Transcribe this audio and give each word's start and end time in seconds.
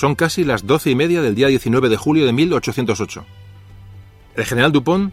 Son 0.00 0.14
casi 0.14 0.44
las 0.44 0.66
doce 0.66 0.88
y 0.88 0.94
media 0.94 1.20
del 1.20 1.34
día 1.34 1.48
19 1.48 1.90
de 1.90 1.98
julio 1.98 2.24
de 2.24 2.32
1808. 2.32 3.22
El 4.34 4.44
general 4.46 4.72
Dupont, 4.72 5.12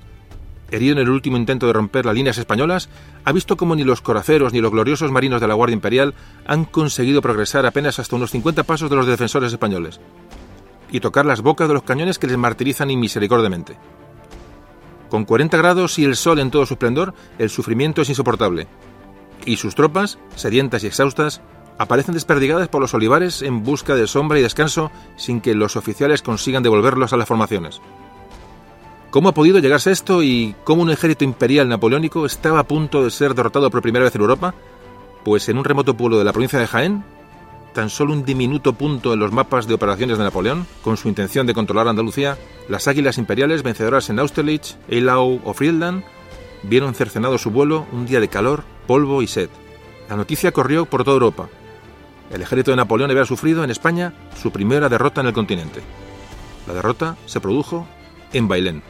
herido 0.72 0.94
en 0.94 1.00
el 1.00 1.09
último 1.09 1.36
intento 1.36 1.67
de 1.67 1.73
romper 1.73 2.06
las 2.06 2.16
líneas 2.16 2.38
españolas, 2.38 2.88
ha 3.25 3.34
visto 3.34 3.58
como 3.58 3.75
ni 3.75 3.84
los 3.84 4.00
coraceros 4.00 4.53
ni 4.53 4.62
los 4.62 4.72
gloriosos 4.72 5.12
marinos 5.12 5.42
de 5.42 5.47
la 5.50 5.56
Guardia 5.56 5.73
Imperial 5.73 6.14
han 6.45 6.64
conseguido 6.64 7.22
progresar 7.22 7.66
apenas 7.66 8.00
hasta 8.00 8.16
unos 8.16 8.31
50 8.31 8.64
pasos 8.64 8.89
de 8.89 8.95
los 8.95 9.06
defensores 9.06 9.52
españoles 9.52 10.00
y 10.90 11.02
tocar 11.02 11.25
las 11.25 11.42
bocas 11.42 11.67
de 11.67 11.73
los 11.73 11.84
cañones 11.84 12.17
que 12.17 12.28
les 12.28 12.38
martirizan 12.38 12.90
inmisericordiamente. 12.90 13.75
Con 15.09 15.25
40 15.25 15.58
grados 15.58 16.00
y 16.00 16.06
el 16.06 16.16
sol 16.16 16.40
en 16.40 16.50
todo 16.50 16.66
su 16.66 16.75
esplendor, 16.75 17.14
el 17.40 17.50
sufrimiento 17.50 18.03
es 18.03 18.08
insoportable. 18.08 18.67
Y 19.45 19.58
sus 19.58 19.75
tropas, 19.75 20.17
sedientas 20.38 20.86
y 20.86 20.88
exhaustas, 20.88 21.42
aparecen 21.78 22.14
desperdigadas 22.14 22.67
por 22.67 22.81
los 22.81 22.94
olivares 22.94 23.42
en 23.42 23.64
busca 23.64 23.95
de 23.95 24.08
sombra 24.08 24.39
y 24.39 24.42
descanso 24.42 24.92
sin 25.16 25.42
que 25.42 25.56
los 25.56 25.75
oficiales 25.75 26.22
consigan 26.22 26.64
devolverlos 26.64 27.14
a 27.14 27.17
las 27.17 27.28
formaciones. 27.28 27.81
¿Cómo 29.09 29.30
ha 29.30 29.34
podido 29.34 29.59
llegarse 29.59 29.92
esto 29.92 30.22
y 30.22 30.56
cómo 30.64 30.81
un 30.81 30.92
ejército 30.92 31.23
imperial 31.23 31.69
napoleónico 31.69 32.25
estaba 32.25 32.59
a 32.59 32.67
punto 32.67 33.03
de 33.03 33.11
ser 33.11 33.34
derrotado 33.36 33.72
por 33.72 33.81
primera 33.81 34.06
vez 34.06 34.16
en 34.16 34.22
Europa? 34.22 34.53
Pues 35.23 35.47
en 35.50 35.58
un 35.58 35.64
remoto 35.64 35.95
pueblo 35.95 36.17
de 36.17 36.25
la 36.25 36.34
provincia 36.34 36.59
de 36.59 36.67
Jaén, 36.67 37.03
tan 37.73 37.89
solo 37.89 38.14
un 38.14 38.25
diminuto 38.25 38.73
punto 38.73 39.14
en 39.14 39.19
los 39.19 39.31
mapas 39.31 39.67
de 39.67 39.73
operaciones 39.73 40.17
de 40.17 40.23
Napoleón, 40.23 40.67
con 40.84 40.97
su 40.97 41.08
intención 41.08 41.47
de 41.47 41.53
controlar 41.53 41.88
Andalucía, 41.88 42.38
las 42.67 42.88
águilas 42.88 43.17
imperiales 43.17 43.64
vencedoras 43.64 44.09
en 44.09 44.19
Austerlitz, 44.19 44.78
Eylau 44.89 45.41
o 45.44 45.53
Friedland 45.53 46.03
vieron 46.64 46.94
cercenado 46.94 47.38
su 47.38 47.52
vuelo 47.52 47.86
un 47.91 48.06
día 48.06 48.19
de 48.19 48.28
calor, 48.28 48.64
polvo 48.88 49.22
y 49.22 49.28
sed. 49.28 49.50
La 50.09 50.16
noticia 50.16 50.52
corrió 50.52 50.86
por 50.86 51.03
toda 51.03 51.16
Europa. 51.16 51.50
El 52.30 52.42
ejército 52.42 52.72
de 52.72 52.78
Napoleón 52.78 53.11
había 53.11 53.25
sufrido 53.25 53.64
en 53.64 53.72
España 53.72 54.14
su 54.42 54.52
primera 54.52 54.89
derrota 54.89 55.22
en 55.22 55.28
el 55.28 55.33
continente. 55.33 55.81
La 56.67 56.73
derrota 56.73 57.16
se 57.25 57.39
produjo 57.39 57.88
en 58.34 58.47
Bailén. 58.47 58.84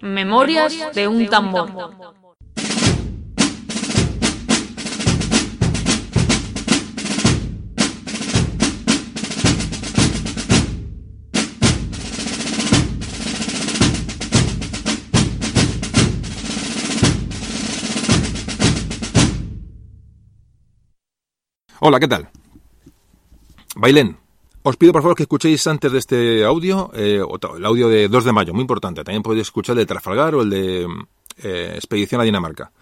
Memorias 0.00 0.94
de 0.94 1.06
un 1.06 1.28
tambor. 1.28 2.17
Hola, 21.80 22.00
¿qué 22.00 22.08
tal? 22.08 22.28
Bailén, 23.76 24.18
os 24.64 24.76
pido 24.76 24.92
por 24.92 25.02
favor 25.02 25.16
que 25.16 25.22
escuchéis 25.22 25.64
antes 25.68 25.92
de 25.92 25.98
este 25.98 26.44
audio, 26.44 26.90
eh, 26.92 27.22
el 27.56 27.64
audio 27.64 27.88
de 27.88 28.08
2 28.08 28.24
de 28.24 28.32
mayo, 28.32 28.52
muy 28.52 28.62
importante. 28.62 29.04
También 29.04 29.22
podéis 29.22 29.46
escuchar 29.46 29.74
el 29.74 29.78
de 29.78 29.86
Trafalgar 29.86 30.34
o 30.34 30.42
el 30.42 30.50
de 30.50 30.88
eh, 31.36 31.72
Expedición 31.76 32.20
a 32.20 32.24
Dinamarca. 32.24 32.72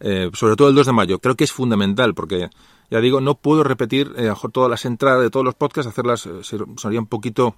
Eh, 0.00 0.30
sobre 0.32 0.56
todo 0.56 0.70
el 0.70 0.74
2 0.74 0.86
de 0.86 0.92
mayo. 0.92 1.18
Creo 1.18 1.36
que 1.36 1.44
es 1.44 1.52
fundamental 1.52 2.14
porque, 2.14 2.48
ya 2.90 3.00
digo, 3.00 3.20
no 3.20 3.34
puedo 3.34 3.64
repetir 3.64 4.14
todas 4.50 4.70
las 4.70 4.86
entradas 4.86 5.20
de 5.20 5.28
todos 5.28 5.44
los 5.44 5.54
podcasts, 5.54 5.90
hacerlas 5.90 6.26
sería 6.42 7.00
un 7.00 7.06
poquito 7.06 7.54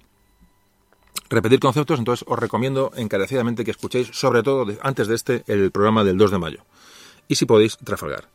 repetir 1.29 1.61
conceptos, 1.61 1.99
entonces 1.99 2.25
os 2.27 2.37
recomiendo 2.37 2.91
encarecidamente 2.97 3.63
que 3.63 3.71
escuchéis, 3.71 4.09
sobre 4.11 4.43
todo 4.43 4.67
antes 4.81 5.07
de 5.07 5.15
este, 5.15 5.43
el 5.47 5.71
programa 5.71 6.03
del 6.03 6.17
2 6.17 6.31
de 6.31 6.37
mayo. 6.37 6.65
Y 7.29 7.35
si 7.35 7.45
podéis, 7.45 7.77
Trafalgar. 7.77 8.34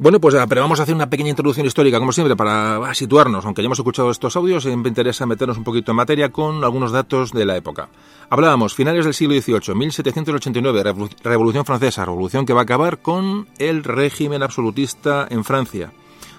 Bueno, 0.00 0.20
pues 0.20 0.36
pero 0.48 0.60
vamos 0.60 0.78
a 0.78 0.84
hacer 0.84 0.94
una 0.94 1.10
pequeña 1.10 1.30
introducción 1.30 1.66
histórica, 1.66 1.98
como 1.98 2.12
siempre, 2.12 2.36
para 2.36 2.94
situarnos. 2.94 3.44
Aunque 3.44 3.62
ya 3.62 3.66
hemos 3.66 3.80
escuchado 3.80 4.12
estos 4.12 4.36
audios, 4.36 4.64
me 4.64 4.88
interesa 4.88 5.26
meternos 5.26 5.58
un 5.58 5.64
poquito 5.64 5.90
en 5.90 5.96
materia 5.96 6.30
con 6.30 6.62
algunos 6.62 6.92
datos 6.92 7.32
de 7.32 7.44
la 7.44 7.56
época. 7.56 7.88
Hablábamos, 8.30 8.74
finales 8.74 9.06
del 9.06 9.14
siglo 9.14 9.34
XVIII, 9.34 9.74
1789, 9.74 11.08
Revolución 11.24 11.64
Francesa, 11.64 12.04
revolución 12.04 12.46
que 12.46 12.52
va 12.52 12.60
a 12.60 12.62
acabar 12.62 12.98
con 12.98 13.48
el 13.58 13.82
régimen 13.82 14.44
absolutista 14.44 15.26
en 15.30 15.42
Francia. 15.42 15.92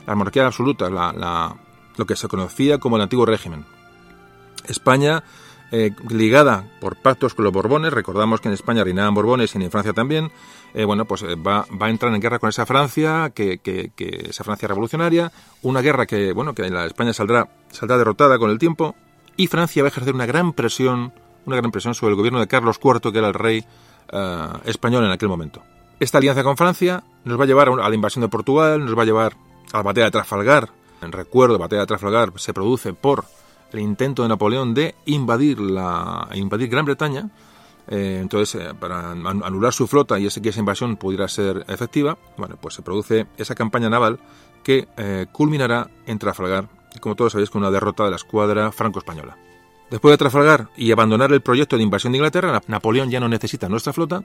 La 0.07 0.15
monarquía 0.15 0.45
absoluta, 0.45 0.89
la, 0.89 1.53
lo 1.97 2.05
que 2.05 2.15
se 2.15 2.29
conocía 2.29 2.77
como 2.77 2.95
el 2.95 3.01
antiguo 3.01 3.25
régimen. 3.25 3.65
España 4.69 5.25
eh, 5.71 5.91
ligada 6.07 6.65
por 6.79 6.95
pactos 6.95 7.33
con 7.33 7.43
los 7.43 7.53
Borbones, 7.53 7.91
recordamos 7.91 8.39
que 8.39 8.47
en 8.47 8.53
España 8.53 8.85
reinaban 8.85 9.13
Borbones 9.13 9.53
y 9.53 9.61
en 9.61 9.69
Francia 9.69 9.91
también, 9.91 10.31
eh, 10.73 10.85
bueno, 10.85 11.05
pues 11.05 11.23
eh, 11.23 11.35
va, 11.35 11.65
va, 11.81 11.87
a 11.87 11.89
entrar 11.89 12.13
en 12.13 12.21
guerra 12.21 12.39
con 12.39 12.49
esa 12.49 12.65
Francia, 12.65 13.31
que, 13.33 13.59
esa 14.29 14.43
Francia 14.43 14.67
revolucionaria, 14.67 15.31
una 15.63 15.81
guerra 15.81 16.05
que, 16.05 16.31
bueno, 16.33 16.53
que 16.53 16.69
la 16.69 16.85
España 16.85 17.13
saldrá, 17.13 17.49
saldrá 17.71 17.97
derrotada 17.97 18.37
con 18.37 18.51
el 18.51 18.59
tiempo, 18.59 18.95
y 19.35 19.47
Francia 19.47 19.81
va 19.81 19.87
a 19.87 19.91
ejercer 19.91 20.13
una 20.13 20.25
gran 20.25 20.53
presión, 20.53 21.13
una 21.45 21.55
gran 21.55 21.71
presión 21.71 21.95
sobre 21.95 22.11
el 22.11 22.17
gobierno 22.17 22.39
de 22.39 22.47
Carlos 22.47 22.79
IV, 22.83 23.11
que 23.11 23.17
era 23.17 23.27
el 23.27 23.33
rey 23.33 23.65
eh, 24.11 24.47
español 24.65 25.05
en 25.05 25.11
aquel 25.11 25.29
momento. 25.29 25.63
Esta 25.99 26.17
alianza 26.17 26.43
con 26.43 26.57
Francia 26.57 27.03
nos 27.25 27.39
va 27.39 27.43
a 27.43 27.47
llevar 27.47 27.69
a 27.69 27.89
la 27.89 27.95
invasión 27.95 28.21
de 28.21 28.29
Portugal, 28.29 28.85
nos 28.85 28.97
va 28.97 29.03
a 29.03 29.05
llevar 29.05 29.33
a 29.73 29.77
la 29.77 29.83
batalla 29.83 30.05
de 30.05 30.11
Trafalgar. 30.11 30.69
En 31.01 31.11
recuerdo, 31.11 31.53
la 31.53 31.59
batalla 31.59 31.81
de 31.81 31.87
Trafalgar 31.87 32.31
se 32.35 32.53
produce 32.53 32.93
por 32.93 33.25
el 33.71 33.79
intento 33.79 34.23
de 34.23 34.29
Napoleón 34.29 34.73
de 34.73 34.95
invadir, 35.05 35.59
la, 35.59 36.27
invadir 36.33 36.69
Gran 36.69 36.85
Bretaña, 36.85 37.29
eh, 37.91 38.19
entonces, 38.21 38.61
eh, 38.61 38.73
para 38.79 39.11
anular 39.11 39.73
su 39.73 39.87
flota 39.87 40.19
y 40.19 40.27
ese, 40.27 40.41
que 40.41 40.49
esa 40.49 40.59
invasión 40.59 40.95
pudiera 40.95 41.27
ser 41.27 41.65
efectiva, 41.67 42.17
bueno, 42.37 42.55
pues 42.61 42.75
se 42.75 42.83
produce 42.83 43.25
esa 43.37 43.55
campaña 43.55 43.89
naval 43.89 44.19
que 44.63 44.87
eh, 44.95 45.25
culminará 45.31 45.89
en 46.05 46.19
Trafalgar, 46.19 46.69
como 47.01 47.15
todos 47.15 47.31
sabéis, 47.31 47.49
con 47.49 47.63
una 47.63 47.71
derrota 47.71 48.03
de 48.03 48.11
la 48.11 48.17
escuadra 48.17 48.71
franco-española. 48.71 49.37
Después 49.89 50.13
de 50.13 50.17
Trafalgar 50.17 50.69
y 50.77 50.91
abandonar 50.91 51.33
el 51.33 51.41
proyecto 51.41 51.77
de 51.77 51.83
invasión 51.83 52.13
de 52.13 52.17
Inglaterra, 52.17 52.61
Napoleón 52.67 53.09
ya 53.09 53.19
no 53.19 53.27
necesita 53.27 53.67
nuestra 53.67 53.91
flota 53.91 54.23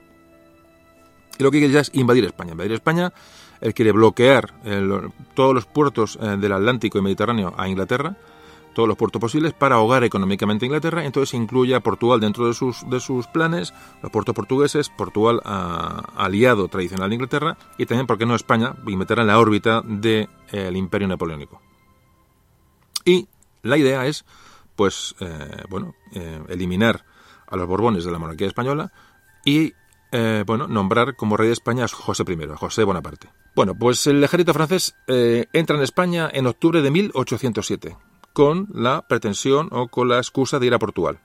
y 1.39 1.43
lo 1.43 1.49
que 1.49 1.57
quiere 1.57 1.73
ya 1.73 1.79
es 1.79 1.89
invadir 1.93 2.23
España. 2.23 2.51
Invadir 2.51 2.73
España, 2.73 3.11
él 3.61 3.73
quiere 3.73 3.91
bloquear 3.91 4.53
todos 5.33 5.55
los 5.55 5.65
puertos 5.65 6.19
del 6.21 6.51
Atlántico 6.53 6.97
y 6.97 7.01
Mediterráneo 7.01 7.53
a 7.57 7.67
Inglaterra, 7.67 8.15
todos 8.75 8.87
los 8.87 8.97
puertos 8.97 9.19
posibles 9.19 9.53
para 9.53 9.75
ahogar 9.75 10.03
económicamente 10.03 10.65
a 10.65 10.67
Inglaterra. 10.67 11.03
Entonces 11.03 11.33
incluye 11.33 11.73
a 11.73 11.79
Portugal 11.79 12.19
dentro 12.19 12.45
de 12.45 12.53
sus, 12.53 12.87
de 12.87 12.99
sus 12.99 13.25
planes, 13.25 13.73
los 14.03 14.11
puertos 14.11 14.35
portugueses, 14.35 14.89
Portugal 14.89 15.41
ah, 15.45 16.03
aliado 16.15 16.67
tradicional 16.67 17.09
de 17.09 17.15
Inglaterra 17.15 17.57
y 17.79 17.87
también, 17.87 18.05
¿por 18.05 18.19
qué 18.19 18.27
no 18.27 18.35
España? 18.35 18.75
Y 18.85 18.95
meterá 18.95 19.23
en 19.23 19.29
la 19.29 19.39
órbita 19.39 19.81
del 19.81 20.01
de, 20.01 20.29
el 20.51 20.77
imperio 20.77 21.07
napoleónico. 21.07 21.59
Y 23.03 23.27
la 23.63 23.77
idea 23.77 24.05
es, 24.05 24.25
pues, 24.75 25.15
eh, 25.19 25.63
bueno, 25.69 25.95
eh, 26.13 26.43
eliminar 26.49 27.05
a 27.47 27.55
los 27.55 27.67
Borbones 27.67 28.03
de 28.03 28.11
la 28.11 28.19
monarquía 28.19 28.47
española 28.47 28.91
y, 29.45 29.73
eh, 30.11 30.43
bueno, 30.45 30.67
nombrar 30.67 31.15
como 31.15 31.37
rey 31.37 31.47
de 31.47 31.53
España 31.53 31.85
a 31.85 31.87
José 31.87 32.23
I, 32.27 32.43
a 32.51 32.57
José 32.57 32.83
Bonaparte. 32.83 33.29
Bueno, 33.55 33.73
pues 33.73 34.05
el 34.07 34.21
ejército 34.23 34.53
francés 34.53 34.95
entra 35.07 35.77
en 35.77 35.83
España 35.83 36.29
en 36.33 36.45
octubre 36.45 36.81
de 36.81 36.91
1807 36.91 37.95
con 38.35 38.67
la 38.73 39.01
pretensión 39.07 39.69
o 39.71 39.87
con 39.87 40.09
la 40.09 40.17
excusa 40.17 40.59
de 40.59 40.65
ir 40.65 40.73
a 40.73 40.77
Portugal. 40.77 41.19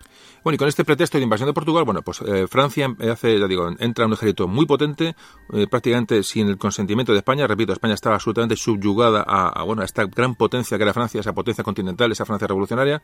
Bueno, 0.44 0.54
y 0.54 0.58
con 0.58 0.68
este 0.68 0.84
pretexto 0.84 1.18
de 1.18 1.24
invasión 1.24 1.48
de 1.48 1.52
Portugal, 1.52 1.84
bueno, 1.84 2.02
pues 2.02 2.20
eh, 2.20 2.46
Francia 2.46 2.94
hace, 3.10 3.40
ya 3.40 3.48
digo, 3.48 3.68
entra 3.80 4.06
un 4.06 4.12
ejército 4.12 4.46
muy 4.46 4.64
potente, 4.64 5.16
eh, 5.52 5.66
prácticamente 5.68 6.22
sin 6.22 6.46
el 6.46 6.56
consentimiento 6.56 7.10
de 7.10 7.18
España. 7.18 7.48
Repito, 7.48 7.72
España 7.72 7.94
estaba 7.94 8.14
absolutamente 8.14 8.54
subyugada 8.54 9.24
a, 9.26 9.60
bueno, 9.64 9.82
a 9.82 9.86
esta 9.86 10.04
gran 10.04 10.36
potencia 10.36 10.78
que 10.78 10.84
era 10.84 10.94
Francia, 10.94 11.20
esa 11.20 11.32
potencia 11.32 11.64
continental, 11.64 12.12
esa 12.12 12.24
Francia 12.24 12.46
revolucionaria. 12.46 13.02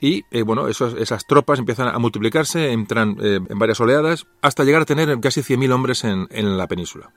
Y 0.00 0.24
eh, 0.32 0.42
bueno, 0.42 0.66
esas 0.66 1.24
tropas 1.28 1.60
empiezan 1.60 1.94
a 1.94 1.98
multiplicarse, 2.00 2.72
entran 2.72 3.16
en 3.20 3.56
varias 3.56 3.80
oleadas, 3.80 4.26
hasta 4.40 4.64
llegar 4.64 4.82
a 4.82 4.84
tener 4.84 5.16
casi 5.20 5.42
100.000 5.42 5.72
hombres 5.72 6.02
en, 6.02 6.26
en 6.32 6.58
la 6.58 6.66
península 6.66 7.12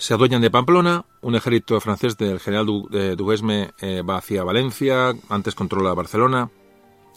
se 0.00 0.14
adueñan 0.14 0.40
de 0.40 0.50
Pamplona, 0.50 1.04
un 1.20 1.34
ejército 1.34 1.78
francés 1.78 2.16
del 2.16 2.40
general 2.40 2.64
Duguesme 2.64 3.72
eh, 3.80 4.00
va 4.00 4.16
hacia 4.16 4.42
Valencia, 4.42 5.12
antes 5.28 5.54
controla 5.54 5.92
Barcelona, 5.92 6.48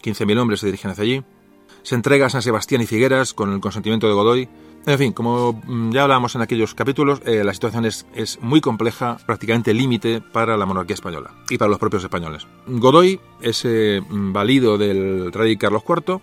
15.000 0.02 0.38
hombres 0.38 0.60
se 0.60 0.66
dirigen 0.66 0.90
hacia 0.90 1.02
allí, 1.02 1.24
se 1.82 1.94
entrega 1.94 2.26
a 2.26 2.30
San 2.30 2.42
Sebastián 2.42 2.82
y 2.82 2.86
Figueras 2.86 3.32
con 3.32 3.54
el 3.54 3.60
consentimiento 3.60 4.06
de 4.06 4.12
Godoy. 4.12 4.48
En 4.84 4.98
fin, 4.98 5.12
como 5.14 5.62
mm, 5.64 5.92
ya 5.92 6.02
hablábamos 6.02 6.34
en 6.34 6.42
aquellos 6.42 6.74
capítulos, 6.74 7.22
eh, 7.24 7.42
la 7.42 7.54
situación 7.54 7.86
es, 7.86 8.04
es, 8.14 8.38
muy 8.42 8.60
compleja, 8.60 9.16
prácticamente 9.24 9.72
límite 9.72 10.20
para 10.20 10.58
la 10.58 10.66
monarquía 10.66 10.92
española 10.92 11.30
y 11.48 11.56
para 11.56 11.70
los 11.70 11.78
propios 11.78 12.04
españoles. 12.04 12.46
Godoy, 12.66 13.18
ese 13.40 14.02
mm, 14.06 14.34
valido 14.34 14.76
del 14.76 15.32
rey 15.32 15.56
Carlos 15.56 15.84
IV, 15.88 16.20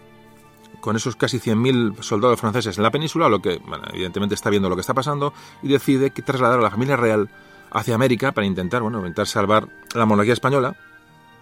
con 0.82 0.96
esos 0.96 1.16
casi 1.16 1.40
100.000 1.40 2.02
soldados 2.02 2.40
franceses 2.40 2.78
en 2.78 2.84
la 2.84 2.92
península, 2.92 3.30
lo 3.30 3.42
que 3.42 3.62
evidentemente 3.94 4.36
está 4.36 4.50
viendo 4.50 4.68
lo 4.68 4.76
que 4.76 4.82
está 4.82 4.94
pasando, 4.94 5.34
y 5.64 5.70
decide 5.70 6.12
que 6.12 6.22
trasladar 6.22 6.60
a 6.60 6.64
la 6.64 6.72
familia 6.72 6.98
real 6.98 7.30
hacia 7.72 7.96
América 7.96 8.34
para 8.34 8.46
intentar, 8.46 8.82
bueno, 8.82 9.00
intentar 9.00 9.28
salvar 9.28 9.70
la 9.94 10.06
monarquía 10.06 10.34
española, 10.34 10.76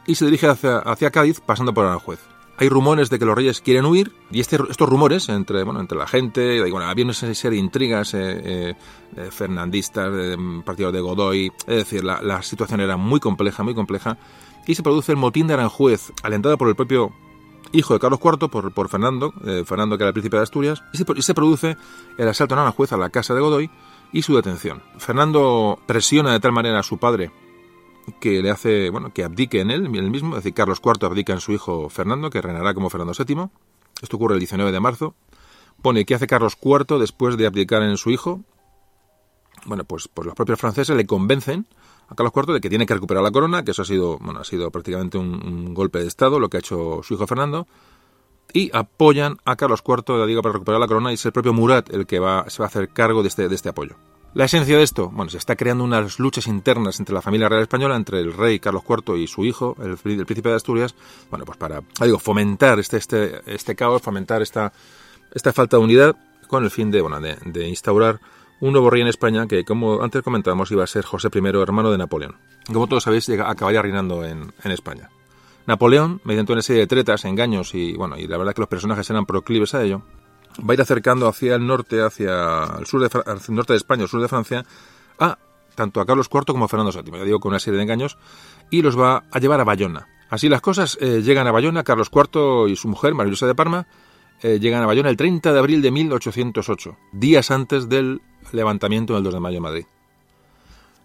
y 0.06 0.16
se 0.16 0.26
dirige 0.26 0.48
hacia, 0.48 0.78
hacia 0.80 1.12
Cádiz 1.12 1.40
pasando 1.40 1.74
por 1.74 1.86
Aranjuez. 1.86 2.20
hay 2.58 2.68
rumores 2.68 3.10
de 3.10 3.20
que 3.20 3.26
los 3.26 3.36
reyes 3.36 3.62
quieren 3.62 3.86
huir 3.86 4.12
y 4.32 4.42
este, 4.42 4.58
estos 4.70 4.90
rumores 4.90 5.30
entre, 5.30 5.64
bueno, 5.64 5.80
entre 5.80 5.98
la 5.98 6.08
gente, 6.08 6.60
bueno, 6.70 6.88
había 6.88 7.06
una 7.06 7.14
serie 7.14 7.52
de 7.52 7.58
intrigas 7.58 8.14
eh, 8.14 8.76
eh, 9.16 9.30
fernandistas, 9.32 10.12
de, 10.12 10.62
partido 10.66 10.92
de 10.92 11.00
Godoy, 11.00 11.52
es 11.68 11.76
decir, 11.76 12.04
la, 12.04 12.22
la, 12.22 12.42
situación 12.42 12.82
era 12.82 12.98
muy 12.98 13.20
compleja, 13.20 13.64
muy 13.64 13.76
compleja 13.76 14.18
y 14.68 14.76
se 14.76 14.84
produce 14.84 15.14
el 15.14 15.18
motín 15.18 15.48
de 15.48 15.54
Aranjuez, 15.54 16.12
alentado 16.22 16.58
por 16.58 16.68
el 16.68 16.76
propio 16.76 17.12
hijo 17.72 17.94
de 17.94 18.00
Carlos 18.00 18.20
IV, 18.24 18.50
por, 18.50 18.72
por 18.72 18.90
Fernando, 18.90 19.34
eh, 19.46 19.64
Fernando 19.66 19.98
que 19.98 20.04
era 20.04 20.10
el 20.10 20.14
príncipe 20.14 20.38
de 20.38 20.44
Asturias, 20.44 20.84
y 20.94 20.98
se, 20.98 21.06
y 21.16 21.22
se 21.22 21.34
produce 21.34 21.78
el 22.18 22.28
asalto 22.28 22.56
en 22.56 22.60
Aranjuez 22.62 22.92
a 22.94 22.98
la 22.98 23.10
casa 23.10 23.34
de 23.34 23.42
Godoy 23.42 23.70
y 24.12 24.22
su 24.22 24.36
detención. 24.36 24.82
Fernando 24.98 25.80
presiona 25.86 26.32
de 26.32 26.40
tal 26.40 26.52
manera 26.52 26.80
a 26.80 26.84
su 26.84 26.98
padre 26.98 27.32
que 28.20 28.42
le 28.42 28.50
hace, 28.50 28.90
bueno, 28.90 29.14
que 29.14 29.24
abdique 29.24 29.62
en 29.62 29.72
él, 29.72 29.86
en 29.86 29.96
él 29.96 30.10
mismo, 30.10 30.30
es 30.36 30.44
decir, 30.44 30.54
Carlos 30.54 30.82
IV 30.84 31.06
abdica 31.06 31.34
en 31.34 31.42
su 31.42 31.52
hijo 31.52 31.90
Fernando, 31.90 32.30
que 32.30 32.42
reinará 32.42 32.74
como 32.74 32.90
Fernando 32.90 33.14
VII. 33.14 33.50
Esto 34.02 34.18
ocurre 34.18 34.36
el 34.36 34.40
19 34.40 34.72
de 34.72 34.80
marzo. 34.80 35.16
Pone 35.82 36.06
que 36.06 36.16
hace 36.16 36.28
Carlos 36.28 36.58
IV 36.62 37.00
después 37.00 37.38
de 37.38 37.46
abdicar 37.46 37.84
en 37.84 37.98
su 37.98 38.10
hijo. 38.10 38.42
Bueno, 39.66 39.84
pues, 39.84 40.08
pues 40.08 40.26
los 40.26 40.36
propios 40.36 40.60
franceses 40.60 40.96
le 40.96 41.06
convencen 41.06 41.68
a 42.10 42.16
Carlos 42.16 42.34
IV 42.36 42.54
de 42.54 42.62
que 42.62 42.70
tiene 42.70 42.86
que 42.86 42.94
recuperar 42.94 43.24
la 43.24 43.32
corona, 43.32 43.64
que 43.64 43.72
eso 43.72 43.84
ha 43.84 43.86
sido, 43.86 44.18
bueno, 44.20 44.40
ha 44.40 44.44
sido 44.44 44.72
prácticamente 44.72 45.18
un, 45.18 45.74
golpe 45.74 46.00
de 46.00 46.08
Estado, 46.08 46.40
lo 46.40 46.50
que 46.50 46.58
ha 46.58 46.60
hecho 46.60 47.02
su 47.04 47.14
hijo 47.14 47.28
Fernando, 47.28 47.68
y 48.52 48.72
apoyan 48.74 49.38
a 49.46 49.56
Carlos 49.56 49.84
IV, 49.88 50.18
la 50.18 50.26
digo, 50.26 50.42
para 50.42 50.54
recuperar 50.54 50.82
la 50.82 50.88
corona, 50.88 51.12
y 51.12 51.16
es 51.16 51.26
el 51.26 51.32
propio 51.32 51.54
Murat 51.54 51.94
el 51.94 52.08
que 52.08 52.20
va, 52.20 52.50
se 52.50 52.60
va 52.60 52.66
a 52.66 52.68
hacer 52.68 52.90
cargo 52.90 53.22
de 53.22 53.28
este, 53.28 53.48
de 53.48 53.56
este 53.56 53.70
apoyo. 53.70 53.96
La 54.34 54.46
esencia 54.46 54.78
de 54.78 54.84
esto, 54.84 55.10
bueno, 55.10 55.30
se 55.32 55.38
está 55.38 55.56
creando 55.56 55.84
unas 55.84 56.20
luchas 56.20 56.48
internas 56.48 57.00
entre 57.00 57.16
la 57.16 57.22
familia 57.22 57.50
real 57.50 57.64
española, 57.64 57.96
entre 57.96 58.20
el 58.20 58.34
rey 58.34 58.60
Carlos 58.60 58.84
IV 58.88 59.18
y 59.18 59.28
su 59.28 59.46
hijo, 59.46 59.76
el, 59.82 59.98
príncipe 59.98 60.50
de 60.50 60.56
Asturias, 60.56 60.96
bueno, 61.30 61.46
pues 61.46 61.58
para, 61.58 61.82
digo, 62.02 62.20
fomentar 62.20 62.80
este, 62.80 62.98
este, 62.98 63.42
este 63.46 63.76
caos, 63.76 64.02
fomentar 64.02 64.42
esta, 64.42 64.72
esta 65.34 65.54
falta 65.54 65.78
de 65.78 65.84
unidad, 65.84 66.16
con 66.48 66.64
el 66.64 66.72
fin 66.72 66.90
de, 66.90 67.02
bueno, 67.02 67.20
de, 67.20 67.38
de 67.46 67.68
instaurar 67.68 68.20
un 68.62 68.72
nuevo 68.72 68.90
rey 68.90 69.02
en 69.02 69.08
España 69.08 69.48
que, 69.48 69.64
como 69.64 70.02
antes 70.02 70.22
comentábamos, 70.22 70.72
iba 70.72 70.84
a 70.84 70.88
ser 70.88 71.06
José 71.06 71.30
I, 71.34 71.40
hermano 71.62 71.92
de 71.92 71.98
Napoleón. 71.98 72.36
Como 72.72 72.88
todos 72.88 73.04
sabéis, 73.04 73.30
acabaría 73.30 73.82
reinando 73.82 74.24
en, 74.26 74.54
en 74.64 74.72
España. 74.72 75.10
Napoleón, 75.66 76.20
mediante 76.24 76.52
una 76.52 76.62
serie 76.62 76.82
de 76.82 76.88
tretas, 76.88 77.26
engaños 77.26 77.76
y, 77.76 77.94
bueno, 77.94 78.18
y 78.18 78.28
la 78.28 78.38
verdad 78.38 78.54
que 78.54 78.62
los 78.62 78.70
personajes 78.70 79.10
eran 79.10 79.26
proclives 79.26 79.76
a 79.76 79.84
ello, 79.84 80.02
va 80.60 80.72
a 80.72 80.74
ir 80.74 80.82
acercando 80.82 81.28
hacia 81.28 81.56
el 81.56 81.66
norte, 81.66 82.02
hacia 82.02 82.64
el 82.80 82.86
sur 82.86 83.02
de, 83.02 83.54
norte 83.54 83.74
de 83.74 83.78
España, 83.78 84.04
el 84.04 84.10
sur 84.10 84.22
de 84.22 84.28
Francia, 84.28 84.66
a 85.20 85.38
tanto 85.76 86.02
a 86.02 86.06
Carlos 86.06 86.28
IV 86.34 86.46
como 86.48 86.66
a 86.66 86.68
Fernando 86.68 86.92
VII, 86.92 87.20
ya 87.20 87.24
digo, 87.24 87.40
con 87.40 87.52
una 87.52 87.60
serie 87.60 87.78
de 87.78 87.84
engaños, 87.84 88.18
y 88.70 88.82
los 88.82 89.00
va 89.00 89.24
a 89.32 89.40
llevar 89.40 89.62
a 89.62 89.64
Bayona. 89.64 90.08
Así 90.30 90.50
las 90.50 90.62
cosas, 90.62 90.98
eh, 91.02 91.22
llegan 91.22 91.48
a 91.48 91.52
Bayona, 91.52 91.84
Carlos 91.84 92.10
IV 92.14 92.68
y 92.68 92.76
su 92.76 92.88
mujer, 92.88 93.14
María 93.14 93.34
de 93.40 93.56
Parma, 93.56 93.88
eh, 94.42 94.60
llegan 94.60 94.84
a 94.84 94.86
Bayona 94.86 95.10
el 95.10 95.18
30 95.18 95.54
de 95.54 95.60
abril 95.60 95.82
de 95.82 95.92
1808, 95.92 96.98
días 97.14 97.52
antes 97.52 97.90
del 97.90 98.22
levantamiento 98.54 99.14
del 99.14 99.24
2 99.24 99.34
de 99.34 99.40
mayo 99.40 99.58
en 99.58 99.64
Madrid. 99.64 99.86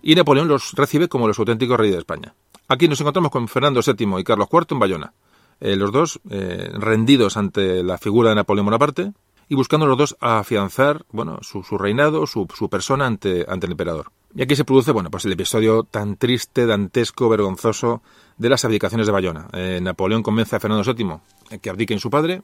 Y 0.03 0.15
Napoleón 0.15 0.49
los 0.49 0.73
recibe 0.73 1.09
como 1.09 1.27
los 1.27 1.39
auténticos 1.39 1.79
reyes 1.79 1.95
de 1.95 2.01
España. 2.01 2.35
Aquí 2.69 2.89
nos 2.89 3.01
encontramos 3.01 3.31
con 3.31 3.49
Fernando 3.49 3.81
VII 3.85 4.19
y 4.19 4.25
Carlos 4.25 4.49
IV 4.53 4.67
en 4.71 4.79
Bayona, 4.79 5.15
eh, 5.61 5.77
los 5.77 5.93
dos 5.93 6.21
eh, 6.31 6.71
rendidos 6.75 7.37
ante 7.37 7.83
la 7.83 7.99
figura 7.99 8.31
de 8.31 8.37
Napoleón 8.37 8.67
Bonaparte 8.67 9.13
y 9.49 9.55
buscando 9.55 9.87
los 9.87 9.99
dos 9.99 10.17
afianzar 10.21 11.05
bueno, 11.11 11.39
su, 11.43 11.63
su 11.63 11.79
reinado, 11.79 12.27
su, 12.27 12.47
su, 12.55 12.69
persona 12.69 13.07
ante, 13.07 13.45
ante 13.49 13.67
el 13.67 13.73
emperador. 13.73 14.11
Y 14.35 14.43
aquí 14.43 14.57
se 14.57 14.65
produce 14.65 14.93
bueno, 14.93 15.11
pues 15.11 15.25
el 15.27 15.33
episodio 15.33 15.85
tan 15.85 16.17
triste, 16.17 16.67
dantesco, 16.67 17.29
vergonzoso 17.29 18.03
de 18.37 18.49
las 18.49 18.65
abdicaciones 18.65 19.07
de 19.07 19.13
Bayona. 19.13 19.49
Eh, 19.53 19.79
Napoleón 19.83 20.23
convence 20.23 20.57
a 20.57 20.61
Fernando 20.61 20.93
VII 20.93 21.59
que 21.61 21.71
abdique 21.71 21.95
en 21.95 22.01
su 22.01 22.11
padre, 22.11 22.43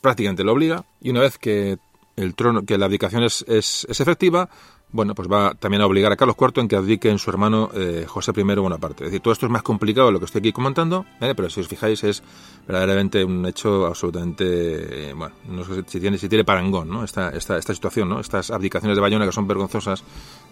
prácticamente 0.00 0.44
lo 0.44 0.52
obliga, 0.52 0.84
y 1.00 1.10
una 1.10 1.20
vez 1.20 1.36
que 1.36 1.78
el 2.16 2.34
trono, 2.34 2.64
que 2.64 2.78
la 2.78 2.86
abdicación 2.86 3.22
es, 3.22 3.44
es, 3.48 3.86
es 3.88 4.00
efectiva, 4.00 4.48
bueno, 4.92 5.14
pues 5.14 5.28
va 5.30 5.54
también 5.54 5.82
a 5.82 5.86
obligar 5.86 6.12
a 6.12 6.16
Carlos 6.16 6.36
IV 6.40 6.60
en 6.60 6.68
que 6.68 6.76
abdique 6.76 7.10
en 7.10 7.18
su 7.18 7.28
hermano 7.28 7.70
eh, 7.74 8.06
José 8.08 8.32
I 8.34 8.42
Bonaparte. 8.42 9.04
Es 9.04 9.10
decir, 9.10 9.20
todo 9.20 9.32
esto 9.32 9.46
es 9.46 9.52
más 9.52 9.62
complicado 9.62 10.06
de 10.06 10.12
lo 10.12 10.18
que 10.20 10.26
estoy 10.26 10.38
aquí 10.38 10.52
comentando, 10.52 11.04
¿eh? 11.20 11.34
pero 11.34 11.50
si 11.50 11.60
os 11.60 11.68
fijáis 11.68 12.02
es 12.04 12.22
verdaderamente 12.66 13.24
un 13.24 13.44
hecho 13.46 13.86
absolutamente, 13.86 15.10
eh, 15.10 15.12
bueno, 15.12 15.34
no 15.48 15.64
sé 15.64 15.84
si 15.86 16.00
tiene, 16.00 16.18
si 16.18 16.28
tiene 16.28 16.44
parangón, 16.44 16.88
¿no? 16.88 17.04
Esta, 17.04 17.30
esta, 17.30 17.58
esta 17.58 17.74
situación, 17.74 18.08
¿no? 18.08 18.20
Estas 18.20 18.50
abdicaciones 18.50 18.96
de 18.96 19.00
Bayona 19.00 19.26
que 19.26 19.32
son 19.32 19.46
vergonzosas, 19.46 20.04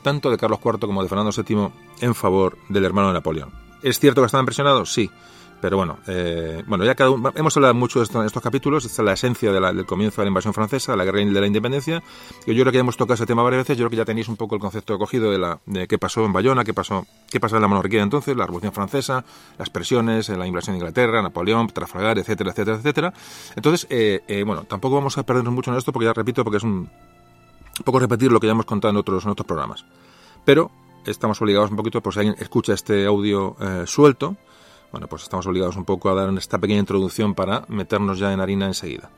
tanto 0.02 0.30
de 0.30 0.36
Carlos 0.36 0.58
IV 0.62 0.80
como 0.80 1.02
de 1.02 1.08
Fernando 1.08 1.30
VII 1.30 1.68
en 2.00 2.14
favor 2.14 2.58
del 2.68 2.84
hermano 2.84 3.08
de 3.08 3.14
Napoleón. 3.14 3.50
¿Es 3.82 4.00
cierto 4.00 4.20
que 4.20 4.26
estaban 4.26 4.46
presionados? 4.46 4.92
Sí. 4.92 5.10
Pero 5.64 5.78
bueno, 5.78 5.96
eh, 6.08 6.62
bueno 6.66 6.84
ya 6.84 6.94
hemos 7.36 7.56
hablado 7.56 7.72
mucho 7.72 7.98
de 7.98 8.04
estos 8.26 8.42
capítulos, 8.42 8.84
esta 8.84 9.00
es 9.00 9.06
la 9.06 9.14
esencia 9.14 9.50
de 9.50 9.58
la, 9.58 9.72
del 9.72 9.86
comienzo 9.86 10.20
de 10.20 10.26
la 10.26 10.28
invasión 10.28 10.52
francesa, 10.52 10.94
la 10.94 11.06
guerra 11.06 11.20
de 11.20 11.40
la 11.40 11.46
independencia. 11.46 12.02
Y 12.46 12.54
yo 12.54 12.64
creo 12.64 12.70
que 12.70 12.76
ya 12.76 12.80
hemos 12.80 12.98
tocado 12.98 13.14
ese 13.14 13.24
tema 13.24 13.42
varias 13.42 13.60
veces, 13.60 13.78
yo 13.78 13.84
creo 13.84 13.90
que 13.92 13.96
ya 13.96 14.04
tenéis 14.04 14.28
un 14.28 14.36
poco 14.36 14.56
el 14.56 14.60
concepto 14.60 14.98
cogido 14.98 15.30
de, 15.30 15.38
la, 15.38 15.58
de 15.64 15.88
qué 15.88 15.96
pasó 15.96 16.22
en 16.26 16.34
Bayona, 16.34 16.64
qué 16.64 16.74
pasó, 16.74 17.06
qué 17.30 17.40
pasó 17.40 17.56
en 17.56 17.62
la 17.62 17.68
monarquía 17.68 18.02
entonces, 18.02 18.36
la 18.36 18.44
Revolución 18.44 18.74
Francesa, 18.74 19.24
las 19.56 19.70
presiones, 19.70 20.28
la 20.28 20.46
invasión 20.46 20.74
de 20.74 20.80
Inglaterra, 20.80 21.22
Napoleón, 21.22 21.68
Trafalgar, 21.68 22.18
etcétera, 22.18 22.50
etcétera, 22.50 22.76
etcétera. 22.76 23.14
Entonces, 23.56 23.86
eh, 23.88 24.20
eh, 24.28 24.42
bueno, 24.42 24.64
tampoco 24.64 24.96
vamos 24.96 25.16
a 25.16 25.22
perdernos 25.22 25.54
mucho 25.54 25.70
en 25.70 25.78
esto 25.78 25.94
porque 25.94 26.04
ya 26.04 26.12
repito, 26.12 26.44
porque 26.44 26.58
es 26.58 26.62
un, 26.62 26.90
poco 27.86 28.00
repetir 28.00 28.30
lo 28.30 28.38
que 28.38 28.48
ya 28.48 28.52
hemos 28.52 28.66
contado 28.66 28.90
en 28.90 28.98
otros, 28.98 29.24
en 29.24 29.30
otros 29.30 29.46
programas. 29.46 29.86
Pero 30.44 30.70
estamos 31.06 31.40
obligados 31.40 31.70
un 31.70 31.78
poquito, 31.78 32.02
pues 32.02 32.16
si 32.16 32.20
alguien 32.20 32.36
escucha 32.38 32.74
este 32.74 33.06
audio 33.06 33.56
eh, 33.58 33.84
suelto, 33.86 34.36
bueno, 34.94 35.08
pues 35.08 35.24
estamos 35.24 35.44
obligados 35.48 35.74
un 35.74 35.84
poco 35.84 36.08
a 36.08 36.14
dar 36.14 36.32
esta 36.38 36.58
pequeña 36.58 36.78
introducción 36.78 37.34
para 37.34 37.64
meternos 37.66 38.20
ya 38.20 38.32
en 38.32 38.38
harina 38.38 38.66
enseguida. 38.66 39.10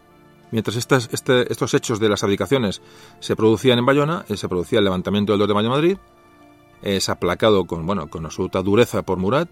Mientras 0.50 0.74
este, 0.74 1.52
estos 1.52 1.74
hechos 1.74 2.00
de 2.00 2.08
las 2.08 2.24
abdicaciones 2.24 2.80
se 3.20 3.36
producían 3.36 3.78
en 3.78 3.84
Bayona, 3.84 4.24
eh, 4.30 4.38
se 4.38 4.48
producía 4.48 4.78
el 4.78 4.86
levantamiento 4.86 5.34
del 5.34 5.40
2 5.40 5.48
de 5.48 5.54
mayo 5.54 5.68
de 5.68 5.74
Madrid, 5.74 5.98
es 6.80 7.10
aplacado 7.10 7.66
con, 7.66 7.84
bueno, 7.84 8.08
con 8.08 8.24
absoluta 8.24 8.62
dureza 8.62 9.02
por 9.02 9.18
Murat, 9.18 9.50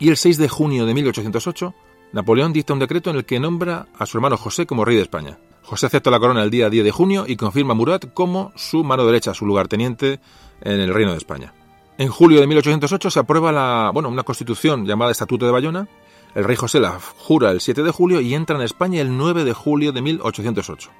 y 0.00 0.08
el 0.08 0.16
6 0.16 0.38
de 0.38 0.48
junio 0.48 0.86
de 0.86 0.94
1808, 0.94 1.72
Napoleón 2.12 2.52
dicta 2.52 2.72
un 2.72 2.80
decreto 2.80 3.10
en 3.10 3.16
el 3.16 3.24
que 3.24 3.38
nombra 3.38 3.86
a 3.96 4.06
su 4.06 4.18
hermano 4.18 4.36
José 4.36 4.66
como 4.66 4.84
rey 4.84 4.96
de 4.96 5.02
España. 5.02 5.38
José 5.62 5.86
acepta 5.86 6.10
la 6.10 6.18
corona 6.18 6.42
el 6.42 6.50
día 6.50 6.68
10 6.68 6.84
de 6.84 6.90
junio 6.90 7.26
y 7.28 7.36
confirma 7.36 7.74
a 7.74 7.76
Murat 7.76 8.12
como 8.12 8.50
su 8.56 8.82
mano 8.82 9.06
derecha, 9.06 9.34
su 9.34 9.46
lugarteniente 9.46 10.18
en 10.62 10.80
el 10.80 10.92
reino 10.92 11.12
de 11.12 11.18
España. 11.18 11.54
En 11.96 12.08
julio 12.08 12.40
de 12.40 12.48
1808 12.48 13.10
se 13.10 13.20
aprueba 13.20 13.52
la, 13.52 13.90
bueno, 13.94 14.08
una 14.08 14.24
constitución 14.24 14.84
llamada 14.84 15.12
Estatuto 15.12 15.46
de 15.46 15.52
Bayona. 15.52 15.86
El 16.34 16.42
rey 16.42 16.56
José 16.56 16.80
la 16.80 16.98
jura 16.98 17.52
el 17.52 17.60
7 17.60 17.84
de 17.84 17.90
julio 17.92 18.20
y 18.20 18.34
entra 18.34 18.56
en 18.56 18.62
España 18.62 19.00
el 19.00 19.16
9 19.16 19.44
de 19.44 19.52
julio 19.52 19.92
de 19.92 20.02
1808. 20.02 20.90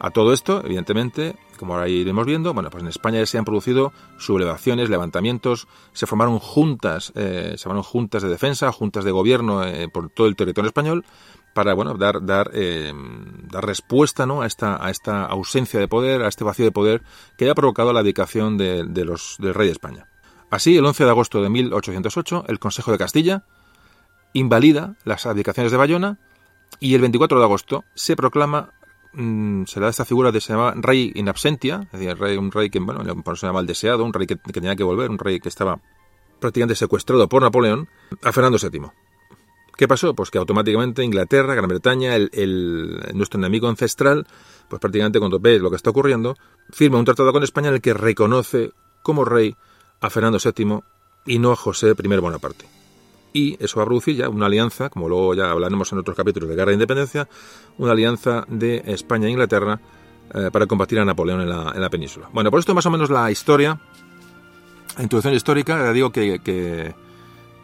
A 0.00 0.10
todo 0.10 0.32
esto, 0.32 0.60
evidentemente, 0.64 1.36
como 1.56 1.74
ahora 1.74 1.88
iremos 1.88 2.26
viendo, 2.26 2.52
bueno, 2.52 2.68
pues 2.70 2.82
en 2.82 2.88
España 2.88 3.24
se 3.24 3.38
han 3.38 3.44
producido 3.44 3.92
sublevaciones, 4.18 4.90
levantamientos, 4.90 5.68
se 5.92 6.08
formaron 6.08 6.40
juntas, 6.40 7.12
eh, 7.14 7.54
se 7.56 7.62
formaron 7.62 7.84
juntas 7.84 8.24
de 8.24 8.28
defensa, 8.28 8.72
juntas 8.72 9.04
de 9.04 9.12
gobierno 9.12 9.62
eh, 9.62 9.88
por 9.88 10.10
todo 10.10 10.26
el 10.26 10.34
territorio 10.34 10.66
español 10.66 11.04
para 11.52 11.74
bueno 11.74 11.94
dar 11.94 12.24
dar 12.24 12.50
eh, 12.54 12.92
dar 13.50 13.66
respuesta 13.66 14.26
¿no? 14.26 14.42
a 14.42 14.46
esta 14.46 14.84
a 14.84 14.90
esta 14.90 15.24
ausencia 15.24 15.78
de 15.80 15.88
poder 15.88 16.22
a 16.22 16.28
este 16.28 16.44
vacío 16.44 16.64
de 16.64 16.72
poder 16.72 17.02
que 17.36 17.48
ha 17.48 17.54
provocado 17.54 17.92
la 17.92 18.00
abdicación 18.00 18.56
de, 18.58 18.84
los 19.04 19.36
del 19.38 19.54
rey 19.54 19.66
de 19.66 19.72
España 19.72 20.08
así 20.50 20.76
el 20.76 20.84
11 20.84 21.04
de 21.04 21.10
agosto 21.10 21.42
de 21.42 21.50
1808 21.50 22.44
el 22.48 22.58
Consejo 22.58 22.92
de 22.92 22.98
Castilla 22.98 23.44
invalida 24.32 24.96
las 25.04 25.26
abdicaciones 25.26 25.72
de 25.72 25.78
Bayona 25.78 26.18
y 26.80 26.94
el 26.94 27.00
24 27.00 27.38
de 27.38 27.44
agosto 27.44 27.84
se 27.94 28.16
proclama 28.16 28.70
mmm, 29.12 29.64
se 29.64 29.80
da 29.80 29.88
esta 29.88 30.04
figura 30.04 30.32
de 30.32 30.40
se 30.40 30.54
llama 30.54 30.74
rey 30.76 31.12
in 31.14 31.28
absentia 31.28 31.88
es 31.92 32.00
decir 32.00 32.18
rey, 32.18 32.36
un 32.36 32.50
rey 32.50 32.70
que 32.70 32.78
bueno 32.78 33.04
se 33.36 33.46
llama 33.46 33.60
el 33.60 33.66
deseado 33.66 34.04
un 34.04 34.12
rey 34.12 34.26
que, 34.26 34.38
que 34.38 34.52
tenía 34.52 34.76
que 34.76 34.84
volver 34.84 35.10
un 35.10 35.18
rey 35.18 35.38
que 35.38 35.48
estaba 35.48 35.80
prácticamente 36.40 36.74
secuestrado 36.74 37.28
por 37.28 37.42
Napoleón 37.42 37.88
a 38.22 38.32
Fernando 38.32 38.58
VII 38.58 38.90
¿Qué 39.82 39.88
pasó? 39.88 40.14
Pues 40.14 40.30
que 40.30 40.38
automáticamente 40.38 41.02
Inglaterra, 41.02 41.56
Gran 41.56 41.68
Bretaña, 41.68 42.14
el, 42.14 43.00
nuestro 43.14 43.40
enemigo 43.40 43.66
ancestral, 43.66 44.28
pues 44.68 44.78
prácticamente 44.78 45.18
cuando 45.18 45.40
ve 45.40 45.58
lo 45.58 45.70
que 45.70 45.74
está 45.74 45.90
ocurriendo, 45.90 46.36
firma 46.70 47.00
un 47.00 47.04
tratado 47.04 47.32
con 47.32 47.42
España 47.42 47.66
en 47.66 47.74
el 47.74 47.80
que 47.80 47.92
reconoce 47.92 48.70
como 49.02 49.24
rey 49.24 49.56
a 50.00 50.08
Fernando 50.08 50.38
VII 50.38 50.82
y 51.26 51.40
no 51.40 51.50
a 51.50 51.56
José 51.56 51.96
I 52.00 52.16
Bonaparte. 52.18 52.64
Y 53.32 53.56
eso 53.58 53.78
va 53.78 53.82
a 53.82 53.86
producir 53.86 54.14
ya 54.14 54.28
una 54.28 54.46
alianza, 54.46 54.88
como 54.88 55.08
luego 55.08 55.34
ya 55.34 55.50
hablaremos 55.50 55.90
en 55.90 55.98
otros 55.98 56.16
capítulos 56.16 56.48
de 56.48 56.54
Guerra 56.54 56.68
de 56.68 56.74
Independencia, 56.74 57.28
una 57.76 57.90
alianza 57.90 58.44
de 58.46 58.84
España 58.86 59.26
e 59.26 59.30
Inglaterra 59.32 59.80
eh, 60.32 60.50
para 60.52 60.68
combatir 60.68 61.00
a 61.00 61.04
Napoleón 61.04 61.40
en 61.40 61.48
la, 61.48 61.72
en 61.74 61.80
la, 61.80 61.90
península. 61.90 62.30
Bueno, 62.32 62.52
por 62.52 62.60
esto 62.60 62.72
más 62.72 62.86
o 62.86 62.90
menos 62.92 63.10
la 63.10 63.32
historia, 63.32 63.80
la 64.96 65.02
introducción 65.02 65.34
histórica, 65.34 65.92
digo 65.92 66.12
que 66.12 66.94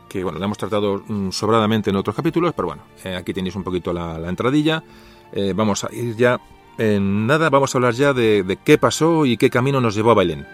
que 0.08 0.24
bueno, 0.24 0.38
la 0.38 0.46
hemos 0.46 0.58
tratado 0.58 1.02
mm, 1.06 1.30
sobradamente 1.30 1.90
en 1.90 1.96
otros 1.96 2.16
capítulos, 2.16 2.52
pero 2.54 2.68
bueno, 2.68 2.82
eh, 3.04 3.14
aquí 3.14 3.32
tenéis 3.32 3.54
un 3.56 3.64
poquito 3.64 3.92
la, 3.92 4.18
la 4.18 4.28
entradilla. 4.28 4.82
Eh, 5.32 5.52
vamos 5.54 5.84
a 5.84 5.92
ir 5.92 6.16
ya 6.16 6.40
en 6.78 7.26
nada, 7.26 7.50
vamos 7.50 7.74
a 7.74 7.78
hablar 7.78 7.94
ya 7.94 8.12
de, 8.12 8.42
de 8.42 8.56
qué 8.56 8.78
pasó 8.78 9.26
y 9.26 9.36
qué 9.36 9.50
camino 9.50 9.80
nos 9.80 9.94
llevó 9.94 10.12
a 10.12 10.14
Bailén. 10.14 10.46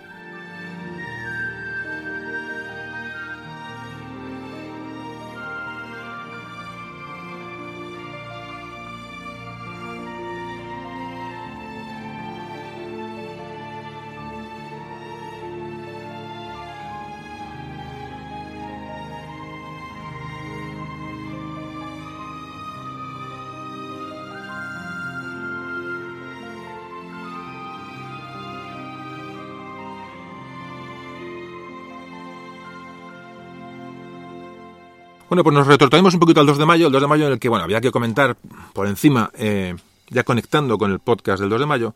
Bueno, 35.34 35.42
pues 35.42 35.54
nos 35.54 35.66
retrotraemos 35.66 36.14
un 36.14 36.20
poquito 36.20 36.38
al 36.38 36.46
2 36.46 36.58
de 36.58 36.64
mayo, 36.64 36.86
el 36.86 36.92
2 36.92 37.02
de 37.02 37.08
mayo 37.08 37.26
en 37.26 37.32
el 37.32 37.38
que, 37.40 37.48
bueno, 37.48 37.64
había 37.64 37.80
que 37.80 37.90
comentar 37.90 38.36
por 38.72 38.86
encima, 38.86 39.32
eh, 39.34 39.74
ya 40.08 40.22
conectando 40.22 40.78
con 40.78 40.92
el 40.92 41.00
podcast 41.00 41.40
del 41.40 41.50
2 41.50 41.58
de 41.58 41.66
mayo, 41.66 41.94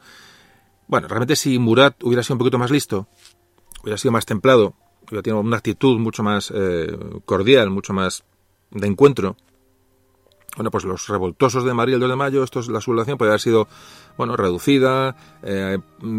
bueno, 0.89 1.07
realmente 1.07 1.37
si 1.37 1.57
Murat 1.61 2.03
hubiera 2.03 2.25
sido 2.25 2.35
un 2.35 2.39
poquito 2.41 2.59
más 2.59 2.73
listo, 2.73 3.07
hubiera 3.85 3.97
sido 3.97 4.11
más 4.11 4.27
templado, 4.27 4.75
hubiera 5.07 5.23
tenido 5.23 5.41
una 5.41 5.57
actitud 5.57 6.01
mucho 6.01 6.25
más 6.25 6.53
eh, 6.53 6.89
cordial, 7.25 7.71
mucho 7.71 7.93
más 7.93 8.25
de 8.73 8.89
encuentro, 8.89 9.37
bueno, 10.59 10.73
pues 10.73 10.83
los 10.83 11.07
revoltosos 11.07 11.63
de 11.63 11.73
Madrid 11.73 11.95
el 11.95 12.01
2 12.01 12.11
de 12.11 12.17
mayo, 12.17 12.43
esto 12.43 12.59
es, 12.59 12.67
la 12.67 12.81
sublevación 12.81 13.17
puede 13.17 13.31
haber 13.31 13.41
sido, 13.41 13.69
bueno, 14.17 14.37
reducida, 14.37 15.15
eh, 15.45 15.79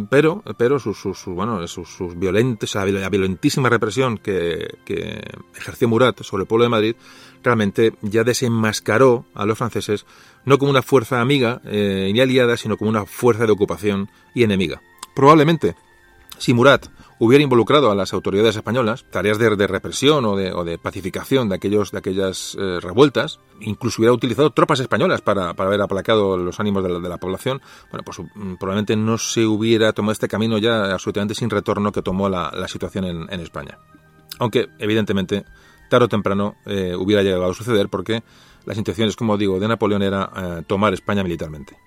pero, 0.10 0.42
pero 0.58 0.80
sus, 0.80 0.98
sus, 0.98 1.26
bueno, 1.26 1.68
sus, 1.68 1.90
sus 1.90 2.18
violentos, 2.18 2.74
la, 2.74 3.10
violentísima 3.10 3.68
represión 3.68 4.18
que, 4.18 4.78
que, 4.86 5.22
ejerció 5.58 5.90
Murat 5.90 6.22
sobre 6.22 6.44
el 6.44 6.48
pueblo 6.48 6.64
de 6.64 6.70
Madrid, 6.70 6.96
realmente 7.44 7.96
ya 8.02 8.24
desenmascaró 8.24 9.26
a 9.34 9.46
los 9.46 9.58
franceses 9.58 10.06
no 10.46 10.58
como 10.58 10.72
una 10.72 10.84
fuerza 10.84 11.20
amiga 11.20 11.60
eh, 11.66 12.10
ni 12.14 12.22
aliada, 12.22 12.56
sino 12.56 12.78
como 12.78 12.90
una 12.90 13.06
fuerza 13.06 13.46
de 13.46 13.52
ocupación 13.52 14.10
y 14.34 14.44
enemiga. 14.44 14.82
Probablemente, 15.14 15.76
si 16.38 16.54
Murat 16.54 16.88
hubiera 17.20 17.44
involucrado 17.44 17.92
a 17.92 17.96
las 17.96 18.14
autoridades 18.14 18.56
españolas, 18.56 19.06
tareas 19.12 19.38
de, 19.38 19.68
represión 19.68 20.26
o 20.26 20.36
de, 20.36 20.54
o 20.54 20.64
de, 20.64 20.78
pacificación 20.78 21.50
de, 21.50 21.56
aquellos, 21.56 21.92
de 21.92 21.98
aquellas 21.98 22.58
eh, 22.60 22.80
revueltas, 22.82 23.40
incluso 23.60 24.02
hubiera 24.02 24.14
utilizado 24.14 24.52
tropas 24.52 24.80
españolas 24.80 25.22
para, 25.22 25.54
para 25.54 25.68
haber 25.68 25.82
aplacado 25.82 26.38
los 26.38 26.60
ánimos 26.60 26.82
de 26.82 26.90
la, 26.90 27.00
de 27.00 27.10
la, 27.10 27.18
población, 27.18 27.62
bueno, 27.92 28.04
pues 28.04 28.20
mm, 28.20 28.56
probablemente 28.56 28.96
no 28.96 29.18
se 29.18 29.46
hubiera 29.46 29.92
tomado 29.92 30.14
este 30.14 30.30
camino 30.30 30.58
ya 30.58 30.94
absolutamente 30.94 31.36
sin 31.36 31.50
retorno 31.50 31.92
que 31.92 32.02
tomó 32.02 32.30
la, 32.30 32.68
situación 32.68 33.06
en, 33.06 33.34
en, 33.34 33.40
España. 33.42 33.78
Aunque, 34.40 34.68
evidentemente, 34.80 35.44
tarde 35.90 36.06
o 36.06 36.08
temprano 36.08 36.56
eh, 36.66 36.96
hubiera 36.96 37.22
llegado 37.22 37.50
a 37.50 37.54
suceder 37.54 37.90
porque 37.90 38.24
las 38.66 38.78
intenciones, 38.78 39.16
como 39.16 39.38
digo, 39.38 39.60
de 39.60 39.68
Napoleón 39.68 40.04
era 40.04 40.32
eh, 40.36 40.64
tomar 40.66 40.94
España 40.94 41.24
militarmente. 41.24 41.78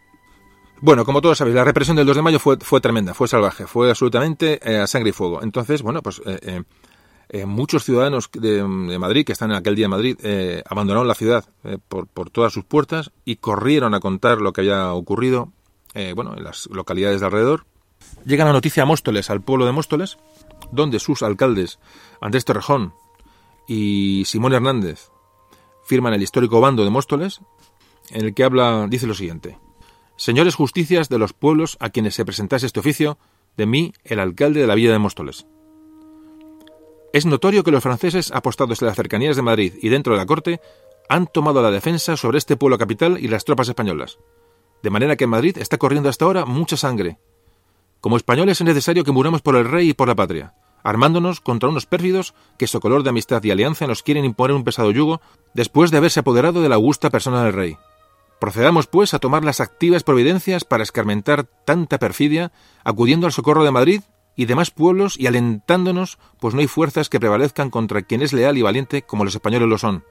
Bueno, 0.84 1.04
como 1.04 1.20
todos 1.20 1.38
sabéis, 1.38 1.54
la 1.54 1.62
represión 1.62 1.96
del 1.96 2.06
2 2.06 2.16
de 2.16 2.22
mayo 2.22 2.40
fue, 2.40 2.56
fue 2.56 2.80
tremenda, 2.80 3.14
fue 3.14 3.28
salvaje, 3.28 3.68
fue 3.68 3.88
absolutamente 3.88 4.58
eh, 4.68 4.78
a 4.78 4.88
sangre 4.88 5.10
y 5.10 5.12
fuego. 5.12 5.40
Entonces, 5.40 5.80
bueno, 5.80 6.02
pues 6.02 6.20
eh, 6.26 6.64
eh, 7.28 7.46
muchos 7.46 7.84
ciudadanos 7.84 8.28
de, 8.32 8.64
Madrid, 8.64 9.24
que 9.24 9.30
están 9.30 9.52
en 9.52 9.58
aquel 9.58 9.76
día 9.76 9.84
en 9.84 9.92
Madrid, 9.92 10.16
abandonaron 10.68 11.06
la 11.06 11.14
ciudad 11.14 11.44
por, 11.86 12.08
por, 12.08 12.30
todas 12.30 12.52
sus 12.52 12.64
puertas 12.64 13.12
y 13.24 13.36
corrieron 13.36 13.94
a 13.94 14.00
contar 14.00 14.40
lo 14.40 14.52
que 14.52 14.62
había 14.62 14.92
ocurrido, 14.92 15.52
bueno, 16.16 16.34
en 16.36 16.42
las 16.42 16.66
localidades 16.66 17.20
de 17.20 17.26
alrededor. 17.26 17.64
Llega 18.26 18.44
la 18.44 18.52
noticia 18.52 18.82
a 18.82 18.86
Móstoles, 18.86 19.30
al 19.30 19.40
pueblo 19.40 19.66
de 19.66 19.72
Móstoles, 19.72 20.18
donde 20.72 20.98
sus 20.98 21.22
alcaldes, 21.22 21.78
Andrés 22.20 22.44
Torrejón 22.44 22.92
y 23.68 24.24
Simón 24.26 24.52
Hernández, 24.52 25.10
firman 25.84 26.12
el 26.12 26.24
histórico 26.24 26.60
bando 26.60 26.82
de 26.82 26.90
Móstoles, 26.90 27.40
en 28.10 28.24
el 28.24 28.34
que 28.34 28.42
habla, 28.42 28.88
dice 28.90 29.06
lo 29.06 29.14
siguiente. 29.14 29.60
Señores 30.16 30.54
justicias 30.54 31.08
de 31.08 31.18
los 31.18 31.32
pueblos 31.32 31.76
a 31.80 31.90
quienes 31.90 32.14
se 32.14 32.24
presentase 32.24 32.66
este 32.66 32.80
oficio, 32.80 33.18
de 33.56 33.66
mí, 33.66 33.92
el 34.04 34.20
alcalde 34.20 34.60
de 34.60 34.66
la 34.66 34.74
villa 34.74 34.92
de 34.92 34.98
Móstoles. 34.98 35.46
Es 37.12 37.26
notorio 37.26 37.64
que 37.64 37.70
los 37.70 37.82
franceses, 37.82 38.30
apostados 38.32 38.80
en 38.80 38.88
las 38.88 38.96
cercanías 38.96 39.36
de 39.36 39.42
Madrid 39.42 39.74
y 39.82 39.88
dentro 39.90 40.14
de 40.14 40.18
la 40.18 40.26
corte, 40.26 40.60
han 41.08 41.26
tomado 41.26 41.60
la 41.60 41.70
defensa 41.70 42.16
sobre 42.16 42.38
este 42.38 42.56
pueblo 42.56 42.78
capital 42.78 43.18
y 43.20 43.28
las 43.28 43.44
tropas 43.44 43.68
españolas. 43.68 44.18
De 44.82 44.90
manera 44.90 45.16
que 45.16 45.24
en 45.24 45.30
Madrid 45.30 45.58
está 45.58 45.76
corriendo 45.76 46.08
hasta 46.08 46.24
ahora 46.24 46.46
mucha 46.46 46.76
sangre. 46.76 47.18
Como 48.00 48.16
españoles 48.16 48.60
es 48.60 48.66
necesario 48.66 49.04
que 49.04 49.12
muramos 49.12 49.42
por 49.42 49.56
el 49.56 49.68
rey 49.68 49.90
y 49.90 49.94
por 49.94 50.08
la 50.08 50.14
patria, 50.14 50.54
armándonos 50.82 51.40
contra 51.40 51.68
unos 51.68 51.86
pérfidos 51.86 52.34
que, 52.58 52.66
su 52.66 52.80
color 52.80 53.02
de 53.02 53.10
amistad 53.10 53.42
y 53.44 53.50
alianza, 53.50 53.86
nos 53.86 54.02
quieren 54.02 54.24
imponer 54.24 54.56
un 54.56 54.64
pesado 54.64 54.90
yugo 54.90 55.20
después 55.54 55.90
de 55.90 55.98
haberse 55.98 56.20
apoderado 56.20 56.62
de 56.62 56.68
la 56.68 56.76
augusta 56.76 57.10
persona 57.10 57.44
del 57.44 57.52
rey. 57.52 57.76
Procedamos, 58.42 58.88
pues, 58.88 59.14
a 59.14 59.20
tomar 59.20 59.44
las 59.44 59.60
activas 59.60 60.02
providencias 60.02 60.64
para 60.64 60.82
escarmentar 60.82 61.44
tanta 61.44 61.98
perfidia, 61.98 62.50
acudiendo 62.82 63.26
al 63.28 63.32
socorro 63.32 63.62
de 63.62 63.70
Madrid 63.70 64.02
y 64.34 64.46
demás 64.46 64.72
pueblos 64.72 65.16
y 65.16 65.28
alentándonos, 65.28 66.18
pues 66.40 66.52
no 66.52 66.58
hay 66.60 66.66
fuerzas 66.66 67.08
que 67.08 67.20
prevalezcan 67.20 67.70
contra 67.70 68.02
quien 68.02 68.20
es 68.20 68.32
leal 68.32 68.58
y 68.58 68.62
valiente 68.62 69.02
como 69.02 69.24
los 69.24 69.36
españoles 69.36 69.68
lo 69.68 69.78
son. 69.78 70.02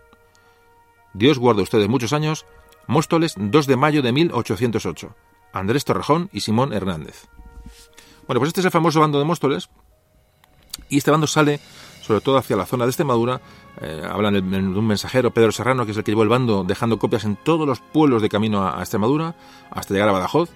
Dios 1.13 1.39
guarde 1.39 1.61
ustedes 1.61 1.89
muchos 1.89 2.13
años. 2.13 2.45
Móstoles, 2.87 3.35
2 3.37 3.67
de 3.67 3.75
mayo 3.75 4.01
de 4.01 4.13
1808. 4.13 5.13
Andrés 5.51 5.83
Torrejón 5.83 6.29
y 6.31 6.39
Simón 6.39 6.71
Hernández. 6.71 7.27
Bueno, 8.27 8.39
pues 8.39 8.47
este 8.47 8.61
es 8.61 8.65
el 8.65 8.71
famoso 8.71 9.01
bando 9.01 9.19
de 9.19 9.25
Móstoles. 9.25 9.69
Y 10.87 10.99
este 10.99 11.11
bando 11.11 11.27
sale 11.27 11.59
sobre 12.01 12.21
todo 12.21 12.37
hacia 12.37 12.55
la 12.55 12.65
zona 12.65 12.85
de 12.85 12.89
Extremadura. 12.89 13.41
Eh, 13.79 14.01
hablan 14.07 14.33
de, 14.33 14.57
un 14.57 14.85
mensajero, 14.85 15.31
Pedro 15.31 15.51
Serrano, 15.51 15.85
que 15.85 15.91
es 15.91 15.97
el 15.97 16.03
que 16.03 16.11
llevó 16.11 16.23
el 16.23 16.29
bando, 16.29 16.63
dejando 16.63 16.99
copias 16.99 17.23
en 17.23 17.35
todos 17.37 17.65
los 17.67 17.79
pueblos 17.79 18.21
de 18.21 18.29
camino 18.29 18.67
a, 18.67 18.79
Extremadura, 18.79 19.35
hasta 19.69 19.93
llegar 19.93 20.09
a 20.09 20.11
Badajoz, 20.11 20.49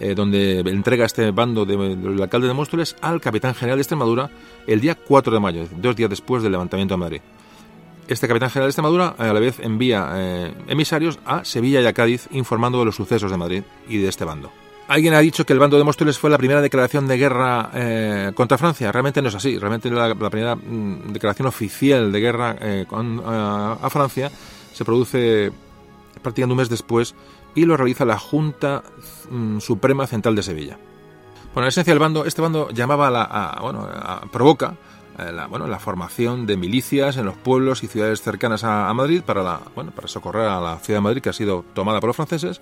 eh, 0.00 0.14
donde 0.14 0.60
entrega 0.60 1.04
este 1.04 1.30
bando 1.30 1.64
del 1.64 2.16
de, 2.16 2.22
alcalde 2.22 2.48
de 2.48 2.54
Móstoles 2.54 2.96
al 3.00 3.20
capitán 3.20 3.54
general 3.54 3.78
de 3.78 3.82
Extremadura 3.82 4.30
el 4.66 4.80
día 4.80 4.94
4 4.94 5.32
de 5.32 5.40
mayo, 5.40 5.66
dos 5.76 5.96
días 5.96 6.10
después 6.10 6.42
del 6.42 6.52
levantamiento 6.52 6.94
de 6.94 6.98
Madrid. 6.98 7.20
Este 8.06 8.28
capitán 8.28 8.50
general 8.50 8.68
de 8.68 8.70
Extremadura 8.70 9.14
a 9.16 9.32
la 9.32 9.40
vez 9.40 9.60
envía 9.60 10.10
eh, 10.14 10.54
emisarios 10.68 11.18
a 11.24 11.44
Sevilla 11.44 11.80
y 11.80 11.86
a 11.86 11.92
Cádiz 11.92 12.28
informando 12.32 12.78
de 12.78 12.84
los 12.86 12.96
sucesos 12.96 13.30
de 13.30 13.36
Madrid 13.36 13.62
y 13.88 13.98
de 13.98 14.08
este 14.08 14.24
bando. 14.24 14.50
Alguien 14.86 15.14
ha 15.14 15.20
dicho 15.20 15.46
que 15.46 15.54
el 15.54 15.58
bando 15.58 15.78
de 15.78 15.84
Móstoles 15.84 16.18
fue 16.18 16.28
la 16.28 16.36
primera 16.36 16.60
declaración 16.60 17.06
de 17.08 17.16
guerra 17.16 17.70
eh, 17.74 18.32
contra 18.34 18.58
Francia. 18.58 18.92
Realmente 18.92 19.22
no 19.22 19.28
es 19.28 19.34
así. 19.34 19.58
Realmente 19.58 19.90
la, 19.90 20.14
primera 20.14 20.56
mm, 20.56 21.12
declaración 21.12 21.48
oficial 21.48 22.12
de 22.12 22.20
guerra 22.20 22.56
eh, 22.60 22.84
con, 22.86 23.22
a, 23.24 23.78
a, 23.80 23.90
Francia 23.90 24.30
se 24.72 24.84
produce 24.84 25.52
prácticamente 26.22 26.52
un 26.52 26.58
mes 26.58 26.68
después 26.68 27.14
y 27.54 27.64
lo 27.64 27.76
realiza 27.76 28.04
la 28.04 28.18
Junta 28.18 28.82
mm, 29.30 29.60
Suprema 29.60 30.06
Central 30.06 30.36
de 30.36 30.42
Sevilla. 30.42 30.78
Bueno, 31.54 31.66
en 31.66 31.68
esencia 31.68 31.92
el 31.92 31.98
bando, 31.98 32.26
este 32.26 32.42
bando 32.42 32.68
llamaba 32.70 33.08
a 33.08 33.10
la, 33.10 33.22
a, 33.22 33.60
bueno, 33.62 33.88
provoca 34.32 34.74
eh, 35.18 35.32
la, 35.32 35.46
bueno, 35.46 35.66
la 35.66 35.78
formación 35.78 36.46
de 36.46 36.56
milicias 36.56 37.16
en 37.16 37.24
los 37.24 37.36
pueblos 37.36 37.84
y 37.84 37.86
ciudades 37.86 38.20
cercanas 38.20 38.64
a, 38.64 38.92
Madrid 38.92 39.22
para, 39.24 39.42
la, 39.42 39.60
bueno, 39.74 39.92
para 39.92 40.08
socorrer 40.08 40.48
a 40.48 40.60
la 40.60 40.78
ciudad 40.78 40.98
de 40.98 41.02
Madrid 41.02 41.22
que 41.22 41.28
ha 41.30 41.32
sido 41.32 41.64
tomada 41.72 42.00
por 42.00 42.08
los 42.08 42.16
franceses 42.16 42.60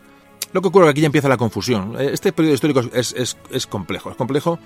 lo 0.53 0.61
que 0.61 0.69
ocurre 0.69 0.85
es 0.85 0.87
que 0.89 0.91
aquí 0.91 1.01
ya 1.01 1.07
empieza 1.07 1.29
la 1.29 1.37
confusión. 1.37 1.97
Este 1.99 2.33
periodo 2.33 2.55
histórico 2.55 2.81
es, 2.93 3.15
es, 3.15 3.37
es 3.51 3.67
complejo. 3.67 4.11
Es 4.11 4.17
complejo 4.17 4.59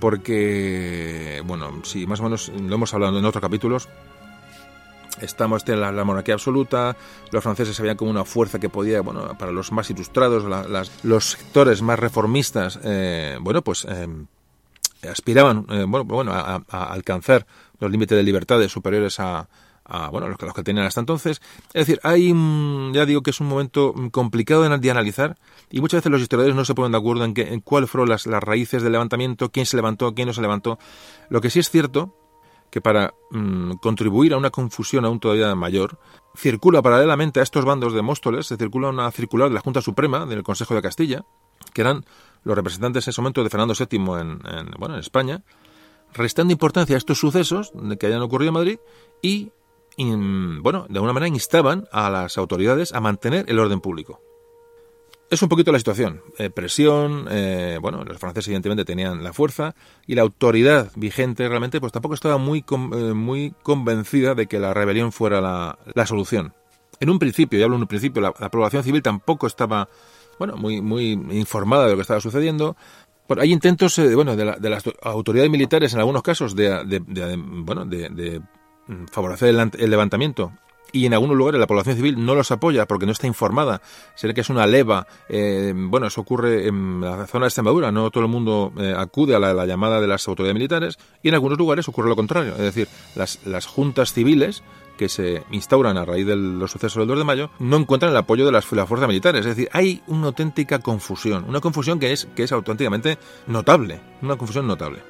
porque, 0.00 1.42
bueno, 1.44 1.80
si 1.84 2.06
más 2.06 2.20
o 2.20 2.24
menos 2.24 2.48
lo 2.48 2.74
hemos 2.74 2.92
hablado 2.94 3.18
en 3.18 3.24
otros 3.24 3.40
capítulos, 3.40 3.88
estamos 5.20 5.62
en 5.68 5.80
la, 5.80 5.92
la, 5.92 6.04
monarquía 6.04 6.34
absoluta, 6.34 6.96
los 7.30 7.42
franceses 7.42 7.76
se 7.76 7.82
veían 7.82 7.96
como 7.96 8.10
una 8.10 8.24
fuerza 8.24 8.58
que 8.58 8.68
podía, 8.68 9.00
bueno, 9.00 9.36
para 9.38 9.52
los 9.52 9.72
más 9.72 9.90
ilustrados, 9.90 10.44
la, 10.44 10.64
las, 10.64 11.04
los 11.04 11.30
sectores 11.32 11.82
más 11.82 11.98
reformistas, 11.98 12.78
eh, 12.82 13.38
bueno, 13.40 13.62
pues 13.62 13.86
eh, 13.88 14.08
aspiraban, 15.08 15.66
eh, 15.70 15.84
bueno, 15.86 16.04
bueno 16.04 16.32
a, 16.32 16.62
a, 16.68 16.92
alcanzar 16.92 17.46
los 17.78 17.90
límites 17.90 18.16
de 18.16 18.22
libertades 18.22 18.72
superiores 18.72 19.20
a, 19.20 19.48
a 19.84 20.10
bueno, 20.10 20.28
los 20.28 20.38
que, 20.38 20.46
los 20.46 20.54
que 20.54 20.62
tenían 20.62 20.86
hasta 20.86 21.00
entonces. 21.00 21.40
Es 21.72 21.86
decir, 21.86 22.00
hay, 22.02 22.32
ya 22.92 23.06
digo 23.06 23.22
que 23.22 23.30
es 23.30 23.40
un 23.40 23.48
momento 23.48 23.94
complicado 24.10 24.62
de, 24.62 24.90
analizar 24.90 25.38
y 25.70 25.80
muchas 25.80 25.98
veces 25.98 26.12
los 26.12 26.22
historiadores 26.22 26.56
no 26.56 26.64
se 26.64 26.74
ponen 26.74 26.92
de 26.92 26.98
acuerdo 26.98 27.24
en, 27.24 27.34
que, 27.34 27.52
en 27.52 27.60
cuáles 27.60 27.90
fueron 27.90 28.08
las, 28.08 28.26
las 28.26 28.42
raíces 28.42 28.82
del 28.82 28.92
levantamiento, 28.92 29.50
quién 29.50 29.66
se 29.66 29.76
levantó, 29.76 30.14
quién 30.14 30.28
no 30.28 30.34
se 30.34 30.42
levantó. 30.42 30.78
Lo 31.28 31.40
que 31.40 31.50
sí 31.50 31.58
es 31.58 31.70
cierto 31.70 32.16
que 32.72 32.80
para 32.80 33.12
mmm, 33.30 33.72
contribuir 33.82 34.32
a 34.32 34.38
una 34.38 34.48
confusión 34.48 35.04
aún 35.04 35.20
todavía 35.20 35.54
mayor, 35.54 35.98
circula 36.34 36.80
paralelamente 36.80 37.38
a 37.40 37.42
estos 37.42 37.66
bandos 37.66 37.92
de 37.92 38.00
Móstoles, 38.00 38.46
se 38.46 38.56
circula 38.56 38.88
una 38.88 39.10
circular 39.10 39.50
de 39.50 39.54
la 39.54 39.60
Junta 39.60 39.82
Suprema 39.82 40.24
del 40.24 40.42
Consejo 40.42 40.74
de 40.74 40.80
Castilla, 40.80 41.22
que 41.74 41.82
eran 41.82 42.06
los 42.44 42.56
representantes 42.56 43.06
en 43.06 43.10
ese 43.10 43.20
momento 43.20 43.44
de 43.44 43.50
Fernando 43.50 43.74
VII 43.78 43.98
en, 44.18 44.40
en, 44.46 44.70
bueno, 44.78 44.94
en 44.94 45.00
España, 45.00 45.42
restando 46.14 46.50
importancia 46.50 46.96
a 46.96 46.98
estos 46.98 47.18
sucesos 47.18 47.72
que 48.00 48.06
hayan 48.06 48.22
ocurrido 48.22 48.48
en 48.48 48.54
Madrid 48.54 48.78
y 49.20 49.52
bueno, 49.96 50.86
de 50.88 50.96
alguna 50.96 51.12
manera 51.12 51.28
instaban 51.28 51.86
a 51.92 52.10
las 52.10 52.38
autoridades 52.38 52.92
a 52.92 53.00
mantener 53.00 53.44
el 53.48 53.58
orden 53.58 53.80
público. 53.80 54.20
Es 55.32 55.40
un 55.40 55.48
poquito 55.48 55.72
la 55.72 55.78
situación. 55.78 56.20
Eh, 56.36 56.50
presión, 56.50 57.26
eh, 57.30 57.78
bueno, 57.80 58.04
los 58.04 58.18
franceses 58.18 58.48
evidentemente 58.48 58.84
tenían 58.84 59.24
la 59.24 59.32
fuerza 59.32 59.74
y 60.06 60.14
la 60.14 60.20
autoridad 60.20 60.90
vigente 60.94 61.48
realmente 61.48 61.80
pues 61.80 61.90
tampoco 61.90 62.14
estaba 62.14 62.36
muy, 62.36 62.62
eh, 62.68 63.14
muy 63.14 63.54
convencida 63.62 64.34
de 64.34 64.46
que 64.46 64.58
la 64.58 64.74
rebelión 64.74 65.10
fuera 65.10 65.40
la, 65.40 65.78
la, 65.94 66.04
solución. 66.04 66.52
En 67.00 67.08
un 67.08 67.18
principio, 67.18 67.58
y 67.58 67.62
hablo 67.62 67.76
en 67.76 67.82
un 67.82 67.88
principio, 67.88 68.20
la, 68.20 68.34
la 68.38 68.50
población 68.50 68.84
civil 68.84 69.00
tampoco 69.00 69.46
estaba, 69.46 69.88
bueno, 70.38 70.58
muy, 70.58 70.82
muy 70.82 71.12
informada 71.12 71.84
de 71.84 71.92
lo 71.92 71.96
que 71.96 72.02
estaba 72.02 72.20
sucediendo. 72.20 72.76
Bueno, 73.26 73.42
hay 73.42 73.52
intentos, 73.52 73.98
bueno, 74.14 74.36
de, 74.36 74.44
la, 74.44 74.56
de, 74.56 74.68
las 74.68 74.84
autoridades 75.00 75.50
militares 75.50 75.94
en 75.94 76.00
algunos 76.00 76.22
casos 76.22 76.54
de, 76.54 76.84
de, 76.84 77.00
de 77.06 77.36
bueno, 77.38 77.86
de 77.86 78.42
favorecer 79.10 79.48
el, 79.48 79.70
el, 79.78 79.90
levantamiento 79.90 80.52
y 80.92 81.06
en 81.06 81.14
algunos 81.14 81.36
lugares 81.36 81.58
la 81.58 81.66
población 81.66 81.96
civil 81.96 82.24
no 82.24 82.34
los 82.34 82.50
apoya 82.50 82.86
porque 82.86 83.06
no 83.06 83.12
está 83.12 83.26
informada. 83.26 83.80
Se 84.14 84.26
ve 84.26 84.34
que 84.34 84.42
es 84.42 84.50
una 84.50 84.66
leva. 84.66 85.06
Eh, 85.28 85.72
bueno, 85.74 86.06
eso 86.06 86.20
ocurre 86.20 86.68
en 86.68 87.00
la 87.00 87.26
zona 87.26 87.46
de 87.46 87.48
Extremadura. 87.48 87.90
No 87.90 88.10
todo 88.10 88.24
el 88.24 88.30
mundo 88.30 88.72
eh, 88.78 88.94
acude 88.96 89.34
a 89.34 89.38
la, 89.38 89.54
la, 89.54 89.64
llamada 89.64 90.00
de 90.00 90.06
las 90.06 90.28
autoridades 90.28 90.54
militares 90.54 90.98
y 91.22 91.28
en 91.28 91.34
algunos 91.34 91.58
lugares 91.58 91.88
ocurre 91.88 92.08
lo 92.08 92.16
contrario. 92.16 92.52
Es 92.52 92.58
decir, 92.58 92.88
las, 93.14 93.44
las 93.46 93.66
juntas 93.66 94.12
civiles 94.12 94.62
que 94.96 95.08
se 95.08 95.42
instauran 95.50 95.96
a 95.96 96.04
raíz 96.04 96.26
de 96.26 96.36
los 96.36 96.70
sucesos 96.70 97.00
del 97.00 97.08
2 97.08 97.18
de 97.18 97.24
mayo, 97.24 97.50
no 97.58 97.76
encuentran 97.76 98.12
el 98.12 98.16
apoyo 98.16 98.44
de 98.44 98.52
las, 98.52 98.66
fuerzas 98.66 99.08
militares. 99.08 99.40
Es 99.46 99.56
decir, 99.56 99.68
hay 99.72 100.02
una 100.06 100.28
auténtica 100.28 100.78
confusión, 100.80 101.44
una 101.48 101.60
confusión 101.60 101.98
que 101.98 102.12
es, 102.12 102.28
que 102.36 102.42
es 102.42 102.52
auténticamente 102.52 103.18
notable, 103.46 104.00
una 104.20 104.36
confusión 104.36 104.66
notable. 104.66 105.00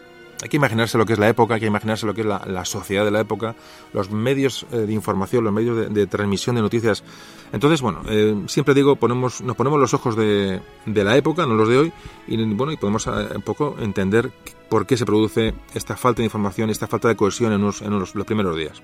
Hay 0.43 0.49
que 0.49 0.57
imaginarse 0.57 0.99
lo 0.99 1.07
que 1.07 1.13
es 1.13 1.21
la 1.21 1.29
época, 1.29 1.55
hay 1.55 1.61
que 1.61 1.67
imaginarse 1.67 2.05
lo 2.05 2.15
que 2.15 2.23
es 2.23 2.27
la, 2.27 2.65
sociedad 2.65 3.05
de 3.05 3.13
la 3.13 3.21
época, 3.21 3.55
los 3.93 4.11
medios 4.11 4.67
eh, 4.73 4.79
de 4.79 4.93
información, 4.93 5.45
los 5.45 5.53
medios 5.53 5.95
de, 5.95 6.07
transmisión 6.09 6.57
de 6.57 6.63
noticias. 6.63 7.05
Entonces, 7.53 7.81
bueno, 7.81 8.03
eh, 8.09 8.43
siempre 8.49 8.75
digo, 8.75 8.97
ponemos, 8.97 9.41
nos 9.41 9.55
ponemos 9.55 9.79
los 9.79 9.95
ojos 9.95 10.17
de, 10.17 10.61
la 10.87 11.17
época, 11.17 11.47
no 11.47 11.55
los 11.55 11.69
de 11.69 11.79
hoy, 11.79 11.93
y 12.27 12.45
bueno, 12.55 12.73
y 12.73 12.77
podemos 12.77 13.07
eh, 13.07 13.11
un 13.37 13.43
poco 13.43 13.77
entender 13.79 14.33
por 14.69 14.85
qué 14.85 14.97
se 14.97 15.07
produce 15.07 15.55
esta 15.75 15.97
falta 15.97 16.23
de 16.23 16.25
información, 16.25 16.71
esta 16.71 16.89
falta 16.89 17.07
de 17.07 17.15
cohesión 17.15 17.53
en, 17.53 17.61
los, 17.61 18.13
primeros 18.27 18.57
días. 18.57 18.83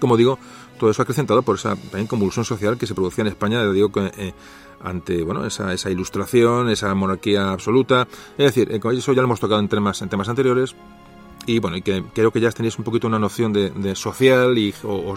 Como 0.00 0.16
digo, 0.16 0.38
todo 0.78 0.90
eso 0.90 1.02
acrecentado 1.02 1.42
por 1.42 1.56
esa 1.56 1.76
también 1.76 2.06
convulsión 2.06 2.44
social 2.44 2.78
que 2.78 2.86
se 2.86 2.94
producía 2.94 3.22
en 3.22 3.28
España, 3.28 3.64
digo, 3.70 3.90
ante 4.82 5.22
bueno 5.22 5.46
esa, 5.46 5.72
esa 5.72 5.90
ilustración, 5.90 6.68
esa 6.68 6.94
monarquía 6.94 7.52
absoluta. 7.52 8.06
Es 8.36 8.54
decir, 8.54 8.70
eso 8.70 9.12
ya 9.12 9.22
lo 9.22 9.26
hemos 9.26 9.40
tocado 9.40 9.60
en 9.60 9.68
temas, 9.68 10.02
en 10.02 10.08
temas 10.08 10.28
anteriores, 10.28 10.74
y 11.46 11.58
bueno, 11.58 11.76
y 11.76 11.82
que 11.82 12.02
creo 12.14 12.30
que 12.30 12.40
ya 12.40 12.50
tenéis 12.50 12.78
un 12.78 12.84
poquito 12.84 13.06
una 13.06 13.18
noción 13.18 13.52
de, 13.52 13.94
social 13.94 14.56
y, 14.56 14.74
o, 14.82 15.14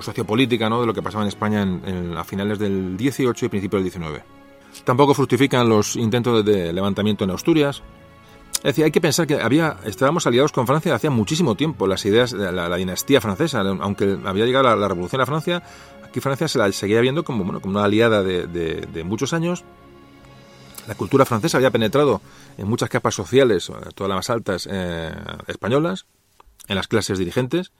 sociopolítica 0.00 0.68
¿no? 0.68 0.80
de 0.80 0.86
lo 0.86 0.94
que 0.94 1.02
pasaba 1.02 1.24
en 1.24 1.28
España 1.28 1.62
en, 1.62 2.16
a 2.16 2.24
finales 2.24 2.58
del 2.58 2.96
18 2.96 3.46
y 3.46 3.48
principios 3.48 3.82
del 3.82 3.90
19. 3.90 4.22
Tampoco 4.84 5.14
fructifican 5.14 5.68
los 5.68 5.96
intentos 5.96 6.44
de, 6.44 6.72
levantamiento 6.72 7.24
en 7.24 7.30
Asturias. 7.30 7.82
Es 8.64 8.68
decir, 8.68 8.86
hay 8.86 8.90
que 8.92 9.02
pensar 9.02 9.26
que 9.26 9.34
había, 9.34 9.76
estábamos 9.84 10.26
aliados 10.26 10.50
con 10.50 10.66
Francia 10.66 10.94
hacía 10.94 11.10
muchísimo 11.10 11.54
tiempo, 11.54 11.86
las 11.86 12.02
ideas 12.06 12.30
de 12.30 12.50
la, 12.50 12.74
dinastía 12.76 13.20
francesa, 13.20 13.60
aunque 13.60 14.18
había 14.24 14.46
llegado 14.46 14.64
la, 14.64 14.74
la, 14.74 14.88
revolución 14.88 15.20
a 15.20 15.26
Francia, 15.26 15.62
aquí 16.02 16.18
Francia 16.20 16.48
se 16.48 16.58
la 16.58 16.72
seguía 16.72 17.02
viendo 17.02 17.24
como, 17.24 17.44
bueno, 17.44 17.60
como 17.60 17.74
una 17.74 17.84
aliada 17.84 18.22
de, 18.22 18.46
de 18.46 19.04
muchos 19.04 19.34
años. 19.34 19.64
La 20.88 20.94
cultura 20.94 21.26
francesa 21.26 21.58
había 21.58 21.70
penetrado 21.70 22.22
en 22.56 22.66
muchas 22.66 22.88
capas 22.88 23.14
sociales, 23.14 23.70
todas 23.94 24.08
las 24.08 24.16
más 24.16 24.30
altas 24.30 24.66
eh, 24.70 25.12
españolas, 25.46 26.06
en 26.66 26.76
las 26.76 26.88
clases 26.88 27.18
dirigentes, 27.18 27.70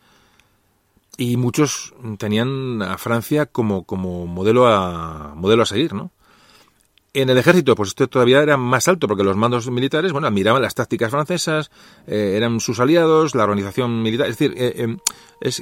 y 1.16 1.38
muchos 1.38 1.94
tenían 2.18 2.82
a 2.82 2.98
Francia 2.98 3.46
como, 3.46 3.84
como 3.84 4.26
modelo 4.26 4.66
a 4.66 5.32
modelo 5.34 5.62
a 5.62 5.66
seguir, 5.66 5.94
¿no? 5.94 6.10
En 7.16 7.30
el 7.30 7.38
ejército, 7.38 7.76
pues 7.76 7.90
esto 7.90 8.08
todavía 8.08 8.42
era 8.42 8.56
más 8.56 8.88
alto, 8.88 9.06
porque 9.06 9.22
los 9.22 9.36
mandos 9.36 9.70
militares, 9.70 10.10
bueno, 10.10 10.26
admiraban 10.26 10.60
las 10.60 10.74
tácticas 10.74 11.12
francesas, 11.12 11.70
eh, 12.08 12.34
eran 12.36 12.58
sus 12.58 12.80
aliados, 12.80 13.36
la 13.36 13.44
organización 13.44 14.02
militar, 14.02 14.28
es 14.28 14.36
decir, 14.36 14.52
eh, 14.58 14.96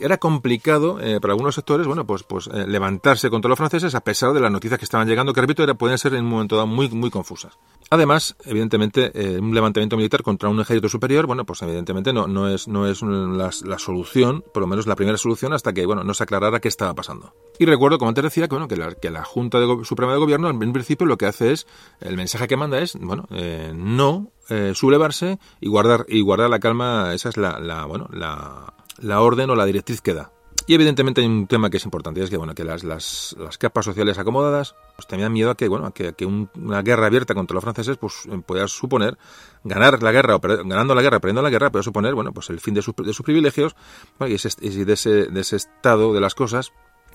era 0.01 0.17
complicado 0.17 0.99
eh, 0.99 1.21
para 1.21 1.35
algunos 1.35 1.55
sectores, 1.55 1.87
bueno, 1.87 2.07
pues, 2.07 2.23
pues 2.23 2.47
levantarse 2.47 3.29
contra 3.29 3.51
los 3.51 3.59
franceses 3.59 3.95
a 3.95 4.01
pesar 4.01 4.33
de 4.33 4.41
las 4.41 4.51
noticias 4.51 4.79
que 4.79 4.87
estaban 4.87 5.07
llegando, 5.07 5.35
que 5.35 5.43
repito, 5.43 5.63
era, 5.63 5.75
pueden 5.75 5.99
ser 5.99 6.15
en 6.15 6.25
un 6.25 6.31
momento 6.31 6.57
dado 6.57 6.69
muy, 6.69 6.89
muy 6.89 7.11
confusas. 7.11 7.59
Además, 7.91 8.35
evidentemente, 8.47 9.13
un 9.39 9.55
levantamiento 9.55 9.99
militar 9.99 10.23
contra 10.23 10.49
un 10.49 10.59
ejército 10.61 10.89
superior, 10.89 11.27
bueno, 11.27 11.45
pues 11.45 11.61
evidentemente 11.61 12.15
no, 12.15 12.27
no 12.27 12.49
es, 12.49 12.67
no 12.67 12.87
es 12.87 13.03
la, 13.03 13.51
la, 13.65 13.79
solución, 13.79 14.43
por 14.55 14.63
lo 14.63 14.67
menos 14.67 14.87
la 14.87 14.97
primera 14.97 15.19
solución, 15.19 15.53
hasta 15.53 15.75
que, 15.75 15.85
bueno, 15.85 16.03
no 16.03 16.15
se 16.15 16.23
aclarara 16.23 16.61
qué 16.61 16.69
estaba 16.69 16.95
pasando. 16.95 17.35
Y 17.59 17.67
recuerdo, 17.67 17.99
como 17.99 18.09
antes 18.09 18.25
decía, 18.25 18.49
que, 18.49 18.55
bueno, 18.55 18.69
que 18.69 18.77
la, 18.77 18.95
que 18.95 19.11
la 19.11 19.25
Junta 19.25 19.61
de, 19.61 19.85
Suprema 19.85 20.13
de 20.13 20.19
Gobierno, 20.19 20.49
en 20.49 20.73
principio, 20.73 21.07
lo 21.07 21.19
que 21.19 21.27
hace 21.27 21.42
es, 21.51 21.67
el 22.01 22.17
mensaje 22.17 22.47
que 22.47 22.57
manda 22.57 22.79
es, 22.79 22.95
bueno, 23.01 23.27
no 23.75 24.31
sublevarse 24.75 25.39
y 25.61 25.69
guardar, 25.69 26.05
y 26.09 26.21
guardar 26.21 26.51
la 26.51 26.61
calma, 26.61 27.13
esa 27.15 27.31
es 27.31 27.37
la, 27.37 27.59
la 27.59 27.87
bueno, 27.87 28.09
la 28.13 28.75
la 28.99 29.21
orden 29.21 29.51
o 29.51 29.55
la 29.55 29.65
directriz 29.65 30.01
que 30.01 30.15
da. 30.15 30.33
Y 30.65 30.75
evidentemente 30.75 31.21
hay 31.21 31.27
un 31.27 31.49
tema 31.49 31.71
que 31.71 31.79
es 31.79 31.85
importante, 31.85 32.23
es 32.23 32.31
que 32.31 32.37
bueno, 32.37 32.55
que 32.55 32.63
las, 32.63 32.85
las, 32.85 33.35
las 33.37 33.59
capas 33.59 33.85
sociales 33.85 34.17
acomodadas 34.19 34.77
pues 34.95 35.09
tenían 35.09 35.33
miedo 35.33 35.51
a 35.51 35.57
que 35.57 35.67
bueno, 35.67 35.87
a 35.87 35.93
que, 35.93 36.13
que 36.13 36.25
una 36.25 36.83
guerra 36.83 37.07
abierta 37.07 37.35
contra 37.35 37.55
los 37.55 37.65
franceses 37.65 37.97
pues 37.97 38.27
eh, 38.31 38.41
pueda 38.47 38.69
suponer 38.69 39.19
ganar 39.65 40.01
la 40.05 40.13
guerra 40.13 40.37
o 40.37 40.41
ganando 40.41 40.95
la 40.95 41.03
guerra, 41.03 41.19
perdiendo 41.19 41.43
la 41.43 41.51
guerra, 41.51 41.73
puede 41.73 41.83
suponer 41.83 42.15
bueno, 42.15 42.33
pues 42.33 42.49
el 42.51 42.61
fin 42.61 42.75
de, 42.75 42.81
de 42.81 43.13
sus 43.13 43.25
privilegios 43.25 43.75
y, 44.21 44.35
ese, 44.35 44.51
y 44.61 44.85
de, 44.85 44.93
ese, 44.93 45.27
de 45.27 45.41
ese 45.41 45.57
estado 45.57 46.15
de 46.15 46.21
las 46.21 46.37
cosas 46.37 46.73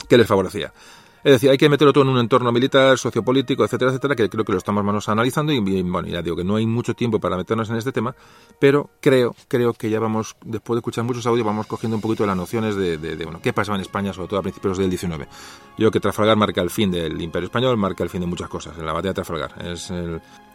que 0.10 0.18
les 0.18 0.28
favorecía. 0.28 0.74
Es 1.24 1.32
decir, 1.34 1.50
hay 1.50 1.58
que 1.58 1.68
meterlo 1.68 1.92
todo 1.92 2.04
en 2.04 2.10
un 2.12 2.20
entorno 2.20 2.52
militar, 2.52 2.98
sociopolítico, 2.98 3.66
etcétera, 3.66 3.92
etcétera, 3.92 4.16
que 4.16 4.30
creo 4.30 4.46
que 4.46 4.52
lo 4.52 4.58
estamos 4.58 4.84
manos 4.84 5.10
analizando 5.10 5.52
y, 5.52 5.60
bueno, 5.60 6.08
ya 6.08 6.22
digo 6.22 6.36
que 6.36 6.44
no 6.44 6.56
hay 6.56 6.66
mucho 6.66 6.94
tiempo 6.94 7.20
para 7.20 7.36
meternos 7.38 7.70
en 7.70 7.78
este 7.78 7.92
tema, 7.92 8.16
pero 8.60 8.90
creo, 9.02 9.36
creo 9.48 9.74
que 9.74 9.90
ya 9.90 10.00
vamos, 10.00 10.36
después 10.46 10.76
de 10.76 10.80
escuchar 10.80 11.04
muchos 11.04 11.26
audios, 11.26 11.46
vamos 11.46 11.68
cogiendo 11.68 11.96
un 11.98 12.02
poquito 12.02 12.24
de 12.24 12.28
las 12.28 12.38
nociones 12.38 12.76
de, 12.76 12.98
bueno, 13.24 13.40
qué 13.42 13.54
pasaba 13.54 13.76
en 13.76 13.82
España, 13.82 14.14
sobre 14.14 14.28
todo 14.28 14.40
a 14.40 14.44
principios 14.44 14.78
del 14.78 14.90
19. 14.90 15.26
Yo 15.26 15.76
creo 15.78 15.92
que 15.92 16.00
Trafalgar 16.00 16.38
marca 16.38 16.62
el 16.62 16.70
fin 16.70 16.92
del 16.92 17.22
Imperio 17.22 17.48
Español, 17.48 17.78
marca 17.78 18.04
el 18.04 18.10
fin 18.10 18.22
de 18.22 18.28
muchas 18.28 18.50
cosas, 18.50 18.78
en 18.78 18.86
la 18.86 18.94
batalla 18.94 19.10
de 19.10 19.16
Trafalgar. 19.16 19.66
Es 19.66 19.92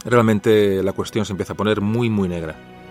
realmente 0.04 0.82
la 0.82 0.92
cuestión 0.92 1.24
se 1.24 1.32
empieza 1.32 1.52
a 1.52 1.56
poner 1.56 1.80
muy, 1.80 2.08
muy 2.08 2.28
negra. 2.28 2.81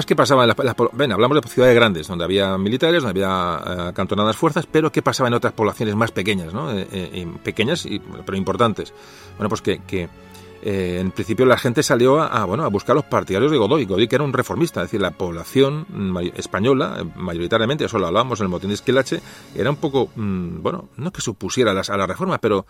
Además, 0.00 0.06
¿qué 0.06 0.16
pasaba 0.16 0.44
en 0.44 0.48
las, 0.48 1.12
hablamos 1.12 1.42
de 1.42 1.48
ciudades 1.48 1.74
grandes, 1.74 2.08
donde 2.08 2.24
había 2.24 2.56
militares, 2.56 3.02
donde 3.02 3.22
había 3.22 3.60
eh, 3.66 3.88
acantonadas 3.88 4.34
fuerzas, 4.34 4.64
pero 4.64 4.90
¿qué 4.90 5.02
pasaba 5.02 5.28
en 5.28 5.34
otras 5.34 5.52
poblaciones 5.52 5.94
más 5.94 6.10
pequeñas, 6.10 6.54
¿no? 6.54 6.72
Eh, 6.72 6.86
eh, 6.90 7.28
pequeñas, 7.44 7.84
y, 7.84 7.98
pero 7.98 8.38
importantes? 8.38 8.94
Bueno, 9.36 9.50
pues 9.50 9.60
que, 9.60 10.08
en 10.62 11.10
principio 11.10 11.44
la 11.44 11.58
gente 11.58 11.82
salió 11.82 12.18
a, 12.18 12.46
bueno, 12.46 12.64
a 12.64 12.68
buscar 12.68 12.96
los 12.96 13.04
partidarios 13.04 13.50
de 13.50 13.58
Godoy. 13.58 13.84
Godoy 13.84 14.08
que 14.08 14.14
era 14.16 14.24
un 14.24 14.32
reformista, 14.32 14.80
es 14.80 14.86
decir, 14.86 15.02
la 15.02 15.10
población 15.10 15.86
española, 16.34 17.04
mayoritariamente, 17.16 17.84
eso 17.84 17.98
lo 17.98 18.06
hablábamos 18.06 18.40
en 18.40 18.44
el 18.44 18.50
motín 18.50 18.68
de 18.70 18.76
Esquilache, 18.76 19.20
era 19.54 19.68
un 19.68 19.76
poco, 19.76 20.08
mm, 20.16 20.62
bueno, 20.62 20.88
no 20.96 21.12
que 21.12 21.20
supusiera 21.20 21.72
a 21.72 21.96
la 21.98 22.06
reforma, 22.06 22.38
pero 22.38 22.64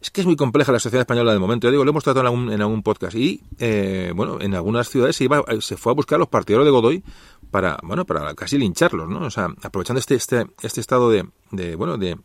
es 0.00 0.10
que 0.10 0.22
es 0.22 0.26
muy 0.26 0.36
compleja 0.36 0.72
la 0.72 0.78
sociedad 0.78 1.02
española 1.02 1.32
del 1.32 1.40
momento. 1.40 1.66
Yo 1.66 1.72
digo, 1.72 1.84
lo 1.84 1.90
hemos 1.90 2.04
tratado 2.04 2.26
en 2.28 2.60
algún, 2.60 2.82
podcast. 2.82 3.14
Y, 3.14 3.42
eh, 3.58 4.12
bueno, 4.14 4.38
en 4.40 4.54
algunas 4.54 4.88
ciudades 4.88 5.16
se, 5.16 5.24
iba, 5.24 5.44
se 5.60 5.76
fue 5.76 5.92
a 5.92 5.94
buscar 5.94 6.16
a 6.16 6.20
los 6.20 6.28
partidarios 6.28 6.64
de 6.64 6.70
Godoy 6.70 7.04
para, 7.50 7.78
bueno, 7.82 8.06
para 8.06 8.34
casi 8.34 8.56
lincharlos, 8.56 9.08
¿no? 9.10 9.20
O 9.26 9.30
sea, 9.30 9.48
aprovechando 9.62 9.98
este, 9.98 10.14
este, 10.14 10.46
este 10.62 10.80
estado 10.80 11.10
de, 11.10 11.28
de 11.50 11.76
bueno, 11.76 11.98
de, 11.98 12.16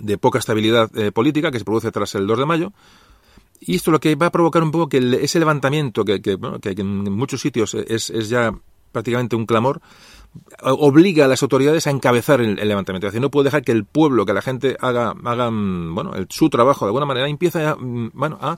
de 0.00 0.18
poca 0.18 0.40
estabilidad 0.40 0.90
eh, 0.98 1.12
política 1.12 1.52
que 1.52 1.60
se 1.60 1.64
produce 1.64 1.92
tras 1.92 2.14
el 2.16 2.26
2 2.26 2.38
de 2.38 2.46
mayo. 2.46 2.72
Y 3.60 3.76
esto 3.76 3.92
lo 3.92 4.00
que 4.00 4.16
va 4.16 4.26
a 4.26 4.32
provocar 4.32 4.62
un 4.62 4.72
poco 4.72 4.88
que 4.88 4.98
ese 5.22 5.38
levantamiento, 5.38 6.04
que, 6.04 6.20
que, 6.20 6.34
bueno, 6.34 6.58
que 6.58 6.70
en 6.70 7.12
muchos 7.12 7.40
sitios 7.40 7.74
es, 7.74 8.10
es 8.10 8.28
ya 8.28 8.52
prácticamente 8.92 9.36
un 9.36 9.46
clamor, 9.46 9.80
obliga 10.62 11.24
a 11.24 11.28
las 11.28 11.42
autoridades 11.42 11.86
a 11.86 11.90
encabezar 11.90 12.40
el, 12.40 12.56
levantamiento. 12.56 13.06
Es 13.06 13.12
decir, 13.12 13.22
no 13.22 13.30
puede 13.30 13.44
dejar 13.44 13.62
que 13.62 13.72
el 13.72 13.84
pueblo, 13.84 14.26
que 14.26 14.34
la 14.34 14.42
gente 14.42 14.76
haga, 14.80 15.14
haga 15.24 15.50
mm, 15.50 15.94
bueno, 15.94 16.12
su 16.28 16.50
trabajo 16.50 16.84
de 16.84 16.90
alguna 16.90 17.06
manera, 17.06 17.28
empieza 17.28 17.70
a, 17.70 17.76
mm, 17.76 18.10
bueno, 18.14 18.38
a, 18.40 18.56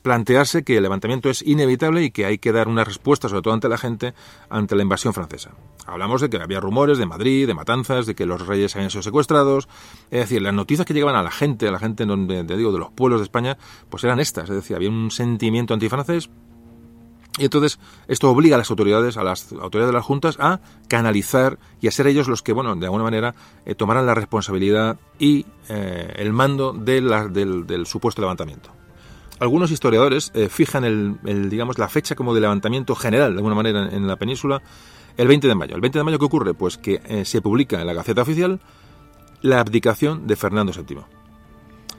plantearse 0.00 0.64
que 0.64 0.78
el 0.78 0.82
levantamiento 0.82 1.28
es 1.28 1.42
inevitable 1.42 2.02
y 2.02 2.10
que 2.10 2.24
hay 2.24 2.38
que 2.38 2.52
dar 2.52 2.68
una 2.68 2.84
respuesta, 2.84 3.28
sobre 3.28 3.42
todo 3.42 3.52
ante 3.52 3.68
la 3.68 3.76
gente, 3.76 4.14
ante 4.48 4.74
la 4.74 4.82
invasión 4.82 5.12
francesa. 5.12 5.50
Hablamos 5.84 6.22
de 6.22 6.30
que 6.30 6.38
había 6.38 6.58
rumores 6.58 6.96
de 6.96 7.04
Madrid, 7.04 7.46
de 7.46 7.52
matanzas, 7.52 8.06
de 8.06 8.14
que 8.14 8.24
los 8.24 8.46
reyes 8.46 8.74
habían 8.74 8.90
sido 8.90 9.02
secuestrados. 9.02 9.68
Es 10.10 10.20
decir, 10.20 10.40
las 10.40 10.54
noticias 10.54 10.86
que 10.86 10.94
llegaban 10.94 11.16
a 11.16 11.22
la 11.22 11.30
gente, 11.30 11.68
a 11.68 11.70
la 11.70 11.78
gente 11.78 12.06
donde, 12.06 12.44
digo, 12.44 12.72
de 12.72 12.78
los 12.78 12.92
pueblos 12.92 13.20
de 13.20 13.24
España, 13.24 13.58
pues 13.90 14.02
eran 14.04 14.20
estas. 14.20 14.48
Es 14.48 14.56
decir, 14.56 14.74
había 14.74 14.88
un 14.88 15.10
sentimiento 15.10 15.74
antifrancés 15.74 16.30
y 17.38 17.44
entonces 17.44 17.78
esto 18.08 18.30
obliga 18.30 18.56
a 18.56 18.58
las 18.58 18.70
autoridades, 18.70 19.16
a 19.16 19.22
las 19.22 19.52
autoridades 19.52 19.88
de 19.88 19.96
las 19.96 20.04
juntas, 20.04 20.36
a 20.38 20.60
canalizar 20.88 21.58
y 21.80 21.88
a 21.88 21.90
ser 21.90 22.06
ellos 22.06 22.28
los 22.28 22.42
que, 22.42 22.52
bueno, 22.52 22.76
de 22.76 22.84
alguna 22.84 23.04
manera 23.04 23.34
eh, 23.64 23.74
tomaran 23.74 24.04
la 24.04 24.14
responsabilidad 24.14 24.98
y 25.18 25.46
eh, 25.68 26.12
el 26.16 26.32
mando 26.32 26.72
de 26.72 27.00
del, 27.00 27.86
supuesto 27.86 28.20
levantamiento. 28.20 28.70
Algunos 29.40 29.70
historiadores 29.70 30.30
eh, 30.34 30.48
fijan 30.50 30.84
el, 30.84 31.48
digamos, 31.48 31.78
la 31.78 31.88
fecha 31.88 32.14
como 32.14 32.34
de 32.34 32.42
levantamiento 32.42 32.94
general, 32.94 33.32
de 33.32 33.38
alguna 33.38 33.54
manera, 33.54 33.88
en, 33.90 34.06
la 34.06 34.16
península, 34.16 34.62
el 35.16 35.26
20 35.26 35.48
de 35.48 35.54
mayo. 35.54 35.74
¿El 35.74 35.80
20 35.80 35.98
de 35.98 36.04
mayo 36.04 36.18
qué 36.18 36.24
ocurre? 36.26 36.54
Pues 36.54 36.76
que 36.76 37.24
se 37.24 37.40
publica 37.40 37.80
en 37.80 37.86
la 37.86 37.94
Gaceta 37.94 38.22
Oficial 38.22 38.60
la 39.40 39.58
abdicación 39.58 40.26
de 40.26 40.36
Fernando 40.36 40.72
VII. 40.72 40.98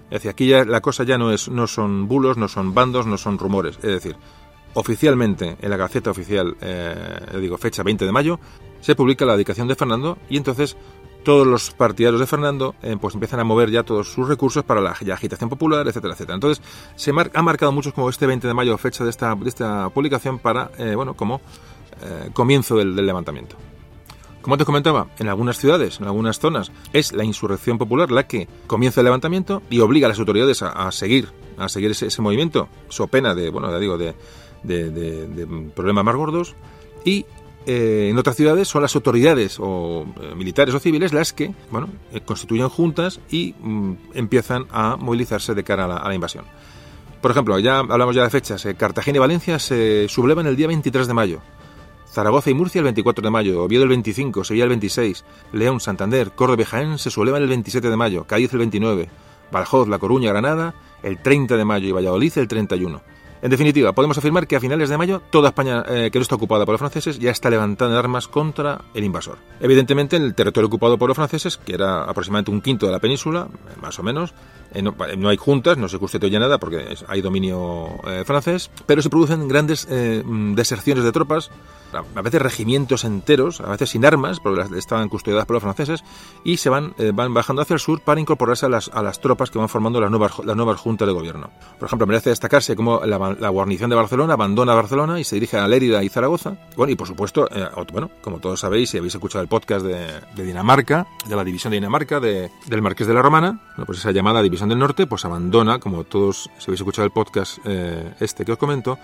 Es 0.05 0.19
decir, 0.19 0.29
aquí 0.29 0.47
ya 0.47 0.63
la 0.63 0.79
cosa 0.79 1.03
ya 1.03 1.17
no, 1.17 1.31
es, 1.31 1.49
no 1.49 1.65
son 1.65 2.07
bulos, 2.07 2.37
no 2.37 2.47
son 2.47 2.73
bandos, 2.73 3.07
no 3.07 3.17
son 3.17 3.39
rumores. 3.39 3.77
Es 3.77 3.91
decir, 3.91 4.15
oficialmente 4.73 5.57
en 5.59 5.69
la 5.69 5.77
Gaceta 5.77 6.11
Oficial, 6.11 6.55
eh, 6.61 7.37
digo, 7.39 7.57
fecha 7.57 7.83
20 7.83 8.05
de 8.05 8.11
mayo, 8.11 8.39
se 8.81 8.95
publica 8.95 9.25
la 9.25 9.33
dedicación 9.33 9.67
de 9.67 9.75
Fernando 9.75 10.17
y 10.29 10.37
entonces 10.37 10.75
todos 11.23 11.47
los 11.47 11.71
partidarios 11.71 12.19
de 12.19 12.27
Fernando 12.27 12.75
eh, 12.83 12.97
pues 12.99 13.13
empiezan 13.13 13.39
a 13.39 13.43
mover 13.43 13.71
ya 13.71 13.83
todos 13.83 14.11
sus 14.11 14.27
recursos 14.27 14.63
para 14.63 14.81
la, 14.81 14.91
agitación 14.91 15.49
popular, 15.49 15.87
etcétera, 15.87 16.13
etcétera. 16.13 16.35
Entonces 16.35 16.63
se 16.95 17.11
ha 17.11 17.41
marcado 17.41 17.71
muchos 17.71 17.93
como 17.93 18.09
este 18.09 18.27
20 18.27 18.47
de 18.47 18.53
mayo, 18.53 18.77
fecha 18.77 19.03
de 19.03 19.09
esta, 19.09 19.33
de 19.35 19.49
esta 19.49 19.89
publicación, 19.89 20.39
para, 20.39 20.71
eh, 20.77 20.95
bueno, 20.95 21.15
como 21.15 21.41
eh, 22.01 22.29
comienzo 22.33 22.75
del, 22.75 22.95
levantamiento. 22.95 23.55
Como 24.41 24.57
te 24.57 24.65
comentaba, 24.65 25.07
en 25.19 25.29
algunas 25.29 25.57
ciudades, 25.57 26.01
en 26.01 26.05
algunas 26.05 26.37
zonas, 26.37 26.73
es 26.91 27.13
la 27.13 27.23
insurrección 27.23 27.77
popular 27.77 28.11
la 28.11 28.27
que 28.27 28.49
comienza 28.67 28.99
el 28.99 29.05
levantamiento 29.05 29.63
y 29.69 29.79
obliga 29.79 30.07
a 30.07 30.09
las 30.09 30.19
autoridades 30.19 30.61
a, 30.61 30.91
seguir, 30.91 31.29
a 31.57 31.69
seguir 31.69 31.91
ese, 31.91 32.07
ese, 32.07 32.21
movimiento, 32.21 32.67
so 32.89 33.07
pena 33.07 33.33
de, 33.33 33.49
bueno, 33.49 33.71
ya 33.71 33.79
digo, 33.79 33.97
de, 33.97 34.13
de 34.63 35.69
problemas 35.75 36.05
más 36.05 36.15
gordos. 36.15 36.55
Y 37.05 37.25
eh, 37.65 38.09
en 38.11 38.17
otras 38.17 38.35
ciudades 38.35 38.67
son 38.67 38.81
las 38.81 38.93
autoridades 38.95 39.57
o 39.57 40.05
eh, 40.21 40.35
militares 40.35 40.75
o 40.75 40.79
civiles 40.79 41.13
las 41.13 41.31
que 41.31 41.53
bueno 41.71 41.87
eh, 42.11 42.19
constituyen 42.19 42.67
juntas 42.67 43.21
y 43.29 43.55
mm, 43.57 43.93
empiezan 44.15 44.65
a 44.69 44.97
movilizarse 44.97 45.53
de 45.53 45.63
cara 45.63 45.85
a 45.85 46.09
la, 46.09 46.13
invasión. 46.13 46.43
Por 47.21 47.31
ejemplo, 47.31 47.57
ya 47.59 47.79
hablamos 47.79 48.15
ya 48.15 48.23
de 48.23 48.29
fechas. 48.29 48.67
Cartagena 48.77 49.15
y 49.17 49.19
Valencia 49.19 49.59
se 49.59 50.09
sublevan 50.09 50.45
el 50.45 50.57
día 50.57 50.67
23 50.67 51.07
de 51.07 51.13
mayo. 51.13 51.39
Zaragoza 52.11 52.49
y 52.49 52.53
Murcia 52.53 52.79
el 52.79 52.83
24 52.83 53.23
de 53.23 53.31
mayo, 53.31 53.63
Oviedo 53.63 53.83
el 53.83 53.89
25, 53.89 54.43
Sevilla 54.43 54.65
el 54.65 54.69
26, 54.69 55.23
León, 55.53 55.79
Santander, 55.79 56.31
Córdoba 56.31 56.61
y 56.61 56.65
Jaén 56.65 56.97
se 56.99 57.09
sublevan 57.09 57.41
el 57.41 57.47
27 57.47 57.89
de 57.89 57.95
mayo, 57.95 58.25
Cádiz 58.25 58.51
el 58.53 58.59
29, 58.59 59.09
Badajoz, 59.51 59.87
La 59.87 59.97
Coruña, 59.97 60.29
Granada 60.29 60.75
el 61.01 61.17
30 61.19 61.57
de 61.57 61.65
mayo 61.65 61.87
y 61.87 61.91
Valladolid 61.91 62.33
el 62.35 62.47
31. 62.47 63.01
En 63.43 63.49
definitiva, 63.49 63.91
podemos 63.91 64.17
afirmar 64.17 64.47
que 64.47 64.55
a 64.55 64.61
finales 64.61 64.87
de 64.87 64.97
mayo 64.97 65.21
toda 65.29 65.49
España 65.49 65.83
eh, 65.89 66.09
que 66.09 66.17
no 66.17 66.21
está 66.21 66.35
ocupada 66.35 66.63
por 66.63 66.71
los 66.71 66.79
franceses 66.79 67.19
ya 67.19 67.29
está 67.29 67.49
levantando 67.49 67.99
armas 67.99 68.29
contra 68.29 68.85
el 68.93 69.03
invasor. 69.03 69.37
Evidentemente, 69.59 70.15
en 70.15 70.23
el 70.23 70.33
territorio 70.33 70.67
ocupado 70.67 70.97
por 70.97 71.09
los 71.09 71.15
franceses, 71.17 71.57
que 71.57 71.73
era 71.73 72.05
aproximadamente 72.05 72.51
un 72.51 72.61
quinto 72.61 72.85
de 72.85 72.93
la 72.93 72.99
península, 72.99 73.49
eh, 73.51 73.73
más 73.81 73.99
o 73.99 74.03
menos, 74.03 74.33
eh, 74.73 74.81
no, 74.81 75.29
hay 75.29 75.37
juntas, 75.37 75.77
no 75.77 75.87
se 75.87 75.99
custodia 75.99 76.39
nada 76.39 76.59
porque 76.59 76.95
hay 77.07 77.21
dominio 77.21 77.99
francés, 78.25 78.69
pero 78.85 79.01
se 79.01 79.09
producen 79.09 79.47
grandes 79.47 79.87
mm, 79.89 80.53
deserciones 80.55 81.03
de 81.03 81.11
tropas, 81.11 81.51
a 81.93 82.21
veces 82.21 82.41
regimientos 82.41 83.03
enteros, 83.03 83.61
a 83.61 83.69
veces 83.69 83.91
sin 83.91 84.05
armas, 84.05 84.39
porque 84.39 84.63
estaban 84.77 85.09
custodiadas 85.09 85.45
por 85.45 85.55
los 85.55 85.63
franceses, 85.63 86.03
y 86.43 86.57
se 86.57 86.69
van, 86.69 86.95
van 87.13 87.33
bajando 87.33 87.61
hacia 87.61 87.75
el 87.75 87.79
sur 87.79 88.01
para 88.01 88.19
incorporarse 88.19 88.65
a 88.65 88.69
las, 88.69 88.89
a 88.89 89.03
las 89.03 89.21
tropas 89.21 89.51
que 89.51 89.59
van 89.59 89.69
formando 89.69 90.01
las 90.01 90.09
nuevas, 90.09 90.39
las 90.43 90.55
nuevas 90.55 90.79
juntas 90.79 91.07
de 91.07 91.13
gobierno. 91.13 91.51
Por 91.77 91.85
ejemplo, 91.85 92.07
merece 92.07 92.31
destacarse 92.31 92.75
cómo 92.75 93.01
la 93.05 93.17
la 93.39 93.49
guarnición 93.49 93.89
de 93.89 93.95
Barcelona 93.95 94.33
abandona 94.33 94.73
Barcelona 94.73 95.19
y 95.19 95.23
se 95.23 95.35
dirige 95.35 95.57
a 95.57 95.67
Lérida 95.67 96.03
y 96.03 96.09
Zaragoza. 96.09 96.55
Bueno, 96.75 96.91
y 96.91 96.95
por 96.95 97.07
supuesto, 97.07 97.47
eh, 97.51 97.67
bueno, 97.91 98.09
como 98.21 98.39
todos 98.39 98.59
sabéis, 98.59 98.89
si 98.89 98.97
habéis 98.97 99.15
escuchado 99.15 99.41
el 99.41 99.47
podcast 99.47 99.85
de, 99.85 100.43
Dinamarca, 100.43 101.07
de 101.27 101.35
la 101.35 101.43
división 101.43 101.71
de 101.71 101.77
Dinamarca, 101.77 102.19
de, 102.19 102.49
del 102.67 102.81
Marqués 102.81 103.07
de 103.07 103.13
la 103.13 103.21
Romana, 103.21 103.59
pues 103.85 103.99
esa 103.99 104.11
llamada 104.11 104.41
División 104.41 104.62
del 104.69 104.79
Norte, 104.79 105.07
pues 105.07 105.25
abandona, 105.25 105.79
como 105.79 106.03
todos, 106.03 106.49
si 106.57 106.65
habéis 106.69 106.81
escuchado 106.81 107.05
el 107.05 107.11
podcast 107.11 107.59
eh, 107.65 108.13
este 108.19 108.45
que 108.45 108.53
os 108.53 108.57
comento, 108.57 108.97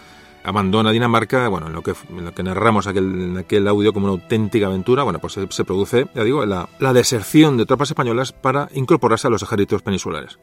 abandona 0.44 0.92
Dinamarca, 0.92 1.48
bueno, 1.48 1.68
en 1.68 1.74
lo 1.74 1.82
que, 1.82 1.94
en 2.10 2.26
lo 2.26 2.34
que 2.34 2.44
narramos 2.44 2.88
aquel, 2.88 3.06
en 3.06 3.38
aquel 3.38 3.68
audio 3.68 3.94
como 3.94 4.06
una 4.06 4.14
auténtica 4.14 4.68
aventura, 4.68 5.04
bueno, 5.04 5.20
pues 5.20 5.38
se, 5.50 5.64
produce, 5.64 6.08
ya 6.14 6.24
digo, 6.24 6.46
la, 6.46 6.70
la 6.80 6.94
deserción 6.94 7.58
de 7.58 7.66
tropas 7.66 7.90
españolas 7.90 8.32
para 8.32 8.70
incorporarse 8.74 9.28
a 9.28 9.30
los 9.30 9.44
ejércitos 9.44 9.82
peninsulares. 9.82 10.40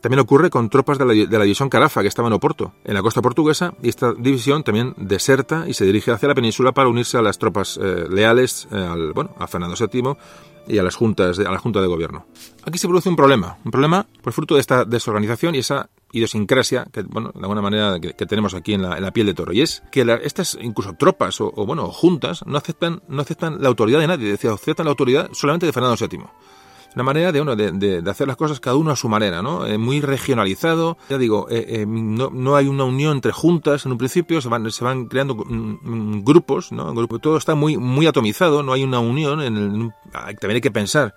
También 0.00 0.20
ocurre 0.20 0.48
con 0.48 0.70
tropas 0.70 0.98
de 0.98 1.04
la, 1.04 1.42
división 1.42 1.68
Carafa, 1.68 2.02
que 2.02 2.08
estaba 2.08 2.28
en 2.28 2.34
Oporto, 2.34 2.72
en 2.84 2.94
la 2.94 3.02
costa 3.02 3.20
portuguesa, 3.20 3.74
y 3.82 3.88
esta 3.88 4.12
división 4.12 4.62
también 4.62 4.94
deserta 4.96 5.64
y 5.66 5.74
se 5.74 5.84
dirige 5.84 6.12
hacia 6.12 6.28
la 6.28 6.36
península 6.36 6.72
para 6.72 6.88
unirse 6.88 7.18
a 7.18 7.22
las 7.22 7.38
tropas 7.38 7.78
eh, 7.82 8.06
leales 8.08 8.68
eh, 8.70 8.76
al, 8.76 9.12
bueno, 9.12 9.34
a 9.38 9.48
Fernando 9.48 9.74
VII 9.76 10.16
y 10.68 10.78
a 10.78 10.82
las 10.82 10.96
juntas 10.96 11.38
a 11.38 11.50
la 11.50 11.58
Junta 11.58 11.80
de 11.80 11.86
Gobierno. 11.86 12.26
Aquí 12.64 12.78
se 12.78 12.86
produce 12.86 13.08
un 13.08 13.16
problema, 13.16 13.58
un 13.64 13.70
problema 13.70 14.06
por 14.22 14.32
fruto 14.32 14.54
de 14.54 14.60
esta 14.60 14.84
desorganización 14.84 15.54
y 15.54 15.58
esa 15.58 15.88
idiosincrasia 16.12 16.86
que, 16.92 17.02
bueno, 17.02 17.30
de 17.34 17.40
alguna 17.40 17.62
manera 17.62 17.98
que, 18.00 18.12
tenemos 18.26 18.54
aquí 18.54 18.74
en 18.74 18.82
la, 18.82 19.10
piel 19.12 19.26
de 19.26 19.34
toro, 19.34 19.52
y 19.52 19.62
es 19.62 19.82
que 19.90 20.06
estas 20.22 20.56
incluso 20.60 20.94
tropas 20.94 21.40
o, 21.40 21.50
bueno, 21.66 21.88
juntas 21.88 22.44
no 22.46 22.58
aceptan, 22.58 23.02
no 23.08 23.22
aceptan 23.22 23.60
la 23.60 23.68
autoridad 23.68 24.00
de 24.00 24.06
nadie, 24.06 24.30
decía, 24.30 24.52
aceptan 24.52 24.86
la 24.86 24.90
autoridad 24.90 25.30
solamente 25.32 25.66
de 25.66 25.72
Fernando 25.72 25.96
VII 25.96 26.24
una 26.94 27.04
manera 27.04 27.32
de, 27.32 27.40
uno 27.40 27.54
de, 27.54 27.72
de, 27.72 28.10
hacer 28.10 28.26
las 28.26 28.36
cosas 28.36 28.60
cada 28.60 28.76
uno 28.76 28.90
a 28.90 28.96
su 28.96 29.08
manera, 29.08 29.42
¿no? 29.42 29.66
Eh, 29.66 29.78
muy 29.78 30.00
regionalizado. 30.00 30.96
Ya 31.08 31.18
digo, 31.18 31.46
eh, 31.50 31.64
eh, 31.68 31.86
no, 31.86 32.30
no, 32.30 32.56
hay 32.56 32.66
una 32.66 32.84
unión 32.84 33.16
entre 33.16 33.32
juntas 33.32 33.86
en 33.86 33.92
un 33.92 33.98
principio, 33.98 34.40
se 34.40 34.48
van, 34.48 34.70
se 34.70 34.84
van 34.84 35.06
creando 35.06 35.34
mm, 35.34 35.78
mm, 35.82 36.24
grupos, 36.24 36.72
¿no? 36.72 36.94
Todo 37.18 37.36
está 37.36 37.54
muy, 37.54 37.76
muy 37.76 38.06
atomizado, 38.06 38.62
no 38.62 38.72
hay 38.72 38.84
una 38.84 39.00
unión. 39.00 39.42
En 39.42 39.56
el, 39.56 39.92
también 40.12 40.56
hay 40.56 40.60
que 40.60 40.70
pensar 40.70 41.14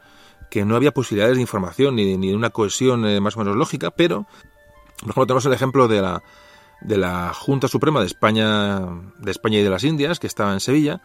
que 0.49 0.65
no 0.65 0.75
había 0.75 0.91
posibilidades 0.91 1.37
de 1.37 1.41
información 1.41 1.95
ni, 1.95 2.17
ni 2.17 2.29
de 2.29 2.35
una 2.35 2.49
cohesión 2.49 3.01
más 3.23 3.37
o 3.37 3.39
menos 3.39 3.55
lógica, 3.55 3.91
pero, 3.91 4.25
por 4.99 5.03
ejemplo, 5.03 5.25
tenemos 5.25 5.45
el 5.45 5.53
ejemplo 5.53 5.87
de 5.87 6.01
la, 6.01 6.21
de 6.81 6.97
la 6.97 7.33
Junta 7.33 7.69
Suprema 7.69 8.01
de 8.01 8.07
España, 8.07 8.81
de 9.19 9.31
España 9.31 9.59
y 9.59 9.63
de 9.63 9.69
las 9.69 9.83
Indias, 9.85 10.19
que 10.19 10.27
estaba 10.27 10.51
en 10.51 10.59
Sevilla, 10.59 11.01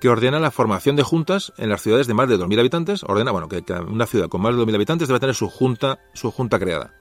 que 0.00 0.08
ordena 0.08 0.38
la 0.38 0.50
formación 0.50 0.96
de 0.96 1.02
juntas 1.02 1.52
en 1.56 1.70
las 1.70 1.82
ciudades 1.82 2.06
de 2.06 2.14
más 2.14 2.28
de 2.28 2.38
2.000 2.38 2.60
habitantes, 2.60 3.04
ordena, 3.04 3.30
bueno, 3.30 3.48
que, 3.48 3.62
una 3.72 4.06
ciudad 4.06 4.28
con 4.28 4.42
más 4.42 4.54
de 4.54 4.62
2.000 4.62 4.74
habitantes 4.74 5.08
debe 5.08 5.20
tener 5.20 5.34
su 5.34 5.48
junta, 5.48 5.98
su 6.14 6.30
junta 6.30 6.58
creada. 6.58 6.94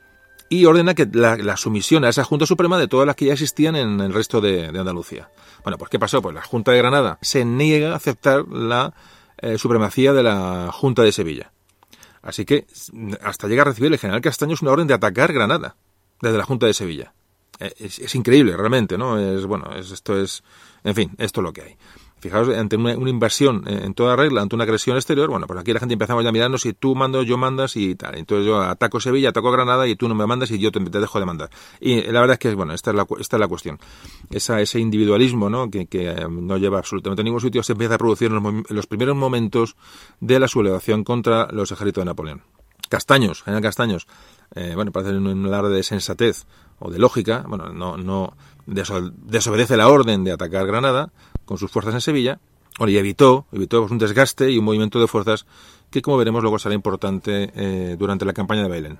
Y 0.48 0.66
ordena 0.66 0.94
que 0.94 1.08
la, 1.12 1.58
sumisión 1.58 2.06
a 2.06 2.10
esa 2.10 2.24
Junta 2.24 2.46
Suprema 2.46 2.78
de 2.78 2.88
todas 2.88 3.08
las 3.08 3.16
que 3.16 3.26
ya 3.26 3.34
existían 3.34 3.76
en 3.76 4.00
el 4.00 4.14
resto 4.14 4.42
de, 4.42 4.68
Andalucía. 4.68 5.30
Bueno, 5.64 5.78
pues 5.80 5.90
¿qué 5.90 5.98
pasó? 5.98 6.22
Pues 6.22 6.36
la 6.36 6.44
Junta 6.44 6.72
de 6.72 6.78
Granada 6.78 7.18
se 7.22 7.44
niega 7.46 7.94
a 7.94 7.96
aceptar 7.96 8.48
la 8.48 8.94
eh, 9.40 9.58
supremacía 9.58 10.14
de 10.14 10.22
la 10.22 10.70
Junta 10.72 11.02
de 11.02 11.12
Sevilla. 11.12 11.52
Así 12.22 12.46
que 12.46 12.68
hasta 13.24 13.48
llega 13.48 13.64
a 13.64 13.66
recibir 13.66 13.92
el 13.92 14.00
general 14.00 14.22
Castaños 14.22 14.62
una 14.62 14.72
orden 14.72 14.88
de 14.88 14.94
atacar 14.94 15.34
Granada 15.34 15.78
desde 16.22 16.38
la 16.38 16.44
Junta 16.44 16.68
de 16.68 16.76
Sevilla. 16.76 17.14
Eh, 17.60 17.74
es, 17.80 18.00
es, 18.00 18.14
increíble, 18.14 18.56
realmente, 18.56 18.98
¿no? 18.98 19.18
Es, 19.18 19.46
bueno, 19.46 19.76
es, 19.76 19.92
esto 19.92 20.20
es, 20.20 20.44
en 20.84 20.94
fin, 20.94 21.12
esto 21.18 21.42
es 21.42 21.44
lo 21.44 21.54
que 21.54 21.62
hay. 21.62 21.78
Fijaos, 22.26 22.50
ante 22.50 22.76
una, 22.76 22.94
invasión 22.94 23.64
eh, 23.68 23.82
en 23.84 23.94
toda 23.94 24.16
regla, 24.16 24.42
ante 24.42 24.56
una 24.56 24.64
agresión 24.64 24.96
exterior, 24.96 25.30
bueno, 25.30 25.46
pues 25.46 25.60
aquí 25.60 25.72
la 25.74 25.80
gente 25.80 25.94
empezamos 25.94 26.24
ya 26.24 26.30
a 26.30 26.32
mirarnos 26.32 26.62
si 26.62 26.74
tú 26.74 26.96
mando, 26.96 27.22
yo 27.22 27.38
mandas 27.38 27.78
y 27.78 27.94
tal. 27.94 28.18
Entonces 28.18 28.48
yo 28.48 28.64
ataco 28.64 29.00
Sevilla, 29.00 29.30
ataco 29.30 29.52
Granada 29.52 29.88
y 29.88 29.96
tú 29.96 30.10
no 30.10 30.16
me 30.16 30.26
mandas 30.26 30.50
y 30.50 30.58
yo 30.58 30.72
te, 30.72 30.80
dejo 30.80 31.20
de 31.20 31.26
mandar. 31.28 31.52
Y 31.80 32.02
la 32.02 32.22
verdad 32.22 32.34
es 32.34 32.40
que, 32.40 32.56
bueno, 32.56 32.74
esta 32.74 32.90
es 32.90 32.96
la, 32.96 33.06
esta 33.20 33.36
es 33.36 33.40
la 33.40 33.48
cuestión. 33.48 33.78
Esa, 34.32 34.60
ese 34.60 34.80
individualismo, 34.80 35.52
¿no? 35.52 35.70
Que, 35.70 35.86
que 35.86 36.10
eh, 36.10 36.28
no 36.28 36.58
lleva 36.58 36.80
absolutamente 36.80 37.22
a 37.22 37.26
ningún 37.26 37.42
sitio, 37.42 37.62
se 37.62 37.74
empieza 37.74 37.94
a 37.94 37.98
producir 38.00 38.32
en 38.32 38.64
los, 38.70 38.88
primeros 38.88 39.16
momentos 39.16 39.76
de 40.20 40.40
la 40.40 40.48
sublevación 40.48 41.04
contra 41.04 41.48
los 41.52 41.72
ejércitos 41.72 42.02
de 42.02 42.06
Napoleón. 42.06 42.42
Castaños, 42.90 43.44
general 43.44 43.62
Castaños, 43.62 44.08
eh, 44.56 44.72
bueno, 44.74 44.92
parece 44.92 45.16
un 45.16 45.46
alarde 45.46 45.76
de 45.76 45.84
sensatez 45.84 46.48
o 46.80 46.90
de 46.90 46.98
lógica, 46.98 47.46
bueno, 47.48 47.72
no, 47.72 47.98
no 47.98 48.34
desobedece 48.66 49.78
la 49.78 49.90
orden 49.90 50.24
de 50.24 50.32
atacar 50.32 50.66
Granada, 50.66 51.12
con 51.46 51.58
sus 51.58 51.72
fuerzas 51.72 51.94
en 51.94 52.02
Sevilla, 52.02 52.40
y 52.80 52.98
evitó, 52.98 53.46
evitó 53.52 53.84
un 53.84 53.98
desgaste 53.98 54.52
y 54.52 54.58
un 54.58 54.66
movimiento 54.66 55.00
de 55.00 55.08
fuerzas 55.08 55.46
que, 55.90 56.02
como 56.02 56.18
veremos, 56.18 56.42
luego 56.42 56.60
será 56.60 56.76
importante 56.76 57.52
eh, 57.56 57.96
durante 57.98 58.26
la 58.26 58.34
campaña 58.34 58.64
de 58.64 58.70
Bailén. 58.70 59.00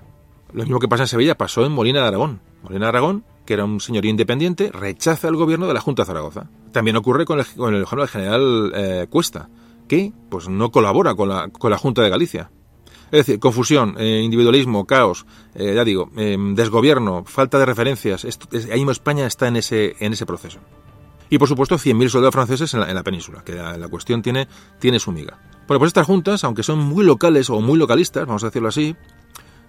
Lo 0.52 0.62
mismo 0.62 0.78
que 0.78 0.88
pasa 0.88 1.02
en 1.02 1.08
Sevilla 1.08 1.36
pasó 1.36 1.66
en 1.66 1.72
Molina 1.72 2.00
de 2.00 2.08
Aragón. 2.08 2.40
Molina 2.62 2.86
de 2.86 2.88
Aragón, 2.88 3.24
que 3.44 3.54
era 3.54 3.64
un 3.64 3.80
señorío 3.80 4.10
independiente, 4.10 4.70
rechaza 4.72 5.28
el 5.28 5.36
gobierno 5.36 5.66
de 5.66 5.74
la 5.74 5.80
Junta 5.80 6.02
de 6.02 6.06
Zaragoza. 6.06 6.48
También 6.72 6.96
ocurre 6.96 7.26
con 7.26 7.40
el, 7.40 7.46
con 7.54 7.74
el 7.74 7.86
general 7.86 8.72
eh, 8.74 9.06
Cuesta, 9.10 9.48
que 9.88 10.12
pues 10.30 10.48
no 10.48 10.70
colabora 10.70 11.14
con 11.14 11.28
la, 11.28 11.48
con 11.48 11.70
la 11.70 11.78
Junta 11.78 12.02
de 12.02 12.08
Galicia. 12.08 12.50
Es 13.06 13.26
decir, 13.26 13.38
confusión, 13.38 13.94
eh, 13.98 14.22
individualismo, 14.22 14.84
caos, 14.84 15.26
ya 15.54 15.84
digo, 15.84 16.10
desgobierno, 16.54 17.24
falta 17.24 17.56
de 17.56 17.64
referencias. 17.64 18.26
ahí 18.72 18.84
España 18.90 19.26
está 19.26 19.46
en 19.46 19.56
ese, 19.56 19.94
en 20.00 20.12
ese 20.12 20.26
proceso. 20.26 20.58
Y 21.30 21.38
por 21.38 21.48
supuesto 21.48 21.76
100.000 21.76 22.08
soldados 22.08 22.34
franceses 22.34 22.74
en 22.74 22.94
la, 22.94 23.02
península, 23.02 23.42
que 23.44 23.54
la, 23.54 23.88
cuestión 23.88 24.22
tiene, 24.22 24.46
tiene 24.78 24.98
su 24.98 25.12
miga. 25.12 25.38
Bueno, 25.66 25.80
pues 25.80 25.88
estas 25.88 26.06
juntas, 26.06 26.44
aunque 26.44 26.62
son 26.62 26.78
muy 26.78 27.04
locales 27.04 27.50
o 27.50 27.60
muy 27.60 27.78
localistas, 27.78 28.26
vamos 28.26 28.44
a 28.44 28.46
decirlo 28.46 28.68
así, 28.68 28.96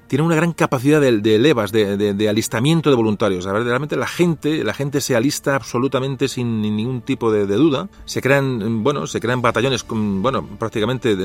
tienen 0.08 0.26
una 0.26 0.36
gran 0.36 0.54
capacidad 0.54 1.02
de, 1.02 1.12
levas, 1.40 1.72
de, 1.72 2.28
alistamiento 2.30 2.90
de 2.90 2.96
voluntarios. 2.96 3.46
A 3.46 3.52
ver, 3.52 3.64
realmente 3.64 3.96
la 3.96 4.08
gente, 4.08 4.64
la 4.64 4.74
gente 4.74 5.02
se 5.02 5.16
alista 5.16 5.56
absolutamente 5.56 6.28
sin 6.28 6.62
ningún 6.62 7.02
tipo 7.02 7.32
de, 7.32 7.46
duda. 7.46 7.90
Se 8.06 8.22
crean, 8.22 8.84
bueno, 8.84 9.08
se 9.08 9.20
crean 9.20 9.42
batallones, 9.42 9.86
bueno, 9.88 10.46
prácticamente 10.58 11.16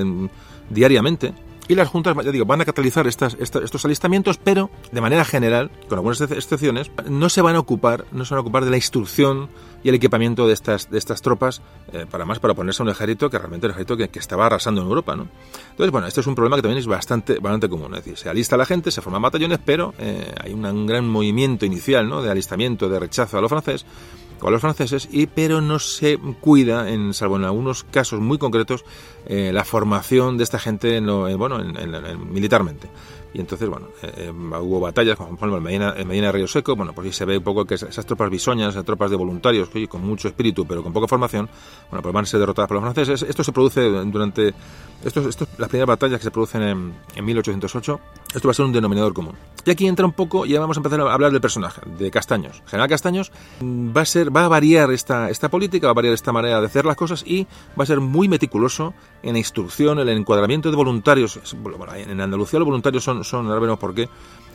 diariamente. 0.70 1.32
Y 1.68 1.76
las 1.76 1.88
juntas, 1.88 2.16
ya 2.24 2.32
digo, 2.32 2.44
van 2.44 2.60
a 2.60 2.64
catalizar 2.64 3.06
estas, 3.06 3.36
estos 3.38 3.84
alistamientos, 3.84 4.36
pero 4.36 4.68
de 4.90 5.00
manera 5.00 5.24
general, 5.24 5.70
con 5.88 5.98
algunas 5.98 6.20
excepciones, 6.20 6.90
no 7.08 7.28
se 7.28 7.40
van 7.40 7.54
a 7.54 7.60
ocupar, 7.60 8.04
no 8.10 8.24
se 8.24 8.34
van 8.34 8.38
a 8.38 8.40
ocupar 8.40 8.64
de 8.64 8.70
la 8.72 8.76
instrucción 8.76 9.48
y 9.82 9.88
el 9.88 9.94
equipamiento 9.94 10.46
de 10.46 10.52
estas, 10.52 10.90
de 10.90 10.98
estas 10.98 11.22
tropas, 11.22 11.62
eh, 11.92 12.06
para 12.10 12.24
más 12.24 12.38
para 12.38 12.54
ponerse 12.54 12.82
a 12.82 12.84
un 12.84 12.90
ejército 12.90 13.30
que 13.30 13.38
realmente 13.38 13.66
un 13.66 13.72
ejército 13.72 13.96
que, 13.96 14.10
estaba 14.18 14.46
arrasando 14.46 14.80
en 14.80 14.86
Europa, 14.86 15.16
¿no? 15.16 15.26
Entonces, 15.70 15.90
bueno, 15.90 16.06
este 16.06 16.20
es 16.20 16.26
un 16.26 16.34
problema 16.34 16.56
que 16.56 16.62
también 16.62 16.78
es 16.78 16.86
bastante, 16.86 17.38
bastante 17.38 17.68
común. 17.68 17.94
Es 17.94 18.04
decir, 18.04 18.16
se 18.16 18.28
alista 18.28 18.56
la 18.56 18.66
gente, 18.66 18.90
se 18.90 19.02
forman 19.02 19.22
batallones, 19.22 19.58
pero 19.64 19.94
eh, 19.98 20.32
hay 20.40 20.52
un 20.52 20.86
gran 20.86 21.08
movimiento 21.08 21.66
inicial, 21.66 22.08
¿no? 22.08 22.22
De 22.22 22.30
alistamiento, 22.30 22.88
de 22.88 23.00
rechazo 23.00 23.38
a 23.38 23.40
lo 23.40 23.48
francés 23.48 23.84
con 24.42 24.50
los 24.52 24.60
franceses, 24.60 25.08
y 25.12 25.28
pero 25.28 25.60
no 25.60 25.78
se 25.78 26.18
cuida, 26.40 26.90
en, 26.90 27.14
salvo 27.14 27.36
en 27.36 27.44
algunos 27.44 27.84
casos 27.84 28.18
muy 28.18 28.38
concretos, 28.38 28.84
eh, 29.24 29.52
la 29.54 29.64
formación 29.64 30.36
de 30.36 30.42
esta 30.42 30.58
gente 30.58 30.96
en 30.96 31.06
bueno, 31.38 31.60
militarmente. 32.28 32.88
Y 33.34 33.40
entonces, 33.40 33.68
bueno, 33.68 33.88
eh, 34.02 34.12
eh, 34.16 34.30
hubo 34.30 34.80
batallas, 34.80 35.16
como 35.16 35.36
por 35.36 35.48
en 35.48 35.62
Medina, 35.62 35.94
en 35.96 36.06
Medina 36.06 36.26
de 36.26 36.32
Río 36.32 36.48
Seco, 36.48 36.76
bueno, 36.76 36.92
pues 36.92 37.06
ahí 37.06 37.12
se 37.12 37.24
ve 37.24 37.38
un 37.38 37.44
poco 37.44 37.64
que 37.64 37.74
esas 37.74 38.04
tropas 38.04 38.30
bisoñas, 38.30 38.70
esas 38.70 38.84
tropas 38.84 39.10
de 39.10 39.16
voluntarios, 39.16 39.70
con 39.88 40.02
mucho 40.02 40.28
espíritu, 40.28 40.66
pero 40.66 40.82
con 40.82 40.92
poca 40.92 41.08
formación, 41.08 41.48
bueno, 41.90 42.02
pues 42.02 42.12
van 42.12 42.24
a 42.24 42.26
ser 42.26 42.40
derrotadas 42.40 42.68
por 42.68 42.76
los 42.76 42.84
franceses. 42.84 43.28
Esto 43.28 43.42
se 43.42 43.52
produce 43.52 43.80
durante, 43.82 44.52
esto, 45.02 45.28
esto, 45.28 45.46
las 45.58 45.68
primeras 45.68 45.88
batallas 45.88 46.18
que 46.18 46.24
se 46.24 46.30
producen 46.30 46.62
en, 46.62 46.94
en 47.14 47.24
1808, 47.24 48.00
esto 48.34 48.48
va 48.48 48.50
a 48.50 48.54
ser 48.54 48.66
un 48.66 48.72
denominador 48.72 49.14
común. 49.14 49.34
Y 49.64 49.70
aquí 49.70 49.86
entra 49.86 50.04
un 50.04 50.12
poco, 50.12 50.44
ya 50.44 50.60
vamos 50.60 50.76
a 50.76 50.80
empezar 50.80 51.00
a 51.00 51.12
hablar 51.12 51.30
del 51.30 51.40
personaje, 51.40 51.80
de 51.98 52.10
Castaños. 52.10 52.62
General 52.66 52.88
Castaños 52.88 53.32
mm, 53.60 53.96
va 53.96 54.02
a 54.02 54.06
ser, 54.06 54.34
va 54.34 54.44
a 54.44 54.48
variar 54.48 54.90
esta, 54.90 55.30
esta 55.30 55.48
política, 55.48 55.86
va 55.86 55.92
a 55.92 55.94
variar 55.94 56.14
esta 56.14 56.32
manera 56.32 56.60
de 56.60 56.66
hacer 56.66 56.84
las 56.84 56.96
cosas 56.96 57.22
y 57.26 57.46
va 57.78 57.84
a 57.84 57.86
ser 57.86 58.00
muy 58.00 58.28
meticuloso 58.28 58.92
en 59.22 59.34
la 59.34 59.38
instrucción, 59.38 60.00
en 60.00 60.08
el 60.08 60.18
encuadramiento 60.18 60.70
de 60.70 60.76
voluntarios. 60.76 61.38
En 61.94 62.20
Andalucía 62.20 62.58
los 62.58 62.66
voluntarios 62.66 63.04
son 63.04 63.21
son, 63.24 63.46
ahora 63.46 63.60
veremos 63.60 63.78
por 63.78 63.94
qué, 63.94 64.08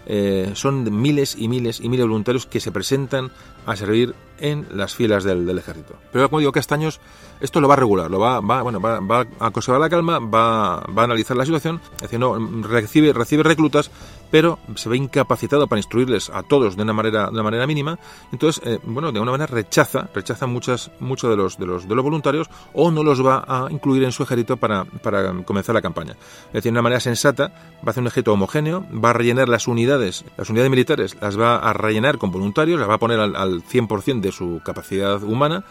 eh, 0.05 0.51
son 0.53 1.01
miles 1.01 1.35
y 1.37 1.47
miles 1.47 1.79
y 1.81 1.89
miles 1.89 2.03
de 2.03 2.07
voluntarios 2.07 2.45
que 2.45 2.59
se 2.59 2.71
presentan 2.71 3.31
a 3.65 3.75
servir 3.75 4.15
en 4.39 4.67
las 4.71 4.95
filas 4.95 5.23
del, 5.23 5.57
ejército. 5.57 5.95
Pero 6.11 6.29
como 6.29 6.39
digo, 6.39 6.51
Castaños 6.51 6.99
esto 7.39 7.61
lo 7.61 7.67
va 7.67 7.75
a 7.75 7.77
regular, 7.77 8.09
lo 8.09 8.19
va, 8.19 8.39
bueno, 8.39 8.79
va, 8.79 9.25
a 9.39 9.51
conservar 9.51 9.79
la 9.79 9.89
calma, 9.89 10.19
va, 10.19 10.81
va, 10.81 11.01
a 11.01 11.05
analizar 11.05 11.37
la 11.37 11.45
situación, 11.45 11.79
es 11.97 12.01
decir, 12.03 12.19
no, 12.19 12.35
recibe, 12.63 13.13
recibe 13.13 13.43
reclutas, 13.43 13.91
pero 14.31 14.57
se 14.75 14.89
ve 14.89 14.97
incapacitado 14.97 15.67
para 15.67 15.79
instruirles 15.79 16.29
a 16.31 16.41
todos 16.43 16.75
de 16.75 16.81
una 16.81 16.93
manera, 16.93 17.25
de 17.25 17.31
una 17.31 17.43
manera 17.43 17.67
mínima, 17.67 17.99
entonces, 18.31 18.61
eh, 18.65 18.79
bueno, 18.83 19.11
de 19.11 19.19
alguna 19.19 19.33
manera 19.33 19.53
rechaza, 19.53 20.09
rechaza 20.13 20.47
muchas, 20.47 20.89
muchos 20.99 21.29
de 21.29 21.37
los, 21.37 21.57
de 21.57 21.67
los, 21.67 21.87
de 21.87 21.95
los 21.95 22.03
voluntarios 22.03 22.49
o 22.73 22.89
no 22.89 23.03
los 23.03 23.23
va 23.25 23.45
a 23.47 23.67
incluir 23.69 24.03
en 24.03 24.11
su 24.11 24.23
ejército 24.23 24.57
para, 24.57 24.85
para 24.85 25.31
comenzar 25.43 25.75
la 25.75 25.81
campaña. 25.81 26.13
Es 26.47 26.53
decir, 26.53 26.71
de 26.71 26.71
una 26.71 26.81
manera 26.81 26.99
sensata, 26.99 27.49
va 27.77 27.87
a 27.87 27.89
hacer 27.91 28.01
un 28.01 28.07
ejército 28.07 28.33
homogéneo, 28.33 28.83
va 28.93 29.11
a 29.11 29.13
rellenar 29.13 29.47
las 29.47 29.67
unidades 29.67 30.25
las 30.37 30.49
unidades 30.49 30.69
militares 30.69 31.17
las 31.21 31.39
va 31.39 31.57
a 31.57 31.73
rellenar 31.73 32.17
con 32.17 32.31
voluntarios, 32.31 32.79
las 32.79 32.89
va 32.89 32.95
a 32.95 32.99
poner 32.99 33.19
al, 33.19 33.35
al 33.35 33.63
100% 33.63 34.21
de 34.21 34.26
su 34.31 34.61
capacidad 34.63 35.23
humana, 35.23 35.63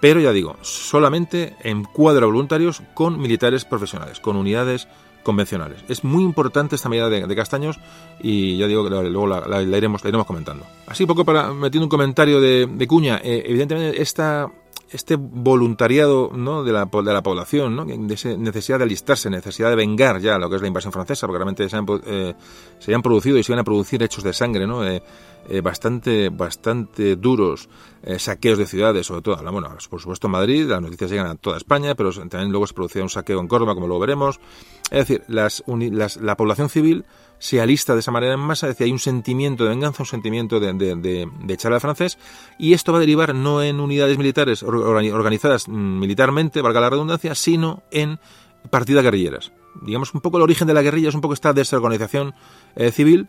pero 0.00 0.20
ya 0.20 0.32
digo, 0.32 0.56
solamente 0.62 1.56
en 1.62 1.84
cuadro 1.84 2.26
voluntarios 2.26 2.82
con 2.94 3.20
militares 3.20 3.64
profesionales, 3.64 4.20
con 4.20 4.36
unidades 4.36 4.88
convencionales. 5.22 5.82
Es 5.88 6.04
muy 6.04 6.22
importante 6.22 6.76
esta 6.76 6.88
medida 6.88 7.08
de, 7.08 7.34
Castaños 7.34 7.80
y 8.20 8.56
ya 8.58 8.68
digo 8.68 8.84
que 8.84 8.90
luego 8.90 9.26
la, 9.26 9.62
iremos, 9.62 10.04
iremos 10.04 10.26
comentando. 10.26 10.64
Así 10.86 11.04
poco 11.04 11.24
para 11.24 11.52
metiendo 11.52 11.86
un 11.86 11.90
comentario 11.90 12.40
de, 12.40 12.86
Cuña, 12.86 13.20
eh, 13.24 13.42
evidentemente 13.46 14.00
esta 14.00 14.48
este 14.90 15.16
voluntariado 15.16 16.30
¿no? 16.32 16.62
de, 16.62 16.72
la, 16.72 16.84
de 16.84 17.12
la 17.12 17.22
población, 17.22 17.74
¿no? 17.74 17.84
de 17.84 17.98
necesidad 18.38 18.78
de 18.78 18.84
alistarse, 18.84 19.28
necesidad 19.28 19.70
de 19.70 19.76
vengar 19.76 20.20
ya 20.20 20.38
lo 20.38 20.48
que 20.48 20.56
es 20.56 20.62
la 20.62 20.68
invasión 20.68 20.92
francesa, 20.92 21.26
porque 21.26 21.38
realmente 21.38 21.68
se 21.68 21.76
han, 21.76 21.86
eh, 22.06 22.34
se 22.78 22.94
han 22.94 23.02
producido 23.02 23.36
y 23.36 23.42
se 23.42 23.52
van 23.52 23.58
a 23.58 23.64
producir 23.64 24.02
hechos 24.02 24.22
de 24.22 24.32
sangre 24.32 24.66
¿no? 24.66 24.84
Eh, 25.48 25.60
bastante, 25.60 26.28
bastante 26.28 27.16
duros, 27.16 27.68
saqueos 28.18 28.56
de 28.56 28.66
ciudades, 28.66 29.06
sobre 29.06 29.22
todo, 29.22 29.36
bueno, 29.50 29.68
por 29.90 30.00
supuesto 30.00 30.28
Madrid, 30.28 30.66
las 30.66 30.80
noticias 30.80 31.10
llegan 31.10 31.26
a 31.26 31.34
toda 31.34 31.56
España, 31.56 31.96
pero 31.96 32.12
también 32.12 32.52
luego 32.52 32.68
se 32.68 32.74
producía 32.74 33.02
un 33.02 33.08
saqueo 33.08 33.40
en 33.40 33.48
Córdoba, 33.48 33.74
como 33.74 33.88
luego 33.88 34.00
veremos. 34.00 34.38
Es 34.90 35.08
decir, 35.08 35.24
las, 35.26 35.64
la 36.20 36.36
población 36.36 36.68
civil 36.68 37.04
se 37.38 37.60
alista 37.60 37.94
de 37.94 38.00
esa 38.00 38.12
manera 38.12 38.34
en 38.34 38.40
masa, 38.40 38.66
es 38.66 38.74
decir, 38.74 38.86
hay 38.86 38.92
un 38.92 38.98
sentimiento 38.98 39.64
de 39.64 39.70
venganza, 39.70 40.02
un 40.02 40.06
sentimiento 40.06 40.60
de, 40.60 40.72
de, 40.72 41.52
echar 41.52 41.72
al 41.72 41.80
francés, 41.80 42.18
y 42.58 42.72
esto 42.72 42.92
va 42.92 42.98
a 42.98 43.00
derivar 43.00 43.34
no 43.34 43.62
en 43.62 43.80
unidades 43.80 44.16
militares 44.16 44.62
organizadas 44.62 45.68
mm, 45.68 45.98
militarmente, 45.98 46.62
valga 46.62 46.80
la 46.80 46.90
redundancia, 46.90 47.34
sino 47.34 47.82
en 47.90 48.18
partidas 48.70 49.02
guerrilleras. 49.02 49.52
Digamos, 49.82 50.14
un 50.14 50.20
poco 50.20 50.38
el 50.38 50.42
origen 50.42 50.66
de 50.66 50.74
la 50.74 50.82
guerrilla 50.82 51.10
es 51.10 51.14
un 51.14 51.20
poco 51.20 51.34
esta 51.34 51.52
desorganización 51.52 52.34
eh, 52.76 52.90
civil, 52.90 53.28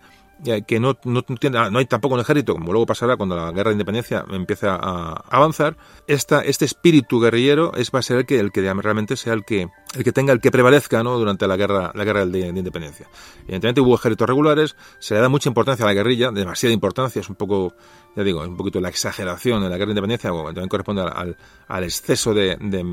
que 0.68 0.80
no, 0.80 0.98
no, 1.04 1.26
no, 1.72 1.80
hay 1.80 1.86
tampoco 1.86 2.16
un 2.16 2.22
ejército, 2.22 2.54
como 2.54 2.72
luego 2.72 2.86
pasará 2.86 3.18
cuando 3.18 3.36
la 3.36 3.52
guerra 3.52 3.70
de 3.70 3.76
independencia 3.76 4.24
empieza 4.30 4.76
a 4.76 5.24
avanzar, 5.30 5.78
esta, 6.06 6.42
este 6.42 6.66
espíritu 6.66 7.20
guerrillero 7.20 7.74
es, 7.74 7.92
va 7.94 8.00
a 8.00 8.02
ser 8.02 8.18
el 8.18 8.26
que, 8.26 8.40
el 8.40 8.52
que 8.52 8.62
realmente 8.62 9.16
sea 9.16 9.34
el 9.34 9.44
que, 9.44 9.68
el 9.96 10.04
que 10.04 10.12
tenga, 10.12 10.34
el 10.34 10.40
que 10.40 10.52
prevalezca 10.52 11.04
¿no? 11.04 11.18
durante 11.18 11.48
la 11.48 11.58
guerra, 11.58 11.92
la 11.94 12.04
guerra 12.04 12.26
de, 12.26 12.48
independencia. 12.48 13.08
Evidentemente 13.44 13.82
hubo 13.82 13.96
ejércitos 13.96 14.28
regulares, 14.28 14.76
se 15.00 15.16
le 15.16 15.22
da 15.22 15.30
mucha 15.30 15.50
importancia 15.50 15.86
a 15.86 15.88
la 15.88 15.94
guerrilla, 15.94 16.32
demasiada 16.32 16.74
importancia, 16.74 17.20
es 17.20 17.30
un 17.30 17.36
poco, 17.36 17.74
ya 18.16 18.24
digo, 18.24 18.42
un 18.42 18.58
poquito 18.58 18.80
la 18.80 18.90
exageración 18.90 19.64
en 19.64 19.70
la 19.70 19.78
guerra 19.78 19.88
de 19.88 20.00
independencia, 20.00 20.30
también 20.30 20.70
corresponde 20.70 21.02
al, 21.02 21.38
al 21.68 21.84
exceso 21.84 22.34
de, 22.34 22.58
de 22.60 22.86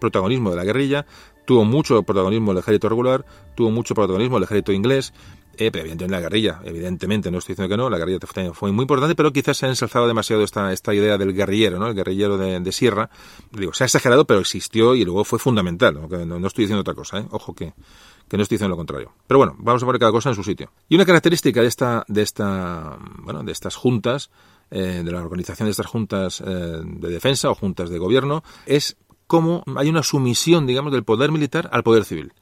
protagonismo 0.00 0.50
de 0.50 0.56
la 0.56 0.64
guerrilla, 0.64 1.06
tuvo 1.48 1.64
mucho 1.64 2.02
protagonismo 2.02 2.52
el 2.52 2.58
ejército 2.58 2.90
regular, 2.90 3.24
tuvo 3.54 3.70
mucho 3.70 3.94
protagonismo 3.94 4.36
el 4.36 4.42
ejército 4.42 4.70
inglés, 4.70 5.14
eh, 5.58 5.72
pero 5.72 5.82
evidentemente 5.82 6.14
la 6.14 6.20
guerrilla, 6.20 6.60
evidentemente, 6.64 7.30
no 7.32 7.38
estoy 7.38 7.54
diciendo 7.54 7.74
que 7.74 7.76
no, 7.76 7.90
la 7.90 7.98
guerrilla 7.98 8.20
fue 8.54 8.70
muy 8.70 8.82
importante, 8.82 9.16
pero 9.16 9.32
quizás 9.32 9.56
se 9.56 9.66
ha 9.66 9.68
ensalzado 9.68 10.06
demasiado 10.06 10.44
esta, 10.44 10.72
esta 10.72 10.94
idea 10.94 11.18
del 11.18 11.34
guerrillero, 11.34 11.80
¿no? 11.80 11.88
El 11.88 11.94
guerrillero 11.94 12.38
de, 12.38 12.72
sierra. 12.72 13.10
Digo, 13.50 13.72
se 13.72 13.82
ha 13.82 13.86
exagerado, 13.86 14.24
pero 14.24 14.38
existió 14.38 14.94
y 14.94 15.04
luego 15.04 15.24
fue 15.24 15.40
fundamental. 15.40 15.94
No, 15.94 16.38
no, 16.38 16.46
estoy 16.46 16.64
diciendo 16.64 16.82
otra 16.82 16.94
cosa, 16.94 17.18
¿eh? 17.18 17.26
Ojo 17.32 17.54
que, 17.54 17.66
no 17.66 18.42
estoy 18.42 18.54
diciendo 18.54 18.68
lo 18.68 18.76
contrario. 18.76 19.12
Pero 19.26 19.38
bueno, 19.38 19.56
vamos 19.58 19.82
a 19.82 19.86
poner 19.86 19.98
cada 19.98 20.12
cosa 20.12 20.28
en 20.28 20.36
su 20.36 20.44
sitio. 20.44 20.70
Y 20.88 20.94
una 20.94 21.04
característica 21.04 21.60
de 21.60 21.66
esta, 21.66 22.04
de 22.06 22.22
esta, 22.22 22.96
bueno, 23.18 23.42
de 23.42 23.50
estas 23.50 23.74
juntas, 23.74 24.30
eh, 24.70 25.02
de 25.04 25.10
la 25.10 25.22
organización 25.22 25.66
de 25.66 25.72
estas 25.72 25.86
juntas 25.86 26.40
eh, 26.40 26.44
de 26.84 27.08
defensa 27.08 27.50
o 27.50 27.56
juntas 27.56 27.90
de 27.90 27.98
gobierno, 27.98 28.44
es 28.64 28.96
cómo 29.26 29.64
hay 29.76 29.88
una 29.88 30.04
sumisión, 30.04 30.66
digamos, 30.66 30.92
del 30.92 31.02
poder 31.02 31.32
militar 31.32 31.68
al 31.72 31.82
poder 31.82 32.04
civil. 32.04 32.32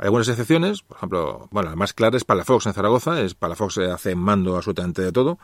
Hay 0.00 0.06
algunas 0.06 0.28
excepciones, 0.28 0.80
por 0.80 0.96
ejemplo, 0.96 1.48
bueno, 1.50 1.68
la 1.68 1.76
más 1.76 1.92
clara 1.92 2.16
es 2.16 2.24
Palafox 2.24 2.64
en 2.64 2.72
Zaragoza, 2.72 3.20
es 3.20 3.34
Palafox 3.34 3.76
hace 3.78 4.14
mando 4.14 4.56
absolutamente 4.56 5.02
de 5.02 5.12
todo. 5.12 5.38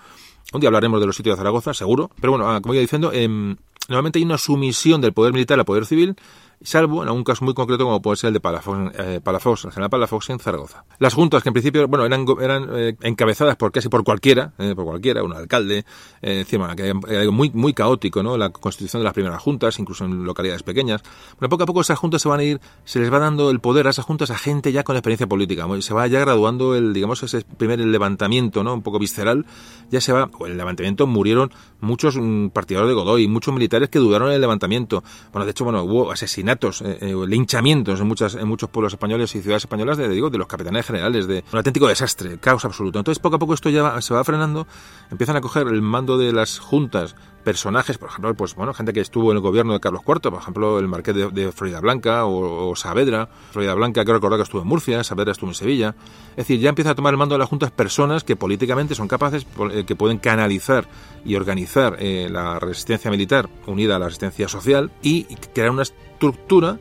Un 0.54 0.60
día 0.62 0.68
hablaremos 0.68 0.98
de 0.98 1.06
los 1.06 1.14
sitios 1.14 1.36
de 1.36 1.40
Zaragoza, 1.40 1.74
seguro. 1.74 2.10
Pero 2.18 2.30
bueno, 2.32 2.50
ah, 2.50 2.62
como 2.62 2.72
iba 2.72 2.80
diciendo, 2.80 3.10
eh, 3.12 3.28
normalmente 3.28 4.18
hay 4.18 4.24
una 4.24 4.38
sumisión 4.38 5.02
del 5.02 5.12
poder 5.12 5.34
militar 5.34 5.58
al 5.58 5.66
poder 5.66 5.84
civil 5.84 6.16
salvo 6.62 7.02
en 7.02 7.08
algún 7.08 7.24
caso 7.24 7.44
muy 7.44 7.54
concreto 7.54 7.84
como 7.84 8.00
puede 8.00 8.16
ser 8.16 8.28
el 8.28 8.34
de 8.34 8.40
Palafox, 8.40 8.98
eh, 8.98 9.20
Palafox 9.22 9.66
el 9.66 9.72
general 9.72 9.90
Palafox 9.90 10.30
en 10.30 10.38
Zaragoza. 10.38 10.84
Las 10.98 11.14
juntas 11.14 11.42
que 11.42 11.50
en 11.50 11.52
principio, 11.52 11.86
bueno, 11.88 12.06
eran, 12.06 12.26
eran 12.40 12.68
eh, 12.72 12.96
encabezadas 13.02 13.56
por 13.56 13.72
casi 13.72 13.88
por 13.88 14.04
cualquiera, 14.04 14.52
eh, 14.58 14.74
por 14.74 14.84
cualquiera, 14.84 15.22
un 15.22 15.32
alcalde, 15.32 15.84
eh, 16.22 16.40
encima, 16.40 16.74
que 16.74 16.94
muy, 17.30 17.50
muy 17.50 17.74
caótico, 17.74 18.22
¿no? 18.22 18.36
La 18.36 18.50
constitución 18.50 19.00
de 19.00 19.04
las 19.04 19.14
primeras 19.14 19.40
juntas, 19.40 19.78
incluso 19.78 20.04
en 20.04 20.24
localidades 20.24 20.62
pequeñas. 20.62 21.02
Bueno, 21.38 21.50
poco 21.50 21.64
a 21.64 21.66
poco 21.66 21.80
esas 21.82 21.98
juntas 21.98 22.22
se 22.22 22.28
van 22.28 22.40
a 22.40 22.44
ir, 22.44 22.60
se 22.84 23.00
les 23.00 23.12
va 23.12 23.18
dando 23.18 23.50
el 23.50 23.60
poder 23.60 23.86
a 23.86 23.90
esas 23.90 24.04
juntas 24.04 24.30
a 24.30 24.38
gente 24.38 24.72
ya 24.72 24.82
con 24.82 24.96
experiencia 24.96 25.26
política, 25.26 25.66
se 25.80 25.94
va 25.94 26.06
ya 26.06 26.20
graduando 26.20 26.74
el, 26.74 26.92
digamos, 26.92 27.22
ese 27.22 27.42
primer 27.42 27.78
levantamiento, 27.80 28.64
¿no? 28.64 28.74
Un 28.74 28.82
poco 28.82 28.98
visceral, 28.98 29.46
ya 29.90 30.00
se 30.00 30.12
va, 30.12 30.30
el 30.46 30.56
levantamiento 30.56 31.06
murieron 31.06 31.52
muchos 31.80 32.16
mm, 32.16 32.48
partidarios 32.48 32.88
de 32.88 32.94
Godoy, 32.94 33.28
muchos 33.28 33.52
militares 33.52 33.90
que 33.90 33.98
dudaron 33.98 34.28
en 34.28 34.34
el 34.34 34.40
levantamiento. 34.40 35.04
Bueno, 35.32 35.44
de 35.44 35.50
hecho, 35.50 35.64
bueno, 35.64 35.82
hubo 35.84 36.10
asesinatos 36.10 36.45
eh, 36.52 36.98
eh, 37.00 37.14
linchamientos 37.26 38.00
en, 38.00 38.06
muchas, 38.06 38.34
en 38.34 38.46
muchos 38.46 38.70
pueblos 38.70 38.92
españoles 38.92 39.34
y 39.34 39.42
ciudades 39.42 39.64
españolas 39.64 39.96
de, 39.98 40.08
digo, 40.08 40.30
de 40.30 40.38
los 40.38 40.46
capitanes 40.46 40.86
generales, 40.86 41.26
de 41.26 41.44
un 41.52 41.58
auténtico 41.58 41.88
desastre, 41.88 42.38
caos 42.38 42.64
absoluto. 42.64 42.98
Entonces, 42.98 43.20
poco 43.20 43.36
a 43.36 43.38
poco 43.38 43.54
esto 43.54 43.68
ya 43.68 44.00
se 44.00 44.14
va 44.14 44.22
frenando, 44.24 44.66
empiezan 45.10 45.36
a 45.36 45.40
coger 45.40 45.66
el 45.66 45.82
mando 45.82 46.18
de 46.18 46.32
las 46.32 46.58
juntas 46.58 47.16
personajes, 47.46 47.96
por 47.96 48.08
ejemplo, 48.08 48.34
pues 48.34 48.56
bueno, 48.56 48.74
gente 48.74 48.92
que 48.92 49.00
estuvo 49.00 49.30
en 49.30 49.36
el 49.36 49.40
gobierno 49.40 49.72
de 49.72 49.78
Carlos 49.78 50.02
IV, 50.04 50.20
por 50.32 50.40
ejemplo, 50.40 50.80
el 50.80 50.88
marqués 50.88 51.14
de, 51.14 51.52
Florida 51.52 51.78
Blanca 51.78 52.24
o, 52.24 52.74
Saavedra. 52.74 53.28
Florida 53.52 53.72
Blanca, 53.74 54.02
creo 54.02 54.16
recordar 54.16 54.38
que 54.38 54.42
estuvo 54.42 54.62
en 54.62 54.66
Murcia, 54.66 55.04
Saavedra 55.04 55.30
estuvo 55.30 55.50
en 55.50 55.54
Sevilla. 55.54 55.94
Es 56.30 56.48
decir, 56.48 56.58
ya 56.58 56.70
empieza 56.70 56.90
a 56.90 56.94
tomar 56.96 57.14
el 57.14 57.18
mando 57.18 57.36
de 57.36 57.38
las 57.38 57.48
juntas 57.48 57.70
personas 57.70 58.24
que 58.24 58.34
políticamente 58.34 58.96
son 58.96 59.06
capaces, 59.06 59.46
eh, 59.70 59.84
que 59.86 59.94
pueden 59.94 60.18
canalizar 60.18 60.88
y 61.24 61.36
organizar 61.36 61.98
la 62.00 62.58
resistencia 62.58 63.10
militar 63.10 63.48
unida 63.66 63.96
a 63.96 63.98
la 63.98 64.06
resistencia 64.06 64.48
social 64.48 64.90
y 65.02 65.24
crear 65.54 65.70
una 65.70 65.84
estructura 66.16 66.78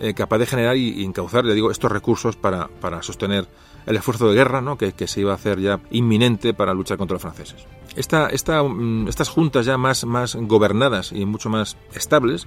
eh, 0.00 0.14
capaz 0.14 0.38
de 0.38 0.46
generar 0.46 0.76
y, 0.76 1.04
encauzar, 1.04 1.44
le 1.44 1.54
digo, 1.54 1.70
estos 1.70 1.92
recursos 1.92 2.36
para, 2.36 2.68
para 2.68 3.02
sostener 3.02 3.46
el 3.86 3.96
esfuerzo 3.96 4.28
de 4.28 4.34
guerra 4.34 4.62
¿no? 4.62 4.78
que, 4.78 4.92
que, 4.92 5.06
se 5.06 5.20
iba 5.20 5.32
a 5.32 5.34
hacer 5.34 5.60
ya 5.60 5.80
inminente 5.90 6.54
para 6.54 6.72
luchar 6.72 6.96
contra 6.96 7.16
los 7.16 7.22
franceses. 7.22 7.66
Esta, 7.96 8.28
esta, 8.28 8.62
mm, 8.62 9.08
estas 9.08 9.28
juntas 9.28 9.66
ya 9.66 9.76
más, 9.76 10.06
más 10.06 10.36
gobernadas 10.36 11.12
y 11.12 11.26
mucho 11.26 11.50
más 11.50 11.76
estables 11.94 12.46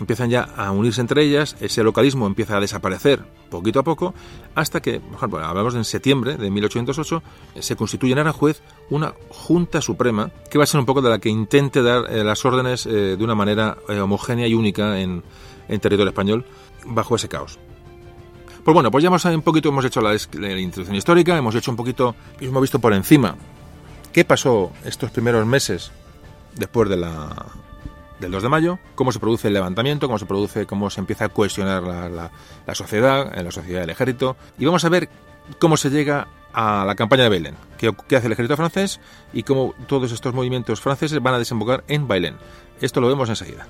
empiezan 0.00 0.30
ya 0.30 0.42
a 0.56 0.70
unirse 0.70 1.00
entre 1.00 1.22
ellas, 1.24 1.56
ese 1.60 1.82
localismo 1.82 2.26
empieza 2.26 2.56
a 2.56 2.60
desaparecer 2.60 3.24
poquito 3.50 3.80
a 3.80 3.82
poco, 3.82 4.14
hasta 4.54 4.80
que, 4.80 5.00
por 5.00 5.16
ejemplo, 5.16 5.38
hablamos 5.40 5.74
en 5.74 5.84
septiembre 5.84 6.36
de 6.36 6.50
1808, 6.50 7.22
se 7.58 7.76
constituye 7.76 8.12
en 8.12 8.18
Aranjuez 8.18 8.62
una 8.90 9.14
Junta 9.30 9.80
Suprema, 9.80 10.30
que 10.50 10.58
va 10.58 10.64
a 10.64 10.66
ser 10.66 10.80
un 10.80 10.86
poco 10.86 11.02
de 11.02 11.10
la 11.10 11.18
que 11.18 11.28
intente 11.28 11.82
dar 11.82 12.10
eh, 12.10 12.22
las 12.24 12.44
órdenes 12.44 12.86
eh, 12.86 13.16
de 13.16 13.24
una 13.24 13.34
manera 13.34 13.78
eh, 13.88 13.98
homogénea 14.00 14.46
y 14.46 14.54
única 14.54 15.00
en, 15.00 15.22
en 15.68 15.80
territorio 15.80 16.10
español, 16.10 16.44
bajo 16.84 17.16
ese 17.16 17.28
caos. 17.28 17.58
Pues 18.64 18.74
bueno, 18.74 18.90
pues 18.90 19.02
ya 19.02 19.08
hemos 19.08 19.24
un 19.24 19.42
poquito 19.42 19.70
hemos 19.70 19.84
hecho 19.84 20.00
la, 20.00 20.12
introducción 20.12 20.94
histórica, 20.94 21.36
hemos 21.38 21.54
hecho 21.54 21.70
un 21.70 21.76
poquito, 21.76 22.14
hemos 22.40 22.60
visto 22.60 22.78
por 22.78 22.92
encima 22.92 23.36
qué 24.12 24.24
pasó 24.24 24.72
estos 24.84 25.10
primeros 25.10 25.46
meses 25.46 25.90
después 26.54 26.88
de 26.88 26.96
la 26.96 27.46
del 28.20 28.32
2 28.32 28.42
de 28.42 28.48
mayo, 28.48 28.78
cómo 28.96 29.12
se 29.12 29.20
produce 29.20 29.48
el 29.48 29.54
levantamiento, 29.54 30.06
cómo 30.06 30.18
se 30.18 30.26
produce, 30.26 30.66
cómo 30.66 30.90
se 30.90 31.00
empieza 31.00 31.26
a 31.26 31.28
cohesionar 31.28 31.84
la, 31.84 32.08
la, 32.08 32.30
la 32.66 32.74
sociedad, 32.74 33.38
en 33.38 33.44
la 33.44 33.52
sociedad 33.52 33.80
del 33.80 33.90
ejército, 33.90 34.36
y 34.58 34.64
vamos 34.64 34.84
a 34.84 34.88
ver 34.88 35.08
cómo 35.60 35.76
se 35.76 35.88
llega 35.88 36.26
a 36.52 36.84
la 36.84 36.94
campaña 36.94 37.22
de 37.22 37.28
Bailén, 37.28 37.54
qué, 37.78 37.94
qué 38.08 38.16
hace 38.16 38.26
el 38.26 38.32
ejército 38.32 38.56
francés 38.56 39.00
y 39.32 39.44
cómo 39.44 39.74
todos 39.86 40.10
estos 40.12 40.34
movimientos 40.34 40.80
franceses 40.80 41.22
van 41.22 41.34
a 41.34 41.38
desembocar 41.38 41.84
en 41.88 42.08
Bailén. 42.08 42.36
Esto 42.80 43.00
lo 43.00 43.08
vemos 43.08 43.28
enseguida. 43.28 43.66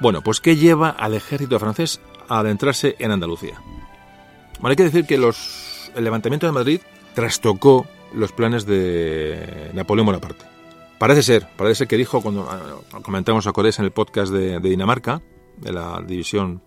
Bueno, 0.00 0.22
pues 0.22 0.40
¿qué 0.40 0.56
lleva 0.56 0.88
al 0.88 1.12
ejército 1.12 1.58
francés 1.58 2.00
a 2.28 2.38
adentrarse 2.38 2.96
en 2.98 3.10
Andalucía? 3.10 3.60
Bueno, 4.54 4.70
hay 4.70 4.76
que 4.76 4.84
decir 4.84 5.06
que 5.06 5.18
los, 5.18 5.90
el 5.94 6.04
levantamiento 6.04 6.46
de 6.46 6.52
Madrid 6.52 6.80
trastocó 7.14 7.86
los 8.14 8.32
planes 8.32 8.64
de 8.64 9.70
Napoleón 9.74 10.06
Bonaparte. 10.06 10.46
Parece 10.98 11.22
ser, 11.22 11.48
parece 11.56 11.76
ser 11.76 11.88
que 11.88 11.96
dijo, 11.96 12.22
cuando 12.22 12.48
ah, 12.50 13.00
comentamos 13.02 13.46
a 13.46 13.52
Corés 13.52 13.78
en 13.78 13.84
el 13.84 13.90
podcast 13.90 14.32
de, 14.32 14.58
Dinamarca, 14.60 15.20
de 15.58 15.72
la 15.72 16.02
división 16.06 16.62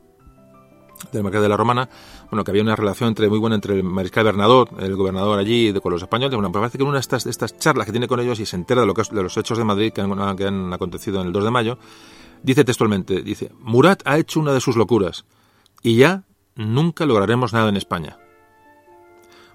del 1.12 1.24
Marqués 1.24 1.41
de 1.41 1.50
la 1.50 1.58
Romana, 1.58 1.89
bueno, 2.30 2.43
que 2.43 2.52
había 2.52 2.63
una 2.63 2.76
relación 2.76 3.10
entre, 3.10 3.30
muy 3.30 3.39
buena 3.39 3.56
entre 3.56 3.76
el 3.76 3.84
mariscal 3.84 4.24
Bernadot, 4.26 4.69
el 4.80 4.96
gobernador 4.96 5.38
allí, 5.38 5.72
de, 5.72 5.82
con 5.82 5.91
los 5.91 6.02
españoles. 6.02 6.36
Bueno, 6.36 6.52
pues 6.52 6.62
parece 6.62 6.78
que 6.78 6.84
en 6.84 6.88
una 6.88 6.98
de 6.98 7.02
estas, 7.02 7.24
de 7.24 7.32
estas 7.32 7.58
charlas 7.58 7.86
que 7.86 7.91
tiene 7.91 8.08
con 8.08 8.19
ellos 8.19 8.39
y 8.39 8.46
se 8.46 8.56
entera 8.56 8.82
de, 8.82 8.88
lo 8.88 8.93
que, 8.93 9.04
de 9.12 9.24
los 9.24 9.36
hechos 9.38 9.58
de 9.58 9.63
Madrid 9.63 9.91
que 9.91 10.02
han, 10.02 10.36
que 10.36 10.46
han 10.46 10.72
acontecido 10.72 11.22
en 11.22 11.28
el 11.28 11.34
2 11.34 11.43
de 11.43 11.52
mayo, 11.52 11.78
Dice 12.43 12.65
textualmente, 12.65 13.21
dice, 13.21 13.51
Murat 13.60 14.01
ha 14.06 14.17
hecho 14.17 14.39
una 14.41 14.51
de 14.51 14.60
sus 14.60 14.75
locuras 14.75 15.25
y 15.82 15.95
ya 15.95 16.23
nunca 16.56 17.06
lograremos 17.06 17.53
nada 17.53 17.69
en 17.69 17.77
España. 17.77 18.17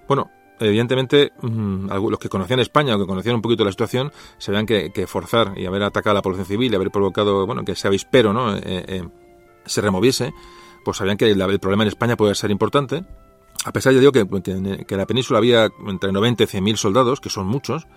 Bueno, 0.07 0.31
evidentemente 0.59 1.31
mmm, 1.41 1.87
los 1.87 2.17
que 2.17 2.29
conocían 2.29 2.59
España 2.59 2.95
o 2.95 2.99
que 2.99 3.05
conocían 3.05 3.35
un 3.35 3.43
poquito 3.43 3.63
la 3.63 3.71
situación 3.71 4.11
sabían 4.39 4.65
que, 4.65 5.05
forzar 5.07 5.53
y 5.55 5.67
haber 5.67 5.83
atacado 5.83 6.11
a 6.11 6.15
la 6.15 6.21
población 6.23 6.47
civil 6.47 6.71
y 6.71 6.75
haber 6.75 6.89
provocado, 6.89 7.45
bueno, 7.45 7.63
que 7.63 7.73
ese 7.73 7.87
avispero, 7.87 8.33
¿no? 8.33 8.55
Eh, 8.55 8.61
eh, 8.65 9.07
se 9.65 9.81
removiese, 9.81 10.33
pues 10.83 10.97
sabían 10.97 11.17
que 11.17 11.29
el, 11.29 11.59
problema 11.59 11.83
en 11.83 11.89
España 11.89 12.17
podía 12.17 12.33
ser 12.33 12.49
importante. 12.49 13.05
A 13.65 13.71
pesar, 13.71 13.93
ya 13.93 13.99
digo, 13.99 14.11
que 14.13 14.21
en 14.21 14.97
la 14.97 15.05
península 15.05 15.37
había 15.37 15.69
entre 15.85 16.11
90 16.11 16.43
y 16.43 16.47
100 16.47 16.63
mil 16.63 16.77
soldados, 16.77 17.19
que 17.19 17.29
son 17.29 17.45
muchos, 17.45 17.87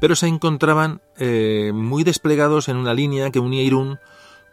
pero 0.00 0.16
se 0.16 0.26
encontraban 0.26 1.02
eh, 1.18 1.72
muy 1.74 2.04
desplegados 2.04 2.68
en 2.68 2.78
una 2.78 2.94
línea 2.94 3.30
que 3.30 3.38
unía 3.38 3.62
Irún 3.62 3.98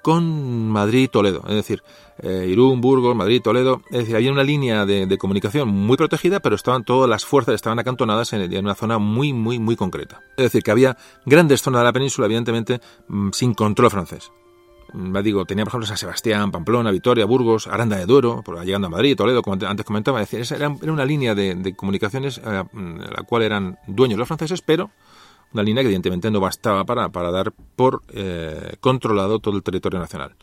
con 0.07 0.69
Madrid 0.69 1.01
y 1.01 1.07
Toledo, 1.09 1.43
es 1.49 1.55
decir, 1.55 1.83
eh, 2.19 2.47
Irún, 2.49 2.79
Burgos, 2.79 3.13
Madrid, 3.13 3.41
Toledo, 3.41 3.81
es 3.89 3.97
decir, 3.97 4.15
había 4.15 4.31
una 4.31 4.41
línea 4.45 4.85
de, 4.85 5.05
de, 5.05 5.17
comunicación 5.17 5.67
muy 5.67 5.97
protegida, 5.97 6.39
pero 6.39 6.55
estaban 6.55 6.85
todas 6.85 7.09
las 7.09 7.25
fuerzas 7.25 7.55
estaban 7.55 7.77
acantonadas 7.77 8.31
en, 8.31 8.57
una 8.57 8.73
zona 8.73 8.99
muy, 8.99 9.33
muy, 9.33 9.59
muy 9.59 9.75
concreta. 9.75 10.21
Es 10.37 10.45
decir, 10.45 10.63
que 10.63 10.71
había 10.71 10.95
grandes 11.25 11.61
zonas 11.61 11.81
de 11.81 11.83
la 11.83 11.91
península, 11.91 12.27
evidentemente, 12.27 12.79
mmm, 13.09 13.31
sin 13.33 13.53
control 13.53 13.91
francés. 13.91 14.31
Mm, 14.93 15.17
digo, 15.17 15.43
tenía 15.43 15.65
por 15.65 15.71
ejemplo 15.71 15.87
San 15.87 15.97
Sebastián, 15.97 16.51
Pamplona, 16.51 16.89
Vitoria, 16.89 17.25
Burgos, 17.25 17.67
Aranda 17.67 17.97
de 17.97 18.05
Duero, 18.05 18.41
llegando 18.63 18.87
a 18.87 18.89
Madrid, 18.89 19.17
Toledo, 19.17 19.41
como 19.41 19.57
antes 19.67 19.85
comentaba, 19.85 20.21
es 20.21 20.31
decir, 20.31 20.55
era, 20.55 20.69
una 20.69 21.03
línea 21.03 21.35
de, 21.35 21.53
de 21.53 21.75
comunicaciones 21.75 22.37
eh, 22.37 22.63
la 22.73 23.23
cual 23.27 23.43
eran 23.43 23.77
dueños 23.87 24.17
los 24.17 24.27
franceses, 24.29 24.61
pero 24.61 24.89
una 25.53 25.63
línea 25.63 25.81
que 25.83 25.87
evidentemente 25.87 26.29
no 26.31 26.39
bastaba 26.39 26.83
para, 26.85 27.09
para 27.09 27.31
dar 27.31 27.51
por 27.75 28.03
eh, 28.13 28.75
controlado 28.79 29.39
todo 29.39 29.55
el 29.55 29.63
territorio 29.63 29.99
nacional. 29.99 30.35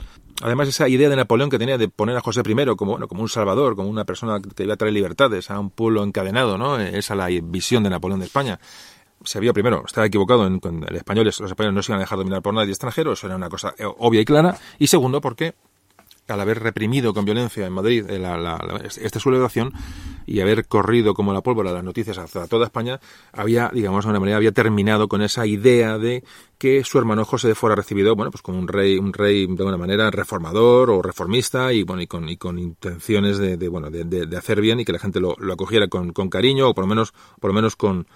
Además, 0.42 0.68
esa 0.68 0.88
idea 0.88 1.08
de 1.08 1.16
Napoleón 1.16 1.48
que 1.48 1.58
tenía 1.58 1.78
de 1.78 1.88
poner 1.88 2.16
a 2.16 2.20
José 2.20 2.42
I 2.44 2.76
como, 2.76 2.92
bueno, 2.92 3.06
como 3.06 3.22
un 3.22 3.28
salvador, 3.28 3.76
como 3.76 3.88
una 3.88 4.04
persona 4.04 4.40
que 4.40 4.64
iba 4.64 4.74
a 4.74 4.76
traer 4.76 4.92
libertades 4.92 5.50
a 5.50 5.60
un 5.60 5.70
pueblo 5.70 6.02
encadenado, 6.02 6.58
¿no? 6.58 6.78
Esa 6.78 7.14
es 7.14 7.18
la 7.18 7.26
visión 7.42 7.84
de 7.84 7.90
Napoleón 7.90 8.20
de 8.20 8.26
España. 8.26 8.58
Se 9.24 9.38
había, 9.38 9.52
primero, 9.52 9.84
estaba 9.86 10.06
equivocado 10.06 10.46
en 10.46 10.60
que 10.60 10.68
el 10.68 10.96
españoles, 10.96 11.38
los 11.40 11.50
españoles 11.50 11.74
no 11.74 11.82
se 11.82 11.92
iban 11.92 12.00
a 12.00 12.04
dejar 12.04 12.18
dominar 12.18 12.42
por 12.42 12.52
nadie 12.52 12.70
extranjero, 12.70 13.12
eso 13.12 13.26
era 13.26 13.36
una 13.36 13.48
cosa 13.48 13.74
eh, 13.78 13.84
obvia 13.86 14.20
y 14.20 14.24
clara. 14.24 14.58
Y 14.78 14.88
segundo, 14.88 15.20
porque 15.20 15.54
al 16.28 16.40
haber 16.40 16.60
reprimido 16.60 17.12
con 17.12 17.24
violencia 17.24 17.66
en 17.66 17.72
Madrid 17.72 18.08
eh, 18.08 18.18
la, 18.18 18.36
la, 18.38 18.56
la, 18.58 18.76
esta 18.86 19.20
sublevación 19.20 19.72
y 20.26 20.40
haber 20.40 20.66
corrido 20.66 21.14
como 21.14 21.32
la 21.32 21.42
pólvora 21.42 21.72
las 21.72 21.84
noticias 21.84 22.16
hacia 22.18 22.46
toda 22.46 22.64
España, 22.66 23.00
había, 23.32 23.70
digamos, 23.72 24.04
de 24.04 24.10
una 24.10 24.20
manera, 24.20 24.38
había 24.38 24.52
terminado 24.52 25.08
con 25.08 25.22
esa 25.22 25.46
idea 25.46 25.98
de 25.98 26.24
que 26.58 26.82
su 26.84 26.98
hermano 26.98 27.24
José 27.24 27.54
fuera 27.54 27.76
recibido, 27.76 28.16
bueno, 28.16 28.30
pues 28.30 28.40
como 28.40 28.58
un 28.58 28.68
rey, 28.68 28.96
un 28.96 29.12
rey 29.12 29.46
de 29.46 29.52
alguna 29.58 29.76
manera 29.76 30.10
reformador 30.10 30.90
o 30.90 31.02
reformista 31.02 31.72
y, 31.72 31.82
bueno, 31.82 32.02
y 32.02 32.06
con, 32.06 32.28
y 32.28 32.36
con 32.36 32.58
intenciones 32.58 33.38
de, 33.38 33.56
de 33.56 33.68
bueno, 33.68 33.90
de, 33.90 34.04
de, 34.04 34.26
de, 34.26 34.36
hacer 34.36 34.60
bien 34.60 34.80
y 34.80 34.84
que 34.84 34.92
la 34.92 34.98
gente 34.98 35.20
lo, 35.20 35.36
lo 35.38 35.52
acogiera 35.52 35.88
con, 35.88 36.12
con, 36.12 36.30
cariño 36.30 36.70
o 36.70 36.74
por 36.74 36.84
lo 36.84 36.88
menos, 36.88 37.12
por 37.38 37.50
lo 37.50 37.54
menos 37.54 37.76
con, 37.76 38.06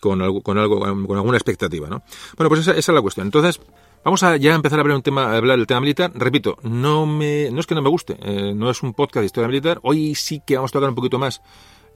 con 0.00 0.22
algo, 0.22 0.40
con 0.40 0.56
algo, 0.56 0.80
con 0.80 1.16
alguna 1.16 1.36
expectativa, 1.36 1.88
¿no? 1.88 2.02
Bueno, 2.36 2.48
pues 2.48 2.60
esa, 2.62 2.70
esa 2.72 2.92
es 2.92 2.94
la 2.94 3.02
cuestión. 3.02 3.26
Entonces, 3.26 3.60
Vamos 4.02 4.22
a 4.22 4.38
ya 4.38 4.54
empezar 4.54 4.78
a 4.78 4.82
hablar 4.82 4.96
un 4.96 5.02
tema, 5.02 5.24
a 5.24 5.36
hablar 5.36 5.58
del 5.58 5.66
tema 5.66 5.80
militar. 5.80 6.10
Repito, 6.14 6.56
no 6.62 7.04
me, 7.04 7.50
no 7.50 7.60
es 7.60 7.66
que 7.66 7.74
no 7.74 7.82
me 7.82 7.90
guste, 7.90 8.16
eh, 8.22 8.54
no 8.54 8.70
es 8.70 8.82
un 8.82 8.94
podcast 8.94 9.20
de 9.20 9.26
historia 9.26 9.46
militar. 9.46 9.78
Hoy 9.82 10.14
sí 10.14 10.40
que 10.44 10.56
vamos 10.56 10.70
a 10.70 10.72
tocar 10.72 10.88
un 10.88 10.94
poquito 10.94 11.18
más 11.18 11.42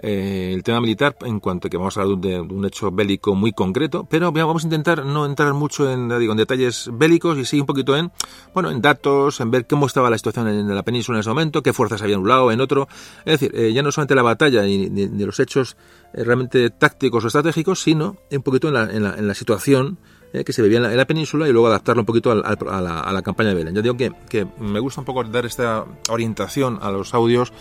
eh, 0.00 0.52
el 0.52 0.62
tema 0.62 0.82
militar 0.82 1.16
en 1.22 1.40
cuanto 1.40 1.68
a 1.68 1.70
que 1.70 1.78
vamos 1.78 1.96
a 1.96 2.02
hablar 2.02 2.18
de, 2.18 2.40
un 2.40 2.66
hecho 2.66 2.90
bélico 2.90 3.34
muy 3.34 3.52
concreto, 3.52 4.06
pero 4.10 4.32
vamos 4.32 4.64
a 4.64 4.66
intentar 4.66 5.06
no 5.06 5.24
entrar 5.24 5.54
mucho 5.54 5.90
en, 5.90 6.10
digo, 6.18 6.32
en 6.32 6.36
detalles 6.36 6.90
bélicos 6.92 7.38
y 7.38 7.46
sí 7.46 7.58
un 7.58 7.64
poquito 7.64 7.96
en, 7.96 8.12
bueno, 8.52 8.70
en 8.70 8.82
datos, 8.82 9.40
en 9.40 9.50
ver 9.50 9.66
cómo 9.66 9.86
estaba 9.86 10.10
la 10.10 10.18
situación 10.18 10.48
en 10.48 10.74
la 10.74 10.82
península 10.82 11.16
en 11.16 11.20
ese 11.20 11.30
momento, 11.30 11.62
qué 11.62 11.72
fuerzas 11.72 12.02
había 12.02 12.16
en 12.16 12.20
un 12.20 12.28
lado, 12.28 12.52
en 12.52 12.60
otro. 12.60 12.86
Es 13.24 13.40
decir, 13.40 13.52
eh, 13.54 13.72
ya 13.72 13.82
no 13.82 13.90
solamente 13.90 14.14
la 14.14 14.22
batalla 14.22 14.62
ni, 14.64 14.90
ni, 14.90 15.06
ni 15.06 15.24
los 15.24 15.40
hechos 15.40 15.78
eh, 16.12 16.22
realmente 16.22 16.68
tácticos 16.68 17.24
o 17.24 17.28
estratégicos, 17.28 17.80
sino 17.80 18.16
un 18.30 18.42
poquito 18.42 18.68
en 18.68 18.74
la, 18.74 18.82
en 18.92 19.26
la 19.26 19.34
situación 19.34 19.98
eh, 20.34 20.44
que 20.44 20.52
se 20.52 20.62
vivía 20.62 20.78
en 20.78 20.82
la, 20.82 20.90
en 20.90 20.96
la, 20.96 21.06
península 21.06 21.48
y 21.48 21.52
luego 21.52 21.68
adaptarlo 21.68 22.02
un 22.02 22.06
poquito 22.06 22.32
a, 22.32 22.34
la, 22.34 23.22
campaña 23.22 23.50
de 23.50 23.54
Belén. 23.54 23.74
Yo 23.74 23.82
digo 23.82 23.96
que, 23.96 24.10
que, 24.28 24.46
me 24.58 24.80
gusta 24.80 25.00
un 25.00 25.04
poco 25.04 25.22
dar 25.22 25.46
esta 25.46 25.84
orientación 26.10 26.80
a 26.82 26.90
los 26.90 27.14
audios 27.14 27.52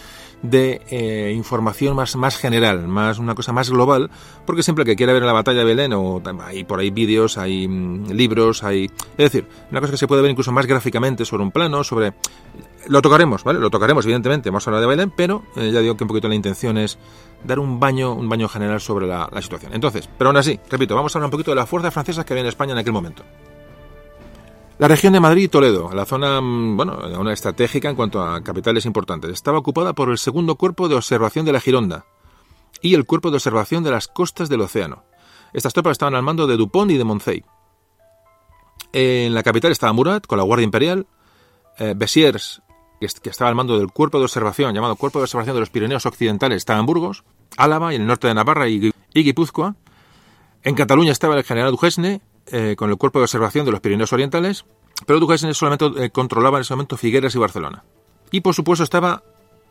de 0.41 0.81
eh, 0.89 1.33
información 1.35 1.95
más, 1.95 2.15
más 2.15 2.35
general, 2.37 2.87
más 2.87 3.19
una 3.19 3.35
cosa 3.35 3.53
más 3.53 3.69
global, 3.69 4.09
porque 4.45 4.63
siempre 4.63 4.85
que 4.85 4.95
quiera 4.95 5.13
ver 5.13 5.23
la 5.23 5.33
batalla 5.33 5.59
de 5.59 5.65
Belén, 5.65 5.93
o 5.93 6.21
hay 6.41 6.63
por 6.63 6.79
ahí 6.79 6.89
vídeos, 6.89 7.37
hay 7.37 7.67
mmm, 7.67 8.11
libros, 8.11 8.63
hay... 8.63 8.85
Es 9.17 9.31
decir, 9.31 9.47
una 9.69 9.79
cosa 9.79 9.91
que 9.91 9.97
se 9.97 10.07
puede 10.07 10.23
ver 10.23 10.31
incluso 10.31 10.51
más 10.51 10.65
gráficamente 10.65 11.25
sobre 11.25 11.43
un 11.43 11.51
plano, 11.51 11.83
sobre... 11.83 12.13
Lo 12.87 13.01
tocaremos, 13.01 13.43
¿vale? 13.43 13.59
Lo 13.59 13.69
tocaremos, 13.69 14.03
evidentemente, 14.03 14.49
vamos 14.49 14.67
a 14.67 14.71
hablar 14.71 14.81
de 14.81 14.87
Belén, 14.87 15.13
pero 15.15 15.43
eh, 15.55 15.71
ya 15.71 15.79
digo 15.79 15.95
que 15.95 16.03
un 16.03 16.07
poquito 16.09 16.27
la 16.27 16.35
intención 16.35 16.77
es 16.77 16.97
dar 17.43 17.59
un 17.59 17.79
baño, 17.79 18.13
un 18.13 18.29
baño 18.29 18.47
general 18.47 18.79
sobre 18.79 19.07
la, 19.07 19.29
situación. 19.41 19.73
Entonces, 19.73 20.09
pero 20.17 20.29
aún 20.29 20.37
así, 20.37 20.59
repito, 20.69 20.95
vamos 20.95 21.15
a 21.15 21.19
hablar 21.19 21.27
un 21.27 21.31
poquito 21.31 21.51
de 21.51 21.55
las 21.55 21.69
fuerzas 21.69 21.93
francesas 21.93 22.25
que 22.25 22.33
había 22.33 22.41
en 22.41 22.47
España 22.47 22.73
en 22.73 22.79
aquel 22.79 22.93
momento. 22.93 23.23
La 24.79 24.87
región 24.87 25.13
de 25.13 25.19
Madrid 25.19 25.43
y 25.43 25.47
Toledo, 25.47 25.91
la 25.93 26.05
zona, 26.05 26.39
bueno, 26.41 26.99
la 26.99 27.15
zona 27.15 27.33
estratégica 27.33 27.89
en 27.89 27.95
cuanto 27.95 28.23
a 28.23 28.43
capitales 28.43 28.85
importantes, 28.85 29.31
estaba 29.31 29.59
ocupada 29.59 29.93
por 29.93 30.09
el 30.09 30.17
segundo 30.17 30.55
cuerpo 30.55 30.89
de 30.89 30.95
observación 30.95 31.45
de 31.45 31.53
la 31.53 31.61
Gironda 31.61 32.05
y 32.81 32.95
el 32.95 33.05
cuerpo 33.05 33.29
de 33.29 33.37
observación 33.37 33.83
de 33.83 33.91
las 33.91 34.07
costas 34.07 34.49
del 34.49 34.61
océano. 34.61 35.03
Estas 35.53 35.73
tropas 35.73 35.91
estaban 35.91 36.15
al 36.15 36.23
mando 36.23 36.47
de 36.47 36.57
Dupont 36.57 36.91
y 36.91 36.97
de 36.97 37.03
Moncey. 37.03 37.45
En 38.91 39.33
la 39.33 39.43
capital 39.43 39.71
estaba 39.71 39.93
Murat 39.93 40.25
con 40.25 40.37
la 40.37 40.43
Guardia 40.43 40.65
Imperial, 40.65 41.07
eh, 41.77 41.93
que, 43.21 43.29
estaba 43.29 43.49
al 43.49 43.55
mando 43.55 43.77
del 43.77 43.91
cuerpo 43.91 44.17
de 44.17 44.25
observación 44.25 44.73
llamado 44.73 44.95
Cuerpo 44.95 45.19
de 45.19 45.23
Observación 45.23 45.55
de 45.55 45.59
los 45.59 45.69
Pirineos 45.69 46.05
Occidentales, 46.05 46.57
estaba 46.57 46.79
en 46.79 46.85
Burgos, 46.85 47.23
Álava 47.57 47.93
y 47.93 47.97
el 47.97 48.05
norte 48.05 48.27
de 48.27 48.33
Navarra 48.33 48.67
y, 48.67 48.91
Guipúzcoa. 49.13 49.75
En 50.63 50.75
Cataluña 50.75 51.11
estaba 51.11 51.35
el 51.35 51.43
general 51.43 51.71
Dujesne, 51.71 52.21
eh, 52.47 52.75
con 52.77 52.89
el 52.89 52.97
cuerpo 52.97 53.19
de 53.19 53.23
observación 53.23 53.65
de 53.65 53.71
los 53.71 53.81
Pirineos 53.81 54.13
Orientales, 54.13 54.65
pero 55.05 55.19
Duquesne 55.19 55.53
solamente 55.53 55.85
eh, 56.03 56.09
controlaba 56.09 56.57
en 56.57 56.61
ese 56.61 56.73
momento 56.73 56.97
Figueras 56.97 57.35
y 57.35 57.39
Barcelona. 57.39 57.83
Y 58.31 58.41
por 58.41 58.53
supuesto 58.53 58.83
estaba 58.83 59.23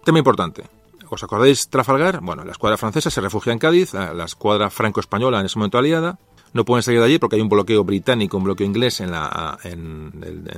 tema 0.04 0.18
importante. 0.18 0.64
¿Os 1.08 1.22
acordáis 1.22 1.68
Trafalgar? 1.68 2.20
Bueno, 2.22 2.44
la 2.44 2.52
escuadra 2.52 2.78
francesa 2.78 3.10
se 3.10 3.20
refugia 3.20 3.52
en 3.52 3.58
Cádiz, 3.58 3.92
la 3.92 4.24
escuadra 4.24 4.70
franco-española 4.70 5.40
en 5.40 5.46
ese 5.46 5.58
momento 5.58 5.78
aliada. 5.78 6.18
No 6.52 6.64
pueden 6.64 6.82
salir 6.82 7.00
de 7.00 7.06
allí 7.06 7.18
porque 7.18 7.36
hay 7.36 7.42
un 7.42 7.48
bloqueo 7.48 7.84
británico, 7.84 8.36
un 8.36 8.44
bloqueo 8.44 8.66
inglés 8.66 9.00
en 9.00 9.10
la, 9.10 9.58
en, 9.64 10.12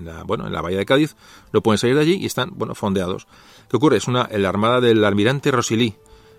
la, 0.05 0.25
bueno, 0.25 0.47
en 0.47 0.53
la 0.53 0.61
bahía 0.61 0.79
de 0.79 0.87
Cádiz. 0.87 1.15
No 1.53 1.63
pueden 1.63 1.79
salir 1.79 1.95
de 1.97 2.03
allí 2.03 2.17
y 2.17 2.27
están, 2.27 2.51
bueno, 2.55 2.75
fondeados. 2.75 3.27
¿Qué 3.69 3.77
ocurre? 3.77 3.99
Es 3.99 4.09
una, 4.09 4.29
la 4.33 4.49
armada 4.49 4.81
del 4.81 5.05
almirante 5.05 5.51
Rosilly, 5.51 5.95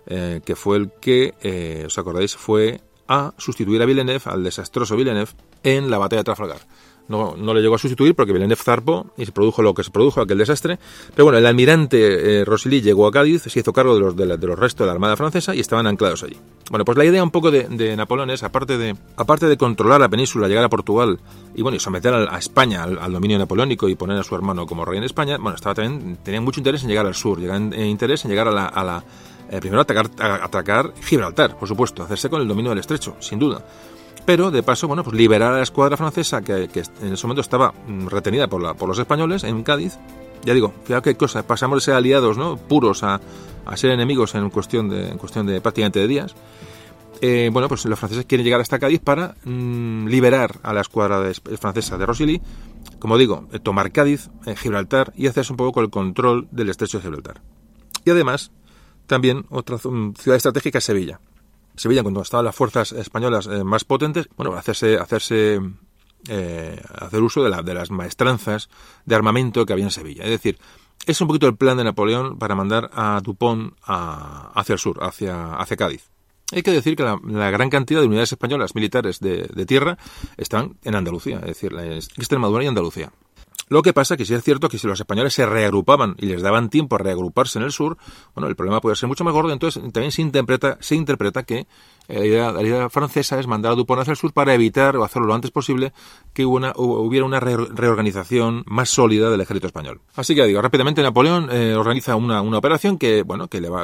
eh, 0.07 0.41
que 0.45 0.55
fue 0.55 0.77
el 0.77 0.91
que, 0.99 1.33
eh, 1.41 1.83
¿os 1.85 1.97
acordáis? 1.97 2.35
Fue 2.35 2.81
a 3.07 3.33
sustituir 3.37 3.81
a 3.81 3.85
Villeneuve, 3.85 4.23
al 4.25 4.43
desastroso 4.43 4.95
Villeneuve, 4.95 5.31
en 5.63 5.89
la 5.89 5.97
batalla 5.97 6.21
de 6.21 6.25
Trafalgar 6.25 6.59
no, 7.07 7.35
no 7.37 7.53
le 7.53 7.61
llegó 7.61 7.75
a 7.75 7.77
sustituir 7.77 8.15
porque 8.15 8.33
Villeneuve 8.33 8.61
zarpó 8.61 9.07
y 9.17 9.25
se 9.25 9.31
produjo 9.31 9.61
lo 9.61 9.73
que 9.73 9.83
se 9.83 9.91
produjo, 9.91 10.21
aquel 10.21 10.37
desastre. 10.37 10.79
Pero 11.13 11.25
bueno, 11.25 11.37
el 11.37 11.45
almirante 11.45 12.41
eh, 12.41 12.45
llegó 12.81 13.07
a 13.07 13.11
Cádiz, 13.11 13.43
se 13.43 13.59
hizo 13.59 13.73
cargo 13.73 13.93
de 13.95 14.01
los, 14.01 14.15
de, 14.15 14.25
los 14.25 14.59
restos 14.59 14.85
de 14.85 14.87
la 14.87 14.93
Armada 14.93 15.15
Francesa 15.15 15.53
y 15.53 15.59
estaban 15.59 15.87
anclados 15.87 16.23
allí. 16.23 16.37
Bueno, 16.69 16.83
pues 16.83 16.97
la 16.97 17.05
idea 17.05 17.23
un 17.23 17.31
poco 17.31 17.51
de, 17.51 17.95
Napoleón 17.95 18.31
es, 18.31 18.43
aparte 18.43 18.77
de, 18.77 18.95
aparte 19.17 19.45
de 19.45 19.57
controlar 19.57 20.01
la 20.01 20.09
península, 20.09 20.47
llegar 20.47 20.63
a 20.63 20.69
Portugal 20.69 21.19
y 21.55 21.61
bueno, 21.61 21.75
y 21.75 21.79
someter 21.79 22.13
a, 22.13 22.37
España 22.37 22.83
al, 22.83 23.13
dominio 23.13 23.37
napoleónico 23.37 23.87
y 23.87 23.95
poner 23.95 24.17
a 24.17 24.23
su 24.23 24.33
hermano 24.35 24.65
como 24.65 24.83
rey 24.83 24.97
en 24.97 25.03
España, 25.03 25.37
bueno, 25.37 25.55
estaba 25.55 25.75
también, 25.75 26.17
tenía 26.23 26.41
mucho 26.41 26.59
interés 26.59 26.83
en 26.83 26.89
llegar 26.89 27.05
al 27.05 27.15
sur, 27.15 27.39
tenían 27.39 27.71
eh, 27.73 27.87
interés 27.87 28.25
en 28.25 28.31
llegar 28.31 28.47
a 28.47 28.51
la... 28.51 28.65
A 28.65 28.83
la 28.83 29.03
eh, 29.47 29.59
primero 29.59 29.79
atacar, 29.79 30.09
atacar 30.17 30.91
Gibraltar, 31.03 31.55
por 31.55 31.67
supuesto, 31.67 32.01
hacerse 32.01 32.31
con 32.31 32.41
el 32.41 32.47
dominio 32.47 32.71
del 32.71 32.79
estrecho, 32.79 33.15
sin 33.19 33.37
duda 33.37 33.63
pero 34.25 34.51
de 34.51 34.63
paso, 34.63 34.87
bueno, 34.87 35.03
pues 35.03 35.15
liberar 35.15 35.53
a 35.53 35.57
la 35.57 35.63
escuadra 35.63 35.97
francesa 35.97 36.41
que, 36.41 36.63
en 37.01 37.13
ese 37.13 37.27
momento 37.27 37.41
estaba 37.41 37.73
mm, 37.87 38.07
retenida 38.07 38.47
por, 38.47 38.87
los 38.87 38.99
españoles 38.99 39.43
en 39.43 39.63
Cádiz. 39.63 39.97
Ya 40.43 40.53
digo, 40.53 40.73
fijaos 40.83 41.03
qué 41.03 41.15
cosa, 41.15 41.45
pasamos 41.45 41.77
de 41.77 41.81
ser 41.81 41.93
aliados 41.95 42.37
¿no? 42.37 42.57
puros 42.57 43.03
a, 43.03 43.19
ser 43.75 43.91
enemigos 43.91 44.35
en 44.35 44.49
cuestión 44.49 44.89
de, 44.89 45.09
en 45.09 45.17
cuestión 45.17 45.45
de 45.45 45.61
prácticamente 45.61 45.99
de 45.99 46.07
días. 46.07 46.35
Eh, 47.21 47.49
bueno, 47.51 47.67
pues 47.67 47.85
los 47.85 47.97
franceses 47.97 48.25
quieren 48.25 48.43
llegar 48.43 48.59
hasta 48.59 48.77
Cádiz 48.77 48.99
para 48.99 49.35
mm, 49.45 50.07
liberar 50.07 50.59
a 50.63 50.73
la 50.73 50.81
escuadra 50.81 51.31
francesa 51.59 51.97
de 51.97 52.05
Rosilly, 52.05 52.41
como 52.99 53.17
digo, 53.17 53.47
eh, 53.53 53.59
tomar 53.59 53.91
Cádiz, 53.91 54.29
eh, 54.45 54.55
Gibraltar 54.55 55.13
y 55.15 55.27
hacerse 55.27 55.53
un 55.53 55.57
poco 55.57 55.71
con 55.71 55.85
el 55.85 55.89
control 55.89 56.47
del 56.51 56.69
estrecho 56.69 56.97
de 56.97 57.03
Gibraltar. 57.03 57.41
Y 58.03 58.09
además, 58.09 58.51
también 59.07 59.45
otra 59.49 59.77
ciudad 59.77 60.35
estratégica 60.35 60.79
es 60.79 60.83
Sevilla. 60.83 61.19
Sevilla, 61.77 62.03
cuando 62.03 62.21
estaban 62.21 62.45
las 62.45 62.55
fuerzas 62.55 62.91
españolas 62.91 63.47
eh, 63.47 63.63
más 63.63 63.83
potentes, 63.83 64.27
bueno, 64.37 64.53
hacerse, 64.53 64.97
hacerse 64.97 65.59
eh, 66.27 66.81
hacer 66.95 67.21
uso 67.21 67.43
de, 67.43 67.63
de, 67.63 67.73
las 67.73 67.91
maestranzas 67.91 68.69
de 69.05 69.15
armamento 69.15 69.65
que 69.65 69.73
había 69.73 69.85
en 69.85 69.91
Sevilla. 69.91 70.23
Es 70.23 70.31
decir, 70.31 70.57
es 71.05 71.21
un 71.21 71.27
poquito 71.27 71.47
el 71.47 71.55
plan 71.55 71.77
de 71.77 71.83
Napoleón 71.83 72.37
para 72.39 72.55
mandar 72.55 72.89
a 72.93 73.21
Dupont 73.23 73.73
hacia 73.85 74.73
el 74.73 74.79
sur, 74.79 75.03
hacia, 75.03 75.55
hacia 75.55 75.77
Cádiz. 75.77 76.09
Hay 76.51 76.63
que 76.63 76.71
decir 76.71 76.95
que 76.95 77.03
la, 77.03 77.17
gran 77.51 77.69
cantidad 77.69 78.01
de 78.01 78.07
unidades 78.07 78.31
españolas 78.31 78.75
militares 78.75 79.19
de, 79.19 79.49
de, 79.53 79.65
tierra 79.65 79.97
están 80.37 80.77
en 80.83 80.95
Andalucía, 80.95 81.37
es 81.39 81.47
decir, 81.47 81.73
en 81.73 81.93
Extremadura 81.93 82.63
y 82.63 82.67
Andalucía. 82.67 83.11
Lo 83.67 83.81
que 83.81 83.93
pasa 83.93 84.15
que 84.15 84.25
sí 84.25 84.33
es 84.33 84.43
cierto 84.43 84.69
que 84.69 84.77
si 84.77 84.87
los 84.87 84.99
españoles 84.99 85.33
se 85.33 85.45
reagrupaban 85.45 86.15
y 86.19 86.27
les 86.27 86.41
daban 86.41 86.69
tiempo 86.69 86.95
a 86.95 86.99
reagruparse 86.99 87.57
en 87.57 87.65
el 87.65 87.71
sur, 87.71 87.97
bueno, 88.35 88.47
el 88.47 88.55
problema 88.55 88.79
puede 88.79 88.95
ser 88.95 89.07
mucho 89.07 89.23
más 89.23 89.33
gordo, 89.33 89.51
entonces 89.51 89.81
también 89.91 90.11
se 90.11 90.21
interpreta, 90.21 90.77
se 90.81 90.95
interpreta 90.95 91.43
que 91.43 91.65
eh, 92.07 92.51
la 92.53 92.61
idea, 92.61 92.89
francesa 92.89 93.39
es 93.39 93.47
mandar 93.47 93.71
a 93.71 93.75
Dupont 93.75 94.01
hacia 94.01 94.11
el 94.11 94.17
sur 94.17 94.33
para 94.33 94.53
evitar 94.53 94.95
o 94.97 95.03
hacerlo 95.03 95.27
lo 95.27 95.33
antes 95.33 95.51
posible 95.51 95.93
que 96.33 96.45
hubiera 96.45 97.25
una 97.25 97.39
reorganización 97.39 98.63
más 98.67 98.89
sólida 98.89 99.29
del 99.29 99.41
ejército 99.41 99.67
español. 99.67 100.01
Así 100.15 100.35
que 100.35 100.45
digo, 100.45 100.61
rápidamente 100.61 101.01
Napoleón 101.01 101.49
eh, 101.51 101.75
organiza 101.75 102.15
una, 102.15 102.41
operación 102.41 102.97
que, 102.97 103.23
bueno, 103.23 103.47
que 103.47 103.61
le 103.61 103.69
va, 103.69 103.83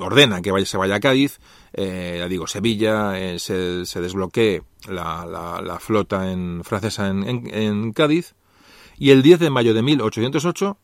ordena 0.00 0.42
que 0.42 0.52
vaya, 0.52 0.66
se 0.66 0.76
vaya 0.76 0.96
a 0.96 1.00
Cádiz, 1.00 1.40
eh, 1.72 2.26
digo, 2.28 2.46
Sevilla, 2.46 3.12
se, 3.38 3.84
se, 3.84 4.00
desbloquee 4.00 4.62
la, 4.88 5.78
flota 5.80 6.30
en, 6.30 6.62
francesa 6.64 7.08
en 7.08 7.92
Cádiz, 7.92 8.34
y 8.98 9.10
el 9.10 9.22
10 9.22 9.40
de 9.40 9.50
mayo 9.50 9.74
de 9.74 9.82
1808 9.82 10.78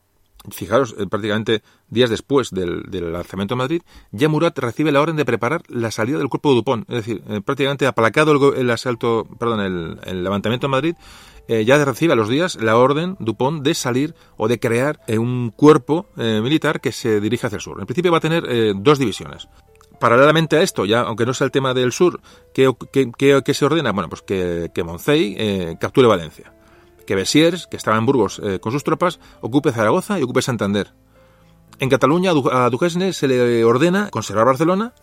fijaros, 0.51 0.95
eh, 0.99 1.07
prácticamente 1.07 1.63
días 1.89 2.11
después 2.11 2.51
del, 2.51 2.83
lanzamiento 3.13 3.55
de 3.55 3.59
Madrid, 3.59 3.83
ya 4.11 4.29
Murat 4.29 4.59
recibe 4.59 4.93
la 4.93 5.01
orden 5.01 5.17
de 5.17 5.25
preparar 5.25 5.63
la 5.69 5.91
salida 5.91 6.19
del 6.19 6.29
cuerpo 6.29 6.51
de 6.51 6.55
Dupont. 6.57 6.91
Es 6.91 6.97
decir, 6.97 7.23
eh, 7.29 7.41
prácticamente 7.41 7.87
aplacado 7.87 8.55
el, 8.55 8.71
asalto, 8.71 9.27
perdón, 9.39 9.99
el, 10.05 10.25
levantamiento 10.25 10.67
de 10.67 10.71
Madrid, 10.71 10.95
eh, 11.49 11.65
ya 11.65 11.83
recibe 11.85 12.13
a 12.13 12.17
los 12.17 12.29
días 12.29 12.57
la 12.57 12.77
orden 12.77 13.17
Dupont 13.19 13.63
de 13.63 13.75
salir 13.75 14.15
o 14.37 14.49
de 14.49 14.59
crear 14.59 15.01
un 15.09 15.51
cuerpo 15.51 16.07
militar 16.17 16.81
que 16.81 16.93
se 16.93 17.21
dirige 17.21 17.47
hacia 17.47 17.57
el 17.57 17.63
sur. 17.63 17.81
En 17.81 17.87
principio 17.87 18.13
va 18.13 18.19
a 18.19 18.21
tener 18.21 18.45
dos 18.77 18.99
divisiones. 18.99 19.49
Paralelamente 19.99 20.57
a 20.57 20.63
esto, 20.63 20.85
ya 20.85 21.01
aunque 21.01 21.27
no 21.27 21.35
sea 21.35 21.45
el 21.47 21.51
tema 21.51 21.75
del 21.75 21.93
sur, 21.93 22.21
¿qué, 22.55 22.75
se 23.55 23.65
ordena? 23.65 23.93
Bueno, 23.93 24.09
pues 24.09 24.23
que, 24.23 24.71
que 24.73 24.85
Moncey 24.85 25.77
capture 25.81 26.07
Valencia 26.07 26.53
que 27.07 27.15
Besiers, 27.15 27.67
que 27.67 27.77
estaba 27.77 27.97
en 27.97 28.07
Burgos 28.07 28.41
eh, 28.43 28.59
con 28.61 28.73
sus 28.73 28.85
tropas, 28.85 29.21
ocupe 29.41 29.73
Zaragoza 29.73 30.19
y 30.19 30.23
ocupe 30.23 30.43
Santander. 30.43 30.93
En 31.79 31.89
Cataluña 31.89 32.31
a 32.31 32.71
Duquesne 32.71 33.13
se 33.13 33.29
le 33.29 33.65
ordena 33.65 34.09
conservar 34.11 34.47
Barcelona 34.47 34.95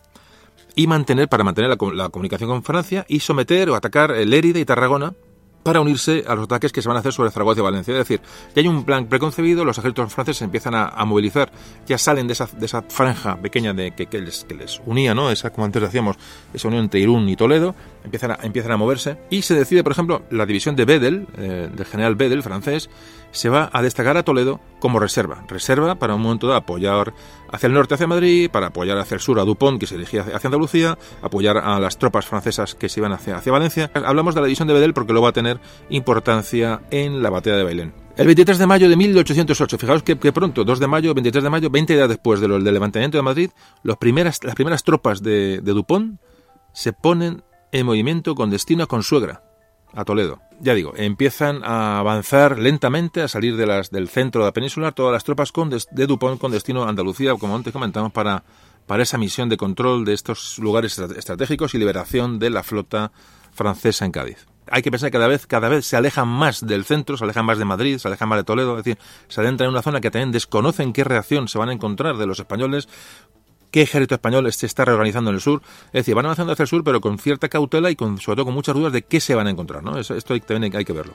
y 0.74 0.86
mantener 0.86 1.28
para 1.28 1.44
mantener 1.44 1.70
la, 1.70 2.08
comunicación 2.08 2.48
con 2.48 2.62
Francia 2.62 3.04
y 3.08 3.20
someter 3.20 3.70
o 3.70 3.74
atacar 3.74 4.10
Lérida 4.10 4.60
y 4.60 4.64
Tarragona 4.64 5.14
para 5.62 5.80
unirse 5.80 6.24
a 6.26 6.34
los 6.34 6.44
ataques 6.44 6.72
que 6.72 6.80
se 6.80 6.88
van 6.88 6.96
a 6.96 7.00
hacer 7.00 7.12
sobre 7.12 7.30
Zaragoza 7.30 7.60
y 7.60 7.62
Valencia. 7.62 7.92
Es 7.92 7.98
decir, 7.98 8.20
ya 8.54 8.62
hay 8.62 8.68
un 8.68 8.84
plan 8.84 9.06
preconcebido, 9.06 9.64
los 9.64 9.76
ejércitos 9.76 10.12
franceses 10.12 10.42
empiezan 10.42 10.74
a, 10.74 11.04
movilizar, 11.04 11.52
ya 11.86 11.98
salen 11.98 12.26
de 12.26 12.32
esa, 12.32 12.82
franja 12.88 13.36
pequeña 13.36 13.74
de, 13.74 13.92
que, 13.92 14.20
les, 14.20 14.44
que 14.44 14.56
unía, 14.86 15.14
¿no? 15.14 15.30
Esa, 15.30 15.50
como 15.50 15.66
antes 15.66 15.82
decíamos, 15.82 16.16
esa 16.54 16.68
unión 16.68 16.84
entre 16.84 17.00
Irún 17.00 17.28
y 17.28 17.36
Toledo, 17.36 17.74
empiezan 18.04 18.32
a, 18.32 18.38
empiezan 18.42 18.72
a 18.72 18.76
moverse 18.76 19.18
y 19.30 19.42
se 19.42 19.54
decide, 19.54 19.82
por 19.82 19.92
ejemplo, 19.92 20.22
la 20.30 20.46
división 20.46 20.76
de 20.76 20.84
Bedel, 20.84 21.26
eh, 21.36 21.68
del 21.72 21.86
general 21.86 22.14
Bedel, 22.16 22.42
francés, 22.42 22.90
se 23.32 23.48
va 23.48 23.70
a 23.72 23.82
destacar 23.82 24.16
a 24.16 24.22
Toledo 24.22 24.60
como 24.78 24.98
reserva. 24.98 25.44
Reserva 25.48 25.96
para 25.96 26.14
un 26.14 26.22
momento 26.22 26.48
de 26.48 26.56
apoyar 26.56 27.12
hacia 27.50 27.66
el 27.66 27.72
norte, 27.72 27.94
hacia 27.94 28.06
Madrid, 28.06 28.50
para 28.50 28.68
apoyar 28.68 28.98
hacia 28.98 29.14
el 29.14 29.20
sur 29.20 29.38
a 29.38 29.44
Dupont, 29.44 29.78
que 29.78 29.86
se 29.86 29.96
dirigía 29.96 30.22
hacia 30.22 30.48
Andalucía, 30.48 30.98
apoyar 31.22 31.58
a 31.58 31.78
las 31.78 31.98
tropas 31.98 32.26
francesas 32.26 32.74
que 32.74 32.88
se 32.88 33.00
iban 33.00 33.12
hacia, 33.12 33.36
hacia 33.36 33.52
Valencia. 33.52 33.90
Hablamos 33.94 34.34
de 34.34 34.40
la 34.40 34.46
división 34.46 34.68
de 34.68 34.74
Bedel 34.74 34.94
porque 34.94 35.12
luego 35.12 35.24
va 35.24 35.30
a 35.30 35.34
tener 35.34 35.60
importancia 35.90 36.80
en 36.90 37.22
la 37.22 37.30
batalla 37.30 37.56
de 37.56 37.64
Bailén. 37.64 37.94
El 38.16 38.26
23 38.26 38.58
de 38.58 38.66
mayo 38.66 38.88
de 38.88 38.96
1808, 38.96 39.78
fijaos 39.78 40.02
que, 40.02 40.16
pronto, 40.16 40.64
2 40.64 40.78
de 40.78 40.86
mayo, 40.86 41.14
23 41.14 41.42
de 41.42 41.50
mayo, 41.50 41.70
20 41.70 41.94
días 41.94 42.08
después 42.08 42.40
de 42.40 42.48
del 42.48 42.64
levantamiento 42.64 43.16
de 43.16 43.22
Madrid, 43.22 43.50
los 43.82 43.96
primeras, 43.96 44.42
las 44.44 44.54
primeras 44.54 44.82
tropas 44.82 45.22
de, 45.22 45.60
de 45.62 45.72
Dupont 45.72 46.20
se 46.72 46.92
ponen 46.92 47.42
en 47.72 47.86
movimiento 47.86 48.34
con 48.34 48.50
destino 48.50 48.84
a 48.84 48.86
Consuegra, 48.86 49.42
a 49.92 50.04
Toledo. 50.04 50.40
Ya 50.60 50.74
digo, 50.74 50.92
empiezan 50.96 51.64
a 51.64 51.98
avanzar 51.98 52.58
lentamente, 52.58 53.22
a 53.22 53.28
salir 53.28 53.56
de 53.56 53.66
las, 53.66 53.90
del 53.90 54.08
centro 54.08 54.42
de 54.42 54.48
la 54.48 54.52
península, 54.52 54.92
todas 54.92 55.12
las 55.12 55.24
tropas 55.24 55.52
con 55.52 55.70
de 55.70 56.06
Dupont 56.06 56.40
con 56.40 56.52
destino 56.52 56.84
a 56.84 56.88
Andalucía, 56.88 57.34
como 57.36 57.56
antes 57.56 57.72
comentamos, 57.72 58.12
para, 58.12 58.44
para 58.86 59.02
esa 59.02 59.18
misión 59.18 59.48
de 59.48 59.56
control 59.56 60.04
de 60.04 60.12
estos 60.12 60.58
lugares 60.58 60.98
estratégicos 60.98 61.74
y 61.74 61.78
liberación 61.78 62.38
de 62.38 62.50
la 62.50 62.62
flota 62.62 63.12
francesa 63.52 64.04
en 64.04 64.12
Cádiz. 64.12 64.46
Hay 64.72 64.82
que 64.82 64.90
pensar 64.90 65.10
que 65.10 65.18
cada 65.18 65.26
vez, 65.26 65.46
cada 65.46 65.68
vez 65.68 65.84
se 65.84 65.96
alejan 65.96 66.28
más 66.28 66.64
del 66.64 66.84
centro, 66.84 67.16
se 67.16 67.24
alejan 67.24 67.44
más 67.44 67.58
de 67.58 67.64
Madrid, 67.64 67.98
se 67.98 68.06
alejan 68.06 68.28
más 68.28 68.38
de 68.38 68.44
Toledo, 68.44 68.78
es 68.78 68.84
decir, 68.84 68.98
se 69.26 69.40
adentran 69.40 69.66
en 69.66 69.72
una 69.72 69.82
zona 69.82 70.00
que 70.00 70.10
también 70.10 70.30
desconocen 70.30 70.92
qué 70.92 71.02
reacción 71.02 71.48
se 71.48 71.58
van 71.58 71.70
a 71.70 71.72
encontrar 71.72 72.18
de 72.18 72.26
los 72.26 72.38
españoles 72.38 72.88
qué 73.70 73.82
ejército 73.82 74.14
español 74.14 74.52
se 74.52 74.66
está 74.66 74.84
reorganizando 74.84 75.30
en 75.30 75.36
el 75.36 75.42
sur. 75.42 75.62
Es 75.86 76.00
decir, 76.00 76.14
van 76.14 76.26
avanzando 76.26 76.52
hacia 76.52 76.64
el 76.64 76.68
sur, 76.68 76.84
pero 76.84 77.00
con 77.00 77.18
cierta 77.18 77.48
cautela 77.48 77.90
y 77.90 77.96
con, 77.96 78.18
sobre 78.18 78.36
todo 78.36 78.46
con 78.46 78.54
muchas 78.54 78.74
dudas 78.74 78.92
de 78.92 79.02
qué 79.02 79.20
se 79.20 79.34
van 79.34 79.46
a 79.46 79.50
encontrar. 79.50 79.82
¿no? 79.82 79.98
Esto 79.98 80.38
también 80.40 80.74
hay 80.76 80.84
que 80.84 80.92
verlo. 80.92 81.14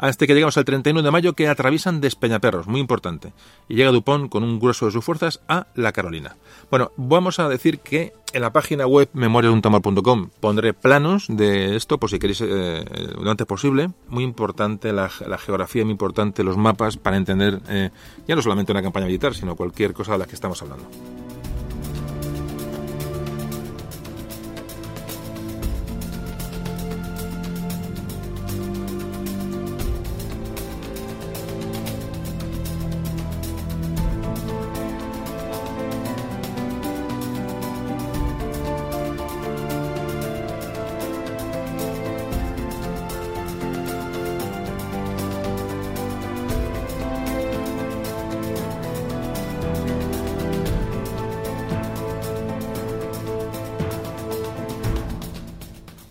Hasta 0.00 0.26
que 0.26 0.32
llegamos 0.32 0.56
al 0.56 0.64
31 0.64 1.02
de 1.02 1.10
mayo, 1.10 1.34
que 1.34 1.46
atraviesan 1.46 2.00
Despeñaperros, 2.00 2.66
muy 2.66 2.80
importante. 2.80 3.34
Y 3.68 3.74
llega 3.74 3.90
Dupont 3.90 4.30
con 4.30 4.42
un 4.42 4.58
grueso 4.58 4.86
de 4.86 4.92
sus 4.92 5.04
fuerzas 5.04 5.42
a 5.46 5.66
la 5.74 5.92
Carolina. 5.92 6.36
Bueno, 6.70 6.90
vamos 6.96 7.38
a 7.38 7.50
decir 7.50 7.80
que 7.80 8.14
en 8.32 8.40
la 8.40 8.50
página 8.50 8.86
web 8.86 9.10
memoriadeuntamar.com 9.12 10.30
pondré 10.40 10.72
planos 10.72 11.26
de 11.28 11.76
esto, 11.76 11.98
por 11.98 12.08
si 12.08 12.18
queréis 12.18 12.40
eh, 12.40 12.82
lo 13.20 13.30
antes 13.30 13.46
posible. 13.46 13.90
Muy 14.08 14.24
importante 14.24 14.90
la, 14.94 15.10
geografía, 15.10 15.84
muy 15.84 15.92
importante 15.92 16.44
los 16.44 16.56
mapas 16.56 16.96
para 16.96 17.18
entender 17.18 17.60
eh, 17.68 17.90
ya 18.26 18.34
no 18.34 18.40
solamente 18.40 18.72
una 18.72 18.82
campaña 18.82 19.04
militar, 19.04 19.34
sino 19.34 19.54
cualquier 19.54 19.92
cosa 19.92 20.12
de 20.12 20.18
la 20.20 20.26
que 20.26 20.34
estamos 20.34 20.62
hablando. 20.62 20.88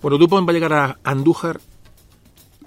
Bueno, 0.09 0.17
Dupont 0.17 0.47
va 0.47 0.49
a 0.49 0.53
llegar 0.55 0.73
a 0.73 0.99
Andújar. 1.03 1.61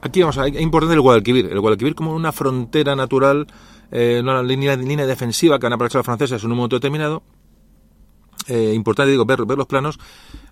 Aquí 0.01 0.21
vamos 0.21 0.39
a, 0.39 0.47
es 0.47 0.61
importante 0.61 0.95
el 0.95 1.01
Guadalquivir. 1.01 1.47
El 1.47 1.59
Guadalquivir 1.59 1.97
como 1.97 2.15
una 2.15 2.31
frontera 2.31 2.95
natural, 2.95 3.49
eh, 3.91 4.21
una 4.23 4.45
línea, 4.45 4.77
línea 4.77 5.07
defensiva 5.07 5.59
que 5.59 5.67
van 5.67 5.73
a 5.73 5.75
aprovechar 5.75 5.99
los 5.99 6.07
franceses 6.07 6.45
en 6.45 6.53
un 6.53 6.59
momento 6.59 6.77
determinado. 6.77 7.25
eh, 8.47 8.73
importante, 8.77 9.11
digo, 9.11 9.25
ver, 9.25 9.45
ver 9.45 9.59
los 9.59 9.67
planos. 9.67 9.99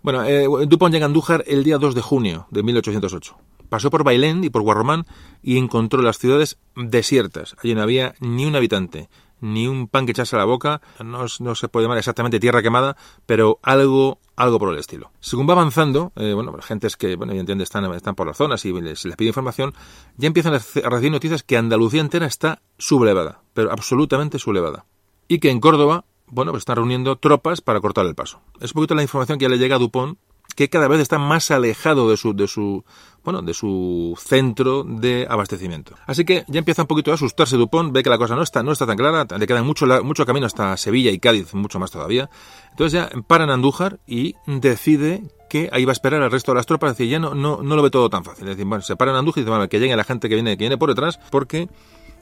Bueno, 0.03 0.24
eh, 0.24 0.49
Dupont 0.66 0.93
llega 0.93 1.05
a 1.05 1.07
Andújar 1.07 1.45
el 1.47 1.62
día 1.62 1.78
2 1.78 1.95
de 1.95 2.01
junio 2.01 2.49
de 2.51 2.64
1808. 2.64 3.36
Pasó 3.68 3.88
por 3.88 4.03
Bailén 4.03 4.43
y 4.43 4.51
por 4.51 4.62
Guarromán 4.62 5.07
y 5.45 5.59
encontró 5.59 6.03
las 6.03 6.18
ciudades 6.18 6.59
desiertas. 6.74 7.55
Allí 7.62 7.72
no 7.76 7.82
había 7.82 8.14
ni 8.18 8.47
un 8.47 8.57
habitante, 8.57 9.09
ni 9.41 9.68
un 9.68 9.86
pan 9.86 10.07
que 10.07 10.11
echarse 10.11 10.34
a 10.34 10.41
la 10.41 10.45
boca. 10.45 10.80
No, 11.05 11.24
no 11.38 11.55
se 11.55 11.68
puede 11.68 11.84
llamar 11.84 11.99
exactamente 11.99 12.41
tierra 12.41 12.62
quemada, 12.62 12.97
pero 13.26 13.61
algo, 13.62 14.18
algo 14.43 14.59
por 14.59 14.72
el 14.72 14.78
estilo. 14.78 15.11
Según 15.20 15.49
va 15.49 15.53
avanzando, 15.53 16.12
eh, 16.16 16.32
bueno, 16.34 16.53
gentes 16.62 16.97
que, 16.97 17.16
bueno, 17.16 17.32
evidentemente 17.32 17.64
están, 17.64 17.84
están 17.95 18.14
por 18.14 18.26
las 18.26 18.36
zonas 18.36 18.64
y 18.64 18.72
les, 18.72 19.05
les 19.05 19.16
pide 19.16 19.28
información, 19.28 19.74
ya 20.16 20.26
empiezan 20.26 20.55
a 20.55 20.59
recibir 20.59 21.12
noticias 21.12 21.43
que 21.43 21.57
Andalucía 21.57 22.01
entera 22.01 22.26
está 22.26 22.62
sublevada, 22.78 23.43
pero 23.55 23.70
absolutamente 23.72 24.38
sublevada. 24.38 24.86
Y 25.28 25.38
que 25.38 25.51
en 25.51 25.61
Córdoba 25.61 26.05
bueno, 26.30 26.53
pues 26.53 26.62
están 26.62 26.76
reuniendo 26.76 27.16
tropas 27.16 27.61
para 27.61 27.80
cortar 27.80 28.07
el 28.07 28.14
paso. 28.14 28.41
Es 28.61 28.70
un 28.70 28.74
poquito 28.74 28.95
la 28.95 29.03
información 29.03 29.38
que 29.38 29.45
ya 29.45 29.49
le 29.49 29.59
llega 29.59 29.76
a 29.76 29.78
Dupont, 29.78 30.18
que 30.55 30.68
cada 30.68 30.88
vez 30.88 31.01
está 31.01 31.18
más 31.18 31.51
alejado 31.51 32.11
de 32.11 32.16
su, 32.16 32.34
de 32.34 32.48
su, 32.48 32.84
bueno, 33.24 33.42
de 33.42 33.55
su 33.55 34.18
centro 34.18 34.84
de 34.84 35.26
abastecimiento. 35.28 35.94
Así 36.07 36.24
que 36.24 36.44
ya 36.48 36.59
empieza 36.59 36.82
un 36.82 36.88
poquito 36.88 37.11
a 37.11 37.14
asustarse 37.14 37.57
Dupont, 37.57 37.92
ve 37.92 38.03
que 38.03 38.11
la 38.11 38.18
cosa 38.18 38.34
no 38.34 38.42
está, 38.42 38.62
no 38.62 38.72
está 38.72 38.86
tan 38.86 38.96
clara, 38.96 39.26
le 39.38 39.46
queda 39.46 39.62
mucho, 39.62 39.86
mucho 40.05 40.26
camino 40.26 40.46
hasta 40.46 40.76
Sevilla 40.76 41.11
y 41.11 41.18
Cádiz, 41.18 41.55
mucho 41.55 41.78
más 41.78 41.90
todavía. 41.90 42.30
Entonces 42.70 42.92
ya 42.92 43.11
para 43.26 43.44
en 43.44 43.51
Andújar 43.51 44.01
y 44.07 44.34
decide 44.46 45.22
que 45.48 45.68
ahí 45.72 45.84
va 45.84 45.90
a 45.90 45.92
esperar 45.92 46.22
al 46.22 46.30
resto 46.30 46.53
de 46.53 46.57
las 46.57 46.66
tropas, 46.66 46.92
es 46.92 46.98
decir, 46.98 47.11
ya 47.11 47.18
no, 47.18 47.34
no, 47.34 47.61
no 47.62 47.76
lo 47.76 47.82
ve 47.82 47.90
todo 47.90 48.09
tan 48.09 48.24
fácil. 48.24 48.44
Es 48.44 48.57
decir, 48.57 48.64
bueno, 48.66 48.82
se 48.82 48.96
para 48.96 49.11
en 49.11 49.18
Andújar 49.18 49.40
y 49.40 49.42
dice, 49.42 49.51
bueno, 49.51 49.68
que 49.68 49.80
llegue 49.80 49.96
la 49.96 50.05
gente 50.05 50.28
que 50.28 50.34
viene, 50.36 50.57
que 50.57 50.62
viene 50.62 50.78
por 50.78 50.88
detrás, 50.88 51.18
porque 51.30 51.68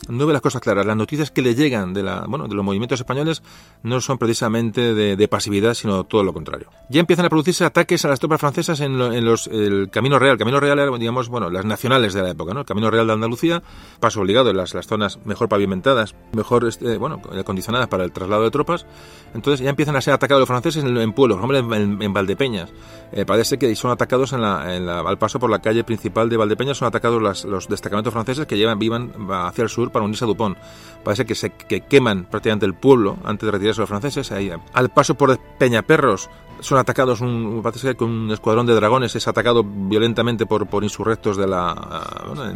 no 0.09 0.27
ve 0.27 0.33
las 0.33 0.43
cosas 0.43 0.61
claras. 0.61 0.87
Las 0.87 0.97
noticias 0.97 1.31
que 1.31 1.43
le 1.43 1.55
llegan 1.55 1.93
de, 1.93 2.03
la, 2.03 2.25
bueno, 2.27 2.49
de 2.49 2.55
los 2.55 2.65
movimientos 2.65 3.01
españoles 3.01 3.43
no 3.83 4.01
son 4.01 4.19
precisamente 4.19 4.95
de, 4.95 5.29
pasividad, 5.29 5.75
sino 5.75 6.05
todo 6.05 6.25
lo 6.25 6.33
contrario. 6.33 6.71
Ya 6.89 7.01
empiezan 7.01 7.27
a 7.27 7.29
producirse 7.29 7.65
ataques 7.65 8.05
a 8.05 8.09
las 8.09 8.19
tropas 8.19 8.41
francesas 8.41 8.81
en, 8.81 8.97
los, 8.99 9.47
el 9.49 9.91
Camino 9.91 10.19
Real. 10.19 10.39
Camino 10.39 10.59
Real 10.59 10.79
era, 10.79 10.97
digamos, 10.97 11.29
bueno, 11.29 11.51
las 11.51 11.65
nacionales 11.65 12.15
de 12.15 12.23
la 12.23 12.31
época, 12.31 12.55
¿no? 12.55 12.61
El 12.61 12.67
Camino 12.67 12.91
Real 12.91 13.07
de 13.07 13.13
Andalucía, 13.13 13.63
paso 14.01 14.21
obligado 14.21 14.51
en 14.51 14.57
las, 14.57 14.73
las 14.75 14.87
zonas 14.87 15.19
mejor 15.25 15.49
pavimentadas, 15.49 16.15
mejor, 16.33 16.67
este, 16.67 16.97
bueno, 16.97 17.21
acondicionadas 17.39 17.89
para 17.89 18.05
el 18.05 18.13
traslado 18.13 18.45
de 18.45 18.51
tropas. 18.51 18.87
Entonces 19.35 19.63
ya 19.63 19.71
empiezan 19.71 19.97
a 19.97 20.01
ser 20.01 20.15
atacados 20.15 20.41
los 20.41 20.49
franceses 20.49 20.83
en, 20.85 21.13
pueblos, 21.13 21.39
hombre, 21.43 21.59
en, 21.59 22.13
Valdepeñas. 22.13 22.73
Eh, 23.13 23.27
parece 23.27 23.59
que 23.59 23.75
son 23.77 23.91
atacados 23.91 24.33
en 24.33 24.41
la, 24.41 25.01
al 25.01 25.19
paso 25.19 25.39
por 25.39 25.51
la 25.51 25.61
calle 25.61 25.85
principal 25.85 26.29
de 26.29 26.37
Valdepeñas, 26.37 26.79
son 26.79 26.89
atacados 26.89 27.45
los 27.45 27.69
destacamentos 27.69 28.13
franceses 28.13 28.47
que 28.47 28.57
llevan, 28.57 28.79
vivan 28.79 29.13
hacia 29.31 29.63
el 29.63 29.69
sur 29.69 29.88
para 29.91 30.05
unirse 30.05 30.25
a 30.25 30.29
Dupont. 30.29 30.57
Parece 31.05 31.25
que 31.25 31.35
se 31.35 31.51
que 31.51 31.83
queman 31.83 32.25
prácticamente 32.25 32.67
el 32.67 32.75
pueblo 32.75 33.19
antes 33.25 33.47
de 33.47 33.53
retirarse 33.53 33.81
los 33.81 33.89
franceses. 33.89 34.33
Ahí, 34.33 34.51
al 34.73 34.89
paso 34.91 35.15
por 35.15 35.39
Peñaperros 35.59 36.29
son 36.61 36.79
atacados, 36.79 37.21
un, 37.21 37.61
parece 37.63 37.95
que 37.95 38.05
un 38.05 38.31
escuadrón 38.31 38.67
de 38.67 38.75
dragones 38.75 39.15
es 39.15 39.29
atacado 39.29 39.65
violentamente 39.65 40.47
por, 40.47 40.67
por 40.67 40.83
insurrectos 40.83 41.37
de, 41.37 41.47
la, 41.47 41.75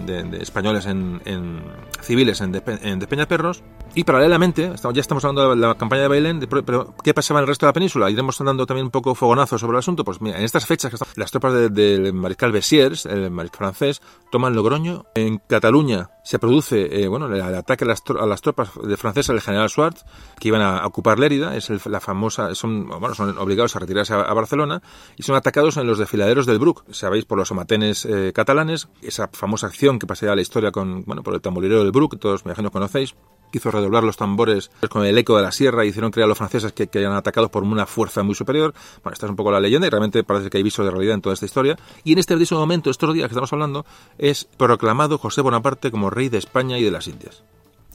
de, 0.05 0.39
españoles 0.43 0.87
en, 0.87 1.21
civiles 2.01 2.41
en, 2.41 2.61
en 2.83 2.99
Despeñaperros. 2.99 3.63
Y 3.95 4.05
paralelamente, 4.05 4.73
ya 4.93 5.01
estamos 5.01 5.25
hablando 5.25 5.51
de 5.51 5.57
la 5.57 5.75
campaña 5.75 6.03
de 6.03 6.09
Bailén, 6.09 6.41
pero 6.49 6.95
¿qué 7.03 7.13
pasaba 7.13 7.41
en 7.41 7.43
el 7.43 7.49
resto 7.49 7.67
de 7.67 7.69
la 7.69 7.75
península? 7.75 8.11
Iremos 8.11 8.39
dando 8.39 8.65
también 8.65 8.87
un 8.87 8.91
poco 8.91 9.15
fogonazo 9.15 9.59
sobre 9.59 9.77
el 9.77 9.81
asunto. 9.81 10.05
Pues 10.05 10.21
mira, 10.21 10.39
en 10.39 10.45
estas 10.45 10.67
fechas, 10.67 10.93
las 11.17 11.31
tropas 11.31 11.71
del 11.73 12.13
mariscal 12.15 12.53
Bessiers, 12.53 13.07
el 13.07 13.31
mariscal 13.31 13.59
francés, 13.59 14.03
toman 14.31 14.55
Logroño. 14.55 15.05
En 15.15 15.39
Cataluña 15.39 16.09
se 16.25 16.39
produce 16.39 17.03
eh, 17.03 17.09
bueno 17.09 17.22
el, 17.25 17.41
ataque 17.41 17.85
a 17.85 17.89
las, 17.89 18.03
a 18.09 18.27
las, 18.27 18.41
tropas 18.43 18.71
de 18.83 18.97
francesas 18.97 19.35
del 19.35 19.41
general 19.41 19.69
Schwartz, 19.69 20.05
que 20.39 20.49
iban 20.49 20.63
a 20.63 20.87
ocupar 20.87 21.19
Lérida. 21.19 21.57
Es 21.57 21.71
la 21.87 22.01
famosa, 22.01 22.55
son, 22.55 22.89
bueno, 22.89 23.15
son 23.15 23.37
obligados 23.39 23.77
a 23.77 23.79
retirarse 23.79 24.15
a, 24.15 24.33
Barcelona 24.33 24.83
y 25.17 25.23
son 25.23 25.37
atacados 25.37 25.77
en 25.77 25.87
los 25.87 25.99
desfiladeros 25.99 26.47
del 26.47 26.59
Bruc, 26.59 26.85
sabéis, 26.93 27.25
por 27.25 27.39
los 27.39 27.49
somatenes 27.49 28.05
eh, 28.05 28.33
catalanes. 28.35 28.89
Esa 29.03 29.29
famosa 29.33 29.67
acción 29.67 29.99
que 29.99 30.07
pasé 30.07 30.29
a 30.29 30.35
la 30.35 30.43
historia 30.43 30.71
con, 30.71 31.05
bueno, 31.05 31.23
por 31.23 31.35
el 31.35 31.41
tamborilero 31.41 31.83
del 31.83 31.93
Bruc, 31.93 32.19
todos 32.19 32.45
me 32.45 32.51
imagino 32.51 32.71
conocéis 32.71 33.15
hizo 33.59 33.71
redoblar 33.71 34.05
los 34.05 34.17
tambores 34.17 34.71
con 34.89 35.05
el 35.05 35.17
eco 35.19 35.37
de 35.37 35.43
la 35.43 35.53
sierra 35.53 35.85
y 35.85 35.89
hicieron 35.89 36.11
creer 36.11 36.25
a 36.25 36.29
los 36.29 36.39
franceses 36.39 36.73
que, 36.73 36.89
que 36.89 37.01
eran 37.01 37.15
atacados 37.15 37.51
por 37.51 37.63
una 37.63 37.87
fuerza 37.87 38.23
muy 38.23 38.35
superior. 38.35 38.75
Bueno, 39.03 39.15
esta 39.15 39.27
es 39.27 39.31
un 39.31 39.37
poco 39.37 39.51
la 39.51 39.61
leyenda 39.61 39.87
y 39.87 39.91
realmente 39.91 40.25
parece 40.25 40.51
que 40.51 40.59
hay 40.59 40.63
viso 40.63 40.85
de 40.85 40.91
realidad 40.91 41.15
en 41.15 41.23
toda 41.23 41.35
esta 41.35 41.47
historia. 41.47 41.79
Y 42.05 42.13
en 42.13 42.19
este 42.19 42.35
preciso 42.35 42.59
momento, 42.59 42.91
estos 42.91 43.13
días 43.15 43.29
que 43.29 43.33
estamos 43.33 43.53
hablando, 43.53 43.85
es 44.19 44.45
proclamado 44.57 45.19
José 45.19 45.41
Bonaparte 45.41 45.91
como 45.91 46.11
rey 46.11 46.29
de 46.29 46.39
España 46.39 46.79
y 46.79 46.85
de 46.85 46.91
las 46.91 47.09
Indias. 47.09 47.43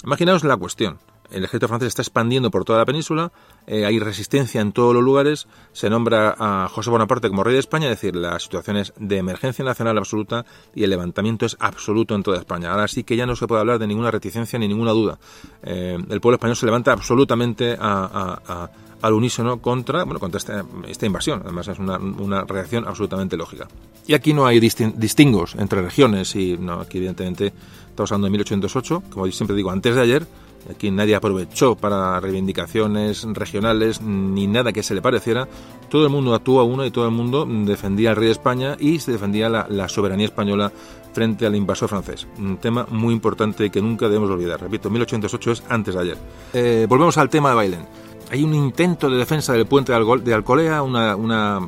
Imaginaos 0.03 0.43
la 0.43 0.57
cuestión 0.57 0.99
el 1.32 1.43
ejército 1.43 1.67
francés 1.67 1.89
está 1.89 2.01
expandiendo 2.01 2.51
por 2.51 2.65
toda 2.65 2.80
la 2.80 2.86
península, 2.86 3.32
eh, 3.65 3.86
hay 3.86 3.99
resistencia 3.99 4.61
en 4.61 4.71
todos 4.71 4.93
los 4.93 5.03
lugares, 5.03 5.47
se 5.73 5.89
nombra 5.89 6.36
a 6.38 6.69
José 6.69 6.89
Bonaparte 6.89 7.30
como 7.30 7.43
rey 7.43 7.53
de 7.53 7.59
España, 7.59 7.86
es 7.86 8.01
decir, 8.01 8.15
la 8.15 8.39
situación 8.39 8.78
es 8.78 8.93
de 8.97 9.17
emergencia 9.17 9.63
nacional 9.65 9.97
absoluta 9.97 10.45
y 10.73 10.84
el 10.84 10.89
levantamiento 10.89 11.45
es 11.45 11.57
absoluto 11.59 12.15
en 12.15 12.23
toda 12.23 12.38
España. 12.38 12.71
Ahora 12.71 12.88
sí 12.88 13.03
que 13.03 13.15
ya 13.15 13.25
no 13.25 13.36
se 13.36 13.47
puede 13.47 13.61
hablar 13.61 13.80
de 13.80 13.88
ninguna 13.88 14.11
reticencia 14.11 14.57
ni 14.57 14.67
ninguna 14.67 14.91
duda. 14.91 15.19
Eh, 15.63 15.97
el 16.09 16.21
pueblo 16.21 16.36
español 16.36 16.55
se 16.55 16.65
levanta 16.65 16.91
absolutamente 16.93 17.78
al 17.80 19.13
unísono 19.13 19.61
contra, 19.61 20.03
bueno, 20.03 20.19
contra 20.19 20.39
esta, 20.39 21.05
invasión. 21.05 21.41
Además 21.43 21.67
es 21.67 21.80
una, 21.80 22.43
reacción 22.45 22.88
absolutamente 22.88 23.38
lógica. 23.38 23.67
Y 24.05 24.13
aquí 24.13 24.34
no 24.34 24.45
hay 24.45 24.59
distingos 24.59 25.55
entre 25.55 25.82
regiones 25.82 26.36
y 26.36 26.57
no, 26.57 26.80
aquí 26.82 26.97
evidentemente 26.97 27.53
estamos 27.89 28.11
hablando 28.11 28.25
de 28.28 28.32
1808, 28.32 29.03
como 29.09 29.28
siempre 29.32 29.55
digo, 29.55 29.71
antes 29.71 29.95
de 29.95 30.01
ayer, 30.01 30.28
Aquí 30.69 30.91
nadie 30.91 31.15
aprovechó 31.15 31.75
para 31.75 32.19
reivindicaciones 32.19 33.23
regionales 33.31 34.01
ni 34.01 34.47
nada 34.47 34.73
que 34.73 34.83
se 34.83 34.93
le 34.93 35.01
pareciera. 35.01 35.47
Todo 35.89 36.05
el 36.05 36.11
mundo 36.11 36.35
actuó 36.35 36.59
a 36.59 36.63
uno 36.63 36.85
y 36.85 36.91
todo 36.91 37.05
el 37.05 37.11
mundo 37.11 37.45
defendía 37.45 38.09
al 38.09 38.15
rey 38.17 38.25
de 38.25 38.31
España 38.31 38.75
y 38.79 38.99
se 38.99 39.11
defendía 39.11 39.49
la, 39.49 39.89
soberanía 39.89 40.25
española 40.25 40.71
frente 41.13 41.45
al 41.45 41.55
invasor 41.55 41.89
francés. 41.89 42.27
Un 42.37 42.57
tema 42.57 42.85
muy 42.89 43.13
importante 43.13 43.69
que 43.69 43.81
nunca 43.81 44.07
debemos 44.07 44.29
olvidar. 44.29 44.61
Repito, 44.61 44.89
1808 44.89 45.51
es 45.51 45.63
antes 45.69 45.95
de 45.95 46.01
ayer. 46.01 46.17
Eh, 46.53 46.85
volvemos 46.89 47.17
al 47.17 47.29
tema 47.29 47.49
de 47.49 47.55
Bailén. 47.55 47.85
Hay 48.29 48.43
un 48.43 48.53
intento 48.53 49.09
de 49.09 49.17
defensa 49.17 49.53
del 49.53 49.65
puente 49.65 49.93
de 49.93 50.33
Alcolea, 50.33 50.81
una, 50.81 51.15
una 51.15 51.61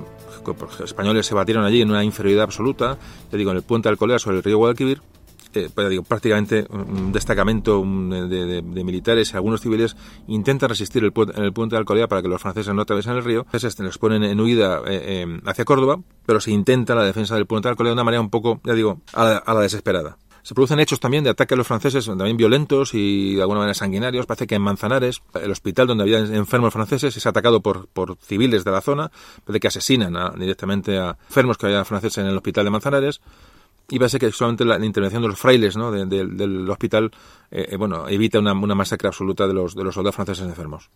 los 0.58 0.80
españoles 0.82 1.26
se 1.26 1.36
batieron 1.36 1.64
allí 1.64 1.82
en 1.82 1.90
una 1.90 2.04
inferioridad 2.04 2.44
absoluta, 2.44 2.98
te 3.30 3.38
digo, 3.38 3.52
en 3.52 3.58
el 3.58 3.64
puente 3.64 3.88
de 3.88 3.92
Alcolea 3.92 4.20
sobre 4.20 4.38
el 4.38 4.44
río 4.44 4.58
Guadalquivir, 4.58 5.02
eh, 5.54 5.70
prácticamente 6.08 6.66
un 6.70 7.12
destacamento 7.12 7.82
de, 7.82 8.62
militares 8.62 9.32
y 9.34 9.36
algunos 9.36 9.62
civiles 9.62 9.96
intentan 10.28 10.70
resistir 10.70 11.04
el, 11.04 11.12
en 11.36 11.44
el 11.44 11.54
puente 11.54 11.76
de 11.76 11.80
Alcolea 11.80 12.08
para 12.08 12.22
que 12.22 12.28
los 12.28 12.42
franceses 12.42 12.74
no 12.74 12.84
atraviesen 12.84 13.14
el 13.14 13.24
río. 13.24 13.42
Entonces 13.46 13.80
los 13.80 13.98
ponen 13.98 14.24
en 14.24 14.40
huida 14.40 14.80
eh, 14.86 15.24
eh, 15.26 15.42
hacia 15.46 15.66
Córdoba, 15.66 16.00
pero 16.26 16.40
se 16.40 16.52
intenta 16.52 16.94
la 16.94 17.04
defensa 17.04 17.36
del 17.36 17.48
puente 17.48 17.68
de 17.68 17.72
Alcolea 17.72 17.90
de 17.90 17.94
una 17.94 18.04
manera 18.04 18.22
un 18.22 18.30
poco, 18.30 18.62
ya 18.64 18.74
digo, 18.74 19.02
a 19.14 19.44
la, 19.46 19.62
desesperada. 19.62 20.18
Se 20.44 20.54
producen 20.54 20.80
hechos 20.80 21.00
también 21.00 21.24
de 21.24 21.32
ataque 21.32 21.56
a 21.56 21.58
los 21.58 21.68
franceses, 21.68 22.06
también 22.06 22.38
violentos 22.38 22.94
y 22.94 23.36
de 23.36 23.42
alguna 23.42 23.60
manera 23.60 23.74
sanguinarios. 23.74 24.26
Parece 24.26 24.48
que 24.48 24.56
en 24.56 24.62
Manzanares, 24.62 25.22
el 25.34 25.52
hospital 25.52 25.88
donde 25.88 26.04
había 26.04 26.20
enfermos 26.20 26.74
franceses, 26.74 27.18
es 27.18 27.26
atacado 27.26 27.62
por, 27.62 27.88
por 27.88 28.18
civiles 28.18 28.64
de 28.64 28.72
la 28.72 28.82
zona, 28.82 29.12
parece 29.44 29.60
que 29.60 29.68
asesinan 29.68 30.14
directamente 30.40 30.98
a 30.98 31.18
enfermos 31.28 31.58
que 31.58 31.66
había 31.66 31.84
franceses 31.86 32.20
en 32.20 32.28
el 32.28 32.38
hospital 32.38 32.66
de 32.66 32.72
Manzanares 32.72 33.22
y 33.90 34.00
parece 34.00 34.20
que 34.20 34.32
solamente 34.32 34.66
la, 34.66 34.84
intervención 34.84 35.22
de 35.22 35.30
los 35.30 35.40
frailes 35.40 35.76
¿no? 35.76 35.92
del 35.92 36.70
hospital 36.70 37.12
eh, 37.52 37.70
eh, 37.72 37.78
bueno, 37.78 38.08
evita 38.08 38.40
una, 38.40 38.54
masacre 38.54 39.08
absoluta 39.08 39.48
de 39.48 39.54
los, 39.54 39.76
de 39.76 39.84
los 39.84 39.96
soldados 39.96 40.16
franceses 40.16 40.46
enfermos. 40.46 40.90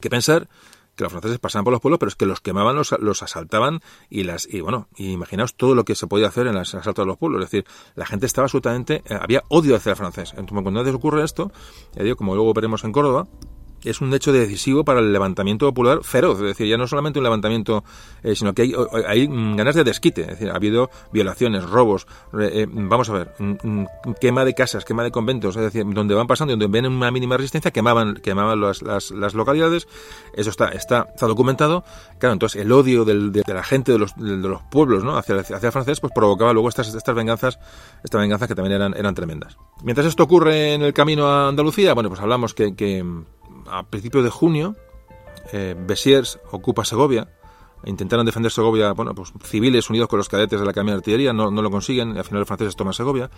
Que 0.00 0.10
pensar 0.10 0.48
que 0.94 1.04
los 1.04 1.12
franceses 1.12 1.38
pasaban 1.38 1.64
por 1.64 1.72
los 1.72 1.80
pueblos, 1.80 1.98
pero 1.98 2.08
es 2.08 2.16
que 2.16 2.26
los 2.26 2.40
quemaban, 2.40 2.74
los, 2.74 2.94
los 2.98 3.22
asaltaban 3.22 3.80
y 4.08 4.24
las 4.24 4.48
y 4.50 4.60
bueno, 4.60 4.88
imaginaos 4.96 5.54
todo 5.54 5.74
lo 5.74 5.84
que 5.84 5.94
se 5.94 6.06
podía 6.06 6.28
hacer 6.28 6.46
en 6.46 6.54
los 6.54 6.74
asaltos 6.74 7.04
de 7.04 7.06
los 7.06 7.18
pueblos. 7.18 7.44
Es 7.44 7.50
decir, 7.50 7.66
la 7.94 8.06
gente 8.06 8.26
estaba 8.26 8.46
absolutamente, 8.46 9.02
eh, 9.06 9.18
había 9.20 9.42
odio 9.48 9.76
hacia 9.76 9.90
el 9.90 9.96
francés. 9.96 10.32
Entonces, 10.36 10.62
cuando 10.62 10.96
ocurre 10.96 11.22
esto, 11.22 11.52
ya 11.94 12.02
digo, 12.02 12.16
como 12.16 12.34
luego 12.34 12.54
veremos 12.54 12.82
en 12.84 12.92
Córdoba, 12.92 13.26
es 13.84 14.00
un 14.00 14.12
hecho 14.12 14.32
decisivo 14.32 14.84
para 14.84 15.00
el 15.00 15.12
levantamiento 15.12 15.66
popular 15.66 16.02
feroz. 16.02 16.38
Es 16.40 16.46
decir, 16.46 16.66
ya 16.66 16.76
no 16.76 16.86
solamente 16.86 17.18
un 17.18 17.24
levantamiento, 17.24 17.84
eh, 18.22 18.34
sino 18.34 18.52
que 18.52 18.62
hay, 18.62 18.74
hay, 19.06 19.26
ganas 19.26 19.74
de 19.74 19.84
desquite. 19.84 20.22
Es 20.22 20.28
decir, 20.28 20.50
ha 20.50 20.56
habido 20.56 20.90
violaciones, 21.12 21.64
robos, 21.64 22.06
eh, 22.40 22.66
vamos 22.68 23.08
a 23.10 23.12
ver, 23.12 23.34
quema 24.20 24.44
de 24.44 24.54
casas, 24.54 24.84
quema 24.84 25.04
de 25.04 25.10
conventos. 25.10 25.56
Es 25.56 25.62
decir, 25.62 25.84
donde 25.86 26.14
van 26.14 26.26
pasando, 26.26 26.52
donde 26.52 26.66
ven 26.66 26.86
una 26.86 27.10
mínima 27.10 27.36
resistencia, 27.36 27.70
quemaban, 27.70 28.16
quemaban 28.16 28.60
las, 28.60 28.82
las, 28.82 29.34
localidades. 29.34 29.86
Eso 30.34 30.50
está, 30.50 30.68
está, 30.68 31.06
está 31.14 31.26
documentado. 31.26 31.84
Claro, 32.18 32.32
entonces 32.32 32.60
el 32.60 32.72
odio 32.72 33.04
de, 33.04 33.42
la 33.46 33.62
gente 33.62 33.92
de 33.92 33.98
los, 33.98 34.16
de, 34.16 34.36
los 34.36 34.62
pueblos 34.62 35.04
¿no? 35.04 35.16
hacia, 35.16 35.36
hacia 35.36 35.66
el 35.66 35.72
francés 35.72 36.00
pues 36.00 36.12
provocaba 36.12 36.52
luego 36.52 36.68
estas, 36.68 36.92
estas 36.94 37.14
venganzas, 37.14 37.58
estas 38.02 38.20
venganzas 38.20 38.48
que 38.48 38.54
también 38.54 38.74
eran, 38.74 38.94
eran 38.96 39.14
tremendas. 39.14 39.56
Mientras 39.82 40.06
esto 40.06 40.22
ocurre 40.22 40.74
en 40.74 40.82
el 40.82 40.92
camino 40.92 41.26
a 41.28 41.48
Andalucía, 41.48 41.94
bueno, 41.94 42.08
pues 42.08 42.20
hablamos 42.20 42.54
que, 42.54 42.74
que 42.74 43.04
a 43.70 43.84
principios 43.84 44.24
de 44.24 44.30
junio, 44.30 44.76
eh, 45.52 45.74
Bessiers 45.78 46.38
ocupa 46.50 46.84
Segovia. 46.84 47.28
Intentaron 47.84 48.26
defender 48.26 48.50
Segovia, 48.50 48.92
bueno, 48.92 49.14
pues 49.14 49.32
civiles 49.44 49.88
unidos 49.90 50.08
con 50.08 50.18
los 50.18 50.28
cadetes 50.28 50.58
de 50.58 50.64
la 50.64 50.70
Academia 50.70 50.94
de 50.94 50.98
Artillería, 50.98 51.32
no, 51.32 51.50
no 51.50 51.62
lo 51.62 51.70
consiguen, 51.70 52.16
y 52.16 52.18
al 52.18 52.24
final 52.24 52.40
los 52.40 52.48
franceses 52.48 52.74
toman 52.74 52.94
Segovia. 52.94 53.30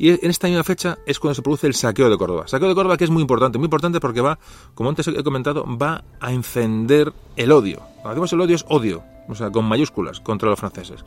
Y 0.00 0.10
en 0.10 0.30
esta 0.30 0.46
misma 0.46 0.64
fecha 0.64 0.96
es 1.04 1.18
cuando 1.18 1.34
se 1.34 1.42
produce 1.42 1.66
el 1.66 1.74
saqueo 1.74 2.08
de 2.08 2.16
Córdoba. 2.16 2.48
Saqueo 2.48 2.68
de 2.68 2.74
Córdoba 2.74 2.96
que 2.96 3.04
es 3.04 3.10
muy 3.10 3.20
importante, 3.20 3.58
muy 3.58 3.66
importante 3.66 4.00
porque 4.00 4.22
va, 4.22 4.38
como 4.74 4.88
antes 4.88 5.06
he 5.08 5.22
comentado, 5.22 5.66
va 5.76 6.04
a 6.20 6.32
encender 6.32 7.12
el 7.36 7.52
odio. 7.52 7.80
Cuando 7.96 8.10
decimos 8.10 8.32
el 8.32 8.40
odio 8.40 8.56
es 8.56 8.64
odio, 8.68 9.02
o 9.28 9.34
sea, 9.34 9.50
con 9.50 9.66
mayúsculas 9.66 10.20
contra 10.20 10.48
los 10.48 10.58
franceses. 10.58 11.04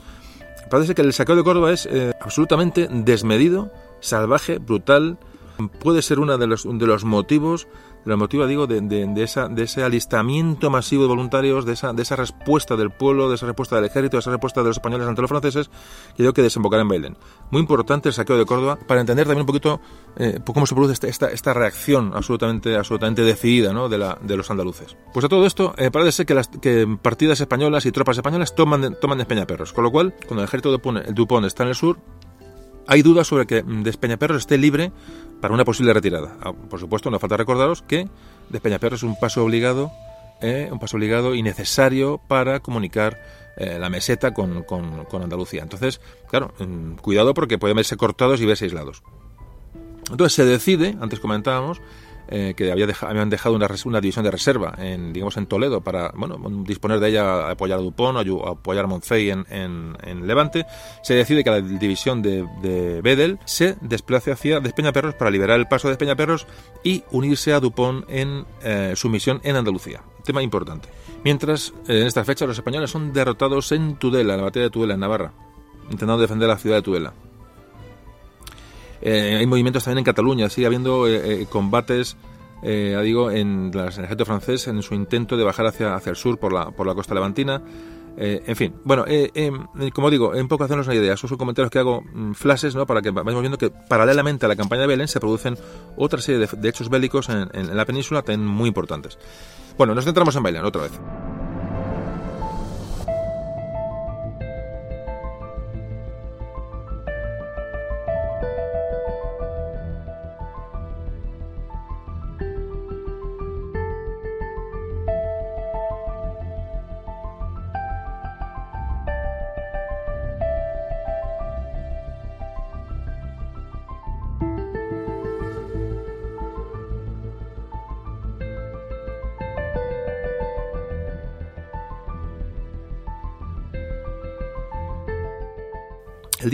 Parece 0.69 0.93
que 0.93 1.01
el 1.01 1.11
saqueo 1.11 1.35
de 1.35 1.43
Córdoba 1.43 1.71
es 1.71 1.87
eh, 1.87 2.13
absolutamente 2.21 2.87
desmedido, 2.91 3.71
salvaje, 3.99 4.59
brutal. 4.59 5.17
Puede 5.79 6.03
ser 6.03 6.19
uno 6.19 6.37
de 6.37 6.45
los, 6.45 6.63
de 6.63 6.85
los 6.85 7.03
motivos 7.03 7.67
el 8.11 8.17
motivo, 8.17 8.45
digo, 8.47 8.67
de, 8.67 8.81
de, 8.81 9.23
esa, 9.23 9.47
de 9.47 9.63
ese 9.63 9.83
alistamiento 9.83 10.69
masivo 10.69 11.03
de 11.03 11.09
voluntarios, 11.09 11.65
de 11.65 11.73
esa, 11.73 11.93
de 11.93 12.01
esa 12.01 12.15
respuesta 12.15 12.75
del 12.75 12.91
pueblo, 12.91 13.29
de 13.29 13.35
esa 13.35 13.45
respuesta 13.45 13.75
del 13.77 13.85
ejército, 13.85 14.17
de 14.17 14.21
esa 14.21 14.31
respuesta 14.31 14.61
de 14.61 14.67
los 14.67 14.77
españoles 14.77 15.07
ante 15.07 15.21
los 15.21 15.29
franceses, 15.29 15.69
que 16.09 16.23
creo 16.23 16.33
que 16.33 16.41
desembocará 16.41 16.81
en 16.81 16.89
Bailén. 16.89 17.17
Muy 17.49 17.61
importante 17.61 18.09
el 18.09 18.13
saqueo 18.13 18.37
de 18.37 18.45
Córdoba 18.45 18.77
para 18.87 19.01
entender 19.01 19.25
también 19.25 19.41
un 19.41 19.47
poquito 19.47 19.79
eh, 20.17 20.39
cómo 20.45 20.65
se 20.65 20.75
produce 20.75 21.07
esta, 21.07 21.29
esta, 21.29 21.53
reacción 21.53 22.11
absolutamente, 22.13 22.75
absolutamente 22.75 23.21
decidida 23.21 23.73
¿no? 23.73 23.89
de, 23.89 23.97
la, 23.97 24.17
de 24.21 24.35
los 24.35 24.49
andaluces. 24.51 24.97
Pues 25.13 25.25
a 25.25 25.29
todo 25.29 25.45
esto, 25.45 25.73
eh, 25.77 25.91
parece 25.91 26.25
que, 26.25 26.33
las, 26.33 26.47
que 26.47 26.97
partidas 27.01 27.39
españolas 27.39 27.85
y 27.85 27.91
tropas 27.91 28.17
españolas 28.17 28.55
toman 28.55 28.81
de, 28.81 28.91
toman 28.91 29.17
de 29.17 29.25
Peñaperros, 29.25 29.73
con 29.73 29.83
lo 29.83 29.91
cual, 29.91 30.13
cuando 30.27 30.41
el 30.41 30.47
ejército 30.47 30.77
de 30.77 31.13
Dupont 31.13 31.45
está 31.45 31.63
en 31.63 31.69
el 31.69 31.75
sur, 31.75 31.99
hay 32.87 33.01
dudas 33.01 33.27
sobre 33.27 33.45
que 33.45 33.63
Despeñaperros 33.63 34.39
esté 34.39 34.57
libre 34.57 34.91
para 35.41 35.53
una 35.53 35.65
posible 35.65 35.93
retirada. 35.93 36.37
Ah, 36.41 36.53
por 36.53 36.79
supuesto, 36.79 37.09
no 37.09 37.19
falta 37.19 37.37
recordaros 37.37 37.81
que 37.81 38.07
Despeñaperros 38.49 38.99
es 38.99 39.03
un 39.03 39.19
paso 39.19 39.43
obligado, 39.43 39.91
eh, 40.41 40.69
un 40.71 40.79
paso 40.79 40.97
obligado 40.97 41.35
y 41.35 41.43
necesario 41.43 42.21
para 42.27 42.59
comunicar 42.59 43.19
eh, 43.57 43.77
la 43.79 43.89
meseta 43.89 44.33
con, 44.33 44.65
Andalucía. 45.11 45.61
Entonces, 45.63 46.01
claro, 46.29 46.53
mm, 46.59 46.95
cuidado 46.95 47.33
porque 47.33 47.57
pueden 47.57 47.77
verse 47.77 47.97
cortados 47.97 48.41
y 48.41 48.45
verse 48.45 48.65
aislados. 48.65 49.03
Entonces 50.09 50.33
se 50.33 50.45
decide, 50.45 50.97
antes 50.99 51.19
comentábamos, 51.19 51.81
eh, 52.35 52.55
que 52.57 52.71
había 52.71 52.87
habían 53.01 53.29
dejado 53.29 53.53
una, 53.53 53.67
división 54.01 54.25
de 54.25 54.31
reserva 54.31 54.73
en, 54.79 55.13
digamos, 55.13 55.37
en 55.37 55.45
Toledo 55.45 55.81
para 55.81 56.11
bueno, 56.15 56.39
disponer 56.65 56.99
de 56.99 57.09
ella, 57.09 57.51
apoyar 57.51 57.77
a 57.77 57.81
Dupont, 57.83 58.17
apoyar 58.47 58.85
a 58.85 58.87
Moncey 58.87 59.29
en, 59.29 60.27
Levante, 60.27 60.65
se 61.03 61.13
decide 61.13 61.43
que 61.43 61.51
la 61.51 61.61
división 61.61 62.23
de, 62.23 62.47
de 62.63 63.01
Bedel 63.03 63.37
se 63.45 63.75
desplace 63.81 64.31
hacia 64.31 64.59
Despeñaperros 64.61 65.13
para 65.13 65.29
liberar 65.29 65.59
el 65.59 65.67
paso 65.67 65.87
de 65.87 65.91
Despeñaperros 65.91 66.47
y 66.83 67.03
unirse 67.11 67.53
a 67.53 67.59
Dupont 67.59 68.03
en 68.09 68.47
eh, 68.63 68.93
su 68.95 69.09
misión 69.09 69.39
en 69.43 69.55
Andalucía. 69.55 70.01
Tema 70.25 70.41
importante. 70.41 70.89
Mientras, 71.23 71.71
en 71.87 72.07
esta 72.07 72.25
fecha, 72.25 72.47
los 72.47 72.57
españoles 72.57 72.89
son 72.89 73.13
derrotados 73.13 73.71
en 73.73 73.97
Tudela, 73.97 74.33
en 74.33 74.39
la 74.39 74.45
batalla 74.45 74.65
de 74.65 74.71
Tudela, 74.71 74.95
en 74.95 75.01
Navarra, 75.01 75.33
intentando 75.83 76.17
defender 76.17 76.49
la 76.49 76.57
ciudad 76.57 76.77
de 76.77 76.81
Tudela. 76.81 77.13
Eh, 79.05 79.35
hay 79.37 79.45
movimientos 79.45 79.83
también 79.83 79.99
en 79.99 80.05
Cataluña, 80.05 80.49
sigue 80.49 80.65
habiendo 80.65 81.07
eh, 81.07 81.41
eh, 81.41 81.45
combates, 81.49 82.15
digo, 82.63 83.29
en, 83.29 83.71
el 83.73 83.87
ejército 83.87 84.25
francés 84.25 84.67
en 84.69 84.81
su 84.81 84.95
intento 84.95 85.35
de 85.35 85.43
bajar 85.43 85.65
hacia, 85.65 85.95
hacia 85.95 86.11
el 86.11 86.15
sur 86.15 86.39
por 86.39 86.53
la, 86.53 86.71
por 86.71 86.87
la 86.87 86.95
costa 86.95 87.13
levantina. 87.13 87.61
en 88.15 88.55
fin, 88.55 88.73
bueno, 88.85 89.03
como 89.93 90.09
digo, 90.09 90.33
en 90.33 90.47
poco 90.47 90.63
hacernos 90.63 90.87
una 90.87 90.95
idea, 90.95 91.15
esos 91.15 91.27
son 91.27 91.37
comentarios 91.37 91.69
que 91.69 91.79
hago 91.79 92.01
mm, 92.01 92.31
flashes, 92.31 92.73
¿no? 92.73 92.85
Para 92.85 93.01
que 93.01 93.11
vayamos 93.11 93.41
viendo 93.41 93.57
que 93.57 93.69
paralelamente 93.69 94.45
a 94.45 94.49
la 94.49 94.55
campaña 94.55 94.83
de 94.83 94.87
Belén 94.87 95.09
se 95.09 95.19
producen 95.19 95.57
otra 95.97 96.21
serie 96.21 96.47
de, 96.47 96.69
hechos 96.69 96.87
bélicos 96.87 97.27
en, 97.27 97.49
en, 97.51 97.75
la 97.75 97.83
península 97.83 98.21
también 98.21 98.47
muy 98.47 98.69
importantes. 98.69 99.19
Bueno, 99.77 99.93
nos 99.93 100.05
centramos 100.05 100.33
en 100.37 100.43
Bailén 100.43 100.63
otra 100.63 100.83
vez. 100.83 100.91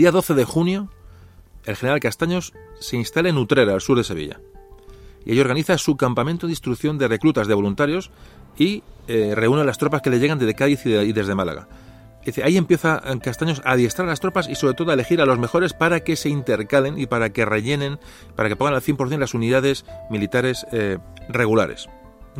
Día 0.00 0.10
12 0.10 0.32
de 0.32 0.44
junio, 0.46 0.88
el 1.66 1.76
general 1.76 2.00
Castaños 2.00 2.54
se 2.80 2.96
instala 2.96 3.28
en 3.28 3.36
Utrera, 3.36 3.74
al 3.74 3.82
sur 3.82 3.98
de 3.98 4.04
Sevilla. 4.04 4.40
Y 5.26 5.32
ahí 5.32 5.40
organiza 5.40 5.76
su 5.76 5.98
campamento 5.98 6.46
de 6.46 6.54
instrucción 6.54 6.96
de 6.96 7.06
reclutas 7.06 7.46
de 7.46 7.52
voluntarios 7.52 8.10
y 8.56 8.82
eh, 9.08 9.34
reúne 9.34 9.60
a 9.60 9.64
las 9.64 9.76
tropas 9.76 10.00
que 10.00 10.08
le 10.08 10.18
llegan 10.18 10.38
desde 10.38 10.54
Cádiz 10.54 10.86
y, 10.86 11.12
desde 11.12 11.34
Málaga. 11.34 11.68
ahí 12.42 12.56
empieza 12.56 13.02
Castaños 13.22 13.60
a 13.62 13.72
adiestrar 13.72 14.08
a 14.08 14.12
las 14.12 14.20
tropas 14.20 14.48
y 14.48 14.54
sobre 14.54 14.72
todo 14.72 14.90
a 14.90 14.94
elegir 14.94 15.20
a 15.20 15.26
los 15.26 15.38
mejores 15.38 15.74
para 15.74 16.00
que 16.00 16.16
se 16.16 16.30
intercalen 16.30 16.98
y 16.98 17.04
para 17.04 17.28
que 17.28 17.44
rellenen, 17.44 17.98
para 18.36 18.48
que 18.48 18.56
pongan 18.56 18.72
al 18.72 18.80
100% 18.80 19.18
las 19.18 19.34
unidades 19.34 19.84
militares 20.08 20.66
eh, 20.72 20.96
regulares. 21.28 21.90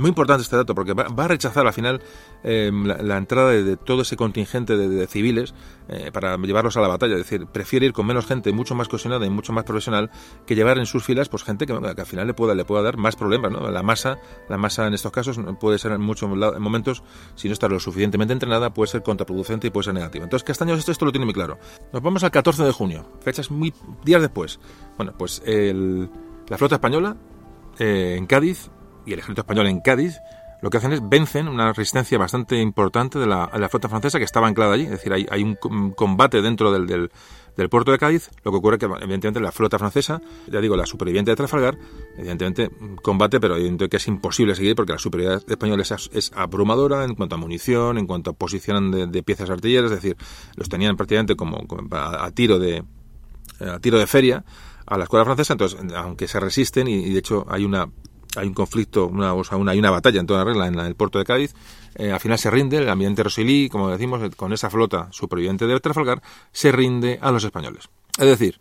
Muy 0.00 0.08
importante 0.08 0.42
este 0.42 0.56
dato 0.56 0.74
porque 0.74 0.94
va, 0.94 1.04
a 1.04 1.28
rechazar 1.28 1.66
al 1.66 1.72
final 1.72 2.02
em, 2.42 2.84
la, 2.86 3.16
entrada 3.16 3.50
de, 3.50 3.76
todo 3.76 4.02
ese 4.02 4.16
contingente 4.16 4.76
de, 4.76 5.06
civiles 5.06 5.54
eh, 5.88 6.10
para 6.12 6.36
llevarlos 6.36 6.76
a 6.76 6.80
la 6.80 6.88
batalla. 6.88 7.14
Es 7.14 7.20
decir, 7.20 7.46
prefiere 7.46 7.86
ir 7.86 7.92
con 7.92 8.06
menos 8.06 8.26
gente, 8.26 8.52
mucho 8.52 8.74
más 8.74 8.88
cohesionada 8.88 9.26
y 9.26 9.30
mucho 9.30 9.52
más 9.52 9.64
profesional, 9.64 10.10
que 10.46 10.54
llevar 10.54 10.78
en 10.78 10.86
sus 10.86 11.04
filas 11.04 11.28
pues 11.28 11.44
gente 11.44 11.66
que, 11.66 11.72
al 11.72 12.06
final 12.06 12.26
le 12.26 12.34
pueda, 12.34 12.54
le 12.54 12.64
pueda 12.64 12.82
dar 12.82 12.96
más 12.96 13.16
problemas. 13.16 13.52
¿no? 13.52 13.70
La 13.70 13.82
masa, 13.82 14.18
la 14.48 14.56
masa 14.56 14.86
en 14.86 14.94
estos 14.94 15.12
casos 15.12 15.38
puede 15.60 15.78
ser 15.78 15.92
en 15.92 16.00
muchos 16.00 16.28
momentos, 16.30 17.02
si 17.34 17.48
no 17.48 17.52
está 17.52 17.68
lo 17.68 17.78
suficientemente 17.80 18.32
entrenada, 18.32 18.72
puede 18.72 18.90
ser 18.90 19.02
contraproducente 19.02 19.66
y 19.66 19.70
puede 19.70 19.84
ser 19.84 19.94
negativa. 19.94 20.24
Entonces 20.24 20.44
Castaños 20.44 20.78
esto, 20.78 20.92
esto 20.92 21.04
lo 21.04 21.12
tiene 21.12 21.26
muy 21.26 21.34
claro. 21.34 21.58
Nos 21.92 22.02
vamos 22.02 22.24
al 22.24 22.30
14 22.30 22.64
de 22.64 22.72
junio, 22.72 23.06
fechas 23.20 23.50
muy 23.50 23.72
días 24.04 24.22
después. 24.22 24.58
Bueno, 24.96 25.14
pues 25.16 25.42
la 25.44 26.58
flota 26.58 26.76
española 26.76 27.16
eh, 27.78 28.16
en 28.18 28.26
Cádiz 28.26 28.70
y 29.06 29.12
el 29.12 29.18
ejército 29.18 29.42
español 29.42 29.66
en 29.66 29.80
Cádiz, 29.80 30.20
lo 30.62 30.68
que 30.68 30.76
hacen 30.76 30.92
es 30.92 31.00
vencen 31.02 31.48
una 31.48 31.72
resistencia 31.72 32.18
bastante 32.18 32.60
importante 32.60 33.18
de 33.18 33.26
la, 33.26 33.48
flota 33.70 33.88
francesa 33.88 34.18
que 34.18 34.24
estaba 34.24 34.46
anclada 34.46 34.74
allí. 34.74 34.84
Es 34.84 34.90
decir, 34.90 35.12
hay, 35.12 35.26
hay 35.30 35.42
un 35.42 35.56
combate 35.92 36.42
dentro 36.42 36.70
del, 36.70 37.10
puerto 37.70 37.92
de 37.92 37.98
Cádiz. 37.98 38.30
Lo 38.44 38.50
que 38.50 38.58
ocurre 38.58 38.76
es 38.76 38.80
que, 38.80 38.86
evidentemente, 38.86 39.40
la 39.40 39.52
flota 39.52 39.78
francesa, 39.78 40.20
ya 40.48 40.60
digo, 40.60 40.76
la 40.76 40.84
superviviente 40.84 41.30
de 41.30 41.36
Trafalgar, 41.36 41.78
evidentemente 42.16 42.70
combate, 43.02 43.40
pero 43.40 43.54
evidentemente 43.54 43.88
que 43.88 43.96
es 43.96 44.08
imposible 44.08 44.54
seguir 44.54 44.76
porque 44.76 44.92
la 44.92 44.98
superioridad 44.98 45.42
española 45.50 45.82
es, 45.82 46.32
abrumadora 46.34 47.04
en 47.04 47.14
cuanto 47.14 47.36
a 47.36 47.38
munición, 47.38 47.96
en 47.96 48.06
cuanto 48.06 48.30
a 48.30 48.32
posición 48.34 48.90
de, 49.10 49.22
piezas 49.22 49.48
artilleras. 49.48 49.90
Es 49.92 50.02
decir, 50.02 50.16
los 50.56 50.68
tenían 50.68 50.96
prácticamente 50.96 51.36
como, 51.36 51.64
a, 51.92 52.30
tiro 52.32 52.58
de 52.58 52.84
a 53.60 53.78
tiro 53.78 53.98
de 53.98 54.06
feria 54.06 54.44
a 54.86 54.98
la 54.98 55.04
escuela 55.04 55.24
francesa. 55.24 55.54
Entonces, 55.54 55.80
aunque 55.94 56.28
se 56.28 56.38
resisten 56.38 56.86
y 56.86 57.10
de 57.10 57.18
hecho 57.18 57.46
hay 57.48 57.64
una 57.64 57.88
hay 58.36 58.46
un 58.46 58.54
conflicto, 58.54 59.06
una, 59.06 59.34
o 59.34 59.44
sea, 59.44 59.56
una, 59.56 59.72
hay 59.72 59.78
una 59.78 59.90
batalla 59.90 60.20
en 60.20 60.26
toda 60.26 60.44
regla 60.44 60.66
en, 60.66 60.78
el 60.78 60.94
puerto 60.94 61.18
de 61.18 61.24
Cádiz. 61.24 61.54
Eh, 61.96 62.12
al 62.12 62.20
final 62.20 62.38
se 62.38 62.50
rinde, 62.50 62.78
el 62.78 62.88
ambiente 62.88 63.22
Rosilí, 63.22 63.68
como 63.68 63.88
decimos, 63.90 64.22
con 64.36 64.52
esa 64.52 64.70
flota 64.70 65.08
superviviente 65.10 65.66
de 65.66 65.80
Trafalgar, 65.80 66.22
se 66.52 66.72
rinde 66.72 67.18
a 67.20 67.32
los 67.32 67.44
españoles. 67.44 67.88
Es 68.18 68.26
decir, 68.26 68.60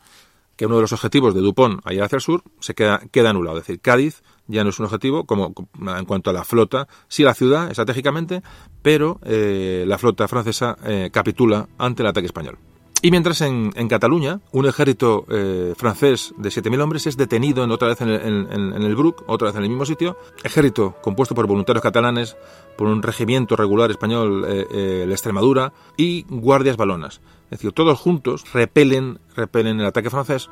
que 0.56 0.66
uno 0.66 0.76
de 0.76 0.82
los 0.82 0.94
objetivos 0.94 1.34
de 1.34 1.42
Dupont 1.42 1.80
allá 1.86 2.06
hacia 2.06 2.18
el 2.18 2.22
sur 2.22 2.44
se 2.60 2.74
queda, 2.74 3.02
queda 3.12 3.30
anulado. 3.30 3.60
Es 3.60 3.68
decir, 3.68 3.80
Cádiz 3.80 4.24
ya 4.48 4.64
no 4.64 4.72
es 4.72 4.80
un 4.80 4.86
objetivo 4.86 5.26
como 5.26 5.54
en 5.80 6.06
cuanto 6.06 6.32
a 6.32 6.34
la 6.34 6.44
flota, 6.44 6.88
sí 7.08 7.24
la 7.24 7.34
ciudad 7.34 7.70
estratégicamente, 7.70 8.42
pero 8.82 9.20
eh, 9.24 9.86
la 9.88 9.98
flota 9.98 10.28
francesa 10.28 10.76
eh, 10.84 11.10
capitula 11.14 11.70
ante 11.78 12.02
el 12.02 12.08
ataque 12.08 12.26
español. 12.26 12.58
Y 13.02 13.12
mientras 13.12 13.40
en, 13.42 13.72
Cataluña, 13.88 14.42
un 14.52 14.66
ejército 14.66 15.26
eh, 15.30 15.74
francés 15.78 16.34
de 16.38 16.50
7.000 16.50 16.82
hombres 16.82 17.08
es 17.08 17.16
detenido 17.16 17.64
en, 17.64 17.72
otra 17.72 17.88
vez 17.88 18.02
en 18.02 18.10
el, 18.10 18.96
Bruc, 18.96 19.24
otra 19.28 19.48
vez 19.48 19.56
en 19.56 19.64
el 19.64 19.70
mismo 19.70 19.86
sitio, 19.86 20.18
ejército 20.44 20.98
compuesto 21.02 21.34
por 21.34 21.48
voluntarios 21.48 21.82
catalanes, 21.82 22.36
por 22.78 22.88
un 22.88 23.02
regimiento 23.02 23.56
regular 23.56 23.90
español, 23.90 24.44
eh, 24.46 24.68
eh, 24.72 25.08
Extremadura, 25.10 25.72
y 25.96 26.26
guardias 26.30 26.76
balonas. 26.76 27.22
Es 27.46 27.60
decir, 27.60 27.72
todos 27.72 27.98
juntos 27.98 28.44
repelen, 28.52 29.20
repelen 29.34 29.80
el 29.80 29.86
ataque 29.86 30.10
francés, 30.10 30.50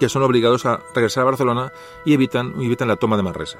que 0.00 0.08
son 0.08 0.22
obligados 0.22 0.64
a 0.64 0.80
regresar 0.94 1.22
a 1.22 1.26
Barcelona 1.26 1.72
y 2.06 2.14
evitan, 2.14 2.54
evitan 2.58 2.88
la 2.88 2.96
toma 2.96 3.18
de 3.18 3.22
Manresa. 3.22 3.58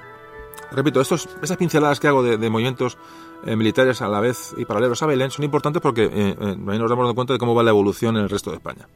Repito, 0.70 1.03
estos, 1.03 1.28
pinceladas 1.59 2.01
que 2.01 2.09
hago 2.09 2.22
de 2.22 2.49
movimientos 2.49 2.97
eh, 3.45 3.57
militares 3.57 4.03
a 4.03 4.09
la 4.09 4.20
vez 4.20 4.55
y 4.57 4.64
paralelos 4.64 5.03
a 5.03 5.07
Belén 5.07 5.30
son 5.30 5.45
importantes 5.45 5.82
porque 5.82 6.05
eh, 6.05 6.11
eh, 6.40 6.57
ahí 6.68 6.78
nos 6.78 6.90
damos 6.90 7.12
cuenta 7.14 7.32
de 7.32 7.38
cómo 7.38 7.55
va 7.55 7.62
la 7.62 7.70
evolución 7.70 8.16
en 8.16 8.22
el 8.22 8.28
resto 8.28 8.51
de 8.51 8.57
España. 8.57 8.86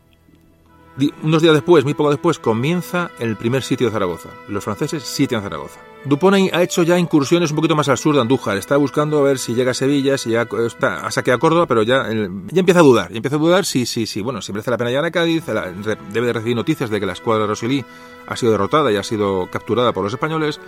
Unos 1.23 1.43
días 1.43 1.53
después, 1.53 1.85
muy 1.85 1.93
poco 1.93 2.11
después, 2.11 2.39
comienza 2.39 3.11
el 3.19 3.37
primer 3.37 3.63
sitio 3.63 3.89
de 3.89 3.93
Zaragoza. 3.93 4.31
Los 4.49 4.65
franceses 4.65 5.03
sitian 5.03 5.43
Zaragoza. 5.43 5.79
Dupont 6.07 6.55
ha 6.55 6.63
hecho 6.63 6.85
ya 6.85 6.99
incursiones 6.99 7.51
un 7.51 7.57
poquito 7.57 7.77
más 7.77 7.89
al 7.91 7.99
sur 7.99 8.15
de 8.15 8.23
Andújar. 8.23 8.57
Está 8.57 8.79
buscando 8.79 9.19
a 9.19 9.23
ver 9.23 9.39
si 9.39 9.55
llega 9.55 9.73
a 9.73 9.75
Sevilla, 9.75 10.17
si 10.17 10.31
ya 10.31 10.47
está, 10.67 11.07
a 11.07 11.11
saque 11.11 11.33
a 11.33 11.39
Córdoba, 11.39 11.67
pero 11.67 11.83
ya, 11.83 12.07
ya 12.09 12.61
empieza 12.61 12.81
a 12.81 12.83
dudar. 12.83 13.11
Ya 13.11 13.17
empieza 13.17 13.37
a 13.37 13.39
dudar 13.39 13.67
si, 13.67 13.85
si, 13.85 14.07
si, 14.07 14.23
bueno, 14.23 14.41
si 14.41 14.53
merece 14.53 14.71
la 14.71 14.79
pena 14.79 14.89
llegar 14.89 15.05
a 15.05 15.11
Cádiz. 15.11 15.45
debe 15.45 16.27
de 16.29 16.33
recibir 16.33 16.57
noticias 16.57 16.89
de 16.89 16.99
que 16.99 17.05
la 17.05 17.13
escuadra 17.13 17.43
de 17.43 17.49
Rosilí 17.49 17.85
ha 18.27 18.37
sido 18.37 18.53
derrotada 18.53 18.91
y 18.91 18.97
ha 18.97 19.03
sido 19.03 19.51
capturada 19.51 19.93
por 19.93 20.05
los 20.05 20.13
españoles. 20.15 20.61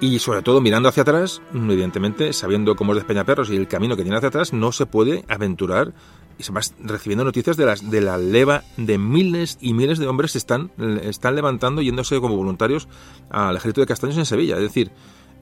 Y 0.00 0.18
sobre 0.18 0.42
todo 0.42 0.60
mirando 0.60 0.88
hacia 0.88 1.02
atrás, 1.02 1.40
evidentemente, 1.54 2.32
sabiendo 2.32 2.76
cómo 2.76 2.92
es 2.92 2.98
de 2.98 3.04
Peñaperros 3.04 3.50
y 3.50 3.56
el 3.56 3.68
camino 3.68 3.96
que 3.96 4.02
tiene 4.02 4.16
hacia 4.16 4.28
atrás, 4.28 4.52
no 4.52 4.72
se 4.72 4.86
puede 4.86 5.24
aventurar 5.28 5.94
y 6.38 6.52
va 6.52 6.60
recibiendo 6.80 7.24
noticias 7.24 7.56
de, 7.56 7.64
las, 7.64 7.90
de 7.90 8.00
la 8.00 8.18
leva 8.18 8.64
de 8.76 8.98
miles 8.98 9.56
y 9.60 9.72
miles 9.72 9.98
de 9.98 10.08
hombres 10.08 10.32
que 10.32 10.38
están, 10.38 10.70
están 11.02 11.36
levantando 11.36 11.80
yéndose 11.80 12.20
como 12.20 12.36
voluntarios 12.36 12.88
al 13.30 13.56
ejército 13.56 13.80
de 13.80 13.86
Castaños 13.86 14.18
en 14.18 14.26
Sevilla. 14.26 14.56
Es 14.56 14.62
decir, 14.62 14.90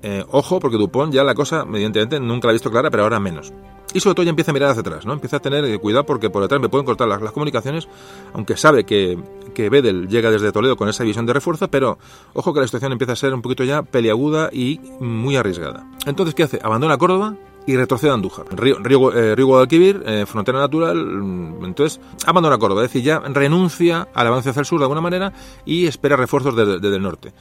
eh, 0.03 0.25
ojo, 0.31 0.61
porque 0.61 0.77
Dupont 0.77 1.13
ya 1.13 1.25
la 1.25 1.35
cosa, 1.35 1.65
evidentemente, 1.69 2.21
nunca 2.21 2.47
la 2.47 2.51
ha 2.51 2.53
visto 2.53 2.71
clara, 2.71 2.91
pero 2.91 3.05
ahora 3.05 3.21
menos. 3.21 3.53
Y 3.95 4.01
sobre 4.01 4.15
todo 4.15 4.25
ya 4.25 4.31
empieza 4.31 4.51
a 4.51 4.55
mirar 4.55 4.71
hacia 4.71 4.81
atrás, 4.81 5.07
¿no? 5.07 5.13
Empieza 5.13 5.37
a 5.37 5.41
tener 5.41 5.65
eh, 5.65 5.79
cuidado 5.79 6.05
porque 6.05 6.31
por 6.31 6.43
detrás 6.43 6.61
me 6.61 6.69
pueden 6.69 6.87
cortar 6.87 7.09
las, 7.09 7.33
comunicaciones, 7.33 7.89
aunque 8.33 8.57
sabe 8.57 8.85
que, 8.85 9.19
que 9.55 9.71
Bedel 9.71 10.09
llega 10.09 10.31
desde 10.31 10.53
Toledo 10.53 10.77
con 10.77 10.89
esa 10.89 11.05
visión 11.05 11.27
de 11.27 11.33
refuerzo, 11.33 11.69
pero 11.69 11.99
ojo 12.33 12.53
que 12.53 12.61
la 12.61 12.67
situación 12.67 12.93
empieza 12.93 13.13
a 13.13 13.17
ser 13.17 13.35
un 13.35 13.43
poquito 13.43 13.65
ya 13.65 13.83
peliaguda 13.83 14.51
y 14.53 14.81
muy 15.01 15.37
arriesgada. 15.37 15.87
Entonces, 16.07 16.35
¿qué 16.35 16.45
hace? 16.45 16.59
Abandona 16.63 16.97
Córdoba, 16.99 17.37
y 17.67 17.77
retrocede 17.77 18.11
a 18.11 18.15
Andújar. 18.15 18.47
Río, 18.51 18.79
Río, 18.81 19.13
eh, 19.13 19.43
Guadalquivir, 19.43 20.03
eh, 20.05 20.25
frontera 20.27 20.59
natural, 20.59 20.97
mm, 21.05 21.65
entonces 21.65 22.01
abandona 22.27 22.59
Córdoba, 22.59 22.85
es 22.85 22.91
decir, 22.91 23.03
ya 23.03 23.21
renuncia 23.21 24.09
al 24.15 24.27
avance 24.27 24.51
hacia 24.51 24.61
el 24.61 24.67
sur 24.67 24.79
de 24.79 24.85
alguna 24.85 25.01
manera 25.01 25.33
y 25.65 25.87
espera 25.87 26.17
refuerzos 26.17 26.57
desde, 26.57 26.97
el 26.97 27.03
norte. 27.03 27.33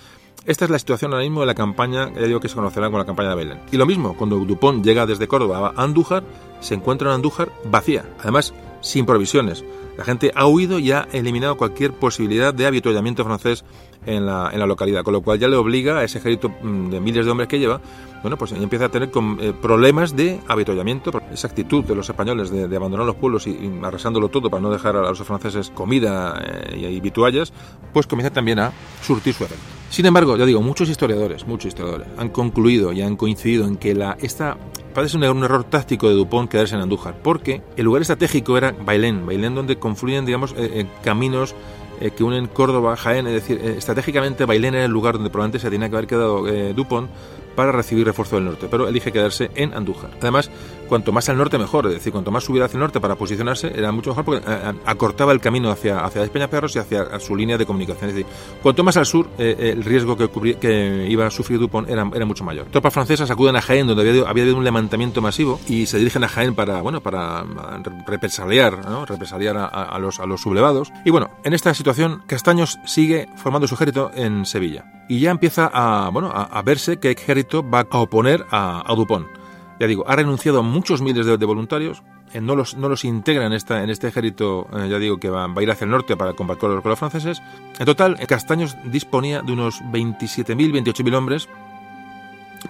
Esta 0.43 0.65
es 0.65 0.71
la 0.71 0.79
situación 0.79 1.13
ahora 1.13 1.23
mismo 1.23 1.41
de 1.41 1.45
la 1.45 1.53
campaña, 1.53 2.11
ya 2.13 2.23
digo 2.23 2.39
que 2.39 2.49
se 2.49 2.55
conocerá 2.55 2.87
como 2.87 2.97
la 2.97 3.05
campaña 3.05 3.29
de 3.29 3.35
Belén. 3.35 3.59
Y 3.71 3.77
lo 3.77 3.85
mismo, 3.85 4.17
cuando 4.17 4.39
Dupont 4.39 4.83
llega 4.83 5.05
desde 5.05 5.27
Córdoba 5.27 5.73
a 5.75 5.83
Andújar, 5.83 6.23
se 6.61 6.73
encuentra 6.73 7.09
en 7.09 7.15
Andújar 7.15 7.51
vacía, 7.65 8.05
además 8.19 8.51
sin 8.81 9.05
provisiones. 9.05 9.63
La 9.97 10.03
gente 10.03 10.31
ha 10.33 10.47
huido 10.47 10.79
y 10.79 10.93
ha 10.93 11.07
eliminado 11.11 11.57
cualquier 11.57 11.93
posibilidad 11.93 12.55
de 12.55 12.65
habituallamiento 12.65 13.23
francés 13.23 13.63
en 14.05 14.25
la, 14.25 14.49
en 14.51 14.59
la 14.59 14.65
localidad, 14.65 15.03
con 15.03 15.13
lo 15.13 15.21
cual 15.21 15.39
ya 15.39 15.47
le 15.47 15.55
obliga 15.55 15.99
a 15.99 16.03
ese 16.03 16.17
ejército 16.17 16.49
mm, 16.49 16.89
de 16.89 16.99
miles 16.99 17.25
de 17.25 17.31
hombres 17.31 17.47
que 17.47 17.59
lleva, 17.59 17.81
bueno, 18.21 18.37
pues 18.37 18.51
empieza 18.51 18.85
a 18.85 18.89
tener 18.89 19.09
eh, 19.39 19.53
problemas 19.59 20.15
de 20.15 20.39
habituallamiento. 20.47 21.11
Esa 21.31 21.47
actitud 21.47 21.83
de 21.83 21.95
los 21.95 22.07
españoles 22.07 22.51
de, 22.51 22.75
abandonar 22.75 23.05
los 23.05 23.15
pueblos 23.15 23.47
y, 23.47 23.79
arrasándolo 23.81 24.29
todo 24.29 24.49
para 24.49 24.61
no 24.61 24.69
dejar 24.69 24.95
a 24.95 25.09
los 25.09 25.23
franceses 25.23 25.71
comida 25.71 26.39
eh, 26.43 26.91
y, 26.91 26.99
vituallas, 26.99 27.51
pues 27.93 28.05
comienza 28.05 28.31
también 28.31 28.59
a 28.59 28.71
surtir 29.01 29.33
su 29.33 29.43
efecto. 29.43 29.63
Sin 29.89 30.05
embargo, 30.05 30.37
ya 30.37 30.45
digo, 30.45 30.61
muchos 30.61 30.87
historiadores, 30.87 31.45
muchos 31.47 31.69
historiadores 31.69 32.07
han 32.17 32.29
concluido 32.29 32.93
y 32.93 33.01
han 33.01 33.17
coincidido 33.17 33.65
en 33.65 33.75
que 33.75 33.93
la, 33.93 34.17
esta 34.21 34.55
parece 34.93 35.17
un, 35.17 35.23
un, 35.23 35.43
error 35.43 35.63
táctico 35.63 36.07
de 36.07 36.15
Dupont 36.15 36.49
quedarse 36.49 36.75
en 36.75 36.81
Andújar, 36.81 37.15
porque 37.21 37.61
el 37.75 37.85
lugar 37.85 38.01
estratégico 38.01 38.55
era 38.57 38.71
Bailén, 38.71 39.25
Bailén 39.25 39.55
donde 39.55 39.77
confluyen, 39.77 40.25
digamos, 40.25 40.53
eh, 40.57 40.85
caminos 41.03 41.55
eh, 42.01 42.11
que 42.11 42.23
unen 42.23 42.47
Córdoba, 42.47 42.95
Jaén, 42.97 43.27
es 43.27 43.33
decir, 43.33 43.59
eh, 43.63 43.75
estratégicamente 43.77 44.45
Bailén 44.45 44.73
era 44.73 44.85
el 44.85 44.91
lugar 44.91 45.15
donde 45.15 45.29
probablemente 45.29 45.59
se 45.59 45.69
tenía 45.69 45.87
que 45.87 45.95
haber 45.95 46.07
quedado 46.07 46.47
eh, 46.47 46.73
Dupont 46.73 47.09
para 47.55 47.71
recibir 47.71 48.05
refuerzo 48.05 48.37
del 48.37 48.45
norte, 48.45 48.67
pero 48.71 48.87
elige 48.87 49.11
quedarse 49.11 49.51
en 49.55 49.73
Andújar. 49.73 50.09
Además, 50.19 50.49
cuanto 50.91 51.13
más 51.13 51.29
al 51.29 51.37
norte 51.37 51.57
mejor, 51.57 51.87
es 51.87 51.93
decir, 51.93 52.11
cuanto 52.11 52.31
más 52.31 52.43
subida 52.43 52.65
hacia 52.65 52.75
el 52.75 52.81
norte 52.81 52.99
para 52.99 53.15
posicionarse, 53.15 53.71
era 53.73 53.93
mucho 53.93 54.09
mejor 54.09 54.25
porque 54.25 54.45
acortaba 54.85 55.31
el 55.31 55.39
camino 55.39 55.71
hacia, 55.71 56.03
hacia 56.03 56.19
Despeñaperros 56.19 56.75
y 56.75 56.79
hacia 56.79 57.17
su 57.21 57.33
línea 57.33 57.57
de 57.57 57.65
comunicación. 57.65 58.09
Es 58.09 58.15
decir, 58.17 58.29
cuanto 58.61 58.83
más 58.83 58.97
al 58.97 59.05
sur, 59.05 59.29
el 59.37 59.85
riesgo 59.85 60.17
que, 60.17 60.29
que, 60.59 61.07
iba 61.07 61.25
a 61.25 61.31
sufrir 61.31 61.59
Dupont 61.59 61.89
era, 61.89 62.05
era, 62.13 62.25
mucho 62.25 62.43
mayor. 62.43 62.65
Tropas 62.65 62.93
francesas 62.93 63.31
acuden 63.31 63.55
a 63.55 63.61
Jaén, 63.61 63.87
donde 63.87 64.01
había, 64.09 64.29
había 64.29 64.43
habido 64.43 64.57
un 64.57 64.65
levantamiento 64.65 65.21
masivo, 65.21 65.61
y 65.65 65.85
se 65.85 65.97
dirigen 65.97 66.25
a 66.25 66.27
Jaén 66.27 66.55
para, 66.55 66.81
bueno, 66.81 66.99
para 66.99 67.45
represaliar, 68.05 68.85
¿no? 68.85 69.05
represaliar 69.05 69.55
a, 69.55 69.67
a, 69.67 69.97
los, 69.97 70.19
a 70.19 70.25
los 70.25 70.41
sublevados. 70.41 70.91
Y 71.05 71.09
bueno, 71.11 71.29
en 71.45 71.53
esta 71.53 71.73
situación 71.73 72.23
Castaños 72.27 72.79
sigue 72.85 73.29
formando 73.37 73.65
su 73.65 73.75
ejército 73.75 74.11
en 74.13 74.45
Sevilla 74.45 74.83
y 75.11 75.19
ya 75.19 75.31
empieza 75.31 75.69
a, 75.73 76.09
bueno, 76.09 76.31
a, 76.33 76.61
verse 76.61 76.97
qué 76.97 77.11
ejército 77.11 77.69
va 77.69 77.85
a 77.91 77.97
oponer 77.97 78.45
a, 78.49 78.81
Dupont. 78.95 79.27
Ya 79.81 79.87
digo, 79.87 80.03
ha 80.07 80.15
renunciado 80.15 80.59
a 80.59 80.61
muchos 80.61 81.01
miles 81.01 81.25
de, 81.25 81.43
voluntarios, 81.43 82.03
eh, 82.33 82.39
no, 82.39 82.55
los, 82.55 82.77
no 82.77 82.87
los 82.87 83.03
integra 83.03 83.47
en, 83.47 83.53
esta, 83.53 83.83
en 83.83 83.89
este 83.89 84.09
ejército, 84.09 84.67
eh, 84.77 84.87
ya 84.87 84.99
digo, 84.99 85.17
que 85.17 85.31
va, 85.31 85.45
a 85.45 85.63
ir 85.63 85.71
hacia 85.71 85.85
el 85.85 85.89
norte 85.89 86.15
para 86.15 86.33
combatir 86.33 86.59
con 86.59 86.75
los 86.75 86.99
franceses. 86.99 87.41
En 87.79 87.87
total, 87.87 88.15
Castaños 88.27 88.77
disponía 88.91 89.41
de 89.41 89.53
unos 89.53 89.81
27.000, 89.85 90.83
28.000 90.83 91.15
hombres 91.15 91.49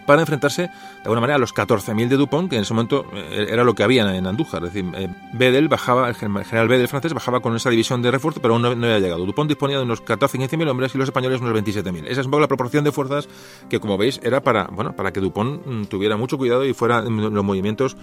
para 0.06 0.22
enfrentarse 0.22 0.64
de 0.64 0.70
alguna 1.04 1.22
manera 1.22 1.36
a 1.36 1.40
los 1.40 1.54
14.000 1.54 2.08
de 2.08 2.18
Dupont, 2.18 2.50
que 2.50 2.56
en 2.56 2.64
ese 2.64 2.74
momento 2.74 3.06
eh, 3.14 3.48
era 3.50 3.64
lo 3.64 3.74
que 3.74 3.84
había 3.84 4.16
en 4.16 4.28
Andújar. 4.28 4.64
Es 4.66 4.74
decir, 4.74 4.92
eh, 4.96 5.10
Bedel 5.34 5.68
bajaba, 5.68 6.10
el 6.10 6.16
general 6.16 6.68
Bedel 6.68 6.88
francés 6.88 7.14
bajaba 7.14 7.40
con 7.42 7.56
esa 7.56 7.70
división 7.70 8.02
de 8.02 8.12
refuerzo, 8.12 8.42
pero 8.42 8.54
aún 8.56 8.62
no, 8.62 8.70
había 8.70 9.00
llegado. 9.00 9.26
Dupont 9.26 9.50
disponía 9.50 9.78
de 9.78 9.84
unos 9.84 10.04
14.000-15.000 10.04 10.70
hombres 10.70 10.96
y 10.96 10.98
los 10.98 11.08
españoles 11.08 11.42
unos 11.42 11.54
27.000. 11.54 12.06
Esa 12.08 12.22
es 12.22 12.26
un 12.26 12.32
poco 12.32 12.42
la 12.42 12.48
proporción 12.48 12.84
de 12.84 12.92
fuerzas 12.92 13.28
que, 13.70 13.80
como 13.80 13.98
veis, 13.98 14.20
era 14.24 14.42
para, 14.42 14.66
bueno, 14.72 14.96
para 14.96 15.12
que 15.12 15.20
Dupont 15.20 15.66
mm, 15.66 15.86
tuviera 15.86 16.18
mucho 16.18 16.38
cuidado 16.38 16.66
y 16.66 16.74
fuera 16.74 17.02
los 17.02 17.44
movimientos 17.44 17.96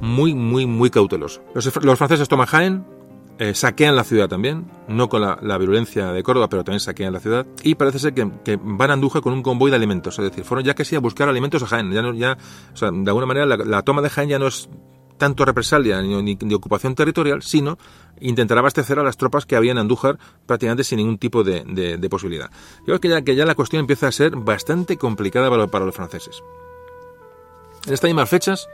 muy, 0.00 0.34
muy, 0.34 0.66
muy 0.66 0.90
cautelosos. 0.90 1.42
Los, 1.54 1.84
los 1.84 1.98
franceses 1.98 2.28
toman 2.28 2.46
Jaén, 2.46 2.97
eh, 3.38 3.54
saquean 3.54 3.94
la 3.94 4.02
ciudad 4.02 4.28
también, 4.28 4.68
no 4.88 5.08
con 5.08 5.20
la, 5.20 5.58
virulencia 5.58 6.12
de 6.12 6.22
Córdoba, 6.24 6.48
pero 6.48 6.64
también 6.64 6.80
saquean 6.80 7.12
la 7.12 7.20
ciudad. 7.20 7.46
Y 7.62 7.76
parece 7.76 8.00
ser 8.00 8.12
que, 8.12 8.58
van 8.60 8.90
a 8.90 8.94
Andújar 8.94 9.22
con 9.22 9.32
un 9.32 9.42
convoy 9.42 9.70
de 9.70 9.76
alimentos, 9.76 10.18
es 10.18 10.24
decir, 10.24 10.44
fueron 10.44 10.64
ya 10.64 10.74
que 10.74 10.84
sí 10.84 10.96
a 10.96 11.00
buscar 11.00 11.28
alimentos 11.28 11.62
a 11.62 11.66
Jaén. 11.66 11.92
Ya 11.92 12.02
no, 12.02 12.12
ya, 12.14 12.36
o 12.72 12.76
sea, 12.76 12.90
de 12.90 13.08
alguna 13.08 13.26
manera 13.26 13.46
la, 13.46 13.82
toma 13.82 14.02
de 14.02 14.10
Jaén 14.10 14.28
ya 14.28 14.38
no 14.40 14.48
es 14.48 14.68
tanto 15.18 15.44
represalia 15.44 16.02
ni, 16.02 16.34
ni, 16.34 16.54
ocupación 16.54 16.94
territorial, 16.94 17.42
sino 17.42 17.78
intentar 18.20 18.58
abastecer 18.58 18.98
a 18.98 19.02
las 19.04 19.16
tropas 19.16 19.46
que 19.46 19.54
había 19.54 19.72
en 19.72 19.78
Andújar 19.78 20.18
prácticamente 20.46 20.82
sin 20.82 20.98
ningún 20.98 21.18
tipo 21.18 21.44
de, 21.44 22.08
posibilidad. 22.10 22.50
Yo 22.80 22.86
creo 22.86 23.00
que 23.00 23.08
ya, 23.08 23.22
que 23.22 23.36
ya 23.36 23.46
la 23.46 23.54
cuestión 23.54 23.80
empieza 23.80 24.08
a 24.08 24.12
ser 24.12 24.34
bastante 24.34 24.96
complicada 24.96 25.48
para, 25.48 25.68
para 25.68 25.84
los 25.84 25.94
franceses. 25.94 26.42
En 27.86 27.94
estas 27.94 28.08
mismas 28.08 28.28
fechas, 28.28 28.68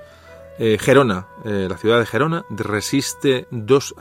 eh, 0.59 0.79
Gerona, 0.81 1.27
eh, 1.45 1.67
la 1.69 1.77
ciudad 1.77 1.99
de 1.99 2.07
Gerona, 2.07 2.45
resiste 2.51 3.47
dos 3.51 3.95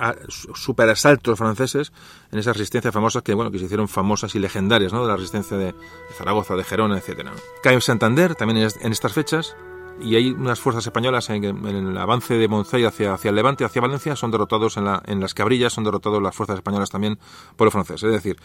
superasaltos 0.53 1.37
franceses 1.37 1.91
en 2.31 2.39
esas 2.39 2.55
resistencias 2.55 2.93
famosas 2.93 3.23
que, 3.23 3.33
bueno, 3.33 3.51
que 3.51 3.59
se 3.59 3.65
hicieron 3.65 3.87
famosas 3.87 4.35
y 4.35 4.39
legendarias, 4.39 4.93
¿no? 4.93 5.01
De 5.01 5.07
la 5.07 5.15
resistencia 5.15 5.57
de, 5.57 5.73
Zaragoza, 6.17 6.55
de 6.55 6.63
Gerona, 6.63 6.97
etcétera. 6.97 7.31
Cae 7.61 7.79
Santander, 7.81 8.35
también 8.35 8.69
en 8.81 8.91
estas 8.91 9.13
fechas, 9.13 9.55
y 10.01 10.15
hay 10.15 10.31
unas 10.31 10.59
fuerzas 10.59 10.85
españolas 10.85 11.29
en, 11.29 11.43
el 11.43 11.97
avance 11.97 12.33
de 12.35 12.47
Monzey 12.47 12.83
hacia, 12.83 13.13
hacia 13.13 13.29
el 13.29 13.35
Levante, 13.35 13.65
hacia 13.65 13.81
Valencia, 13.81 14.15
son 14.15 14.31
derrotados 14.31 14.77
en, 14.77 14.85
la, 14.85 15.01
en 15.05 15.19
las 15.19 15.33
Cabrillas, 15.33 15.73
son 15.73 15.83
derrotados 15.83 16.21
las 16.21 16.35
fuerzas 16.35 16.57
españolas 16.57 16.89
también 16.89 17.19
por 17.55 17.65
los 17.65 17.73
franceses. 17.73 18.03
Es 18.03 18.13
decir, 18.13 18.37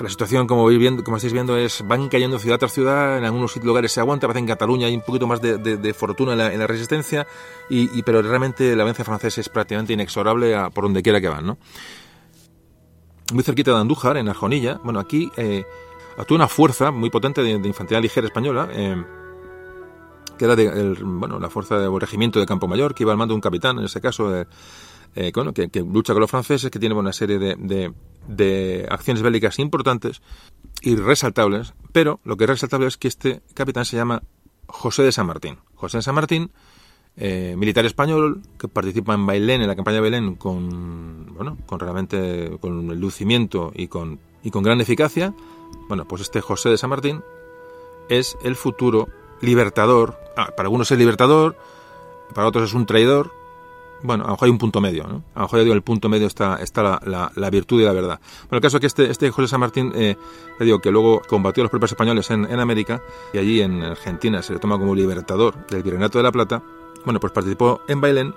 la 0.00 0.08
situación, 0.08 0.46
como, 0.46 0.68
como 1.04 1.16
estáis 1.16 1.32
viendo, 1.32 1.56
es 1.56 1.86
van 1.86 2.08
cayendo 2.08 2.38
ciudad 2.38 2.58
tras 2.58 2.72
ciudad, 2.72 3.18
en 3.18 3.24
algunos 3.24 3.56
lugares 3.56 3.92
se 3.92 4.00
aguanta, 4.00 4.26
parece 4.26 4.40
en 4.40 4.46
Cataluña 4.46 4.86
hay 4.86 4.94
un 4.94 5.02
poquito 5.02 5.26
más 5.26 5.40
de, 5.40 5.94
fortuna 5.94 6.32
en 6.32 6.58
la, 6.58 6.66
resistencia, 6.66 7.26
y, 7.68 8.02
pero 8.02 8.22
realmente 8.22 8.72
el 8.72 8.80
avance 8.80 9.04
francés 9.04 9.38
es 9.38 9.48
prácticamente 9.48 9.92
inexorable 9.92 10.54
por 10.74 10.84
donde 10.84 11.02
quiera 11.02 11.20
que 11.20 11.28
van. 11.28 11.46
¿no? 11.46 11.58
Muy 13.32 13.42
cerquita 13.42 13.72
de 13.72 13.78
Andújar, 13.78 14.16
en 14.16 14.28
Arjonilla, 14.28 14.80
bueno, 14.84 15.00
aquí 15.00 15.30
eh, 15.36 15.64
actúa 16.16 16.36
una 16.36 16.48
fuerza 16.48 16.90
muy 16.90 17.10
potente 17.10 17.42
de, 17.42 17.50
infantería 17.50 18.00
ligera 18.00 18.26
española, 18.26 18.68
eh, 18.72 19.02
que 20.38 20.44
era 20.44 20.54
de, 20.54 20.96
bueno, 21.02 21.38
la 21.38 21.48
fuerza 21.48 21.78
del 21.78 22.00
regimiento 22.00 22.38
de 22.38 22.46
Campo 22.46 22.68
Mayor, 22.68 22.94
que 22.94 23.02
iba 23.02 23.12
al 23.12 23.18
mando 23.18 23.32
de 23.32 23.36
un 23.36 23.40
capitán, 23.40 23.78
en 23.78 23.86
ese 23.86 24.00
caso, 24.00 24.46
eh, 25.16 25.32
que, 25.32 25.80
lucha 25.80 26.12
con 26.12 26.20
los 26.20 26.30
franceses, 26.30 26.70
que 26.70 26.78
tiene 26.78 26.94
una 26.94 27.12
serie 27.12 27.38
de, 27.38 27.92
de 28.28 28.86
acciones 28.90 29.22
bélicas 29.22 29.58
importantes 29.58 30.22
y 30.82 30.96
resaltables, 30.96 31.74
pero 31.92 32.20
lo 32.24 32.36
que 32.36 32.44
es 32.44 32.50
resaltable 32.50 32.86
es 32.86 32.96
que 32.96 33.08
este 33.08 33.42
capitán 33.54 33.84
se 33.84 33.96
llama 33.96 34.22
José 34.66 35.02
de 35.02 35.12
San 35.12 35.26
Martín. 35.26 35.58
José 35.74 35.98
de 35.98 36.02
San 36.02 36.14
Martín, 36.14 36.50
eh, 37.16 37.54
militar 37.56 37.86
español, 37.86 38.42
que 38.58 38.68
participa 38.68 39.14
en 39.14 39.26
Bailén, 39.26 39.62
en 39.62 39.68
la 39.68 39.76
campaña 39.76 39.96
de 39.96 40.02
Bailén, 40.02 40.34
con, 40.34 41.34
bueno, 41.34 41.56
con 41.66 41.80
realmente, 41.80 42.58
con 42.60 42.90
el 42.90 43.00
lucimiento 43.00 43.72
y 43.74 43.88
con, 43.88 44.18
y 44.42 44.50
con 44.50 44.62
gran 44.62 44.80
eficacia. 44.80 45.34
Bueno, 45.88 46.06
pues 46.06 46.22
este 46.22 46.40
José 46.40 46.68
de 46.68 46.78
San 46.78 46.90
Martín 46.90 47.22
es 48.08 48.36
el 48.44 48.56
futuro 48.56 49.08
libertador. 49.40 50.18
Ah, 50.36 50.50
para 50.56 50.66
algunos 50.66 50.90
es 50.90 50.98
libertador, 50.98 51.56
para 52.34 52.48
otros 52.48 52.70
es 52.70 52.74
un 52.74 52.86
traidor, 52.86 53.32
bueno, 54.02 54.24
a 54.24 54.26
lo 54.28 54.32
mejor 54.34 54.46
hay 54.46 54.52
un 54.52 54.58
punto 54.58 54.80
medio, 54.80 55.04
¿no? 55.04 55.22
A 55.34 55.40
lo 55.40 55.46
mejor 55.46 55.58
digo, 55.60 55.72
en 55.72 55.76
el 55.76 55.82
punto 55.82 56.08
medio 56.08 56.26
está, 56.26 56.56
está 56.56 57.00
la, 57.04 57.30
la, 57.34 57.50
virtud 57.50 57.80
y 57.80 57.84
la 57.84 57.92
verdad. 57.92 58.20
Bueno, 58.42 58.58
el 58.58 58.60
caso 58.60 58.76
es 58.76 58.80
que 58.80 58.86
este, 58.86 59.10
este 59.10 59.30
José 59.30 59.48
San 59.48 59.60
Martín, 59.60 59.92
eh, 59.94 60.16
digo, 60.60 60.80
que 60.80 60.90
luego 60.90 61.22
combatió 61.28 61.62
a 61.62 61.64
los 61.64 61.70
propios 61.70 61.92
españoles 61.92 62.30
en, 62.30 62.44
en, 62.44 62.60
América 62.60 63.02
y 63.32 63.38
allí 63.38 63.60
en 63.60 63.82
Argentina 63.82 64.42
se 64.42 64.52
le 64.52 64.58
toma 64.58 64.78
como 64.78 64.94
libertador 64.94 65.66
del 65.66 65.82
Virreinato 65.82 66.18
de 66.18 66.24
la 66.24 66.32
Plata, 66.32 66.62
bueno, 67.04 67.20
pues 67.20 67.32
participó 67.32 67.80
en 67.88 68.00
Bailén 68.00 68.34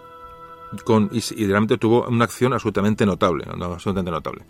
con, 0.83 1.09
y, 1.11 1.17
y, 1.35 1.47
realmente 1.47 1.77
tuvo 1.77 2.07
una 2.07 2.25
acción 2.25 2.53
absolutamente 2.53 3.05
notable, 3.05 3.45
¿no? 3.57 3.65
absolutamente 3.65 4.11
notable. 4.11 4.43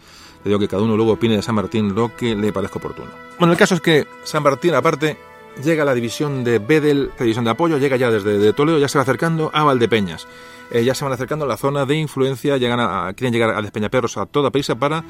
Le 0.44 0.50
digo 0.50 0.60
que 0.60 0.68
cada 0.68 0.84
uno 0.84 0.96
luego 0.96 1.14
opine 1.14 1.36
de 1.36 1.42
San 1.42 1.56
Martín 1.56 1.96
lo 1.96 2.16
que 2.16 2.36
le 2.36 2.52
parezca 2.52 2.80
oportuno. 2.80 3.10
Bueno, 3.38 3.54
el 3.54 3.58
caso 3.58 3.76
es 3.76 3.82
que 3.82 4.08
San 4.24 4.44
Martín, 4.44 4.74
aparte, 4.76 5.18
llega 5.64 5.86
la 5.86 5.94
división 5.94 6.44
de 6.44 6.60
Bedel, 6.60 7.12
la 7.18 7.24
división 7.24 7.46
de 7.46 7.52
apoyo, 7.52 7.78
llega 7.78 7.98
ya 7.98 8.12
desde 8.12 8.38
de 8.38 8.54
Toledo, 8.54 8.78
ya 8.78 8.88
se 8.88 8.98
va 8.98 9.04
acercando 9.04 9.52
a 9.54 9.64
Valdepeñas. 9.64 10.28
Eh, 10.72 10.84
ya 10.84 10.94
se 10.94 11.04
van 11.04 11.14
acercando 11.14 11.46
a 11.46 11.48
la 11.48 11.58
zona 11.58 11.86
de 11.86 11.96
influencia, 11.96 12.58
llegan 12.58 12.80
a, 12.80 13.14
quieren 13.14 13.34
llegar 13.34 13.56
a 13.56 13.62
Despeñaperros 13.62 14.18
a 14.18 14.26
toda 14.26 14.52
prisa 14.52 14.76
para 14.76 15.04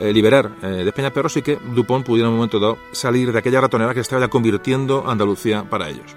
eh, 0.00 0.12
liberar 0.12 0.50
eh, 0.62 0.82
Despeñaperros 0.84 1.36
y 1.36 1.42
que 1.42 1.58
Dupont 1.74 2.04
pudiera 2.04 2.26
en 2.28 2.32
un 2.32 2.38
momento 2.38 2.58
dado 2.58 2.78
salir 2.92 3.32
de 3.32 3.38
aquella 3.38 3.60
ratonera 3.60 3.92
que 3.92 4.00
estaba 4.00 4.22
ya 4.22 4.28
convirtiendo 4.28 5.04
Andalucía 5.06 5.68
para 5.68 5.90
ellos. 5.90 6.16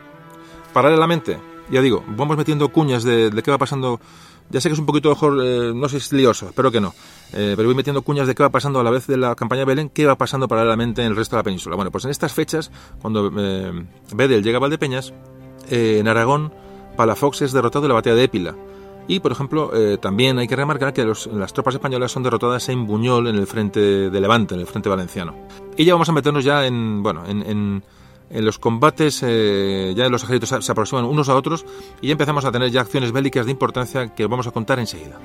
Paralelamente, 0.74 1.38
ya 1.70 1.82
digo, 1.82 2.04
vamos 2.08 2.38
metiendo 2.38 2.70
cuñas 2.70 3.04
de, 3.04 3.30
de 3.30 3.44
qué 3.44 3.52
va 3.52 3.58
pasando 3.58 4.00
ya 4.50 4.62
sé 4.62 4.70
que 4.70 4.74
es 4.74 4.80
un 4.80 4.86
poquito 4.86 5.10
mejor, 5.10 5.40
eh, 5.44 5.74
no 5.74 5.90
sé 5.90 6.00
si 6.00 6.06
es 6.06 6.14
lioso, 6.14 6.48
espero 6.48 6.72
que 6.72 6.80
no, 6.80 6.94
eh, 7.34 7.54
pero 7.56 7.68
voy 7.68 7.76
metiendo 7.76 8.02
cuñas 8.02 8.28
de 8.28 8.36
qué 8.36 8.44
va 8.44 8.50
pasando 8.50 8.80
a 8.80 8.84
la 8.84 8.92
vez 8.92 9.08
de 9.08 9.18
la 9.18 9.36
campaña 9.36 9.60
de 9.62 9.66
Belén, 9.66 9.90
qué 9.90 10.06
va 10.06 10.16
pasando 10.16 10.48
paralelamente 10.48 11.02
en 11.02 11.10
el 11.10 11.16
resto 11.16 11.36
de 11.36 11.40
la 11.40 11.44
península. 11.44 11.76
Bueno, 11.76 11.92
pues 11.92 12.06
en 12.06 12.12
estas 12.12 12.34
fechas, 12.34 12.72
cuando 13.02 13.32
eh, 13.38 13.86
Bedel 14.14 14.44
llega 14.44 14.58
a 14.58 14.62
Valdepeñas, 14.62 15.14
eh, 15.70 15.98
en 16.00 16.08
Aragón, 16.08 16.54
Palafox 16.96 17.42
es 17.42 17.52
derrotado 17.52 17.86
en 17.86 17.90
la 17.90 17.96
batalla 17.96 18.16
de 18.16 18.24
Épila. 18.24 18.56
Y, 19.10 19.22
por 19.22 19.32
ejemplo, 19.32 19.72
también 20.02 20.38
hay 20.38 20.50
que 20.50 20.56
remarcar 20.58 20.92
que 20.92 21.06
las 21.06 21.54
tropas 21.54 21.76
españolas 21.76 22.12
son 22.12 22.24
derrotadas 22.24 22.68
en 22.68 22.86
Buñol, 22.86 23.28
en 23.28 23.38
el 23.38 23.48
frente 23.48 24.10
de 24.10 24.20
Levante, 24.20 24.54
en 24.54 24.60
el 24.60 24.68
frente 24.68 24.90
valenciano. 24.90 25.34
Y 25.78 25.86
ya 25.86 25.94
vamos 25.94 26.10
a 26.10 26.12
meternos 26.12 26.44
ya 26.44 26.66
en, 26.66 27.02
bueno, 27.02 27.24
en, 27.26 27.42
en 27.44 27.84
en 28.30 28.46
los 28.46 28.60
combates 28.60 29.24
eh, 29.24 29.94
ya 29.96 30.10
los 30.10 30.24
ejércitos 30.24 30.66
se 30.66 30.72
aproximan 30.72 31.06
unos 31.06 31.30
a 31.30 31.36
otros 31.36 31.66
y 32.02 32.12
empezamos 32.12 32.46
a 32.46 32.52
tener 32.52 32.72
ya 32.72 32.82
acciones 32.82 33.12
bélicas 33.12 33.46
de 33.46 33.52
importancia 33.52 34.14
que 34.14 34.26
vamos 34.28 34.48
a 34.48 34.52
contar 34.52 34.80
enseguida. 34.80 35.20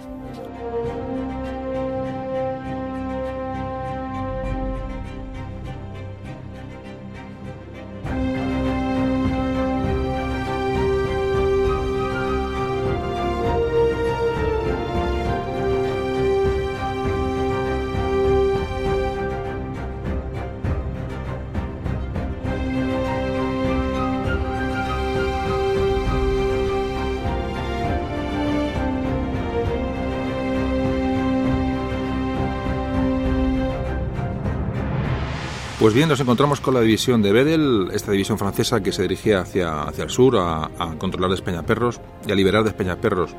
Pues 35.82 35.94
bien, 35.94 36.08
nos 36.08 36.20
encontramos 36.20 36.60
con 36.60 36.74
la 36.74 36.80
división 36.80 37.22
de 37.22 37.32
Bedel, 37.32 37.90
esta 37.92 38.12
división 38.12 38.38
francesa 38.38 38.84
que 38.84 38.92
se 38.92 39.02
dirigía 39.02 39.40
hacia, 39.40 39.82
hacia 39.82 40.04
el 40.04 40.10
sur 40.10 40.36
a, 40.36 40.70
a 40.78 40.96
controlar 40.96 41.28
Despeñaperros 41.28 42.00
y 42.24 42.30
a 42.30 42.36
liberar 42.36 42.62
Despeñaperros 42.62 43.34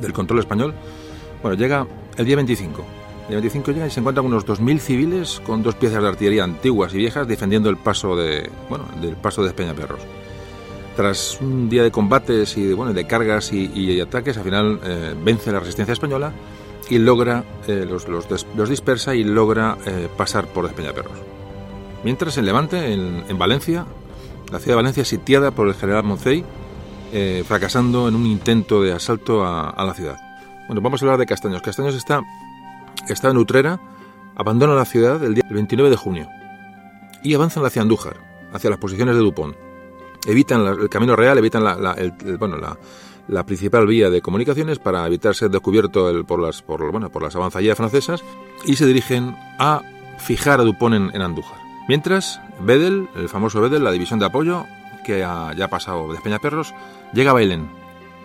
del 0.00 0.14
control 0.14 0.38
español. 0.38 0.72
Bueno, 1.42 1.54
llega 1.58 1.86
el 2.16 2.24
día 2.24 2.36
25. 2.36 2.82
El 3.24 3.28
día 3.28 3.36
25 3.40 3.72
llega 3.72 3.86
y 3.86 3.90
se 3.90 4.00
encuentran 4.00 4.24
unos 4.24 4.46
2.000 4.46 4.78
civiles 4.78 5.42
con 5.44 5.62
dos 5.62 5.74
piezas 5.74 6.00
de 6.02 6.08
artillería 6.08 6.44
antiguas 6.44 6.94
y 6.94 6.96
viejas 6.96 7.28
defendiendo 7.28 7.68
el 7.68 7.76
paso 7.76 8.16
de, 8.16 8.48
bueno, 8.70 8.86
del 8.98 9.16
paso 9.16 9.42
de 9.42 9.48
Despeñaperros. 9.48 10.00
Tras 10.96 11.38
un 11.42 11.68
día 11.68 11.82
de 11.82 11.90
combates 11.90 12.56
y 12.56 12.64
de, 12.64 12.72
bueno, 12.72 12.94
de 12.94 13.06
cargas 13.06 13.52
y, 13.52 13.70
y 13.74 14.00
ataques, 14.00 14.38
al 14.38 14.44
final 14.44 14.80
eh, 14.82 15.14
vence 15.22 15.52
la 15.52 15.60
resistencia 15.60 15.92
española 15.92 16.32
y 16.90 16.98
logra, 16.98 17.44
eh, 17.66 17.86
los, 17.88 18.08
los, 18.08 18.26
los, 18.56 18.68
dispersa 18.68 19.14
y 19.14 19.24
logra 19.24 19.76
eh, 19.86 20.08
pasar 20.16 20.46
por 20.46 20.66
Despeñaperros. 20.66 21.12
Mientras 22.04 22.38
en 22.38 22.46
Levante, 22.46 22.92
en, 22.92 23.24
en, 23.28 23.38
Valencia, 23.38 23.86
la 24.50 24.58
ciudad 24.58 24.72
de 24.72 24.82
Valencia 24.82 25.04
sitiada 25.04 25.50
por 25.50 25.68
el 25.68 25.74
general 25.74 26.04
Moncey, 26.04 26.44
eh, 27.12 27.42
fracasando 27.46 28.08
en 28.08 28.14
un 28.14 28.26
intento 28.26 28.82
de 28.82 28.92
asalto 28.92 29.44
a, 29.44 29.82
la 29.84 29.94
ciudad. 29.94 30.18
Bueno, 30.66 30.82
vamos 30.82 31.02
a 31.02 31.06
hablar 31.06 31.18
de 31.18 31.26
Castaños. 31.26 31.62
Castaños 31.62 31.94
está, 31.94 32.22
está 33.08 33.30
en 33.30 33.38
Utrera, 33.38 33.80
abandona 34.36 34.74
la 34.74 34.84
ciudad 34.84 35.22
el 35.24 35.34
día 35.34 35.44
29 35.48 35.90
de 35.90 35.96
junio 35.96 36.28
y 37.22 37.34
avanzan 37.34 37.64
hacia 37.64 37.82
Andújar, 37.82 38.16
hacia 38.52 38.70
las 38.70 38.78
posiciones 38.78 39.14
de 39.14 39.22
Dupont. 39.22 39.56
Evitan 40.26 40.66
el 40.66 40.88
camino 40.88 41.16
real, 41.16 41.38
evitan 41.38 41.64
la, 41.64 41.76
la 41.76 41.92
el, 41.92 42.12
el, 42.24 42.36
bueno, 42.36 42.58
la, 42.58 42.76
la 43.28 43.44
principal 43.44 43.86
vía 43.86 44.10
de 44.10 44.22
comunicaciones 44.22 44.78
para 44.78 45.06
evitar 45.06 45.34
ser 45.34 45.50
descubierto 45.50 46.24
por, 46.26 46.40
las, 46.40 46.62
por, 46.62 46.90
bueno, 46.90 47.10
por 47.10 47.22
las 47.22 47.34
francesas 47.76 48.24
y 48.64 48.76
se 48.76 48.86
dirigen 48.86 49.36
a 49.58 49.82
fijar 50.18 50.60
a 50.60 50.64
Dupont 50.64 51.14
en, 51.14 51.22
Andújar. 51.22 51.58
Mientras, 51.88 52.40
Bedel, 52.60 53.08
el 53.14 53.28
famoso 53.28 53.60
Bedel, 53.60 53.84
la 53.84 53.92
división 53.92 54.18
de 54.18 54.26
apoyo, 54.26 54.64
que 55.04 55.18
ya 55.20 55.64
ha 55.64 55.68
pasado 55.68 56.12
de 56.12 56.20
Peñaperros, 56.20 56.74
llega 57.12 57.30
a 57.30 57.34
Bailén. 57.34 57.68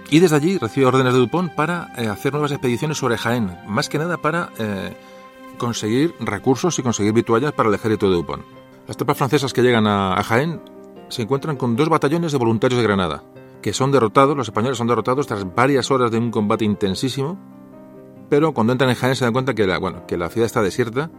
Y 0.09 0.19
desde 0.19 0.35
allí 0.35 0.57
recibe 0.57 0.85
órdenes 0.85 1.13
de 1.13 1.19
Dupont 1.19 1.53
para 1.53 1.93
eh, 1.97 2.07
hacer 2.07 2.33
nuevas 2.33 2.51
expediciones 2.51 2.97
sobre 2.97 3.17
Jaén, 3.17 3.57
más 3.67 3.89
que 3.89 3.99
nada 3.99 4.17
para 4.17 4.49
eh, 4.59 4.93
conseguir 5.57 6.13
recursos 6.19 6.77
y 6.79 6.83
conseguir 6.83 7.13
vituallas 7.13 7.53
para 7.53 7.69
el 7.69 7.75
ejército 7.75 8.09
de 8.09 8.15
Dupont. 8.15 8.43
Las 8.87 8.97
tropas 8.97 9.17
francesas 9.17 9.53
que 9.53 9.61
llegan 9.61 9.87
a 9.87 10.21
Jaén 10.23 10.61
se 11.07 11.21
encuentran 11.21 11.55
con 11.55 11.75
dos 11.75 11.87
batallones 11.87 12.33
de 12.33 12.37
voluntarios 12.37 12.77
de 12.77 12.83
Granada, 12.83 13.23
que 13.63 13.73
son 13.73 13.91
derrotados, 13.91 14.37
los 14.37 14.49
españoles 14.49 14.77
son 14.77 14.85
derrotados 14.85 15.25
tras 15.25 15.55
varias 15.55 15.89
horas 15.89 16.11
de 16.11 16.19
un 16.19 16.29
combate 16.29 16.65
intensísimo, 16.65 17.39
pero 18.29 18.53
cuando 18.53 18.73
entran 18.73 18.91
en 18.91 18.95
Jaén 18.95 19.15
se 19.15 19.25
dan 19.25 19.33
cuenta 19.33 19.55
que 19.55 19.65
la, 19.65 19.79
bueno, 19.79 20.05
que 20.05 20.17
la 20.17 20.29
ciudad 20.29 20.45
está 20.45 20.61
desierta 20.61 21.09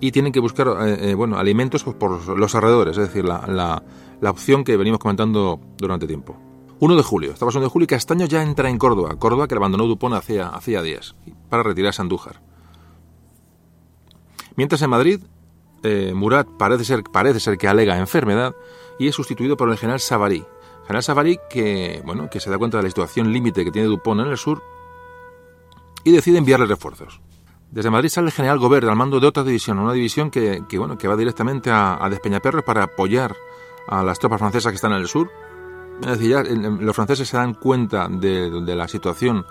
y 0.00 0.12
tienen 0.12 0.32
que 0.32 0.40
buscar 0.40 0.68
eh, 0.68 1.10
eh, 1.10 1.14
bueno, 1.14 1.36
alimentos 1.36 1.84
pues, 1.84 1.96
por 1.96 2.38
los 2.38 2.54
alrededores, 2.54 2.96
es 2.96 3.08
decir, 3.08 3.24
la, 3.24 3.46
la, 3.46 3.82
la, 4.20 4.30
opción 4.30 4.64
que 4.64 4.76
venimos 4.76 5.00
comentando 5.00 5.60
durante 5.76 6.06
tiempo. 6.06 6.36
1 6.78 6.96
de 6.96 7.02
julio, 7.02 7.32
estamos 7.32 7.54
1 7.54 7.64
de 7.64 7.70
julio 7.70 7.84
y 7.84 7.88
Castaño 7.88 8.26
ya 8.26 8.42
entra 8.42 8.70
en 8.70 8.78
Córdoba, 8.78 9.16
Córdoba 9.18 9.48
que 9.48 9.54
abandonó 9.54 9.86
Dupont 9.86 10.14
hacía, 10.14 10.48
hacía 10.48 10.80
días, 10.80 11.16
para 11.48 11.62
retirarse 11.62 12.00
a 12.00 12.04
Andújar. 12.04 12.40
Mientras 14.56 14.80
en 14.82 14.90
Madrid, 14.90 15.20
eh, 15.82 16.12
Murat 16.14 16.46
parece 16.56 16.84
ser, 16.84 17.02
parece 17.02 17.40
ser 17.40 17.58
que 17.58 17.66
alega 17.66 17.98
enfermedad 17.98 18.54
y 18.98 19.08
es 19.08 19.14
sustituido 19.14 19.56
por 19.56 19.68
el 19.70 19.76
general 19.76 20.00
Savary, 20.00 20.44
General 20.86 21.02
Savary 21.02 21.38
que, 21.50 22.02
bueno, 22.04 22.28
que 22.30 22.40
se 22.40 22.50
da 22.50 22.58
cuenta 22.58 22.76
de 22.76 22.84
la 22.84 22.88
situación 22.88 23.32
límite 23.32 23.64
que 23.64 23.70
tiene 23.70 23.88
Dupont 23.88 24.20
en 24.20 24.28
el 24.28 24.38
sur 24.38 24.62
y 26.04 26.12
decide 26.12 26.38
enviarle 26.38 26.66
refuerzos. 26.66 27.20
Desde 27.70 27.90
Madrid 27.90 28.08
sale 28.08 28.28
el 28.28 28.32
general 28.32 28.58
Gobert 28.58 28.86
al 28.86 28.94
mando 28.94 29.18
de 29.18 29.26
otra 29.26 29.42
división, 29.42 29.78
una 29.78 29.92
división 29.92 30.30
que, 30.30 30.62
que 30.68 30.78
bueno, 30.78 30.96
que 30.96 31.08
va 31.08 31.16
directamente 31.16 31.70
a, 31.70 32.02
a, 32.04 32.08
Despeñaperros 32.08 32.62
para 32.62 32.84
apoyar 32.84 33.34
a 33.88 34.02
las 34.04 34.18
tropas 34.18 34.38
francesas 34.38 34.70
que 34.70 34.76
están 34.76 34.92
en 34.92 34.98
el 34.98 35.08
sur. 35.08 35.30
Es 36.00 36.06
decir, 36.06 36.30
ya 36.30 36.42
los 36.42 36.94
franceses 36.94 37.28
se 37.28 37.36
dan 37.36 37.54
cuenta 37.54 38.08
de, 38.08 38.50
de 38.50 38.74
la 38.76 38.86
situación 38.86 39.44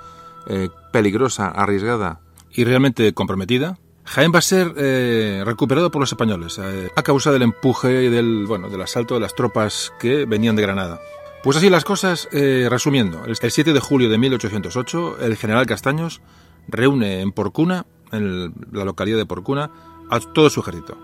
eh, 0.48 0.70
peligrosa, 0.92 1.48
arriesgada 1.48 2.22
y 2.52 2.64
realmente 2.64 3.14
comprometida. 3.14 3.78
Jaén 4.06 4.32
va 4.34 4.40
a 4.40 4.42
ser 4.42 4.74
eh, 4.78 5.42
recuperado 5.46 5.90
por 5.90 6.02
los 6.02 6.12
españoles 6.12 6.60
eh, 6.62 6.90
a 6.96 7.04
causa 7.04 7.32
del 7.32 7.44
empuje 7.44 8.04
y 8.04 8.10
del, 8.10 8.46
bueno, 8.46 8.70
del 8.70 8.82
asalto 8.82 9.14
de 9.14 9.22
las 9.22 9.34
tropas 9.36 9.94
que 10.00 10.26
venían 10.26 10.56
de 10.56 10.62
Granada. 10.62 11.00
Pues 11.44 11.58
así 11.58 11.70
las 11.70 11.84
cosas, 11.84 12.30
eh, 12.32 12.68
resumiendo, 12.70 13.26
el 13.26 13.36
7 13.36 13.74
de 13.74 13.80
julio 13.82 14.10
de 14.10 14.18
1808, 14.18 15.18
el 15.20 15.36
general 15.36 15.66
Castaños 15.66 16.22
reúne 16.70 17.20
en 17.20 17.34
Porcuna, 17.34 17.86
en 18.14 18.54
la 18.72 18.86
localidad 18.86 19.18
de 19.18 19.26
Porcuna, 19.26 19.70
a 20.10 20.22
todo 20.22 20.50
su 20.50 20.62
ejército. 20.62 20.98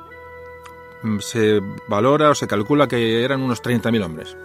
Mm, 1.04 1.20
se 1.20 1.60
valora 1.90 2.30
o 2.30 2.36
se 2.36 2.48
calcula 2.48 2.88
que 2.88 3.22
eran 3.26 3.42
unos 3.42 3.62
30.000 3.62 4.02
hombres. 4.02 4.38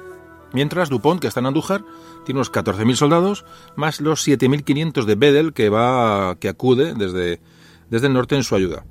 Mientras 0.53 0.88
Dupont, 0.88 1.20
que 1.20 1.28
está 1.28 1.38
en 1.38 1.47
Andújar, 1.47 1.84
tiene 2.24 2.38
unos 2.38 2.51
14.000 2.51 2.97
soldados, 2.97 3.45
más 3.76 4.01
los 4.01 4.26
7.500 4.26 5.05
de 5.05 5.14
Bedel, 5.14 5.53
que, 5.53 5.68
va, 5.68 6.34
que 6.40 6.49
acude 6.49 6.95
desde, 6.95 7.40
desde 7.88 8.09
el 8.09 8.14
norte 8.14 8.34
en 8.34 8.42
su 8.42 8.57
ayuda. 8.57 8.84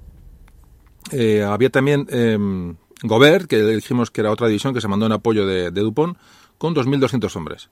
Eh, 1.12 1.44
había 1.44 1.70
también 1.70 2.08
eh, 2.10 2.38
Gobert, 3.02 3.48
que 3.48 3.62
dijimos 3.62 4.10
que 4.10 4.22
era 4.22 4.32
otra 4.32 4.48
división 4.48 4.74
que 4.74 4.80
se 4.80 4.88
mandó 4.88 5.06
en 5.06 5.12
apoyo 5.12 5.46
de, 5.46 5.70
de 5.70 5.82
Dupont, 5.82 6.18
con 6.64 6.74
2.200 6.74 7.36
hombres. 7.36 7.70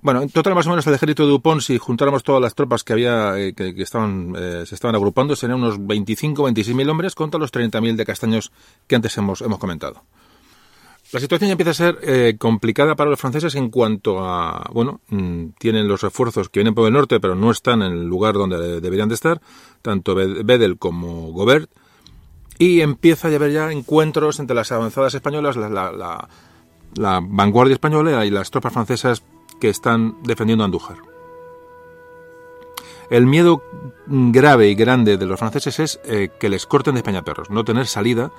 Bueno, 0.00 0.22
en 0.22 0.30
total 0.30 0.54
más 0.54 0.64
o 0.68 0.70
menos 0.70 0.86
el 0.86 0.94
ejército 0.94 1.24
de 1.24 1.30
Dupont, 1.30 1.60
si 1.60 1.76
juntáramos 1.76 2.22
todas 2.22 2.40
las 2.40 2.54
tropas 2.54 2.84
que 2.84 2.92
había, 2.92 3.36
eh, 3.36 3.52
que, 3.52 3.74
estaban, 3.82 4.32
eh, 4.38 4.62
se 4.64 4.76
estaban 4.76 4.94
agrupando, 4.94 5.34
serían 5.34 5.58
unos 5.58 5.84
25 5.84 6.48
26.000 6.48 6.88
hombres 6.88 7.16
contra 7.16 7.40
los 7.40 7.52
30.000 7.52 7.96
de 7.96 8.06
castaños 8.06 8.52
que 8.86 8.94
antes 8.94 9.18
hemos, 9.18 9.40
hemos 9.40 9.58
comentado. 9.58 10.04
La 11.10 11.18
situación 11.18 11.48
ya 11.48 11.52
empieza 11.52 11.72
a 11.72 11.74
ser 11.74 11.98
eh, 12.04 12.36
complicada 12.38 12.94
para 12.94 13.10
los 13.10 13.18
franceses 13.18 13.56
en 13.56 13.70
cuanto 13.70 14.24
a, 14.24 14.70
bueno, 14.72 15.00
mmm, 15.08 15.46
tienen 15.58 15.88
los 15.88 16.00
refuerzos 16.00 16.48
que 16.48 16.60
vienen 16.60 16.76
por 16.76 16.86
el 16.86 16.92
norte, 16.92 17.18
pero 17.18 17.34
no 17.34 17.50
están 17.50 17.82
en 17.82 17.90
el 17.90 18.06
lugar 18.06 18.34
donde 18.34 18.80
deberían 18.80 19.08
de 19.08 19.16
estar, 19.16 19.40
tanto 19.82 20.14
Bedel 20.14 20.78
como 20.78 21.32
Gobert, 21.32 21.68
y 22.56 22.82
empieza 22.82 23.26
a 23.26 23.34
haber 23.34 23.50
ya 23.50 23.72
encuentros 23.72 24.38
entre 24.38 24.54
las 24.54 24.70
avanzadas 24.70 25.12
españolas, 25.14 25.56
la, 25.56 25.68
la, 25.68 25.90
la 25.90 26.28
la 26.94 27.20
vanguardia 27.22 27.74
española 27.74 28.24
y 28.24 28.30
las 28.30 28.50
tropas 28.50 28.72
francesas 28.72 29.22
que 29.60 29.68
están 29.68 30.16
defendiendo 30.22 30.64
Andújar. 30.64 31.10
El 33.10 33.26
miedo 33.26 33.60
grave 34.06 34.68
y 34.68 34.76
grande 34.76 35.16
de 35.16 35.26
los 35.26 35.38
franceses 35.38 35.80
es 35.80 36.00
eh, 36.04 36.30
que 36.38 36.48
les 36.48 36.64
corten 36.64 36.94
de 36.94 37.02
Peñaperros, 37.02 37.50
no 37.50 37.64
tener 37.64 37.88
salida. 37.88 38.30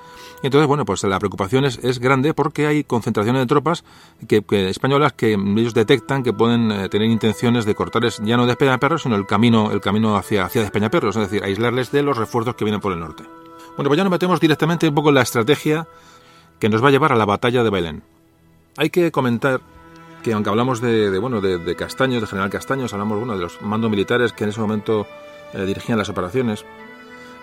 Y 0.42 0.46
entonces, 0.46 0.66
bueno, 0.66 0.86
pues 0.86 1.04
la 1.04 1.18
preocupación 1.18 1.66
es, 1.66 1.78
es 1.82 1.98
grande 1.98 2.32
porque 2.32 2.66
hay 2.66 2.82
concentraciones 2.82 3.42
de 3.42 3.46
tropas 3.46 3.84
que, 4.26 4.42
españolas 4.70 5.12
que 5.12 5.34
ellos 5.34 5.74
detectan 5.74 6.22
que 6.22 6.32
pueden 6.32 6.72
eh, 6.72 6.88
tener 6.88 7.10
intenciones 7.10 7.66
de 7.66 7.74
cortarles 7.74 8.22
ya 8.24 8.38
no 8.38 8.46
de 8.46 8.56
Peñaperros, 8.56 9.02
sino 9.02 9.14
el 9.14 9.26
camino, 9.26 9.70
el 9.72 9.82
camino 9.82 10.16
hacia, 10.16 10.46
hacia 10.46 10.62
Despeñaperros, 10.62 11.16
es 11.16 11.30
decir, 11.30 11.44
aislarles 11.44 11.92
de 11.92 12.02
los 12.02 12.16
refuerzos 12.16 12.54
que 12.54 12.64
vienen 12.64 12.80
por 12.80 12.92
el 12.92 13.00
norte. 13.00 13.24
Bueno, 13.76 13.90
pues 13.90 13.98
ya 13.98 14.04
nos 14.04 14.10
metemos 14.10 14.40
directamente 14.40 14.88
un 14.88 14.94
poco 14.94 15.10
en 15.10 15.16
la 15.16 15.22
estrategia 15.22 15.86
que 16.58 16.70
nos 16.70 16.82
va 16.82 16.88
a 16.88 16.92
llevar 16.92 17.12
a 17.12 17.16
la 17.16 17.26
batalla 17.26 17.62
de 17.62 17.68
Bailén. 17.68 18.02
Hay 18.76 18.90
que 18.90 19.10
comentar 19.12 19.60
que 20.22 20.32
aunque 20.32 20.50
hablamos 20.50 20.80
de, 20.80 21.18
bueno 21.18 21.40
de, 21.40 21.76
Castaños, 21.76 22.20
de 22.20 22.26
General 22.26 22.50
Castaños, 22.50 22.92
hablamos 22.92 23.18
bueno, 23.18 23.34
de 23.36 23.42
los 23.42 23.60
mandos 23.60 23.90
militares 23.90 24.32
que 24.32 24.44
en 24.44 24.50
ese 24.50 24.60
momento 24.60 25.06
eh, 25.52 25.64
dirigían 25.64 25.98
las 25.98 26.08
operaciones, 26.08 26.64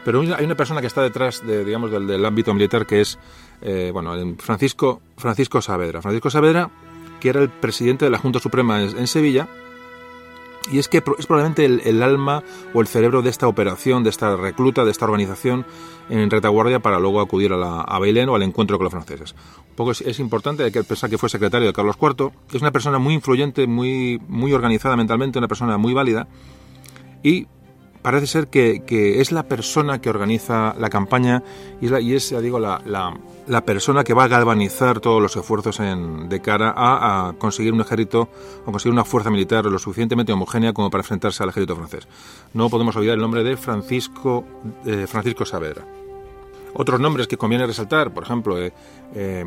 pero 0.06 0.22
hay 0.22 0.46
una 0.46 0.56
persona 0.56 0.82
que 0.82 0.88
está 0.88 1.02
detrás 1.02 1.46
de, 1.46 1.66
digamos, 1.66 1.92
del, 1.92 2.26
ámbito 2.26 2.54
militar 2.54 2.86
que 2.86 3.02
es 3.02 3.20
eh, 3.62 3.92
bueno, 3.94 4.14
Francisco, 4.40 5.02
Francisco 5.18 5.62
Saavedra. 5.62 6.02
Francisco 6.02 6.30
Saavedra, 6.30 6.70
que 7.20 7.30
era 7.30 7.42
el 7.42 7.50
presidente 7.50 8.06
de 8.06 8.12
la 8.12 8.18
Junta 8.18 8.40
Suprema 8.40 8.82
en 8.82 9.08
Sevilla, 9.08 9.48
y 10.72 10.80
es 10.80 10.88
que 10.88 10.98
es 10.98 11.26
probablemente 11.26 11.66
el, 11.66 12.04
alma 12.04 12.44
o 12.74 12.82
el 12.82 12.88
cerebro 12.88 13.22
de 13.22 13.30
esta 13.30 13.48
operación, 13.48 14.04
de 14.04 14.10
esta 14.10 14.36
recluta, 14.36 14.86
de 14.86 14.92
esta 14.92 15.06
organización 15.06 15.66
en 16.10 16.30
retaguardia 16.30 16.80
para 16.80 17.00
luego 17.00 17.22
acudir 17.22 17.54
a, 17.54 17.58
la, 17.58 17.84
Bailén 18.00 18.30
o 18.30 18.36
al 18.36 18.44
encuentro 18.44 18.78
con 18.78 18.86
los 18.86 18.92
franceses. 18.92 19.36
Un 19.70 19.76
poco 19.76 19.92
es, 19.92 20.20
importante, 20.20 20.72
que 20.72 20.84
pensar 20.84 21.10
que 21.10 21.18
fue 21.18 21.30
secretario 21.30 21.68
de 21.68 21.74
Carlos 21.74 21.98
IV, 22.02 22.32
es 22.54 22.62
una 22.62 22.72
persona 22.72 23.00
muy 23.00 23.14
influyente, 23.14 23.68
muy, 23.68 24.22
muy 24.28 24.54
organizada 24.54 24.96
mentalmente, 24.96 25.40
una 25.40 25.48
persona 25.48 25.78
muy 25.78 25.94
válida 25.94 26.28
y 27.24 27.48
parece 28.02 28.28
ser 28.28 28.48
que, 28.48 28.82
es 29.22 29.32
la 29.32 29.44
persona 29.44 30.02
que 30.02 30.10
organiza 30.10 30.76
la 30.78 30.90
campaña 30.90 31.44
y 31.82 32.14
es, 32.14 32.30
ya 32.30 32.42
digo, 32.42 32.60
la, 32.60 33.14
persona 33.66 34.04
que 34.04 34.14
va 34.14 34.26
a 34.26 34.28
galvanizar 34.28 35.00
todos 35.00 35.22
los 35.22 35.36
esfuerzos 35.36 35.80
en, 35.80 36.30
de 36.30 36.42
cara 36.42 36.74
a, 36.76 37.34
conseguir 37.38 37.74
un 37.74 37.82
ejército 37.82 38.30
o 38.66 38.72
conseguir 38.72 38.94
una 38.94 39.06
fuerza 39.06 39.30
militar 39.30 39.66
lo 39.66 39.80
suficientemente 39.80 40.32
homogénea 40.32 40.74
como 40.74 40.90
para 40.90 41.02
enfrentarse 41.02 41.44
al 41.44 41.50
ejército 41.50 41.76
francés. 41.76 42.08
No 42.54 42.70
podemos 42.70 42.96
olvidar 42.96 43.16
el 43.16 43.22
nombre 43.22 43.44
de 43.44 43.58
Francisco, 43.58 44.46
eh, 44.86 45.06
Francisco 45.08 45.46
Saavedra. 45.46 45.86
Otros 46.74 47.00
nombres 47.00 47.28
que 47.28 47.38
conviene 47.38 47.66
resaltar, 47.66 48.14
por 48.14 48.24
ejemplo, 48.24 48.58
eh, 48.60 48.72
eh, 49.14 49.46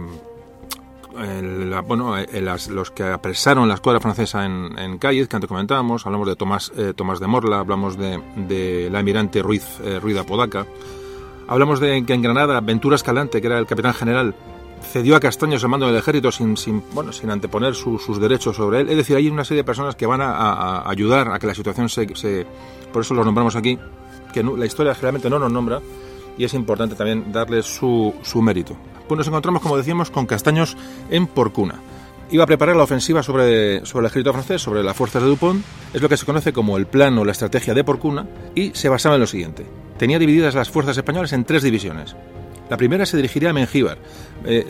bueno, 1.86 2.18
eh, 2.18 2.40
los 2.70 2.90
que 2.90 3.04
apresaron 3.04 3.68
la 3.68 3.74
escuadra 3.74 4.00
francesa 4.00 4.44
en, 4.44 4.78
en 4.78 4.98
Cádiz, 4.98 5.28
que 5.28 5.36
antes 5.36 5.48
comentábamos, 5.48 6.04
hablamos 6.06 6.28
de 6.28 6.36
Tomás, 6.36 6.72
Tomás 6.96 7.20
de 7.20 7.26
Morla, 7.26 7.60
hablamos 7.60 7.96
de, 7.96 8.20
de 8.36 8.88
la 8.90 8.98
almirante 8.98 9.42
Ruiz, 9.42 9.78
Ruiz 10.00 10.14
de 10.14 10.20
Apodaca, 10.20 10.66
hablamos 11.52 11.80
de 11.80 12.04
que 12.04 12.14
en 12.14 12.22
Granada 12.22 12.60
Ventura 12.60 12.96
Escalante, 12.96 13.40
que 13.40 13.46
era 13.46 13.58
el 13.58 13.66
capitán 13.66 13.94
general, 13.94 14.34
cedió 14.82 15.16
a 15.16 15.20
Castaños 15.20 15.62
el 15.62 15.68
mando 15.68 15.86
del 15.86 15.96
ejército 15.96 16.32
sin, 16.32 16.56
bueno, 16.92 17.12
sin 17.12 17.30
anteponer 17.30 17.74
sus 17.74 18.20
derechos 18.20 18.56
sobre 18.56 18.80
él. 18.80 18.90
Es 18.90 18.96
decir, 18.96 19.16
hay 19.16 19.28
una 19.28 19.44
serie 19.44 19.62
de 19.62 19.64
personas 19.64 19.94
que 19.94 20.06
van 20.06 20.20
a, 20.20 20.88
ayudar 20.88 21.30
a 21.32 21.38
que 21.38 21.46
la 21.46 21.54
situación 21.54 21.88
se, 21.88 22.06
Por 22.92 23.02
eso 23.02 23.14
los 23.14 23.24
nombramos 23.24 23.56
aquí, 23.56 23.78
que 24.32 24.42
la 24.42 24.66
historia 24.66 24.94
generalmente 24.94 25.30
no 25.30 25.38
nos 25.38 25.52
nombra, 25.52 25.80
y 26.36 26.44
es 26.44 26.54
importante 26.54 26.94
también 26.94 27.30
darles 27.30 27.66
su, 27.66 28.14
su 28.22 28.40
mérito 28.40 28.76
pues 29.12 29.18
nos 29.18 29.28
encontramos, 29.28 29.60
como 29.60 29.76
decíamos, 29.76 30.10
con 30.10 30.24
Castaños 30.24 30.74
en 31.10 31.26
Porcuna. 31.26 31.74
Iba 32.30 32.44
a 32.44 32.46
preparar 32.46 32.76
la 32.76 32.84
ofensiva 32.84 33.22
sobre, 33.22 33.84
sobre 33.84 34.06
el 34.06 34.10
ejército 34.10 34.32
francés, 34.32 34.62
sobre 34.62 34.82
las 34.82 34.96
fuerzas 34.96 35.22
de 35.22 35.28
Dupont, 35.28 35.62
es 35.92 36.00
lo 36.00 36.08
que 36.08 36.16
se 36.16 36.24
conoce 36.24 36.52
como 36.52 36.78
el 36.78 36.86
plan 36.86 37.18
o 37.18 37.24
la 37.26 37.32
estrategia 37.32 37.74
de 37.74 37.84
Porcuna, 37.84 38.26
y 38.54 38.70
se 38.70 38.88
basaba 38.88 39.16
en 39.16 39.20
lo 39.20 39.26
siguiente. 39.26 39.66
Tenía 40.02 40.18
divididas 40.18 40.56
las 40.56 40.68
fuerzas 40.68 40.96
españolas 40.96 41.32
en 41.32 41.44
tres 41.44 41.62
divisiones. 41.62 42.16
La 42.68 42.76
primera 42.76 43.06
se 43.06 43.16
dirigiría 43.16 43.50
a 43.50 43.52
Mengíbar. 43.52 43.98
Eh, 44.44 44.66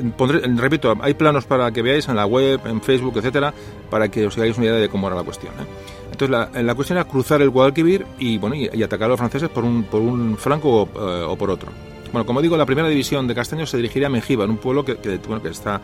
repito, 0.56 0.94
hay 1.00 1.14
planos 1.14 1.46
para 1.46 1.72
que 1.72 1.80
veáis 1.80 2.06
en 2.08 2.16
la 2.16 2.26
web, 2.26 2.60
en 2.66 2.82
Facebook, 2.82 3.16
etcétera, 3.16 3.54
para 3.88 4.10
que 4.10 4.26
os 4.26 4.36
hagáis 4.36 4.58
una 4.58 4.66
idea 4.66 4.76
de 4.76 4.90
cómo 4.90 5.06
era 5.06 5.16
la 5.16 5.22
cuestión. 5.22 5.54
¿eh? 5.54 5.64
Entonces, 6.10 6.28
la, 6.28 6.62
la, 6.62 6.74
cuestión 6.74 6.98
era 6.98 7.08
cruzar 7.08 7.40
el 7.40 7.48
Guadalquivir 7.48 8.04
y, 8.18 8.36
bueno, 8.36 8.56
y, 8.56 8.82
atacar 8.82 9.06
a 9.06 9.08
los 9.08 9.18
franceses 9.18 9.48
por 9.48 9.64
un, 9.64 9.84
por 9.84 10.02
un 10.02 10.36
flanco 10.36 10.82
o 10.82 11.32
eh, 11.32 11.36
por 11.38 11.48
otro. 11.48 11.72
Bueno, 12.12 12.26
como 12.26 12.42
digo, 12.42 12.58
la 12.58 12.66
primera 12.66 12.88
división 12.88 13.26
de 13.26 13.34
Castaños 13.34 13.70
se 13.70 13.78
dirigiría 13.78 14.08
a 14.08 14.10
Mengiba, 14.10 14.44
en 14.44 14.50
un 14.50 14.58
pueblo 14.58 14.84
que, 14.84 14.96
bueno, 15.26 15.42
que 15.42 15.48
está 15.48 15.80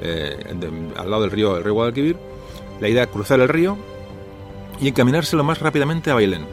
eh, 0.00 0.38
al 0.96 1.10
lado 1.10 1.20
del 1.20 1.32
río, 1.32 1.58
el 1.58 1.64
río 1.64 1.74
Guadalquivir. 1.74 2.16
La 2.80 2.88
idea 2.88 3.02
es 3.02 3.08
cruzar 3.10 3.40
el 3.40 3.48
río 3.50 3.76
y 4.80 4.88
encaminarse 4.88 5.36
lo 5.36 5.44
más 5.44 5.60
rápidamente 5.60 6.10
a 6.10 6.14
Bailén, 6.14 6.46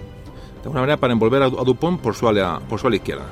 de 0.63 0.67
alguna 0.67 0.81
manera 0.81 0.97
para 0.97 1.13
envolver 1.13 1.43
a, 1.43 1.49
Dupont 1.49 2.01
por 2.01 2.15
su, 2.15 2.27
ala, 2.27 2.59
por 2.67 2.79
su 2.79 2.87
ala 2.87 2.95
izquierda. 2.95 3.25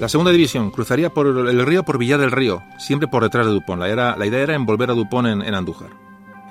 La 0.00 0.08
segunda 0.08 0.32
división 0.32 0.70
cruzaría 0.70 1.10
por 1.10 1.26
el 1.26 1.64
río 1.64 1.84
por 1.84 1.96
Villar 1.96 2.18
del 2.18 2.32
Río, 2.32 2.62
siempre 2.76 3.08
por 3.08 3.22
detrás 3.22 3.46
de 3.46 3.52
Dupont. 3.52 3.80
La, 3.80 4.16
la 4.16 4.26
idea 4.26 4.42
era 4.42 4.54
envolver 4.54 4.90
a 4.90 4.94
Dupont 4.94 5.26
en 5.26 5.54
Andújar. 5.54 5.90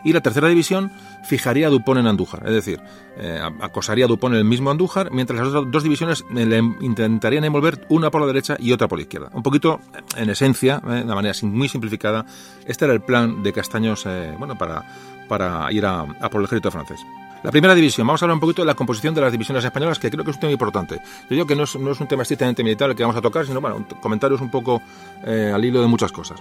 Y 0.03 0.13
la 0.13 0.21
tercera 0.21 0.47
división 0.47 0.91
fijaría 1.23 1.67
a 1.67 1.69
Dupont 1.69 1.99
en 1.99 2.07
Andújar, 2.07 2.43
es 2.47 2.53
decir, 2.53 2.81
eh, 3.17 3.39
acosaría 3.61 4.05
a 4.05 4.07
Dupont 4.07 4.33
en 4.33 4.39
el 4.39 4.45
mismo 4.45 4.71
Andújar, 4.71 5.11
mientras 5.11 5.39
las 5.39 5.49
otras 5.49 5.71
dos 5.71 5.83
divisiones 5.83 6.25
eh, 6.35 6.45
le 6.45 6.57
intentarían 6.57 7.43
envolver 7.43 7.85
una 7.89 8.09
por 8.09 8.21
la 8.21 8.27
derecha 8.27 8.55
y 8.59 8.71
otra 8.71 8.87
por 8.87 8.97
la 8.97 9.03
izquierda. 9.03 9.29
Un 9.33 9.43
poquito, 9.43 9.79
en 10.17 10.29
esencia, 10.29 10.81
eh, 10.87 11.03
de 11.05 11.15
manera 11.15 11.35
muy 11.43 11.69
simplificada, 11.69 12.25
este 12.65 12.85
era 12.85 12.93
el 12.93 13.01
plan 13.01 13.43
de 13.43 13.53
Castaños 13.53 14.05
bueno, 14.39 14.57
para, 14.57 14.83
para 15.27 15.71
ir 15.71 15.85
a, 15.85 16.05
por 16.31 16.41
el 16.41 16.45
ejército 16.45 16.71
francés. 16.71 16.99
La 17.43 17.51
primera 17.51 17.73
división, 17.73 18.05
vamos 18.05 18.21
a 18.21 18.25
hablar 18.25 18.35
un 18.35 18.39
poquito 18.39 18.61
de 18.61 18.67
la 18.67 18.75
composición 18.75 19.15
de 19.15 19.21
las 19.21 19.31
divisiones 19.31 19.65
españolas, 19.65 19.97
que 19.97 20.11
creo 20.11 20.23
que 20.23 20.31
es 20.31 20.37
un 20.37 20.41
tema 20.41 20.53
importante. 20.53 20.95
Yo 20.95 21.29
digo 21.35 21.45
que 21.47 21.55
no 21.55 21.63
es, 21.63 21.75
un 21.75 22.07
tema 22.07 22.21
estrictamente 22.21 22.63
militar 22.63 22.89
el 22.89 22.95
que 22.95 23.03
vamos 23.03 23.17
a 23.17 23.21
tocar, 23.21 23.45
sino 23.45 23.59
bueno, 23.61 23.85
comentarios 23.99 24.41
un 24.41 24.51
poco 24.51 24.81
al 25.25 25.65
hilo 25.65 25.81
de 25.81 25.87
muchas 25.87 26.11
cosas. 26.11 26.39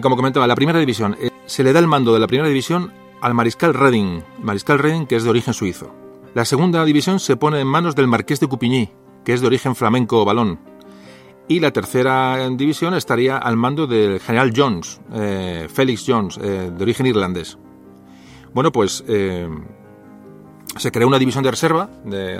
como 0.00 0.16
comentaba, 0.16 0.46
la 0.46 0.54
primera 0.54 0.78
división 0.78 1.16
se 1.44 1.62
le 1.62 1.72
da 1.72 1.80
el 1.80 1.86
mando 1.86 2.14
de 2.14 2.20
la 2.20 2.26
primera 2.26 2.48
división 2.48 2.92
al 3.20 3.34
mariscal 3.34 3.74
Reding, 3.74 4.24
mariscal 4.40 4.78
Reding 4.78 5.06
que 5.06 5.16
es 5.16 5.24
de 5.24 5.30
origen 5.30 5.54
suizo. 5.54 5.94
La 6.34 6.44
segunda 6.46 6.84
división 6.84 7.20
se 7.20 7.36
pone 7.36 7.60
en 7.60 7.66
manos 7.66 7.94
del 7.94 8.08
marqués 8.08 8.40
de 8.40 8.48
Coupigny, 8.48 8.90
que 9.24 9.34
es 9.34 9.42
de 9.42 9.46
origen 9.46 9.76
flamenco 9.76 10.24
balón. 10.24 10.58
Y 11.46 11.60
la 11.60 11.72
tercera 11.72 12.48
división 12.50 12.94
estaría 12.94 13.36
al 13.36 13.56
mando 13.56 13.86
del 13.86 14.18
general 14.18 14.52
Jones, 14.56 15.00
eh, 15.12 15.68
Felix 15.72 16.04
Jones, 16.06 16.38
eh, 16.38 16.70
de 16.74 16.82
origen 16.82 17.06
irlandés. 17.06 17.58
Bueno, 18.54 18.72
pues 18.72 19.04
eh, 19.06 19.46
se 20.76 20.92
creó 20.92 21.08
una 21.08 21.18
división 21.18 21.44
de 21.44 21.50
reserva 21.50 21.88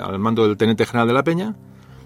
al 0.03 0.19
mando 0.19 0.47
del 0.47 0.57
teniente 0.57 0.85
general 0.85 1.07
de 1.07 1.13
la 1.13 1.23
Peña, 1.23 1.55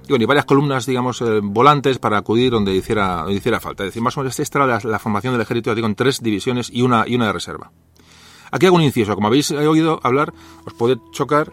y, 0.08 0.26
varias 0.26 0.46
columnas, 0.46 0.86
digamos, 0.86 1.22
eh, 1.22 1.40
volantes 1.44 2.00
para 2.00 2.18
acudir 2.18 2.52
donde 2.52 2.74
hiciera, 2.74 3.26
hiciera 3.30 3.60
falta. 3.60 3.84
Es 3.84 3.90
decir, 3.90 4.02
más 4.02 4.16
o 4.18 4.22
menos 4.22 4.40
esta 4.40 4.64
era 4.64 4.80
la, 4.82 5.00
formación 5.00 5.34
del 5.34 5.42
ejército, 5.42 5.76
digo, 5.76 5.88
en 5.88 5.96
tres 5.96 6.22
divisiones 6.22 6.70
y 6.72 6.82
una, 6.82 7.04
y 7.08 7.16
una 7.16 7.28
de 7.28 7.34
reserva. 7.34 7.72
Aquí 8.52 8.66
hago 8.66 8.78
un 8.78 8.84
inciso. 8.84 9.16
Como 9.16 9.28
habéis 9.28 9.52
oído 9.52 10.00
hablar, 10.04 10.34
os 10.66 10.74
puede 10.74 10.98
chocar 11.12 11.52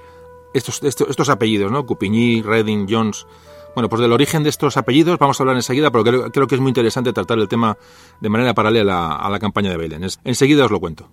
estos, 0.55 0.83
estos, 0.85 1.29
apellidos, 1.29 1.73
¿no? 1.73 1.85
Coupigny, 1.85 2.43
Redding, 2.43 2.87
Jones. 2.89 3.27
Bueno, 3.75 3.89
pues 3.89 4.01
del 4.01 4.13
origen 4.13 4.45
de 4.45 4.51
estos 4.51 4.77
apellidos 4.77 5.19
vamos 5.19 5.41
a 5.41 5.43
hablar 5.43 5.57
enseguida, 5.57 5.91
pero 5.91 6.05
creo, 6.05 6.31
creo 6.31 6.47
que 6.47 6.55
es 6.55 6.61
muy 6.61 6.71
interesante 6.71 7.13
tratar 7.13 7.41
el 7.41 7.49
tema 7.49 7.77
de 8.21 8.29
manera 8.29 8.55
paralela 8.55 9.17
a, 9.17 9.29
la 9.29 9.41
campaña 9.41 9.71
de 9.71 9.77
Belén. 9.77 10.07
enseguida 10.23 10.65
os 10.65 10.71
lo 10.71 10.79
cuento. 10.79 11.11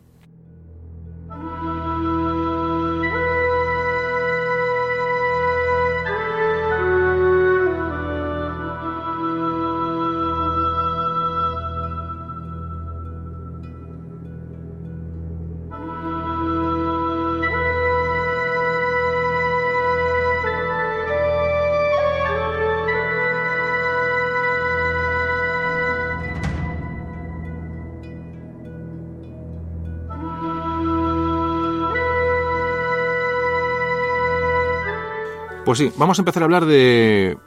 Pues 35.71 35.79
sí, 35.79 35.89
vamos 35.95 36.19
a 36.19 36.21
empezar 36.23 36.43
a 36.43 36.47
hablar 36.47 36.65
de, 36.65 37.37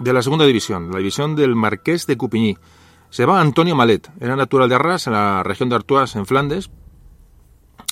de 0.00 0.12
la 0.12 0.20
segunda 0.20 0.44
división, 0.44 0.90
la 0.90 0.98
división 0.98 1.36
del 1.36 1.54
Marqués 1.54 2.04
de 2.08 2.16
Coupigny. 2.16 2.58
Se 3.08 3.24
va 3.24 3.40
Antonio 3.40 3.76
Malet, 3.76 4.10
era 4.18 4.34
natural 4.34 4.68
de 4.68 4.74
Arras, 4.74 5.06
en 5.06 5.12
la 5.12 5.44
región 5.44 5.68
de 5.68 5.76
Artois, 5.76 6.16
en 6.16 6.26
Flandes, 6.26 6.72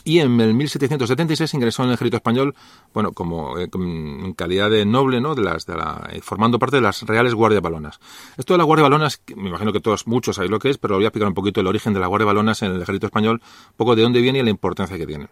y 0.02 0.18
en 0.18 0.40
el 0.40 0.54
1776 0.54 1.54
ingresó 1.54 1.84
en 1.84 1.90
el 1.90 1.94
ejército 1.94 2.16
español, 2.16 2.56
bueno, 2.92 3.12
como 3.12 3.56
eh, 3.58 3.68
en 3.72 4.32
calidad 4.32 4.70
de 4.70 4.84
noble, 4.84 5.20
¿no? 5.20 5.36
De 5.36 5.42
las, 5.42 5.66
de 5.66 5.76
la, 5.76 6.08
eh, 6.10 6.20
formando 6.20 6.58
parte 6.58 6.74
de 6.74 6.82
las 6.82 7.02
Reales 7.02 7.32
Guardia 7.32 7.60
Balonas. 7.60 8.00
Esto 8.36 8.54
de 8.54 8.58
la 8.58 8.64
Guardia 8.64 8.88
Balonas, 8.88 9.22
me 9.36 9.50
imagino 9.50 9.72
que 9.72 9.78
todos 9.78 10.08
muchos 10.08 10.34
sabéis 10.34 10.50
lo 10.50 10.58
que 10.58 10.70
es, 10.70 10.78
pero 10.78 10.96
voy 10.96 11.04
a 11.04 11.08
explicar 11.10 11.28
un 11.28 11.34
poquito 11.34 11.60
el 11.60 11.68
origen 11.68 11.94
de 11.94 12.00
la 12.00 12.08
Guardia 12.08 12.26
Balonas 12.26 12.60
en 12.62 12.72
el 12.72 12.82
ejército 12.82 13.06
español, 13.06 13.40
un 13.40 13.76
poco 13.76 13.94
de 13.94 14.02
dónde 14.02 14.20
viene 14.20 14.40
y 14.40 14.42
la 14.42 14.50
importancia 14.50 14.98
que 14.98 15.06
tiene. 15.06 15.28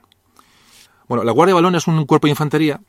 Bueno, 1.08 1.24
la 1.24 1.32
Guardia 1.32 1.56
Balonas 1.56 1.82
es 1.82 1.88
un 1.88 2.04
cuerpo 2.06 2.28
de 2.28 2.30
infantería 2.30 2.80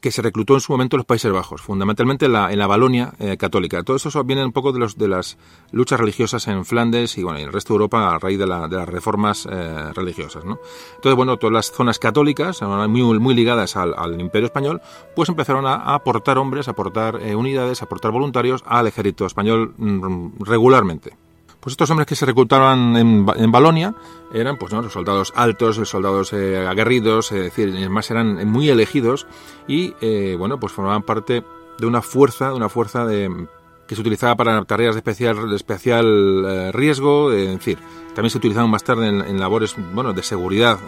que 0.00 0.10
se 0.10 0.22
reclutó 0.22 0.54
en 0.54 0.60
su 0.60 0.72
momento 0.72 0.96
en 0.96 0.98
los 0.98 1.06
Países 1.06 1.32
Bajos, 1.32 1.60
fundamentalmente 1.60 2.26
en 2.26 2.32
la, 2.32 2.52
en 2.52 2.58
la 2.58 2.66
Balonia 2.66 3.12
eh, 3.18 3.36
católica. 3.36 3.82
Todo 3.82 3.96
eso 3.96 4.24
viene 4.24 4.44
un 4.44 4.52
poco 4.52 4.72
de, 4.72 4.78
los, 4.78 4.96
de 4.96 5.08
las 5.08 5.38
luchas 5.72 5.98
religiosas 5.98 6.46
en 6.48 6.64
Flandes 6.64 7.18
y 7.18 7.22
bueno, 7.22 7.38
en 7.38 7.46
el 7.46 7.52
resto 7.52 7.72
de 7.72 7.76
Europa 7.76 8.14
a 8.14 8.18
raíz 8.18 8.38
de, 8.38 8.46
la, 8.46 8.68
de 8.68 8.76
las 8.76 8.88
reformas 8.88 9.46
eh, 9.50 9.92
religiosas. 9.94 10.44
¿no? 10.44 10.58
Entonces, 10.96 11.16
bueno, 11.16 11.36
todas 11.36 11.52
las 11.52 11.72
zonas 11.72 11.98
católicas, 11.98 12.62
muy, 12.62 13.18
muy 13.18 13.34
ligadas 13.34 13.76
al, 13.76 13.94
al 13.96 14.20
Imperio 14.20 14.46
Español, 14.46 14.80
pues 15.14 15.28
empezaron 15.28 15.66
a, 15.66 15.94
aportar 15.94 16.38
hombres, 16.38 16.68
a 16.68 16.72
aportar 16.72 17.20
eh, 17.22 17.34
unidades, 17.34 17.82
a 17.82 17.86
aportar 17.86 18.12
voluntarios 18.12 18.62
al 18.66 18.86
ejército 18.86 19.26
español 19.26 19.74
mm, 19.76 20.42
regularmente. 20.44 21.27
Pues 21.68 21.74
estos 21.74 21.90
hombres 21.90 22.06
que 22.06 22.16
se 22.16 22.24
reclutaban 22.24 22.96
en, 22.96 23.26
en 23.36 23.52
Balonia 23.52 23.94
eran 24.32 24.56
pues 24.56 24.72
¿no? 24.72 24.88
soldados 24.88 25.34
altos, 25.36 25.76
soldados 25.86 26.32
eh, 26.32 26.66
aguerridos, 26.66 27.30
es 27.30 27.42
decir, 27.42 27.74
además 27.76 28.10
eran 28.10 28.48
muy 28.48 28.70
elegidos 28.70 29.26
y 29.66 29.92
eh, 30.00 30.34
bueno, 30.38 30.58
pues 30.58 30.72
formaban 30.72 31.02
parte 31.02 31.44
de 31.78 31.86
una 31.86 32.00
fuerza, 32.00 32.48
de 32.48 32.54
una 32.54 32.70
fuerza 32.70 33.06
que 33.06 33.94
se 33.94 34.00
utilizaba 34.00 34.34
para 34.34 34.64
tareas 34.64 34.94
de 34.94 35.00
especial, 35.00 35.50
de 35.50 35.56
especial 35.56 36.06
eh, 36.48 36.72
riesgo, 36.72 37.32
es 37.32 37.48
decir, 37.58 37.76
también 38.14 38.30
se 38.30 38.38
utilizaban 38.38 38.70
más 38.70 38.82
tarde 38.82 39.06
en, 39.08 39.20
en 39.20 39.38
labores 39.38 39.74
bueno, 39.92 40.14
de 40.14 40.22
seguridad 40.22 40.78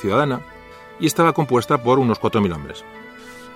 ciudadana 0.00 0.40
y 1.00 1.04
estaba 1.04 1.34
compuesta 1.34 1.82
por 1.82 1.98
unos 1.98 2.18
4.000 2.18 2.54
hombres. 2.54 2.82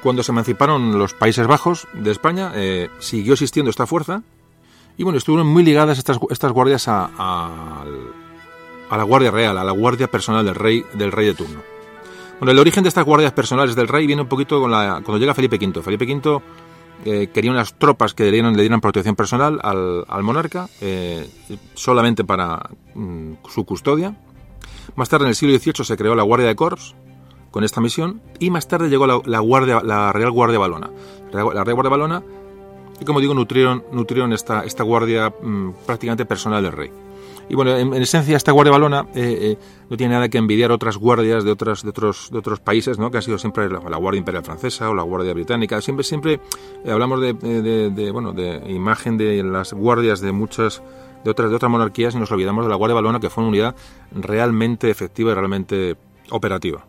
Cuando 0.03 0.23
se 0.23 0.33
emanciparon 0.33 0.99
los 0.99 1.15
Países 1.15 1.47
Bajos 1.47 1.89
de 1.95 2.11
España, 2.11 2.53
siguió 2.99 3.33
existiendo 3.33 3.71
esta 3.71 3.87
fuerza 3.87 4.23
y 4.99 5.05
bueno, 5.05 5.17
estuvieron 5.17 5.47
muy 5.47 5.63
ligadas 5.63 5.97
estas, 5.97 6.19
estas 6.29 6.51
guardias 6.51 6.87
a, 6.89 7.85
la 8.91 9.03
Guardia 9.05 9.31
Real, 9.31 9.57
a 9.57 9.63
la 9.63 9.71
guardia 9.71 10.09
personal 10.09 10.45
del 10.45 10.57
rey, 10.57 10.85
del 10.95 11.13
rey 11.13 11.27
de 11.27 11.35
turno. 11.35 11.61
Bueno, 12.41 12.51
el 12.51 12.59
origen 12.59 12.83
de 12.83 12.89
estas 12.89 13.05
guardias 13.05 13.33
personales 13.33 13.77
del 13.77 13.87
rey 13.87 14.09
viene 14.09 14.23
un 14.23 14.29
poquito 14.29 14.61
con 14.61 14.73
la, 14.73 15.01
cuando 15.05 15.19
llega 15.19 15.35
Felipe 15.35 15.57
V. 15.57 15.83
Felipe 15.83 16.05
V 16.05 16.43
eh, 17.05 17.29
quería 17.33 17.53
unas 17.53 17.75
tropas 17.75 18.13
que 18.13 18.25
le 18.25 18.33
dieran, 18.33 18.81
protección 18.81 19.15
personal 19.15 19.61
al, 19.63 20.05
al 20.09 20.23
monarca, 20.25 20.69
eh, 20.81 21.31
solamente 21.75 22.25
para 22.25 22.69
mm, 22.95 23.35
su 23.49 23.65
custodia. 23.65 24.17
Más 24.97 25.09
tarde, 25.09 25.27
en 25.27 25.29
el 25.29 25.37
siglo 25.37 25.57
XVIII, 25.57 25.85
se 25.85 25.97
creó 25.97 26.17
la 26.17 26.25
Guardia 26.25 26.49
de 26.49 26.57
Corps 26.57 26.97
con 27.53 27.63
esta 27.63 27.81
misión 27.81 28.21
y 28.41 28.51
más 28.51 28.67
tarde 28.67 28.89
llegó 28.89 29.07
la, 29.07 29.21
la, 29.25 29.39
guardia, 29.39 29.81
la 29.81 30.13
Real 30.13 30.33
Guardia 30.33 30.59
Balona. 30.59 30.91
La 31.33 31.65
Real 31.65 31.75
Guardia 31.75 31.91
Balona 31.91 32.23
y 33.01 33.05
como 33.05 33.21
digo, 33.21 33.35
nutrieron, 33.35 33.85
nutrieron 33.93 34.33
esta, 34.33 34.65
esta 34.65 34.83
guardia 34.83 35.33
mmm, 35.43 35.71
prácticamente 35.87 36.25
personal 36.25 36.63
del 36.63 36.73
rey. 36.73 36.91
Y 37.51 37.55
bueno, 37.55 37.77
en, 37.77 37.95
en 37.95 38.03
esencia 38.03 38.37
esta 38.37 38.53
guardia 38.53 38.73
balona 38.73 39.07
eh, 39.15 39.39
eh, 39.41 39.59
no 39.89 39.97
tiene 39.97 40.15
nada 40.15 40.29
que 40.29 40.37
envidiar 40.37 40.71
otras 40.71 40.99
guardias 40.99 41.45
de, 41.45 41.51
otras, 41.51 41.83
de, 41.83 41.89
otros, 41.89 42.29
de 42.31 42.39
otros 42.39 42.61
países, 42.61 42.99
¿no? 42.99 43.11
que 43.11 43.19
ha 43.19 43.23
sido 43.23 43.39
siempre 43.39 43.71
la, 43.71 43.81
la, 43.81 43.97
Guardia 43.97 44.19
Imperial 44.19 44.45
Francesa 44.45 44.91
o 44.91 44.95
la 44.95 45.03
Guardia 45.03 45.33
Británica. 45.33 45.81
Siempre, 45.81 46.05
siempre 46.05 46.41
eh, 46.85 46.91
hablamos 46.91 47.21
de, 47.23 47.33
de, 47.33 47.91
de, 47.91 48.11
bueno, 48.11 48.33
de 48.33 48.71
imagen 48.71 49.17
de 49.17 49.43
las 49.43 49.73
guardias 49.73 50.21
de 50.21 50.33
muchas 50.33 50.83
de 51.25 51.31
otras, 51.31 51.51
de 51.51 51.57
otras 51.57 51.71
monarquías 51.71 52.15
y 52.15 52.19
nos 52.19 52.31
olvidamos 52.31 52.67
de 52.67 52.71
la 52.71 52.77
Guardia 52.77 52.95
Balona, 52.95 53.19
que 53.19 53.31
fue 53.31 53.43
una 53.43 53.49
unidad 53.49 53.77
realmente 54.13 54.91
efectiva 54.91 55.33
y 55.33 55.35
realmente 55.35 55.97
operativa. 56.31 56.85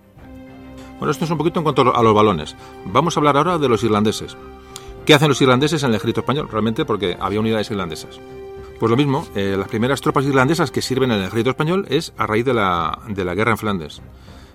Bueno, 0.99 1.11
esto 1.11 1.23
es 1.23 1.31
un 1.31 1.37
poquito 1.37 1.61
en 1.61 1.63
cuanto 1.63 1.95
a 1.95 2.03
los 2.03 2.13
balones. 2.13 2.57
Vamos 2.85 3.15
a 3.15 3.21
hablar 3.21 3.37
ahora 3.37 3.57
de 3.57 3.69
los 3.69 3.83
irlandeses. 3.85 4.35
¿Qué 5.09 5.15
hacen 5.15 5.29
los 5.29 5.41
irlandeses 5.41 5.81
en 5.81 5.89
el 5.89 5.95
ejército 5.95 6.19
español? 6.19 6.47
Realmente 6.51 6.85
porque 6.85 7.17
había 7.19 7.39
unidades 7.39 7.71
irlandesas. 7.71 8.19
Pues 8.79 8.91
lo 8.91 8.95
mismo, 8.95 9.25
eh, 9.33 9.55
las 9.57 9.67
primeras 9.67 10.01
tropas 10.01 10.23
irlandesas 10.23 10.69
que 10.69 10.83
sirven 10.83 11.09
en 11.09 11.17
el 11.17 11.23
ejército 11.23 11.49
español 11.49 11.87
es 11.89 12.13
a 12.15 12.27
raíz 12.27 12.45
de 12.45 12.53
la, 12.53 12.95
de 13.07 13.25
la 13.25 13.33
guerra 13.33 13.49
en 13.49 13.57
Flandes. 13.57 14.03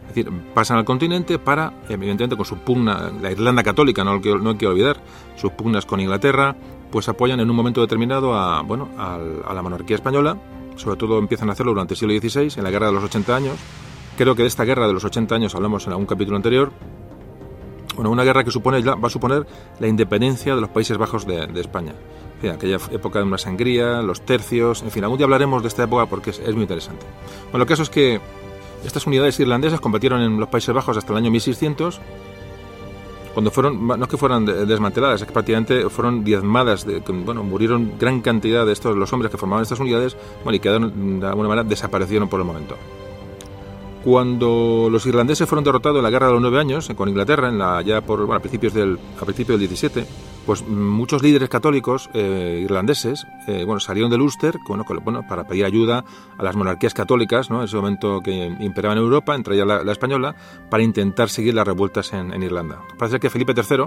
Es 0.03 0.15
decir, 0.15 0.31
pasan 0.55 0.77
al 0.77 0.85
continente 0.85 1.41
para, 1.41 1.83
evidentemente, 1.89 2.37
con 2.37 2.45
su 2.45 2.59
pugna, 2.59 3.11
la 3.21 3.33
Irlanda 3.33 3.65
católica, 3.65 4.05
no, 4.05 4.21
no 4.21 4.51
hay 4.51 4.57
que 4.57 4.67
olvidar, 4.69 5.03
sus 5.35 5.51
pugnas 5.51 5.87
con 5.87 5.99
Inglaterra, 5.99 6.55
pues 6.89 7.09
apoyan 7.09 7.41
en 7.41 7.51
un 7.51 7.57
momento 7.57 7.81
determinado 7.81 8.33
a, 8.33 8.63
bueno, 8.63 8.91
a, 8.97 9.17
a 9.17 9.55
la 9.55 9.61
monarquía 9.61 9.97
española, 9.97 10.39
sobre 10.77 10.97
todo 10.97 11.19
empiezan 11.19 11.49
a 11.49 11.55
hacerlo 11.55 11.73
durante 11.73 11.95
el 11.95 11.99
siglo 11.99 12.15
XVI, 12.17 12.59
en 12.59 12.63
la 12.63 12.71
guerra 12.71 12.87
de 12.87 12.93
los 12.93 13.03
80 13.03 13.35
años. 13.35 13.57
Creo 14.17 14.37
que 14.37 14.43
de 14.43 14.49
esta 14.49 14.63
guerra 14.63 14.87
de 14.87 14.93
los 14.93 15.05
80 15.05 15.35
años 15.35 15.57
hablamos 15.57 15.85
en 15.89 15.95
algún 15.95 16.07
capítulo 16.07 16.37
anterior, 16.37 16.71
bueno, 17.95 18.11
una 18.11 18.25
guerra 18.25 18.45
que 18.45 18.51
supone, 18.51 18.81
va 18.83 19.07
a 19.07 19.11
suponer 19.11 19.47
la 19.79 19.87
independencia 19.87 20.55
de 20.55 20.61
los 20.61 20.71
Países 20.71 20.97
Bajos 20.99 21.27
de, 21.27 21.49
España. 21.61 21.93
En 22.43 22.51
aquella 22.51 22.77
época 22.91 23.21
de 23.21 23.25
una 23.25 23.39
sangría, 23.39 24.03
los 24.03 24.21
tercios, 24.23 24.83
en 24.83 24.91
fin, 24.91 25.03
algún 25.05 25.19
día 25.19 25.25
hablaremos 25.25 25.63
de 25.63 25.69
esta 25.69 25.85
época 25.85 26.07
porque 26.07 26.31
es, 26.31 26.39
es 26.41 26.53
muy 26.53 26.63
interesante. 26.63 27.07
Bueno, 27.51 27.63
el 27.63 27.69
caso 27.69 27.83
es 27.83 27.91
que 27.91 28.21
estas 28.85 29.07
unidades 29.07 29.41
irlandesas 29.41 29.81
combatieron 29.81 30.21
en 30.21 30.39
los 30.39 30.49
Países 30.49 30.75
Bajos 30.75 30.97
hasta 30.97 31.13
el 31.13 31.19
año 31.19 31.31
1600, 31.31 32.01
cuando 33.35 33.51
fueron, 33.51 33.87
no 33.87 34.01
es 34.01 34.09
que 34.09 34.17
fueran 34.17 34.47
desmanteladas, 34.47 35.21
es 35.21 35.27
que 35.27 35.33
prácticamente 35.33 35.91
fueron 35.91 36.23
diezmadas, 36.23 36.87
de, 36.87 37.01
bueno, 37.01 37.43
murieron 37.43 37.95
gran 37.99 38.21
cantidad 38.21 38.65
de 38.65 38.73
estos, 38.73 38.97
los 38.97 39.13
hombres 39.13 39.31
que 39.33 39.37
formaban 39.37 39.63
estas 39.63 39.81
unidades, 39.81 40.17
bueno, 40.45 40.57
y 40.57 40.61
quedaron, 40.61 41.19
de 41.19 41.27
alguna 41.27 41.49
manera, 41.49 41.69
desaparecieron 41.69 42.29
por 42.29 42.41
el 42.41 42.47
momento. 42.47 42.77
Cuando 44.05 44.89
los 44.91 45.07
irlandeses 45.07 45.49
fueron 45.49 45.65
derrotados 45.65 45.97
en 45.97 46.03
la 46.03 46.11
guerra 46.11 46.27
de 46.27 46.35
los 46.35 46.43
nueve 46.43 46.61
años 46.61 46.91
con 46.95 47.09
Inglaterra, 47.09 47.49
en 47.49 47.59
la, 47.59 47.81
ya 47.81 48.03
por 48.03 48.19
bueno, 48.19 48.35
a 48.35 48.41
principios 48.41 48.75
del 48.75 48.99
a 49.19 49.25
principios 49.25 49.59
del 49.59 49.67
17, 49.67 50.07
pues 50.45 50.67
muchos 50.69 51.23
líderes 51.23 51.49
católicos 51.49 52.11
eh, 52.13 52.61
irlandeses 52.63 53.27
eh, 53.47 53.65
bueno, 53.65 53.81
salieron 53.81 54.11
del 54.11 54.21
Ulster 54.21 54.59
bueno, 54.69 54.85
para 55.27 55.45
pedir 55.45 55.65
ayuda 55.65 56.05
a 56.37 56.43
las 56.43 56.55
monarquías 56.55 56.93
católicas, 56.93 57.49
¿no? 57.49 57.61
en 57.61 57.65
ese 57.65 57.77
momento 57.77 58.21
que 58.21 58.55
imperaban 58.61 58.99
en 58.99 59.05
Europa, 59.05 59.35
entre 59.35 59.55
ellas 59.55 59.67
la, 59.67 59.83
la 59.83 59.93
española, 59.93 60.37
para 60.69 60.83
intentar 60.83 61.31
seguir 61.31 61.55
las 61.55 61.67
revueltas 61.67 62.13
en, 62.13 62.35
en 62.35 62.43
Irlanda. 62.43 62.81
Parece 62.99 63.19
que 63.19 63.31
Felipe 63.31 63.55
III 63.57 63.87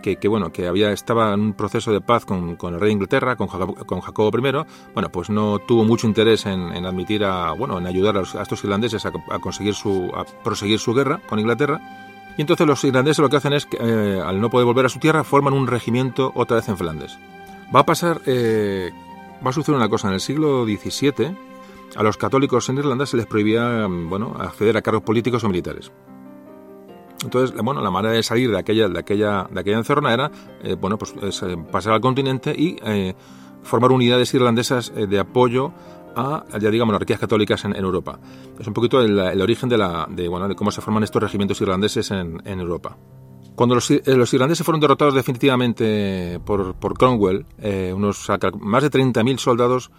que, 0.00 0.16
que, 0.16 0.28
bueno 0.28 0.52
que 0.52 0.66
había 0.66 0.92
estaba 0.92 1.34
en 1.34 1.40
un 1.40 1.52
proceso 1.54 1.92
de 1.92 2.00
paz 2.00 2.24
con, 2.24 2.56
con 2.56 2.74
el 2.74 2.80
rey 2.80 2.88
de 2.88 2.92
Inglaterra 2.94 3.36
con 3.36 3.48
con 3.48 4.00
Jacobo 4.00 4.30
I 4.36 4.64
bueno 4.94 5.12
pues 5.12 5.30
no 5.30 5.58
tuvo 5.58 5.84
mucho 5.84 6.06
interés 6.06 6.46
en, 6.46 6.72
en 6.72 6.86
admitir 6.86 7.24
a 7.24 7.52
bueno 7.52 7.78
en 7.78 7.86
ayudar 7.86 8.16
a 8.16 8.42
estos 8.42 8.64
irlandeses 8.64 9.04
a, 9.06 9.12
a, 9.30 9.38
conseguir 9.38 9.74
su 9.74 10.10
a 10.14 10.24
proseguir 10.42 10.78
su 10.78 10.94
guerra 10.94 11.20
con 11.28 11.38
Inglaterra. 11.38 11.80
Y 12.36 12.42
entonces 12.42 12.66
los 12.66 12.82
irlandeses 12.84 13.18
lo 13.18 13.28
que 13.28 13.36
hacen 13.36 13.52
es 13.52 13.66
que 13.66 13.76
eh, 13.80 14.20
al 14.24 14.40
no 14.40 14.50
poder 14.50 14.64
volver 14.64 14.86
a 14.86 14.88
su 14.88 14.98
tierra 14.98 15.24
forman 15.24 15.52
un 15.52 15.66
regimiento 15.66 16.32
otra 16.34 16.56
vez 16.56 16.68
en 16.68 16.76
Flandes. 16.76 17.18
Va 17.74 17.80
a 17.80 17.86
pasar 17.86 18.20
eh, 18.26 18.90
va 19.44 19.50
a 19.50 19.52
suceder 19.52 19.76
una 19.76 19.88
cosa. 19.88 20.08
En 20.08 20.14
el 20.14 20.20
siglo 20.20 20.64
XVII 20.64 21.36
a 21.96 22.02
los 22.02 22.16
católicos 22.16 22.68
en 22.68 22.78
Irlanda 22.78 23.04
se 23.04 23.16
les 23.16 23.26
prohibía 23.26 23.86
bueno 23.86 24.36
acceder 24.38 24.76
a 24.76 24.82
cargos 24.82 25.02
políticos 25.02 25.42
o 25.44 25.48
militares 25.48 25.90
entonces, 27.24 27.54
bueno, 27.62 27.80
la 27.80 27.90
manera 27.90 28.14
de 28.14 28.22
salir 28.22 28.50
de 28.50 28.58
aquella, 28.58 28.88
de 28.88 28.98
aquella, 28.98 29.46
de 29.50 29.60
aquella 29.60 29.78
encerrona 29.78 30.12
era, 30.12 30.30
eh, 30.62 30.74
bueno, 30.74 30.96
pues 30.98 31.14
es, 31.22 31.42
eh, 31.42 31.56
pasar 31.70 31.92
al 31.92 32.00
continente 32.00 32.54
y 32.56 32.76
eh, 32.84 33.14
formar 33.62 33.92
unidades 33.92 34.32
irlandesas 34.34 34.92
de 34.94 35.18
apoyo 35.18 35.72
a, 36.16 36.44
ya 36.58 36.70
diga, 36.70 36.84
monarquías 36.84 37.20
católicas 37.20 37.64
en, 37.64 37.76
Europa. 37.76 38.18
Es 38.58 38.66
un 38.66 38.74
poquito 38.74 39.00
el, 39.00 39.40
origen 39.40 39.68
de, 39.68 39.78
la, 39.78 40.06
de, 40.10 40.28
cómo 40.56 40.70
se 40.70 40.80
forman 40.80 41.02
estos 41.02 41.22
regimientos 41.22 41.60
irlandeses 41.60 42.10
en, 42.10 42.40
Europa. 42.46 42.96
Cuando 43.54 43.74
los, 43.74 43.90
los, 44.06 44.34
irlandeses 44.34 44.64
fueron 44.64 44.80
derrotados 44.80 45.14
definitivamente 45.14 46.40
por, 46.44 46.74
por 46.74 46.94
Cromwell, 46.96 47.44
eh, 47.58 47.92
unos 47.94 48.28
más 48.60 48.82
de 48.82 48.90
30.000 48.90 49.38
soldados 49.38 49.90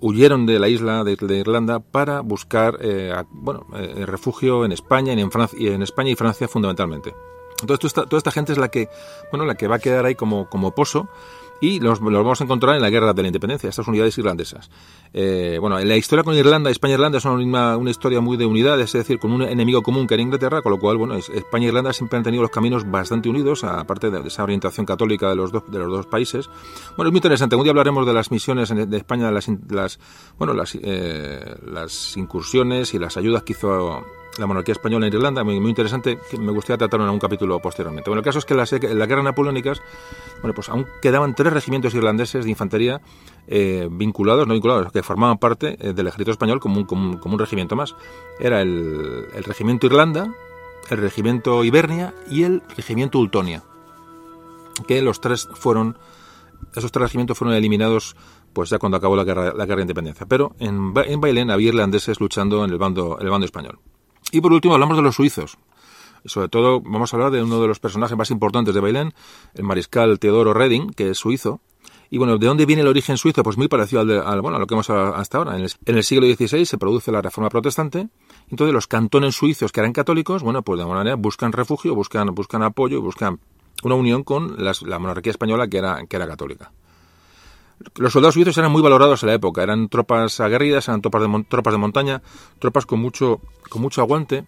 huyeron 0.00 0.46
de 0.46 0.58
la 0.58 0.68
isla 0.68 1.04
de, 1.04 1.16
Irlanda 1.36 1.80
para 1.80 2.20
buscar 2.20 2.78
eh, 2.80 3.12
bueno, 3.30 3.66
eh, 3.74 4.04
refugio 4.06 4.64
en 4.64 4.72
España 4.72 5.14
y 5.14 5.20
en, 5.20 5.30
Francia, 5.30 5.58
en 5.60 5.82
España 5.82 6.10
y 6.10 6.16
Francia 6.16 6.48
fundamentalmente. 6.48 7.14
Entonces 7.60 7.78
toda 7.78 7.88
esta, 7.88 8.04
toda 8.04 8.18
esta, 8.18 8.30
gente 8.30 8.52
es 8.52 8.58
la 8.58 8.68
que, 8.68 8.88
bueno, 9.30 9.46
la 9.46 9.54
que 9.54 9.66
va 9.66 9.76
a 9.76 9.78
quedar 9.78 10.04
ahí 10.04 10.14
como, 10.14 10.48
como 10.50 10.72
pozo 10.72 11.08
y 11.60 11.80
los, 11.80 12.00
los, 12.00 12.12
vamos 12.12 12.40
a 12.40 12.44
encontrar 12.44 12.76
en 12.76 12.82
la 12.82 12.90
guerra 12.90 13.12
de 13.12 13.22
la 13.22 13.28
independencia, 13.28 13.68
estas 13.68 13.88
unidades 13.88 14.16
irlandesas. 14.18 14.70
Eh, 15.12 15.58
bueno, 15.60 15.78
la 15.78 15.96
historia 15.96 16.22
con 16.22 16.34
Irlanda, 16.34 16.70
España 16.70 16.94
e 16.94 16.96
Irlanda 16.96 17.18
es 17.18 17.24
una, 17.24 17.90
historia 17.90 18.20
muy 18.20 18.36
de 18.36 18.46
unidades, 18.46 18.94
es 18.94 19.00
decir, 19.06 19.18
con 19.18 19.32
un 19.32 19.42
enemigo 19.42 19.82
común 19.82 20.06
que 20.06 20.14
era 20.14 20.22
Inglaterra, 20.22 20.62
con 20.62 20.72
lo 20.72 20.78
cual, 20.78 20.96
bueno, 20.96 21.14
España 21.14 21.66
e 21.66 21.68
Irlanda 21.68 21.92
siempre 21.92 22.18
han 22.18 22.24
tenido 22.24 22.42
los 22.42 22.50
caminos 22.50 22.90
bastante 22.90 23.28
unidos, 23.28 23.64
aparte 23.64 24.10
de 24.10 24.26
esa 24.26 24.42
orientación 24.42 24.86
católica 24.86 25.28
de 25.28 25.36
los 25.36 25.52
dos, 25.52 25.64
de 25.70 25.78
los 25.78 25.90
dos 25.90 26.06
países. 26.06 26.48
Bueno, 26.96 27.08
es 27.08 27.12
muy 27.12 27.18
interesante, 27.18 27.56
un 27.56 27.62
día 27.62 27.70
hablaremos 27.70 28.06
de 28.06 28.12
las 28.12 28.30
misiones 28.30 28.68
de 28.68 28.96
España, 28.96 29.30
las, 29.30 29.48
las 29.68 29.98
bueno, 30.38 30.54
las, 30.54 30.76
eh, 30.80 31.56
las 31.66 32.16
incursiones 32.16 32.94
y 32.94 32.98
las 32.98 33.16
ayudas 33.16 33.42
que 33.42 33.52
hizo 33.52 34.04
la 34.38 34.46
monarquía 34.46 34.72
española 34.72 35.06
en 35.06 35.14
Irlanda, 35.14 35.44
muy, 35.44 35.56
interesante, 35.56 36.18
que 36.30 36.36
me 36.38 36.52
gustaría 36.52 36.78
tratar 36.78 37.00
en 37.00 37.08
un 37.08 37.18
capítulo 37.18 37.58
posteriormente. 37.60 38.10
Bueno, 38.10 38.20
el 38.20 38.24
caso 38.24 38.38
es 38.38 38.44
que 38.44 38.54
en 38.54 38.60
en 38.60 38.98
las 38.98 39.08
guerras 39.08 39.24
napoleónicas, 39.24 39.80
bueno, 40.40 40.54
pues 40.54 40.68
aún 40.68 40.86
quedaban 41.00 41.34
tres 41.34 41.52
regimientos 41.52 41.94
irlandeses 41.94 42.44
de 42.44 42.50
infantería 42.50 43.00
eh, 43.46 43.88
vinculados, 43.90 44.46
no 44.46 44.54
vinculados, 44.54 44.92
que 44.92 45.02
formaban 45.02 45.38
parte 45.38 45.76
eh, 45.80 45.92
del 45.92 46.06
ejército 46.06 46.30
español 46.30 46.60
como 46.60 46.78
un, 46.78 46.84
como, 46.84 47.10
un, 47.10 47.16
como 47.18 47.34
un, 47.34 47.38
regimiento 47.38 47.76
más. 47.76 47.94
Era 48.38 48.60
el, 48.60 49.26
el 49.34 49.44
regimiento 49.44 49.86
Irlanda, 49.86 50.34
el 50.90 50.98
regimiento 50.98 51.64
Ibernia 51.64 52.14
y 52.30 52.42
el 52.42 52.62
regimiento 52.76 53.18
Ultonia, 53.18 53.62
que 54.86 55.00
los 55.02 55.20
tres 55.20 55.48
fueron, 55.54 55.96
esos 56.74 56.92
tres 56.92 57.02
regimientos 57.02 57.38
fueron 57.38 57.56
eliminados 57.56 58.16
pues 58.56 58.70
ya 58.70 58.78
cuando 58.78 58.96
acabó 58.96 59.16
la 59.16 59.24
guerra, 59.24 59.52
la 59.52 59.66
guerra 59.66 59.76
de 59.76 59.82
independencia. 59.82 60.24
Pero 60.24 60.56
en, 60.58 60.94
en 60.96 61.20
Bailén 61.20 61.50
había 61.50 61.68
irlandeses 61.68 62.20
luchando 62.20 62.64
en 62.64 62.70
el 62.70 62.78
bando, 62.78 63.18
el 63.20 63.28
bando 63.28 63.44
español. 63.44 63.78
Y 64.32 64.40
por 64.40 64.52
último 64.52 64.74
hablamos 64.74 64.96
de 64.96 65.02
los 65.02 65.14
suizos. 65.14 65.56
sobre 66.24 66.48
todo 66.48 66.80
vamos 66.80 67.12
a 67.12 67.16
hablar 67.16 67.30
de 67.30 67.42
uno 67.42 67.60
de 67.60 67.68
los 67.68 67.78
personajes 67.78 68.16
más 68.16 68.30
importantes 68.30 68.74
de 68.74 68.80
Bailén, 68.80 69.14
el 69.54 69.64
mariscal 69.64 70.18
Teodoro 70.18 70.52
Reding, 70.52 70.90
que 70.90 71.10
es 71.10 71.18
suizo. 71.18 71.60
Y 72.10 72.18
bueno, 72.18 72.38
¿de 72.38 72.46
dónde 72.46 72.66
viene 72.66 72.82
el 72.82 72.88
origen 72.88 73.16
suizo? 73.16 73.42
Pues 73.42 73.56
muy 73.56 73.68
parecido 73.68 74.00
al, 74.00 74.40
bueno, 74.40 74.56
a 74.56 74.60
lo 74.60 74.66
que 74.66 74.74
hemos 74.74 74.88
hablado 74.90 75.14
hasta 75.16 75.38
ahora. 75.38 75.56
En 75.56 75.62
el, 75.62 75.72
en 75.86 75.96
el, 75.96 76.04
siglo 76.04 76.26
XVI 76.26 76.64
se 76.64 76.78
produce 76.78 77.10
la 77.10 77.22
Reforma 77.22 77.48
Protestante. 77.48 78.08
Entonces 78.48 78.72
los 78.72 78.86
cantones 78.86 79.34
suizos 79.34 79.72
que 79.72 79.80
eran 79.80 79.92
católicos, 79.92 80.42
bueno, 80.42 80.62
pues 80.62 80.78
de 80.78 80.82
alguna 80.82 81.00
manera 81.00 81.16
buscan 81.16 81.52
refugio, 81.52 81.94
buscan, 81.94 82.32
buscan 82.34 82.62
apoyo, 82.62 83.02
buscan 83.02 83.40
una 83.82 83.94
unión 83.94 84.24
con 84.24 84.62
las, 84.62 84.82
la 84.82 84.98
monarquía 84.98 85.30
española 85.30 85.68
que 85.68 85.78
era, 85.78 86.04
que 86.06 86.16
era 86.16 86.26
católica. 86.26 86.72
Los 87.96 88.12
soldados 88.12 88.34
suizos 88.34 88.56
eran 88.58 88.72
muy 88.72 88.82
valorados 88.82 89.22
en 89.22 89.28
la 89.28 89.34
época, 89.34 89.62
eran 89.62 89.88
tropas 89.88 90.40
aguerridas, 90.40 90.88
eran 90.88 91.02
tropas 91.02 91.22
de, 91.22 91.78
montaña, 91.78 92.22
tropas 92.58 92.86
con 92.86 93.00
mucho, 93.00 93.40
con 93.68 93.82
mucho 93.82 94.00
aguante 94.00 94.44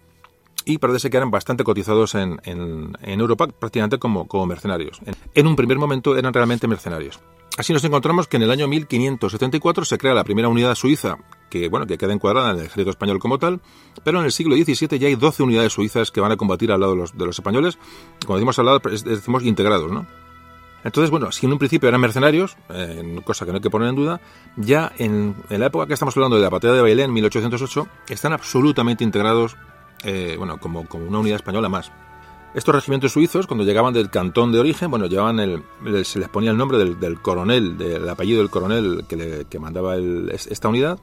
y 0.65 0.77
parece 0.77 1.09
que 1.09 1.17
eran 1.17 1.31
bastante 1.31 1.63
cotizados 1.63 2.15
en, 2.15 2.39
en, 2.43 2.97
en 3.01 3.19
Europa 3.19 3.47
prácticamente 3.47 3.97
como, 3.97 4.27
como 4.27 4.45
mercenarios. 4.45 4.99
En, 5.33 5.47
un 5.47 5.55
primer 5.55 5.77
momento 5.77 6.17
eran 6.17 6.33
realmente 6.33 6.67
mercenarios. 6.67 7.19
Así 7.57 7.73
nos 7.73 7.83
encontramos 7.83 8.27
que 8.27 8.37
en 8.37 8.43
el 8.43 8.51
año 8.51 8.67
1574 8.67 9.85
se 9.85 9.97
crea 9.97 10.13
la 10.13 10.23
primera 10.23 10.47
unidad 10.47 10.75
suiza 10.75 11.17
que, 11.49 11.67
bueno, 11.67 11.87
que 11.87 11.97
queda 11.97 12.13
encuadrada 12.13 12.51
en 12.51 12.57
el 12.57 12.65
ejército 12.65 12.91
español 12.91 13.19
como 13.19 13.39
tal, 13.39 13.59
pero 14.03 14.19
en 14.19 14.25
el 14.25 14.31
siglo 14.31 14.55
XVII 14.55 14.99
ya 14.99 15.07
hay 15.07 15.15
12 15.15 15.43
unidades 15.43 15.73
suizas 15.73 16.11
que 16.11 16.21
van 16.21 16.31
a 16.31 16.37
combatir 16.37 16.71
al 16.71 16.79
lado 16.79 16.93
de 16.93 16.99
los, 16.99 17.17
de 17.17 17.25
los 17.25 17.37
españoles, 17.37 17.77
como 18.25 18.37
decimos 18.37 18.59
al 18.59 18.65
lado, 18.65 18.79
decimos 18.79 19.43
integrados, 19.43 19.91
¿no? 19.91 20.05
Entonces, 20.83 21.09
bueno, 21.09 21.31
si 21.31 21.45
en 21.45 21.51
un 21.51 21.59
principio 21.59 21.89
eran 21.89 21.99
mercenarios, 21.99 22.57
eh, 22.69 23.19
cosa 23.25 23.45
que 23.45 23.51
no 23.51 23.57
hay 23.57 23.61
que 23.61 23.69
poner 23.69 23.89
en 23.89 23.95
duda, 23.95 24.21
ya 24.55 24.91
en, 24.97 25.35
la 25.49 25.65
época 25.65 25.87
que 25.87 25.93
estamos 25.93 26.15
hablando 26.15 26.37
de 26.37 26.41
la 26.41 26.49
batalla 26.49 26.73
de 26.73 26.81
Bailén, 26.81 27.11
1808, 27.11 27.87
están 28.07 28.33
absolutamente 28.33 29.03
integrados, 29.03 29.57
eh, 30.03 30.35
bueno, 30.37 30.57
como, 30.59 30.85
una 31.07 31.19
unidad 31.19 31.35
española 31.35 31.67
más. 31.67 31.91
Estos 32.55 32.73
regimientos 32.73 33.11
suizos, 33.11 33.45
cuando 33.45 33.63
llegaban 33.63 33.93
del 33.93 34.09
cantón 34.09 34.51
de 34.51 34.59
origen, 34.59 34.89
bueno, 34.89 35.05
llevaban 35.05 35.39
el, 35.39 35.63
se 36.03 36.17
les 36.17 36.29
ponía 36.29 36.51
el 36.51 36.57
nombre 36.57 36.77
del, 36.77 37.21
coronel, 37.21 37.77
del 37.77 38.07
apellido 38.09 38.39
del 38.39 38.49
coronel 38.49 39.05
que, 39.07 39.59
mandaba 39.59 39.97
esta 39.97 40.69
unidad, 40.69 40.99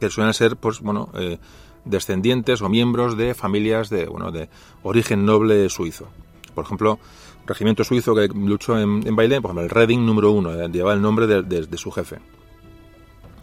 que 0.00 0.10
suelen 0.10 0.34
ser, 0.34 0.56
pues, 0.56 0.80
bueno, 0.80 1.10
eh, 1.14 1.38
descendientes 1.84 2.62
o 2.62 2.68
miembros 2.68 3.16
de 3.16 3.34
familias 3.34 3.90
de, 3.90 4.06
bueno, 4.06 4.32
de 4.32 4.48
origen 4.82 5.24
noble 5.24 5.68
suizo. 5.68 6.08
Por 6.54 6.64
ejemplo, 6.64 6.98
regimiento 7.46 7.84
suizo 7.84 8.14
que 8.14 8.28
luchó 8.28 8.78
en, 8.78 9.06
en 9.06 9.16
Bailén, 9.16 9.42
por 9.42 9.50
ejemplo, 9.50 9.64
el 9.64 9.70
Reding 9.70 10.04
número 10.04 10.30
uno, 10.32 10.52
eh, 10.52 10.68
llevaba 10.70 10.94
el 10.94 11.02
nombre 11.02 11.26
de, 11.26 11.42
de, 11.42 11.78
su 11.78 11.90
jefe. 11.90 12.18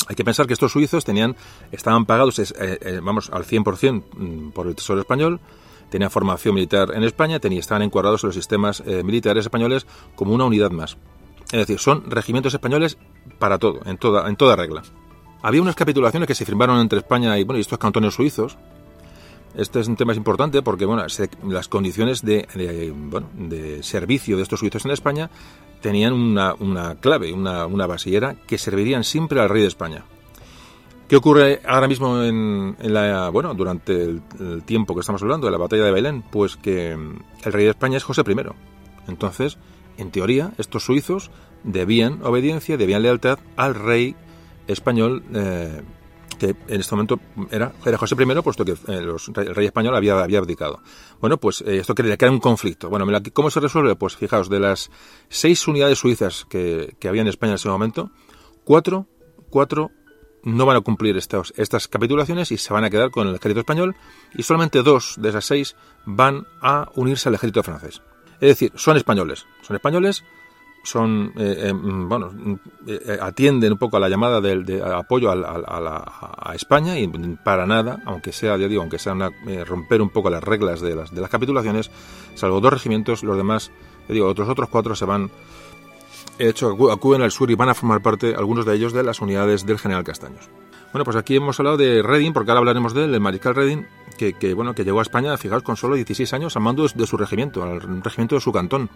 Hay 0.08 0.16
que 0.16 0.24
pensar 0.24 0.48
que 0.48 0.54
estos 0.54 0.72
suizos 0.72 1.06
tenían, 1.06 1.36
estaban 1.72 2.06
pagados, 2.06 2.40
eh, 2.40 2.48
eh, 2.60 3.00
vamos, 3.04 3.30
al 3.32 3.46
100% 3.46 4.04
mm, 4.12 4.50
por 4.50 4.68
el 4.68 4.76
Tesoro 4.76 5.00
español, 5.00 5.40
tenían 5.90 6.12
formación 6.12 6.56
militar 6.56 6.92
en 6.94 7.04
España, 7.04 7.40
tenían, 7.40 7.60
estaban 7.60 7.82
encuadrados 7.82 8.24
en 8.24 8.28
los 8.28 8.36
sistemas 8.36 8.84
militares 8.86 9.46
españoles 9.46 9.88
como 10.16 10.34
una 10.34 10.46
unidad 10.46 10.70
más. 10.70 10.98
Es 11.52 11.60
decir, 11.60 11.80
son 11.80 12.12
regimientos 12.12 12.54
españoles 12.54 12.98
para 13.40 13.58
todo, 13.58 13.82
en 13.86 13.98
toda, 13.98 14.30
en 14.30 14.36
toda 14.36 14.56
regla. 14.56 14.84
Había 15.42 15.62
unas 15.62 15.76
capitulaciones 15.76 16.28
que 16.28 16.36
se 16.36 16.46
firmaron 16.46 16.80
entre 16.80 17.00
España 17.00 17.38
y, 17.40 17.44
bueno, 17.44 17.58
y 17.58 17.62
estos 17.62 17.80
cantones 17.80 18.14
suizos. 18.14 18.58
Este 19.56 19.80
es 19.80 19.88
un 19.88 19.96
tema 19.96 20.14
importante 20.14 20.62
porque 20.62 20.86
bueno, 20.86 21.08
se, 21.10 21.30
las 21.48 21.68
condiciones 21.68 22.24
de, 22.24 22.94
bueno, 22.96 23.28
de, 23.34 23.84
servicio 23.84 24.38
de 24.38 24.44
estos 24.44 24.60
suizos 24.60 24.86
en 24.86 24.92
España 24.92 25.30
tenían 25.82 26.14
una, 26.14 26.54
una 26.54 26.96
clave, 26.96 27.34
una, 27.34 27.66
una 27.66 27.88
base, 27.88 28.10
y 28.10 28.16
era 28.16 28.36
que 28.36 28.58
servirían 28.58 29.04
siempre 29.04 29.40
al 29.40 29.50
rey 29.50 29.62
de 29.62 29.68
España. 29.68 30.06
¿Qué 31.10 31.16
ocurre 31.16 31.60
ahora 31.66 31.88
mismo 31.88 32.22
en, 32.22 32.76
la, 32.82 33.30
bueno, 33.30 33.56
durante 33.56 34.04
el, 34.04 34.22
tiempo 34.64 34.94
que 34.94 35.00
estamos 35.00 35.24
hablando 35.24 35.48
de 35.48 35.52
la 35.52 35.58
batalla 35.58 35.84
de 35.86 35.92
Belén? 35.92 36.22
Pues 36.22 36.56
que 36.56 36.92
el 36.92 37.52
rey 37.54 37.64
de 37.64 37.72
España 37.72 37.98
es 37.98 38.04
José 38.04 38.22
I. 38.28 38.36
Entonces, 39.08 39.58
en 39.98 40.12
teoría, 40.12 40.52
estos 40.60 40.86
suizos 40.86 41.32
debían 41.64 42.24
obediencia, 42.24 42.78
debían 42.78 43.02
lealtad 43.02 43.40
al 43.58 43.74
rey 43.74 44.16
español, 44.68 45.24
eh, 45.34 45.82
que 46.38 46.56
en 46.68 46.80
este 46.80 46.96
momento 46.96 47.20
era, 47.52 47.74
era 47.86 47.98
José 47.98 48.16
I, 48.18 48.42
puesto 48.42 48.66
que 48.66 48.72
eh, 48.72 48.76
el 48.88 49.56
rey 49.56 49.66
español 49.66 49.96
había, 49.96 50.22
había 50.22 50.40
abdicado. 50.40 50.82
Bueno, 51.20 51.38
pues 51.38 51.62
eh, 51.62 51.78
esto 51.78 51.96
quería 51.96 52.18
crear 52.18 52.32
un 52.32 52.40
conflicto. 52.40 52.90
Bueno, 52.90 53.06
¿cómo 53.34 53.50
se 53.50 53.60
resuelve? 53.60 53.96
Pues 53.96 54.16
fijaos, 54.16 54.50
de 54.50 54.60
las 54.60 54.90
seis 55.28 55.68
unidades 55.68 56.00
suizas 56.00 56.46
que, 56.50 56.96
que 57.00 57.08
había 57.08 57.22
en 57.22 57.28
España 57.28 57.52
en 57.52 57.56
ese 57.56 57.70
momento, 57.70 58.12
cuatro, 58.64 59.08
cuatro 59.50 59.92
no 60.44 60.66
van 60.66 60.78
a 60.78 60.82
cumplir 60.82 61.18
estos, 61.18 61.54
estas 61.58 61.88
capitulaciones 61.88 62.52
y 62.52 62.58
se 62.58 62.74
van 62.74 62.84
a 62.84 62.90
quedar 62.90 63.12
con 63.12 63.28
el 63.28 63.36
ejército 63.36 63.60
español 63.60 63.96
y 64.34 64.44
solamente 64.44 64.84
dos 64.84 65.16
de 65.18 65.30
esas 65.30 65.46
seis 65.46 65.76
van 66.06 66.48
a 66.62 66.90
unirse 66.96 67.30
al 67.30 67.36
ejército 67.36 67.64
francés. 67.64 68.02
Es 68.40 68.50
decir, 68.50 68.72
son 68.76 68.96
españoles, 68.96 69.46
son 69.62 69.76
españoles, 69.76 70.24
son, 70.84 71.34
eh, 71.38 71.70
eh, 71.70 71.74
bueno, 71.74 72.32
eh, 72.88 73.18
atienden 73.22 73.74
un 73.74 73.78
poco 73.78 73.98
a 73.98 74.00
la 74.00 74.10
llamada 74.10 74.42
de, 74.42 74.64
de 74.64 74.82
apoyo 74.82 75.30
a, 75.30 75.34
a, 75.34 75.78
a, 75.78 75.80
la, 75.80 76.04
a, 76.38 76.56
España 76.56 76.98
y 76.98 77.08
para 77.44 77.66
nada, 77.66 78.02
aunque 78.06 78.32
sea, 78.32 78.58
ya 78.58 78.68
digo, 78.68 78.82
aunque 78.82 79.00
sea 79.00 79.14
una, 79.14 79.30
eh, 79.48 79.64
romper 79.66 80.02
un 80.02 80.10
poco 80.10 80.30
las 80.30 80.44
reglas 80.44 80.82
de 80.82 80.96
las, 80.96 81.14
de 81.14 81.22
las 81.22 81.30
capitulaciones, 81.30 81.92
salvo 82.36 82.62
dos 82.62 82.74
regimientos, 82.74 83.24
los 83.24 83.38
demás, 83.38 83.72
digo, 84.08 84.28
otros 84.28 84.50
otros 84.50 84.70
cuatro 84.70 84.96
se 84.96 85.06
van 85.06 85.30
de 86.38 86.50
hecho, 86.50 86.70
acuden 86.90 87.22
al 87.22 87.32
sur 87.32 87.52
y 87.52 87.56
van 87.56 87.68
a 87.68 87.74
formar 87.74 88.02
parte, 88.02 88.34
algunos 88.34 88.66
de 88.66 88.74
ellos, 88.74 88.94
de 88.94 89.04
las 89.04 89.20
unidades 89.20 89.66
del 89.66 89.78
general 89.78 90.06
Castaños. 90.06 90.50
Bueno, 90.94 91.04
pues 91.04 91.18
aquí 91.18 91.36
hemos 91.36 91.60
hablado 91.60 91.76
de 91.76 92.02
Reding, 92.02 92.32
porque 92.32 92.50
ahora 92.50 92.60
hablaremos 92.60 92.94
de 92.94 93.04
él, 93.04 93.14
el 93.14 93.20
mariscal 93.20 93.56
Reding, 93.56 93.86
que, 94.18 94.34
que, 94.34 94.54
bueno, 94.54 94.74
que 94.74 94.86
llegó 94.86 95.00
a 95.00 95.02
España, 95.02 95.36
fijaos, 95.38 95.64
con 95.64 95.76
solo 95.76 95.96
16 95.96 96.34
años 96.34 96.56
al 96.56 96.64
mando 96.64 96.88
de 96.88 97.08
su 97.08 97.18
regimiento, 97.18 97.62
al 97.62 98.02
regimiento 98.02 98.36
de 98.36 98.42
su 98.42 98.54
cantón. 98.54 98.90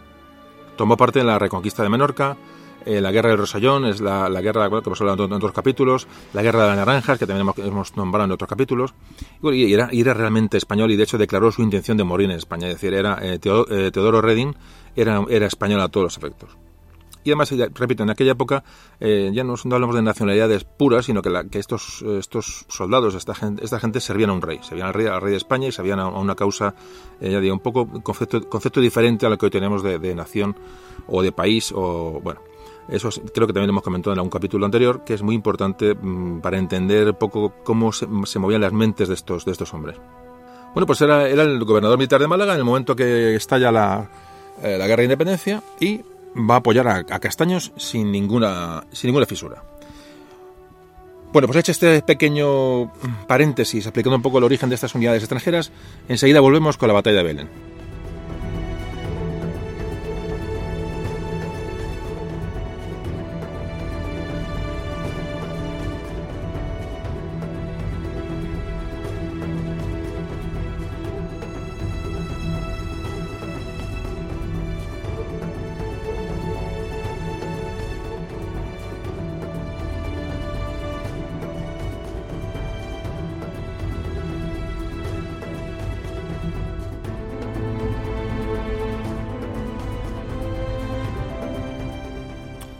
Tomó 0.76 0.98
parte 0.98 1.20
en 1.20 1.28
la 1.28 1.40
reconquista 1.40 1.84
de 1.84 1.90
Menorca, 1.90 2.38
eh, 2.86 3.00
la 3.00 3.12
guerra 3.12 3.30
del 3.30 3.38
Rosellón, 3.38 3.86
es 3.86 4.02
la, 4.02 4.30
guerra 4.42 4.68
bueno, 4.68 4.82
que 4.82 4.90
hemos 4.90 5.02
hablado 5.02 5.26
en 5.26 5.34
otros 5.34 5.54
capítulos, 5.54 6.08
la 6.34 6.42
guerra 6.42 6.64
de 6.64 6.68
las 6.70 6.78
naranjas, 6.78 7.18
que 7.18 7.26
también 7.26 7.42
hemos, 7.42 7.58
hemos 7.58 7.96
nombrado 7.96 8.26
en 8.26 8.32
otros 8.32 8.50
capítulos, 8.50 8.94
y, 9.42 9.66
y, 9.66 9.74
era, 9.74 9.90
y, 9.92 10.02
era, 10.02 10.14
realmente 10.14 10.58
español 10.58 10.92
y 10.92 10.98
de 10.98 11.04
hecho 11.04 11.18
declaró 11.18 11.52
su 11.52 11.62
intención 11.62 11.98
de 11.98 12.04
morir 12.04 12.30
en 12.30 12.38
España, 12.38 12.68
es 12.68 12.74
decir, 12.74 12.94
era 12.94 13.20
eh, 13.22 13.40
Teodoro, 13.40 13.74
eh, 13.74 13.92
Teodoro 13.92 14.22
Reding 14.22 14.56
era, 14.96 15.24
era 15.30 15.46
español 15.46 15.82
a 15.82 15.88
todos 15.88 16.04
los 16.06 16.18
efectos. 16.18 16.58
Y 17.24 17.30
además, 17.32 17.54
repito, 17.74 18.04
en 18.04 18.10
aquella 18.10 18.34
época 18.34 18.64
eh, 19.00 19.32
ya 19.34 19.44
no, 19.44 19.56
hablamos 19.72 19.96
de 19.96 20.02
nacionalidades 20.02 20.66
puras, 20.66 21.06
sino 21.06 21.22
que, 21.22 21.60
estos, 21.60 22.02
estos 22.02 22.66
soldados, 22.68 23.16
esta 23.16 23.34
gente, 23.34 23.64
esta 23.64 23.80
gente 23.80 24.00
servían 24.02 24.30
a 24.30 24.34
un 24.34 24.42
rey, 24.42 24.60
servían 24.62 24.88
al 24.88 24.94
rey, 24.94 25.08
al 25.08 25.22
rey 25.22 25.32
de 25.32 25.38
España 25.38 25.68
y 25.68 25.72
servían 25.72 26.00
a, 26.00 26.08
una 26.08 26.36
causa, 26.36 26.76
eh, 27.22 27.32
ya 27.32 27.40
digo, 27.40 27.54
un 27.54 27.62
poco 27.62 27.88
concepto, 28.04 28.50
concepto 28.50 28.82
diferente 28.82 29.26
a 29.26 29.30
lo 29.30 29.38
que 29.38 29.46
hoy 29.46 29.52
tenemos 29.52 29.84
de, 29.84 30.14
nación 30.14 30.56
o 31.08 31.22
de 31.22 31.32
país 31.32 31.72
o, 31.74 32.20
bueno, 32.24 32.42
eso 32.90 33.10
creo 33.34 33.48
que 33.48 33.54
también 33.54 33.68
lo 33.68 33.72
hemos 33.74 33.84
comentado 33.84 34.14
en 34.14 34.20
algún 34.20 34.30
capítulo 34.30 34.66
anterior, 34.66 35.04
que 35.06 35.14
es 35.14 35.22
muy 35.22 35.36
importante 35.36 35.96
mmm, 35.96 36.42
para 36.42 36.58
entender 36.58 37.18
poco 37.18 37.54
cómo 37.64 37.94
se, 37.94 38.06
se, 38.26 38.40
movían 38.40 38.62
las 38.62 38.74
mentes 38.74 39.08
de 39.08 39.14
estos, 39.14 39.46
de 39.46 39.54
estos 39.54 39.74
hombres. 39.74 39.98
Bueno, 40.74 40.88
pues 40.88 41.02
era, 41.02 41.28
era 41.30 41.44
el 41.44 41.64
gobernador 41.64 41.98
militar 41.98 42.20
de 42.20 42.28
Málaga 42.28 42.54
en 42.54 42.60
el 42.60 42.66
momento 42.66 42.96
que 42.96 43.36
estalla 43.36 43.72
la, 43.72 44.10
eh, 44.62 44.78
la 44.78 44.88
guerra 44.88 45.02
de 45.02 45.06
independencia 45.06 45.62
y 45.80 46.02
va 46.36 46.56
a 46.56 46.58
apoyar 46.58 46.88
a, 46.88 47.20
Castaños 47.20 47.72
sin 47.78 48.12
ninguna, 48.12 48.86
sin 48.92 49.10
ninguna 49.10 49.26
fisura. 49.26 49.64
Bueno, 51.32 51.48
pues 51.48 51.60
hecho 51.60 51.72
este 51.72 52.02
pequeño 52.04 52.94
paréntesis 53.28 53.86
explicando 53.86 54.16
un 54.16 54.22
poco 54.22 54.38
el 54.38 54.44
origen 54.44 54.70
de 54.70 54.76
estas 54.76 54.94
unidades 54.94 55.24
extranjeras, 55.24 55.72
enseguida 56.08 56.40
volvemos 56.40 56.78
con 56.78 56.88
la 56.88 56.94
batalla 56.94 57.18
de 57.18 57.24
Belén. 57.24 57.73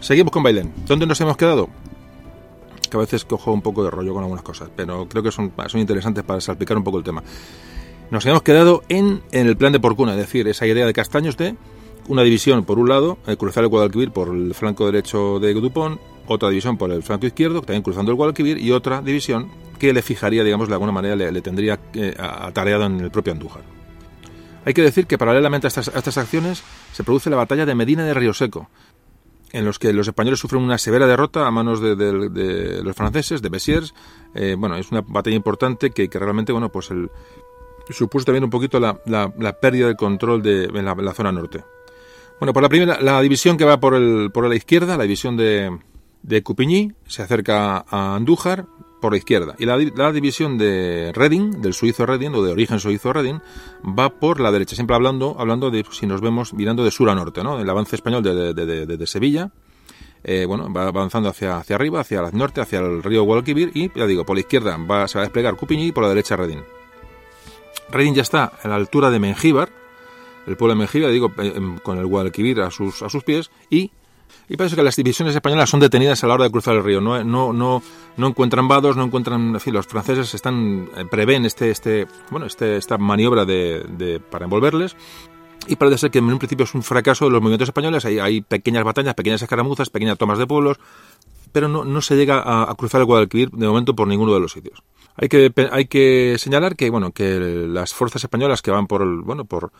Seguimos 0.04 0.34
con 0.34 0.44
Bailén. 0.44 0.74
¿Dónde 0.86 1.08
nos 1.08 1.22
hemos 1.22 1.38
quedado? 1.38 1.70
Que 2.92 2.98
a 2.98 3.00
veces 3.00 3.24
cojo 3.24 3.54
un 3.54 3.62
poco 3.62 3.86
de 3.86 3.90
rollo 3.90 4.14
con 4.14 4.22
algunas 4.22 4.44
cosas, 4.44 4.70
pero 4.76 5.08
creo 5.08 5.24
que 5.24 5.32
son, 5.32 5.54
interesantes 5.76 6.26
para 6.26 6.42
salpicar 6.42 6.76
un 6.76 6.84
poco 6.84 6.98
el 6.98 7.06
tema. 7.06 7.24
Nos 8.12 8.26
hemos 8.26 8.42
quedado 8.42 8.84
en, 8.90 9.22
el 9.32 9.56
plan 9.56 9.72
de 9.72 9.80
Porcuna, 9.80 10.12
es 10.12 10.18
decir, 10.18 10.46
esa 10.50 10.68
idea 10.68 10.86
de 10.86 10.92
Castaños 10.92 11.38
de 11.38 11.56
una 12.10 12.22
división 12.24 12.66
por 12.66 12.80
un 12.80 12.90
lado, 12.90 13.18
eh, 13.28 13.38
cruzar 13.38 13.64
el 13.64 13.70
Guadalquivir 13.70 14.12
por 14.12 14.28
el 14.28 14.54
flanco 14.54 14.86
derecho 14.88 15.40
de 15.40 15.54
Dupont, 15.54 16.02
otra 16.28 16.50
división 16.50 16.78
por 16.78 16.92
el 16.92 17.02
flanco 17.02 17.26
izquierdo, 17.26 17.62
también 17.62 17.82
cruzando 17.82 18.12
el 18.12 18.18
Guadalquivir, 18.18 18.58
y 18.58 18.72
otra 18.72 19.02
división 19.02 19.50
que 19.80 19.94
le 19.94 20.02
fijaría, 20.02 20.44
digamos, 20.44 20.68
de 20.68 20.74
alguna 20.74 20.92
manera 20.92 21.16
le, 21.16 21.32
le 21.32 21.42
tendría 21.42 21.80
eh, 21.94 22.14
atareado 22.20 22.88
en 22.88 23.00
el 23.00 23.10
propio 23.10 23.32
Andújar. 23.32 23.64
Hay 24.66 24.74
que 24.74 24.82
decir 24.82 25.08
que 25.08 25.18
paralelamente 25.18 25.68
a 25.68 25.70
estas, 25.70 25.88
a 25.88 25.98
estas 25.98 26.18
acciones 26.18 26.62
se 26.92 27.06
produce 27.06 27.30
la 27.30 27.38
batalla 27.38 27.66
de 27.66 27.74
Medina 27.74 28.06
de 28.06 28.14
Río 28.14 28.34
Seco, 28.34 28.70
en 29.54 29.66
los 29.66 29.80
que 29.80 29.94
los 29.94 30.08
españoles 30.08 30.40
sufren 30.40 30.62
una 30.62 30.78
severa 30.78 31.08
derrota 31.08 31.48
a 31.48 31.52
manos 31.52 31.80
de, 31.80 31.96
de- 31.96 32.84
los 32.84 32.96
franceses, 32.96 33.42
de 33.42 33.50
Bessiers. 33.50 33.94
Eh, 34.34 34.56
bueno, 34.58 34.76
es 34.76 34.92
una 34.92 35.02
batalla 35.02 35.36
importante 35.36 35.92
que, 35.92 36.10
que 36.10 36.20
realmente, 36.20 36.52
bueno, 36.52 36.70
pues 36.70 36.90
el, 36.92 37.10
supuso 37.90 38.26
también 38.26 38.44
un 38.44 38.50
poquito 38.50 38.80
la, 38.80 39.00
la- 39.06 39.32
pérdida 39.60 39.88
de 39.88 39.96
control 39.96 40.42
de, 40.42 40.66
en, 40.66 40.84
la, 40.86 41.14
zona 41.14 41.32
norte. 41.32 41.64
Bueno, 42.40 42.52
por 42.52 42.64
la 42.64 42.70
primera, 42.70 43.00
la 43.00 43.22
división 43.22 43.56
que 43.56 43.64
va 43.64 43.80
por, 43.80 43.94
el, 43.94 44.32
por 44.34 44.50
la 44.50 44.56
izquierda, 44.56 44.98
la 44.98 45.04
división 45.04 45.38
de, 45.38 45.78
de 46.24 46.44
Coupigny, 46.44 46.92
se 47.08 47.22
acerca 47.22 47.86
a 47.88 48.16
Andújar 48.16 48.66
por 49.04 49.12
la 49.12 49.18
izquierda. 49.18 49.54
Y 49.60 49.66
la, 49.66 49.78
di- 49.78 49.92
la 49.96 50.12
división 50.14 50.58
de 50.58 51.12
Reading, 51.14 51.62
del 51.62 51.74
suizo 51.74 52.06
Reading, 52.06 52.32
o 52.34 52.42
de 52.42 52.54
origen 52.54 52.80
suizo 52.80 53.12
Reading, 53.12 53.40
va 53.84 54.10
por 54.10 54.40
la 54.40 54.50
derecha. 54.50 54.76
Siempre 54.76 54.96
hablando, 54.96 55.36
hablando 55.38 55.70
de, 55.70 55.86
si 55.92 56.08
nos 56.08 56.22
vemos, 56.22 56.54
mirando 56.54 56.86
de 56.86 56.92
sur 56.92 57.10
a 57.10 57.16
norte, 57.16 57.44
¿no? 57.44 57.60
El 57.60 57.70
avance 57.70 57.98
español 57.98 58.24
de, 58.24 59.06
Sevilla, 59.06 59.52
eh, 60.24 60.46
bueno, 60.48 60.72
va 60.72 60.88
avanzando 60.88 61.28
hacia, 61.28 61.58
hacia 61.58 61.76
arriba, 61.76 62.00
hacia 62.00 62.22
el 62.22 62.38
norte, 62.38 62.62
hacia 62.62 62.80
el 62.80 63.04
río 63.04 63.24
Guadalquivir, 63.24 63.72
y, 63.74 63.92
ya 63.94 64.08
digo, 64.08 64.26
por 64.26 64.38
la 64.38 64.40
izquierda 64.40 64.78
va, 64.78 65.06
se 65.10 65.18
va 65.18 65.24
a 65.24 65.26
desplegar 65.26 65.58
Coupigny 65.58 65.88
y 65.88 65.92
por 65.92 66.04
la 66.04 66.10
derecha 66.10 66.38
Reading. 66.38 66.64
Reading 67.92 68.14
ya 68.14 68.22
está 68.22 68.54
a 68.64 68.68
la 68.70 68.76
altura 68.76 69.12
de 69.12 69.20
Mengíbar, 69.20 69.70
el 70.48 70.56
pueblo 70.56 70.76
de 70.76 70.80
Mengíbar, 70.80 71.12
digo, 71.12 71.32
eh, 71.38 71.54
con 71.84 71.98
el 71.98 72.06
Guadalquivir 72.06 72.62
a 72.62 72.72
sus, 72.72 73.02
a 73.02 73.10
sus 73.10 73.24
pies, 73.26 73.52
y, 73.70 73.92
y 74.54 74.56
parece 74.56 74.76
que 74.76 74.84
las 74.84 74.96
divisiones 74.96 75.34
españolas 75.34 75.68
son 75.68 75.80
detenidas 75.80 76.24
a 76.24 76.28
la 76.28 76.36
hora 76.36 76.44
de 76.44 76.52
cruzar 76.52 76.76
el 76.76 76.84
río. 76.84 77.02
No, 77.02 77.24
no, 77.24 77.52
no, 77.52 77.82
no 78.18 78.28
encuentran 78.28 78.68
vados, 78.68 78.96
no 78.96 79.04
encuentran, 79.04 79.56
en 79.56 79.60
fin, 79.60 79.74
los 79.74 79.88
franceses 79.88 80.36
están, 80.36 80.92
eh, 80.96 81.06
prevén 81.10 81.44
este, 81.46 81.72
este, 81.72 82.06
bueno, 82.30 82.46
este, 82.46 82.78
esta 82.78 83.00
maniobra 83.00 83.46
de, 83.46 84.22
para 84.30 84.46
envolverles. 84.46 84.96
Y 85.66 85.76
parece 85.76 85.98
ser 85.98 86.12
que 86.12 86.20
en 86.20 86.26
un 86.26 86.38
principio 86.38 86.66
es 86.66 86.76
un 86.76 86.84
fracaso 86.84 87.26
de 87.26 87.32
los 87.32 87.42
movimientos 87.42 87.70
españoles. 87.70 88.06
Hay, 88.06 88.42
pequeñas 88.42 88.84
batallas, 88.84 89.16
pequeñas 89.16 89.42
escaramuzas, 89.42 89.90
pequeñas 89.90 90.20
tomas 90.20 90.38
de 90.38 90.46
pueblos, 90.46 90.78
pero 91.52 91.68
no, 91.68 91.84
no 91.84 92.02
se 92.04 92.16
llega 92.16 92.40
a, 92.40 92.70
a 92.70 92.76
cruzar 92.76 93.02
el 93.02 93.08
Guadalquivir 93.08 93.50
de 93.50 93.66
momento 93.66 93.96
por 93.96 94.08
ninguno 94.08 94.36
de 94.36 94.40
los 94.40 94.52
sitios. 94.52 94.84
Hay 95.16 95.30
que, 95.30 95.52
hay 95.72 95.88
que 95.88 96.36
señalar 96.38 96.76
que, 96.76 96.92
bueno, 96.92 97.12
que 97.12 97.40
las 97.40 97.96
fuerzas 97.96 98.24
españolas 98.24 98.62
que 98.62 98.70
van 98.70 98.86
por 98.86 99.02
el, 99.02 99.22
bueno, 99.22 99.46
por, 99.46 99.72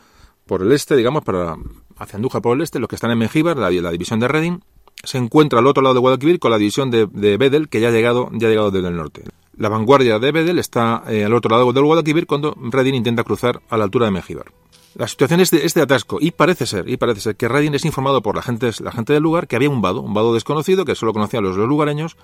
por 0.46 0.62
el 0.62 0.72
este, 0.72 0.96
digamos, 0.96 1.22
para, 1.22 1.56
hacia 1.98 2.16
Andújar 2.16 2.42
por 2.42 2.56
el 2.56 2.62
este, 2.62 2.78
los 2.78 2.88
que 2.88 2.96
están 2.96 3.10
en 3.10 3.18
Mengíbar, 3.18 3.56
la, 3.56 3.70
división 3.70 4.20
de 4.20 4.28
Reading, 4.28 4.58
se 5.02 5.18
encuentra 5.18 5.58
al 5.58 5.66
otro 5.66 5.82
lado 5.82 5.94
de 5.94 6.00
Guadalquivir 6.00 6.38
con 6.38 6.50
la 6.50 6.58
división 6.58 6.90
de, 6.90 7.06
de 7.06 7.66
que 7.70 7.80
ya 7.80 7.88
ha 7.88 7.90
llegado, 7.90 8.30
ya 8.32 8.46
ha 8.46 8.50
llegado 8.50 8.70
desde 8.70 8.88
el 8.88 8.96
norte. 8.96 9.24
La 9.56 9.68
vanguardia 9.68 10.18
de 10.18 10.32
Bedel 10.32 10.58
está 10.58 11.02
eh, 11.08 11.24
al 11.24 11.34
otro 11.34 11.50
lado 11.50 11.72
del 11.72 11.84
Guadalquivir 11.84 12.26
cuando 12.26 12.56
Reading 12.56 12.94
intenta 12.94 13.22
cruzar 13.22 13.60
a 13.68 13.76
la 13.76 13.84
altura 13.84 14.06
de 14.06 14.12
Mengíbar. 14.12 14.46
La 14.94 15.08
situación 15.08 15.40
es 15.40 15.50
de, 15.50 15.82
atasco 15.82 16.18
y 16.20 16.30
parece 16.30 16.66
ser, 16.66 16.88
y 16.88 16.96
parece 16.96 17.20
ser 17.20 17.36
que 17.36 17.48
Reading 17.48 17.74
es 17.74 17.84
informado 17.84 18.22
por 18.22 18.36
la 18.36 18.42
gente, 18.42 18.70
la 18.80 18.92
gente 18.92 19.12
del 19.12 19.22
lugar 19.22 19.48
que 19.48 19.56
había 19.56 19.68
un 19.68 19.82
vado, 19.82 20.00
un 20.00 20.14
vado 20.14 20.34
desconocido 20.34 20.84
que 20.84 20.94
solo 20.94 21.12
conocían 21.12 21.42
los, 21.42 21.56
lugareños, 21.56 22.16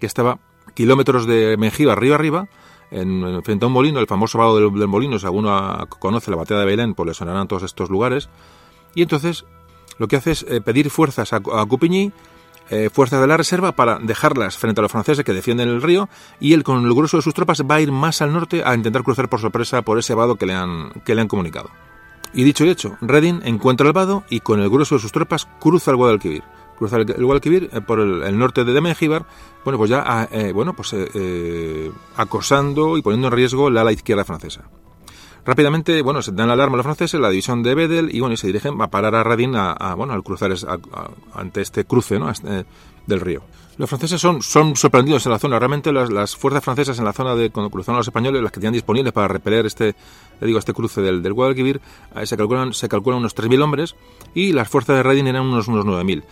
que 0.00 0.06
estaba 0.06 0.38
kilómetros 0.74 1.26
de 1.26 1.56
Mengíbar 1.58 2.00
río 2.00 2.14
arriba, 2.14 2.48
en, 2.90 3.24
en- 3.24 3.42
frente 3.42 3.66
a 3.66 3.68
un 3.68 3.74
molino, 3.74 4.00
el 4.00 4.06
famoso 4.06 4.38
vado 4.38 4.58
del, 4.58 4.72
del 4.78 4.88
molino, 4.88 5.18
si 5.18 5.26
alguno 5.26 5.86
conoce 5.98 6.30
la 6.30 6.38
batalla 6.38 6.60
de 6.60 6.66
Belén, 6.66 6.94
pues 6.94 7.06
le 7.06 7.14
sonarán 7.14 7.46
todos 7.46 7.62
estos 7.62 7.90
lugares. 7.90 8.30
Y 8.94 9.02
entonces 9.02 9.44
lo 9.98 10.08
que 10.08 10.16
hace 10.16 10.32
es 10.32 10.46
eh, 10.48 10.60
pedir 10.60 10.90
fuerzas 10.90 11.32
a, 11.32 11.36
a 11.36 11.66
Coupigny, 11.66 12.12
eh, 12.70 12.88
fuerzas 12.90 13.20
de 13.20 13.26
la 13.26 13.36
reserva, 13.36 13.72
para 13.72 13.98
dejarlas 13.98 14.56
frente 14.56 14.80
a 14.80 14.82
los 14.82 14.92
franceses 14.92 15.24
que 15.24 15.32
defienden 15.32 15.68
el 15.68 15.82
río, 15.82 16.08
y 16.40 16.54
él 16.54 16.64
con 16.64 16.84
el 16.84 16.94
grueso 16.94 17.18
de 17.18 17.22
sus 17.22 17.34
tropas 17.34 17.62
va 17.62 17.76
a 17.76 17.80
ir 17.80 17.92
más 17.92 18.22
al 18.22 18.32
norte 18.32 18.62
a 18.64 18.74
intentar 18.74 19.02
cruzar 19.02 19.28
por 19.28 19.40
sorpresa 19.40 19.82
por 19.82 19.98
ese 19.98 20.14
vado 20.14 20.36
que 20.36 20.46
le 20.46 20.54
han, 20.54 20.90
que 21.04 21.14
le 21.14 21.20
han 21.20 21.28
comunicado. 21.28 21.70
Y 22.32 22.42
dicho 22.42 22.64
y 22.64 22.70
hecho, 22.70 22.96
Reading 23.00 23.42
encuentra 23.44 23.86
el 23.86 23.92
vado 23.92 24.24
y 24.30 24.40
con 24.40 24.60
el 24.60 24.70
grueso 24.70 24.96
de 24.96 25.00
sus 25.00 25.12
tropas 25.12 25.46
cruza 25.60 25.90
el 25.90 25.98
Guadalquivir. 25.98 26.42
Cruza 26.78 26.96
el, 26.96 27.24
Guadalquivir 27.24 27.70
eh, 27.72 27.80
por 27.80 28.00
el, 28.00 28.38
norte 28.38 28.64
de 28.64 28.80
Mengíbar, 28.80 29.26
bueno, 29.62 29.78
pues 29.78 29.90
ya 29.90 30.02
ah, 30.04 30.28
eh, 30.32 30.50
bueno, 30.52 30.74
pues, 30.74 30.96
acosando 32.16 32.96
y 32.96 33.02
poniendo 33.02 33.28
en 33.28 33.34
riesgo 33.34 33.70
la 33.70 33.82
ala 33.82 33.92
izquierda 33.92 34.24
francesa. 34.24 34.64
Rápidamente, 35.44 36.00
bueno, 36.02 36.22
se 36.22 36.32
dan 36.32 36.48
la 36.48 36.54
alarma 36.54 36.74
a 36.74 36.78
los 36.78 36.84
franceses, 36.84 37.20
la 37.20 37.28
división 37.30 37.62
de 37.62 37.74
Bedel, 37.74 38.14
y 38.14 38.20
bueno, 38.20 38.32
y 38.32 38.36
se 38.36 38.46
dirigen 38.46 38.80
a 38.80 38.88
parar 38.88 39.14
a 39.14 39.22
Reading 39.22 39.54
a, 39.56 39.94
bueno, 39.94 40.14
al 40.14 40.22
cruzar 40.22 40.52
es- 40.52 40.66
ante 41.34 41.60
este 41.60 41.84
cruce 41.84 42.18
¿no? 42.18 42.30
Este, 42.30 42.64
del 43.06 43.20
río. 43.20 43.42
Los 43.76 43.88
franceses 43.90 44.20
son, 44.20 44.40
son 44.40 44.76
sorprendidos 44.76 45.26
en 45.26 45.32
la 45.32 45.38
zona. 45.38 45.58
Realmente 45.58 45.92
las, 45.92 46.36
fuerzas 46.36 46.62
francesas 46.62 46.96
en 46.98 47.04
la 47.04 47.12
zona 47.12 47.34
de 47.34 47.50
cuando 47.50 47.70
cruzaron 47.70 47.98
los 47.98 48.06
españoles, 48.06 48.40
las 48.40 48.52
que 48.52 48.60
tenían 48.60 48.72
disponibles 48.72 49.12
para 49.12 49.26
repeler 49.28 49.66
este, 49.66 49.96
digo, 50.40 50.60
este 50.60 50.72
cruce 50.72 51.02
del, 51.02 51.22
del 51.22 51.32
Guadalquivir, 51.32 51.80
eh, 52.14 52.24
se 52.24 52.36
calculan, 52.36 52.72
se 52.72 52.88
calculan 52.88 53.18
unos 53.18 53.34
3.000 53.34 53.60
hombres 53.62 53.96
y 54.32 54.52
las 54.52 54.68
fuerzas 54.68 54.96
de 54.96 55.02
Reading 55.02 55.24
eran 55.26 55.42
unos, 55.42 55.66
unos 55.68 55.84
9.000. 55.84 56.22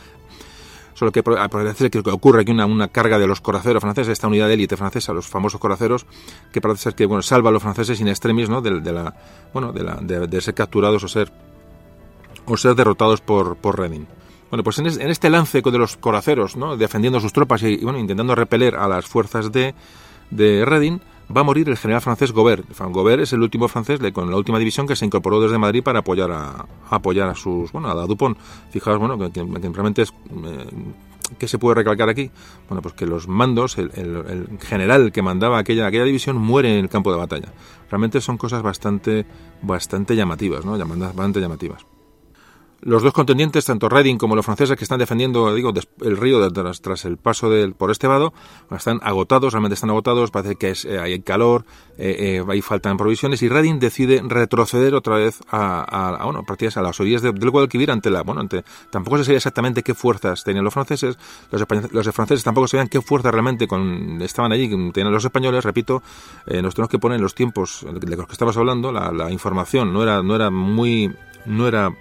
Solo 1.02 1.10
que 1.10 1.24
parece 1.24 1.90
que 1.90 1.98
ocurre 1.98 2.42
aquí 2.42 2.52
una, 2.52 2.64
una 2.64 2.86
carga 2.86 3.18
de 3.18 3.26
los 3.26 3.40
coraceros 3.40 3.80
franceses, 3.80 4.12
esta 4.12 4.28
unidad 4.28 4.46
de 4.46 4.54
élite 4.54 4.76
francesa, 4.76 5.12
los 5.12 5.26
famosos 5.26 5.58
coraceros, 5.58 6.06
que 6.52 6.60
parece 6.60 6.82
ser 6.84 6.94
que 6.94 7.06
bueno, 7.06 7.22
salva 7.22 7.48
a 7.48 7.52
los 7.52 7.60
franceses 7.60 8.00
in 8.00 8.06
extremis, 8.06 8.48
¿no? 8.48 8.60
De, 8.62 8.70
la, 8.92 9.12
bueno, 9.52 9.72
de, 9.72 9.82
la, 9.82 9.96
de, 9.96 10.28
de 10.28 10.40
ser 10.40 10.54
capturados 10.54 11.02
o 11.02 11.08
ser, 11.08 11.32
o 12.44 12.56
ser 12.56 12.76
derrotados 12.76 13.20
por, 13.20 13.56
por 13.56 13.80
Reading. 13.80 14.04
Bueno, 14.48 14.62
pues 14.62 14.78
en, 14.78 14.86
es- 14.86 14.98
en 14.98 15.10
este 15.10 15.28
lance 15.28 15.60
de 15.60 15.76
los 15.78 15.96
coraceros, 15.96 16.54
¿no? 16.56 16.76
defendiendo 16.76 17.18
sus 17.18 17.32
tropas 17.32 17.64
y, 17.64 17.78
bueno, 17.78 17.98
intentando 17.98 18.36
repeler 18.36 18.76
a 18.76 18.86
las 18.86 19.04
fuerzas 19.04 19.50
de, 19.50 19.74
de 20.30 20.64
Reading, 20.64 21.00
va 21.34 21.40
a 21.40 21.44
morir 21.44 21.68
el 21.68 21.76
general 21.76 22.00
francés 22.02 22.32
Gobert. 22.32 22.66
Gobert 22.78 23.22
es 23.22 23.32
el 23.32 23.42
último 23.42 23.68
francés 23.68 24.00
de, 24.00 24.12
con 24.12 24.30
la 24.30 24.36
última 24.36 24.58
división 24.58 24.86
que 24.86 24.96
se 24.96 25.04
incorporó 25.06 25.40
desde 25.40 25.58
Madrid 25.58 25.82
para 25.82 26.00
apoyar 26.00 26.30
a, 26.30 26.66
apoyar 26.90 27.28
a 27.28 27.34
sus, 27.34 27.72
bueno, 27.72 27.88
a 27.90 27.94
la 27.94 28.06
Dupont. 28.06 28.36
Fijaos, 28.70 28.98
bueno, 28.98 29.18
que, 29.18 29.40
realmente 29.70 30.02
es 30.02 30.10
eh, 30.10 30.66
¿Qué 31.38 31.48
se 31.48 31.56
puede 31.58 31.76
recalcar 31.76 32.10
aquí? 32.10 32.30
Bueno, 32.68 32.82
pues 32.82 32.92
que 32.94 33.06
los 33.06 33.26
mandos, 33.26 33.78
el, 33.78 33.90
el- 33.94 34.48
el 34.50 34.58
general 34.60 35.12
que 35.12 35.22
mandaba 35.22 35.58
aquella, 35.58 35.86
aquella 35.86 36.04
división 36.04 36.36
muere 36.36 36.70
en 36.78 36.84
el 36.84 36.90
campo 36.90 37.10
de 37.10 37.16
batalla. 37.16 37.54
Realmente 37.90 38.20
son 38.20 38.36
cosas 38.36 38.62
bastante, 38.62 39.24
bastante 39.62 40.14
llamativas, 40.14 40.64
¿no? 40.66 40.76
Bastante 40.76 41.40
llamativas. 41.40 41.86
Los 42.84 43.04
dos 43.04 43.12
contendientes, 43.12 43.64
tanto 43.64 43.88
Reading 43.88 44.16
como 44.18 44.34
los 44.34 44.44
franceses 44.44 44.76
que 44.76 44.82
están 44.82 44.98
defendiendo, 44.98 45.54
digo, 45.54 45.72
el 46.00 46.16
río 46.16 46.50
tras, 46.50 46.82
tras 46.82 47.04
el 47.04 47.16
paso 47.16 47.48
del, 47.48 47.74
por 47.74 47.92
este 47.92 48.08
vado, 48.08 48.32
están 48.76 48.98
agotados, 49.04 49.52
realmente 49.52 49.74
están 49.74 49.90
agotados, 49.90 50.32
parece 50.32 50.56
que 50.56 50.70
es, 50.70 50.84
eh, 50.84 50.98
hay 50.98 51.20
calor, 51.20 51.64
eh, 51.96 52.40
eh, 52.40 52.44
ahí 52.50 52.60
faltan 52.60 52.96
provisiones, 52.96 53.40
y 53.42 53.48
Reading 53.48 53.78
decide 53.78 54.20
retroceder 54.24 54.94
otra 54.96 55.14
vez 55.14 55.40
a, 55.48 55.78
a, 55.88 56.08
a, 56.16 56.24
bueno, 56.24 56.44
a 56.44 56.82
las 56.82 56.98
orillas 56.98 57.22
de- 57.22 57.30
del 57.30 57.50
Guadalquivir 57.50 57.88
ante 57.92 58.10
la, 58.10 58.22
bueno, 58.22 58.40
ante, 58.40 58.64
tampoco 58.90 59.18
se 59.18 59.24
sabía 59.26 59.36
exactamente 59.36 59.84
qué 59.84 59.94
fuerzas 59.94 60.42
tenían 60.42 60.64
los 60.64 60.74
franceses, 60.74 61.16
los, 61.52 61.64
los 61.92 62.10
franceses 62.10 62.42
tampoco 62.42 62.66
sabían 62.66 62.88
qué 62.88 63.00
fuerzas 63.00 63.30
realmente 63.30 63.68
con, 63.68 64.20
estaban 64.22 64.50
allí, 64.50 64.68
tenían 64.90 65.12
los 65.12 65.24
españoles, 65.24 65.64
repito, 65.64 66.02
eh, 66.48 66.60
nos 66.60 66.74
tenemos 66.74 66.90
que 66.90 66.98
poner 66.98 67.16
en 67.18 67.22
los 67.22 67.36
tiempos 67.36 67.86
de 67.88 68.16
los 68.16 68.26
que 68.26 68.32
estamos 68.32 68.56
hablando, 68.56 68.90
la, 68.90 69.12
la 69.12 69.30
información 69.30 69.92
no 69.92 70.02
era, 70.02 70.20
no 70.24 70.34
era 70.34 70.50
muy, 70.50 71.14
no 71.46 71.68
era 71.68 71.94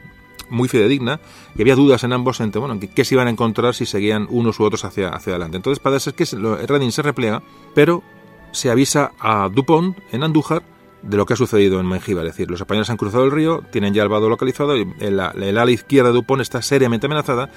muy 0.51 0.69
fidedigna 0.69 1.19
y 1.55 1.61
había 1.61 1.75
dudas 1.75 2.03
en 2.03 2.13
ambos 2.13 2.39
entre 2.39 2.59
bueno, 2.59 2.79
qué, 2.79 3.05
se 3.05 3.15
iban 3.15 3.27
a 3.27 3.31
encontrar 3.31 3.73
si 3.73 3.85
seguían 3.85 4.27
unos 4.29 4.59
u 4.59 4.63
otros 4.63 4.85
hacia, 4.85 5.09
hacia 5.09 5.33
adelante. 5.33 5.57
Entonces 5.57 5.79
parece 5.79 6.13
que 6.13 6.25
Reading 6.25 6.91
se 6.91 7.01
repliega, 7.01 7.41
pero 7.73 8.03
se 8.51 8.69
avisa 8.69 9.11
a 9.19 9.49
Dupont 9.49 9.97
en 10.11 10.23
Andújar 10.23 10.63
de 11.01 11.17
lo 11.17 11.25
que 11.25 11.33
ha 11.33 11.37
sucedido 11.37 11.79
en 11.79 11.87
Mengíbar. 11.87 12.25
Es 12.25 12.33
decir, 12.33 12.51
los 12.51 12.61
españoles 12.61 12.89
han 12.89 12.97
cruzado 12.97 13.23
el 13.23 13.31
río, 13.31 13.63
tienen 13.71 13.93
ya 13.93 14.03
el 14.03 14.09
vado 14.09 14.29
localizado 14.29 14.77
y 14.77 14.87
el, 14.99 15.19
ala 15.19 15.71
izquierda 15.71 16.09
de 16.09 16.15
Dupont 16.15 16.41
está 16.41 16.61
seriamente 16.61 17.07
amenazada 17.07 17.49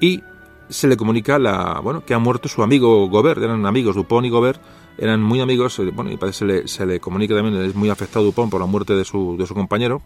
y 0.00 0.22
se 0.68 0.86
le 0.86 0.96
comunica 0.96 1.38
la, 1.38 1.80
bueno, 1.82 2.04
que 2.04 2.14
ha 2.14 2.18
muerto 2.18 2.48
su 2.48 2.62
amigo 2.62 3.08
Gobert, 3.08 3.42
eran 3.42 3.66
amigos, 3.66 3.96
Dupont 3.96 4.24
y 4.24 4.30
Gobert 4.30 4.60
eran 4.98 5.20
muy 5.20 5.40
amigos, 5.40 5.80
bueno, 5.94 6.12
y 6.12 6.16
parece 6.16 6.44
que 6.44 6.52
se 6.52 6.60
le, 6.60 6.68
se 6.68 6.86
le 6.86 7.00
comunica 7.00 7.34
también, 7.34 7.60
es 7.64 7.74
muy 7.74 7.90
afectado 7.90 8.24
Dupont 8.24 8.50
por 8.50 8.60
la 8.60 8.66
muerte 8.66 8.94
de 8.94 9.04
su, 9.04 9.36
de 9.36 9.46
su 9.46 9.54
compañero, 9.54 10.00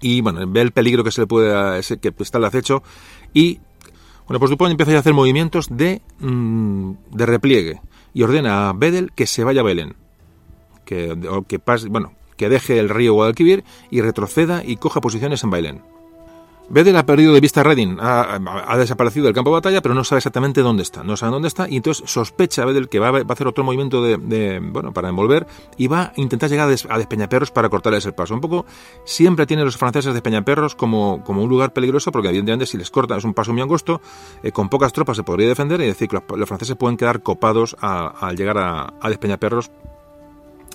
y 0.00 0.20
bueno, 0.20 0.40
ve 0.46 0.60
el 0.60 0.72
peligro 0.72 1.04
que 1.04 1.10
se 1.10 1.22
le 1.22 1.26
puede, 1.26 1.78
ese, 1.78 1.98
que 1.98 2.12
está 2.18 2.38
al 2.38 2.44
acecho, 2.44 2.82
y 3.32 3.60
bueno, 4.26 4.40
pues 4.40 4.50
Dupont 4.50 4.70
empieza 4.70 4.92
a 4.92 4.98
hacer 4.98 5.14
movimientos 5.14 5.68
de, 5.70 6.02
mm, 6.18 6.92
de 7.12 7.26
repliegue, 7.26 7.80
y 8.14 8.22
ordena 8.22 8.68
a 8.68 8.72
Bedel 8.72 9.12
que 9.12 9.26
se 9.26 9.44
vaya 9.44 9.60
a 9.60 9.64
Belén, 9.64 9.94
que, 10.84 11.16
que 11.48 11.58
pase, 11.58 11.88
bueno, 11.88 12.12
que 12.36 12.48
deje 12.48 12.78
el 12.78 12.88
río 12.88 13.14
Guadalquivir 13.14 13.64
y 13.90 14.00
retroceda 14.00 14.62
y 14.64 14.76
coja 14.76 15.00
posiciones 15.00 15.42
en 15.44 15.50
Bailén. 15.50 15.95
Bedel 16.68 16.96
ha 16.96 17.06
perdido 17.06 17.32
de 17.32 17.40
vista 17.40 17.60
a 17.60 17.64
Reading, 17.64 17.98
ha, 18.00 18.76
desaparecido 18.76 19.26
del 19.26 19.34
campo 19.34 19.50
de 19.50 19.54
batalla, 19.54 19.80
pero 19.80 19.94
no 19.94 20.02
sabe 20.02 20.18
exactamente 20.18 20.62
dónde 20.62 20.82
está. 20.82 21.04
No 21.04 21.16
sabe 21.16 21.32
dónde 21.32 21.48
está 21.48 21.68
y 21.68 21.76
entonces 21.76 22.10
sospecha 22.10 22.64
Bedel 22.64 22.88
que 22.88 22.98
va 22.98 23.08
a, 23.08 23.32
hacer 23.32 23.46
otro 23.46 23.62
movimiento 23.62 24.02
de, 24.02 24.60
bueno, 24.60 24.92
para 24.92 25.08
envolver 25.08 25.46
y 25.76 25.86
va 25.86 26.02
a 26.02 26.12
intentar 26.16 26.50
llegar 26.50 26.66
a, 26.66 26.70
Des, 26.70 26.86
a 26.88 26.98
Despeñaperros 26.98 27.50
para 27.50 27.68
cortarles 27.68 28.04
el 28.06 28.14
paso. 28.14 28.34
Un 28.34 28.40
poco 28.40 28.66
siempre 29.04 29.46
tienen 29.46 29.64
los 29.64 29.76
franceses 29.76 30.12
Despeñaperros 30.12 30.74
como, 30.74 31.22
como 31.24 31.42
un 31.42 31.48
lugar 31.48 31.72
peligroso 31.72 32.10
porque 32.10 32.28
evidentemente 32.28 32.66
si 32.66 32.76
les 32.76 32.90
cortan 32.90 33.18
es 33.18 33.24
un 33.24 33.34
paso 33.34 33.52
muy 33.52 33.62
angosto, 33.62 34.00
eh, 34.42 34.50
con 34.50 34.68
pocas 34.68 34.92
tropas 34.92 35.16
se 35.16 35.22
podría 35.22 35.48
defender 35.48 35.80
y 35.80 35.86
decir 35.86 36.08
que 36.08 36.18
los, 36.36 36.48
franceses 36.48 36.76
pueden 36.76 36.96
quedar 36.96 37.22
copados 37.22 37.76
al 37.80 38.36
llegar 38.36 38.58
a 38.58 39.08
Despeñaperros 39.08 39.70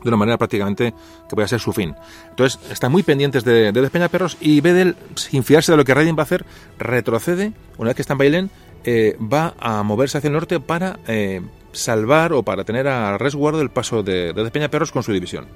de 0.04 0.10
una 0.10 0.18
manera 0.18 0.38
prácticamente 0.38 0.94
que 1.30 1.36
pueda 1.36 1.48
ser 1.48 1.60
su 1.60 1.74
fin. 1.74 1.96
Entonces, 2.30 2.60
están 2.72 2.92
muy 2.92 3.04
pendientes 3.04 3.44
de, 3.44 3.72
de 3.72 3.82
Despeñaperros 3.82 4.38
y 4.40 4.62
Bedel, 4.62 4.96
sin 5.16 5.44
fiarse 5.44 5.72
de 5.72 5.78
lo 5.78 5.86
que 5.86 5.94
Redding 5.94 6.16
va 6.16 6.22
a 6.22 6.24
hacer, 6.24 6.46
retrocede, 6.78 7.54
una 7.78 7.90
vez 7.90 7.96
que 7.96 8.02
está 8.02 8.14
en 8.14 8.18
Bailén, 8.18 8.50
eh, 8.84 9.16
va 9.22 9.54
a 9.60 9.84
moverse 9.84 10.18
hacia 10.18 10.28
el 10.28 10.34
norte 10.34 10.60
para 10.60 11.00
eh, 11.08 11.42
salvar 11.72 12.34
o 12.34 12.44
para 12.44 12.64
tener 12.64 12.88
a 12.88 13.18
resguardo 13.18 13.62
el 13.62 13.70
paso 13.70 14.04
de, 14.04 14.34
de 14.34 14.44
Despeñaperros 14.44 14.92
con 14.92 15.04
su 15.04 15.14
división. 15.14 15.48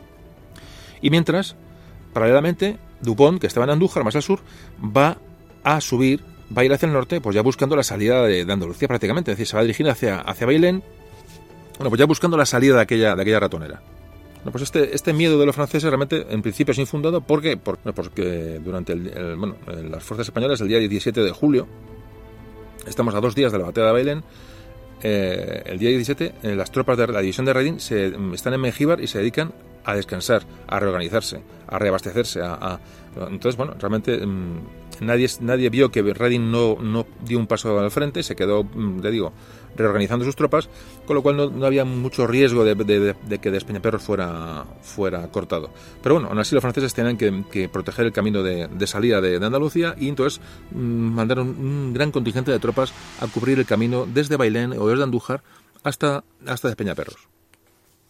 Y 1.01 1.09
mientras, 1.09 1.55
paralelamente, 2.13 2.77
Dupont, 3.01 3.39
que 3.39 3.47
estaba 3.47 3.65
en 3.65 3.71
Andújar, 3.71 4.03
más 4.03 4.15
al 4.15 4.23
sur, 4.23 4.39
va 4.79 5.17
a 5.63 5.81
subir, 5.81 6.21
va 6.55 6.61
a 6.61 6.65
ir 6.65 6.73
hacia 6.73 6.85
el 6.85 6.93
norte, 6.93 7.21
pues 7.21 7.35
ya 7.35 7.41
buscando 7.41 7.75
la 7.75 7.83
salida 7.83 8.23
de, 8.23 8.45
de 8.45 8.53
Andalucía 8.53 8.87
prácticamente, 8.87 9.31
es 9.31 9.37
decir, 9.37 9.47
se 9.47 9.55
va 9.55 9.61
a 9.61 9.63
dirigir 9.63 9.89
hacia, 9.89 10.19
hacia 10.19 10.45
Bailén, 10.45 10.83
bueno, 11.77 11.89
pues 11.89 11.99
ya 11.99 12.05
buscando 12.05 12.37
la 12.37 12.45
salida 12.45 12.75
de 12.75 12.81
aquella, 12.81 13.15
de 13.15 13.21
aquella 13.21 13.39
ratonera. 13.39 13.81
Bueno, 14.45 14.51
pues 14.51 14.61
este, 14.61 14.93
este 14.93 15.11
miedo 15.11 15.39
de 15.39 15.45
los 15.47 15.55
franceses 15.55 15.89
realmente 15.89 16.23
en 16.29 16.43
principio 16.43 16.71
es 16.71 16.77
infundado. 16.77 17.19
Porque, 17.19 17.57
por, 17.57 17.79
porque 17.79 18.61
durante 18.63 18.93
el, 18.93 19.07
el, 19.07 19.35
bueno, 19.37 19.55
las 19.89 20.03
fuerzas 20.03 20.27
españolas 20.27 20.61
el 20.61 20.67
día 20.67 20.77
17 20.77 21.19
de 21.19 21.31
julio, 21.31 21.67
estamos 22.85 23.15
a 23.15 23.21
dos 23.21 23.33
días 23.33 23.51
de 23.51 23.57
la 23.57 23.65
batalla 23.65 23.87
de 23.87 23.93
Bailén, 23.93 24.23
eh, 25.01 25.63
el 25.65 25.79
día 25.79 25.89
17 25.89 26.33
eh, 26.43 26.55
las 26.55 26.69
tropas 26.69 26.95
de 26.95 27.07
la 27.07 27.21
división 27.21 27.47
de 27.47 27.53
Reading 27.53 27.79
se, 27.79 28.13
están 28.35 28.53
en 28.53 28.61
Mengíbar 28.61 29.01
y 29.01 29.07
se 29.07 29.17
dedican 29.17 29.51
a 29.83 29.95
descansar, 29.95 30.43
a 30.67 30.79
reorganizarse, 30.79 31.41
a 31.67 31.79
reabastecerse, 31.79 32.41
a, 32.43 32.79
entonces 33.15 33.57
bueno, 33.57 33.73
realmente 33.79 34.23
mmm, 34.23 34.59
nadie 35.01 35.29
nadie 35.41 35.69
vio 35.69 35.91
que 35.91 36.01
Reading 36.01 36.51
no, 36.51 36.77
no 36.79 37.05
dio 37.23 37.39
un 37.39 37.47
paso 37.47 37.79
al 37.79 37.91
frente, 37.91 38.23
se 38.23 38.35
quedó, 38.35 38.67
le 39.01 39.11
digo, 39.11 39.33
reorganizando 39.75 40.25
sus 40.25 40.35
tropas, 40.35 40.69
con 41.05 41.15
lo 41.15 41.21
cual 41.21 41.37
no, 41.37 41.49
no 41.49 41.65
había 41.65 41.85
mucho 41.85 42.27
riesgo 42.27 42.63
de, 42.63 42.75
de, 42.75 42.99
de, 42.99 43.15
de 43.27 43.39
que 43.39 43.51
Despeñaperros 43.51 44.03
fuera, 44.03 44.65
fuera 44.81 45.27
cortado. 45.29 45.69
Pero 46.01 46.15
bueno, 46.15 46.29
aún 46.29 46.39
así 46.39 46.55
los 46.55 46.61
franceses 46.61 46.93
tenían 46.93 47.17
que, 47.17 47.69
proteger 47.69 48.05
el 48.05 48.13
camino 48.13 48.43
de, 48.43 48.87
salida 48.87 49.21
de, 49.21 49.35
Andalucía 49.45 49.95
y 49.97 50.09
entonces 50.09 50.41
mmm, 50.71 50.77
mandaron 50.79 51.49
un 51.49 51.93
gran 51.93 52.11
contingente 52.11 52.51
de 52.51 52.59
tropas 52.59 52.93
a 53.19 53.27
cubrir 53.27 53.59
el 53.59 53.65
camino 53.65 54.07
desde 54.11 54.37
Bailén 54.37 54.73
o 54.73 54.87
desde 54.87 55.03
Andújar 55.03 55.43
hasta, 55.83 56.23
hasta 56.45 56.67
Despeñaperros. 56.67 57.34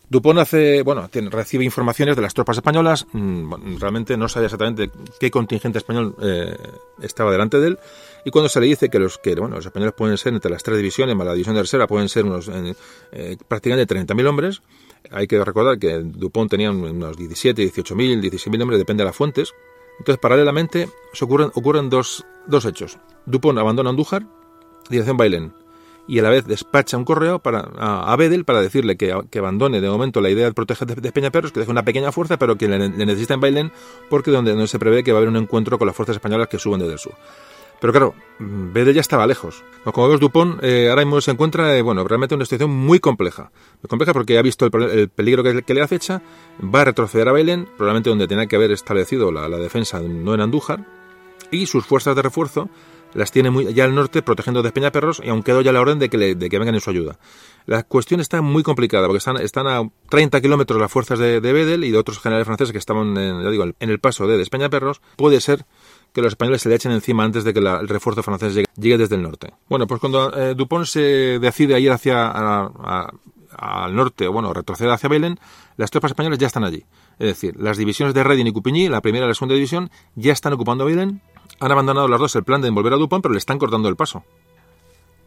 Dupont 0.10 0.40
hace, 0.40 0.84
bueno, 0.84 1.08
tiene, 1.10 1.30
recibe 1.30 1.64
informaciones 1.64 2.16
de 2.16 2.22
las 2.22 2.34
tropas 2.34 2.58
españolas. 2.58 3.08
Mmm, 3.12 3.78
realmente 3.80 4.18
no 4.18 4.30
sabía 4.30 4.48
exactamente 4.48 4.92
qué 5.20 5.32
contingente 5.32 5.80
español 5.80 6.16
eh, 6.22 6.56
estaba 7.02 7.32
delante 7.32 7.60
de 7.60 7.70
él. 7.70 7.80
Y 8.24 8.32
cuando 8.32 8.50
se 8.50 8.60
le 8.60 8.68
dice 8.68 8.90
que 8.90 9.00
los 9.00 9.18
que 9.18 9.36
bueno, 9.36 9.56
los 9.56 9.66
españoles 9.66 9.94
pueden 9.96 10.18
ser 10.18 10.34
entre 10.34 10.52
las 10.52 10.64
tres 10.64 10.78
divisiones, 10.78 11.16
más 11.16 11.26
la 11.26 11.34
división 11.34 11.56
tercera, 11.56 11.88
pueden 11.88 12.10
ser 12.10 12.26
unos 12.26 12.50
eh, 13.12 13.38
prácticamente 13.48 13.96
30.000 13.96 14.28
hombres. 14.28 14.62
Hay 15.12 15.28
que 15.28 15.44
recordar 15.44 15.78
que 15.78 16.00
Dupont 16.00 16.50
tenía 16.50 16.72
unos 16.72 17.18
17, 17.18 17.64
18.000, 17.64 18.22
16.000 18.22 18.62
hombres, 18.62 18.80
depende 18.80 19.04
de 19.04 19.06
las 19.06 19.16
fuentes. 19.16 19.54
Entonces, 20.00 20.20
paralelamente, 20.20 20.90
se 21.14 21.26
ocurren, 21.26 21.52
ocurren 21.54 21.90
dos, 21.90 22.26
dos 22.48 22.66
hechos. 22.66 22.98
Dupont 23.26 23.58
abandona 23.58 23.92
Andújar, 23.92 24.26
dirección 24.90 25.18
Bailén 25.18 25.65
y 26.08 26.20
a 26.20 26.22
la 26.24 26.30
vez 26.30 26.46
despacha 26.46 26.98
un 26.98 27.06
correo 27.06 27.40
para, 27.40 27.70
a, 27.78 28.16
Bedel 28.16 28.46
para 28.46 28.62
decirle 28.62 28.96
que, 28.98 29.12
abandone 29.38 29.82
de 29.82 29.90
momento 29.90 30.22
la 30.22 30.30
idea 30.30 30.46
de 30.46 30.54
proteger 30.54 30.88
de, 30.88 30.96
de 30.96 31.12
Peñaperros, 31.12 31.52
que 31.52 31.60
deje 31.60 31.72
una 31.72 31.84
pequeña 31.84 32.12
fuerza, 32.12 32.38
pero 32.38 32.58
que 32.58 32.68
le, 32.68 32.78
le 32.78 33.06
necesita 33.06 33.34
en 33.34 33.42
Bailén 33.42 33.72
porque 34.10 34.32
donde, 34.32 34.52
donde 34.52 34.68
se 34.68 34.80
prevé 34.80 35.04
que 35.04 35.12
va 35.12 35.18
a 35.18 35.20
haber 35.20 35.30
un 35.30 35.38
encuentro 35.38 35.78
con 35.78 35.88
las 35.88 35.96
fuerzas 35.96 36.16
españolas 36.18 36.48
que 36.48 36.60
suben 36.60 36.80
desde 36.80 36.94
el 36.94 37.00
sur. 37.00 37.14
Pero 37.82 37.92
claro, 37.92 38.16
Bedel 38.40 38.96
ya 38.96 39.02
estaba 39.02 39.28
lejos. 39.28 39.64
Como 39.84 40.08
vemos, 40.08 40.22
Dupont 40.22 40.64
eh, 40.64 40.90
ahora 40.90 41.04
mismo 41.04 41.20
se 41.20 41.32
encuentra, 41.32 41.76
eh, 41.78 41.82
bueno, 41.82 42.08
realmente 42.08 42.34
en 42.34 42.38
una 42.38 42.46
situación 42.46 42.72
muy 42.72 43.00
compleja. 43.00 43.52
Muy 43.82 43.90
compleja 43.90 44.14
porque 44.14 44.38
ha 44.38 44.42
visto 44.42 44.66
el, 44.66 44.84
el 44.84 45.10
peligro 45.10 45.44
que, 45.44 45.62
que, 45.62 45.74
le 45.74 45.82
acecha, 45.82 46.22
va 46.62 46.82
a 46.82 46.86
retroceder 46.86 47.28
a 47.28 47.34
Bailén, 47.34 47.68
probablemente 47.78 48.10
donde 48.10 48.28
tenía 48.28 48.48
que 48.48 48.56
haber 48.56 48.72
establecido 48.72 49.32
la 49.32 49.50
defensa, 49.58 50.00
no 50.00 50.34
en 50.34 50.42
Andújar, 50.42 50.86
y 51.52 51.66
sus 51.66 51.86
fuerzas 51.86 52.16
de 52.16 52.22
refuerzo 52.22 52.70
las 53.16 53.32
tiene 53.32 53.50
muy 53.50 53.74
ya 53.74 53.86
al 53.86 53.96
norte 53.96 54.22
protegiendo 54.22 54.62
de 54.62 54.72
Peñaperros 54.72 55.22
y 55.24 55.30
aún 55.30 55.42
quedó 55.42 55.62
ya 55.62 55.72
la 55.72 55.82
orden 55.82 55.98
de 55.98 56.10
que, 56.10 56.18
le, 56.18 56.36
de 56.36 56.50
que 56.50 56.60
vengan 56.60 56.76
en 56.76 56.82
su 56.82 56.90
ayuda. 56.90 57.18
La 57.66 57.84
cuestión 57.84 58.20
está 58.20 58.42
muy 58.42 58.62
complicada 58.62 59.08
porque 59.08 59.18
están, 59.18 59.38
están 59.38 59.68
a 59.68 59.90
30 60.10 60.42
kilómetros 60.42 60.80
las 60.80 60.92
fuerzas 60.92 61.18
de, 61.18 61.42
de, 61.42 61.54
Bedel 61.54 61.84
y 61.86 61.92
de 61.92 61.98
otros 61.98 62.20
generales 62.20 62.46
franceses 62.46 62.72
que 62.72 62.78
estaban 62.78 63.18
en, 63.18 63.42
ya 63.42 63.50
digo, 63.50 63.64
en 63.64 63.90
el 63.90 64.00
paso 64.00 64.28
de 64.28 64.38
Despeñaperros. 64.38 65.02
Puede 65.16 65.40
ser 65.40 65.66
que 66.14 66.22
los 66.22 66.34
españoles 66.34 66.62
se 66.62 66.70
le 66.70 66.76
echen 66.76 66.92
encima 66.92 67.24
antes 67.24 67.44
de 67.44 67.54
que 67.54 67.62
la, 67.62 67.80
el 67.80 67.88
refuerzo 67.88 68.22
francés 68.22 68.54
llegue, 68.76 68.98
desde 68.98 69.16
el 69.16 69.24
norte. 69.24 69.54
Bueno, 69.70 69.88
pues 69.88 70.00
cuando 70.00 70.36
eh, 70.36 70.54
Dupont 70.54 70.86
se 70.86 71.40
decide 71.40 71.76
a 71.76 71.80
ir 71.80 71.92
hacia 71.92 72.32
al 73.58 73.96
norte, 73.96 74.28
bueno, 74.28 74.54
retroceder 74.54 74.92
hacia 74.92 75.10
Belén, 75.10 75.40
las 75.78 75.90
tropas 75.92 76.12
españolas 76.12 76.38
ya 76.38 76.48
están 76.48 76.64
allí. 76.64 76.86
Es 77.20 77.28
decir, 77.28 77.56
las 77.58 77.78
divisiones 77.78 78.14
de 78.14 78.24
Reding 78.24 78.48
y 78.48 78.52
Coupigny, 78.52 78.90
la 78.90 79.02
primera 79.02 79.26
y 79.26 79.30
la 79.30 79.34
segunda 79.34 79.56
división, 79.56 79.90
ya 80.16 80.34
están 80.34 80.54
ocupando 80.54 80.86
Belén, 80.86 81.22
han 81.60 81.72
abandonado 81.72 82.08
las 82.08 82.20
dos 82.20 82.36
el 82.36 82.44
plan 82.44 82.62
de 82.62 82.68
envolver 82.68 82.94
a 82.94 82.98
Dupont, 82.98 83.22
pero 83.22 83.34
le 83.34 83.40
están 83.40 83.60
cortando 83.60 83.90
el 83.90 83.96
paso. 83.96 84.24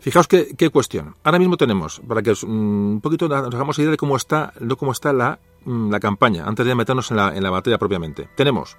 Fijaos 0.00 0.28
qué, 0.28 0.70
cuestión. 0.70 1.16
Ahora 1.24 1.38
mismo 1.38 1.56
tenemos, 1.56 2.00
para 2.06 2.22
que 2.22 2.32
um, 2.44 2.92
un 2.94 3.00
poquito 3.00 3.28
nos 3.28 3.54
hagamos 3.54 3.78
idea 3.78 3.90
de 3.90 3.96
cómo 3.96 4.16
está, 4.16 4.52
cómo 4.78 4.92
está 4.92 5.12
la, 5.12 5.40
um, 5.66 5.90
la 5.90 5.98
campaña, 5.98 6.44
antes 6.46 6.64
de 6.64 6.74
meternos 6.74 7.10
en 7.10 7.16
la, 7.16 7.36
en 7.36 7.42
la 7.42 7.50
batalla 7.50 7.78
propiamente. 7.78 8.28
Tenemos 8.36 8.76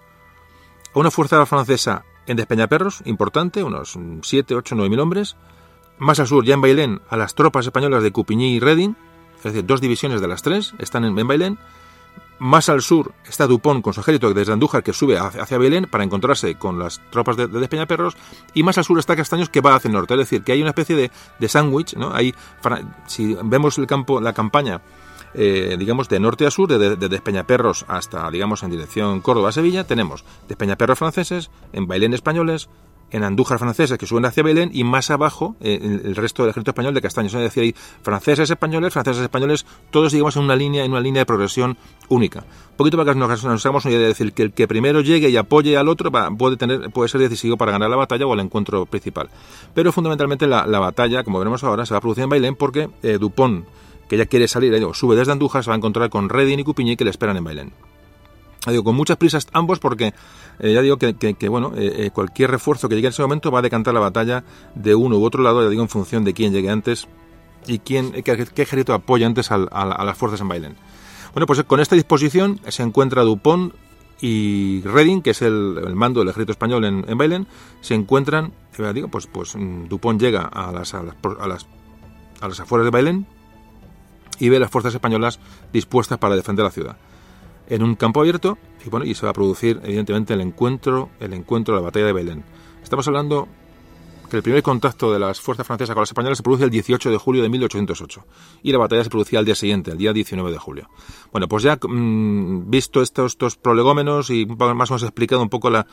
una 0.94 1.12
fuerza 1.12 1.46
francesa 1.46 2.06
en 2.26 2.38
Despeñaperros, 2.38 3.02
importante, 3.06 3.64
unos 3.64 3.98
7, 4.22 4.56
8, 4.56 4.76
9 4.76 4.90
mil 4.90 5.00
hombres. 5.00 5.36
Más 5.98 6.20
al 6.20 6.28
sur, 6.28 6.46
ya 6.46 6.54
en 6.54 6.62
Bailén, 6.62 7.02
a 7.10 7.18
las 7.18 7.36
tropas 7.36 7.66
españolas 7.66 8.04
de 8.04 8.12
Coupigny 8.12 8.56
y 8.56 8.60
Reding, 8.60 8.96
es 9.38 9.44
decir, 9.44 9.66
dos 9.66 9.82
divisiones 9.82 10.22
de 10.22 10.28
las 10.28 10.42
tres 10.42 10.74
están 10.80 11.06
en, 11.06 11.18
en 11.18 11.28
Bailén. 11.28 11.60
Más 12.40 12.70
al 12.70 12.82
sur 12.82 13.14
está 13.28 13.48
Dupont 13.48 13.84
con 13.84 13.94
su 13.94 13.99
ejército 13.99 14.34
desde 14.34 14.53
Andújar 14.53 14.82
que 14.82 14.94
sube 14.94 15.18
hacia 15.18 15.57
Belén 15.57 15.88
para 15.91 16.06
encontrarse 16.06 16.56
con 16.56 16.80
las 16.80 17.02
tropas 17.11 17.36
de, 17.36 17.48
de 17.48 17.60
Despeñaperros. 17.60 18.16
Y 18.53 18.64
más 18.64 18.78
al 18.78 18.86
sur 18.86 18.98
está 18.98 19.16
Castaños 19.16 19.49
que 19.49 19.60
va 19.60 19.76
hacia 19.76 19.90
el 19.90 19.94
norte. 19.94 20.14
Es 20.14 20.20
decir, 20.20 20.44
que 20.44 20.53
hay 20.53 20.61
una 20.61 20.70
especie 20.70 20.95
de, 20.95 21.11
de 21.38 21.49
sándwich. 21.49 21.95
¿no? 21.95 22.14
Hay, 22.14 22.34
si 23.07 23.36
vemos 23.44 23.78
el 23.78 23.88
campo, 23.88 24.22
la 24.22 24.32
campaña, 24.32 24.82
eh, 25.34 25.76
digamos, 25.78 26.07
de 26.07 26.20
norte 26.20 26.45
a 26.45 26.52
sur, 26.52 26.70
de, 26.70 26.95
de, 26.95 27.10
Despeñaperros 27.10 27.86
hasta, 27.88 28.32
digamos, 28.32 28.64
en 28.64 28.72
dirección 28.72 29.20
Córdoba-Sevilla, 29.20 29.84
tenemos 29.84 30.24
Despeñaperros 30.48 30.98
franceses, 30.98 31.52
en 31.74 31.88
Bailén 31.88 32.14
españoles, 32.14 32.70
en 33.11 33.23
Andújar 33.23 33.60
franceses 33.60 33.98
que 33.98 34.06
suben 34.06 34.26
hacia 34.26 34.44
Belén 34.44 34.69
y 34.73 34.84
más 34.84 35.10
abajo 35.10 35.56
eh, 35.61 35.80
el 35.81 36.15
resto 36.15 36.44
del 36.44 36.52
ejército 36.52 36.72
español 36.72 36.94
de 36.94 37.02
Castaños. 37.02 37.34
Es 37.34 37.41
decir, 37.41 37.64
hay 37.64 37.76
franceses 38.02 38.49
españoles, 38.49 38.94
franceses 38.94 39.23
españoles, 39.23 39.65
todos 39.91 40.11
digamos 40.11 40.36
en 40.36 40.44
una 40.44 40.56
línea, 40.56 40.84
en 40.84 40.91
una 40.91 41.02
línea 41.02 41.22
de 41.22 41.26
progresión 41.26 41.77
única. 42.07 42.40
Un 42.72 42.77
poquito 42.77 42.98
para 42.98 43.14
que 43.14 43.19
nos, 43.19 43.44
nos 43.44 43.65
hagamos 43.65 43.86
una 43.86 43.94
idea 43.94 44.02
de 44.02 44.07
decir 44.07 44.34
que 44.34 44.44
el 44.44 44.53
que 44.53 44.68
primero 44.68 45.02
llegue 45.02 45.30
y 45.30 45.38
apoye 45.38 45.77
al 45.77 45.88
otro 45.88 46.11
va, 46.11 46.30
puede 46.31 46.57
tener, 46.57 46.90
puede 46.91 47.10
ser 47.10 47.22
decisivo 47.22 47.57
para 47.57 47.72
ganar 47.72 47.90
la 47.90 47.95
batalla 47.95 48.26
o 48.26 48.34
el 48.34 48.40
encuentro 48.40 48.86
principal. 48.86 49.30
Pero 49.73 49.91
fundamentalmente 49.91 50.48
la, 50.48 50.65
la 50.65 50.80
batalla, 50.80 51.23
como 51.23 51.40
veremos 51.40 51.64
ahora, 51.64 51.86
se 51.86 51.94
va 51.94 51.98
a 51.98 52.02
producir 52.02 52.23
en 52.23 52.30
Bailén 52.30 52.56
porque 52.56 52.90
eh, 53.03 53.18
Dupont, 53.19 53.65
que 54.07 54.18
ya 54.18 54.26
quiere 54.26 54.48
salir, 54.48 54.73
eh, 54.73 54.81
sube 54.94 55.15
desde 55.15 55.31
Andújar, 55.31 55.64
se 55.64 55.69
va 55.69 55.76
a 55.76 55.77
encontrar 55.77 56.10
con 56.10 56.30
Reding 56.30 56.60
y 56.60 56.64
Coupigny 56.64 56.98
que 56.98 57.03
le 57.03 57.11
esperan 57.11 57.38
en 57.38 57.44
Bailén. 57.44 57.89
Con 58.65 58.95
muchas 58.95 59.18
prisas 59.18 59.48
ambos 59.53 59.80
porque 59.80 60.14
eh, 60.60 60.73
ya 60.73 60.81
digo 60.81 60.98
que, 60.98 61.49
bueno, 61.49 61.72
eh, 61.76 62.06
eh, 62.06 62.11
cualquier 62.11 62.52
refuerzo 62.52 62.90
que 62.90 62.95
llegue 62.95 63.07
en 63.07 63.14
ese 63.14 63.22
momento 63.22 63.52
va 63.52 63.60
a 63.60 63.61
decantar 63.61 63.94
la 63.94 64.02
batalla 64.02 64.44
de 64.76 64.95
uno 64.95 65.18
u 65.18 65.23
otro 65.23 65.41
lado, 65.41 65.64
ya 65.64 65.69
digo, 65.69 65.81
en 65.81 65.90
función 65.90 66.26
de 66.26 66.34
quién 66.34 66.52
llegue 66.52 66.69
antes 66.69 67.07
y 67.68 67.80
quién, 67.80 68.11
qué, 68.11 68.31
ejército 68.34 68.94
apoya 68.94 69.26
antes 69.27 69.49
a, 69.52 69.57
las 69.57 70.18
fuerzas 70.18 70.41
en 70.41 70.49
Bailén. 70.49 70.76
Bueno, 71.34 71.45
pues 71.45 71.64
con 71.64 71.80
esta 71.80 71.95
disposición 71.95 72.60
se 72.68 72.84
encuentra 72.84 73.23
Dupont 73.23 73.73
y 74.19 74.81
Reding, 74.81 75.22
que 75.22 75.30
es 75.30 75.41
el, 75.41 75.95
mando 75.95 76.19
del 76.19 76.30
ejército 76.30 76.52
español 76.52 76.84
en, 76.84 77.18
Bailén, 77.18 77.48
se 77.80 77.95
encuentran, 77.95 78.52
digo, 78.94 79.07
pues, 79.07 79.27
pues 79.27 79.56
Dupont 79.88 80.19
llega 80.19 80.41
a 80.41 80.73
las, 80.73 80.94
a 80.94 81.03
las, 81.03 81.15
a 81.40 81.48
las, 81.48 81.68
a 82.41 82.48
las 82.49 82.60
afueras 82.60 82.86
de 82.86 82.91
Bailén 82.91 83.26
y 84.40 84.49
ve 84.49 84.60
las 84.60 84.69
fuerzas 84.69 84.94
españolas 84.94 85.40
dispuestas 85.72 86.18
para 86.18 86.36
defender 86.36 86.65
la 86.65 86.72
ciudad 86.72 86.98
en 87.70 87.84
un 87.84 87.96
campo 87.96 88.20
abierto 88.20 88.58
y 88.86 88.90
bueno 88.90 89.06
y 89.06 89.14
se 89.14 89.26
va 89.26 89.32
a 89.32 89.34
producir 89.34 89.80
evidentemente 89.84 90.34
el 90.34 90.41
encuentro 90.41 91.10
el 91.20 91.34
encuentro 91.34 91.76
de 91.76 91.82
la 91.82 91.86
batalla 91.86 92.06
de 92.08 92.14
Belén. 92.14 92.44
Estamos 92.84 93.08
hablando 93.08 93.48
que 94.30 94.38
el 94.38 94.43
primer 94.43 94.64
contacto 94.64 95.11
de 95.11 95.19
las 95.19 95.41
fuerzas 95.41 95.65
francesas 95.65 95.93
con 95.93 96.01
las 96.01 96.10
españolas 96.10 96.38
se 96.38 96.43
produce 96.43 96.64
el 96.64 96.69
18 96.69 97.11
de 97.11 97.18
julio 97.18 97.43
de 97.43 97.49
1808 97.49 98.26
y 98.64 98.72
la 98.72 98.77
batalla 98.77 99.03
se 99.03 99.10
producía 99.10 99.39
al 99.39 99.45
día 99.45 99.56
siguiente, 99.56 99.91
el 99.91 99.97
día 99.97 100.14
19 100.14 100.51
de 100.51 100.57
julio. 100.57 100.89
Bueno, 101.31 101.47
pues 101.47 101.64
ya 101.64 101.77
mmm, 101.81 102.69
visto 102.69 103.01
estos, 103.01 103.34
estos 103.34 103.57
prolegómenos 103.57 104.30
y 104.30 104.45
más 104.45 104.91
o 104.91 104.93
menos 104.93 105.03
explicado 105.03 105.41
un 105.41 105.49
poco 105.49 105.69
la, 105.69 105.85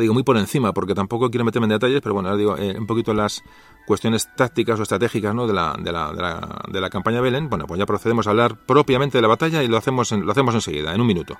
digo 0.00 0.14
muy 0.14 0.22
por 0.22 0.36
encima, 0.36 0.72
porque 0.72 0.94
tampoco 0.94 1.30
quiero 1.30 1.44
meterme 1.44 1.66
en 1.66 1.70
detalles, 1.72 2.00
pero 2.00 2.14
bueno, 2.14 2.36
digo 2.36 2.56
eh, 2.56 2.76
un 2.78 2.86
poquito 2.86 3.12
las 3.12 3.42
cuestiones 3.86 4.28
tácticas 4.36 4.78
o 4.78 4.82
estratégicas 4.82 5.34
¿no? 5.34 5.46
de, 5.46 5.52
la, 5.52 5.76
de, 5.78 5.92
la, 5.92 6.12
de, 6.12 6.22
la, 6.22 6.62
de 6.70 6.80
la 6.80 6.90
campaña 6.90 7.20
Belén, 7.20 7.48
bueno, 7.48 7.66
pues 7.66 7.78
ya 7.78 7.86
procedemos 7.86 8.26
a 8.26 8.30
hablar 8.30 8.56
propiamente 8.66 9.18
de 9.18 9.22
la 9.22 9.28
batalla 9.28 9.62
y 9.62 9.68
lo 9.68 9.76
hacemos, 9.76 10.12
en, 10.12 10.24
lo 10.24 10.32
hacemos 10.32 10.54
enseguida, 10.54 10.94
en 10.94 11.00
un 11.00 11.06
minuto. 11.06 11.36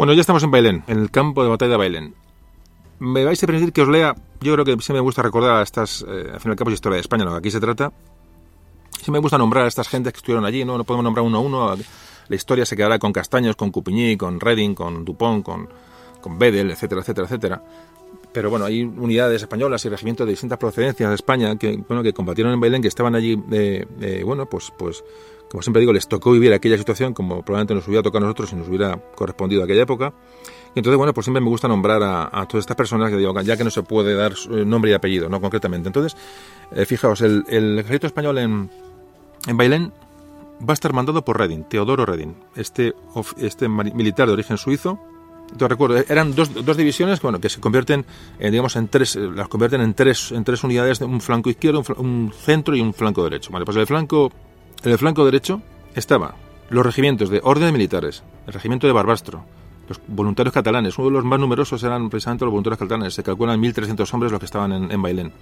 Bueno, 0.00 0.14
ya 0.14 0.22
estamos 0.22 0.42
en 0.42 0.50
Bailén, 0.50 0.82
en 0.86 0.98
el 0.98 1.10
campo 1.10 1.42
de 1.42 1.50
batalla 1.50 1.72
de 1.72 1.76
Bailén. 1.76 2.14
Me 3.00 3.22
vais 3.22 3.42
a 3.42 3.46
permitir 3.46 3.70
que 3.70 3.82
os 3.82 3.88
lea, 3.90 4.16
yo 4.40 4.54
creo 4.54 4.64
que 4.64 4.74
sí 4.80 4.94
me 4.94 5.00
gusta 5.00 5.20
recordar 5.20 5.56
a 5.56 5.62
estas, 5.62 6.06
eh, 6.08 6.30
al 6.32 6.40
fin 6.40 6.48
y 6.48 6.52
al 6.52 6.56
cabo 6.56 6.70
es 6.70 6.76
historia 6.76 6.94
de 6.94 7.02
España, 7.02 7.26
lo 7.26 7.32
que 7.32 7.36
aquí 7.36 7.50
se 7.50 7.60
trata. 7.60 7.92
Sí 9.02 9.10
me 9.10 9.18
gusta 9.18 9.36
nombrar 9.36 9.66
a 9.66 9.68
estas 9.68 9.88
gentes 9.88 10.14
que 10.14 10.16
estuvieron 10.16 10.46
allí, 10.46 10.64
¿no? 10.64 10.78
No 10.78 10.84
podemos 10.84 11.04
nombrar 11.04 11.26
uno 11.26 11.36
a 11.36 11.40
uno. 11.42 11.76
La 12.28 12.34
historia 12.34 12.64
se 12.64 12.78
quedará 12.78 12.98
con 12.98 13.12
Castaños, 13.12 13.56
con 13.56 13.70
Coupigny, 13.70 14.16
con 14.16 14.40
Redding, 14.40 14.74
con 14.74 15.04
Dupont, 15.04 15.44
con, 15.44 15.68
con 16.22 16.38
Bedel, 16.38 16.70
etcétera, 16.70 17.02
etcétera, 17.02 17.26
etcétera. 17.26 17.62
Pero 18.32 18.48
bueno, 18.48 18.64
hay 18.64 18.82
unidades 18.82 19.42
españolas 19.42 19.84
y 19.84 19.90
regimientos 19.90 20.26
de 20.26 20.30
distintas 20.30 20.56
procedencias 20.56 21.10
de 21.10 21.14
España 21.14 21.56
que, 21.56 21.76
bueno, 21.86 22.02
que 22.02 22.14
combatieron 22.14 22.54
en 22.54 22.60
Bailén, 22.60 22.80
que 22.80 22.88
estaban 22.88 23.14
allí, 23.14 23.38
eh, 23.52 23.84
eh, 24.00 24.22
bueno, 24.24 24.46
pues, 24.46 24.72
pues, 24.78 25.04
como 25.50 25.62
siempre 25.62 25.80
digo, 25.80 25.92
les 25.92 26.06
tocó 26.06 26.32
vivir 26.32 26.52
aquella 26.52 26.78
situación 26.78 27.12
como 27.12 27.42
probablemente 27.42 27.74
nos 27.74 27.86
hubiera 27.88 28.02
tocado 28.02 28.24
a 28.24 28.28
nosotros 28.28 28.50
si 28.50 28.56
nos 28.56 28.68
hubiera 28.68 28.96
correspondido 29.14 29.62
a 29.62 29.64
aquella 29.64 29.82
época. 29.82 30.12
Y 30.74 30.78
entonces, 30.78 30.96
bueno, 30.96 31.12
pues 31.12 31.24
siempre 31.24 31.40
me 31.40 31.48
gusta 31.48 31.66
nombrar 31.66 32.00
a, 32.02 32.46
todas 32.46 32.62
estas 32.62 32.76
personas 32.76 33.10
que 33.10 33.16
digo, 33.16 33.38
ya 33.42 33.56
que 33.56 33.64
no 33.64 33.70
se 33.70 33.82
puede 33.82 34.14
dar 34.14 34.32
nombre 34.48 34.92
y 34.92 34.94
apellido, 34.94 35.28
no 35.28 35.40
concretamente. 35.40 35.88
Entonces, 35.88 36.16
eh, 36.70 36.86
fijaos, 36.86 37.20
el, 37.22 37.44
el, 37.48 37.80
ejército 37.80 38.06
español 38.06 38.38
en, 38.38 38.70
en 39.48 39.56
Bailén 39.56 39.92
va 40.60 40.72
a 40.72 40.74
estar 40.74 40.92
mandado 40.92 41.24
por 41.24 41.38
Reding, 41.38 41.64
Teodoro 41.64 42.06
Reding, 42.06 42.36
este, 42.54 42.94
este 43.38 43.68
militar 43.68 44.28
de 44.28 44.34
origen 44.34 44.58
suizo. 44.58 45.00
Te 45.56 45.66
recuerdo, 45.66 45.96
eran 46.08 46.34
dos, 46.36 46.64
dos 46.64 46.76
divisiones 46.76 47.20
bueno, 47.20 47.40
que 47.40 47.48
se 47.48 47.60
convierten, 47.60 48.04
digamos, 48.38 48.76
en 48.76 48.86
tres, 48.86 49.16
las 49.16 49.48
convierten 49.48 49.80
en 49.80 49.94
tres, 49.94 50.30
en 50.30 50.44
tres 50.44 50.62
unidades, 50.62 51.00
un 51.00 51.20
flanco 51.20 51.50
izquierdo, 51.50 51.82
un, 51.96 52.32
centro 52.32 52.76
y 52.76 52.80
un 52.80 52.94
flanco 52.94 53.24
derecho. 53.24 53.50
Vale, 53.50 53.64
pues 53.64 53.76
el 53.76 53.86
flanco, 53.86 54.30
en 54.82 54.92
el 54.92 54.98
flanco 54.98 55.24
derecho 55.24 55.60
estaba 55.94 56.34
los 56.70 56.86
regimientos 56.86 57.30
de 57.30 57.40
órdenes 57.42 57.72
militares, 57.72 58.22
el 58.46 58.52
regimiento 58.52 58.86
de 58.86 58.92
Barbastro, 58.92 59.44
los 59.88 60.00
voluntarios 60.06 60.54
catalanes, 60.54 60.96
uno 60.98 61.08
de 61.08 61.14
los 61.14 61.24
más 61.24 61.40
numerosos 61.40 61.82
eran 61.82 62.08
precisamente 62.08 62.44
los 62.44 62.52
voluntarios 62.52 62.78
catalanes, 62.78 63.12
se 63.12 63.22
calculan 63.24 63.60
1.300 63.60 64.14
hombres 64.14 64.30
los 64.30 64.38
que 64.38 64.46
estaban 64.46 64.90
en, 64.90 65.02
Bailén. 65.02 65.32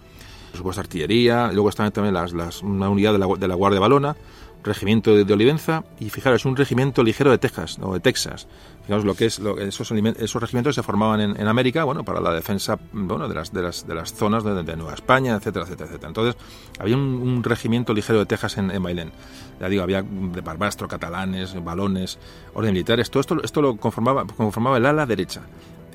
Por 0.51 0.57
supuesto, 0.57 0.81
artillería, 0.81 1.53
luego 1.53 1.69
estaban 1.69 1.93
también 1.93 2.15
las, 2.15 2.33
las, 2.33 2.63
una 2.63 2.89
unidad 2.89 3.13
de 3.13 3.19
la, 3.19 3.27
de 3.27 3.47
la 3.47 3.55
Guardia 3.55 3.79
Balona, 3.79 4.17
regimiento 4.65 5.15
de, 5.15 5.33
Olivenza 5.33 5.85
y 6.01 6.11
fijaros, 6.11 6.45
un 6.45 6.57
regimiento 6.57 7.03
ligero 7.03 7.31
de 7.31 7.39
Texas 7.39 7.79
o 7.81 7.95
de 7.95 8.01
Texas. 8.01 8.47
Fijaros 8.83 9.05
lo 9.05 9.15
que 9.15 9.27
es 9.27 9.39
lo, 9.39 9.59
esos, 9.59 9.91
esos 9.91 10.43
regimientos 10.43 10.75
se 10.75 10.83
formaban 10.83 11.21
en, 11.21 11.41
en, 11.41 11.47
América, 11.47 11.85
bueno, 11.85 12.05
para 12.05 12.21
la 12.21 12.33
defensa, 12.33 12.79
bueno, 12.93 13.29
de 13.29 13.35
las 13.35 13.53
de 13.53 13.63
las, 13.63 13.87
de 13.87 13.95
las 13.95 14.13
zonas 14.15 14.45
de, 14.45 14.77
Nueva 14.77 14.95
España, 14.95 15.37
etcétera, 15.37 15.65
etcétera, 15.65 15.89
etcétera. 15.89 16.09
Entonces, 16.09 16.37
había 16.79 16.97
un, 16.97 17.03
un 17.03 17.45
regimiento 17.45 17.95
ligero 17.95 18.19
de 18.19 18.27
Texas 18.27 18.59
en, 18.59 18.71
en 18.71 18.83
Bailén 18.83 19.13
ya 19.61 19.69
digo, 19.69 19.83
había 19.83 20.03
de 20.03 20.41
barbastro, 20.41 20.89
catalanes, 20.89 21.63
balones, 21.63 22.19
orden 22.55 22.73
militares, 22.73 23.11
todo 23.11 23.21
esto, 23.21 23.43
esto 23.43 23.63
lo 23.63 23.77
conformaba, 23.77 24.25
conformaba 24.25 24.77
el 24.77 24.87
ala 24.87 25.07
derecha. 25.07 25.43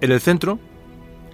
En 0.02 0.12
el 0.12 0.20
centro 0.20 0.60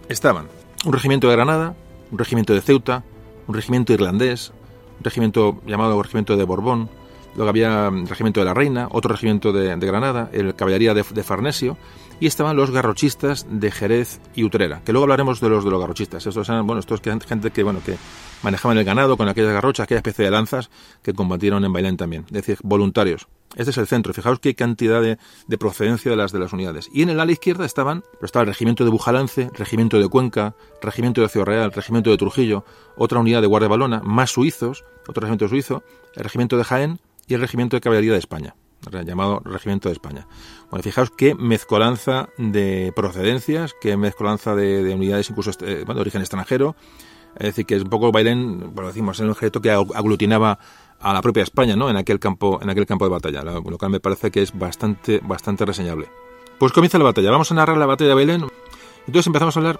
estaban 0.09 0.47
un 0.85 0.93
regimiento 0.93 1.27
de 1.27 1.35
Granada, 1.35 1.75
un 2.11 2.17
regimiento 2.17 2.53
de 2.53 2.61
Ceuta, 2.61 3.03
un 3.47 3.55
regimiento 3.55 3.93
irlandés, 3.93 4.51
un 4.97 5.03
regimiento 5.03 5.61
llamado 5.65 6.01
regimiento 6.01 6.37
de 6.37 6.43
Borbón, 6.43 6.89
luego 7.35 7.49
había 7.49 7.87
el 7.87 8.07
regimiento 8.07 8.39
de 8.39 8.45
la 8.45 8.53
Reina, 8.53 8.87
otro 8.91 9.11
regimiento 9.11 9.51
de, 9.51 9.75
Granada, 9.77 10.29
el 10.33 10.55
caballería 10.55 10.93
de, 10.93 11.03
Farnesio, 11.23 11.77
y 12.19 12.27
estaban 12.27 12.57
los 12.57 12.71
garrochistas 12.71 13.47
de 13.49 13.71
Jerez 13.71 14.19
y 14.35 14.43
Utrera, 14.43 14.81
que 14.83 14.91
luego 14.91 15.03
hablaremos 15.03 15.39
de 15.39 15.49
los 15.49 15.63
de 15.63 15.71
los 15.71 15.79
garrochistas. 15.79 16.25
Estos 16.25 16.49
eran, 16.49 16.67
bueno, 16.67 16.79
estos 16.79 16.99
que 17.01 17.17
gente 17.27 17.51
que 17.51 17.63
bueno 17.63 17.81
que 17.85 17.95
manejaban 18.43 18.77
el 18.77 18.83
ganado 18.83 19.15
con 19.15 19.29
aquellas 19.29 19.53
garrochas, 19.53 19.85
aquella 19.85 19.99
especie 19.99 20.25
de 20.25 20.31
lanzas 20.31 20.69
que 21.01 21.13
combatieron 21.13 21.63
en 21.63 21.71
Bailén 21.71 21.97
también, 21.97 22.25
es 22.27 22.33
decir, 22.33 22.57
voluntarios. 22.63 23.27
Este 23.55 23.71
es 23.71 23.77
el 23.79 23.87
centro, 23.87 24.13
fijaos 24.13 24.39
qué 24.39 24.53
cantidad 24.53 25.01
de, 25.01 25.17
de, 25.47 25.57
procedencia 25.57 26.11
de 26.11 26.17
las 26.17 26.31
de 26.31 26.37
las 26.37 26.53
unidades. 26.53 26.87
Y 26.93 27.01
en 27.01 27.09
el 27.09 27.19
ala 27.19 27.31
izquierda 27.31 27.65
estaban, 27.65 28.03
estaba 28.21 28.43
el 28.43 28.47
regimiento 28.47 28.83
de 28.83 28.91
Bujalance, 28.91 29.49
regimiento 29.55 29.97
de 29.97 30.07
Cuenca, 30.07 30.53
regimiento 30.83 31.21
de 31.21 31.29
Ciudad 31.29 31.47
Real, 31.47 31.71
regimiento 31.71 32.11
de 32.11 32.17
Trujillo, 32.17 32.63
otra 32.95 33.19
unidad 33.19 33.41
de 33.41 33.47
Guardia 33.47 33.67
Balona, 33.67 34.01
más 34.03 34.29
suizos, 34.29 34.85
otro 35.07 35.21
regimiento 35.21 35.47
suizo, 35.47 35.83
el 36.15 36.23
regimiento 36.23 36.57
de 36.57 36.63
Jaén 36.63 36.99
y 37.29 37.35
el 37.35 37.41
regimiento 37.41 37.77
de 37.77 37.81
caballería 37.81 38.11
de 38.11 38.19
España 38.19 38.55
llamado 39.05 39.41
Regimiento 39.43 39.89
de 39.89 39.93
España. 39.93 40.27
Bueno, 40.69 40.83
fijaos 40.83 41.11
qué 41.11 41.35
mezcolanza 41.35 42.29
de 42.37 42.93
procedencias, 42.95 43.75
qué 43.79 43.97
mezcolanza 43.97 44.55
de, 44.55 44.83
de 44.83 44.95
unidades 44.95 45.29
incluso 45.29 45.51
eh, 45.61 45.83
de 45.85 45.99
origen 45.99 46.21
extranjero. 46.21 46.75
Es 47.35 47.47
decir, 47.47 47.65
que 47.65 47.75
es 47.75 47.83
un 47.83 47.89
poco 47.89 48.11
Bailén, 48.11 48.73
bueno, 48.73 48.87
decimos, 48.87 49.19
en 49.19 49.27
un 49.27 49.31
ejército 49.31 49.61
que 49.61 49.69
aglutinaba 49.69 50.59
a 50.99 51.13
la 51.13 51.21
propia 51.21 51.43
España, 51.43 51.75
¿no? 51.75 51.89
En 51.89 51.95
aquel 51.95 52.19
campo, 52.19 52.59
en 52.61 52.69
aquel 52.69 52.85
campo 52.85 53.05
de 53.05 53.11
batalla, 53.11 53.43
lo 53.43 53.61
cual 53.61 53.91
me 53.91 53.99
parece 53.99 54.31
que 54.31 54.41
es 54.41 54.57
bastante, 54.57 55.19
bastante 55.23 55.65
reseñable. 55.65 56.09
Pues 56.57 56.73
comienza 56.73 56.97
la 56.97 57.05
batalla. 57.05 57.31
Vamos 57.31 57.51
a 57.51 57.55
narrar 57.55 57.77
la 57.77 57.85
batalla 57.85 58.09
de 58.09 58.15
Bailén. 58.15 58.47
Entonces 59.05 59.27
empezamos 59.27 59.55
a 59.55 59.59
hablar 59.59 59.79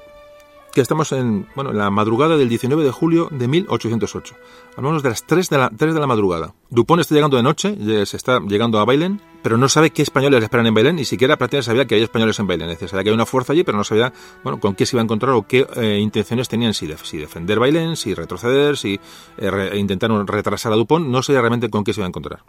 que 0.74 0.82
estamos 0.82 1.12
en, 1.12 1.48
bueno, 1.56 1.72
en 1.72 1.78
la 1.78 1.90
madrugada 1.90 2.38
del 2.38 2.50
19 2.50 2.84
de 2.84 2.92
julio 2.92 3.28
de 3.32 3.48
1808. 3.48 4.36
Hablamos 4.78 5.04
de 5.04 5.10
las 5.10 5.24
3 5.24 5.50
de 5.50 5.58
la, 5.58 5.70
3 5.70 5.94
de 5.94 6.00
la 6.00 6.08
madrugada. 6.08 6.54
Dupont 6.70 7.02
está 7.02 7.16
llegando 7.16 7.38
de 7.38 7.44
noche, 7.44 8.06
se 8.06 8.18
está 8.18 8.40
llegando 8.40 8.80
a 8.80 8.86
Bailén, 8.86 9.22
pero 9.42 9.58
no 9.58 9.70
sabe 9.70 9.92
qué 9.92 10.02
españoles 10.02 10.40
le 10.40 10.46
esperan 10.46 10.68
en 10.68 10.74
Bailén, 10.74 10.96
ni 10.96 11.06
siquiera 11.06 11.38
prácticamente 11.38 11.66
sabía 11.66 11.86
que 11.86 11.96
hay 11.96 12.04
españoles 12.04 12.40
en 12.40 12.48
Bailén. 12.48 12.70
Es 12.70 12.76
decir, 12.76 12.90
sabía 12.90 13.04
que 13.04 13.10
hay 13.10 13.16
una 13.16 13.26
fuerza 13.26 13.54
allí, 13.54 13.64
pero 13.64 13.78
no 13.78 13.84
sabía 13.84 14.14
bueno, 14.44 14.60
con 14.60 14.76
qué 14.76 14.86
se 14.86 14.96
iba 14.96 15.02
a 15.02 15.04
encontrar 15.04 15.34
o 15.34 15.48
qué 15.48 15.68
eh, 15.76 16.00
intenciones 16.00 16.48
tenían, 16.48 16.74
si, 16.74 16.88
si, 17.04 17.18
defender 17.18 17.60
Bailén, 17.60 17.96
si 17.96 18.14
retroceder, 18.14 18.78
si 18.78 19.00
eh, 19.38 19.52
re, 19.52 19.78
intentaron 19.78 20.26
retrasar 20.28 20.74
a 20.74 20.76
Dupont, 20.76 21.08
no 21.08 21.24
sabía 21.24 21.42
realmente 21.42 21.70
con 21.70 21.84
qué 21.84 21.94
se 21.94 22.02
iba 22.02 22.06
a 22.06 22.10
encontrar. 22.10 22.44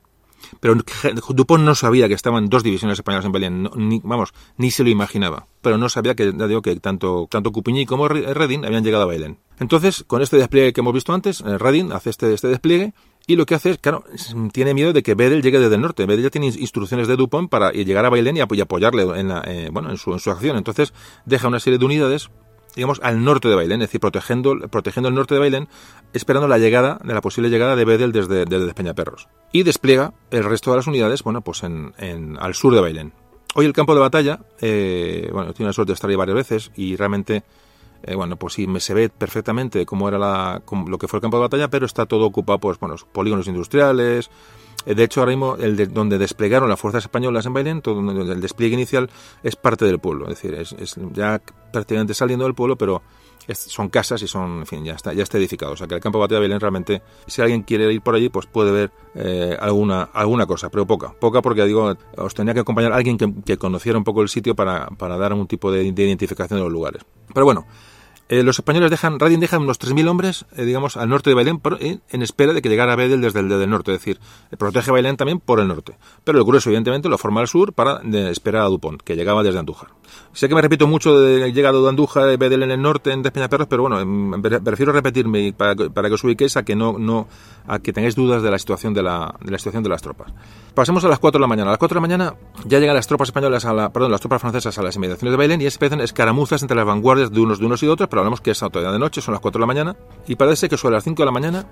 Pero 0.61 0.75
Dupont 1.31 1.65
no 1.65 1.75
sabía 1.75 2.09
que 2.09 2.15
estaban 2.15 2.49
dos 2.49 2.63
divisiones 2.63 2.99
españolas 2.99 3.25
en 3.25 3.33
Bailén, 3.33 3.63
no, 3.63 3.71
ni, 3.77 4.01
vamos, 4.05 4.33
ni 4.57 4.71
se 4.71 4.85
lo 4.85 4.91
imaginaba. 4.91 5.47
Pero 5.63 5.79
no 5.79 5.89
sabía 5.89 6.15
que, 6.15 6.33
ya 6.33 6.61
que 6.63 6.77
tanto, 6.77 7.29
tanto 7.31 7.53
como 7.53 8.09
Redding 8.09 8.65
habían 8.65 8.85
llegado 8.85 9.05
a 9.05 9.07
Bailén. 9.07 9.39
Entonces, 9.59 10.05
con 10.07 10.23
este 10.23 10.39
despliegue 10.39 10.73
que 10.73 10.81
hemos 10.81 10.95
visto 10.95 11.13
antes, 11.13 11.41
eh, 11.43 11.59
Redding 11.59 11.93
hace 11.93 12.11
este, 12.11 12.33
este 12.33 12.49
despliegue 12.49 12.95
y 13.27 13.37
lo 13.37 13.47
que 13.47 13.55
hace 13.55 13.71
es, 13.71 13.79
claro, 13.79 14.05
tiene 14.53 14.75
miedo 14.75 14.93
de 14.93 15.03
que 15.03 15.15
Bedel 15.15 15.43
llegue 15.43 15.61
desde 15.61 15.75
el 15.75 15.83
norte. 15.83 16.07
Bedel 16.07 16.25
ya 16.25 16.31
tiene 16.31 16.49
instrucciones 16.49 17.07
de 17.07 17.17
Dupont 17.17 17.49
para 17.49 17.71
llegar 17.71 18.05
a 18.05 18.11
Bailén 18.11 18.37
y 18.37 18.41
apoyarle 18.41 19.03
en, 19.21 19.31
eh, 19.31 19.69
bueno, 19.71 19.91
en, 19.91 19.99
su, 19.99 20.13
en 20.13 20.19
su 20.19 20.31
acción. 20.31 20.57
Entonces, 20.57 20.93
deja 21.27 21.47
una 21.47 21.61
serie 21.61 21.79
de 21.79 21.85
unidades 21.85 22.31
digamos, 22.75 23.01
al 23.03 23.25
norte 23.25 23.49
de 23.49 23.55
Bailén, 23.55 23.83
es 23.83 23.89
decir, 23.89 24.01
protegiendo, 24.01 24.59
protegiendo 24.71 25.09
el 25.09 25.15
norte 25.15 25.35
de 25.35 25.41
Bailén, 25.41 25.69
esperando 26.13 26.49
la 26.49 26.59
llegada, 26.59 26.99
de 27.03 27.15
la 27.15 27.21
posible 27.21 27.51
llegada 27.51 27.77
de 27.77 27.85
Bedel 27.85 28.13
desde, 28.13 28.45
desde 28.45 28.75
Peñaperros. 28.75 29.29
Y 29.53 29.63
despliega 29.63 30.13
el 30.31 30.45
resto 30.45 30.71
de 30.71 30.77
las 30.77 30.87
unidades, 30.87 31.23
bueno, 31.23 31.41
pues 31.41 31.63
en, 31.63 31.93
en 31.99 32.37
al 32.39 32.55
sur 32.55 32.75
de 32.75 32.81
Bailén. 32.81 33.13
Hoy 33.55 33.67
el 33.67 33.73
campo 33.73 33.95
de 33.95 34.01
batalla, 34.01 34.41
eh, 34.61 35.29
bueno, 35.33 35.53
tiene 35.53 35.71
la 35.71 35.73
suerte 35.73 35.91
de 35.91 35.95
estar 35.95 36.09
ahí 36.09 36.17
varias 36.17 36.37
veces 36.37 36.71
y 36.77 36.95
realmente, 36.95 37.43
eh, 38.05 38.15
bueno, 38.15 38.37
pues 38.37 38.55
sí, 38.55 38.69
me 38.69 38.79
se 38.79 38.95
ve 38.95 39.09
perfectamente 39.09 39.85
cómo 39.85 40.09
era 40.09 40.19
la, 40.19 40.63
cómo, 40.65 40.89
lo 40.89 40.99
que 40.99 41.09
fue 41.09 41.17
el 41.17 41.23
campo 41.23 41.37
de 41.39 41.43
batalla, 41.43 41.69
pero 41.69 41.85
está 41.85 42.07
todo 42.07 42.27
ocupado, 42.27 42.61
pues, 42.61 42.79
bueno, 42.79 42.95
polígonos 43.13 43.49
industriales, 43.49 44.31
de 44.87 45.05
hecho, 45.05 45.21
ahora 45.21 45.31
mismo, 45.31 45.57
el 45.57 45.77
de, 45.77 45.87
donde 45.87 46.19
desplegaron 46.19 46.69
las 46.69 46.81
fuerzas 46.81 47.05
españolas 47.05 47.47
en 47.47 47.53
Bailén, 47.53 47.83
todo, 47.83 48.01
el 48.01 48.41
despliegue 48.41 48.75
inicial 48.75 49.11
es 49.43 49.57
parte 49.57 49.85
del 49.85 49.99
pueblo. 49.99 50.25
Es 50.25 50.41
decir, 50.41 50.55
es, 50.55 50.73
es 50.73 50.97
ya 51.13 51.41
prácticamente 51.73 52.15
saliendo 52.15 52.45
del 52.45 52.55
pueblo, 52.55 52.77
pero 52.77 53.03
es, 53.47 53.59
son 53.59 53.89
casas 53.89 54.23
y 54.23 54.29
son, 54.29 54.61
en 54.61 54.67
fin, 54.67 54.85
ya 54.85 54.95
está, 54.95 55.13
ya 55.13 55.23
está 55.23 55.39
edificado. 55.39 55.73
O 55.73 55.77
sea 55.77 55.87
que 55.87 55.95
el 55.95 56.01
campo 56.01 56.19
de 56.19 56.23
batalla 56.23 56.37
de 56.37 56.47
Bailén 56.47 56.61
realmente, 56.61 57.03
si 57.27 57.43
alguien 57.43 57.63
quiere 57.63 57.93
ir 57.93 58.01
por 58.01 58.15
allí, 58.15 58.29
pues 58.29 58.47
puede 58.47 58.71
ver 58.71 58.91
eh, 59.15 59.57
alguna, 59.61 60.05
alguna 60.13 60.47
cosa, 60.47 60.71
pero 60.71 60.87
poca. 60.87 61.13
Poca 61.13 61.43
porque, 61.43 61.65
digo, 61.65 61.95
os 62.17 62.35
tenía 62.35 62.55
que 62.55 62.61
acompañar 62.61 62.93
alguien 62.93 63.19
que, 63.19 63.33
que 63.45 63.57
conociera 63.59 63.99
un 63.99 64.05
poco 64.05 64.23
el 64.23 64.29
sitio 64.29 64.55
para, 64.55 64.87
para 64.89 65.17
dar 65.19 65.33
un 65.33 65.47
tipo 65.47 65.71
de, 65.71 65.93
de 65.93 66.05
identificación 66.05 66.59
de 66.59 66.65
los 66.65 66.73
lugares. 66.73 67.03
Pero 67.33 67.45
bueno, 67.45 67.67
eh, 68.31 68.45
los 68.45 68.61
españoles 68.61 68.93
dejan, 68.93 69.19
Radin 69.19 69.41
deja 69.41 69.59
unos 69.59 69.81
3.000 69.81 70.09
hombres, 70.09 70.47
eh, 70.57 70.65
digamos, 70.65 70.97
al 70.97 71.09
norte 71.09 71.31
de 71.31 71.35
Bailén 71.35 71.59
por, 71.59 71.83
eh, 71.83 71.99
en 72.11 72.23
espera 72.23 72.53
de 72.53 72.63
que 72.63 72.69
llegara 72.69 72.95
Bedel 72.95 73.21
desde 73.21 73.41
el, 73.41 73.49
desde 73.49 73.65
el 73.65 73.71
norte, 73.71 73.93
es 73.93 73.99
decir, 73.99 74.21
protege 74.57 74.93
Bailén 74.93 75.17
también 75.17 75.41
por 75.41 75.59
el 75.59 75.67
norte. 75.67 75.97
Pero 76.23 76.39
el 76.39 76.45
grueso, 76.45 76.69
evidentemente, 76.69 77.09
lo 77.09 77.19
forma 77.19 77.41
al 77.41 77.49
sur 77.49 77.73
para 77.73 77.99
de, 78.05 78.31
esperar 78.31 78.63
a 78.63 78.67
Dupont, 78.67 79.03
que 79.03 79.17
llegaba 79.17 79.43
desde 79.43 79.59
Andújar. 79.59 79.89
Sé 80.33 80.49
que 80.49 80.55
me 80.55 80.63
repito 80.63 80.87
mucho 80.87 81.19
de 81.19 81.53
llegado 81.53 81.83
de 81.83 81.89
Andújar, 81.89 82.37
Bedel 82.39 82.63
en 82.63 82.71
el 82.71 82.81
norte, 82.81 83.13
en 83.13 83.23
Despeñaperros, 83.23 83.67
pero 83.69 83.83
bueno, 83.83 84.01
em, 84.01 84.43
prefiero 84.43 84.93
repetirme 84.93 85.53
para, 85.53 85.75
para 85.75 86.09
que 86.09 86.15
os 86.15 86.25
ubiquéis 86.25 86.57
a 86.57 86.63
que 86.63 86.77
no, 86.77 86.99
no, 86.99 87.27
a 87.67 87.79
que 87.79 87.93
tengáis 87.93 88.15
dudas 88.15 88.43
de 88.43 88.51
la 88.51 88.59
situación 88.59 88.95
de 88.95 89.03
la, 89.03 89.35
de 89.41 89.51
la 89.51 89.59
situación 89.59 89.83
de 89.83 89.89
las 89.89 90.03
tropas. 90.03 90.33
Pasemos 90.75 91.05
a 91.05 91.09
las 91.09 91.19
4 91.19 91.39
de 91.39 91.43
la 91.43 91.49
mañana. 91.49 91.71
A 91.71 91.73
las 91.73 91.79
4 91.79 91.95
de 91.95 91.97
la 91.97 92.01
mañana 92.01 92.35
ya 92.65 92.79
llegan 92.79 92.95
las 92.95 93.07
tropas 93.07 93.29
españolas 93.29 93.65
a 93.65 93.73
la, 93.73 93.93
perdón, 93.93 94.13
las 94.13 94.21
tropas 94.21 94.41
francesas 94.41 94.79
a 94.79 94.83
las 94.83 94.97
inmediaciones 94.97 95.33
de 95.33 95.37
Bailén 95.37 95.61
y 95.61 95.67
empiezan 95.67 96.01
escaramuzas 96.01 96.63
entre 96.63 96.77
las 96.77 96.87
vanguardias 96.87 97.33
de 97.33 97.41
unos 97.41 97.59
de 97.59 97.67
unos 97.67 97.83
y 97.83 97.87
de 97.87 97.93
otros, 97.93 98.09
pero 98.09 98.21
hablamos 98.21 98.41
que 98.41 98.53
es 98.53 98.63
autoridad 98.63 98.93
de 98.93 98.99
noche, 98.99 99.21
son 99.21 99.33
las 99.33 99.41
4 99.41 99.59
de 99.59 99.63
la 99.63 99.67
mañana, 99.67 99.97
y 100.27 100.37
parece 100.37 100.69
que 100.69 100.77
sobre 100.77 100.95
las 100.95 101.05
5 101.05 101.23
de 101.23 101.27
la 101.27 101.33
mañana 101.33 101.67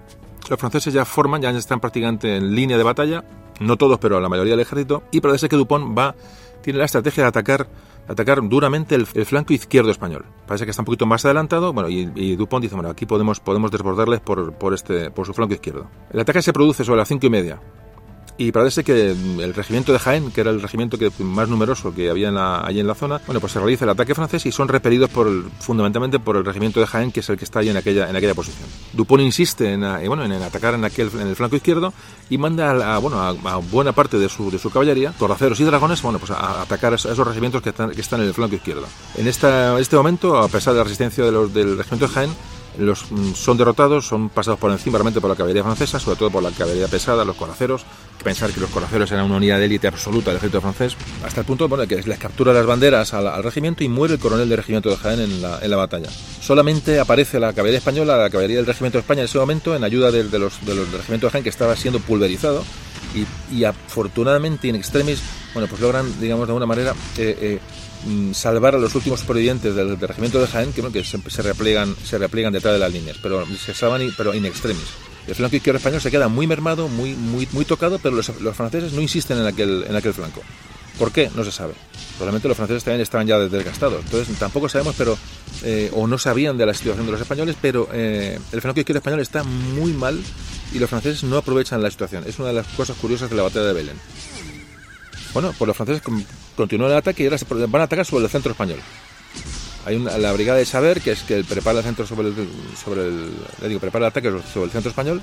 los 0.49 0.59
franceses 0.59 0.95
ya 0.95 1.05
forman, 1.05 1.43
ya 1.43 1.51
están 1.51 1.81
prácticamente 1.81 2.37
en 2.37 2.55
línea 2.55 2.79
de 2.79 2.83
batalla, 2.83 3.25
no 3.61 3.77
todos, 3.77 3.99
pero 3.99 4.21
la 4.21 4.29
mayoría 4.29 4.53
del 4.53 4.61
ejército, 4.61 5.03
y 5.11 5.21
parece 5.21 5.49
que 5.49 5.57
Dupont 5.57 5.97
va, 5.97 6.15
tiene 6.63 6.79
la 6.79 6.87
estrategia 6.87 7.25
de 7.25 7.29
atacar, 7.29 7.67
de 7.67 7.69
atacar 8.09 8.41
duramente 8.49 8.95
el, 8.95 9.07
el, 9.15 9.27
flanco 9.27 9.53
izquierdo 9.53 9.91
español. 9.91 10.25
Parece 10.47 10.65
que 10.65 10.71
está 10.71 10.83
un 10.83 10.87
poquito 10.87 11.07
más 11.07 11.25
adelantado, 11.25 11.73
bueno, 11.73 11.89
y, 11.89 12.37
Dupont 12.37 12.63
dice, 12.63 12.75
bueno, 12.75 12.91
aquí 12.91 13.07
podemos, 13.07 13.39
podemos 13.41 13.71
desbordarles 13.71 14.21
por, 14.21 14.55
por, 14.55 14.75
este, 14.75 15.11
por 15.11 15.27
su 15.27 15.35
flanco 15.35 15.55
izquierdo. 15.55 15.89
El 16.11 16.21
ataque 16.21 16.43
se 16.43 16.53
produce 16.53 16.85
sobre 16.85 16.99
las 16.99 17.09
5 17.09 17.27
y 17.27 17.31
media. 17.31 17.61
Y 18.41 18.53
parece 18.53 18.85
que 18.85 19.11
el 19.11 19.53
regimiento 19.53 19.93
de 19.93 19.99
Jaén, 19.99 20.31
que 20.31 20.43
era 20.43 20.51
el 20.51 20.63
regimiento 20.63 20.97
que 20.97 21.11
más 21.19 21.49
numeroso 21.49 21.93
que 21.93 22.09
había 22.09 22.29
en 22.29 22.37
allí 22.37 22.79
en 22.79 22.87
la 22.87 22.95
zona, 22.95 23.21
bueno, 23.27 23.41
pues 23.41 23.53
se 23.53 23.59
realiza 23.59 23.85
el 23.85 23.91
ataque 23.91 24.15
francés 24.15 24.47
y 24.47 24.53
son 24.53 24.69
repelidos 24.69 25.11
por 25.11 25.29
fundamentalmente 25.59 26.21
por 26.21 26.37
el 26.37 26.45
regimiento 26.45 26.79
de 26.79 26.87
Jaén, 26.87 27.11
que 27.11 27.19
es 27.19 27.29
el 27.29 27.37
que 27.37 27.45
está 27.45 27.59
ahí 27.59 27.69
en 27.69 27.77
aquella, 27.77 28.09
en 28.09 28.15
aquella 28.15 28.35
posición. 28.35 28.69
Dupont 28.93 29.21
insiste 29.23 29.73
en, 29.73 29.83
eh, 29.83 30.07
bueno, 30.07 30.25
en 30.25 30.31
atacar 30.35 30.75
en, 30.75 30.85
aquel, 30.85 31.11
en 31.15 31.27
el 31.27 31.35
flanco 31.35 31.57
izquierdo 31.57 31.93
y 32.31 32.39
manda 32.39 32.95
a, 32.95 32.99
bueno, 32.99 33.21
a, 33.21 33.57
buena 33.57 33.91
parte 33.91 34.19
de 34.19 34.29
su, 34.29 34.53
de 34.53 34.61
su 34.61 34.71
caballería, 34.71 35.11
torraceros 35.19 35.59
y 35.59 35.65
dragones, 35.65 36.01
bueno, 36.01 36.21
pues 36.21 36.31
a, 36.31 36.63
atacar 36.63 36.93
a 36.93 36.97
esos 36.97 37.27
regimientos 37.27 37.61
que 37.61 37.71
están, 37.71 37.91
que 37.91 38.01
están 38.01 38.21
en 38.21 38.29
el 38.29 38.35
flanco 38.35 38.55
izquierdo. 38.55 38.87
En 39.17 39.27
esta, 39.27 39.77
este 39.81 39.97
momento, 39.97 40.39
a 40.39 40.47
pesar 40.47 40.75
de 40.75 40.79
la 40.79 40.85
resistencia 40.85 41.25
de 41.25 41.33
los, 41.33 41.53
del 41.53 41.77
regimiento 41.77 42.07
de 42.07 42.15
Jaén, 42.15 42.31
los, 42.79 43.11
mm, 43.11 43.35
son 43.35 43.57
derrotados, 43.57 44.07
son 44.07 44.29
pasados 44.29 44.59
por 44.59 44.71
encima 44.71 44.99
realmente 44.99 45.21
por 45.21 45.31
la 45.31 45.37
caballería 45.37 45.63
francesa, 45.63 45.99
sobre 45.99 46.17
todo 46.17 46.31
por 46.31 46.43
la 46.43 46.51
caballería 46.51 46.89
pesada, 46.89 47.25
los 47.25 47.37
coraceros. 47.37 47.85
Pensar 48.23 48.51
que 48.51 48.61
los 48.61 48.71
coraceros 48.71 49.11
eran 49.13 49.27
una 49.27 49.37
unidad 49.37 49.59
de 49.59 49.67
élite 49.67 49.89
absoluta 49.89 50.31
del 50.31 50.39
ejército 50.39 50.61
francés, 50.61 50.97
hasta 51.25 51.41
el 51.41 51.47
punto 51.47 51.69
bueno, 51.69 51.87
que 51.87 52.03
les 52.03 52.19
captura 52.19 52.53
las 52.53 52.67
banderas 52.67 53.15
al, 53.15 53.43
regimiento 53.43 53.85
y 53.85 53.89
muere 53.89 54.15
el 54.15 54.21
coronel 54.21 54.49
del 54.49 54.59
regimiento 54.59 54.91
de 54.91 54.97
Jaén 54.97 55.21
en 55.21 55.43
la, 55.43 55.77
batalla. 55.77 56.09
Solamente 56.41 56.99
aparece 56.99 57.39
la 57.39 57.53
caballería 57.53 57.79
española, 57.79 58.17
la 58.17 58.31
caballería 58.31 58.57
del 58.57 58.67
regimiento 58.67 58.99
de 58.99 59.03
España 59.03 59.21
en 59.21 59.27
ese 59.27 59.39
momento, 59.39 59.77
en 59.77 59.85
ayuda 59.85 60.11
de, 60.11 60.25
los, 60.39 60.65
de 60.67 60.75
los 60.75 60.91
del 60.91 60.99
regimiento 60.99 61.27
de 61.27 61.31
Jaén 61.31 61.45
que 61.45 61.51
estaba 61.51 61.77
siendo 61.77 62.01
pulverizado. 62.01 62.65
Y, 63.15 63.55
y 63.55 63.65
afortunadamente, 63.65 64.69
en 64.69 64.75
extremis, 64.75 65.23
bueno, 65.59 65.69
pues 65.69 65.81
logran, 65.81 66.21
digamos, 66.21 66.47
de 66.47 66.51
alguna 66.53 66.67
manera 66.67 66.95
eh, 67.17 67.37
eh, 67.41 67.59
Mm, 68.05 68.33
salvar 68.33 68.77
a 68.77 68.79
los 68.79 68.95
últimos 68.95 69.21
supervivientes 69.21 69.75
del, 69.75 69.99
regimiento 69.99 70.41
de 70.41 70.47
Jaén, 70.47 70.73
que, 70.73 70.83
que 70.93 71.05
se, 71.05 71.19
se, 71.29 71.43
repliegan, 71.43 71.97
se 72.05 72.17
repliegan 72.19 72.53
detrás 72.53 72.75
de 72.75 72.79
las 72.79 72.93
líneas, 72.93 73.17
pero 73.21 73.45
se 73.47 73.75
salvan, 73.75 74.03
pero 74.17 74.35
in 74.35 74.47
extremis. 74.47 74.87
El 75.27 75.35
flanco 75.35 75.57
izquierdo 75.57 75.79
español 75.79 76.01
se 76.01 76.11
queda 76.11 76.29
muy 76.29 76.47
mermado, 76.47 76.89
muy, 76.89 77.15
muy, 77.15 77.49
muy 77.53 77.65
tocado, 77.65 77.99
pero 77.99 78.15
los, 78.15 78.41
los, 78.41 78.57
franceses 78.57 78.93
no 78.93 79.01
insisten 79.01 79.39
en 79.39 79.47
aquel, 79.47 79.85
en 79.87 79.97
aquel 79.97 80.15
flanco. 80.15 80.43
¿Por 80.99 81.13
qué? 81.13 81.31
No 81.35 81.45
se 81.45 81.53
sabe. 81.53 81.75
Probablemente 82.17 82.49
los 82.49 82.57
franceses 82.57 82.83
también 82.83 83.03
estaban 83.03 83.27
ya 83.27 83.39
desgastados. 83.39 84.03
Entonces 84.05 84.37
tampoco 84.39 84.69
sabemos, 84.69 84.95
pero 84.97 85.19
eh, 85.63 85.91
o 85.93 86.07
no 86.07 86.19
sabían 86.19 86.57
de 86.57 86.67
la 86.67 86.75
situación 86.75 87.05
de 87.07 87.13
los 87.13 87.21
españoles, 87.21 87.57
pero 87.61 87.89
eh, 87.93 88.39
el 88.53 88.61
flanco 88.61 88.81
izquierdo 88.81 88.99
español 88.99 89.21
está 89.21 89.45
muy 89.45 89.93
mal 89.93 90.19
y 90.73 90.79
los 90.79 90.89
franceses 90.89 91.25
no 91.25 91.37
aprovechan 91.37 91.83
la 91.83 91.91
situación. 91.91 92.25
Es 92.27 92.39
una 92.39 92.49
de 92.49 92.55
las 92.55 92.67
cosas 92.69 92.97
curiosas 92.97 93.29
de 93.29 93.37
la 93.37 93.43
batalla 93.43 93.67
de 93.67 93.73
Belén. 93.75 93.97
Bueno, 95.33 95.53
pues 95.57 95.67
los 95.67 95.77
franceses 95.77 96.03
continúan 96.57 96.91
el 96.91 96.97
ataque 96.99 97.23
y 97.23 97.27
ahora 97.27 97.39
van 97.69 97.83
a 97.83 97.85
atacar 97.85 98.05
sobre 98.05 98.25
el 98.25 98.31
centro 98.31 98.53
español. 98.53 98.79
Hay 99.87 99.97
una, 99.97 100.19
la 100.19 100.33
brigada 100.33 100.59
de 100.59 100.65
Saber, 100.65 101.01
que 101.01 101.13
es 101.13 101.23
que 101.23 101.45
prepara 101.45 101.79
el 101.79 101.85
centro 101.85 102.07
sobre 102.07 102.29
el, 102.29 102.35
sobre 102.83 103.07
el, 103.07 103.31
digo, 103.69 103.81
prepara 103.81 104.07
el 104.07 104.11
ataque 104.11 104.31
sobre 104.53 104.67
el 104.67 104.71
centro 104.71 104.91
español, 104.91 105.23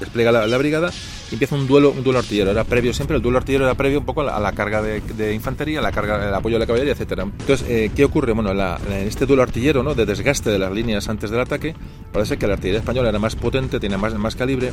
despliega 0.00 0.32
la, 0.32 0.58
brigada 0.58 0.90
y 1.30 1.34
empieza 1.34 1.56
un 1.56 1.66
duelo, 1.66 1.90
un 1.90 2.02
duelo 2.02 2.18
artillero. 2.18 2.50
Era 2.50 2.64
previo 2.64 2.94
siempre, 2.94 3.16
el 3.16 3.22
duelo 3.22 3.38
artillero 3.38 3.64
era 3.64 3.74
previo 3.74 3.98
un 3.98 4.06
poco 4.06 4.22
a 4.22 4.40
la, 4.40 4.52
carga 4.52 4.82
de, 4.82 5.34
infantería, 5.34 5.80
a 5.80 5.82
la 5.82 5.92
carga, 5.92 6.28
el 6.28 6.34
apoyo 6.34 6.56
de 6.56 6.60
la 6.60 6.66
caballería, 6.66 6.92
etcétera. 6.92 7.24
Entonces, 7.24 7.66
eh, 7.68 7.90
¿qué 7.94 8.04
ocurre? 8.04 8.32
Bueno, 8.32 8.50
en 8.50 8.92
este 8.92 9.26
duelo 9.26 9.42
artillero, 9.42 9.82
¿no? 9.82 9.94
De 9.94 10.06
desgaste 10.06 10.50
de 10.50 10.58
las 10.58 10.72
líneas 10.72 11.08
antes 11.08 11.30
del 11.30 11.40
ataque, 11.40 11.74
parece 12.12 12.36
que 12.38 12.46
la 12.46 12.54
artillería 12.54 12.80
española 12.80 13.08
era 13.08 13.18
más 13.18 13.36
potente, 13.36 13.80
tenía 13.80 13.98
más, 13.98 14.14
más 14.14 14.36
calibre 14.36 14.72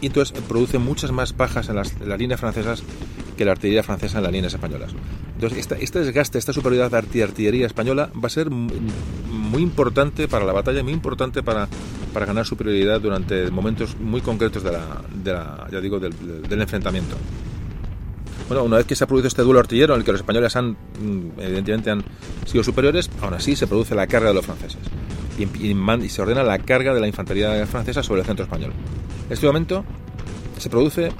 y 0.00 0.06
entonces 0.06 0.38
produce 0.48 0.78
muchas 0.78 1.12
más 1.12 1.36
bajas 1.36 1.68
en 1.68 1.76
las, 1.76 1.92
en 2.00 2.08
las 2.08 2.18
líneas 2.18 2.40
francesas 2.40 2.82
que 3.36 3.44
la 3.44 3.52
artillería 3.52 3.82
francesa 3.82 4.18
en 4.18 4.24
las 4.24 4.32
líneas 4.32 4.52
españolas. 4.52 4.92
Entonces, 5.34 5.66
este 5.80 6.00
desgaste, 6.00 6.38
esta 6.38 6.52
superioridad 6.52 6.90
de 6.90 7.22
artillería 7.22 7.66
española 7.66 8.10
va 8.14 8.26
a 8.26 8.30
ser 8.30 8.50
muy 8.50 9.62
importante 9.62 10.28
para 10.28 10.44
la 10.44 10.52
batalla, 10.52 10.82
muy 10.82 10.92
importante 10.92 11.42
para, 11.42 11.68
para 12.12 12.26
ganar 12.26 12.44
superioridad 12.44 13.00
durante 13.00 13.50
momentos 13.50 13.98
muy 13.98 14.20
concretos 14.20 14.62
de 14.62 14.72
la, 14.72 15.02
de 15.14 15.32
la 15.32 15.66
ya 15.72 15.80
digo, 15.80 15.98
del, 15.98 16.12
del, 16.46 16.60
enfrentamiento. 16.60 17.16
Bueno, 18.48 18.64
una 18.64 18.78
vez 18.78 18.86
que 18.86 18.96
se 18.96 19.04
ha 19.04 19.06
producido 19.06 19.28
este 19.28 19.42
duelo 19.42 19.60
artillero 19.60 19.94
en 19.94 20.00
el 20.00 20.04
que 20.04 20.12
los 20.12 20.20
españoles 20.20 20.54
han, 20.56 20.72
mm, 20.72 21.40
evidentemente, 21.40 21.90
han 21.90 22.04
sido 22.44 22.62
superiores, 22.64 23.08
aún 23.22 23.34
así 23.34 23.56
se 23.56 23.66
produce 23.66 23.94
la 23.94 24.06
carga 24.06 24.28
de 24.28 24.34
los 24.34 24.44
franceses 24.44 24.80
y, 25.42 26.08
se 26.08 26.22
ordena 26.22 26.42
la 26.42 26.58
carga 26.58 26.94
de 26.94 27.00
la 27.00 27.06
infantería 27.06 27.66
francesa 27.66 28.02
sobre 28.02 28.20
el 28.20 28.26
centro 28.26 28.44
español. 28.44 28.72
En 29.26 29.32
este 29.32 29.46
momento 29.46 29.84
se 30.58 30.68
produce 30.68 31.10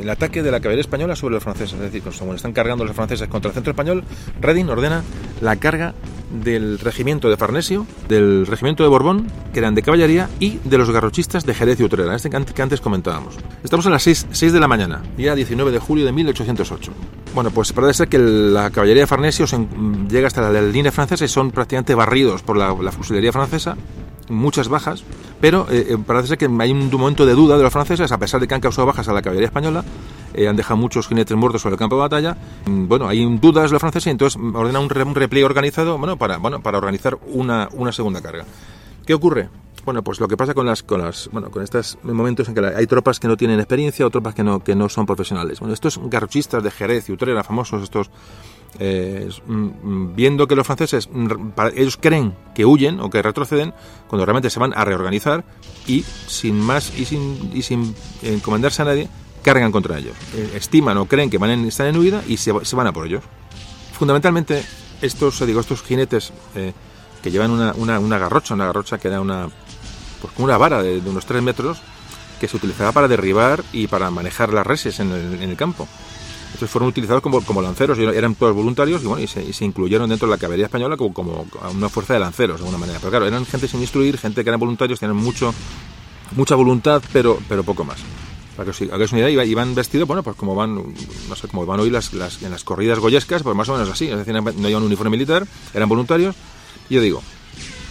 el 0.00 0.10
ataque 0.10 0.42
de 0.42 0.50
la 0.50 0.60
caballería 0.60 0.82
española 0.82 1.16
sobre 1.16 1.34
los 1.34 1.42
franceses. 1.42 1.74
Es 1.74 1.92
decir, 1.92 2.02
como 2.18 2.34
están 2.34 2.52
cargando 2.52 2.84
los 2.84 2.94
franceses 2.94 3.28
contra 3.28 3.50
el 3.50 3.54
centro 3.54 3.72
español, 3.72 4.04
Reding 4.40 4.68
ordena 4.68 5.02
la 5.40 5.56
carga 5.56 5.94
del 6.32 6.78
regimiento 6.78 7.28
de 7.28 7.36
Farnesio, 7.36 7.86
del 8.08 8.46
regimiento 8.46 8.82
de 8.82 8.88
Borbón, 8.88 9.26
que 9.52 9.58
eran 9.58 9.74
de 9.74 9.82
caballería, 9.82 10.28
y 10.40 10.58
de 10.64 10.78
los 10.78 10.90
garrochistas 10.90 11.44
de 11.44 11.54
Jerez 11.54 11.78
y 11.80 11.84
Utrera, 11.84 12.14
este 12.14 12.30
que 12.30 12.62
antes 12.62 12.80
comentábamos. 12.80 13.36
Estamos 13.62 13.86
a 13.86 13.90
las 13.90 14.02
6, 14.02 14.28
6 14.30 14.52
de 14.52 14.60
la 14.60 14.68
mañana, 14.68 15.02
día 15.16 15.34
19 15.34 15.70
de 15.70 15.78
julio 15.78 16.06
de 16.06 16.12
1808. 16.12 16.92
Bueno, 17.34 17.50
pues 17.50 17.72
parece 17.72 17.94
ser 17.94 18.08
que 18.08 18.18
la 18.18 18.70
caballería 18.70 19.02
de 19.02 19.06
Farnesio 19.06 19.46
llega 20.08 20.26
hasta 20.26 20.50
la, 20.50 20.62
línea 20.62 20.92
francesa 20.92 21.24
y 21.24 21.28
son 21.28 21.50
prácticamente 21.50 21.94
barridos 21.94 22.42
por 22.42 22.56
la 22.56 22.92
fusilería 22.92 23.32
francesa 23.32 23.76
muchas 24.28 24.68
bajas, 24.68 25.04
pero 25.40 25.66
eh, 25.70 25.86
eh, 25.90 25.98
parece 26.04 26.28
ser 26.28 26.38
que 26.38 26.48
hay 26.60 26.70
un 26.70 26.90
momento 26.90 27.26
de 27.26 27.34
duda 27.34 27.56
de 27.56 27.62
los 27.62 27.72
franceses, 27.72 28.10
a 28.12 28.18
pesar 28.18 28.40
de 28.40 28.48
que 28.48 28.54
han 28.54 28.60
causado 28.60 28.86
bajas 28.86 29.08
a 29.08 29.12
la 29.12 29.22
caballería 29.22 29.48
española, 29.48 29.84
eh, 30.34 30.48
han 30.48 30.56
dejado 30.56 30.76
muchos 30.76 31.08
jinetes 31.08 31.36
muertos 31.36 31.62
sobre 31.62 31.74
el 31.74 31.78
campo 31.78 31.96
de 31.96 32.02
batalla. 32.02 32.36
Mm, 32.66 32.88
bueno, 32.88 33.08
hay 33.08 33.24
dudas 33.38 33.70
los 33.70 33.80
franceses 33.80 34.06
y 34.06 34.10
entonces 34.10 34.40
ordenan 34.40 34.82
un, 34.82 35.08
un, 35.08 35.14
repliegue 35.14 35.44
organizado 35.44 35.98
bueno, 35.98 36.16
para, 36.16 36.38
bueno, 36.38 36.60
para 36.60 36.78
organizar 36.78 37.18
una, 37.26 37.68
una 37.72 37.92
segunda 37.92 38.20
carga. 38.20 38.44
¿Qué 39.06 39.14
ocurre? 39.14 39.48
Bueno, 39.84 40.02
pues 40.02 40.20
lo 40.20 40.28
que 40.28 40.36
pasa 40.36 40.54
con 40.54 40.64
las, 40.64 40.84
con 40.84 41.02
las, 41.02 41.28
bueno, 41.32 41.50
con 41.50 41.62
estos 41.62 41.98
momentos 42.04 42.48
en 42.48 42.54
que 42.54 42.64
hay 42.64 42.86
tropas 42.86 43.18
que 43.18 43.26
no 43.26 43.36
tienen 43.36 43.58
experiencia 43.58 44.06
o 44.06 44.10
tropas 44.10 44.32
que 44.32 44.44
no, 44.44 44.62
que 44.62 44.76
no 44.76 44.88
son 44.88 45.06
profesionales. 45.06 45.58
Bueno, 45.58 45.74
estos 45.74 46.00
garrochistas 46.04 46.62
de 46.62 46.70
Jerez 46.70 47.08
y 47.08 47.12
Utrera, 47.12 47.42
famosos, 47.42 47.82
estos 47.82 48.08
eh, 48.78 49.28
mm, 49.46 50.14
viendo 50.14 50.48
que 50.48 50.56
los 50.56 50.66
franceses, 50.66 51.08
mm, 51.12 51.30
ellos 51.74 51.98
creen 52.00 52.34
que 52.54 52.64
huyen 52.64 53.00
o 53.00 53.10
que 53.10 53.22
retroceden, 53.22 53.74
cuando 54.08 54.24
realmente 54.24 54.50
se 54.50 54.58
van 54.58 54.72
a 54.76 54.84
reorganizar 54.84 55.44
y 55.86 56.04
sin 56.26 56.58
más 56.60 56.96
y 56.98 57.04
sin, 57.04 57.50
y 57.54 57.62
sin 57.62 57.94
encomendarse 58.22 58.82
a 58.82 58.86
nadie, 58.86 59.08
cargan 59.42 59.72
contra 59.72 59.98
ellos. 59.98 60.16
Eh, 60.34 60.52
estiman 60.54 60.96
o 60.98 61.06
creen 61.06 61.28
que 61.28 61.38
van 61.38 61.50
en, 61.50 61.66
están 61.66 61.88
en 61.88 61.96
huida 61.96 62.22
y 62.26 62.36
se, 62.36 62.52
van 62.52 62.86
a 62.86 62.92
por 62.92 63.06
ellos. 63.06 63.24
Fundamentalmente, 63.92 64.64
estos, 65.00 65.44
digo, 65.46 65.60
estos 65.60 65.82
jinetes 65.82 66.32
eh, 66.54 66.72
que 67.22 67.30
llevan 67.30 67.50
una, 67.50 67.72
una, 67.76 67.98
una, 67.98 68.18
garrocha, 68.18 68.54
una 68.54 68.66
garrocha 68.66 68.98
que 68.98 69.08
era 69.08 69.20
una, 69.20 69.48
pues 70.20 70.32
una 70.38 70.56
vara 70.56 70.82
de, 70.82 70.98
unos 70.98 71.26
3 71.26 71.42
metros, 71.42 71.80
que 72.40 72.48
se 72.48 72.56
utilizaba 72.56 72.90
para 72.90 73.06
derribar 73.06 73.62
y 73.72 73.86
para 73.86 74.10
manejar 74.10 74.52
las 74.52 74.66
reses 74.66 74.98
en 74.98 75.12
el 75.12 75.56
campo. 75.56 75.86
Entonces 76.52 76.70
fueron 76.70 76.90
utilizados 76.90 77.22
como, 77.22 77.40
como 77.42 77.62
lanceros, 77.62 77.98
eran 77.98 78.34
todos 78.34 78.54
voluntarios 78.54 79.02
y, 79.02 79.06
bueno, 79.06 79.22
y, 79.22 79.26
se, 79.26 79.64
incluyeron 79.64 80.08
dentro 80.08 80.28
de 80.28 80.34
la 80.34 80.38
caballería 80.38 80.66
española 80.66 80.96
como, 80.96 81.12
como 81.14 81.46
una 81.72 81.88
fuerza 81.88 82.14
de 82.14 82.20
lanceros, 82.20 82.58
de 82.58 82.66
alguna 82.66 82.78
manera. 82.78 82.98
Pero 82.98 83.10
claro, 83.10 83.26
eran 83.26 83.46
gente 83.46 83.68
sin 83.68 83.80
instruir, 83.80 84.18
gente 84.18 84.44
que 84.44 84.50
eran 84.50 84.60
voluntarios, 84.60 85.00
tenían 85.00 85.16
mucho, 85.16 85.54
mucha 86.36 86.54
voluntad, 86.54 87.02
pero, 87.12 87.38
pero 87.48 87.64
poco 87.64 87.84
más. 87.84 87.98
Para 88.54 88.66
que 88.66 88.70
os 88.70 88.92
hagáis 88.92 89.12
una 89.12 89.30
idea, 89.30 89.44
iban 89.44 89.74
vestidos, 89.74 90.06
bueno, 90.06 90.22
pues 90.22 90.36
como 90.36 90.54
van, 90.54 90.74
no 90.76 91.36
sé, 91.36 91.48
como 91.48 91.64
van 91.64 91.80
hoy 91.80 91.88
las, 91.88 92.12
las, 92.12 92.42
en 92.42 92.50
las 92.50 92.64
corridas 92.64 92.98
goyescas, 92.98 93.42
pues 93.42 93.56
más 93.56 93.68
o 93.70 93.72
menos 93.72 93.88
así. 93.88 94.08
Es 94.08 94.18
decir, 94.18 94.34
no 94.34 94.68
llevan 94.68 94.82
un 94.82 94.88
uniforme 94.88 95.10
militar, 95.10 95.46
eran 95.72 95.88
voluntarios. 95.88 96.36
Y 96.90 96.96
yo 96.96 97.00
digo, 97.00 97.22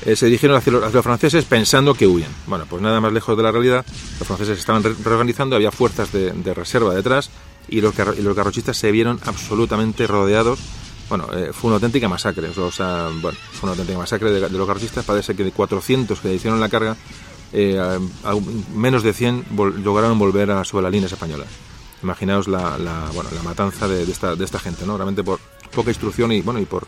eh, 0.05 0.15
se 0.15 0.27
dirigieron 0.27 0.55
hacia 0.55 0.71
los, 0.71 1.03
franceses 1.03 1.45
pensando 1.45 1.95
que 1.95 2.05
huyen. 2.05 2.29
Bueno, 2.45 2.67
pues 2.69 2.81
nada 2.83 3.01
más 3.01 3.11
lejos 3.11 3.35
de 3.35 3.41
la 3.41 3.51
realidad, 3.51 3.83
los 4.19 4.27
franceses 4.27 4.59
estaban 4.59 4.83
reorganizando, 4.83 5.55
había 5.55 5.71
fuerzas 5.71 6.11
de, 6.11 6.31
de 6.31 6.53
reserva 6.53 6.93
detrás 6.93 7.31
y 7.72 7.80
los, 7.81 7.98
los 7.98 8.35
garrochistas 8.35 8.77
se 8.77 8.91
vieron 8.91 9.19
absolutamente 9.26 10.06
rodeados. 10.06 10.60
Bueno, 11.10 11.27
eh, 11.34 11.52
fue 11.53 11.69
una 11.69 11.76
auténtica 11.76 12.07
masacre. 12.07 12.49
O 12.49 12.72
sea, 12.72 13.10
fue 13.10 13.64
una 13.64 13.72
auténtica 13.72 13.98
masacre 13.98 14.30
de, 14.30 14.49
los 14.49 14.68
garrochistas. 14.68 15.03
Parece 15.06 15.35
que 15.35 15.43
de 15.43 15.52
400 15.52 16.19
que 16.19 16.34
hicieron 16.34 16.60
la 16.60 16.69
carga, 16.69 16.95
eh, 17.53 17.99
menos 18.76 19.03
de 19.03 19.14
100 19.14 19.45
lograron 19.84 20.19
volver 20.19 20.52
a, 20.52 20.64
sobre 20.65 20.84
las 20.84 20.91
líneas 20.91 21.14
españolas. 21.14 21.48
Imaginaos 22.03 22.48
la, 22.48 22.77
matanza 23.43 23.88
de, 23.88 24.03
esta, 24.03 24.35
de 24.35 24.43
esta 24.43 24.60
gente, 24.60 24.85
¿no? 24.85 24.98
Realmente 24.98 25.23
por 25.23 25.39
poca 25.73 25.89
instrucción 25.89 26.31
y, 26.31 26.41
bueno, 26.41 26.60
y 26.60 26.65
por... 26.65 26.85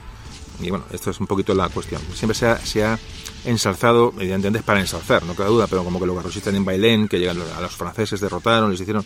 Y 0.59 0.69
bueno, 0.69 0.85
esto 0.91 1.09
es 1.09 1.19
un 1.19 1.27
poquito 1.27 1.53
la 1.55 1.69
cuestión. 1.69 2.01
Siempre 2.13 2.37
se 2.37 2.83
ha, 2.83 2.99
ensalzado, 3.45 4.13
evidentemente 4.17 4.59
es 4.59 4.65
para 4.65 4.79
ensalzar, 4.79 5.23
no 5.23 5.35
queda 5.35 5.47
duda, 5.47 5.67
pero 5.67 5.83
como 5.83 5.99
que 5.99 6.05
los 6.05 6.15
garrochistas 6.15 6.53
en 6.53 6.63
Bailén, 6.63 7.07
que 7.07 7.19
llegan 7.19 7.37
a 7.57 7.61
los 7.61 7.75
franceses, 7.75 8.21
derrotaron, 8.21 8.71
les 8.71 8.79
hicieron 8.79 9.03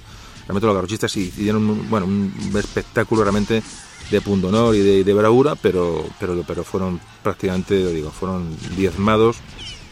realmente 0.47 0.65
los 0.65 0.75
garrochistas 0.75 1.13
dieron 1.13 1.69
un, 1.69 1.89
bueno, 1.89 2.05
un 2.05 2.51
espectáculo 2.55 3.23
realmente 3.23 3.61
de 4.09 4.21
punto 4.21 4.47
honor 4.47 4.75
y 4.75 5.03
de, 5.03 5.13
bravura, 5.13 5.55
pero, 5.55 6.05
pero, 6.19 6.43
pero 6.47 6.63
fueron 6.63 6.99
prácticamente, 7.21 7.93
digo, 7.93 8.11
fueron 8.11 8.55
diezmados 8.75 9.37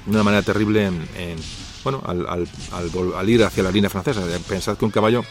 de 0.06 0.12
una 0.12 0.24
manera 0.24 0.42
terrible 0.42 0.86
en, 0.86 1.06
bueno, 1.84 2.02
al, 2.06 2.26
al, 2.26 3.30
ir 3.30 3.44
hacia 3.44 3.64
la 3.64 3.72
línea 3.72 3.90
francesa. 3.90 4.22
Pensad 4.48 4.78
que 4.78 4.86
un 4.86 4.92
caballo, 4.92 5.24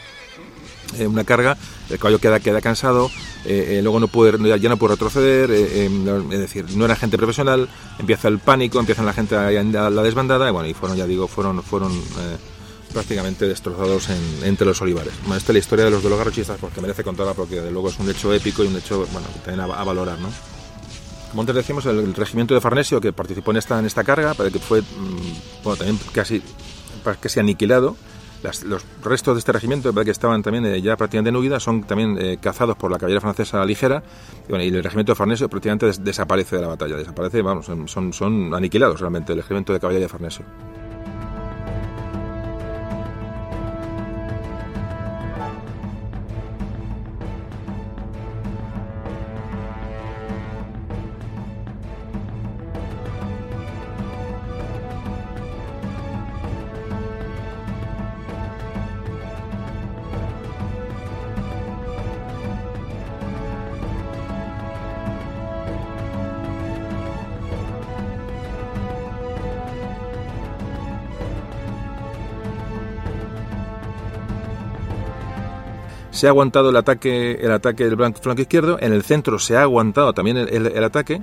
eh, 0.99 1.07
una 1.07 1.25
carga, 1.25 1.57
el 1.89 1.99
caballo 1.99 2.19
queda, 2.19 2.41
queda 2.41 2.61
cansado, 2.61 3.11
eh, 3.47 3.79
eh, 3.79 3.81
luego 3.83 4.01
no 4.01 4.09
puede, 4.09 4.61
ya 4.61 4.69
no 4.69 4.77
puede 4.77 4.95
retroceder, 4.95 5.51
es 5.51 6.39
decir, 6.39 6.67
no 6.77 6.85
era 6.85 6.97
gente 6.97 7.17
profesional, 7.17 7.69
empieza 7.99 8.29
el 8.29 8.39
pánico, 8.39 8.79
empieza 8.79 9.03
la 9.03 9.15
gente 9.15 9.37
a, 9.37 9.51
la 9.51 10.03
desbandada, 10.03 10.49
y 10.49 10.53
bueno, 10.53 10.69
y 10.69 10.75
fueron, 10.75 10.99
ya 10.99 11.07
digo, 11.07 11.27
fueron, 11.27 11.63
fueron 11.63 11.93
prácticamente 12.95 13.47
destrozados 13.47 14.09
entre 14.43 14.67
los 14.67 14.81
olivares. 14.81 15.13
Bueno, 15.23 15.37
esta 15.37 15.53
es 15.53 15.55
la 15.55 15.59
historia 15.59 15.85
de 15.85 15.91
los 15.91 16.03
garrochistas, 16.03 16.59
porque 16.59 16.81
merece 16.81 17.05
contarla, 17.05 17.35
porque 17.35 17.61
de 17.61 17.71
luego 17.71 17.91
es 17.91 17.99
un 17.99 18.09
hecho 18.09 18.33
épico 18.33 18.65
y 18.65 18.69
un 18.69 18.77
hecho, 18.77 19.07
bueno, 19.13 19.27
también 19.45 19.61
a, 19.61 19.65
a 19.65 19.85
valorar, 19.85 20.19
¿no? 20.19 20.31
Como 21.35 21.43
antes 21.43 21.57
decíamos, 21.57 21.85
el, 21.87 22.15
regimiento 22.15 22.55
de 22.55 22.61
Farnesio 22.61 23.01
que 23.01 23.13
participó 23.13 23.51
en 23.51 23.57
esta, 23.57 23.77
en 23.81 23.87
esta 23.87 24.05
carga, 24.05 24.35
pero 24.35 24.53
que 24.53 24.61
fue 24.61 24.83
mm, 24.83 25.65
bueno, 25.65 25.77
también 25.77 25.99
casi, 26.13 26.41
casi 27.21 27.41
aniquilado. 27.41 27.97
los 28.67 28.85
restos 29.03 29.35
de 29.35 29.41
este 29.41 29.51
regimiento, 29.51 29.93
que 29.93 30.13
estaban 30.13 30.45
también 30.45 30.65
eh, 30.67 30.81
ya 30.81 30.97
prácticamente 30.97 31.31
en 31.31 31.37
huida, 31.37 31.59
son 31.59 31.83
también 31.83 32.17
eh, 32.21 32.39
cazados 32.41 32.77
por 32.77 32.93
la 32.93 32.99
caballería 32.99 33.21
francesa 33.21 33.65
ligera. 33.65 34.05
Y, 34.47 34.51
bueno, 34.51 34.63
y 34.63 34.69
el 34.69 34.85
regimiento 34.85 35.11
de 35.11 35.17
Farnesio 35.17 35.49
prácticamente 35.49 35.91
desaparece 36.01 36.55
de 36.55 36.63
la 36.63 36.69
batalla. 36.69 36.95
Desaparece, 36.95 37.43
vamos, 37.43 37.67
son, 37.67 38.13
son 38.13 38.55
aniquilados 38.55 39.01
realmente 39.01 39.33
el 39.33 39.39
regimiento 39.39 39.73
de 39.73 39.81
caballería 39.81 40.07
de 40.07 40.11
Farnesio. 40.13 40.45
Se 76.15 76.29
ha 76.29 76.31
aguantado 76.31 76.71
el 76.71 76.77
ataque, 76.77 77.33
el 77.41 77.51
ataque 77.51 77.85
del 77.85 77.97
flanco 77.97 78.41
izquierdo, 78.41 78.79
en 78.81 78.93
el 78.93 79.03
centro 79.03 79.41
se 79.41 79.57
ha 79.57 79.63
aguantado 79.63 80.13
también 80.13 80.37
el, 80.37 80.85
ataque. 80.85 81.21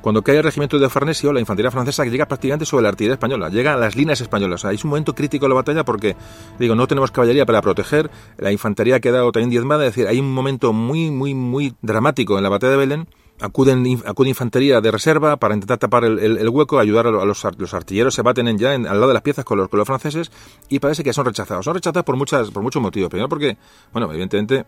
Cuando 0.00 0.22
cae 0.22 0.38
el 0.38 0.42
regimiento 0.42 0.78
de 0.78 0.88
Farnesio, 0.88 1.30
la 1.34 1.40
infantería 1.40 1.70
francesa 1.70 2.06
llega 2.06 2.26
prácticamente 2.26 2.64
sobre 2.64 2.84
la 2.84 2.88
artillería 2.88 3.14
española, 3.14 3.50
llega 3.50 3.74
a 3.74 3.76
las 3.76 3.96
líneas 3.96 4.22
españolas. 4.22 4.64
es 4.64 4.82
un 4.82 4.90
momento 4.90 5.14
crítico 5.14 5.44
de 5.44 5.50
la 5.50 5.56
batalla 5.56 5.84
porque, 5.84 6.16
digo, 6.58 6.74
no 6.74 6.86
tenemos 6.86 7.10
caballería 7.10 7.44
para 7.44 7.60
proteger, 7.60 8.10
la 8.38 8.50
infantería 8.50 8.96
ha 8.96 9.00
quedado 9.00 9.30
también 9.30 9.50
diezmada, 9.50 9.84
es 9.84 9.94
decir, 9.94 10.08
hay 10.08 10.18
un 10.18 10.32
momento 10.32 10.72
muy, 10.72 11.10
muy, 11.10 11.34
muy 11.34 11.74
dramático 11.82 12.38
en 12.38 12.42
la 12.42 12.48
batalla 12.48 12.72
de 12.72 12.78
Belén 12.78 13.08
acuden, 13.40 14.02
acude 14.06 14.28
infantería 14.28 14.80
de 14.80 14.90
reserva 14.90 15.36
para 15.36 15.54
intentar 15.54 15.78
tapar 15.78 16.04
el, 16.04 16.48
hueco, 16.48 16.78
ayudar 16.78 17.06
a 17.06 17.10
los, 17.10 17.44
los, 17.58 17.74
artilleros, 17.74 18.14
se 18.14 18.22
baten 18.22 18.58
ya 18.58 18.74
en, 18.74 18.86
al 18.86 18.94
lado 18.94 19.08
de 19.08 19.14
las 19.14 19.22
piezas 19.22 19.44
con 19.44 19.58
los, 19.58 19.68
con 19.68 19.78
los 19.78 19.86
franceses 19.86 20.30
y 20.68 20.78
parece 20.78 21.02
que 21.02 21.12
son 21.12 21.24
rechazados. 21.24 21.64
Son 21.64 21.74
rechazados 21.74 22.04
por, 22.04 22.16
muchas, 22.16 22.50
por 22.50 22.62
muchos 22.62 22.82
motivos. 22.82 23.10
Primero 23.10 23.28
porque, 23.28 23.56
bueno, 23.92 24.10
evidentemente 24.10 24.66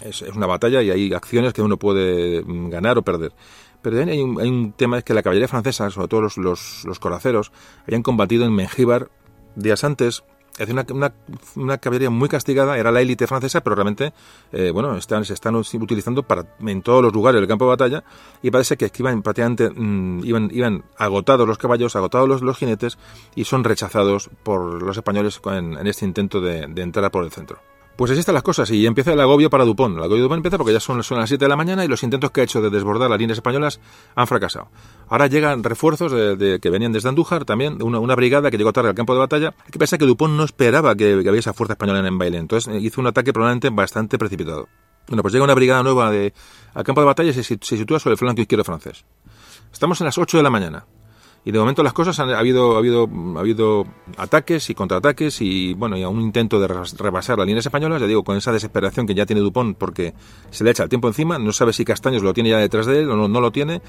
es, 0.00 0.22
una 0.22 0.46
batalla 0.46 0.82
y 0.82 0.90
hay 0.90 1.12
acciones 1.12 1.52
que 1.52 1.62
uno 1.62 1.76
puede 1.76 2.42
mm, 2.42 2.70
ganar 2.70 2.98
o 2.98 3.02
perder. 3.02 3.32
Pero 3.82 3.98
hay 3.98 4.20
un, 4.20 4.40
hay 4.40 4.48
un 4.48 4.72
tema 4.72 4.98
es 4.98 5.04
que 5.04 5.14
la 5.14 5.22
caballería 5.22 5.48
francesa, 5.48 5.88
sobre 5.90 6.08
todo 6.08 6.22
los, 6.22 6.36
los, 6.36 6.84
los 6.84 6.98
coraceros, 6.98 7.52
habían 7.86 8.02
combatido 8.02 8.44
en 8.44 8.54
Mengíbar 8.54 9.08
días 9.54 9.84
antes 9.84 10.24
es 10.58 10.68
una, 10.68 10.84
una, 10.90 11.12
una, 11.56 11.78
caballería 11.78 12.10
muy 12.10 12.28
castigada, 12.28 12.76
era 12.76 12.90
la 12.90 13.00
élite 13.00 13.26
francesa, 13.26 13.62
pero 13.62 13.76
realmente, 13.76 14.12
eh, 14.52 14.70
bueno, 14.70 14.96
están, 14.96 15.24
se 15.24 15.34
están 15.34 15.54
utilizando 15.56 16.22
para, 16.22 16.44
en 16.60 16.82
todos 16.82 17.02
los 17.02 17.12
lugares 17.12 17.40
del 17.40 17.48
campo 17.48 17.64
de 17.64 17.70
batalla 17.70 18.04
y 18.42 18.50
parece 18.50 18.76
que 18.76 18.90
iban 18.98 19.22
prácticamente, 19.22 19.70
mm, 19.70 20.24
iban, 20.24 20.50
iban 20.52 20.84
agotados 20.96 21.46
los 21.46 21.58
caballos, 21.58 21.96
agotados 21.96 22.42
los, 22.42 22.58
jinetes 22.58 22.98
y 23.36 23.44
son 23.44 23.62
rechazados 23.62 24.30
por 24.42 24.82
los 24.82 24.96
españoles 24.96 25.40
en, 25.44 25.86
este 25.86 26.04
intento 26.04 26.40
de 26.40 26.62
entrar 26.82 27.10
por 27.10 27.24
el 27.24 27.30
centro. 27.30 27.60
Pues 27.98 28.12
así 28.12 28.20
están 28.20 28.34
las 28.34 28.44
cosas 28.44 28.70
y 28.70 28.86
empieza 28.86 29.12
el 29.12 29.18
agobio 29.18 29.50
para 29.50 29.64
Dupont. 29.64 29.96
El 29.96 30.04
agobio 30.04 30.18
de 30.18 30.22
Dupont 30.22 30.38
empieza 30.38 30.56
porque 30.56 30.72
ya 30.72 30.78
son, 30.78 30.98
las 30.98 31.28
7 31.28 31.44
de 31.44 31.48
la 31.48 31.56
mañana 31.56 31.84
y 31.84 31.88
los 31.88 32.04
intentos 32.04 32.30
que 32.30 32.42
ha 32.42 32.44
hecho 32.44 32.62
de 32.62 32.70
desbordar 32.70 33.10
las 33.10 33.18
líneas 33.18 33.38
españolas 33.38 33.80
han 34.14 34.28
fracasado. 34.28 34.68
Ahora 35.08 35.26
llegan 35.26 35.64
refuerzos 35.64 36.12
de, 36.12 36.60
que 36.62 36.70
venían 36.70 36.92
desde 36.92 37.08
Andújar, 37.08 37.44
también 37.44 37.82
una, 37.82 38.14
brigada 38.14 38.52
que 38.52 38.56
llegó 38.56 38.72
tarde 38.72 38.90
al 38.90 38.94
campo 38.94 39.14
de 39.14 39.18
batalla. 39.18 39.52
Hay 39.64 39.72
que 39.72 39.80
pensar 39.80 39.98
que 39.98 40.06
Dupont 40.06 40.32
no 40.32 40.44
esperaba 40.44 40.94
que, 40.94 41.12
había 41.14 41.40
esa 41.40 41.52
fuerza 41.54 41.72
española 41.72 42.06
en 42.06 42.18
Bailén, 42.18 42.42
entonces 42.42 42.72
eh, 42.72 42.78
hizo 42.78 43.00
un 43.00 43.08
ataque 43.08 43.32
probablemente 43.32 43.68
bastante 43.70 44.16
precipitado. 44.16 44.68
Bueno, 45.08 45.22
pues 45.22 45.34
llega 45.34 45.42
una 45.42 45.54
brigada 45.54 45.82
nueva 45.82 46.10
al 46.10 46.84
campo 46.84 47.00
de 47.00 47.04
batalla 47.04 47.30
y 47.30 47.32
se, 47.32 47.42
se 47.42 47.56
sitúa 47.58 47.98
sobre 47.98 48.12
el 48.12 48.18
flanco 48.18 48.40
izquierdo 48.40 48.62
francés. 48.62 49.04
Estamos 49.72 50.00
en 50.00 50.04
las 50.04 50.18
8 50.18 50.36
de 50.36 50.42
la 50.44 50.50
mañana 50.50 50.86
y 51.44 51.52
de 51.52 51.58
momento 51.58 51.82
las 51.82 51.92
cosas 51.92 52.18
han 52.20 52.30
ha 52.30 52.38
habido 52.38 52.74
ha 52.74 52.78
habido 52.78 53.08
ha 53.36 53.40
habido 53.40 53.86
ataques 54.16 54.70
y 54.70 54.74
contraataques 54.74 55.40
y 55.40 55.74
bueno 55.74 55.96
y 55.96 56.04
un 56.04 56.20
intento 56.20 56.60
de 56.60 56.68
rebasar 56.68 57.38
las 57.38 57.46
líneas 57.46 57.64
españolas 57.64 58.00
ya 58.00 58.06
digo 58.06 58.24
con 58.24 58.36
esa 58.36 58.52
desesperación 58.52 59.06
que 59.06 59.14
ya 59.14 59.24
tiene 59.24 59.40
Dupont 59.40 59.76
porque 59.76 60.14
se 60.50 60.64
le 60.64 60.70
echa 60.70 60.82
el 60.82 60.88
tiempo 60.88 61.08
encima 61.08 61.38
no 61.38 61.52
sabe 61.52 61.72
si 61.72 61.84
Castaños 61.84 62.22
lo 62.22 62.34
tiene 62.34 62.50
ya 62.50 62.58
detrás 62.58 62.86
de 62.86 63.00
él 63.00 63.10
o 63.10 63.16
no, 63.16 63.28
no 63.28 63.40
lo 63.40 63.52
tiene 63.52 63.80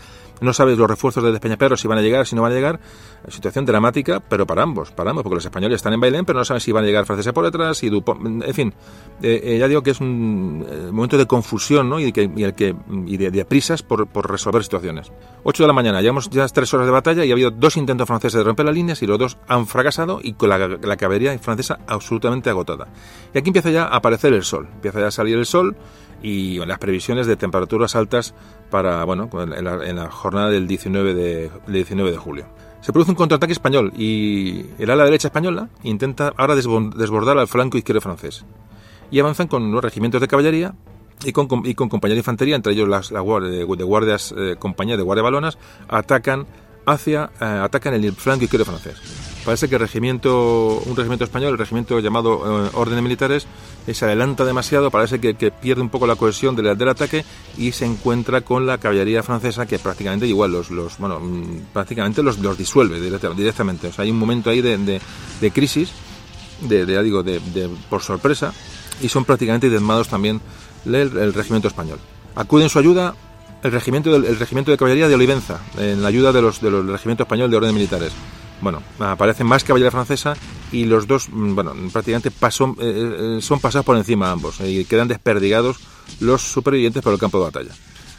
no 0.42 0.54
sabe 0.54 0.76
los 0.76 0.90
refuerzos 0.90 1.24
de 1.24 1.32
Despeñaperro 1.32 1.76
si 1.76 1.88
van 1.88 1.98
a 1.98 2.02
llegar 2.02 2.28
si 2.28 2.36
no 2.36 2.44
van 2.44 2.52
a 2.52 2.56
llegar 2.56 2.80
situación 3.28 3.66
dramática 3.66 4.20
pero 4.20 4.46
para 4.46 4.64
ambos 4.64 4.92
para 4.92 5.10
ambos 5.10 5.24
porque 5.24 5.36
los 5.36 5.46
españoles 5.46 5.78
están 5.78 5.94
en 5.94 6.00
Bailén 6.00 6.26
pero 6.26 6.40
no 6.40 6.46
saben 6.46 6.62
si 6.62 6.72
van 6.72 6.84
a 6.84 6.88
llegar 6.88 7.06
franceses 7.06 7.34
por 7.34 7.46
detrás 7.46 7.82
y 7.84 7.90
Dupont 7.90 8.44
en 8.44 8.54
fin 8.54 8.74
eh, 9.22 9.42
eh, 9.44 9.58
ya 9.58 9.68
digo 9.68 9.82
que 9.82 9.92
es 9.92 10.00
un 10.00 10.66
eh, 10.70 10.92
momento 10.92 11.18
de 11.18 11.26
confusión 11.26 11.90
¿no? 11.90 12.00
y, 12.00 12.12
que, 12.12 12.30
y 12.36 12.44
el 12.44 12.54
que 12.54 12.76
y 13.06 13.18
de, 13.18 13.32
de 13.32 13.46
prisas 13.46 13.82
por, 13.82 14.08
por 14.08 14.30
resolver 14.30 14.64
situaciones 14.64 15.12
8 15.44 15.64
de 15.64 15.68
la 15.68 15.74
mañana 15.74 16.02
llevamos 16.02 16.30
ya 16.30 16.48
tres 16.48 16.74
horas 16.74 16.86
de 16.86 16.92
batalla 16.92 17.26
y 17.26 17.32
dos 17.44 17.78
intentos 17.78 18.08
franceses 18.08 18.38
de 18.38 18.44
romper 18.44 18.66
las 18.66 18.76
líneas 18.76 19.02
y 19.02 19.08
los 19.08 19.20
dos 19.20 19.38
han 19.48 19.68
fracasado 19.68 20.20
y 20.22 20.34
con 20.34 20.50
la, 20.50 20.98
caballería 20.98 21.38
francesa 21.40 21.80
absolutamente 21.88 22.50
agotada. 22.50 22.88
Y 23.34 23.38
aquí 23.38 23.50
empieza 23.50 23.70
ya 23.70 23.86
a 23.86 23.98
aparecer 23.98 24.34
el 24.34 24.44
sol, 24.44 24.68
empieza 24.74 25.00
ya 25.00 25.08
a 25.08 25.12
salir 25.12 25.38
el 25.38 25.46
sol 25.46 25.76
y 26.22 26.58
las 26.66 26.80
previsiones 26.80 27.28
de 27.28 27.36
temperaturas 27.36 27.96
altas 27.96 28.34
para, 28.70 29.04
bueno, 29.06 29.30
en 29.34 29.96
la, 29.96 30.12
jornada 30.12 30.50
del 30.50 30.68
19 30.68 31.14
de, 31.14 31.52
19 31.68 32.12
de 32.12 32.18
julio. 32.18 32.46
Se 32.82 32.94
produce 32.94 33.12
un 33.12 33.18
contraataque 33.18 33.54
español 33.54 33.92
y 33.98 34.66
el 34.80 34.90
ala 34.90 35.04
derecha 35.04 35.28
española 35.28 35.70
intenta 35.84 36.34
ahora 36.38 36.56
desbordar 36.56 37.38
al 37.38 37.48
flanco 37.48 37.78
izquierdo 37.78 38.02
francés. 38.02 38.46
Y 39.12 39.20
avanzan 39.20 39.48
con 39.48 39.72
los 39.72 39.84
regimientos 39.84 40.22
de 40.22 40.28
caballería 40.28 40.76
y 41.24 41.34
con, 41.34 41.48
y 41.66 41.76
compañía 41.76 42.16
de 42.16 42.20
infantería, 42.20 42.56
entre 42.56 42.74
ellos 42.74 42.88
las, 42.88 43.12
la 43.12 43.22
de, 43.22 43.64
guardias, 43.64 44.34
eh, 44.38 44.56
compañía 44.58 44.96
de 44.98 45.04
guardia 45.04 45.24
balonas, 45.24 45.58
atacan 45.88 46.48
hacia, 46.92 47.30
eh, 47.40 47.46
atacan 47.46 47.94
el 47.94 48.12
flanco 48.14 48.44
izquierdo 48.44 48.66
francés. 48.66 48.96
Parece 49.46 49.70
que 49.70 49.76
el 49.76 49.82
regimiento, 49.82 50.82
un 50.86 50.96
regimiento 50.96 51.24
español, 51.24 51.54
el 51.54 51.58
regimiento 51.58 52.00
llamado 52.00 52.70
eh, 52.72 52.90
de 52.90 53.02
Militares, 53.02 53.48
eh, 53.88 53.94
se 53.94 54.06
adelanta 54.06 54.44
demasiado, 54.44 54.92
parece 54.92 55.20
que, 55.20 55.52
pierde 55.52 55.82
un 55.82 55.90
poco 55.90 56.06
la 56.06 56.16
cohesión 56.16 56.56
del, 56.56 56.78
del, 56.78 56.90
ataque 56.90 57.24
y 57.58 57.72
se 57.72 57.86
encuentra 57.86 58.42
con 58.42 58.66
la 58.66 58.78
caballería 58.78 59.24
francesa 59.24 59.66
que 59.66 59.80
prácticamente 59.80 60.28
igual 60.28 60.52
los, 60.52 60.70
los 60.72 60.98
bueno, 60.98 61.20
mm, 61.20 61.68
prácticamente 61.74 62.22
los, 62.22 62.38
los 62.40 62.58
disuelve 62.58 63.00
directamente. 63.00 63.88
O 63.88 63.94
sea, 63.94 64.04
hay 64.04 64.12
un 64.12 64.20
momento 64.20 64.50
ahí 64.50 64.62
de, 64.62 64.78
de, 64.78 65.52
crisis, 65.52 65.92
de, 66.62 66.86
de 66.86 67.02
digo, 67.02 67.24
de, 67.24 67.40
por 67.90 68.02
sorpresa, 68.02 68.54
y 69.02 69.08
son 69.08 69.26
prácticamente 69.26 69.70
diezmados 69.70 70.10
también 70.10 70.42
el, 70.86 70.94
el 70.96 71.34
regimiento 71.34 71.70
español. 71.70 72.00
Acude 72.36 72.64
en 72.64 72.70
su 72.70 72.80
ayuda 72.80 73.16
el 73.64 73.72
regimiento, 73.72 74.12
del, 74.12 74.38
regimiento 74.38 74.72
de 74.72 74.78
caballería 74.78 75.08
de 75.08 75.16
Olivenza, 75.16 75.60
en 75.78 76.02
la 76.02 76.08
ayuda 76.08 76.32
de 76.32 76.42
los, 76.42 76.62
del 76.62 76.88
regimiento 76.88 77.24
español 77.24 77.52
de 77.52 77.58
orden 77.58 77.74
militares. 77.74 78.12
Bueno, 78.62 78.84
aparecen 79.00 79.48
más 79.48 79.64
caballería 79.64 79.92
francesa 79.92 80.36
y 80.72 80.86
los 80.86 81.08
dos, 81.08 81.30
mm, 81.30 81.56
bueno, 81.56 81.74
prácticamente 81.92 82.32
pasó, 82.32 82.76
eh, 82.80 83.38
eh, 83.38 83.42
son 83.42 83.60
pasados 83.60 83.86
por 83.86 83.96
encima 83.96 84.32
ambos 84.32 84.60
y 84.60 84.84
quedan 84.86 85.08
desperdigados 85.08 85.78
los 86.20 86.42
supervivientes 86.42 87.02
por 87.02 87.14
el 87.14 87.20
campo 87.20 87.40
de 87.40 87.46
batalla. 87.46 87.72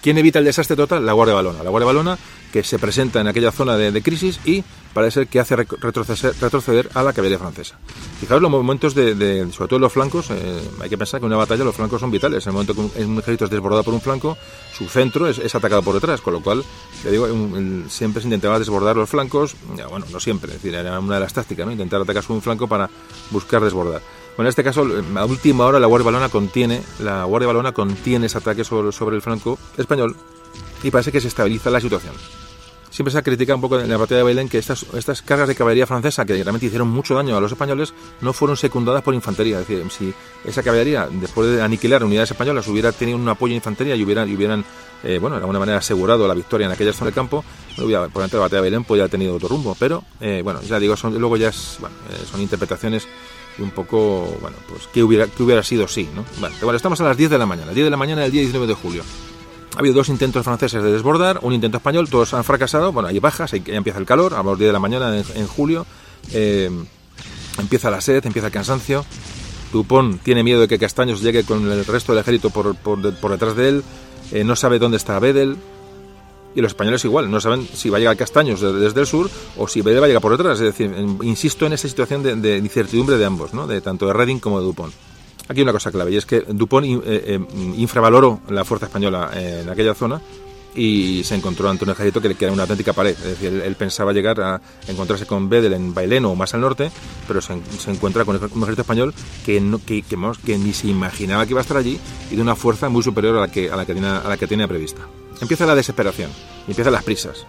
¿Quién 0.03 0.17
evita 0.17 0.39
el 0.39 0.47
desastre 0.47 0.77
total? 0.77 1.05
La 1.05 1.13
Guardia 1.13 1.35
Balona. 1.35 1.63
La 1.63 1.69
Guardia 1.69 1.87
Balona 1.87 2.19
que 2.53 2.65
se 2.65 2.79
presenta 2.79 3.21
en 3.21 3.29
aquella 3.29 3.53
zona 3.53 3.77
de, 3.77 4.03
crisis 4.03 4.41
y 4.45 4.65
parece 4.93 5.27
que 5.27 5.41
hace 5.41 5.57
retroceder, 5.57 6.35
retroceder, 6.41 6.91
a 6.95 7.03
la 7.03 7.13
caballería 7.13 7.39
francesa. 7.39 7.79
Fijaos 8.19 8.43
los 8.43 8.51
momentos 8.51 8.95
de, 8.95 9.47
sobre 9.53 9.69
todo 9.69 9.79
los 9.79 9.93
flancos, 9.93 10.31
eh, 10.31 10.61
hay 10.81 10.89
que 10.89 10.99
pensar 10.99 11.21
que 11.21 11.27
en 11.27 11.33
una 11.33 11.39
batalla 11.39 11.65
los 11.65 11.75
flancos 11.75 12.01
son 12.01 12.11
vitales. 12.11 12.47
En 12.47 12.51
el 12.51 12.53
momento 12.55 12.75
que 12.75 13.05
un, 13.05 13.19
ejército 13.19 13.45
es 13.45 13.51
desbordado 13.51 13.85
por 13.85 13.95
un 13.95 14.01
flanco, 14.01 14.37
su 14.73 14.89
centro 14.89 15.29
es, 15.29 15.55
atacado 15.55 15.83
por 15.83 15.95
detrás, 15.95 16.21
con 16.21 16.33
lo 16.33 16.41
cual, 16.41 16.65
le 17.05 17.11
digo, 17.11 17.29
siempre 17.89 18.21
se 18.23 18.29
intentaba 18.29 18.59
desbordar 18.59 18.97
los 18.97 19.09
flancos, 19.09 19.55
bueno, 19.89 20.07
no 20.11 20.21
siempre, 20.21 20.53
es 20.53 20.63
decir, 20.63 20.75
era 20.75 20.99
una 20.99 21.15
de 21.15 21.21
las 21.21 21.33
tácticas, 21.33 21.67
¿no? 21.67 21.73
intentar 21.73 22.01
atacar 22.01 22.23
sobre 22.23 22.37
un 22.37 22.43
flanco 22.43 22.67
para 22.67 22.91
buscar 23.31 23.63
desbordar. 23.63 24.03
Bueno, 24.37 24.49
en 24.49 24.51
este 24.51 24.65
caso, 24.65 24.87
a 25.17 25.25
última 25.25 25.67
hora 25.67 25.79
la 25.79 25.87
Guardia 25.87 26.07
Balona 26.07 26.29
contiene, 26.29 26.83
la 27.01 27.25
Guardia 27.25 27.49
Balona 27.49 27.73
contiene 27.73 28.27
ese 28.27 28.39
ataque 28.39 28.65
sobre, 28.65 28.93
sobre 28.93 29.17
el 29.17 29.23
flanco 29.23 29.59
español 29.77 30.17
y 30.83 30.91
parece 30.91 31.13
que 31.13 31.21
se 31.21 31.29
estabiliza 31.29 31.71
la 31.71 31.81
situación. 31.81 32.15
siempre 32.91 33.13
se 33.13 33.19
ha 33.19 33.23
criticado 33.23 33.57
un 33.57 33.61
poco 33.61 33.79
en 33.79 33.89
la 33.89 33.97
batalla 33.97 34.19
de 34.19 34.23
Bailén 34.25 34.49
que 34.49 34.59
estas, 34.59 34.85
estas 34.95 35.23
cargas 35.23 35.49
de 35.49 35.55
caballería 35.55 35.87
francesa, 35.87 36.25
que 36.25 36.35
realmente 36.35 36.67
hicieron 36.67 36.89
mucho 36.89 37.15
daño 37.15 37.37
a 37.37 37.41
los 37.41 37.53
españoles, 37.53 37.95
no 38.21 38.33
fueron 38.33 38.57
secundadas 38.57 39.03
por 39.03 39.15
infantería. 39.15 39.61
Es 39.61 39.69
decir, 39.69 39.91
si 39.91 40.13
esa 40.45 40.63
caballería, 40.63 41.09
después 41.11 41.51
de 41.51 41.63
aniquilar 41.63 42.03
unidades 42.03 42.33
españolas, 42.33 42.67
hubiera 42.69 42.93
tenido 42.93 43.17
un 43.17 43.29
apoyo 43.29 43.53
de 43.53 43.57
infantería 43.57 43.95
y 43.95 44.03
hubieran, 44.03 44.29
y 44.29 44.35
hubieran 44.35 44.65
eh, 45.03 45.19
bueno, 45.19 45.37
de 45.37 45.43
alguna 45.43 45.59
manera 45.59 45.79
asegurado 45.79 46.29
la 46.29 46.35
victoria 46.35 46.67
en 46.67 46.73
aquella 46.73 46.93
zona 46.93 47.07
del 47.07 47.15
campo, 47.15 47.45
hubiera, 47.79 48.03
probablemente 48.09 48.37
la 48.37 48.43
batalla 48.43 48.57
de 48.57 48.63
Bailén 48.63 48.85
podría 48.85 49.05
haber 49.05 49.11
tenido 49.11 49.35
otro 49.35 49.49
rumbo. 49.49 49.77
Pero, 49.79 50.05
eh, 50.21 50.41
bueno, 50.45 50.61
ya 50.63 50.79
digo, 50.79 50.97
son, 50.97 51.19
luego 51.19 51.37
ya 51.37 51.49
es, 51.49 51.77
bueno, 51.81 51.97
eh, 52.11 52.25
son 52.31 52.41
interpretaciones 52.41 53.07
un 53.59 53.71
poco, 53.71 54.37
bueno, 54.41 54.57
pues 54.69 54.87
que 54.89 55.03
hubiera, 55.03 55.27
que 55.27 55.43
hubiera 55.43 55.63
sido 55.63 55.89
sí, 55.89 56.09
¿no? 56.15 56.25
Bueno, 56.39 56.77
estamos 56.77 57.01
a 57.01 57.05
las 57.05 57.17
10 57.17 57.31
de 57.31 57.39
la 57.39 57.47
mañana, 57.47 57.73
10 57.73 57.85
de 57.85 57.91
la 57.91 57.97
mañana 57.97 58.23
del 58.23 58.33
día 58.33 58.43
19 58.43 58.67
de 58.67 58.75
julio. 58.75 59.03
Ha 59.81 59.83
habido 59.83 59.95
dos 59.95 60.11
intentos 60.11 60.45
franceses 60.45 60.83
de 60.83 60.93
desbordar, 60.93 61.39
un 61.41 61.55
intento 61.55 61.79
español, 61.79 62.11
todos 62.11 62.35
han 62.35 62.45
fracasado. 62.45 62.93
Bueno, 62.93 63.09
hay 63.09 63.19
bajas, 63.19 63.55
ahí 63.55 63.63
empieza 63.69 63.99
el 63.99 64.05
calor, 64.05 64.35
a 64.35 64.43
las 64.43 64.59
10 64.59 64.69
de 64.69 64.73
la 64.75 64.79
mañana 64.79 65.17
en, 65.17 65.47
julio. 65.47 65.87
Eh, 66.35 66.71
empieza 67.59 67.91
la 67.91 68.03
sed, 68.03 68.27
empieza 68.27 68.49
el 68.49 68.53
cansancio. 68.53 69.07
Dupont 69.73 70.23
tiene 70.23 70.43
miedo 70.43 70.61
de 70.61 70.69
que 70.69 70.79
Castaños 70.79 71.23
llegue 71.23 71.45
con 71.45 71.73
el 71.73 71.87
resto 71.87 72.13
del 72.13 72.21
ejército 72.21 72.51
por, 72.51 72.77
por, 72.77 73.31
detrás 73.31 73.57
de 73.57 73.69
él. 73.71 73.85
Eh, 74.33 74.45
no 74.45 74.55
sabe 74.55 74.79
dónde 74.79 74.99
está 74.99 75.19
Bedel. 75.19 75.57
Y 76.55 76.61
los 76.61 76.73
españoles 76.73 77.03
igual, 77.07 77.31
no 77.31 77.41
saben 77.41 77.67
si 77.73 77.89
va 77.89 77.97
a 77.97 78.01
llegar 78.01 78.19
Castaños 78.19 78.61
desde 78.61 79.01
el 79.01 79.07
sur 79.07 79.31
o 79.57 79.67
si 79.67 79.81
Bedel 79.81 80.03
va 80.03 80.05
a 80.05 80.09
llegar 80.09 80.21
por 80.21 80.33
detrás. 80.33 80.61
Es 80.61 80.77
decir, 80.77 80.95
insisto 81.23 81.65
en 81.65 81.73
esa 81.73 81.89
situación 81.89 82.23
de, 82.23 82.37
de 82.37 82.59
incertidumbre 82.59 83.17
de 83.17 83.25
ambos, 83.25 83.55
¿no? 83.55 83.67
de 83.67 83.81
tanto 83.81 84.07
de 84.07 84.13
Redding 84.13 84.41
como 84.41 84.61
de 84.61 84.67
Dupont. 84.67 84.93
Aquí 85.51 85.59
hay 85.59 85.63
una 85.65 85.73
cosa 85.73 85.91
clave 85.91 86.13
y 86.13 86.17
es 86.17 86.27
que 86.27 86.43
Dupont 86.43 86.87
eh, 86.87 87.01
eh, 87.05 87.41
infravaloró 87.77 88.39
la 88.51 88.65
fuerza 88.65 88.87
española 88.87 89.33
en 89.35 89.69
aquella 89.69 89.95
zona 89.95 90.21
y 90.77 91.23
se 91.25 91.35
encontró 91.35 91.69
ante 91.69 91.83
un 91.83 91.91
ejército 91.91 92.21
que, 92.21 92.37
era 92.39 92.53
una 92.53 92.63
auténtica 92.63 92.93
pared. 92.93 93.17
Es 93.19 93.25
decir, 93.25 93.61
él, 93.61 93.75
pensaba 93.75 94.13
llegar 94.13 94.41
a 94.41 94.61
encontrarse 94.87 95.27
con 95.27 95.49
Bedel 95.49 95.73
en 95.73 95.93
Bailén 95.93 96.25
o 96.25 96.37
más 96.37 96.55
al 96.55 96.61
norte, 96.61 96.93
pero 97.27 97.41
se, 97.41 97.55
encuentra 97.89 98.25
con 98.25 98.37
un 98.37 98.63
ejército 98.63 98.83
español 98.83 99.13
que, 99.45 99.61
no, 99.61 99.85
que, 99.85 100.03
que, 100.03 100.57
ni 100.57 100.73
se 100.73 100.87
imaginaba 100.87 101.45
que 101.47 101.51
iba 101.51 101.61
a 101.61 101.63
estar 101.63 101.79
allí 101.79 101.99
y 102.31 102.37
de 102.37 102.43
una 102.43 102.55
fuerza 102.55 102.89
muy 102.89 103.03
superior 103.03 103.37
a 103.37 103.41
la 103.41 103.51
que, 103.51 103.73
a 103.73 103.77
la 103.77 103.85
que, 103.85 103.95
tenía, 103.95 104.19
a 104.19 104.29
la 104.29 104.37
que 104.37 104.47
tenía 104.47 104.69
prevista. 104.69 105.01
Empieza 105.41 105.67
la 105.67 105.75
desesperación, 105.75 106.31
y 106.69 106.71
empiezan 106.71 106.93
las 106.93 107.03
prisas 107.03 107.45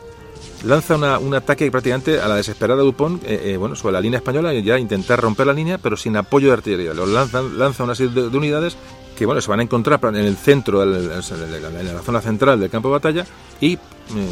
lanza 0.63 1.19
un 1.19 1.33
ataque 1.33 1.69
prácticamente 1.71 2.19
a 2.19 2.27
la 2.27 2.35
desesperada 2.35 2.81
Dupont, 2.81 3.23
eh, 3.23 3.53
eh, 3.53 3.57
bueno, 3.57 3.75
sobre 3.75 3.93
la 3.93 4.01
línea 4.01 4.17
española, 4.17 4.53
ya 4.53 4.77
intentar 4.77 5.19
romper 5.19 5.47
la 5.47 5.53
línea, 5.53 5.77
pero 5.77 5.97
sin 5.97 6.15
apoyo 6.17 6.47
de 6.47 6.53
artillería. 6.53 6.93
Lo 6.93 7.05
lanzan, 7.05 7.57
lanza 7.57 7.83
una 7.83 7.95
serie 7.95 8.29
de, 8.29 8.37
unidades 8.37 8.77
que 9.17 9.25
bueno, 9.25 9.41
se 9.41 9.49
van 9.49 9.59
a 9.59 9.63
encontrar 9.63 9.99
en 10.03 10.15
el 10.15 10.35
centro, 10.35 10.81
en 10.83 11.07
la 11.07 12.01
zona 12.01 12.21
central 12.21 12.59
del 12.59 12.69
campo 12.69 12.87
de 12.89 12.93
batalla, 12.93 13.25
y 13.59 13.73
eh, 13.73 13.79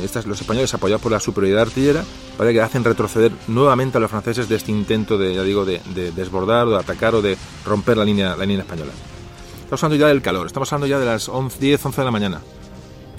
estas, 0.04 0.26
los 0.26 0.40
españoles, 0.42 0.74
apoyados 0.74 1.02
por 1.02 1.12
la 1.12 1.20
superioridad 1.20 1.64
artillera, 1.64 2.04
para 2.38 2.52
que 2.52 2.62
hacen 2.62 2.84
retroceder 2.84 3.32
nuevamente 3.48 3.98
a 3.98 4.02
los 4.02 4.10
franceses 4.10 4.50
de 4.50 4.56
este 4.56 4.72
intento 4.72 5.18
de, 5.18 5.36
ya 5.36 5.44
digo, 5.44 5.66
de, 5.66 5.82
desbordar 6.16 6.68
o 6.68 6.72
de 6.72 6.78
atacar 6.78 7.16
o 7.16 7.22
de 7.22 7.38
romper 7.66 7.98
la 7.98 8.06
línea, 8.06 8.36
la 8.36 8.46
línea 8.46 8.64
española. 8.64 8.92
Estamos 9.64 9.84
hablando 9.84 10.04
ya 10.04 10.08
del 10.08 10.22
calor, 10.22 10.48
estamos 10.48 10.72
hablando 10.74 10.88
ya 10.88 11.00
de 11.00 11.06
las 11.06 11.30
11, 11.30 11.60
10, 11.60 11.86
11 11.86 12.02
de 12.02 12.06
la 12.06 12.12
mañana. 12.12 12.42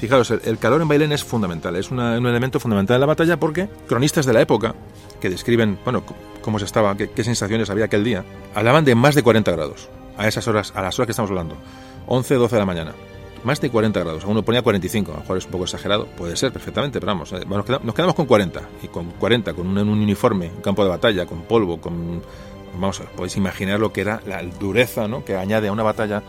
Fijaros, 0.01 0.31
el, 0.31 0.56
calor 0.56 0.81
en 0.81 0.89
Bailén 0.89 1.12
es 1.12 1.22
fundamental, 1.22 1.77
es 1.77 1.90
un 1.90 2.01
elemento 2.01 2.59
fundamental 2.59 2.94
en 2.94 3.01
la 3.02 3.06
batalla 3.06 3.39
porque 3.39 3.68
cronistas 3.86 4.24
de 4.24 4.32
la 4.32 4.40
época, 4.40 4.74
que 5.20 5.28
describen, 5.28 5.78
bueno, 5.85 6.02
cómo 6.40 6.59
se 6.59 6.64
estaba, 6.64 6.97
qué, 6.97 7.22
sensaciones 7.22 7.68
había 7.68 7.85
aquel 7.85 8.02
día, 8.02 8.24
hablaban 8.55 8.86
de 8.86 8.94
más 8.94 9.14
de 9.14 9.22
40 9.22 9.52
grados, 9.52 9.90
a 10.16 10.27
esas 10.27 10.48
horas, 10.48 10.72
a 10.74 10.81
las 10.81 10.98
horas 10.98 11.06
que 11.06 11.10
estamos 11.10 11.31
hablando, 11.31 11.55
11, 12.06 12.35
12 12.35 12.56
de 12.56 12.60
la 12.60 12.64
mañana. 12.64 12.94
Más 13.44 13.60
de 13.60 13.68
40 13.68 14.01
grados, 14.01 14.24
uno 14.24 14.43
ponía 14.43 14.62
45, 14.62 15.12
a 15.12 15.14
lo 15.16 15.20
mejor 15.20 15.36
es 15.36 15.44
un 15.44 15.51
poco 15.51 15.64
exagerado, 15.64 16.06
puede 16.06 16.35
ser 16.35 16.51
perfectamente, 16.51 16.98
pero 16.98 17.12
vamos, 17.12 17.35
eh, 17.35 17.44
nos, 17.47 17.94
quedamos, 17.94 18.14
con 18.14 18.24
40, 18.24 18.62
y 18.82 18.89
con 18.89 19.10
40, 19.10 19.52
con 19.52 19.66
un, 19.66 19.86
uniforme, 19.86 20.51
un 20.56 20.62
campo 20.62 20.82
de 20.82 20.89
batalla, 20.89 21.27
con 21.27 21.43
polvo, 21.43 21.78
con... 21.78 22.22
Vamos, 22.72 23.02
podéis 23.16 23.36
imaginar 23.36 23.78
lo 23.78 23.93
que 23.93 24.01
era 24.01 24.22
la 24.27 24.43
dureza, 24.43 25.06
¿no?, 25.09 25.27
que 25.27 25.36
añade 25.36 25.68
a 25.68 25.72
una 25.72 25.82
batalla 25.82 26.22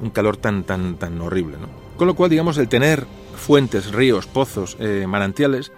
un 0.00 0.08
calor 0.10 0.38
tan, 0.38 0.62
tan, 0.64 0.96
tan 0.96 1.20
horrible, 1.20 1.58
¿no? 1.58 1.87
Con 1.98 2.06
lo 2.06 2.14
cual, 2.14 2.30
digamos, 2.30 2.56
el 2.58 2.68
tener 2.68 3.06
fuentes, 3.34 3.92
ríos, 3.92 4.28
pozos, 4.28 4.76
eh, 4.78 5.04
manantiales, 5.08 5.72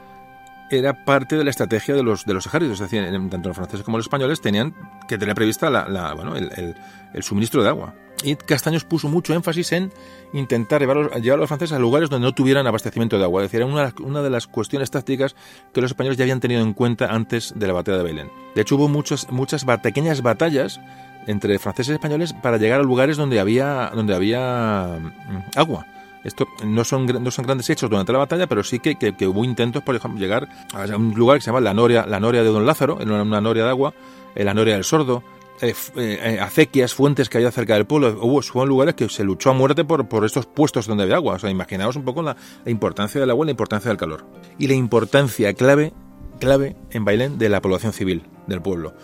era 0.71 1.05
parte 1.07 1.35
de 1.35 1.45
la 1.45 1.51
estrategia 1.51 1.95
de 1.95 2.03
los, 2.03 2.27
de 2.27 2.35
los 2.35 2.45
ejércitos. 2.47 2.79
Es 2.79 2.91
decir, 2.91 3.11
tanto 3.31 3.49
los 3.49 3.57
franceses 3.57 3.85
como 3.85 3.97
los 3.97 4.05
españoles 4.05 4.43
tenían 4.43 4.75
que 5.09 5.17
tener 5.17 5.35
prevista 5.35 5.71
la, 5.71 6.13
bueno, 6.13 6.37
el, 6.37 7.23
suministro 7.23 7.63
de 7.63 7.71
agua. 7.71 7.95
Y 8.23 8.37
Castaños 8.37 8.85
puso 8.85 9.09
mucho 9.09 9.33
énfasis 9.33 9.73
en 9.73 9.93
intentar 10.35 10.83
llevar, 10.83 11.11
llevar, 11.23 11.39
a 11.39 11.41
los 11.41 11.49
franceses 11.49 11.75
a 11.75 11.79
lugares 11.79 12.11
donde 12.11 12.27
no 12.27 12.35
tuvieran 12.35 12.67
abastecimiento 12.67 13.17
de 13.17 13.25
agua. 13.25 13.43
Es 13.43 13.47
decir, 13.51 13.63
era 13.63 13.73
una, 13.73 13.95
una, 14.01 14.21
de 14.21 14.29
las 14.29 14.47
cuestiones 14.47 14.91
tácticas 14.91 15.35
que 15.73 15.81
los 15.81 15.91
españoles 15.91 16.19
ya 16.19 16.25
habían 16.25 16.41
tenido 16.41 16.61
en 16.61 16.75
cuenta 16.75 17.07
antes 17.07 17.55
de 17.57 17.67
la 17.67 17.73
batalla 17.73 17.97
de 17.97 18.05
Belén. 18.05 18.31
De 18.55 18.61
hecho, 18.61 18.77
hubo 18.77 18.89
muchos, 18.89 19.27
muchas 19.31 19.65
pequeñas 19.83 20.21
batallas 20.21 20.81
entre 21.27 21.59
franceses 21.59 21.93
y 21.93 21.95
españoles 21.95 22.35
para 22.35 22.59
llegar 22.59 22.81
a 22.81 22.83
lugares 22.83 23.17
donde 23.17 23.41
había, 23.41 23.91
donde 23.95 24.15
había 24.15 24.99
mm, 25.01 25.59
agua. 25.59 25.87
Esto 26.25 26.47
no 26.65 26.85
son, 26.85 27.07
no 27.07 27.31
son 27.31 27.47
grandes 27.47 27.71
hechos 27.71 27.89
durante 27.89 28.13
la 28.13 28.19
batalla, 28.19 28.47
pero 28.47 28.63
sí 28.63 28.79
que, 28.79 28.97
hubo 29.27 29.45
intentos, 29.45 29.83
por 29.83 29.97
ejemplo, 29.97 30.21
llegar 30.21 30.49
a 30.75 30.97
un 30.97 31.15
lugar 31.15 31.39
que 31.39 31.43
se 31.43 31.47
llama 31.47 31.61
la 31.61 31.75
Noria, 31.75 32.05
la 32.07 32.21
Noria 32.21 32.43
de 32.43 32.49
Don 32.49 32.67
Lázaro, 32.67 33.01
en 33.01 33.11
una, 33.11 33.41
noria 33.41 33.65
de 33.65 33.71
agua, 33.71 33.95
la 34.35 34.53
Noria 34.53 34.75
del 34.75 34.85
Sordo, 34.85 35.23
eh, 35.63 35.75
eh, 35.97 36.39
acequias, 36.41 36.95
fuentes 36.95 37.29
que 37.29 37.39
había 37.39 37.51
cerca 37.51 37.75
del 37.75 37.87
pueblo. 37.87 38.19
Hubo, 38.23 38.41
fueron 38.43 38.69
lugares 38.69 38.95
que 38.95 39.09
se 39.09 39.25
luchó 39.25 39.51
a 39.51 39.53
muerte 39.53 39.85
por, 39.85 40.09
por 40.09 40.25
estos 40.25 40.47
puestos 40.47 40.87
donde 40.87 41.05
había 41.05 41.17
agua. 41.17 41.35
O 41.35 41.39
sea, 41.39 41.51
imaginaos 41.51 41.97
un 41.97 42.05
poco 42.05 42.23
la, 42.23 42.37
importancia 42.67 43.21
del 43.21 43.31
agua 43.31 43.45
la 43.47 43.51
importancia 43.51 43.89
del 43.89 43.99
calor. 43.99 44.25
Y 44.59 44.69
la 44.69 44.75
importancia 44.75 45.53
clave, 45.55 45.93
clave 46.39 46.77
en 46.91 47.05
Bailén 47.05 47.39
de 47.39 47.49
la 47.49 47.61
población 47.61 47.93
civil 47.93 48.25
del 48.47 48.63
pueblo. 48.63 48.95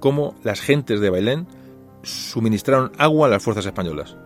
Cómo 0.00 0.34
las 0.42 0.60
gentes 0.60 1.00
de 1.00 1.10
Bailén 1.10 1.46
suministraron 2.02 2.92
agua 2.98 3.26
a 3.26 3.30
las 3.30 3.42
fuerzas 3.42 3.66
españolas. 3.66 4.16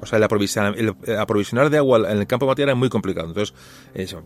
O 0.00 0.06
sea, 0.06 0.18
el 0.18 0.24
aprovisionar, 0.24 1.70
de 1.70 1.78
agua 1.78 2.10
en 2.10 2.18
el 2.18 2.26
campo 2.26 2.46
de 2.46 2.48
batalla 2.48 2.64
era 2.64 2.74
muy 2.74 2.88
complicado. 2.88 3.28
Entonces, 3.28 3.54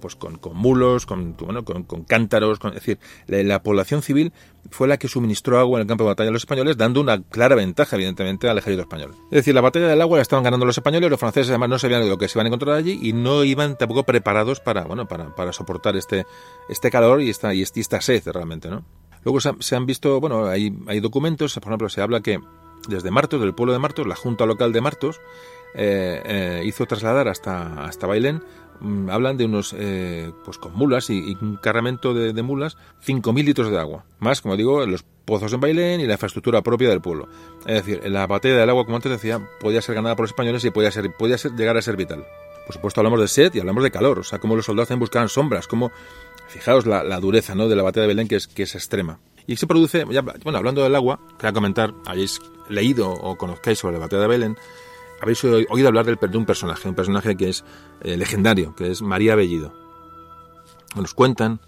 pues 0.01 0.17
con, 0.17 0.39
mulos, 0.55 1.07
con, 1.07 1.37
bueno, 1.37 1.65
con, 1.65 2.05
cántaros, 2.05 2.59
es 2.65 2.75
decir, 2.75 2.99
la, 3.27 3.63
población 3.63 4.03
civil 4.03 4.33
fue 4.71 4.89
la 4.89 4.97
que 4.97 5.09
suministró 5.09 5.59
agua 5.59 5.79
en 5.79 5.83
el 5.83 5.87
campo 5.87 6.05
de 6.05 6.09
batalla 6.09 6.31
a 6.31 6.33
los 6.33 6.43
españoles, 6.43 6.77
dando 6.77 7.01
una 7.01 7.23
clara 7.23 7.55
ventaja, 7.55 7.97
evidentemente, 7.97 8.49
al 8.49 8.59
ejército 8.59 8.83
español. 8.83 9.15
Es 9.31 9.37
decir, 9.37 9.55
la 9.55 9.61
batalla 9.61 9.89
del 9.89 10.01
agua 10.01 10.19
la 10.19 10.23
estaban 10.23 10.43
ganando 10.43 10.67
los 10.67 10.77
españoles, 10.77 11.11
los 11.11 11.21
franceses 11.21 11.51
además 11.51 11.69
no 11.69 11.79
sabían 11.79 12.09
lo 12.09 12.19
que 12.19 12.29
se 12.29 12.39
iban 12.39 12.47
a 12.47 12.49
encontrar 12.49 12.77
allí 12.77 12.99
y 13.03 13.13
no 13.13 13.45
iban 13.45 13.77
tampoco 13.77 14.05
preparados 14.05 14.61
para, 14.61 14.85
bueno, 14.85 15.07
para, 15.07 15.35
para 15.35 15.53
soportar 15.53 15.97
este, 15.97 16.27
este 16.69 16.91
calor 16.91 17.21
y 17.23 17.31
esta, 17.31 17.55
y 17.55 17.63
esta 17.63 18.01
sed 18.01 18.23
realmente, 18.27 18.69
¿no? 18.69 18.85
Luego 19.25 19.41
se 19.41 19.77
han, 19.77 19.85
visto, 19.85 20.21
bueno, 20.21 20.47
hay, 20.47 20.75
hay 20.87 21.01
documentos, 21.01 21.55
por 21.55 21.65
ejemplo, 21.65 21.89
se 21.89 22.01
habla 22.01 22.21
que 22.21 22.39
desde 22.89 23.11
Martos, 23.11 23.41
del 23.41 23.55
pueblo 23.55 23.73
de 23.73 23.79
Martos, 23.79 24.07
la 24.07 24.15
Junta 24.15 24.47
Local 24.47 24.73
de 24.73 24.81
Martos, 24.81 25.21
eh, 25.75 26.23
eh, 26.25 26.63
hizo 26.65 26.87
trasladar 26.87 27.29
hasta, 27.29 27.85
hasta 27.85 28.07
Bailén, 28.07 28.43
mm, 28.81 29.11
hablan 29.11 29.37
de 29.37 29.45
unos, 29.45 29.75
eh, 29.77 30.33
pues 30.45 30.59
con 30.59 30.75
mulas 30.75 31.11
y, 31.11 31.37
un 31.41 31.57
cargamento 31.57 32.15
de, 32.15 32.43
mulas, 32.43 32.77
5.000 33.05 33.45
litros 33.45 33.71
de 33.71 33.79
agua. 33.79 34.05
Más, 34.19 34.41
como 34.41 34.57
digo, 34.57 34.85
los 34.87 35.05
pozos 35.25 35.53
en 35.53 35.61
Bailén 35.61 36.01
y 36.01 36.07
la 36.07 36.15
infraestructura 36.15 36.63
propia 36.63 36.89
del 36.89 37.01
pueblo. 37.01 37.29
Es 37.67 37.85
decir, 37.85 38.01
la 38.11 38.27
batalla 38.27 38.57
del 38.57 38.71
agua, 38.71 38.85
como 38.85 38.97
antes 38.97 39.13
decía, 39.13 39.41
podía 39.61 39.83
ser 39.83 39.95
ganada 39.95 40.17
por 40.17 40.25
los 40.25 40.31
españoles 40.31 40.65
y 40.65 40.71
podía, 40.71 40.91
ser, 40.91 41.13
podía 41.17 41.37
llegar 41.57 41.77
a 41.77 41.83
ser 41.83 41.97
vital. 41.97 42.25
Por 42.67 42.75
supuesto, 42.75 43.01
hablamos 43.01 43.21
de 43.21 43.29
sed 43.29 43.55
y 43.55 43.61
hablamos 43.61 43.83
de 43.83 43.91
calor, 43.91 44.19
o 44.19 44.25
sea, 44.25 44.39
cómo 44.39 44.55
los 44.55 44.67
soldados 44.67 44.89
también 44.89 45.01
buscaban 45.01 45.29
sombras, 45.29 45.67
como, 45.67 45.91
fijaos 46.49 46.87
la, 46.87 47.21
dureza 47.21 47.55
¿no? 47.55 47.69
de 47.69 47.77
la 47.77 47.83
batalla 47.83 48.03
de 48.03 48.09
Belén, 48.09 48.29
que 48.29 48.37
es, 48.37 48.47
que 48.49 48.65
es 48.65 48.75
extrema. 48.75 49.21
Y 49.47 49.57
se 49.57 49.67
produce, 49.67 50.05
bueno, 50.05 50.59
hablando 50.59 50.83
del 50.83 50.95
agua, 50.95 51.21
quería 51.39 51.53
comentar, 51.53 51.95
hayáis 52.05 52.41
leído 52.69 53.11
o 53.11 53.37
conozcáis 53.39 53.79
sobre 53.79 53.95
la 53.95 54.01
batalla 54.01 54.23
de 54.23 54.29
Belén, 54.29 54.57
habéis 55.21 55.43
oído 55.45 55.89
hablar 55.89 56.07
del, 56.07 56.17
de 56.17 56.39
un 56.39 56.47
personaje, 56.47 56.89
un 56.89 56.95
personaje 56.95 57.37
que 57.37 57.49
es 57.49 57.65
eh, 58.03 58.17
legendario, 58.17 58.75
que 58.75 58.91
es 58.91 59.03
María 59.03 59.35
Bellido. 59.35 59.73
Nos 60.97 61.15
cuentan, 61.15 61.61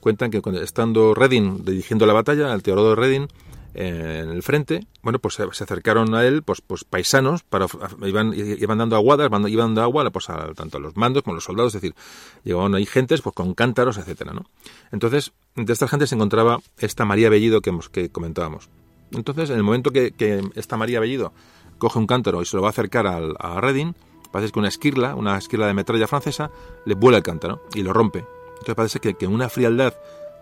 cuentan 0.00 0.30
que 0.30 0.42
estando 0.62 1.14
Redin 1.14 1.64
dirigiendo 1.64 2.06
la 2.06 2.12
batalla, 2.12 2.52
el 2.52 2.62
Teodoro 2.62 2.90
de 2.90 2.96
Redin, 2.96 3.28
eh, 3.78 4.22
en 4.24 4.30
el 4.30 4.42
frente, 4.42 4.86
bueno, 5.02 5.18
pues 5.18 5.34
se, 5.34 5.42
acercaron 5.42 6.14
a 6.14 6.24
él, 6.24 6.42
pues, 6.42 6.62
pues 6.62 6.84
paisanos, 6.84 7.42
para, 7.42 7.66
iban, 8.06 8.32
iban 8.34 8.78
dando 8.78 8.96
aguadas, 8.96 9.30
iban 9.48 9.74
dando 9.74 9.82
agua, 9.82 10.10
pues 10.10 10.30
a, 10.30 10.54
tanto 10.54 10.78
a 10.78 10.80
los 10.80 10.96
mandos 10.96 11.22
como 11.22 11.34
a 11.34 11.36
los 11.36 11.44
soldados, 11.44 11.74
es 11.74 11.82
decir, 11.82 11.94
llegaban 12.42 12.74
ahí 12.74 12.86
gentes, 12.86 13.20
pues 13.20 13.34
con 13.34 13.52
cántaros, 13.52 13.98
etcétera, 13.98 14.32
¿no? 14.32 14.46
Entonces, 14.92 15.32
entre 15.56 15.74
estas 15.74 15.90
gentes 15.90 16.08
se 16.08 16.14
encontraba 16.14 16.58
esta 16.78 17.04
María 17.04 17.28
Bellido 17.28 17.60
que, 17.60 17.70
que 17.92 18.08
comentábamos. 18.08 18.70
Entonces, 19.12 19.50
en 19.50 19.56
el 19.56 19.62
momento 19.62 19.90
que, 19.90 20.12
que 20.12 20.42
esta 20.54 20.78
María 20.78 20.98
Bellido 20.98 21.34
coge 21.78 21.98
un 21.98 22.06
cántaro 22.06 22.42
y 22.42 22.46
se 22.46 22.56
lo 22.56 22.62
va 22.62 22.68
a 22.68 22.70
acercar 22.70 23.06
al, 23.06 23.34
a 23.38 23.60
Redding, 23.60 23.94
parece 24.30 24.52
que 24.52 24.58
una 24.58 24.68
esquirla, 24.68 25.14
una 25.14 25.36
esquirla 25.36 25.66
de 25.66 25.74
metralla 25.74 26.06
francesa, 26.06 26.50
le 26.84 26.94
vuela 26.94 27.18
el 27.18 27.22
cántaro 27.22 27.62
y 27.74 27.82
lo 27.82 27.92
rompe. 27.92 28.24
Entonces 28.50 28.74
parece 28.74 29.00
que, 29.00 29.14
que 29.14 29.26
una 29.26 29.48
frialdad 29.48 29.94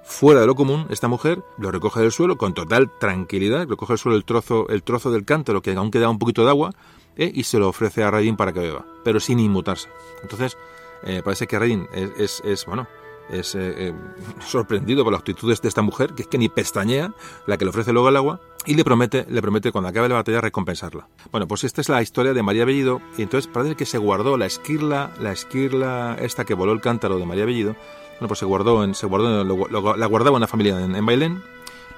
fuera 0.05 0.40
de 0.40 0.47
lo 0.47 0.55
común, 0.55 0.86
esta 0.90 1.09
mujer 1.09 1.43
lo 1.59 1.70
recoge 1.70 2.01
del 2.01 2.12
suelo 2.12 2.36
con 2.36 2.55
total 2.55 2.90
tranquilidad, 2.98 3.66
recoge 3.66 3.94
del 3.94 3.98
suelo 3.98 4.16
el 4.16 4.24
trozo, 4.24 4.69
el 4.69 4.82
trozo 4.82 5.11
del 5.11 5.24
cántaro 5.24 5.62
que 5.62 5.73
aún 5.73 5.90
queda 5.90 6.11
un 6.11 6.19
poquito 6.19 6.44
de 6.44 6.51
agua 6.51 6.73
eh, 7.16 7.31
y 7.35 7.44
se 7.44 7.59
lo 7.59 7.69
ofrece 7.69 8.02
a 8.02 8.11
Redding 8.11 8.36
para 8.36 8.52
que 8.52 8.61
beba, 8.61 8.85
pero 9.02 9.19
sin 9.20 9.40
inmutarse. 9.40 9.89
Entonces, 10.23 10.56
eh, 11.05 11.23
parece 11.24 11.47
que 11.47 11.59
Redding 11.59 11.89
es, 12.19 12.43
es, 12.44 12.66
bueno, 12.66 12.86
es 13.31 13.55
eh, 13.55 13.89
eh, 13.89 13.95
sorprendido 14.41 15.05
por 15.05 15.13
las 15.13 15.21
actitudes 15.21 15.61
de 15.63 15.69
esta 15.69 15.83
mujer, 15.83 16.15
que 16.15 16.23
es 16.23 16.29
que 16.29 16.39
ni 16.39 16.49
pestañea, 16.49 17.13
la 17.47 17.57
que 17.57 17.65
le 17.65 17.71
ofrece 17.71 17.93
luego 17.93 18.09
el 18.09 18.17
agua, 18.17 18.41
y 18.67 18.75
le 18.75 18.85
promete, 18.85 19.27
le 19.29 19.43
promete 19.43 19.73
cuando 19.73 19.89
acabe 19.89 20.09
la 20.09 20.15
batalla 20.17 20.41
recompensarla. 20.41 21.09
Bueno, 21.31 21.47
pues 21.47 21.65
esta 21.65 21.81
es 21.81 21.89
la 21.89 22.03
historia 22.03 22.33
de 22.33 22.43
María 22.43 22.65
Bellido, 22.65 23.01
y 23.17 23.23
entonces 23.23 23.51
parece 23.53 23.75
que 23.75 23.87
se 23.87 23.99
guardó 23.99 24.37
la 24.37 24.47
esquirla, 24.47 25.13
la 25.21 25.33
esquirla 25.33 26.17
esta 26.21 26.45
que 26.45 26.55
voló 26.55 26.73
el 26.73 26.81
cántaro 26.81 27.19
de 27.19 27.27
María 27.27 27.45
Bellido, 27.45 27.77
bueno, 28.15 28.29
pues 28.29 28.39
se 28.39 28.47
guardó, 28.47 28.85
en, 28.85 28.95
se 28.95 29.07
guardó, 29.07 29.45
la 29.45 30.07
guardaba 30.07 30.37
una 30.37 30.47
familia 30.47 30.81
en, 30.81 30.95
en 30.95 31.05
Bailén, 31.07 31.43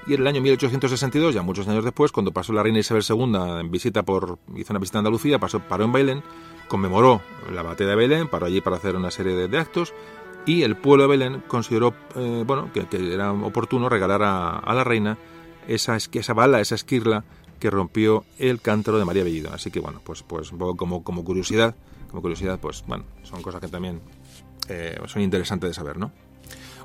y 0.07 0.15
en 0.15 0.21
el 0.21 0.27
año 0.29 0.41
1862, 0.41 1.35
ya 1.35 1.43
muchos 1.43 1.67
años 1.67 1.85
después, 1.85 2.13
cuando 2.13 2.31
pasó 2.31 2.53
la 2.53 2.63
reina 2.63 2.79
Isabel 2.79 3.03
II 3.09 3.35
en 3.61 3.71
visita 3.73 4.05
por, 4.05 4.39
hizo 4.55 4.73
una 4.73 4.79
visita 4.79 4.99
a 4.99 5.01
Andalucía, 5.01 5.41
pasó, 5.41 5.59
paró 5.59 5.85
en 5.85 5.93
Bailén, 5.93 6.23
conmemoró 6.69 7.23
la 7.53 7.63
batalla 7.63 7.91
de 7.91 7.97
Belén, 7.97 8.29
paró 8.29 8.47
allí 8.47 8.61
para 8.61 8.77
hacer 8.77 8.95
una 8.95 9.11
serie 9.11 9.49
de, 9.49 9.59
actos, 9.59 9.93
y 10.47 10.63
el 10.63 10.77
pueblo 10.77 11.03
de 11.03 11.09
Belén 11.09 11.43
consideró 11.47 11.95
eh, 12.15 12.45
bueno, 12.47 12.71
que, 12.73 12.87
era 13.13 13.33
oportuno 13.33 13.89
regalar 13.89 14.23
a, 14.23 14.75
la 14.75 14.85
reina 14.85 15.19
esa, 15.69 15.97
esa 15.97 16.33
bala, 16.33 16.61
esa 16.61 16.77
esquirla 16.77 17.25
que 17.59 17.71
rompió 17.71 18.25
el 18.39 18.61
cántaro 18.61 18.99
de 18.99 19.05
María 19.05 19.25
Bellido. 19.25 19.53
Así 19.53 19.71
que 19.71 19.81
bueno, 19.81 20.01
pues, 20.05 20.23
pues 20.23 20.53
como, 20.77 21.03
como 21.03 21.25
curiosidad, 21.25 21.75
como 22.11 22.23
curiosidad, 22.23 22.61
pues 22.61 22.85
bueno, 22.87 23.05
son 23.25 23.43
cosas 23.43 23.61
que 23.61 23.69
también 23.69 24.01
eh, 24.69 24.99
son 25.07 25.23
interesantes 25.23 25.71
de 25.71 25.75
saber, 25.75 25.99
¿no? 25.99 26.13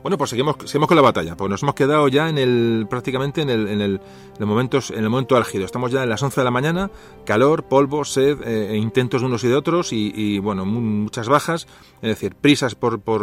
Bueno, 0.02 0.18
pues 0.18 0.32
seguimos, 0.32 0.56
seguimos 0.66 0.88
con 0.88 0.96
la 0.96 1.04
batalla, 1.04 1.38
pues 1.38 1.50
nos 1.50 1.62
hemos 1.62 1.76
quedado 1.76 2.08
ya 2.08 2.28
en 2.28 2.40
el, 2.40 2.88
prácticamente 2.90 3.44
en 3.44 3.52
el, 3.52 3.68
en 3.68 3.82
el, 3.82 4.02
momentos, 4.40 4.90
en 4.90 5.04
el 5.04 5.10
momento 5.12 5.36
álgido. 5.36 5.64
Estamos 5.64 5.92
ya 5.92 6.02
en 6.02 6.10
las 6.10 6.24
11 6.24 6.42
de 6.42 6.46
la 6.46 6.50
mañana, 6.50 6.90
calor, 7.24 7.64
polvo, 7.66 8.04
sed, 8.04 8.40
eh, 8.44 8.78
intentos 8.78 9.22
de 9.22 9.28
unos 9.28 9.44
y 9.44 9.48
de 9.48 9.56
otros 9.56 9.94
y, 9.94 10.40
bueno, 10.40 10.66
muchas 10.66 11.30
bajas, 11.30 11.68
es 12.02 12.10
decir, 12.10 12.34
prisas 12.34 12.74
por, 12.74 13.00
por 13.00 13.22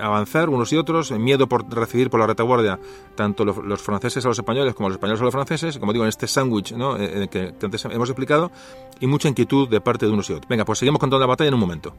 avanzar 0.00 0.48
unos 0.48 0.72
y 0.72 0.76
otros, 0.76 1.12
miedo 1.12 1.48
por 1.48 1.72
recibir 1.72 2.10
por 2.10 2.18
la 2.18 2.26
retaguardia 2.26 2.80
tanto 3.14 3.44
los, 3.44 3.80
franceses 3.80 4.24
a 4.24 4.28
los 4.28 4.38
españoles 4.38 4.74
como 4.74 4.88
los 4.88 4.96
españoles 4.96 5.20
a 5.20 5.24
los 5.24 5.32
franceses, 5.32 5.78
como 5.78 5.92
digo, 5.92 6.04
en 6.04 6.08
este 6.08 6.26
sándwich 6.26 6.72
¿no? 6.72 6.96
Eh, 6.98 7.28
que, 7.30 7.54
que 7.58 7.66
antes 7.66 7.84
hemos 7.84 8.08
explicado, 8.08 8.50
y 8.98 9.06
mucha 9.06 9.28
inquietud 9.28 9.68
de 9.68 9.80
parte 9.80 10.06
de 10.06 10.12
unos 10.12 10.28
y 10.30 10.32
otros. 10.32 10.48
Venga, 10.48 10.64
pues 10.64 10.80
seguimos 10.80 10.98
con 10.98 11.10
toda 11.10 11.20
la 11.20 11.26
batalla 11.26 11.48
en 11.48 11.54
un 11.54 11.60
momento. 11.60 11.94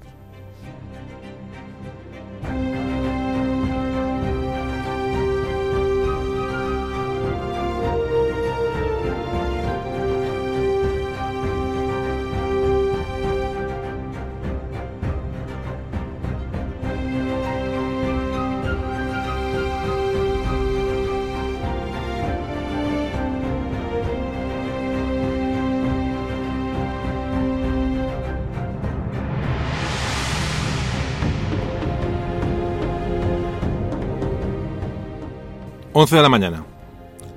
11 35.94 36.15
de 36.15 36.22
la 36.22 36.30
mañana. 36.30 36.65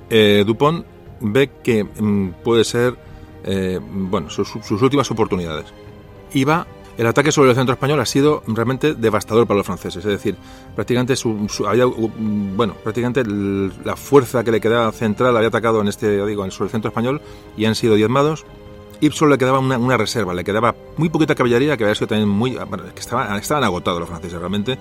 Eh, 0.09 0.43
Dupont 0.45 0.85
ve 1.19 1.49
que 1.63 1.83
mm, 1.83 2.43
puede 2.43 2.63
ser 2.63 2.95
eh, 3.43 3.79
bueno, 3.81 4.29
sus, 4.29 4.71
últimas 4.81 5.09
oportunidades. 5.11 5.65
Y 6.33 6.45
el 6.97 7.07
ataque 7.07 7.31
sobre 7.31 7.51
el 7.51 7.55
centro 7.55 7.73
español 7.73 7.99
ha 7.99 8.05
sido 8.05 8.43
realmente 8.47 8.95
devastador 8.95 9.45
para 9.45 9.59
los 9.59 9.65
franceses. 9.65 10.03
Es 10.03 10.11
decir, 10.11 10.35
prácticamente, 10.75 11.15
su, 11.15 11.47
había, 11.67 11.85
bueno, 11.85 12.75
prácticamente 12.83 13.23
la 13.23 13.95
fuerza 13.95 14.43
que 14.43 14.51
le 14.51 14.59
quedaba 14.59 14.91
central 14.91 15.35
había 15.37 15.49
atacado 15.49 15.79
en 15.79 15.87
este, 15.87 16.25
digo, 16.25 16.49
sobre 16.51 16.67
el 16.67 16.71
centro 16.71 16.89
español 16.89 17.21
y 17.55 17.65
han 17.65 17.75
sido 17.75 17.95
diezmados. 17.95 18.45
Y 18.99 19.11
solo 19.11 19.31
le 19.31 19.37
quedaba 19.37 19.59
una, 19.59 19.95
reserva, 19.95 20.33
le 20.33 20.43
quedaba 20.43 20.75
muy 20.97 21.09
poquita 21.09 21.35
caballería 21.35 21.77
que 21.77 21.83
había 21.83 21.93
sido 21.93 22.07
también 22.07 22.29
muy. 22.29 22.53
que 22.55 22.99
estaban, 22.99 23.37
estaban 23.37 23.63
agotados 23.63 23.99
los 23.99 24.09
franceses 24.09 24.39
realmente 24.39 24.79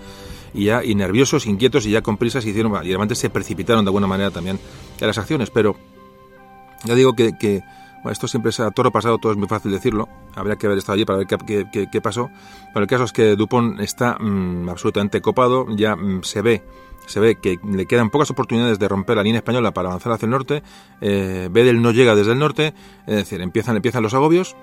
y 0.56 0.64
ya 0.64 0.82
y 0.82 0.94
nerviosos, 0.94 1.46
inquietos 1.46 1.86
y 1.86 1.90
ya 1.90 2.02
con 2.02 2.16
prisas 2.16 2.44
hicieron 2.44 2.72
y 2.82 2.88
realmente 2.88 3.14
se 3.14 3.30
precipitaron 3.30 3.84
de 3.84 3.90
alguna 3.90 4.06
manera 4.06 4.30
también 4.30 4.58
en 5.00 5.06
las 5.06 5.18
acciones, 5.18 5.50
pero 5.50 5.76
ya 6.84 6.94
digo 6.94 7.14
que, 7.14 7.36
que 7.38 7.62
esto 8.10 8.28
siempre 8.28 8.50
es 8.50 8.60
a 8.60 8.70
toro 8.70 8.90
pasado, 8.90 9.18
todo 9.18 9.32
es 9.32 9.38
muy 9.38 9.48
fácil 9.48 9.72
decirlo, 9.72 10.08
habría 10.34 10.56
que 10.56 10.66
haber 10.66 10.78
estado 10.78 10.94
allí 10.94 11.04
para 11.04 11.18
ver 11.18 11.26
qué, 11.26 11.66
qué, 11.72 11.88
qué, 11.90 12.00
pasó, 12.00 12.30
pero 12.72 12.84
el 12.84 12.88
caso 12.88 13.04
es 13.04 13.12
que 13.12 13.36
Dupont 13.36 13.80
está 13.80 14.16
mm, 14.18 14.68
absolutamente 14.68 15.20
copado, 15.20 15.66
ya 15.76 15.96
mm, 15.96 16.22
se 16.22 16.42
ve 16.42 16.62
se 17.06 17.20
ve 17.20 17.36
que 17.36 17.58
le 17.64 17.86
quedan 17.86 18.10
pocas 18.10 18.30
oportunidades 18.30 18.80
de 18.80 18.88
romper 18.88 19.16
la 19.16 19.22
línea 19.22 19.38
española 19.38 19.72
para 19.72 19.88
avanzar 19.88 20.12
hacia 20.12 20.26
el 20.26 20.30
norte, 20.30 20.62
eh, 21.00 21.48
Bedel 21.50 21.80
no 21.80 21.92
llega 21.92 22.14
desde 22.14 22.32
el 22.32 22.38
norte, 22.38 22.74
es 23.06 23.16
decir, 23.16 23.40
empiezan, 23.40 23.76
empiezan 23.76 24.02
los 24.02 24.14
agobios, 24.14 24.56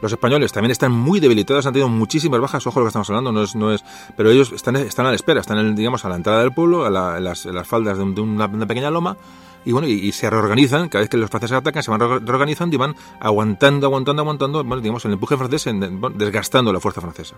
los 0.00 0.12
españoles 0.12 0.52
también 0.52 0.70
están 0.70 0.92
muy 0.92 1.20
debilitados, 1.20 1.66
han 1.66 1.72
tenido 1.72 1.88
muchísimas 1.88 2.40
bajas, 2.40 2.66
ojo 2.66 2.80
lo 2.80 2.86
que 2.86 2.88
estamos 2.88 3.08
hablando, 3.10 3.32
no 3.32 3.42
es, 3.42 3.54
no 3.54 3.72
es, 3.72 3.84
pero 4.16 4.30
ellos 4.30 4.52
están, 4.52 4.76
están 4.76 5.06
a 5.06 5.10
la 5.10 5.16
espera, 5.16 5.40
están 5.40 5.74
digamos 5.74 6.04
a 6.04 6.08
la 6.08 6.16
entrada 6.16 6.40
del 6.40 6.52
pueblo, 6.52 6.84
a, 6.84 6.90
las, 6.90 7.46
faldas 7.64 7.98
de, 7.98 8.02
una, 8.02 8.50
pequeña 8.66 8.90
loma, 8.90 9.16
y 9.64 9.72
bueno, 9.72 9.88
y, 9.88 10.12
se 10.12 10.30
reorganizan, 10.30 10.88
cada 10.88 11.02
vez 11.02 11.10
que 11.10 11.16
los 11.16 11.28
franceses 11.28 11.56
atacan, 11.56 11.82
se 11.82 11.90
van 11.90 12.00
reorganizando 12.00 12.74
y 12.76 12.78
van 12.78 12.94
aguantando, 13.18 13.86
aguantando, 13.86 14.22
aguantando, 14.22 14.64
bueno, 14.64 14.80
digamos, 14.80 15.04
el 15.06 15.12
empuje 15.14 15.36
francés, 15.36 15.66
desgastando 16.14 16.72
la 16.72 16.78
fuerza 16.78 17.00
francesa. 17.00 17.34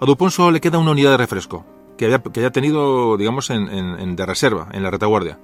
A 0.00 0.06
Dupont 0.06 0.32
solo 0.32 0.52
le 0.52 0.60
queda 0.60 0.78
una 0.78 0.92
unidad 0.92 1.10
de 1.10 1.16
refresco, 1.18 1.66
que 1.98 2.06
había, 2.06 2.20
que 2.20 2.40
haya 2.40 2.52
tenido, 2.52 3.18
digamos, 3.18 3.50
en, 3.50 4.16
de 4.16 4.26
reserva, 4.26 4.68
en 4.72 4.82
la 4.82 4.90
retaguardia 4.90 5.38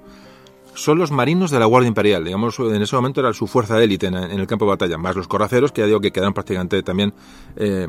son 0.75 0.97
los 0.99 1.11
marinos 1.11 1.51
de 1.51 1.59
la 1.59 1.65
Guardia 1.65 1.87
Imperial. 1.87 2.23
Digamos, 2.23 2.59
en 2.59 2.81
ese 2.81 2.95
momento 2.95 3.21
era 3.21 3.33
su 3.33 3.47
fuerza 3.47 3.75
de 3.77 3.85
élite 3.85 4.07
en, 4.07 4.15
el 4.15 4.47
campo 4.47 4.65
de 4.65 4.71
batalla, 4.71 4.97
más 4.97 5.15
los 5.15 5.27
coraceros, 5.27 5.71
que 5.71 5.81
ya 5.81 5.87
digo 5.87 5.99
que 5.99 6.11
quedaron 6.11 6.33
prácticamente 6.33 6.83
también 6.83 7.13
eh, 7.55 7.87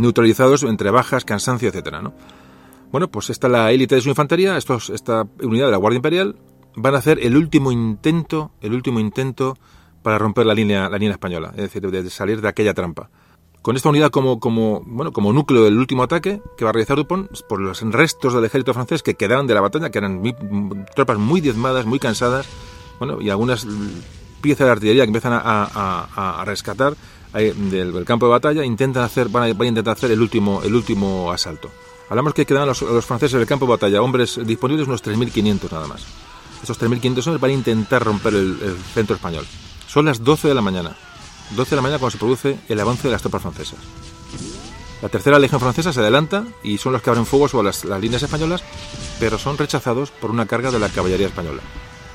neutralizados 0.00 0.62
entre 0.62 0.90
bajas, 0.90 1.24
cansancio, 1.24 1.68
etcétera, 1.68 2.00
¿no? 2.00 2.14
Bueno, 2.90 3.10
pues 3.10 3.30
esta 3.30 3.48
la 3.48 3.72
élite 3.72 3.96
de 3.96 4.00
su 4.00 4.08
infantería, 4.08 4.56
estos, 4.56 4.90
esta 4.90 5.26
unidad 5.42 5.66
de 5.66 5.72
la 5.72 5.78
Guardia 5.78 5.96
Imperial, 5.96 6.36
van 6.76 6.94
a 6.94 6.98
hacer 6.98 7.18
el 7.20 7.36
último 7.36 7.72
intento, 7.72 8.52
el 8.60 8.72
último 8.72 9.00
intento 9.00 9.56
para 10.02 10.18
romper 10.18 10.46
la 10.46 10.54
línea, 10.54 10.88
la 10.88 10.98
línea 10.98 11.12
española, 11.12 11.50
es 11.56 11.62
decir, 11.62 11.82
de 11.90 12.08
salir 12.10 12.40
de 12.40 12.48
aquella 12.48 12.74
trampa 12.74 13.10
con 13.64 13.76
esta 13.76 13.88
unidad 13.88 14.10
como, 14.10 14.40
como, 14.40 14.82
bueno, 14.84 15.10
como 15.10 15.32
núcleo 15.32 15.64
del 15.64 15.78
último 15.78 16.02
ataque 16.02 16.42
que 16.54 16.64
va 16.64 16.68
a 16.68 16.72
realizar 16.74 16.98
Dupont 16.98 17.30
por 17.48 17.60
los 17.62 17.80
restos 17.80 18.34
del 18.34 18.44
ejército 18.44 18.74
francés 18.74 19.02
que 19.02 19.14
quedaban 19.14 19.46
de 19.46 19.54
la 19.54 19.62
batalla, 19.62 19.88
que 19.88 19.96
eran 19.96 20.22
tropas 20.94 21.16
muy 21.16 21.40
diezmadas, 21.40 21.86
muy 21.86 21.98
cansadas, 21.98 22.44
bueno, 22.98 23.22
y 23.22 23.30
algunas 23.30 23.66
piezas 24.42 24.66
de 24.66 24.70
artillería 24.70 25.04
que 25.04 25.08
empiezan 25.08 25.32
a, 25.42 26.42
rescatar 26.44 26.94
eh, 27.32 27.54
del, 27.56 28.04
campo 28.04 28.26
de 28.26 28.32
batalla, 28.32 28.66
intentan 28.66 29.02
hacer, 29.02 29.30
van 29.30 29.44
a, 29.44 29.48
intentar 29.48 29.94
hacer 29.94 30.10
el 30.10 30.20
último, 30.20 30.60
el 30.62 30.74
último 30.74 31.32
asalto. 31.32 31.70
Hablamos 32.10 32.34
que 32.34 32.44
quedan 32.44 32.66
los, 32.66 32.82
los 32.82 33.06
franceses 33.06 33.38
del 33.38 33.48
campo 33.48 33.64
de 33.64 33.70
batalla, 33.70 34.02
hombres 34.02 34.38
disponibles 34.44 34.86
unos 34.88 35.02
3.500 35.02 35.72
nada 35.72 35.86
más. 35.86 36.04
Esos 36.62 36.78
3.500 36.78 37.28
hombres 37.28 37.40
van 37.40 37.50
a 37.50 37.54
intentar 37.54 38.04
romper 38.04 38.34
el, 38.34 38.58
el 38.62 38.76
centro 38.92 39.16
español. 39.16 39.46
Son 39.86 40.04
las 40.04 40.22
12 40.22 40.48
de 40.48 40.54
la 40.54 40.60
mañana. 40.60 40.94
12 41.50 41.70
de 41.70 41.76
la 41.76 41.82
mañana 41.82 41.98
cuando 41.98 42.12
se 42.12 42.18
produce 42.18 42.58
el 42.68 42.80
avance 42.80 43.08
de 43.08 43.12
las 43.12 43.22
tropas 43.22 43.42
francesas. 43.42 43.78
La 45.04 45.10
tercera 45.10 45.38
legión 45.38 45.60
francesa 45.60 45.92
se 45.92 46.00
adelanta 46.00 46.46
y 46.62 46.78
son 46.78 46.94
los 46.94 47.02
que 47.02 47.10
abren 47.10 47.26
fuego 47.26 47.46
sobre 47.46 47.66
las, 47.66 47.84
líneas 48.00 48.22
españolas, 48.22 48.64
pero 49.20 49.38
son 49.38 49.58
rechazados 49.58 50.10
por 50.10 50.30
una 50.30 50.46
carga 50.46 50.70
de 50.70 50.78
la 50.78 50.88
caballería 50.88 51.26
española. 51.26 51.60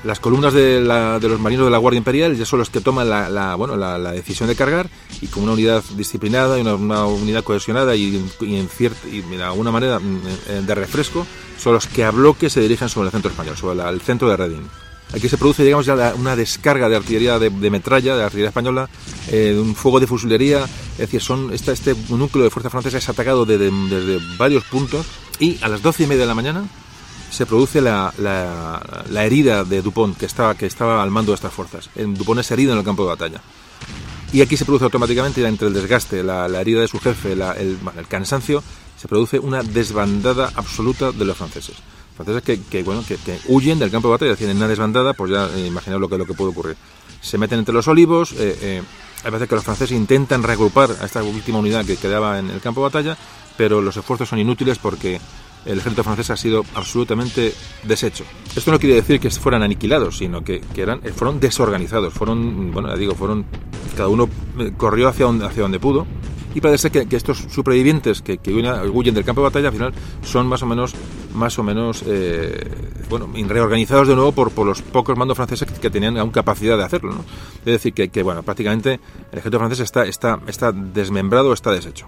Las 0.02 0.18
columnas 0.18 0.54
de, 0.54 0.80
los 0.80 1.40
marinos 1.40 1.66
de 1.66 1.70
la 1.70 1.78
Guardia 1.78 1.98
Imperial 1.98 2.34
ya 2.34 2.44
son 2.46 2.58
los 2.58 2.68
que 2.68 2.80
toman 2.80 3.08
la, 3.08 3.54
bueno, 3.54 3.76
la, 3.76 4.12
decisión 4.12 4.48
de 4.48 4.56
cargar 4.56 4.90
y 5.20 5.28
con 5.28 5.44
una 5.44 5.52
unidad 5.52 5.84
disciplinada 5.94 6.58
y 6.58 6.62
una, 6.62 7.04
unidad 7.06 7.44
cohesionada 7.44 7.94
y, 7.94 8.16
en 8.40 8.68
cierta, 8.68 9.06
y 9.06 9.20
de 9.20 9.42
alguna 9.44 9.70
manera 9.70 10.00
mm, 10.00 10.66
de 10.66 10.74
refresco 10.74 11.24
son 11.58 11.74
los 11.74 11.86
que 11.86 12.02
a 12.02 12.10
bloque 12.10 12.50
se 12.50 12.60
dirigen 12.60 12.88
sobre 12.88 13.06
el 13.06 13.12
centro 13.12 13.30
español, 13.30 13.56
sobre 13.56 13.88
el 13.88 14.00
centro 14.00 14.28
de 14.30 14.36
Reding. 14.36 14.89
Aquí 15.14 15.28
se 15.28 15.36
produce, 15.36 15.64
digamos, 15.64 15.86
ya 15.86 16.14
una 16.16 16.36
descarga 16.36 16.88
de 16.88 16.96
artillería 16.96 17.38
de, 17.38 17.70
metralla, 17.70 18.16
de 18.16 18.22
artillería 18.22 18.48
española, 18.48 18.88
eh, 19.28 19.58
un 19.60 19.74
fuego 19.74 19.98
de 19.98 20.06
fusilería. 20.06 20.64
Es 20.92 20.98
decir, 20.98 21.20
son, 21.20 21.52
este, 21.52 21.72
este 21.72 21.96
núcleo 22.10 22.44
de 22.44 22.50
fuerza 22.50 22.70
francesa 22.70 22.98
es 22.98 23.08
atacado 23.08 23.44
desde, 23.44 23.70
varios 24.38 24.64
puntos 24.64 25.06
y 25.40 25.58
a 25.62 25.68
las 25.68 25.82
doce 25.82 26.04
y 26.04 26.06
media 26.06 26.22
de 26.22 26.28
la 26.28 26.34
mañana 26.34 26.64
se 27.30 27.46
produce 27.46 27.80
la, 27.80 28.12
herida 29.14 29.64
de 29.64 29.82
Dupont, 29.82 30.16
que 30.16 30.26
estaba, 30.26 30.54
que 30.54 30.66
estaba 30.66 31.02
al 31.02 31.10
mando 31.10 31.32
de 31.32 31.36
estas 31.36 31.52
fuerzas. 31.52 31.90
Dupont 31.94 32.40
es 32.40 32.50
herido 32.50 32.72
en 32.72 32.78
el 32.78 32.84
campo 32.84 33.02
de 33.02 33.08
batalla. 33.08 33.40
Y 34.32 34.42
aquí 34.42 34.56
se 34.56 34.64
produce 34.64 34.84
automáticamente, 34.84 35.44
entre 35.44 35.68
el 35.68 35.74
desgaste, 35.74 36.22
la, 36.22 36.46
herida 36.60 36.82
de 36.82 36.88
su 36.88 37.00
jefe, 37.00 37.32
el 37.32 37.78
cansancio, 38.08 38.62
se 38.96 39.08
produce 39.08 39.40
una 39.40 39.62
desbandada 39.62 40.52
absoluta 40.54 41.10
de 41.10 41.24
los 41.24 41.36
franceses 41.36 41.76
franceses 42.24 42.60
que, 42.68 42.82
bueno, 42.82 43.04
que, 43.06 43.16
huyen 43.48 43.78
del 43.78 43.90
campo 43.90 44.08
de 44.08 44.12
batalla, 44.12 44.36
tienen 44.36 44.56
una 44.56 44.68
desbandada, 44.68 45.12
pues 45.14 45.30
ya 45.30 45.48
eh, 45.54 45.70
lo 45.98 46.08
que, 46.08 46.18
lo 46.18 46.26
que 46.26 46.34
puede 46.34 46.50
ocurrir. 46.50 46.76
Se 47.20 47.38
meten 47.38 47.58
entre 47.58 47.74
los 47.74 47.88
olivos, 47.88 48.32
eh, 48.32 48.58
eh, 48.60 48.82
hay 49.24 49.30
veces 49.30 49.48
que 49.48 49.54
los 49.54 49.64
franceses 49.64 49.96
intentan 49.96 50.42
reagrupar 50.42 50.90
a 51.00 51.04
esta 51.04 51.22
última 51.22 51.58
unidad 51.58 51.84
que 51.84 51.96
quedaba 51.96 52.38
en 52.38 52.50
el 52.50 52.60
campo 52.60 52.80
de 52.80 52.84
batalla, 52.84 53.16
pero 53.56 53.80
los 53.80 53.96
esfuerzos 53.96 54.28
son 54.28 54.38
inútiles 54.38 54.78
porque 54.78 55.20
el 55.64 55.78
ejército 55.78 56.04
francés 56.04 56.30
ha 56.30 56.36
sido 56.36 56.64
absolutamente 56.74 57.52
deshecho. 57.84 58.24
Esto 58.56 58.70
no 58.70 58.78
quiere 58.78 58.96
decir 58.96 59.20
que 59.20 59.30
fueran 59.30 59.62
aniquilados, 59.62 60.18
sino 60.18 60.42
que, 60.42 60.62
eran, 60.76 61.00
fueron 61.14 61.40
desorganizados, 61.40 62.12
fueron, 62.14 62.72
bueno, 62.72 62.88
ya 62.88 62.96
digo, 62.96 63.14
fueron, 63.14 63.44
cada 63.96 64.08
uno 64.08 64.28
eh, 64.58 64.72
corrió 64.76 65.08
hacia 65.08 65.26
donde, 65.26 65.46
hacia 65.46 65.62
donde 65.62 65.78
pudo 65.78 66.06
y 66.54 66.60
parece 66.60 66.90
que, 66.90 67.06
que 67.06 67.16
estos 67.16 67.38
supervivientes 67.38 68.22
que, 68.22 68.38
que, 68.38 68.52
huyen 68.52 69.14
del 69.14 69.24
campo 69.24 69.40
de 69.40 69.44
batalla 69.44 69.68
al 69.68 69.74
final 69.74 69.92
son 70.22 70.46
más 70.46 70.62
o 70.62 70.66
menos 70.66 70.94
más 71.34 71.58
o 71.58 71.62
menos 71.62 72.02
eh, 72.06 72.68
bueno 73.08 73.28
reorganizados 73.48 74.08
de 74.08 74.16
nuevo 74.16 74.32
por, 74.32 74.50
por 74.50 74.66
los 74.66 74.82
pocos 74.82 75.16
mandos 75.16 75.36
franceses 75.36 75.70
que, 75.70 75.90
tenían 75.90 76.16
aún 76.18 76.30
capacidad 76.30 76.76
de 76.76 76.84
hacerlo 76.84 77.12
¿no? 77.12 77.24
es 77.60 77.64
decir 77.64 77.92
que, 77.92 78.08
que, 78.08 78.22
bueno 78.22 78.42
prácticamente 78.42 78.94
el 79.32 79.38
ejército 79.38 79.58
francés 79.58 79.80
está 79.80 80.06
está 80.06 80.40
está 80.46 80.72
desmembrado 80.72 81.52
está 81.52 81.70
deshecho 81.70 82.06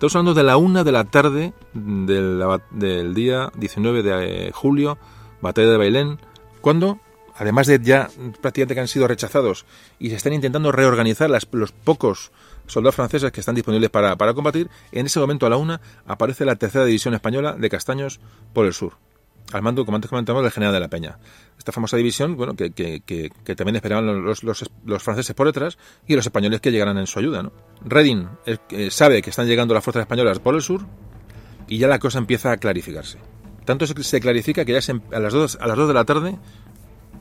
estamos 0.00 0.16
hablando 0.16 0.32
de 0.32 0.44
la 0.44 0.56
una 0.56 0.82
de 0.82 0.92
la 0.92 1.04
tarde 1.04 1.52
del, 1.74 3.14
día 3.14 3.52
19 3.54 4.02
de 4.02 4.46
eh, 4.46 4.50
julio 4.50 4.96
batalla 5.42 5.68
de 5.68 5.76
Bailén 5.76 6.18
cuando 6.62 6.98
además 7.36 7.66
de 7.66 7.80
ya 7.82 8.08
prácticamente 8.40 8.74
que 8.74 8.80
han 8.80 8.88
sido 8.88 9.06
rechazados 9.06 9.66
y 9.98 10.08
se 10.08 10.16
están 10.16 10.32
intentando 10.32 10.72
reorganizar 10.72 11.28
las, 11.28 11.46
los 11.52 11.72
pocos 11.72 12.32
soldados 12.66 12.94
franceses 12.94 13.30
que 13.30 13.40
están 13.40 13.54
disponibles 13.54 13.90
para, 13.90 14.16
para, 14.16 14.32
combatir, 14.32 14.70
en 14.90 15.04
ese 15.04 15.20
momento 15.20 15.44
a 15.44 15.50
la 15.50 15.58
una 15.58 15.82
aparece 16.06 16.46
la 16.46 16.56
tercera 16.56 16.86
división 16.86 17.12
española 17.12 17.52
de 17.58 17.68
Castaños 17.68 18.20
por 18.54 18.64
el 18.64 18.72
sur, 18.72 18.94
al 19.52 19.62
mando, 19.62 19.84
como 19.84 19.96
antes 19.96 20.08
comentamos, 20.08 20.42
del 20.42 20.52
general 20.52 20.72
de 20.72 20.80
la 20.80 20.88
Peña. 20.88 21.18
Esta 21.58 21.72
famosa 21.72 21.96
división, 21.96 22.36
bueno, 22.36 22.54
que, 22.54 22.70
que, 22.70 23.00
que, 23.00 23.56
también 23.56 23.76
esperaban 23.76 24.24
los, 24.24 24.42
los, 24.42 25.02
franceses 25.02 25.34
por 25.34 25.46
detrás 25.46 25.78
y 26.06 26.14
los 26.14 26.26
españoles 26.26 26.60
que 26.60 26.70
llegaran 26.70 26.98
en 26.98 27.06
su 27.06 27.18
ayuda. 27.18 27.42
¿no? 27.42 27.52
Eh, 28.46 28.90
sabe 28.90 29.22
que 29.22 29.30
están 29.30 29.46
llegando 29.46 29.74
las 29.74 29.84
fuerzas 29.84 30.02
españolas 30.02 30.38
por 30.38 30.54
el 30.54 30.62
sur 30.62 30.86
y 31.68 31.78
ya 31.78 31.88
la 31.88 31.98
cosa 31.98 32.18
empieza 32.18 32.52
a 32.52 32.56
clarificarse. 32.56 33.18
Tanto 33.64 33.86
se, 33.86 34.20
clarifica 34.20 34.64
que 34.64 34.72
ya 34.72 34.80
se, 34.80 35.00
a, 35.12 35.20
las 35.20 35.32
dos, 35.32 35.58
a 35.60 35.66
las 35.66 35.76
2 35.76 35.88
de 35.88 35.94
la 35.94 36.04
tarde 36.04 36.38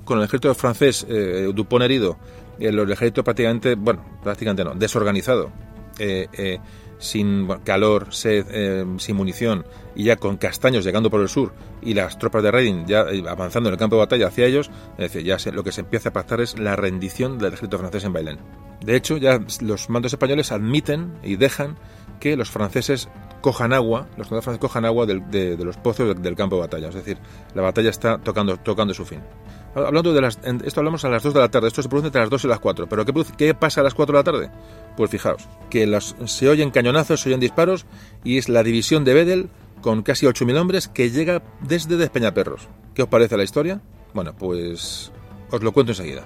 con 0.06 0.18
el 0.18 0.24
ejército 0.24 0.54
francés 0.56 1.06
eh, 1.08 1.52
Dupont 1.54 1.84
herido, 1.84 2.18
el 2.60 2.80
ejército 2.92 3.24
prácticamente, 3.24 3.76
bueno, 3.76 4.04
prácticamente 4.24 4.64
no, 4.64 4.74
desorganizado, 4.74 5.52
eh, 6.00 6.60
sin 7.00 7.48
calor, 7.64 8.14
sed, 8.14 8.46
eh, 8.52 8.86
sin 8.98 9.16
munición 9.16 9.66
y 9.96 10.04
ya 10.04 10.18
con 10.18 10.38
castaños 10.38 10.86
llegando 10.86 11.10
por 11.10 11.22
el 11.22 11.30
sur 11.30 11.54
y 11.82 11.94
las 11.94 12.20
tropas 12.20 12.44
de 12.44 12.52
Reading 12.52 12.86
ya 12.86 13.02
eh, 13.10 13.24
avanzando 13.28 13.70
en 13.70 13.74
el 13.74 13.80
campo 13.80 13.96
de 13.96 14.02
batalla 14.02 14.28
hacia 14.28 14.46
ellos, 14.46 14.70
es 14.94 15.12
decir, 15.12 15.24
ya 15.24 15.40
se, 15.40 15.52
lo 15.52 15.64
que 15.64 15.72
se 15.72 15.82
empieza 15.82 16.10
a 16.10 16.14
pactar 16.14 16.42
es 16.42 16.60
la 16.60 16.76
rendición 16.76 17.40
del 17.40 17.54
ejército 17.54 17.80
francés 17.80 18.04
en 18.04 18.14
Bailén. 18.14 18.40
De 18.82 18.96
hecho, 18.96 19.18
ya 19.18 19.40
los 19.62 19.90
mandos 19.90 20.14
españoles 20.14 20.52
admiten 20.52 21.14
y 21.24 21.36
dejan 21.36 21.78
que 22.20 22.36
los 22.36 22.50
franceses 22.50 23.10
cojan 23.42 23.74
agua, 23.74 24.08
los 24.18 24.28
soldados 24.28 24.46
franceses 24.46 24.62
cojan 24.62 24.86
agua 24.86 25.06
de, 25.06 25.58
los 25.58 25.78
pozos 25.78 26.22
del, 26.22 26.36
campo 26.36 26.58
de 26.58 26.62
batalla. 26.62 26.90
Es 26.90 26.96
decir, 26.96 27.18
la 27.56 27.62
batalla 27.62 27.90
está 27.90 28.18
tocando, 28.18 28.58
tocando 28.58 28.94
su 28.94 29.06
fin. 29.06 29.22
Hablando 29.76 30.14
de 30.14 30.22
las, 30.22 30.40
esto 30.64 30.80
hablamos 30.80 31.06
a 31.06 31.10
las 31.10 31.24
2 31.24 31.34
de 31.34 31.40
la 31.40 31.50
tarde, 31.50 31.68
esto 31.68 31.82
se 31.82 31.90
produce 31.90 32.08
entre 32.08 32.22
las 32.22 32.30
2 32.30 32.46
y 32.46 32.48
las 32.48 32.60
4. 32.60 32.90
¿Pero 32.90 33.06
qué, 33.06 33.14
qué 33.38 33.54
pasa 33.54 33.82
a 33.82 33.84
las 33.84 33.94
4 33.94 34.14
de 34.14 34.20
la 34.20 34.24
tarde? 34.24 34.52
Pues 35.00 35.12
fijaos, 35.12 35.48
que 35.70 35.88
las, 35.88 36.14
se 36.26 36.50
oyen 36.50 36.72
cañonazos, 36.72 37.22
se 37.22 37.30
oyen 37.30 37.40
disparos 37.40 37.86
y 38.26 38.38
es 38.38 38.50
la 38.50 38.64
división 38.64 39.06
de 39.06 39.14
Bedel 39.14 39.50
con 39.80 40.04
casi 40.04 40.26
8.000 40.26 40.60
hombres 40.60 40.90
que 40.90 41.10
llega 41.10 41.42
desde 41.62 41.96
Despeñaperros. 41.96 42.68
¿Qué 42.94 43.04
os 43.04 43.08
parece 43.08 43.38
la 43.38 43.46
historia? 43.46 43.82
Bueno, 44.14 44.36
pues 44.38 45.14
os 45.52 45.64
lo 45.64 45.72
cuento 45.72 45.94
enseguida. 45.94 46.26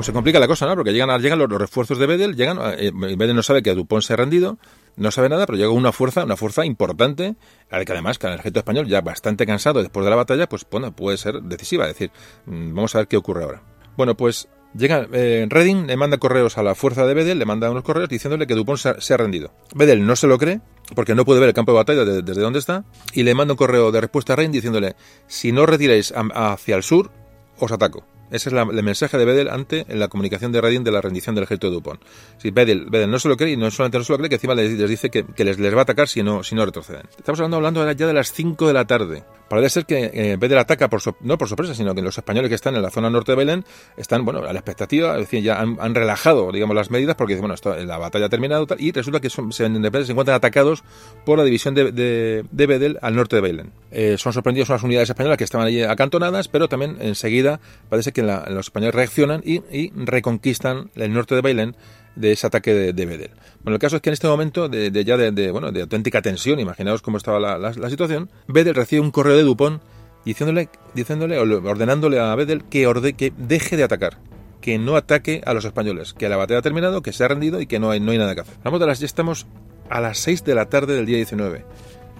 Pues 0.00 0.06
se 0.06 0.14
complica 0.14 0.40
la 0.40 0.48
cosa, 0.48 0.64
¿no? 0.64 0.76
Porque 0.76 0.94
llegan, 0.94 1.20
llegan 1.20 1.38
los, 1.38 1.50
los 1.50 1.60
refuerzos 1.60 1.98
de 1.98 2.06
Bedel, 2.06 2.34
llegan, 2.34 2.58
eh, 2.78 2.90
Bedel 2.90 3.36
no 3.36 3.42
sabe 3.42 3.62
que 3.62 3.74
Dupont 3.74 4.02
se 4.02 4.14
ha 4.14 4.16
rendido, 4.16 4.56
no 4.96 5.10
sabe 5.10 5.28
nada, 5.28 5.44
pero 5.44 5.58
llega 5.58 5.68
una 5.68 5.92
fuerza, 5.92 6.24
una 6.24 6.38
fuerza 6.38 6.64
importante, 6.64 7.34
que 7.68 7.92
además 7.92 8.18
que 8.18 8.26
el 8.28 8.32
ejército 8.32 8.60
español 8.60 8.86
ya 8.86 9.02
bastante 9.02 9.44
cansado 9.44 9.82
después 9.82 10.02
de 10.04 10.08
la 10.08 10.16
batalla, 10.16 10.48
pues 10.48 10.64
bueno, 10.70 10.96
puede 10.96 11.18
ser 11.18 11.42
decisiva, 11.42 11.84
es 11.84 11.90
decir, 11.90 12.12
mm, 12.46 12.74
vamos 12.74 12.94
a 12.94 12.98
ver 13.00 13.08
qué 13.08 13.18
ocurre 13.18 13.44
ahora. 13.44 13.62
Bueno, 13.94 14.16
pues 14.16 14.48
llega 14.74 15.06
eh, 15.12 15.46
Redding, 15.50 15.86
le 15.86 15.98
manda 15.98 16.16
correos 16.16 16.56
a 16.56 16.62
la 16.62 16.74
fuerza 16.74 17.04
de 17.04 17.12
Bedel, 17.12 17.38
le 17.38 17.44
manda 17.44 17.70
unos 17.70 17.84
correos 17.84 18.08
diciéndole 18.08 18.46
que 18.46 18.54
Dupont 18.54 18.78
se 18.78 19.12
ha, 19.12 19.16
rendido. 19.18 19.52
Bedel 19.74 20.06
no 20.06 20.16
se 20.16 20.28
lo 20.28 20.38
cree, 20.38 20.62
porque 20.94 21.14
no 21.14 21.26
puede 21.26 21.40
ver 21.40 21.50
el 21.50 21.54
campo 21.54 21.72
de 21.72 21.76
batalla 21.76 22.06
de, 22.06 22.22
desde 22.22 22.40
donde 22.40 22.58
está, 22.58 22.86
y 23.12 23.22
le 23.22 23.34
manda 23.34 23.52
un 23.52 23.58
correo 23.58 23.92
de 23.92 24.00
respuesta 24.00 24.32
a 24.32 24.36
Redding 24.36 24.52
diciéndole, 24.52 24.96
si 25.26 25.52
no 25.52 25.66
retiráis 25.66 26.10
a, 26.16 26.52
hacia 26.52 26.76
el 26.76 26.84
sur, 26.84 27.10
os 27.58 27.70
ataco. 27.70 28.02
Ese 28.30 28.48
es 28.48 28.52
la, 28.52 28.62
el 28.62 28.82
mensaje 28.82 29.18
de 29.18 29.24
Bedel 29.24 29.48
ante 29.48 29.86
en 29.88 29.98
la 29.98 30.08
comunicación 30.08 30.52
de 30.52 30.60
Redding 30.60 30.84
de 30.84 30.92
la 30.92 31.00
rendición 31.00 31.34
del 31.34 31.44
ejército 31.44 31.68
de 31.68 31.74
Dupont. 31.74 32.00
Si 32.38 32.50
Bedel, 32.50 32.86
Bedel 32.86 33.10
no 33.10 33.18
se 33.18 33.28
lo 33.28 33.36
cree 33.36 33.52
y 33.52 33.56
no 33.56 33.70
solamente 33.70 33.98
no 33.98 34.04
se 34.04 34.12
lo 34.12 34.18
cree, 34.18 34.28
que 34.28 34.36
encima 34.36 34.54
les, 34.54 34.72
les 34.72 34.88
dice 34.88 35.10
que, 35.10 35.24
que 35.24 35.44
les, 35.44 35.58
les, 35.58 35.74
va 35.74 35.80
a 35.80 35.82
atacar 35.82 36.08
si 36.08 36.22
no, 36.22 36.42
si 36.42 36.54
no 36.54 36.64
retroceden. 36.64 37.02
Estamos 37.16 37.40
hablando, 37.40 37.56
hablando 37.56 37.92
ya 37.92 38.06
de 38.06 38.12
las 38.12 38.32
5 38.32 38.66
de 38.66 38.72
la 38.72 38.84
tarde. 38.84 39.24
Parece 39.48 39.70
ser 39.70 39.84
que 39.84 40.10
eh, 40.14 40.56
ataca 40.56 40.88
por 40.88 41.00
so, 41.00 41.16
no 41.22 41.36
por 41.36 41.48
sorpresa, 41.48 41.74
sino 41.74 41.92
que 41.92 42.02
los 42.02 42.16
españoles 42.16 42.48
que 42.48 42.54
están 42.54 42.76
en 42.76 42.82
la 42.82 42.90
zona 42.90 43.10
norte 43.10 43.32
de 43.32 43.36
Belén 43.36 43.64
están, 43.96 44.24
bueno, 44.24 44.44
a 44.44 44.52
la 44.52 44.60
expectativa, 44.60 45.14
es 45.14 45.22
decir, 45.22 45.42
ya 45.42 45.60
han, 45.60 45.94
relajado, 45.94 46.52
digamos, 46.52 46.76
las 46.76 46.92
medidas 46.92 47.16
porque 47.16 47.34
dicen, 47.34 47.48
bueno, 47.48 47.84
la 47.84 47.98
batalla 47.98 48.26
ha 48.26 48.28
terminado 48.28 48.64
y 48.78 48.92
resulta 48.92 49.18
que 49.18 49.28
son, 49.28 49.52
se, 49.52 49.66
se, 49.66 50.12
encuentran 50.12 50.36
atacados 50.36 50.84
por 51.24 51.38
la 51.38 51.44
división 51.44 51.74
de, 51.74 51.90
de, 51.90 52.44
de 52.52 52.98
al 53.02 53.16
norte 53.16 53.36
de 53.36 53.42
Belén. 53.42 53.72
Eh, 53.90 54.16
son 54.18 54.32
sorprendidos 54.32 54.68
unas 54.68 54.84
unidades 54.84 55.10
españolas 55.10 55.36
que 55.36 55.44
estaban 55.44 55.66
allí 55.66 55.82
acantonadas, 55.82 56.46
pero 56.46 56.68
también 56.68 56.98
enseguida 57.00 57.58
parece 57.88 58.12
que 58.12 58.19
los 58.22 58.66
españoles 58.66 58.94
reaccionan 58.94 59.42
y, 59.44 59.90
reconquistan 59.94 60.90
el 60.94 61.12
norte 61.12 61.34
de 61.34 61.40
Bailén 61.40 61.76
de 62.16 62.32
ese 62.32 62.46
ataque 62.46 62.74
de, 62.74 62.92
de, 62.92 63.06
Bedel. 63.06 63.30
Bueno, 63.62 63.76
el 63.76 63.80
caso 63.80 63.96
es 63.96 64.02
que 64.02 64.10
en 64.10 64.14
este 64.14 64.26
momento 64.26 64.68
de, 64.68 64.90
ya 65.04 65.16
de, 65.16 65.50
bueno, 65.50 65.72
de 65.72 65.82
auténtica 65.82 66.22
tensión, 66.22 66.58
imaginaos 66.60 67.02
cómo 67.02 67.16
estaba 67.16 67.38
la, 67.58 67.90
situación, 67.90 68.30
Bedel 68.48 68.74
recibe 68.74 69.00
un 69.00 69.10
correo 69.10 69.36
de 69.36 69.42
Dupont 69.42 69.82
diciéndole, 70.24 70.68
diciéndole 70.94 71.38
ordenándole 71.38 72.18
a 72.18 72.34
Bedel 72.34 72.64
que, 72.64 72.86
orde, 72.86 73.14
que 73.14 73.32
deje 73.36 73.76
de 73.76 73.84
atacar, 73.84 74.18
que 74.60 74.78
no 74.78 74.96
ataque 74.96 75.40
a 75.46 75.54
los 75.54 75.64
españoles, 75.64 76.14
que 76.14 76.28
la 76.28 76.36
batalla 76.36 76.58
ha 76.58 76.62
terminado, 76.62 77.02
que 77.02 77.12
se 77.12 77.24
ha 77.24 77.28
rendido 77.28 77.60
y 77.60 77.66
que 77.66 77.78
no 77.78 77.90
hay, 77.90 78.00
nada 78.00 78.34
que 78.34 78.42
hacer. 78.42 78.56
Vamos 78.64 78.80
ya 78.98 79.06
estamos 79.06 79.46
a 79.88 80.00
las 80.00 80.18
6 80.18 80.44
de 80.44 80.54
la 80.54 80.66
tarde 80.66 80.94
del 80.94 81.06
día 81.06 81.16
19. 81.16 81.64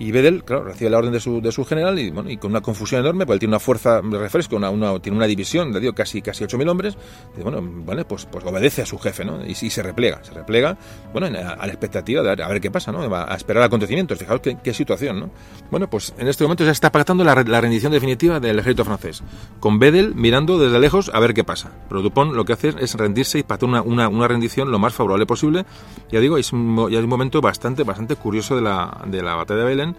Y 0.00 0.12
Bedel, 0.12 0.44
claro, 0.44 0.64
recibe 0.64 0.88
la 0.88 0.96
orden 0.96 1.12
de 1.12 1.20
su, 1.20 1.42
de 1.42 1.52
su 1.52 1.62
general 1.66 1.98
y, 1.98 2.10
bueno, 2.10 2.30
y 2.30 2.38
con 2.38 2.52
una 2.52 2.62
confusión 2.62 3.02
enorme, 3.02 3.26
porque 3.26 3.34
él 3.34 3.40
tiene 3.40 3.52
una 3.52 3.60
fuerza 3.60 4.00
de 4.00 4.18
refresco, 4.18 4.56
una, 4.56 4.70
una, 4.70 4.98
tiene 4.98 5.18
una 5.18 5.26
división, 5.26 5.74
le 5.74 5.78
digo, 5.78 5.92
casi, 5.92 6.22
casi 6.22 6.42
8.000 6.42 6.70
hombres. 6.70 6.96
Y, 7.38 7.42
bueno, 7.42 7.60
vale, 7.62 8.06
pues, 8.06 8.24
pues 8.24 8.42
obedece 8.46 8.80
a 8.80 8.86
su 8.86 8.98
jefe, 8.98 9.26
¿no? 9.26 9.44
Y, 9.44 9.50
y 9.50 9.54
se 9.68 9.82
replega, 9.82 10.24
se 10.24 10.32
replega, 10.32 10.78
bueno, 11.12 11.26
a, 11.26 11.50
a, 11.52 11.66
la 11.66 11.72
expectativa 11.74 12.22
de 12.22 12.42
a 12.42 12.48
ver 12.48 12.62
qué 12.62 12.70
pasa, 12.70 12.92
¿no? 12.92 13.14
A 13.14 13.34
esperar 13.34 13.62
acontecimientos, 13.62 14.18
fijaos 14.18 14.40
qué, 14.40 14.56
qué 14.64 14.72
situación, 14.72 15.20
¿no? 15.20 15.30
Bueno, 15.70 15.90
pues 15.90 16.14
en 16.16 16.28
este 16.28 16.44
momento 16.44 16.64
ya 16.64 16.70
está 16.70 16.90
pactando 16.90 17.22
la, 17.22 17.34
la, 17.34 17.60
rendición 17.60 17.92
definitiva 17.92 18.40
del 18.40 18.58
ejército 18.58 18.86
francés, 18.86 19.22
con 19.60 19.78
Bedel 19.78 20.14
mirando 20.14 20.58
desde 20.58 20.78
lejos 20.78 21.10
a 21.12 21.20
ver 21.20 21.34
qué 21.34 21.44
pasa. 21.44 21.72
Pero 21.90 22.00
Dupont 22.00 22.32
lo 22.32 22.46
que 22.46 22.54
hace 22.54 22.72
es 22.80 22.94
rendirse 22.94 23.38
y 23.38 23.42
pactar 23.42 23.68
una, 23.68 23.82
una, 23.82 24.08
una 24.08 24.26
rendición 24.26 24.70
lo 24.70 24.78
más 24.78 24.94
favorable 24.94 25.26
posible. 25.26 25.66
Ya 26.10 26.20
digo, 26.20 26.38
es 26.38 26.52
ya 26.52 26.98
es 26.98 27.04
un 27.04 27.08
momento 27.10 27.42
bastante, 27.42 27.84
bastante 27.84 28.16
curioso 28.16 28.56
de 28.56 28.62
la, 28.62 29.02
de 29.06 29.22
la 29.22 29.34
batalla 29.34 29.60
de 29.60 29.66
Belén 29.66 29.89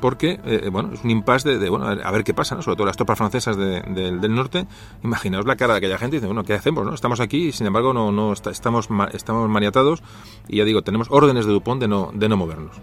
porque 0.00 0.40
eh, 0.44 0.68
bueno 0.70 0.92
es 0.92 1.02
un 1.04 1.10
impasse 1.10 1.58
de, 1.58 1.70
bueno 1.70 1.86
a 1.86 2.10
ver 2.10 2.24
qué 2.24 2.34
pasa 2.34 2.54
¿no? 2.54 2.62
sobre 2.62 2.76
todo 2.76 2.86
las 2.86 2.96
tropas 2.96 3.18
francesas 3.18 3.56
de, 3.56 3.80
de, 3.80 4.16
del 4.16 4.34
norte. 4.34 4.66
Imaginaos 5.02 5.46
la 5.46 5.56
cara 5.56 5.74
de 5.74 5.78
aquella 5.78 5.98
gente 5.98 6.16
y 6.16 6.18
dice 6.18 6.26
bueno 6.26 6.44
qué 6.44 6.54
hacemos 6.54 6.84
no 6.84 6.94
estamos 6.94 7.20
aquí 7.20 7.48
y 7.48 7.52
sin 7.52 7.66
embargo 7.66 7.92
no 7.92 8.12
no 8.12 8.32
estamos 8.32 8.88
estamos 9.12 9.48
maniatados 9.48 10.02
y 10.48 10.58
ya 10.58 10.64
digo 10.64 10.82
tenemos 10.82 11.08
órdenes 11.10 11.46
de 11.46 11.52
Dupont 11.52 11.80
de 11.80 11.88
no 11.88 12.10
de 12.12 12.28
no 12.28 12.36
movernos. 12.36 12.76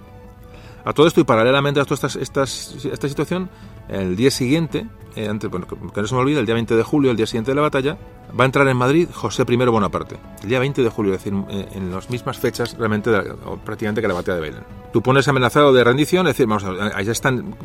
A 0.86 0.92
todo 0.92 1.08
esto 1.08 1.22
y 1.22 1.24
paralelamente 1.24 1.80
a 1.80 1.86
toda 1.86 2.08
esta, 2.08 2.20
esta, 2.20 2.44
esta 2.44 3.08
situación, 3.08 3.50
el 3.90 4.16
día 4.16 4.32
siguiente, 4.32 4.88
eh, 5.16 5.28
antes, 5.28 5.50
bueno, 5.50 5.68
que 5.68 6.02
no 6.02 6.08
se 6.08 6.16
me 6.16 6.22
olvide, 6.22 6.40
el 6.40 6.46
día 6.46 6.56
20 6.56 6.76
de 6.76 6.84
julio, 6.84 7.12
el 7.12 7.18
día 7.18 7.28
siguiente 7.28 7.52
de 7.52 7.56
la 7.56 7.62
batalla, 7.62 7.98
va 8.38 8.44
a 8.44 8.46
entrar 8.46 8.68
en 8.68 8.78
Madrid 8.78 9.08
José 9.14 9.44
I 9.48 9.56
Bonaparte. 9.56 10.18
El 10.42 10.50
día 10.50 10.60
20 10.60 10.82
de 10.82 10.90
julio, 10.90 11.14
es 11.14 11.24
decir, 11.24 11.38
eh, 11.50 11.68
en 11.74 11.92
las 11.92 12.10
mismas 12.10 12.38
fechas 12.40 12.76
realmente, 12.78 13.12
de, 13.12 13.20
o 13.46 13.58
prácticamente 13.58 14.02
que 14.02 14.08
la 14.08 14.14
batalla 14.16 14.36
de 14.36 14.42
Bailén. 14.42 14.64
Tú 14.92 15.02
pones 15.02 15.28
amenazado 15.28 15.74
de 15.74 15.84
rendición, 15.84 16.28
es 16.28 16.34
decir, 16.34 16.48
vamos 16.48 16.64
a, 16.64 16.98
ahí 16.98 17.08
están, 17.08 17.56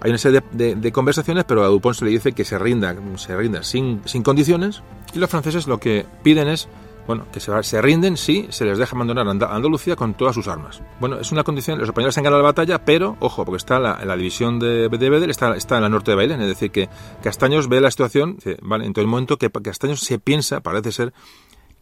hay 0.00 0.10
una 0.10 0.18
serie 0.18 0.42
de, 0.52 0.66
de, 0.66 0.74
de, 0.76 0.92
conversaciones, 0.92 1.44
pero 1.44 1.64
a 1.64 1.68
Dupont 1.68 1.94
se 1.94 2.04
le 2.04 2.10
dice 2.10 2.32
que 2.32 2.44
se 2.44 2.58
rinda, 2.58 2.94
se 3.16 3.36
rinda 3.36 3.62
sin, 3.62 4.00
sin 4.06 4.22
condiciones, 4.22 4.82
y 5.12 5.18
los 5.18 5.28
franceses 5.28 5.66
lo 5.66 5.78
que 5.78 6.06
piden 6.22 6.48
es 6.48 6.68
bueno, 7.08 7.24
que 7.32 7.40
se, 7.40 7.82
rinden 7.82 8.18
si 8.18 8.46
se 8.50 8.66
les 8.66 8.76
deja 8.76 8.94
abandonar 8.94 9.26
Andalucía 9.26 9.96
con 9.96 10.12
todas 10.12 10.34
sus 10.34 10.46
armas. 10.46 10.82
Bueno, 11.00 11.18
es 11.18 11.32
una 11.32 11.42
condición, 11.42 11.78
los 11.78 11.88
españoles 11.88 12.16
han 12.18 12.24
ganado 12.24 12.42
la 12.42 12.50
batalla, 12.50 12.84
pero, 12.84 13.16
ojo, 13.18 13.46
porque 13.46 13.56
está 13.56 13.80
la, 13.80 14.16
división 14.16 14.60
de, 14.60 14.90
de 14.90 15.10
Bedel, 15.10 15.30
está, 15.30 15.56
está 15.56 15.76
en 15.76 15.82
la 15.82 15.88
norte 15.88 16.10
de 16.10 16.16
Bailén, 16.16 16.42
es 16.42 16.48
decir, 16.48 16.70
que 16.70 16.90
Castaños 17.22 17.68
ve 17.68 17.80
la 17.80 17.90
situación, 17.90 18.36
vale, 18.60 18.84
en 18.84 18.92
todo 18.92 19.02
el 19.02 19.08
momento 19.08 19.38
que 19.38 19.50
Castaños 19.50 20.00
se 20.00 20.18
piensa, 20.18 20.60
parece 20.60 20.92
ser, 20.92 21.14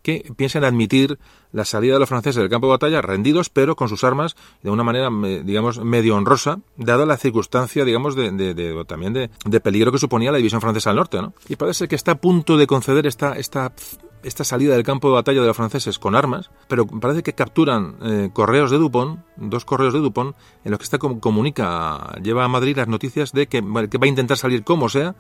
que 0.07 0.33
piensan 0.37 0.63
admitir 0.63 1.19
la 1.51 1.65
salida 1.65 1.95
de 1.95 1.99
los 1.99 2.09
franceses 2.09 2.41
del 2.41 2.49
campo 2.49 2.69
de 2.69 2.75
batalla 2.75 3.03
rendidos, 3.03 3.51
pero 3.51 3.75
con 3.75 3.89
sus 3.89 4.05
armas 4.05 4.37
de 4.63 4.71
una 4.71 4.85
manera, 4.85 5.11
digamos, 5.43 5.83
medio 5.83 6.15
honrosa, 6.15 6.61
dada 6.77 7.05
la 7.05 7.17
circunstancia, 7.17 7.85
digamos, 7.85 8.15
de, 8.15 8.85
también 8.87 9.13
de, 9.13 9.61
peligro 9.61 9.91
que 9.91 9.99
suponía 9.99 10.31
la 10.31 10.37
división 10.37 10.61
francesa 10.61 10.91
al 10.91 10.97
norte, 10.97 11.21
¿no? 11.21 11.35
Y 11.49 11.57
parece 11.57 11.89
que 11.89 11.97
está 11.97 12.13
a 12.13 12.21
punto 12.21 12.57
de 12.57 12.69
conceder 12.69 13.05
esta, 13.05 13.33
esta 14.27 14.45
salida 14.45 14.75
del 14.75 14.83
campo 14.83 15.09
de 15.09 15.15
batalla 15.15 15.41
de 15.41 15.47
los 15.47 15.57
franceses 15.57 15.99
con 15.99 16.17
armas, 16.17 16.51
pero 16.69 16.87
parece 16.87 17.23
que 17.23 17.33
capturan 17.35 17.97
eh, 18.03 18.31
correos 18.33 18.71
de 18.71 18.79
Dupont, 18.79 19.21
dos 19.37 19.65
correos 19.65 19.95
de 19.95 20.01
Dupont, 20.01 20.35
en 20.65 20.71
los 20.73 20.79
que 20.79 20.85
está 20.85 20.99
comunica, 20.99 22.13
lleva 22.23 22.45
a 22.45 22.49
Madrid 22.49 22.77
las 22.77 22.89
noticias 22.89 23.33
de 23.33 23.47
que, 23.47 23.61
va 23.61 23.81
a 23.83 24.07
intentar 24.07 24.37
salir 24.37 24.65
como 24.65 24.89
sea, 24.89 25.15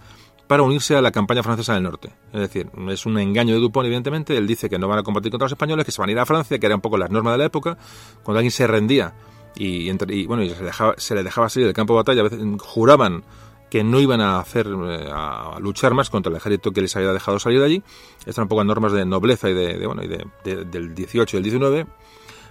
para 0.48 0.62
unirse 0.62 0.96
a 0.96 1.00
la 1.00 1.10
campaña 1.10 1.42
francesa 1.42 1.74
del 1.74 1.82
norte. 1.82 2.10
Es 2.32 2.40
decir, 2.40 2.68
es 2.88 3.06
un 3.06 3.18
engaño 3.18 3.54
de 3.54 3.60
Dupont, 3.60 3.86
evidentemente. 3.86 4.36
Él 4.36 4.46
dice 4.46 4.70
que 4.70 4.78
no 4.78 4.86
van 4.86 5.00
a 5.00 5.02
combatir 5.02 5.30
contra 5.30 5.46
los 5.46 5.52
españoles, 5.52 5.84
que 5.84 5.90
se 5.90 6.00
van 6.00 6.08
a 6.08 6.12
ir 6.12 6.18
a 6.18 6.26
Francia, 6.26 6.58
que 6.58 6.66
era 6.66 6.76
un 6.76 6.80
poco 6.80 6.98
las 6.98 7.10
normas 7.10 7.34
de 7.34 7.38
la 7.38 7.44
época. 7.46 7.76
Cuando 8.22 8.38
alguien 8.38 8.52
se 8.52 8.66
rendía 8.66 9.14
y, 9.56 9.90
bueno, 10.26 10.42
y 10.42 10.50
se, 10.50 10.62
dejaba, 10.62 10.94
se 10.98 11.14
le 11.14 11.22
dejaba 11.22 11.48
salir 11.48 11.66
del 11.66 11.74
campo 11.74 11.94
de 11.94 11.96
batalla, 11.96 12.20
a 12.20 12.24
veces 12.24 12.40
juraban 12.60 13.24
que 13.70 13.82
no 13.82 14.00
iban 14.00 14.20
a 14.20 14.38
hacer 14.38 14.66
eh, 14.66 15.10
a 15.12 15.58
luchar 15.60 15.94
más 15.94 16.10
contra 16.10 16.30
el 16.30 16.36
ejército 16.36 16.72
que 16.72 16.82
les 16.82 16.94
había 16.96 17.12
dejado 17.12 17.38
salir 17.38 17.60
de 17.60 17.66
allí. 17.66 17.82
Estas 18.20 18.38
un 18.38 18.48
poco 18.48 18.64
normas 18.64 18.92
de 18.92 19.04
nobleza 19.04 19.50
y 19.50 19.54
de, 19.54 19.86
bueno 19.86 20.02
y 20.02 20.08
de, 20.08 20.64
del 20.64 20.94
18 20.94 21.36
y 21.36 21.38
el 21.38 21.42
19 21.42 21.86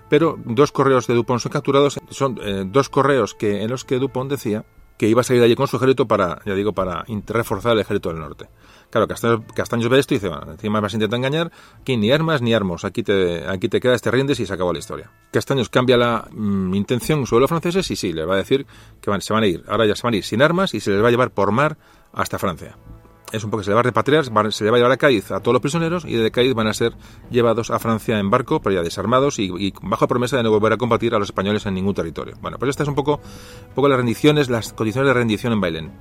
pero 0.08 0.38
dos 0.46 0.72
correos 0.72 1.08
de 1.08 1.16
Dupont 1.16 1.42
son 1.42 1.52
capturados 1.52 2.00
son 2.10 2.40
eh, 2.44 2.64
dos 2.68 2.90
correos 2.90 3.34
que 3.34 3.64
en 3.64 3.72
los 3.72 3.86
que 3.86 3.98
Dupont 3.98 4.30
decía 4.30 4.64
que 4.98 5.08
iba 5.08 5.22
a 5.22 5.24
salir 5.24 5.42
de 5.42 5.48
allí 5.48 5.56
con 5.56 5.68
su 5.68 5.78
ejército 5.78 6.08
para, 6.08 6.40
ya 6.46 6.54
digo, 6.54 6.74
para 6.74 7.04
reforzar 7.28 7.74
el 7.74 7.80
ejército 7.80 8.10
del 8.10 8.20
norte. 8.20 8.48
Claro, 8.90 9.08
Castaños, 9.08 9.42
Castaños 9.54 9.90
ve 9.90 10.00
esto 10.00 10.14
y 10.14 10.18
dice, 10.18 10.30
bueno, 10.30 10.52
encima 10.52 10.80
a 10.80 10.82
intentar 10.82 11.18
engañar, 11.18 11.52
aquí 11.80 11.98
ni 11.98 12.12
armas 12.12 12.42
ni 12.42 12.54
armos, 12.54 12.86
aquí 12.86 13.04
te, 13.04 13.48
aquí 13.48 13.70
te 13.70 13.80
quedas, 13.80 14.02
te 14.02 14.12
rindes 14.12 14.40
y 14.40 14.46
se 14.46 14.54
acabó 14.54 14.72
la 14.74 14.80
historia. 14.80 15.12
Castaños 15.32 15.70
cambia 15.70 15.98
la 15.98 16.28
mm, 16.32 16.74
intención 16.74 17.26
sobre 17.26 17.42
los 17.42 17.50
franceses 17.50 17.90
y 17.92 17.96
sí, 17.96 18.14
le 18.14 18.26
va 18.26 18.36
a 18.36 18.38
decir 18.38 18.66
que 19.02 19.10
van, 19.10 19.22
se 19.22 19.34
van 19.34 19.44
a 19.44 19.48
ir, 19.48 19.64
ahora 19.68 19.86
ya 19.86 19.96
se 19.96 20.04
van 20.04 20.14
a 20.14 20.18
ir 20.18 20.24
sin 20.24 20.42
armas 20.42 20.74
y 20.74 20.80
se 20.80 20.92
les 20.92 21.04
va 21.04 21.08
a 21.08 21.12
llevar 21.12 21.32
por 21.32 21.52
mar 21.52 21.78
hasta 22.14 22.40
Francia 22.40 22.78
es 23.32 23.44
un 23.44 23.50
poco 23.50 23.62
que 23.62 23.66
se 23.66 23.72
le 23.72 23.76
va 23.76 23.82
a 23.82 23.84
repatriar, 23.84 24.26
se 24.52 24.64
le 24.64 24.72
va 24.72 24.78
a 24.78 24.80
llevar 24.80 24.92
a 24.92 24.98
Cádiz 24.98 25.32
a 25.32 25.40
todos 25.40 25.54
los 25.54 25.62
prisioneros 25.62 26.06
y 26.06 26.14
de 26.16 26.32
Cádiz 26.32 26.54
van 26.54 26.68
a 26.68 26.74
ser 26.74 26.94
llevados 27.30 27.72
a 27.72 27.80
Francia 27.80 28.20
en 28.20 28.30
barco, 28.30 28.62
pero 28.62 28.76
ya 28.76 28.82
desarmados 28.82 29.40
y, 29.40 29.74
bajo 29.82 30.08
promesa 30.08 30.38
de 30.38 30.44
no 30.44 30.52
volver 30.52 30.74
a 30.74 30.78
combatir 30.78 31.14
a 31.16 31.20
los 31.20 31.30
españoles 31.30 31.66
en 31.66 31.74
ningún 31.74 31.94
territorio. 31.94 32.36
Bueno, 32.42 32.58
pues 32.58 32.70
estas 32.70 32.86
es 32.86 32.90
un 32.90 32.96
poco, 32.96 33.20
un 33.68 33.74
poco 33.74 33.88
las 33.90 33.98
rendiciones, 33.98 34.50
las 34.50 34.74
condiciones 34.74 35.08
de 35.10 35.14
rendición 35.14 35.54
en 35.54 35.62
Bailén. 35.62 35.92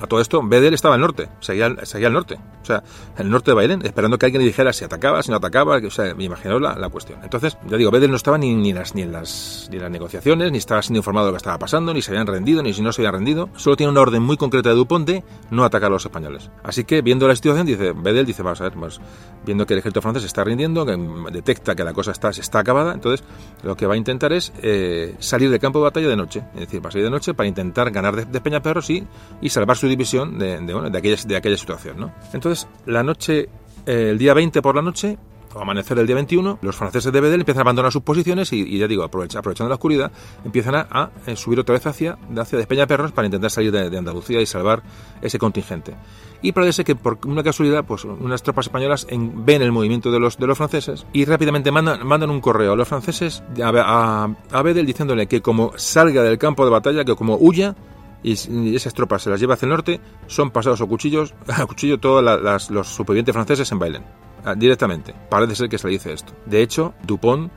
A 0.00 0.06
todo 0.06 0.20
esto, 0.20 0.40
Bedel 0.42 0.74
estaba 0.74 0.94
al 0.94 1.00
norte, 1.00 1.28
seguía, 1.40 1.66
al 1.66 2.12
norte, 2.12 2.38
o 2.62 2.64
sea, 2.64 2.82
el 3.16 3.28
norte 3.28 3.50
de 3.50 3.54
Bailén, 3.54 3.84
esperando 3.84 4.16
que 4.16 4.26
alguien 4.26 4.42
le 4.42 4.46
dijera 4.46 4.72
si 4.72 4.84
atacaba, 4.84 5.22
si 5.22 5.30
no 5.30 5.38
atacaba, 5.38 5.78
o 5.78 5.90
sea, 5.90 6.14
me 6.14 6.24
imagino 6.24 6.60
la, 6.60 6.76
la 6.76 6.88
cuestión. 6.88 7.18
Entonces, 7.22 7.58
ya 7.66 7.76
digo, 7.76 7.90
Bedel 7.90 8.10
no 8.10 8.16
estaba 8.16 8.38
ni, 8.38 8.54
ni, 8.54 8.72
las, 8.72 8.94
ni, 8.94 9.02
en 9.02 9.12
las, 9.12 9.68
ni 9.72 9.78
las 9.78 9.90
negociaciones, 9.90 10.52
ni 10.52 10.58
estaba 10.58 10.82
siendo 10.82 10.98
informado 10.98 11.26
de 11.26 11.32
lo 11.32 11.34
que 11.34 11.38
estaba 11.38 11.58
pasando, 11.58 11.92
ni 11.92 12.02
se 12.02 12.12
habían 12.12 12.26
rendido, 12.26 12.62
ni 12.62 12.72
si 12.72 12.82
no 12.82 12.92
se 12.92 13.02
habían 13.02 13.14
rendido, 13.14 13.48
solo 13.56 13.76
tiene 13.76 13.90
una 13.90 14.00
orden 14.00 14.22
muy 14.22 14.36
concreta 14.36 14.68
de 14.68 14.76
Dupont 14.76 15.06
de 15.06 15.24
no 15.50 15.64
atacar 15.64 15.88
a 15.88 15.94
los 15.94 16.04
españoles. 16.04 16.50
Así 16.62 16.84
que, 16.84 17.02
viendo 17.02 17.26
la 17.26 17.34
situación, 17.34 17.66
dice, 17.66 17.92
Bedel 17.92 18.24
dice, 18.24 18.42
vamos 18.42 18.60
a 18.60 18.64
ver, 18.64 18.74
pues, 18.74 19.00
viendo 19.44 19.66
que 19.66 19.74
el 19.74 19.80
ejército 19.80 20.00
francés 20.00 20.24
está 20.24 20.44
rindiendo, 20.44 20.86
que 20.86 20.96
detecta 21.32 21.74
que 21.74 21.82
la 21.82 21.92
cosa 21.92 22.12
está, 22.12 22.32
se 22.32 22.40
está 22.40 22.60
acabada, 22.60 22.94
entonces 22.94 23.26
lo 23.64 23.76
que 23.76 23.86
va 23.86 23.94
a 23.94 23.96
intentar 23.96 24.32
es 24.32 24.52
eh, 24.62 25.16
salir 25.18 25.50
del 25.50 25.58
campo 25.58 25.80
de 25.80 25.84
batalla 25.84 26.08
de 26.08 26.16
noche, 26.16 26.44
es 26.54 26.60
decir, 26.60 26.84
va 26.84 26.88
a 26.88 26.92
salir 26.92 27.04
de 27.04 27.10
noche 27.10 27.34
para 27.34 27.48
intentar 27.48 27.90
ganar 27.90 28.14
de, 28.14 28.24
de 28.26 28.48
y, 28.88 29.06
y 29.40 29.48
salvar 29.48 29.76
su 29.76 29.87
división 29.88 30.38
de 30.38 30.58
de, 30.60 30.98
aquella, 30.98 31.16
de 31.24 31.36
aquella 31.36 31.56
situación. 31.56 31.98
¿no? 31.98 32.12
Entonces, 32.32 32.68
la 32.86 33.02
noche, 33.02 33.48
eh, 33.86 34.08
el 34.10 34.18
día 34.18 34.34
20 34.34 34.62
por 34.62 34.76
la 34.76 34.82
noche, 34.82 35.18
o 35.54 35.60
amanecer 35.60 35.98
el 35.98 36.06
día 36.06 36.14
21, 36.14 36.58
los 36.60 36.76
franceses 36.76 37.12
de 37.12 37.20
Bedel 37.20 37.40
empiezan 37.40 37.60
a 37.60 37.62
abandonar 37.62 37.92
sus 37.92 38.02
posiciones 38.02 38.52
y, 38.52 38.78
ya 38.78 38.86
digo, 38.86 39.02
aprovechando 39.02 39.68
la 39.68 39.74
oscuridad, 39.74 40.12
empiezan 40.44 40.74
a, 40.74 41.10
eh, 41.26 41.36
subir 41.36 41.58
otra 41.58 41.72
vez 41.72 41.86
hacia, 41.86 42.18
hacia 42.36 42.58
Despeñaperros 42.58 43.12
para 43.12 43.26
intentar 43.26 43.50
salir 43.50 43.72
de, 43.72 43.98
Andalucía 43.98 44.40
y 44.40 44.46
salvar 44.46 44.82
ese 45.22 45.38
contingente. 45.38 45.94
Y 46.42 46.52
parece 46.52 46.84
que 46.84 46.94
por 46.94 47.18
una 47.26 47.42
casualidad, 47.42 47.84
pues 47.84 48.04
unas 48.04 48.42
tropas 48.42 48.66
españolas 48.66 49.06
ven 49.10 49.62
el 49.62 49.72
movimiento 49.72 50.12
de 50.12 50.20
los, 50.20 50.38
de 50.38 50.46
los 50.46 50.56
franceses 50.56 51.06
y 51.12 51.24
rápidamente 51.24 51.72
mandan, 51.72 52.06
mandan 52.06 52.30
un 52.30 52.40
correo 52.40 52.74
a 52.74 52.76
los 52.76 52.86
franceses 52.86 53.42
a, 53.60 54.28
a 54.52 54.62
Bedel 54.62 54.86
diciéndole 54.86 55.26
que 55.26 55.40
como 55.40 55.72
salga 55.76 56.22
del 56.22 56.38
campo 56.38 56.64
de 56.64 56.70
batalla, 56.70 57.04
que 57.04 57.16
como 57.16 57.36
huya, 57.40 57.74
y, 58.22 58.74
esas 58.74 58.94
tropas 58.94 59.22
se 59.22 59.30
las 59.30 59.40
lleva 59.40 59.54
hacia 59.54 59.66
el 59.66 59.70
norte, 59.70 60.00
son 60.26 60.50
pasados 60.50 60.80
a 60.80 60.86
cuchillos, 60.86 61.34
a 61.48 61.66
cuchillo 61.66 61.98
todos 61.98 62.22
los 62.70 62.88
supervivientes 62.88 63.32
franceses 63.32 63.70
en 63.72 63.78
Bailén, 63.78 64.04
ah, 64.44 64.54
directamente. 64.54 65.14
Parece 65.28 65.54
ser 65.54 65.68
que 65.68 65.78
se 65.78 65.86
le 65.86 65.94
dice 65.94 66.12
esto. 66.12 66.32
De 66.46 66.62
hecho, 66.62 66.94
Dupont, 67.04 67.50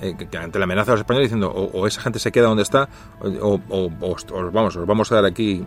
eh, 0.00 0.16
que 0.30 0.38
ante 0.38 0.58
la 0.58 0.64
amenaza 0.64 0.92
de 0.92 0.96
los 0.96 1.00
españoles 1.00 1.28
diciendo 1.28 1.50
o, 1.50 1.86
esa 1.86 2.00
gente 2.00 2.18
se 2.18 2.32
queda 2.32 2.46
donde 2.46 2.62
está, 2.62 2.88
o, 3.20 3.60
os, 4.00 4.26
vamos, 4.52 4.76
os 4.76 4.86
vamos 4.86 5.10
a 5.12 5.16
dar 5.16 5.24
aquí, 5.24 5.64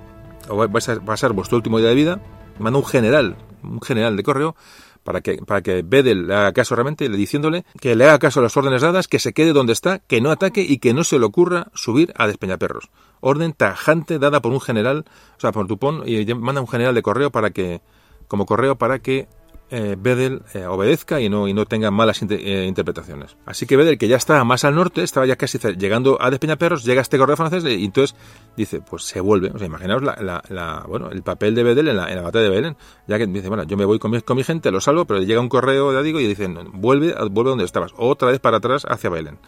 o 0.48 0.56
vais 0.68 0.90
a 0.90 0.99
pasar 0.99 1.34
vuestro 1.34 1.57
último 1.57 1.80
día 1.80 1.90
de 1.90 1.95
vida, 1.95 2.22
manda 2.60 2.80
un 2.80 2.86
general, 2.86 3.36
un 3.64 3.82
general 3.82 4.15
de 4.15 4.23
correo, 4.23 4.56
para 5.03 5.22
que, 5.22 5.38
para 5.38 5.61
que 5.61 5.82
Bedel 5.82 6.28
le 6.28 6.36
haga 6.36 6.53
caso 6.53 6.76
realmente, 6.76 7.10
diciéndole 7.10 7.65
que 7.80 7.95
le 7.95 8.06
haga 8.06 8.19
caso 8.19 8.40
a 8.40 8.44
las 8.44 8.56
órdenes 8.56 8.82
dadas, 8.82 9.07
que 9.07 9.19
se 9.19 9.34
quede 9.34 9.53
donde 9.53 9.73
está, 9.73 9.99
que 9.99 10.22
no 10.22 10.32
ataque 10.32 10.61
y 10.61 10.78
que 10.78 10.94
no 10.94 11.03
se 11.03 11.19
le 11.19 11.26
ocurra 11.26 11.68
subir 11.73 12.14
a 12.15 12.28
Despeñaperros. 12.28 12.90
Orden 13.22 13.53
tajante 13.53 14.19
dada 14.19 14.41
por 14.41 14.52
un 14.52 14.61
general, 14.61 15.06
o 15.38 15.39
sea, 15.39 15.52
por 15.52 15.68
Dupont, 15.68 16.07
y 16.07 16.26
manda 16.35 16.61
un 16.61 16.68
general 16.68 16.93
de 16.93 17.02
correo 17.02 17.31
para 17.31 17.52
que, 17.52 17.81
como 18.27 18.45
correo, 18.45 18.77
para 18.77 18.99
que 18.99 19.27
eh, 19.73 19.95
Bedel 19.98 20.41
eh, 20.53 20.65
obedezca 20.65 21.22
y 21.22 21.30
no, 21.30 21.48
y 21.48 21.53
no 21.53 21.65
tenga 21.65 21.91
malas 21.91 22.22
eh, 22.22 22.65
interpretaciones. 22.68 23.38
Así 23.45 23.65
que 23.65 23.77
Bedel, 23.77 23.98
que 23.98 24.10
ya 24.10 24.18
está 24.18 24.43
más 24.43 24.65
al 24.65 24.76
norte, 24.76 25.02
estaba 25.02 25.26
ya 25.26 25.38
casi 25.38 25.60
llegando 25.77 26.22
a 26.22 26.30
Despeñaperros, 26.30 26.84
llega 26.84 27.02
este 27.02 27.18
correo 27.18 27.38
francés 27.38 27.64
y 27.64 27.85
entonces 27.85 28.18
dice, 28.57 28.81
pues 28.81 29.03
se 29.03 29.22
vuelve. 29.22 29.49
O 29.49 29.57
sea, 29.57 29.68
imaginaos 29.68 30.02
la, 30.03 30.85
bueno, 30.89 31.10
el 31.10 31.23
papel 31.23 31.56
de 31.56 31.64
Bedel 31.64 31.88
en 31.88 31.95
la, 31.95 32.10
en 32.10 32.18
la 32.18 32.22
batalla 32.22 32.43
de 32.43 32.49
Belén. 32.49 32.77
Ya 33.07 33.18
que 33.18 33.27
dice, 33.27 33.48
bueno, 33.48 33.64
yo 33.64 33.77
me 33.77 33.85
voy 33.85 33.98
con 33.98 34.11
mi, 34.11 34.22
con 34.22 34.35
mi 34.35 34.43
gente, 34.43 34.72
lo 34.72 34.81
salvo, 34.81 35.06
pero 35.06 35.22
llega 35.22 35.39
un 35.39 35.49
correo, 35.49 35.93
ya 35.93 36.02
digo, 36.02 36.19
y 36.19 36.27
dicen, 36.27 36.57
vuelve, 36.73 37.15
vuelve 37.30 37.52
donde 37.52 37.64
estabas. 37.64 37.93
Otra 37.95 38.30
vez 38.30 38.41
para 38.41 38.57
atrás 38.57 38.85
hacia 38.89 39.10
Belén. 39.10 39.39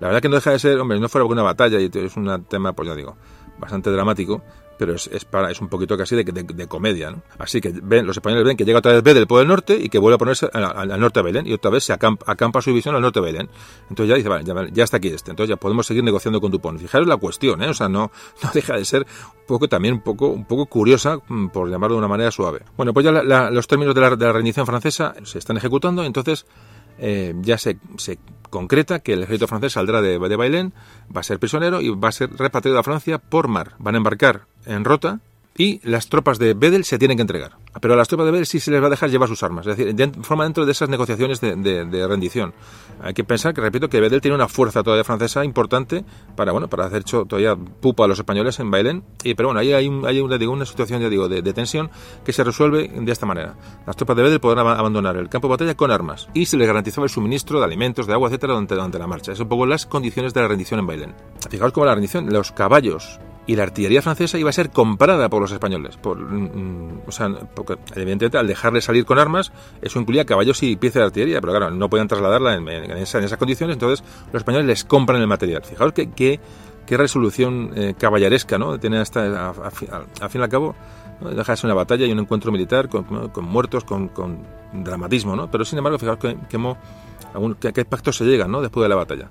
La 0.00 0.08
verdad 0.08 0.20
que 0.20 0.28
no 0.28 0.36
deja 0.36 0.50
de 0.50 0.58
ser, 0.58 0.78
hombre, 0.78 0.98
no 0.98 1.08
fuera 1.08 1.24
una 1.24 1.42
batalla 1.42 1.80
y 1.80 1.90
es 1.92 2.16
un 2.16 2.44
tema, 2.44 2.72
pues 2.72 2.88
ya 2.88 2.94
digo, 2.94 3.16
bastante 3.58 3.90
dramático, 3.90 4.42
pero 4.82 4.94
es, 4.94 5.06
es, 5.12 5.24
para, 5.24 5.50
es 5.50 5.60
un 5.60 5.68
poquito 5.68 5.96
casi 5.96 6.16
de, 6.16 6.24
de, 6.24 6.66
comedia. 6.66 7.10
¿no? 7.12 7.22
Así 7.38 7.60
que 7.60 7.72
ven, 7.82 8.04
los 8.04 8.16
españoles 8.16 8.44
ven 8.44 8.56
que 8.56 8.64
llega 8.64 8.80
otra 8.80 8.92
vez 8.92 9.02
Bedel 9.02 9.28
por 9.28 9.40
el 9.40 9.46
norte 9.46 9.78
y 9.80 9.88
que 9.88 9.98
vuelve 9.98 10.16
a 10.16 10.18
ponerse 10.18 10.48
al, 10.52 11.00
norte 11.00 11.20
de 11.20 11.24
Belén 11.24 11.46
y 11.46 11.52
otra 11.52 11.70
vez 11.70 11.84
se 11.84 11.92
acampa, 11.92 12.60
su 12.60 12.70
división 12.70 12.96
al 12.96 13.00
norte 13.00 13.20
de 13.20 13.26
Belén. 13.26 13.48
Entonces 13.88 14.08
ya 14.08 14.16
dice, 14.16 14.28
vale, 14.28 14.44
ya, 14.44 14.54
ya, 14.72 14.82
está 14.82 14.96
aquí 14.96 15.06
este. 15.06 15.30
Entonces 15.30 15.50
ya 15.50 15.56
podemos 15.56 15.86
seguir 15.86 16.02
negociando 16.02 16.40
con 16.40 16.50
Dupont. 16.50 16.80
Fijaros 16.80 17.06
la 17.06 17.16
cuestión, 17.16 17.62
¿eh? 17.62 17.68
o 17.68 17.74
sea, 17.74 17.88
no, 17.88 18.10
no 18.42 18.50
deja 18.52 18.76
de 18.76 18.84
ser 18.84 19.02
un 19.02 19.46
poco 19.46 19.68
también 19.68 19.94
un 19.94 20.00
poco, 20.00 20.28
un 20.30 20.46
poco 20.46 20.66
curiosa, 20.66 21.18
mm, 21.28 21.48
por 21.48 21.70
llamarlo 21.70 21.94
de 21.94 21.98
una 21.98 22.08
manera 22.08 22.32
suave. 22.32 22.62
Bueno, 22.76 22.92
pues 22.92 23.04
ya 23.04 23.12
los 23.12 23.66
términos 23.68 23.94
de 23.94 24.00
la, 24.00 24.16
de 24.16 24.26
la 24.26 24.32
rendición 24.32 24.66
francesa 24.66 25.14
se 25.22 25.38
están 25.38 25.56
ejecutando, 25.56 26.02
entonces 26.02 26.44
eh, 27.02 27.34
ya 27.42 27.58
se, 27.58 27.78
se, 27.98 28.18
concreta 28.48 29.00
que 29.00 29.14
el 29.14 29.24
ejército 29.24 29.48
francés 29.48 29.72
saldrá 29.72 30.00
de, 30.00 30.18
de 30.18 30.36
Bailén, 30.36 30.72
va 31.14 31.20
a 31.20 31.24
ser 31.24 31.40
prisionero 31.40 31.80
y 31.80 31.88
va 31.90 32.08
a 32.08 32.12
ser 32.12 32.32
repatriado 32.32 32.78
a 32.78 32.84
Francia 32.84 33.18
por 33.18 33.48
mar. 33.48 33.72
Van 33.78 33.94
a 33.94 33.98
embarcar 33.98 34.42
en 34.66 34.84
Rota 34.84 35.20
y 35.56 35.80
las 35.88 36.08
tropas 36.08 36.38
de 36.38 36.54
Bedel 36.54 36.84
se 36.84 36.98
tienen 36.98 37.16
que 37.16 37.22
entregar. 37.22 37.52
Pero 37.80 37.94
a 37.94 37.96
las 37.96 38.08
tropas 38.08 38.26
de 38.26 38.32
Bedel 38.32 38.46
sí 38.46 38.60
se 38.60 38.70
les 38.70 38.82
va 38.82 38.86
a 38.86 38.90
dejar 38.90 39.10
llevar 39.10 39.28
sus 39.28 39.42
armas, 39.42 39.66
es 39.66 39.76
decir, 39.76 40.12
forma 40.22 40.44
dentro 40.44 40.66
de 40.66 40.72
esas 40.72 40.88
negociaciones 40.88 41.40
de, 41.40 42.06
rendición. 42.08 42.52
Hay 43.02 43.14
que 43.14 43.24
pensar 43.24 43.54
que, 43.54 43.60
repito, 43.60 43.88
que 43.88 44.00
Bedel 44.00 44.20
tiene 44.20 44.34
una 44.34 44.48
fuerza 44.48 44.82
todavía 44.82 45.04
francesa 45.04 45.44
importante 45.44 46.04
para, 46.36 46.52
bueno, 46.52 46.68
para 46.68 46.86
hacer 46.86 47.02
hecho 47.02 47.24
todavía 47.24 47.56
pupa 47.56 48.04
a 48.04 48.08
los 48.08 48.18
españoles 48.18 48.58
en 48.60 48.70
Bailén. 48.70 49.02
Y, 49.24 49.34
pero 49.34 49.48
bueno, 49.48 49.60
ahí 49.60 49.72
hay, 49.72 49.88
una, 49.88 50.38
digo, 50.38 50.52
una 50.52 50.66
situación, 50.66 51.00
ya 51.00 51.08
digo, 51.08 51.28
de, 51.28 51.52
tensión 51.52 51.90
que 52.24 52.32
se 52.32 52.44
resuelve 52.44 52.88
de 52.88 53.12
esta 53.12 53.26
manera. 53.26 53.54
Las 53.86 53.96
tropas 53.96 54.16
de 54.16 54.22
Bedel 54.22 54.40
podrán 54.40 54.66
abandonar 54.66 55.16
el 55.16 55.28
campo 55.28 55.48
de 55.48 55.52
batalla 55.52 55.74
con 55.74 55.90
armas 55.90 56.28
y 56.34 56.46
se 56.46 56.56
les 56.56 56.66
garantizaba 56.66 57.04
el 57.04 57.10
suministro 57.10 57.58
de 57.58 57.64
alimentos, 57.64 58.06
de 58.06 58.12
agua, 58.12 58.28
etcétera, 58.28 58.54
durante, 58.54 58.74
durante 58.74 58.98
la 58.98 59.06
marcha. 59.06 59.32
Eso 59.32 59.42
un 59.42 59.48
poco 59.48 59.66
las 59.66 59.86
condiciones 59.86 60.34
de 60.34 60.40
la 60.40 60.48
rendición 60.48 60.80
en 60.80 60.86
Bailén. 60.86 61.14
Fijaos 61.50 61.72
cómo 61.72 61.86
la 61.86 61.94
rendición, 61.94 62.32
los 62.32 62.52
caballos 62.52 63.20
y 63.46 63.56
la 63.56 63.64
artillería 63.64 64.02
francesa 64.02 64.38
iba 64.38 64.50
a 64.50 64.52
ser 64.52 64.70
comprada 64.70 65.28
por 65.28 65.42
los 65.42 65.50
españoles. 65.52 65.98
Mm, 66.02 66.10
mm, 66.10 67.00
o 67.06 67.12
sea, 67.12 67.26
evidentemente 67.94 68.38
al 68.38 68.46
dejarle 68.46 68.80
salir 68.80 69.04
con 69.04 69.18
armas, 69.18 69.52
eso 69.80 70.00
incluía 70.00 70.24
caballos 70.24 70.62
y 70.62 70.76
piezas 70.76 71.00
de 71.00 71.04
artillería, 71.06 71.40
pero 71.40 71.52
claro, 71.52 71.70
no 71.70 71.90
podían 71.90 72.08
trasladarla 72.08 72.54
en, 72.54 72.68
esas 72.68 73.36
condiciones, 73.36 73.74
entonces 73.74 74.04
los 74.32 74.40
españoles 74.40 74.66
les 74.66 74.84
compran 74.84 75.20
el 75.20 75.26
material. 75.26 75.62
Fijaos 75.64 75.92
que, 75.92 76.10
qué 76.10 76.96
resolución 76.96 77.72
eh, 77.74 77.94
caballeresca, 77.98 78.58
¿no? 78.58 78.78
Tiene 78.78 78.98
hasta, 78.98 79.50
a, 79.50 79.70
fin 79.70 79.88
y 80.34 80.38
al 80.38 80.48
cabo, 80.48 80.74
¿no? 81.20 81.30
Dejarse 81.30 81.66
una 81.66 81.74
batalla 81.74 82.06
y 82.06 82.12
un 82.12 82.20
encuentro 82.20 82.52
militar 82.52 82.88
con, 82.88 83.28
con 83.28 83.44
muertos, 83.44 83.84
con, 83.84 84.08
con, 84.08 84.62
dramatismo, 84.72 85.36
¿no? 85.36 85.50
Pero 85.50 85.64
sin 85.64 85.78
embargo, 85.78 85.98
fijaos 85.98 86.18
que, 86.18 86.36
que, 86.48 86.58
que 87.60 87.72
qué 87.72 87.84
pacto 87.84 88.12
se 88.12 88.24
llega, 88.24 88.46
¿no? 88.46 88.62
Después 88.62 88.82
de 88.84 88.88
la 88.88 88.96
batalla 88.96 89.28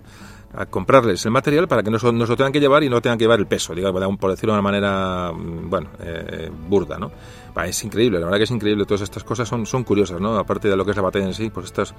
a 0.54 0.66
comprarles 0.66 1.26
el 1.26 1.32
material 1.32 1.68
para 1.68 1.84
que 1.84 1.90
no, 1.90 1.98
no 1.98 2.26
se 2.26 2.32
lo 2.32 2.38
tengan 2.38 2.52
que 2.52 2.60
llevar 2.60 2.84
y 2.84 2.90
no 2.90 3.02
tengan 3.02 3.18
que 3.18 3.24
llevar 3.24 3.40
el 3.40 3.48
peso, 3.48 3.74
digamos, 3.74 4.18
por 4.18 4.32
decirlo 4.32 4.54
de 4.54 4.60
una 4.60 4.64
manera, 4.64 5.32
mm, 5.32 5.70
bueno, 5.70 5.90
eh, 6.00 6.50
burda, 6.68 6.98
¿no? 6.98 7.12
Es 7.66 7.84
increíble, 7.84 8.20
la 8.20 8.26
verdad 8.26 8.38
que 8.38 8.46
es 8.46 8.52
increíble, 8.52 8.86
todas 8.86 9.02
estas 9.02 9.24
cosas 9.24 9.48
son, 9.48 9.66
son 9.66 9.84
curiosas, 9.84 10.22
¿no? 10.22 10.38
Aparte 10.38 10.70
de 10.70 10.76
lo 10.76 10.86
que 10.86 10.92
es 10.92 10.98
la 10.98 11.04
batalla 11.04 11.26
en 11.26 11.34
sí, 11.34 11.50
pues 11.50 11.68
estas, 11.68 11.94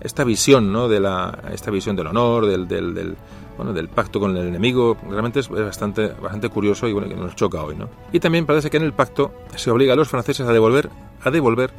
esta 0.00 0.24
visión, 0.24 0.72
¿no? 0.72 0.88
De 0.88 1.00
la, 1.00 1.38
esta 1.52 1.70
visión 1.70 1.96
del 1.96 2.08
honor, 2.08 2.46
del, 2.46 2.68
del, 2.68 2.94
del 2.94 3.16
bueno, 3.56 3.72
del 3.72 3.88
pacto 3.88 4.20
con 4.20 4.36
el 4.36 4.46
enemigo, 4.46 4.96
realmente 5.08 5.40
es 5.40 5.48
bastante, 5.48 6.08
bastante 6.08 6.48
curioso 6.48 6.86
y 6.86 6.92
bueno, 6.92 7.08
que 7.08 7.16
nos 7.16 7.34
choca 7.34 7.62
hoy, 7.62 7.74
¿no? 7.74 7.88
Y 8.12 8.20
también 8.20 8.46
parece 8.46 8.70
que 8.70 8.76
en 8.76 8.84
el 8.84 8.92
pacto 8.92 9.32
se 9.56 9.70
obliga 9.70 9.94
a 9.94 9.96
los 9.96 10.08
franceses 10.08 10.46
a 10.46 10.52
devolver, 10.52 10.90
a 11.22 11.30
devolver 11.30 11.72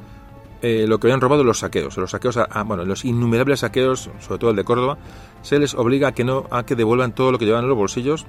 eh, 0.61 0.86
lo 0.88 0.99
que 0.99 1.07
habían 1.07 1.22
robado 1.22 1.44
los 1.44 1.60
saqueos. 1.60 1.98
Los 1.98 2.11
saqueos, 2.11 2.38
a, 2.38 2.64
bueno, 2.64 2.86
los 2.86 3.06
innumerables 3.06 3.61
saqueos, 3.61 4.10
sobre 4.19 4.40
todo 4.40 4.49
el 4.49 4.56
de 4.56 4.64
Córdoba, 4.64 4.98
se 5.41 5.60
les 5.60 5.73
obliga 5.73 6.10
a 6.10 6.11
que 6.14 6.23
no 6.23 6.48
a 6.52 6.64
que 6.65 6.76
devuelvan 6.76 7.14
todo 7.14 7.31
lo 7.31 7.40
que 7.40 7.45
llevaban 7.45 7.65
en 7.65 7.69
los 7.69 7.77
bolsillos 7.77 8.26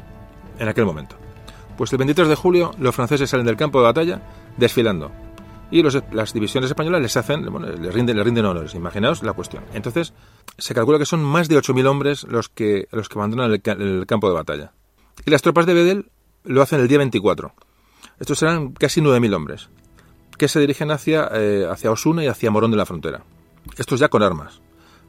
en 0.59 0.69
aquel 0.69 0.85
momento. 0.85 1.17
Pues 1.77 1.93
el 1.93 1.99
23 1.99 2.29
de 2.29 2.35
julio 2.35 2.73
los 2.79 2.95
franceses 2.95 3.31
salen 3.31 3.47
del 3.47 3.57
campo 3.57 3.79
de 3.79 3.85
batalla 3.85 4.23
desfilando 4.57 5.11
y 5.71 5.83
los, 5.83 5.99
las 6.13 6.33
divisiones 6.33 6.71
españolas 6.71 7.01
les 7.01 7.17
hacen, 7.17 7.47
bueno, 7.47 7.69
les 7.69 7.95
rinden, 7.95 8.17
les 8.17 8.25
rinden 8.25 8.45
honores. 8.45 8.75
Imaginaos 8.75 9.23
la 9.23 9.33
cuestión. 9.33 9.65
Entonces 9.73 10.13
se 10.59 10.75
calcula 10.75 10.99
que 10.99 11.07
son 11.07 11.23
más 11.23 11.49
de 11.49 11.57
8.000 11.57 11.87
hombres 11.87 12.25
los 12.25 12.49
que 12.49 12.89
los 12.93 13.09
que 13.09 13.19
abandonan 13.19 13.53
el, 13.53 13.63
el 13.65 14.07
campo 14.07 14.29
de 14.29 14.35
batalla. 14.35 14.73
Y 15.25 15.31
las 15.31 15.43
tropas 15.43 15.67
de 15.67 15.75
Bedel 15.75 16.11
lo 16.45 16.63
hacen 16.63 16.81
el 16.81 16.89
día 16.89 16.99
24. 16.99 17.55
Estos 18.19 18.39
serán 18.39 18.73
casi 18.73 19.01
9.000 19.01 19.35
hombres 19.35 19.71
que 20.41 20.49
se 20.49 20.59
dirigen 20.59 20.91
hacia, 20.91 21.29
eh, 21.35 21.67
hacia 21.71 21.91
Osuna 21.91 22.25
y 22.25 22.27
hacia 22.27 22.51
Morón 22.51 22.71
de 22.71 22.79
la 22.79 22.87
Frontera. 22.87 23.23
Estos 23.77 24.01
ya 24.01 24.09
con 24.09 24.23
armas. 24.23 24.63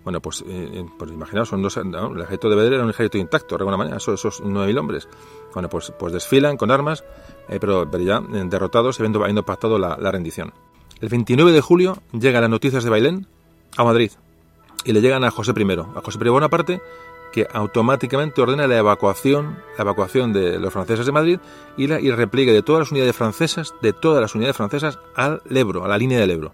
Bueno, 0.04 0.22
pues, 0.22 0.44
eh, 0.46 0.84
pues 1.00 1.10
imaginaos, 1.10 1.48
son 1.48 1.62
dos, 1.62 1.78
el 1.78 1.94
ejército 2.20 2.50
de 2.50 2.56
Bedel 2.58 2.74
era 2.74 2.84
un 2.84 2.90
ejército 2.90 3.18
intacto, 3.18 3.56
de 3.56 3.62
alguna 3.62 3.78
manera, 3.78 3.96
esos, 3.96 4.20
esos 4.20 4.44
9.000 4.44 4.78
hombres. 4.78 5.08
Bueno, 5.54 5.70
pues, 5.70 5.94
pues 5.98 6.12
desfilan 6.12 6.58
con 6.58 6.70
armas, 6.70 7.06
eh, 7.48 7.60
pero, 7.62 7.90
pero, 7.90 8.04
ya 8.04 8.18
eh, 8.18 8.44
derrotados, 8.46 9.00
habiendo, 9.00 9.22
habiendo 9.22 9.46
pactado 9.46 9.80
la, 9.80 9.96
la, 9.98 10.12
rendición. 10.12 10.52
El 11.00 11.08
29 11.08 11.54
de 11.54 11.62
julio 11.62 11.98
llegan 12.12 12.42
las 12.42 12.50
noticias 12.50 12.84
de 12.84 12.90
Bailén 12.90 13.26
a 13.78 13.86
Madrid 13.86 14.12
y 14.84 14.92
le 14.92 15.00
llegan 15.00 15.24
a 15.24 15.32
José 15.32 15.54
I. 15.56 15.72
A 15.96 16.02
José 16.04 16.20
I 16.22 16.28
Bonaparte 16.28 16.82
que 17.32 17.48
automáticamente 17.52 18.42
ordena 18.42 18.68
la 18.68 18.78
evacuación, 18.78 19.58
la 19.78 19.84
evacuación 19.84 20.34
de 20.34 20.60
los 20.60 20.74
franceses 20.74 21.06
de 21.06 21.12
Madrid 21.12 21.40
y, 21.78 21.88
la, 21.88 22.00
y 22.00 22.08
el 22.08 22.18
repliegue 22.18 22.54
de 22.54 22.62
todas 22.62 22.82
las 22.82 22.92
unidades 22.92 23.16
francesas, 23.16 23.74
de 23.82 23.94
todas 23.94 24.22
las 24.22 24.36
unidades 24.36 24.58
francesas 24.58 25.00
al 25.16 25.42
Ebro, 25.50 25.86
a 25.86 25.88
la 25.88 25.98
línea 25.98 26.20
del 26.20 26.32
Ebro. 26.32 26.54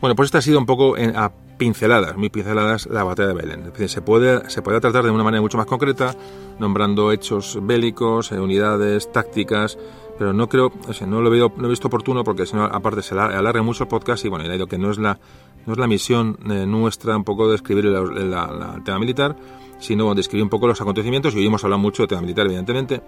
Bueno, 0.00 0.16
pues 0.16 0.28
esta 0.28 0.38
ha 0.38 0.42
sido 0.42 0.58
un 0.58 0.66
poco 0.66 0.96
en, 0.96 1.14
a 1.14 1.30
pinceladas, 1.58 2.16
muy 2.16 2.30
pinceladas, 2.30 2.86
la 2.86 3.04
batalla 3.04 3.28
de 3.28 3.34
Belén. 3.34 3.72
Se 3.86 4.00
puede, 4.00 4.48
se 4.48 4.62
puede 4.62 4.80
tratar 4.80 5.04
de 5.04 5.10
una 5.10 5.22
manera 5.22 5.42
mucho 5.42 5.58
más 5.58 5.66
concreta, 5.66 6.16
nombrando 6.58 7.12
hechos 7.12 7.58
bélicos, 7.60 8.32
eh, 8.32 8.40
unidades, 8.40 9.12
tácticas, 9.12 9.76
pero 10.18 10.32
no 10.32 10.48
creo, 10.48 10.72
no 11.06 11.20
lo, 11.20 11.28
veo, 11.28 11.52
no 11.54 11.66
he 11.66 11.70
visto 11.70 11.88
oportuno 11.88 12.24
porque 12.24 12.46
si 12.46 12.56
no, 12.56 12.64
aparte 12.64 13.02
se 13.02 13.14
alarga 13.14 13.62
mucho 13.62 13.84
el 13.84 13.88
podcast 13.88 14.24
y 14.24 14.28
bueno, 14.30 14.46
he 14.46 14.50
dicho 14.50 14.66
que 14.66 14.78
no 14.78 14.90
es 14.90 14.96
la, 14.96 15.20
no 15.66 15.74
es 15.74 15.78
la 15.78 15.86
misión 15.86 16.38
eh, 16.50 16.64
nuestra 16.64 17.14
un 17.14 17.24
poco 17.24 17.50
de 17.50 17.56
escribir 17.56 17.84
el, 17.84 17.94
el, 17.94 18.82
tema 18.84 18.98
militar, 18.98 19.36
sino 19.78 20.14
de 20.14 20.22
escribir 20.22 20.44
un 20.44 20.50
poco 20.50 20.66
los 20.66 20.80
acontecimientos 20.80 21.34
y 21.34 21.38
hoy 21.38 21.46
hemos 21.46 21.62
hablado 21.62 21.80
mucho 21.80 22.04
de 22.04 22.08
tema 22.08 22.22
militar, 22.22 22.46
evidentemente, 22.46 23.02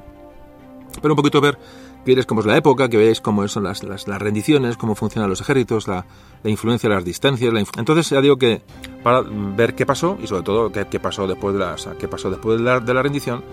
pero 1.01 1.14
un 1.14 1.16
poquito 1.16 1.40
ver 1.40 1.59
que 2.05 2.11
veréis 2.11 2.27
cómo 2.27 2.41
es 2.41 2.47
la 2.47 2.57
época, 2.57 2.89
que 2.89 2.97
veáis 2.97 3.20
cómo 3.20 3.47
son 3.47 3.65
las, 3.65 3.83
las, 3.85 4.07
rendiciones, 4.07 4.77
cómo 4.77 4.95
funcionan 4.95 5.31
los 5.31 5.41
ejércitos, 5.41 5.87
la, 5.87 6.05
la 6.43 6.51
influencia 6.51 6.89
de 6.89 6.97
las 6.97 7.05
distancias. 7.05 7.53
La 7.53 7.61
Entonces 7.79 8.11
ya 8.11 8.20
digo 8.20 8.37
que 8.37 8.62
para 9.03 9.23
ver 9.23 9.74
qué 9.74 9.87
pasó 9.87 10.19
y 10.20 10.27
sobre 10.27 10.43
todo 10.43 10.73
qué, 10.73 10.87
qué 10.87 10.99
pasó 10.99 11.27
después 11.27 11.55
de 11.55 11.61
la, 11.61 11.77
qué 11.99 12.09
pasó 12.09 12.31
después 12.31 12.59
de 12.59 12.65
la, 12.65 12.81
de 12.81 12.95
la, 12.95 13.03
rendición, 13.03 13.45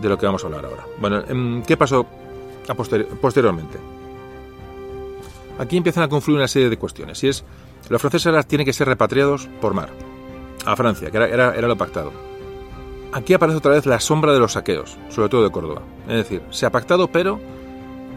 de 0.00 0.08
lo 0.08 0.18
que 0.18 0.26
vamos 0.26 0.42
a 0.42 0.46
hablar 0.48 0.64
ahora. 0.64 0.84
Bueno, 1.00 1.62
¿qué 1.64 1.76
pasó 1.76 2.06
a 2.68 2.74
posterior, 2.74 3.08
posteriormente? 3.20 3.78
Aquí 5.58 5.76
empiezan 5.76 6.02
a 6.02 6.08
confluir 6.08 6.38
una 6.38 6.48
serie 6.48 6.70
de 6.70 6.78
cuestiones. 6.78 7.22
Y 7.22 7.28
es, 7.28 7.44
los 7.88 8.00
franceses 8.00 8.46
tienen 8.46 8.64
que 8.64 8.72
ser 8.72 8.88
repatriados 8.88 9.48
por 9.60 9.74
mar 9.74 9.90
a 10.64 10.74
Francia, 10.74 11.10
que 11.10 11.16
era, 11.16 11.28
era, 11.28 11.54
era 11.54 11.68
lo 11.68 11.76
pactado. 11.76 12.12
Aquí 13.12 13.34
aparece 13.34 13.58
otra 13.58 13.72
vez 13.72 13.86
la 13.86 14.00
sombra 14.00 14.32
de 14.32 14.40
los 14.40 14.52
saqueos, 14.52 14.96
sobre 15.08 15.28
todo 15.28 15.44
de 15.44 15.50
Córdoba. 15.50 15.82
Es 16.08 16.16
decir, 16.16 16.42
se 16.50 16.66
ha 16.66 16.70
pactado, 16.70 17.08
pero 17.08 17.38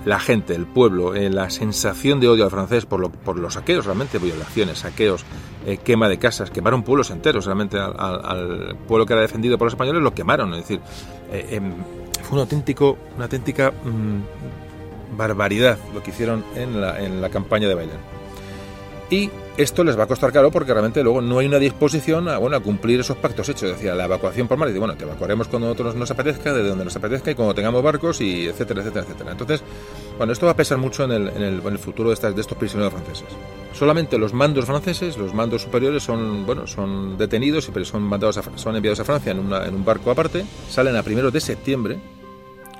la 0.06 0.20
gente, 0.20 0.56
el 0.56 0.66
pueblo, 0.66 1.16
eh, 1.16 1.30
la 1.30 1.50
sensación 1.50 2.20
de 2.20 2.28
odio 2.28 2.46
al 2.46 2.52
francés 2.52 2.86
por, 2.86 3.00
lo, 3.00 3.10
por 3.10 3.38
los 3.38 3.56
saqueos, 3.56 3.86
realmente, 3.86 4.20
violaciones, 4.20 4.80
saqueos, 4.80 5.26
eh, 5.66 5.78
quema 5.78 6.08
de 6.08 6.20
casas, 6.20 6.52
quemaron 6.52 6.84
pueblos 6.84 7.10
enteros, 7.10 7.46
realmente 7.46 7.80
al, 7.80 7.96
al, 7.98 8.78
pueblo 8.88 9.06
que 9.06 9.14
era 9.14 9.22
defendido 9.24 9.58
por 9.58 9.66
los 9.66 9.74
españoles 9.74 10.02
lo 10.02 10.14
quemaron, 10.14 10.54
es 10.54 10.62
decir, 10.62 10.80
eh, 11.32 11.48
eh, 11.52 11.62
fue 12.22 12.36
un 12.36 12.42
auténtico, 12.42 12.98
una 13.16 13.26
auténtica 13.26 13.72
mmm, 13.72 15.18
barbaridad 15.18 15.80
lo 15.94 16.04
que 16.04 16.12
hicieron 16.12 16.46
en 16.56 16.80
la, 16.80 17.02
en 17.02 17.20
la 17.20 17.30
campaña 17.30 17.68
de 17.68 17.74
Bailén. 17.74 18.15
Y 19.10 19.30
esto 19.56 19.84
les 19.84 19.98
va 19.98 20.04
a 20.04 20.08
costar 20.08 20.32
caro 20.32 20.50
porque 20.52 20.74
realmente 20.74 21.04
luego 21.04 21.22
no 21.22 21.38
hay 21.38 21.46
una 21.46 21.60
disposición 21.60 22.28
a, 22.28 22.40
bueno, 22.40 22.58
a 22.58 22.60
cumplir 22.60 23.00
esos 23.00 23.18
pactos 23.18 23.48
hechos. 23.50 23.70
Decía, 23.70 23.94
la 23.94 24.06
evacuación 24.06 24.48
por 24.48 24.58
mar, 24.58 24.68
y 24.68 24.72
dice, 24.72 24.80
bueno, 24.80 24.96
te 24.96 25.04
evacuaremos 25.04 25.48
cuando 25.48 25.68
nosotros 25.68 25.96
nos 25.96 26.10
apetezca, 26.10 26.54
de 26.54 26.68
donde 26.68 26.86
nos 26.86 26.96
apetezca 26.96 27.32
y 27.32 27.36
cuando 27.36 27.54
tengamos 27.54 27.84
barcos, 27.84 28.20
y 28.22 28.48
etcétera, 28.48 28.82
etcétera, 28.82 29.06
etcétera. 29.06 29.32
Entonces, 29.32 29.64
bueno, 30.18 30.34
esto 30.34 30.48
va 30.48 30.54
a 30.54 30.56
pesar 30.56 30.80
mucho 30.80 31.04
en 31.04 31.12
el, 31.12 31.28
en 31.30 31.44
el, 31.44 31.60
en 31.60 31.68
el 31.68 31.80
futuro 31.80 32.10
de, 32.10 32.16
estas, 32.16 32.34
de 32.34 32.42
estos 32.42 32.58
prisioneros 32.58 32.94
franceses. 32.94 33.28
Solamente 33.74 34.18
los 34.18 34.34
mandos 34.34 34.66
franceses, 34.66 35.18
los 35.18 35.34
mandos 35.34 35.62
superiores, 35.62 36.02
son, 36.02 36.46
bueno, 36.46 36.66
son 36.66 37.18
detenidos 37.18 37.70
y 37.70 37.86
son, 37.86 38.02
mandados 38.02 38.38
a, 38.38 38.58
son 38.58 38.76
enviados 38.76 39.00
a 39.02 39.06
Francia 39.06 39.32
en, 39.32 39.40
una, 39.40 39.66
en 39.66 39.76
un 39.76 39.86
barco 39.86 40.10
aparte, 40.10 40.46
salen 40.70 40.96
a 40.96 41.04
primeros 41.04 41.32
de 41.32 41.42
septiembre, 41.42 42.00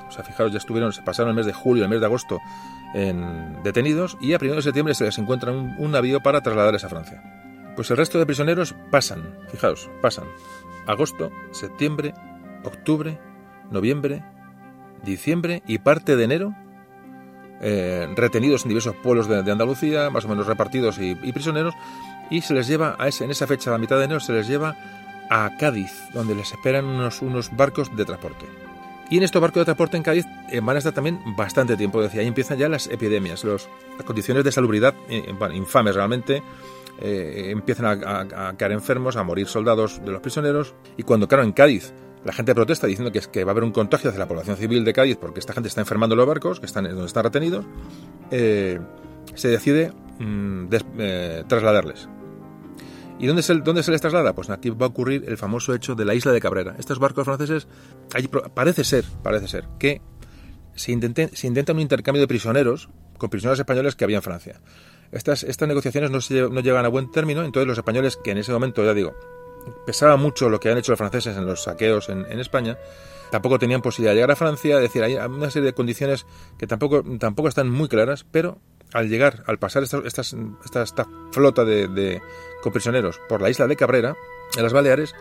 o 0.08 0.12
sea, 0.12 0.24
fijaros, 0.24 0.52
ya 0.52 0.58
estuvieron, 0.58 0.92
se 0.92 1.02
pasaron 1.02 1.30
el 1.30 1.36
mes 1.36 1.46
de 1.46 1.52
julio, 1.52 1.84
el 1.84 1.90
mes 1.90 2.00
de 2.00 2.06
agosto 2.06 2.40
en 2.96 3.62
detenidos 3.62 4.16
y 4.22 4.32
a 4.32 4.38
1 4.40 4.54
de 4.54 4.62
septiembre 4.62 4.94
se 4.94 5.04
les 5.04 5.18
encuentra 5.18 5.52
un, 5.52 5.90
navío 5.90 6.22
para 6.22 6.40
trasladarles 6.40 6.82
a 6.82 6.88
Francia. 6.88 7.22
Pues 7.76 7.90
el 7.90 7.98
resto 7.98 8.18
de 8.18 8.24
prisioneros 8.24 8.74
pasan, 8.90 9.38
fijaos, 9.50 9.90
pasan 10.00 10.24
agosto, 10.86 11.30
septiembre, 11.50 12.14
octubre, 12.64 13.18
noviembre, 13.70 14.24
diciembre 15.04 15.62
y 15.66 15.78
parte 15.78 16.16
de 16.16 16.24
enero 16.24 16.54
eh, 17.60 18.08
retenidos 18.16 18.64
en 18.64 18.70
diversos 18.70 18.94
pueblos 18.96 19.28
de, 19.28 19.50
Andalucía, 19.50 20.08
más 20.08 20.24
o 20.24 20.28
menos 20.28 20.46
repartidos 20.46 20.98
y, 20.98 21.14
prisioneros, 21.32 21.74
y 22.30 22.40
se 22.40 22.54
les 22.54 22.66
lleva 22.66 22.96
a 22.98 23.08
ese, 23.08 23.24
en 23.24 23.30
esa 23.30 23.46
fecha, 23.46 23.70
a 23.70 23.74
la 23.74 23.78
mitad 23.78 23.98
de 23.98 24.04
enero, 24.04 24.20
se 24.20 24.32
les 24.32 24.48
lleva 24.48 24.74
a 25.28 25.50
Cádiz, 25.58 25.92
donde 26.14 26.34
les 26.34 26.52
esperan 26.52 26.86
unos 26.86 27.56
barcos 27.56 27.94
de 27.94 28.04
transporte. 28.04 28.65
Y 29.10 29.18
en 29.18 29.22
estos 29.22 29.40
barcos 29.40 29.60
de 29.60 29.64
transporte 29.66 29.96
en 29.96 30.02
Cádiz 30.02 30.26
eh, 30.50 30.60
van 30.60 30.76
a 30.76 30.78
estar 30.78 30.92
también 30.92 31.20
bastante 31.36 31.76
tiempo. 31.76 32.02
Decía, 32.02 32.22
ahí 32.22 32.26
empiezan 32.26 32.58
ya 32.58 32.68
las 32.68 32.88
epidemias, 32.88 33.44
las 33.44 33.68
condiciones 34.04 34.42
de 34.44 34.52
salubridad 34.52 34.94
eh, 35.08 35.32
bueno, 35.38 35.54
infames 35.54 35.94
realmente. 35.94 36.42
Eh, 37.00 37.50
empiezan 37.50 38.02
a, 38.04 38.54
caer 38.56 38.72
enfermos, 38.72 39.16
a 39.16 39.22
morir 39.22 39.46
soldados 39.46 40.04
de 40.04 40.10
los 40.10 40.20
prisioneros. 40.20 40.74
Y 40.96 41.02
cuando, 41.02 41.28
claro, 41.28 41.44
en 41.44 41.52
Cádiz 41.52 41.92
la 42.24 42.32
gente 42.32 42.54
protesta 42.54 42.88
diciendo 42.88 43.12
que, 43.12 43.44
va 43.44 43.50
a 43.50 43.52
haber 43.52 43.62
un 43.62 43.70
contagio 43.70 44.10
hacia 44.10 44.18
la 44.18 44.26
población 44.26 44.56
civil 44.56 44.84
de 44.84 44.92
Cádiz 44.92 45.16
porque 45.16 45.38
esta 45.38 45.52
gente 45.52 45.68
está 45.68 45.80
enfermando 45.80 46.16
los 46.16 46.26
barcos, 46.26 46.58
que 46.58 46.66
están 46.66 46.84
donde 46.84 47.06
están 47.06 47.22
retenidos, 47.22 47.64
eh, 48.32 48.80
se 49.34 49.48
decide 49.48 49.92
eh, 50.98 51.44
trasladarles. 51.46 52.08
¿Y 53.18 53.26
dónde 53.26 53.42
se, 53.42 53.54
dónde 53.54 53.82
se 53.82 53.90
les 53.90 54.00
traslada? 54.00 54.34
Pues 54.34 54.50
aquí 54.50 54.70
va 54.70 54.86
a 54.86 54.88
ocurrir 54.88 55.24
el 55.26 55.38
famoso 55.38 55.74
hecho 55.74 55.94
de 55.94 56.04
la 56.04 56.14
isla 56.14 56.32
de 56.32 56.40
Cabrera. 56.40 56.76
Estos 56.78 56.98
barcos 56.98 57.24
franceses, 57.24 57.66
allí, 58.14 58.28
parece 58.28 58.84
ser, 58.84 59.04
parece 59.22 59.48
ser, 59.48 59.64
que 59.78 60.02
se, 60.74 60.92
intenta 60.92 61.72
un 61.72 61.80
intercambio 61.80 62.20
de 62.20 62.28
prisioneros 62.28 62.90
con 63.16 63.30
prisioneros 63.30 63.58
españoles 63.58 63.96
que 63.96 64.04
había 64.04 64.18
en 64.18 64.22
Francia. 64.22 64.60
Estas, 65.12 65.44
estas 65.44 65.66
negociaciones 65.66 66.10
no, 66.10 66.20
se, 66.20 66.42
no 66.42 66.60
llegan 66.60 66.84
a 66.84 66.88
buen 66.88 67.10
término, 67.10 67.42
entonces 67.42 67.66
los 67.66 67.78
españoles, 67.78 68.18
que 68.22 68.32
en 68.32 68.38
ese 68.38 68.52
momento, 68.52 68.84
ya 68.84 68.92
digo, 68.92 69.14
pesaba 69.86 70.16
mucho 70.16 70.50
lo 70.50 70.60
que 70.60 70.70
han 70.70 70.76
hecho 70.76 70.92
los 70.92 70.98
franceses 70.98 71.36
en 71.36 71.46
los 71.46 71.62
saqueos 71.62 72.10
en, 72.10 72.26
España. 72.38 72.76
Tampoco 73.30 73.58
tenían 73.58 73.80
posibilidad 73.80 74.12
de 74.12 74.16
llegar 74.16 74.30
a 74.32 74.36
Francia, 74.36 74.76
es 74.76 74.82
decir, 74.82 75.02
hay 75.02 75.14
una 75.14 75.50
serie 75.50 75.66
de 75.66 75.72
condiciones 75.72 76.26
que 76.58 76.66
tampoco, 76.66 77.02
tampoco 77.18 77.48
están 77.48 77.70
muy 77.70 77.88
claras, 77.88 78.26
pero 78.30 78.58
al 78.92 79.08
llegar, 79.08 79.42
al 79.46 79.58
pasar 79.58 79.82
esta, 79.82 81.08
flota 81.32 81.64
de 81.64 82.20
comprisioneros 82.62 83.20
por 83.28 83.42
la 83.42 83.50
isla 83.50 83.66
de 83.66 83.76
Cabrera, 83.76 84.16
en 84.56 84.62
las 84.62 84.72
Baleares, 84.72 85.14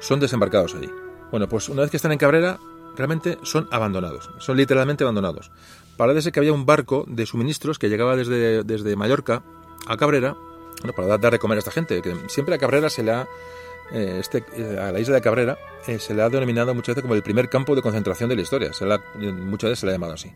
son 0.00 0.20
desembarcados 0.20 0.74
allí. 0.74 0.90
Bueno, 1.30 1.48
pues 1.48 1.68
una 1.68 1.82
vez 1.82 1.90
que 1.90 1.96
están 1.96 2.12
en 2.12 2.18
Cabrera, 2.18 2.58
realmente 2.96 3.38
son 3.42 3.68
abandonados, 3.70 4.30
son 4.38 4.56
literalmente 4.56 5.04
abandonados. 5.04 5.50
Parece 5.96 6.32
que 6.32 6.40
había 6.40 6.52
un 6.52 6.66
barco 6.66 7.04
de 7.06 7.26
suministros 7.26 7.78
que 7.78 7.88
llegaba 7.88 8.16
desde, 8.16 8.64
desde 8.64 8.96
Mallorca 8.96 9.42
a 9.86 9.96
Cabrera, 9.96 10.36
para 10.96 11.18
dar 11.18 11.32
de 11.32 11.38
comer 11.38 11.56
a 11.56 11.60
esta 11.60 11.70
gente, 11.70 12.00
que 12.02 12.16
siempre 12.28 12.54
a 12.54 12.58
Cabrera 12.58 12.88
se 12.88 13.02
le 13.02 13.12
ha, 13.12 13.28
eh, 13.92 14.16
este, 14.18 14.44
eh, 14.56 14.78
a 14.78 14.92
la 14.92 15.00
isla 15.00 15.16
de 15.16 15.20
Cabrera 15.20 15.58
eh, 15.86 15.98
se 15.98 16.14
le 16.14 16.22
ha 16.22 16.28
denominado 16.28 16.74
muchas 16.74 16.94
veces 16.94 17.02
como 17.02 17.14
el 17.14 17.22
primer 17.22 17.48
campo 17.48 17.74
de 17.74 17.82
concentración 17.82 18.28
de 18.28 18.36
la 18.36 18.42
historia, 18.42 18.70
muchas 19.18 19.70
veces 19.70 19.80
se 19.80 19.86
le 19.86 19.92
ha 19.92 19.94
llamado 19.94 20.14
así. 20.14 20.32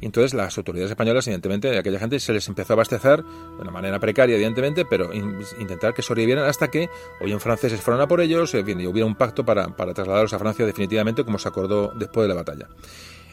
Entonces 0.00 0.34
las 0.34 0.56
autoridades 0.58 0.90
españolas, 0.90 1.26
evidentemente, 1.26 1.76
a 1.76 1.80
aquella 1.80 1.98
gente 1.98 2.18
se 2.20 2.32
les 2.32 2.46
empezó 2.48 2.72
a 2.72 2.74
abastecer 2.74 3.22
de 3.22 3.62
una 3.62 3.70
manera 3.70 3.98
precaria, 3.98 4.34
evidentemente, 4.34 4.84
pero 4.84 5.12
intentar 5.12 5.94
que 5.94 6.02
sobrevivieran 6.02 6.44
hasta 6.44 6.68
que 6.68 6.88
o 7.20 7.24
bien 7.24 7.40
franceses 7.40 7.80
fueron 7.80 8.02
a 8.02 8.08
por 8.08 8.20
ellos, 8.20 8.54
y 8.54 8.58
hubiera 8.58 9.06
un 9.06 9.14
pacto 9.14 9.44
para, 9.44 9.66
trasladarlos 9.66 10.32
a 10.32 10.38
Francia 10.38 10.66
definitivamente, 10.66 11.24
como 11.24 11.38
se 11.38 11.48
acordó 11.48 11.92
después 11.94 12.24
de 12.24 12.34
la 12.34 12.40
batalla. 12.40 12.68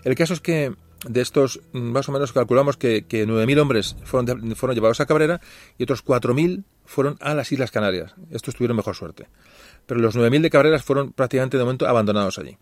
El 0.04 0.16
caso 0.16 0.34
es 0.34 0.42
que 0.42 0.74
de 1.08 1.22
estos, 1.22 1.62
más 1.74 2.08
o 2.10 2.12
menos 2.12 2.32
calculamos 2.32 2.78
que, 2.78 3.06
que 3.06 3.28
9.000 3.28 3.60
hombres 3.60 3.96
fueron, 4.04 4.56
fueron 4.56 4.76
llevados 4.76 5.00
a 5.00 5.06
Cabrera 5.06 5.42
y 5.78 5.84
otros 5.84 6.06
4.000 6.06 6.64
fueron 6.86 7.18
a 7.22 7.34
las 7.34 7.52
Islas 7.52 7.72
Canarias. 7.72 8.14
Estos 8.32 8.56
tuvieron 8.56 8.78
mejor 8.78 8.96
suerte. 8.96 9.28
Pero 9.86 10.00
los 10.00 10.16
9.000 10.16 10.42
de 10.42 10.50
Cabrera 10.50 10.80
fueron 10.80 11.12
prácticamente 11.14 11.58
de 11.58 11.64
momento 11.64 11.88
abandonados 11.88 12.38
allí. 12.38 12.58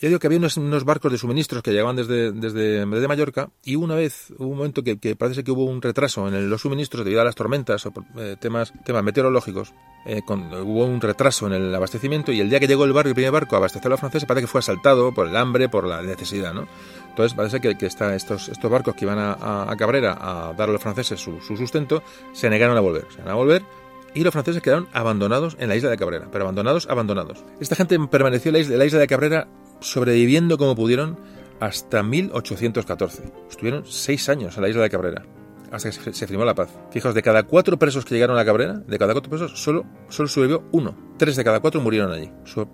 Ya 0.00 0.08
digo 0.08 0.18
que 0.18 0.28
había 0.28 0.38
unos, 0.38 0.84
barcos 0.84 1.12
de 1.12 1.18
suministros 1.18 1.62
que 1.62 1.72
llegaban 1.72 1.94
desde, 1.94 2.32
desde, 2.32 2.86
Mallorca 2.86 3.50
y 3.62 3.76
una 3.76 3.94
vez, 3.94 4.32
hubo 4.38 4.48
un 4.48 4.56
momento 4.56 4.82
que, 4.82 4.96
parece 5.14 5.44
que 5.44 5.50
hubo 5.50 5.66
un 5.66 5.82
retraso 5.82 6.26
en 6.26 6.48
los 6.48 6.62
suministros 6.62 7.04
debido 7.04 7.20
a 7.20 7.24
las 7.24 7.34
tormentas 7.34 7.84
o 7.84 7.92
eh, 8.16 8.36
temas, 8.40 8.72
temas 8.82 9.04
meteorológicos. 9.04 9.74
Eh, 10.06 10.22
hubo 10.26 10.86
un 10.86 11.02
retraso 11.02 11.46
en 11.48 11.52
el 11.52 11.74
abastecimiento 11.74 12.32
y 12.32 12.40
el 12.40 12.48
día 12.48 12.58
que 12.58 12.66
llegó 12.66 12.86
el, 12.86 12.94
barco, 12.94 13.10
el 13.10 13.14
primer 13.14 13.32
barco 13.32 13.56
a 13.56 13.58
abastecer 13.58 13.88
a 13.88 13.90
los 13.90 14.00
franceses 14.00 14.26
parece 14.26 14.46
que 14.46 14.50
fue 14.50 14.60
asaltado 14.60 15.12
por 15.12 15.28
el 15.28 15.36
hambre, 15.36 15.68
por 15.68 15.86
la 15.86 16.00
necesidad, 16.00 16.54
¿no? 16.54 16.66
Entonces 17.10 17.36
parece 17.36 17.60
que, 17.60 17.76
que 17.76 17.84
está, 17.84 18.14
estos, 18.14 18.48
estos 18.48 18.70
barcos 18.70 18.94
que 18.94 19.04
iban 19.04 19.18
a, 19.18 19.76
Cabrera 19.76 20.16
a 20.18 20.54
dar 20.54 20.70
a 20.70 20.72
los 20.72 20.80
franceses 20.80 21.20
su, 21.20 21.42
su, 21.42 21.58
sustento 21.58 22.02
se 22.32 22.48
negaron 22.48 22.74
a 22.78 22.80
volver. 22.80 23.04
Se 23.10 23.18
negaron 23.18 23.32
a 23.32 23.34
volver 23.34 23.79
y 24.14 24.22
los 24.22 24.32
franceses 24.32 24.62
quedaron 24.62 24.88
abandonados 24.92 25.56
en 25.58 25.68
la 25.68 25.76
isla 25.76 25.90
de 25.90 25.96
Cabrera, 25.96 26.28
pero 26.30 26.44
abandonados, 26.44 26.88
abandonados. 26.88 27.44
Esta 27.60 27.76
gente 27.76 27.98
permaneció 28.10 28.50
en 28.50 28.52
la 28.54 28.58
isla, 28.60 28.76
la 28.76 28.86
isla 28.86 28.98
de 28.98 29.06
Cabrera 29.06 29.48
sobreviviendo 29.80 30.58
como 30.58 30.74
pudieron 30.74 31.18
hasta 31.60 32.02
1814. 32.02 33.32
Estuvieron 33.48 33.84
seis 33.86 34.28
años 34.28 34.56
en 34.56 34.62
la 34.62 34.68
isla 34.68 34.82
de 34.82 34.90
Cabrera, 34.90 35.22
hasta 35.70 35.90
que 35.90 36.12
se 36.12 36.26
firmó 36.26 36.44
la 36.44 36.54
paz. 36.54 36.70
Fijaos, 36.90 37.14
de 37.14 37.22
cada 37.22 37.44
cuatro 37.44 37.78
presos 37.78 38.04
que 38.04 38.14
llegaron 38.14 38.38
a 38.38 38.44
Cabrera, 38.44 38.74
de 38.74 38.98
cada 38.98 39.12
cuatro 39.12 39.30
presos, 39.30 39.62
solo, 39.62 39.84
solo 40.08 40.28
sobrevivió 40.28 40.64
uno. 40.72 40.96
Tres 41.16 41.36
de 41.36 41.44
cada 41.44 41.60
cuatro 41.60 41.80
murieron 41.80 42.12
allí. 42.12 42.30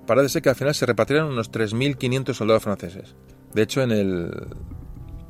Parece 0.06 0.40
que 0.40 0.48
al 0.48 0.56
final 0.56 0.74
se 0.74 0.86
repatriaron 0.86 1.30
unos 1.30 1.50
3.500 1.50 2.32
soldados 2.32 2.62
franceses. 2.62 3.14
De 3.52 3.62
hecho, 3.62 3.82
en, 3.82 3.90
el, 3.90 4.30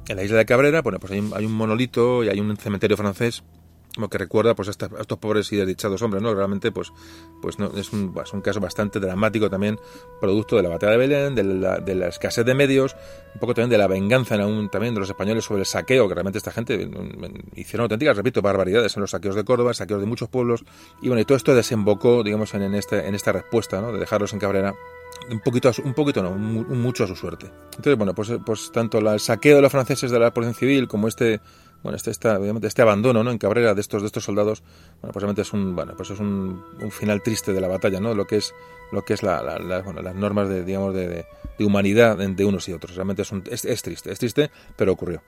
en 0.08 0.16
la 0.16 0.22
isla 0.22 0.36
de 0.36 0.46
Cabrera, 0.46 0.82
bueno, 0.82 0.98
pues 0.98 1.12
hay 1.12 1.20
un, 1.20 1.32
hay 1.34 1.46
un 1.46 1.52
monolito 1.52 2.22
y 2.22 2.28
hay 2.28 2.40
un 2.40 2.56
cementerio 2.56 2.96
francés 2.96 3.42
que 4.08 4.18
recuerda 4.18 4.54
pues 4.54 4.68
a, 4.68 4.70
estos 4.72 5.18
pobres 5.18 5.52
y 5.52 5.56
desdichados 5.56 6.00
hombres, 6.02 6.22
¿no? 6.22 6.34
Realmente 6.34 6.70
pues, 6.72 6.92
pues 7.40 7.58
no, 7.58 7.72
es, 7.76 7.92
un, 7.92 8.14
un 8.32 8.40
caso 8.40 8.60
bastante 8.60 9.00
dramático 9.00 9.50
también, 9.50 9.78
producto 10.20 10.56
de 10.56 10.62
la 10.62 10.68
batalla 10.68 10.92
de 10.92 10.98
Belén, 10.98 11.34
de 11.34 11.44
la, 11.44 11.78
de 11.78 11.94
la 11.94 12.08
escasez 12.08 12.44
de 12.44 12.54
medios, 12.54 12.96
un 13.34 13.40
poco 13.40 13.54
también 13.54 13.70
de 13.70 13.78
la 13.78 13.86
venganza 13.86 14.34
en 14.34 14.42
aún, 14.42 14.68
también 14.68 14.94
de 14.94 15.00
los 15.00 15.08
españoles 15.08 15.44
sobre 15.44 15.60
el 15.60 15.66
saqueo, 15.66 16.08
que 16.08 16.14
realmente 16.14 16.38
esta 16.38 16.52
gente 16.52 16.88
hicieron 17.54 17.84
auténticas, 17.84 18.16
repito, 18.16 18.42
barbaridades 18.42 18.96
en 18.96 19.00
los 19.00 19.10
saqueos 19.10 19.34
de 19.34 19.44
Córdoba, 19.44 19.74
saqueos 19.74 20.00
de 20.00 20.06
muchos 20.06 20.28
pueblos, 20.28 20.64
y 21.02 21.08
bueno, 21.08 21.20
y 21.20 21.24
todo 21.24 21.36
esto 21.36 21.54
desembocó, 21.54 22.22
digamos, 22.22 22.54
en, 22.54 22.62
en, 22.62 22.74
este, 22.74 23.06
en 23.06 23.14
esta 23.14 23.32
respuesta, 23.32 23.80
¿no? 23.80 23.92
De 23.92 23.98
dejarlos 23.98 24.32
en 24.32 24.38
Cabrera 24.38 24.74
un 25.30 25.40
poquito, 25.40 25.70
un 25.84 25.94
poquito 25.94 26.22
no, 26.22 26.32
mucho 26.32 27.04
a 27.04 27.06
su 27.06 27.16
suerte. 27.16 27.50
Entonces, 27.70 27.96
bueno, 27.96 28.14
pues, 28.14 28.32
pues 28.44 28.70
tanto 28.72 28.98
el 28.98 29.20
saqueo 29.20 29.56
de 29.56 29.62
los 29.62 29.72
franceses 29.72 30.10
de 30.10 30.18
la 30.18 30.32
población 30.32 30.54
civil 30.54 30.88
como 30.88 31.08
este 31.08 31.40
bueno, 31.86 31.96
este, 31.96 32.10
este 32.10 32.82
abandono 32.82 33.22
¿no? 33.22 33.30
en 33.30 33.38
Cabrera 33.38 33.72
de 33.72 33.80
estos, 33.80 34.02
de 34.02 34.06
estos 34.06 34.24
soldados, 34.24 34.64
bueno, 35.00 35.12
pues 35.12 35.22
realmente 35.22 35.42
es 35.42 35.52
un, 35.52 35.76
bueno, 35.76 35.94
pues 35.96 36.10
es 36.10 36.18
un, 36.18 36.64
un 36.80 36.90
final 36.90 37.22
triste 37.22 37.52
de 37.52 37.60
la 37.60 37.68
batalla, 37.68 38.00
¿no? 38.00 38.12
Lo 38.12 38.26
que 38.26 38.38
es, 38.38 38.52
lo 38.90 39.04
que 39.04 39.14
es 39.14 39.22
la, 39.22 39.40
las 39.40 40.14
normas 40.16 40.48
de, 40.48 40.64
digamos, 40.64 40.92
de, 40.94 41.24
de, 41.56 41.64
humanidad 41.64 42.16
de 42.16 42.44
unos 42.44 42.68
y 42.68 42.72
otros. 42.72 42.96
Realmente 42.96 43.22
es, 43.22 43.30
un, 43.30 43.44
es, 43.48 43.82
triste, 43.82 44.10
es 44.10 44.18
triste, 44.18 44.50
pero 44.74 44.90
ocurrió. 44.90 45.22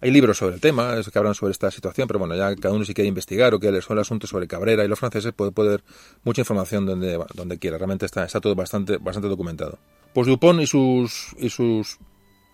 Hay 0.00 0.10
libros 0.10 0.38
sobre 0.38 0.54
el 0.54 0.62
tema 0.62 0.98
que 1.12 1.18
hablan 1.18 1.34
sobre 1.34 1.52
esta 1.52 1.70
situación, 1.70 2.08
pero 2.08 2.18
bueno, 2.18 2.34
ya 2.36 2.56
cada 2.56 2.74
uno 2.74 2.86
si 2.86 2.94
quiere 2.94 3.08
investigar 3.08 3.52
o 3.52 3.60
quiere 3.60 3.72
leer 3.72 3.84
sobre 3.84 3.98
el 3.98 4.02
asunto 4.02 4.26
sobre 4.26 4.46
Cabrera 4.46 4.86
y 4.86 4.88
los 4.88 4.98
franceses 4.98 5.34
puede 5.34 5.52
poder 5.52 5.84
mucha 6.24 6.40
información 6.40 6.86
donde, 6.86 7.22
donde 7.34 7.58
quiera. 7.58 7.76
Realmente 7.76 8.06
está, 8.06 8.24
está 8.24 8.40
todo 8.40 8.54
bastante, 8.54 8.96
bastante 8.96 9.28
documentado. 9.28 9.78
Pues 10.14 10.26
Dupont 10.26 10.62
y 10.62 10.66
sus, 10.66 11.36
y 11.38 11.50
sus 11.50 11.98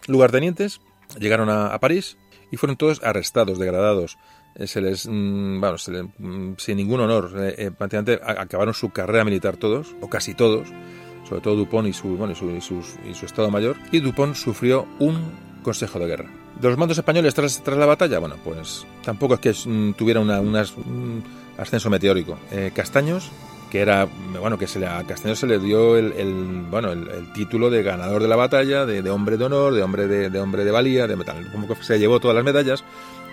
lugartenientes 0.08 0.80
llegaron 1.20 1.48
a 1.50 1.78
París 1.78 2.16
y 2.50 2.56
fueron 2.56 2.76
todos 2.76 3.00
arrestados, 3.02 3.58
degradados. 3.58 4.18
Eh, 4.54 4.66
se 4.66 4.80
les, 4.80 5.06
mm, 5.06 5.60
bueno, 5.60 5.76
mm, 6.18 6.52
sin 6.56 6.76
ningún 6.76 7.00
honor, 7.00 7.32
eh, 7.36 7.54
eh, 7.58 7.70
prácticamente 7.70 8.20
acabaron 8.24 8.74
su 8.74 8.90
carrera 8.90 9.24
militar 9.24 9.56
todos, 9.56 9.94
o 10.00 10.08
casi 10.08 10.34
todos, 10.34 10.68
sobre 11.28 11.40
todo 11.40 11.56
Dupont 11.56 11.88
y 11.88 11.92
su, 11.92 12.16
bueno, 12.16 12.32
y 12.32 12.60
su, 12.60 12.82
y 13.08 13.14
su 13.14 13.26
Estado 13.26 13.50
Mayor, 13.50 13.76
y 13.92 14.00
Dupont 14.00 14.34
sufrió 14.34 14.86
un 14.98 15.32
consejo 15.62 15.98
de 15.98 16.06
guerra. 16.06 16.30
De 16.60 16.68
los 16.68 16.78
mandos 16.78 16.98
españoles 16.98 17.34
tras, 17.34 17.62
tras 17.62 17.78
la 17.78 17.86
batalla, 17.86 18.18
bueno, 18.18 18.36
pues 18.42 18.84
tampoco 19.04 19.34
es 19.34 19.40
que 19.40 19.52
mm, 19.52 19.94
tuviera 19.94 20.20
una, 20.20 20.40
un 20.40 21.22
ascenso 21.56 21.90
meteórico. 21.90 22.38
Castaños 22.74 23.30
que 23.70 23.80
era 23.80 24.08
bueno 24.38 24.58
que 24.58 24.66
se 24.66 24.78
le, 24.78 24.86
a 24.86 25.02
Castaño 25.04 25.34
se 25.34 25.46
le 25.46 25.58
dio 25.58 25.96
el, 25.96 26.12
el 26.12 26.62
bueno 26.70 26.92
el, 26.92 27.32
título 27.32 27.70
de 27.70 27.82
ganador 27.82 28.22
de 28.22 28.28
la 28.28 28.36
batalla 28.36 28.86
de, 28.86 29.02
de 29.02 29.10
hombre 29.10 29.36
de 29.36 29.44
honor 29.44 29.74
de 29.74 29.82
hombre 29.82 30.06
de, 30.06 30.30
de 30.30 30.40
hombre 30.40 30.64
de 30.64 30.70
valía 30.70 31.06
de 31.06 31.16
metal 31.16 31.48
como 31.52 31.68
que 31.68 31.82
se 31.82 31.98
llevó 31.98 32.20
todas 32.20 32.34
las 32.34 32.44
medallas 32.44 32.84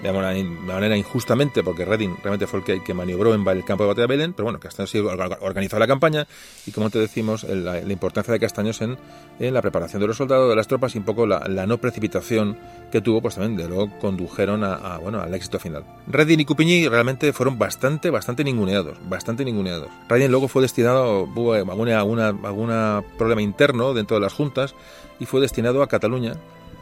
de 0.02 0.12
manera, 0.12 0.98
injustamente, 0.98 1.64
porque 1.64 1.86
Redding 1.86 2.18
realmente 2.18 2.48
fue 2.48 2.60
el 2.60 2.66
que, 2.66 2.84
que, 2.84 2.94
maniobró 2.94 3.34
en 3.34 3.48
el 3.48 3.64
campo 3.64 3.84
de 3.84 3.88
batalla 3.90 4.08
de 4.08 4.16
Belén, 4.16 4.34
pero 4.34 4.46
bueno, 4.46 4.60
Castaños 4.60 4.90
sí 4.90 5.00
organizó 5.00 5.80
la 5.80 5.88
campaña 5.88 6.28
y 6.66 6.72
como 6.72 6.90
te 6.90 7.00
decimos, 7.00 7.44
la, 7.44 7.80
importancia 7.80 8.32
de 8.32 8.40
Castaños 8.40 8.82
en, 8.82 8.98
en, 9.40 9.54
la 9.54 9.62
preparación 9.62 10.02
de 10.02 10.08
los 10.08 10.18
soldados, 10.18 10.50
de 10.50 10.56
las 10.56 10.68
tropas 10.68 10.96
y 10.96 11.00
un 11.00 11.06
poco 11.06 11.26
la, 11.26 11.40
no 11.66 11.78
precipitación 11.80 12.58
que 12.92 13.02
tuvo, 13.02 13.22
pues 13.22 13.36
también 13.36 13.58
de 13.58 13.68
luego 13.68 13.90
condujeron 14.00 14.64
a, 14.64 15.00
bueno, 15.00 15.22
al 15.22 15.34
éxito 15.34 15.60
final. 15.60 15.84
Redding 16.08 16.42
y 16.42 16.46
Coupigny 16.46 16.88
realmente 16.88 17.34
fueron 17.34 17.58
bastante, 17.58 18.10
bastante 18.10 18.44
ninguneados, 18.44 18.98
bastante 19.10 19.44
ninguneados. 19.44 19.90
Redding 20.08 20.30
luego 20.30 20.48
fue 20.48 20.62
destinado, 20.62 21.28
alguna, 21.28 22.28
alguna 22.28 23.04
problema 23.18 23.42
interno 23.42 23.94
dentro 23.94 24.18
de 24.18 24.22
las 24.22 24.34
juntas 24.34 24.76
y 25.20 25.26
fue 25.26 25.42
destinado 25.42 25.82
a 25.82 25.88
Cataluña 25.88 26.34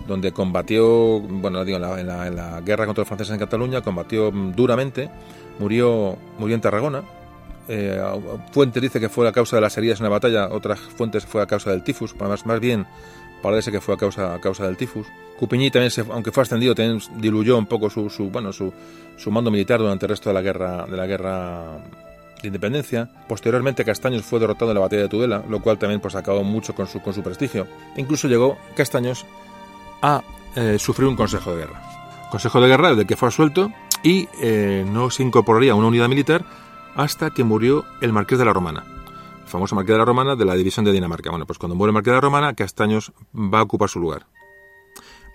donde 0.07 0.31
combatió, 0.31 1.19
bueno, 1.19 1.63
digo, 1.63 1.77
en 1.77 2.07
la, 2.07 2.61
guerra 2.61 2.85
contra 2.85 3.01
los 3.01 3.07
franceses 3.07 3.33
en 3.33 3.39
Cataluña, 3.39 3.81
combatió 3.81 4.31
duramente, 4.31 5.09
murió, 5.59 6.17
murió 6.37 6.55
en 6.55 6.61
Tarragona. 6.61 7.03
Eh, 7.67 8.01
fuentes 8.51 8.81
dice 8.81 8.99
que 8.99 9.07
fue 9.07 9.27
a 9.27 9.31
causa 9.31 9.55
de 9.55 9.61
las 9.61 9.77
heridas 9.77 9.99
en 9.99 10.03
la 10.03 10.09
batalla, 10.09 10.49
otras 10.49 10.79
fuentes 10.79 11.25
fue 11.25 11.41
a 11.41 11.45
causa 11.45 11.71
del 11.71 11.83
tifus, 11.83 12.13
más, 12.17 12.45
más 12.45 12.59
bien 12.59 12.85
parece 13.41 13.71
que 13.71 13.79
fue 13.79 13.95
a 13.95 13.97
causa, 13.97 14.33
a 14.33 14.41
causa 14.41 14.65
del 14.65 14.77
tifus. 14.77 15.07
Coupigny 15.37 15.71
también, 15.71 15.91
aunque 16.11 16.31
fue 16.31 16.43
ascendido, 16.43 16.75
también 16.75 16.99
diluyó 17.17 17.57
un 17.57 17.65
poco 17.65 17.89
su, 17.89 18.09
su 18.09 18.29
bueno, 18.29 18.53
su, 18.53 18.73
su, 19.17 19.31
mando 19.31 19.51
militar 19.51 19.79
durante 19.79 20.05
el 20.05 20.09
resto 20.09 20.29
de 20.29 20.33
la 20.33 20.41
guerra, 20.41 20.85
de 20.85 20.97
la 20.97 21.05
guerra 21.05 21.77
de 22.41 22.47
independencia. 22.47 23.09
Posteriormente 23.27 23.83
Castaños 23.83 24.23
fue 24.23 24.39
derrotado 24.39 24.71
en 24.71 24.75
la 24.75 24.81
batalla 24.81 25.03
de 25.03 25.09
Tudela, 25.09 25.43
lo 25.49 25.61
cual 25.61 25.77
también 25.77 25.99
pues 25.99 26.15
acabó 26.15 26.43
mucho 26.43 26.73
con 26.73 26.87
su, 26.87 27.01
con 27.01 27.13
su 27.13 27.21
prestigio. 27.21 27.67
Incluso 27.97 28.27
llegó 28.27 28.57
Castaños 28.75 29.25
a 30.03 30.21
eh, 30.55 30.77
sufrir 30.77 31.07
un 31.07 31.15
consejo 31.15 31.51
de 31.51 31.57
guerra. 31.57 31.81
Consejo 32.29 32.61
de 32.61 32.67
guerra 32.67 32.93
del 32.93 33.07
que 33.07 33.15
fue 33.15 33.29
absuelto 33.29 33.71
y 34.03 34.27
eh, 34.41 34.85
no 34.87 35.09
se 35.09 35.23
incorporaría 35.23 35.71
a 35.71 35.75
una 35.75 35.87
unidad 35.87 36.09
militar 36.09 36.45
hasta 36.95 37.31
que 37.31 37.43
murió 37.43 37.85
el 38.01 38.13
Marqués 38.13 38.37
de 38.37 38.45
la 38.45 38.53
Romana, 38.53 38.83
el 39.41 39.47
famoso 39.47 39.75
Marqués 39.75 39.93
de 39.93 39.99
la 39.99 40.05
Romana 40.05 40.35
de 40.35 40.45
la 40.45 40.53
división 40.53 40.85
de 40.85 40.91
Dinamarca. 40.91 41.31
Bueno, 41.31 41.47
pues 41.47 41.57
cuando 41.57 41.75
muere 41.75 41.89
el 41.89 41.93
Marqués 41.93 42.11
de 42.11 42.17
la 42.17 42.21
Romana, 42.21 42.53
Castaños 42.53 43.13
va 43.33 43.59
a 43.59 43.63
ocupar 43.63 43.89
su 43.89 43.99
lugar. 43.99 44.27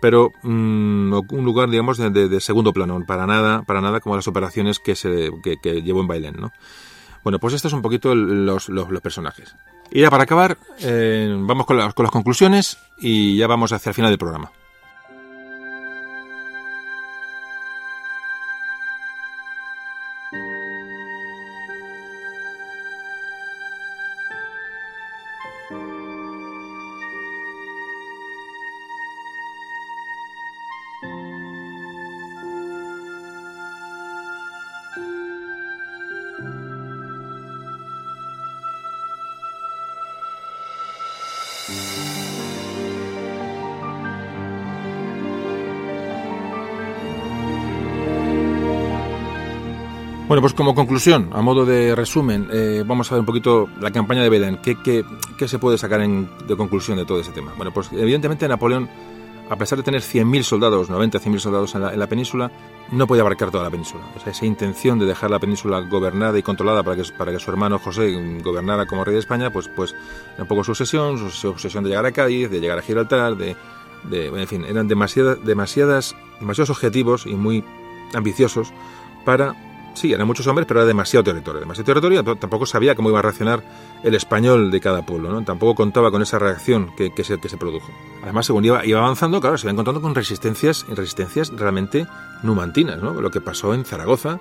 Pero 0.00 0.30
mm, 0.42 1.12
un 1.12 1.44
lugar, 1.44 1.70
digamos, 1.70 1.98
de, 1.98 2.40
segundo 2.40 2.72
plano, 2.72 3.02
para 3.04 3.26
nada, 3.26 3.62
para 3.62 3.80
nada 3.80 3.98
como 3.98 4.14
las 4.14 4.28
operaciones 4.28 4.78
que, 4.78 4.94
se, 4.94 5.30
que, 5.42 5.82
llevó 5.82 6.00
en 6.02 6.06
Bailén, 6.06 6.36
¿no? 6.38 6.52
Bueno, 7.24 7.40
pues 7.40 7.54
estos 7.54 7.70
son 7.72 7.78
un 7.78 7.82
poquito 7.82 8.14
los, 8.14 8.68
los, 8.68 9.00
personajes. 9.00 9.56
Y 9.90 10.02
ya 10.02 10.10
para 10.10 10.22
acabar, 10.22 10.56
eh, 10.80 11.34
vamos 11.36 11.66
con, 11.66 11.76
con 11.92 12.04
las 12.04 12.12
conclusiones 12.12 12.78
y 13.00 13.36
ya 13.36 13.48
vamos 13.48 13.72
hacia 13.72 13.90
el 13.90 13.94
final 13.94 14.12
del 14.12 14.18
programa. 14.18 14.52
Bueno, 50.38 50.50
pues 50.50 50.54
como 50.54 50.72
conclusión, 50.72 51.30
a 51.32 51.42
modo 51.42 51.66
de 51.66 51.96
resumen, 51.96 52.48
eh, 52.52 52.84
vamos 52.86 53.10
a 53.10 53.16
ver 53.16 53.20
un 53.22 53.26
poquito 53.26 53.68
la 53.80 53.90
campaña 53.90 54.22
de 54.22 54.28
Belén. 54.28 54.60
¿Qué, 54.62 54.76
qué, 54.80 55.04
qué 55.36 55.48
se 55.48 55.58
puede 55.58 55.76
sacar 55.78 56.00
en, 56.00 56.30
de 56.46 56.56
conclusión 56.56 56.96
de 56.96 57.04
todo 57.04 57.18
ese 57.18 57.32
tema? 57.32 57.54
Bueno, 57.56 57.72
pues 57.72 57.90
evidentemente 57.90 58.46
Napoleón, 58.46 58.88
a 59.50 59.56
pesar 59.56 59.78
de 59.78 59.82
tener 59.82 60.00
100.000 60.00 60.44
soldados, 60.44 60.90
90, 60.90 61.18
100.000 61.18 61.38
soldados 61.40 61.74
en 61.74 61.82
la, 61.82 61.92
en 61.92 61.98
la, 61.98 62.06
península, 62.06 62.52
no 62.92 63.08
podía 63.08 63.22
abarcar 63.22 63.50
toda 63.50 63.64
la 63.64 63.70
península. 63.70 64.04
Esa 64.24 64.46
intención 64.46 65.00
de 65.00 65.06
dejar 65.06 65.28
la 65.28 65.40
península 65.40 65.80
gobernada 65.80 66.38
y 66.38 66.42
controlada 66.44 66.84
para 66.84 67.02
que, 67.02 67.12
para 67.18 67.32
que 67.32 67.40
su 67.40 67.50
hermano 67.50 67.80
José 67.80 68.40
gobernara 68.40 68.86
como 68.86 69.02
rey 69.02 69.14
de 69.14 69.20
España, 69.20 69.50
pues, 69.50 69.68
pues 69.74 69.92
era 70.34 70.44
un 70.44 70.48
poco 70.48 70.62
su 70.62 70.70
obsesión, 70.70 71.32
su 71.32 71.48
obsesión 71.48 71.82
de 71.82 71.90
llegar 71.90 72.06
a 72.06 72.12
Cádiz, 72.12 72.48
de 72.48 72.60
llegar 72.60 72.78
a 72.78 72.82
Gibraltar, 72.82 73.36
de, 73.36 73.56
de 74.04 74.26
en 74.28 74.46
fin, 74.46 74.64
eran 74.64 74.86
demasiadas, 74.86 75.44
demasiadas, 75.44 76.14
demasiados 76.38 76.70
objetivos 76.70 77.26
y 77.26 77.34
muy 77.34 77.64
ambiciosos 78.14 78.72
para 79.24 79.56
Sí, 79.98 80.12
eran 80.12 80.28
muchos 80.28 80.46
hombres, 80.46 80.64
pero 80.64 80.78
era 80.78 80.86
demasiado 80.86 81.24
territorio. 81.24 81.58
Demasiado 81.58 81.86
territorio, 81.86 82.22
tampoco 82.36 82.66
sabía 82.66 82.94
cómo 82.94 83.08
iba 83.08 83.18
a 83.18 83.22
reaccionar 83.22 83.64
el 84.04 84.14
español 84.14 84.70
de 84.70 84.80
cada 84.80 85.04
pueblo, 85.04 85.32
¿no? 85.32 85.42
Tampoco 85.42 85.74
contaba 85.74 86.12
con 86.12 86.22
esa 86.22 86.38
reacción 86.38 86.94
que, 86.96 87.12
que, 87.12 87.24
se, 87.24 87.40
que 87.40 87.48
se 87.48 87.56
produjo. 87.56 87.90
Además, 88.22 88.46
según 88.46 88.64
iba, 88.64 88.86
iba 88.86 89.00
avanzando, 89.00 89.40
claro, 89.40 89.58
se 89.58 89.66
iba 89.66 89.72
encontrando 89.72 90.00
con 90.00 90.14
resistencias, 90.14 90.86
resistencias 90.86 91.50
realmente 91.50 92.06
numantinas, 92.44 93.02
¿no? 93.02 93.20
Lo 93.20 93.32
que 93.32 93.40
pasó 93.40 93.74
en 93.74 93.84
Zaragoza, 93.84 94.38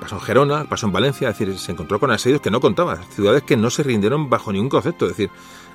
pasó 0.00 0.14
en 0.14 0.20
Gerona, 0.20 0.64
pasó 0.68 0.86
en 0.86 0.92
Valencia, 0.92 1.30
es 1.30 1.36
decir, 1.36 1.58
se 1.58 1.72
encontró 1.72 1.98
con 1.98 2.12
asedios 2.12 2.40
que 2.40 2.52
no 2.52 2.60
contaba, 2.60 3.02
ciudades 3.10 3.42
que 3.42 3.56
no 3.56 3.70
se 3.70 3.82
rindieron 3.82 4.30
bajo 4.30 4.52
ningún 4.52 4.68
concepto, 4.68 5.06
es 5.06 5.16
decir, 5.16 5.30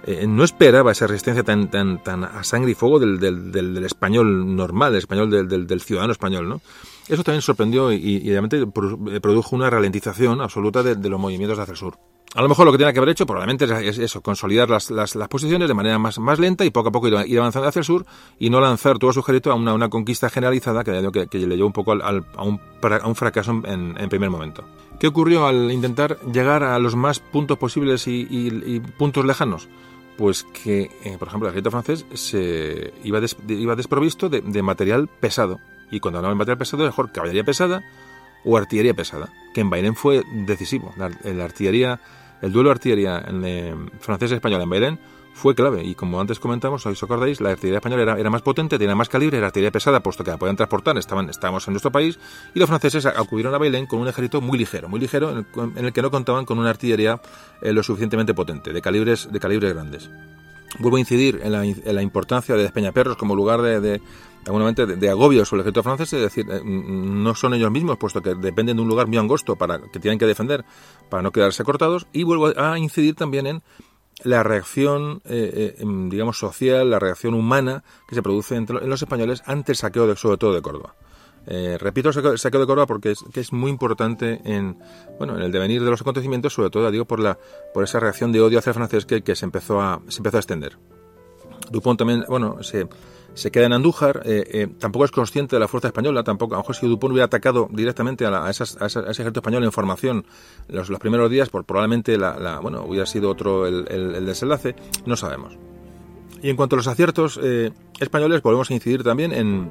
eh, 0.06 0.26
no 0.26 0.45
esperaba 0.45 0.94
esa 0.94 1.06
resistencia 1.06 1.44
tan, 1.44 1.70
tan, 1.70 2.02
tan 2.02 2.24
a 2.24 2.45
sangre 2.45 2.72
y 2.72 2.76
fuego 2.76 2.98
del, 2.98 3.20
del, 3.20 3.52
del, 3.52 3.84
español 3.84 4.56
normal, 4.56 4.94
del 4.94 4.99
español 4.99 5.30
del 5.30 5.82
ciudadano 5.82 6.14
español, 6.14 6.48
¿no? 6.48 6.62
Eso 7.08 7.24
también 7.24 7.42
sorprendió 7.42 7.92
y, 7.92 7.98
y 7.98 8.30
realmente 8.30 8.62
eh, 8.62 9.20
produjo 9.22 9.56
una 9.56 9.70
ralentización 9.70 10.42
absoluta 10.42 10.84
de, 10.84 11.10
los 11.10 11.20
movimientos 11.20 11.58
hacia 11.58 11.72
el 11.72 11.78
sur. 11.78 11.98
A 12.36 12.42
lo 12.42 12.50
mejor 12.50 12.66
lo 12.66 12.74
que 12.74 12.78
tiene 12.78 12.92
que 12.92 13.00
haber 13.00 13.10
hecho 13.10 13.26
probablemente 13.26 13.66
es 13.88 13.98
eso, 13.98 14.22
consolidar 14.22 14.70
las, 14.70 15.14
posiciones 15.30 15.70
de 15.70 15.74
manera 15.74 15.98
más, 15.98 16.40
lenta 16.40 16.66
y 16.66 16.70
poco 16.70 16.90
a 16.90 16.92
poco 16.92 17.08
ir, 17.08 17.40
avanzando 17.40 17.70
hacia 17.70 17.80
el 17.80 17.86
sur 17.86 18.06
y 18.38 18.50
no 18.50 18.60
lanzar 18.60 19.00
todo 19.00 19.14
su 19.14 19.22
ejército 19.22 19.52
a 19.52 19.56
una, 19.56 19.90
conquista 19.90 20.30
generalizada 20.30 20.84
que, 20.84 21.28
que, 21.32 21.40
le 21.40 21.56
llevó 21.56 21.68
un 21.68 21.74
poco 21.74 21.94
a, 21.94 22.44
un, 22.44 23.16
fracaso 23.16 23.62
en, 23.64 24.10
primer 24.10 24.30
momento. 24.30 24.66
¿Qué 25.00 25.08
ocurrió 25.08 25.48
al 25.48 25.72
intentar 25.72 26.20
llegar 26.32 26.64
a 26.64 26.78
los 26.80 26.96
más 26.96 27.20
puntos 27.20 27.58
posibles 27.58 28.08
y, 28.08 28.82
puntos 28.98 29.26
lejanos? 29.26 29.70
Pues 30.18 30.44
que, 30.64 30.90
eh, 31.04 31.16
por 31.18 31.30
ejemplo, 31.30 31.48
el 31.48 31.54
ejército 31.54 31.72
francés 31.72 32.06
iba, 33.04 33.22
des, 33.22 33.38
desprovisto 33.48 34.30
de, 34.30 34.42
de 34.42 34.62
material 34.64 35.08
pesado 35.08 35.60
y 35.92 36.00
cuando 36.00 36.20
hablamos 36.20 36.36
de 36.36 36.40
material 36.40 36.58
pesado, 36.58 36.84
mejor 36.86 37.12
caballería 37.12 37.44
pesada 37.44 37.84
o 38.44 38.58
artillería 38.58 38.94
pesada, 38.94 39.30
que 39.54 39.62
en 39.62 39.70
Bailén 39.70 39.96
fue 39.96 40.24
decisivo. 40.32 40.94
La, 40.98 41.10
la 41.24 41.46
artillería, 41.46 42.00
el 42.42 42.52
duelo 42.52 42.70
de 42.70 42.74
artillería 42.74 43.24
en, 43.28 43.44
eh, 43.46 43.76
francés-español 44.00 44.62
en 44.62 44.70
Bailén 44.70 45.00
fue 45.34 45.54
clave. 45.54 45.84
Y 45.84 45.96
como 45.96 46.20
antes 46.20 46.40
comentamos, 46.40 46.86
os 46.86 47.04
acordáis, 47.04 47.40
la 47.42 47.52
artillería 47.52 47.78
española 47.78 48.04
era, 48.04 48.20
era, 48.20 48.30
más 48.30 48.42
potente, 48.42 48.80
tenía 48.80 48.96
más 48.96 49.08
calibre, 49.08 49.38
era 49.38 49.48
artillería 49.48 49.72
pesada, 49.72 50.02
puesto 50.02 50.24
que 50.24 50.32
la 50.32 50.38
podían 50.38 50.56
transportar, 50.56 50.98
estaban, 50.98 51.30
estábamos 51.30 51.68
en 51.68 51.74
nuestro 51.74 51.92
país, 51.92 52.18
y 52.56 52.60
los 52.60 52.68
franceses 52.68 53.06
acudieron 53.06 53.54
a 53.54 53.58
Bailén 53.60 53.86
con 53.86 54.00
un 54.00 54.08
ejército 54.08 54.42
muy 54.42 54.58
ligero, 54.58 54.90
muy 54.90 55.00
ligero, 55.00 55.30
en 55.30 55.38
el, 55.38 55.46
en 55.78 55.86
el 55.86 55.94
que 55.94 56.02
no 56.02 56.10
contaban 56.10 56.46
con 56.46 56.58
una 56.58 56.72
artillería 56.72 57.22
eh, 57.62 57.72
lo 57.72 57.84
suficientemente 57.84 58.34
potente, 58.34 58.74
de 58.74 58.82
calibres, 58.82 59.32
de 59.32 59.40
calibres 59.40 59.74
grandes. 59.74 60.10
Vuelvo 60.80 60.98
a 60.98 61.00
incidir 61.00 61.40
en 61.44 61.52
la, 61.52 61.64
en 61.64 61.96
la 61.96 62.02
importancia 62.02 62.56
de 62.56 62.64
Despeñaperros 62.64 63.16
como 63.16 63.36
lugar 63.36 63.62
de, 63.62 63.80
de 63.80 64.02
alguna 64.48 64.72
de, 64.72 64.95
de, 64.95 65.10
agobio 65.10 65.45
sobre 65.45 65.61
el 65.61 65.68
ejército 65.68 65.84
francés, 65.84 66.14
es 66.14 66.22
decir, 66.22 66.45
eh, 66.49 66.61
no 66.64 67.36
son 67.36 67.53
ellos 67.53 67.69
mismos, 67.69 67.98
puesto 67.98 68.22
que 68.22 68.34
dependen 68.36 68.78
de 68.78 68.84
un 68.84 68.88
lugar 68.88 69.07
muy 69.07 69.18
angosto 69.18 69.56
para 69.56 69.80
que 69.80 69.99
tienen 69.99 70.18
que 70.18 70.26
defender 70.26 70.65
para 71.10 71.22
no 71.22 71.32
quedarse 71.32 71.64
cortados, 71.64 72.07
y 72.14 72.24
vuelvo 72.24 72.53
a 72.57 72.80
incidir 72.80 73.15
también 73.15 73.48
en 73.48 73.64
la 74.24 74.44
reacción, 74.44 75.22
eh, 75.26 75.76
eh, 75.78 75.86
digamos, 76.10 76.40
social, 76.40 76.90
la 76.90 76.99
reacción 76.99 77.34
humana 77.34 77.84
que 78.07 78.15
se 78.15 78.24
produce 78.24 78.56
en 78.56 78.65
los 78.90 79.02
españoles 79.02 79.44
ante 79.45 79.74
el 79.74 79.76
saqueo, 79.76 80.07
de, 80.07 80.15
sobre 80.15 80.38
todo 80.38 80.53
de 80.53 80.61
Córdoba. 80.61 80.95
Repito 81.80 82.10
el 82.10 82.38
saqueo, 82.38 82.60
de 82.60 82.68
Córdoba 82.68 82.88
porque 82.88 83.11
es, 83.11 83.24
que 83.32 83.40
es 83.40 83.53
muy 83.53 83.72
importante 83.72 84.41
en, 84.44 84.78
bueno, 85.18 85.38
en 85.38 85.44
el 85.44 85.52
devenir 85.52 85.82
de 85.82 85.90
los 85.90 86.02
acontecimientos, 86.02 86.53
sobre 86.53 86.69
todo, 86.69 86.91
digo, 86.91 87.06
por, 87.06 87.22
la, 87.22 87.40
por 87.74 87.86
esa 87.86 88.02
reacción 88.02 88.34
de 88.34 88.41
odio 88.41 88.60
hacia 88.60 88.72
el 88.72 88.74
francés 88.74 89.06
que, 89.06 89.22
que 89.22 89.34
se, 89.34 89.45
empezó 89.45 89.80
a, 89.80 90.02
se 90.10 90.18
empezó 90.18 90.38
a 90.38 90.40
extender. 90.41 90.78
Dupont 91.72 91.98
también, 91.98 92.26
bueno, 92.28 92.61
se, 92.64 92.88
se 93.38 93.52
queda 93.52 93.68
en 93.68 93.74
Andújar, 93.74 94.24
eh, 94.26 94.44
eh, 94.52 94.68
tampoco 94.80 95.06
es 95.06 95.12
consciente 95.12 95.56
de 95.56 95.60
la 95.60 95.68
fuerza 95.68 95.90
española, 95.90 96.24
tampoco, 96.24 96.56
a 96.56 96.58
lo 96.58 96.64
mejor 96.64 96.76
si 96.76 96.88
Dupont 96.88 97.12
hubiera 97.12 97.26
atacado 97.26 97.70
directamente 97.72 98.26
a, 98.26 98.32
la, 98.32 98.48
a, 98.48 98.50
esas, 98.50 98.82
a, 98.82 98.88
ese 98.88 99.00
ejército 99.00 99.42
español 99.42 99.64
en 99.64 99.72
formación 99.72 100.26
los, 100.70 100.90
primeros 100.98 101.30
días, 101.30 101.50
por, 101.50 101.64
probablemente 101.64 102.18
la, 102.18 102.40
la, 102.40 102.60
bueno, 102.60 102.84
hubiera 102.84 103.06
sido 103.06 103.30
otro 103.30 103.68
el, 103.68 104.26
desenlace, 104.26 104.76
no 105.06 105.16
sabemos. 105.16 105.56
Y 106.42 106.50
en 106.50 106.56
cuanto 106.56 106.76
a 106.76 106.78
los 106.78 106.88
aciertos 106.88 107.40
eh, 107.44 107.72
españoles, 108.00 108.42
volvemos 108.42 108.72
a 108.72 108.74
incidir 108.74 109.04
también 109.04 109.32
en 109.32 109.70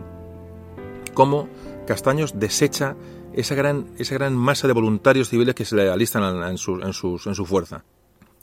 cómo 1.12 1.48
Castaños 1.88 2.38
desecha 2.38 2.94
esa 3.32 3.56
gran, 3.56 3.88
esa 3.98 4.14
gran 4.14 4.36
masa 4.36 4.68
de 4.68 4.74
voluntarios 4.74 5.28
civiles 5.28 5.56
que 5.56 5.64
se 5.64 5.74
le 5.74 5.90
alistan 5.90 6.22
en, 6.44 6.56
su, 6.56 6.76
en, 6.76 6.86
en 6.86 7.34
su 7.34 7.46
fuerza. 7.46 7.82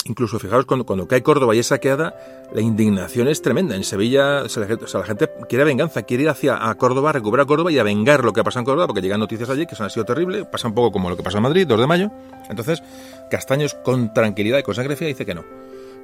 Incluso, 0.06 0.38
fijaos, 0.38 0.66
cuando, 0.66 0.86
cuando, 0.86 1.08
cae 1.08 1.24
Córdoba 1.24 1.56
y 1.56 1.60
es 1.60 1.68
saqueada, 1.68 2.14
la 2.54 2.62
indignación 2.62 3.30
es 3.30 3.42
tremenda. 3.42 3.76
En 3.76 3.84
Sevilla, 3.84 4.44
o 4.44 4.50
sea, 4.50 4.66
la 4.66 5.06
gente 5.06 5.30
quiere 5.48 5.64
venganza, 5.64 6.04
quiere 6.04 6.24
ir 6.24 6.30
hacia 6.30 6.70
a 6.70 6.76
Córdoba, 6.76 7.12
a 7.12 7.14
recuperar 7.14 7.46
Córdoba 7.46 7.72
y 7.72 7.80
a 7.80 7.84
vengar 7.84 8.26
lo 8.26 8.34
que 8.34 8.42
ha 8.42 8.44
pasado 8.44 8.62
en 8.62 8.66
Córdoba, 8.66 8.88
porque 8.88 9.02
llegan 9.02 9.22
noticias 9.22 9.50
allí 9.50 9.66
que 9.66 9.76
son, 9.76 9.86
ha 9.86 9.90
sido 9.90 10.06
terrible, 10.06 10.44
pasa 10.46 10.68
un 10.68 10.74
poco 10.74 10.92
como 10.92 11.10
lo 11.10 11.16
que 11.16 11.24
pasó 11.24 11.38
en 11.38 11.44
Madrid, 11.44 11.66
2 11.66 11.80
de 11.80 11.88
mayo. 11.88 12.12
Entonces, 12.50 12.84
Castaños, 13.30 13.76
con 13.76 14.14
tranquilidad 14.14 14.60
y 14.60 14.64
con 14.64 14.76
sangre 14.76 14.96
fría, 14.98 15.08
dice 15.08 15.26
que 15.26 15.36
no. 15.36 15.44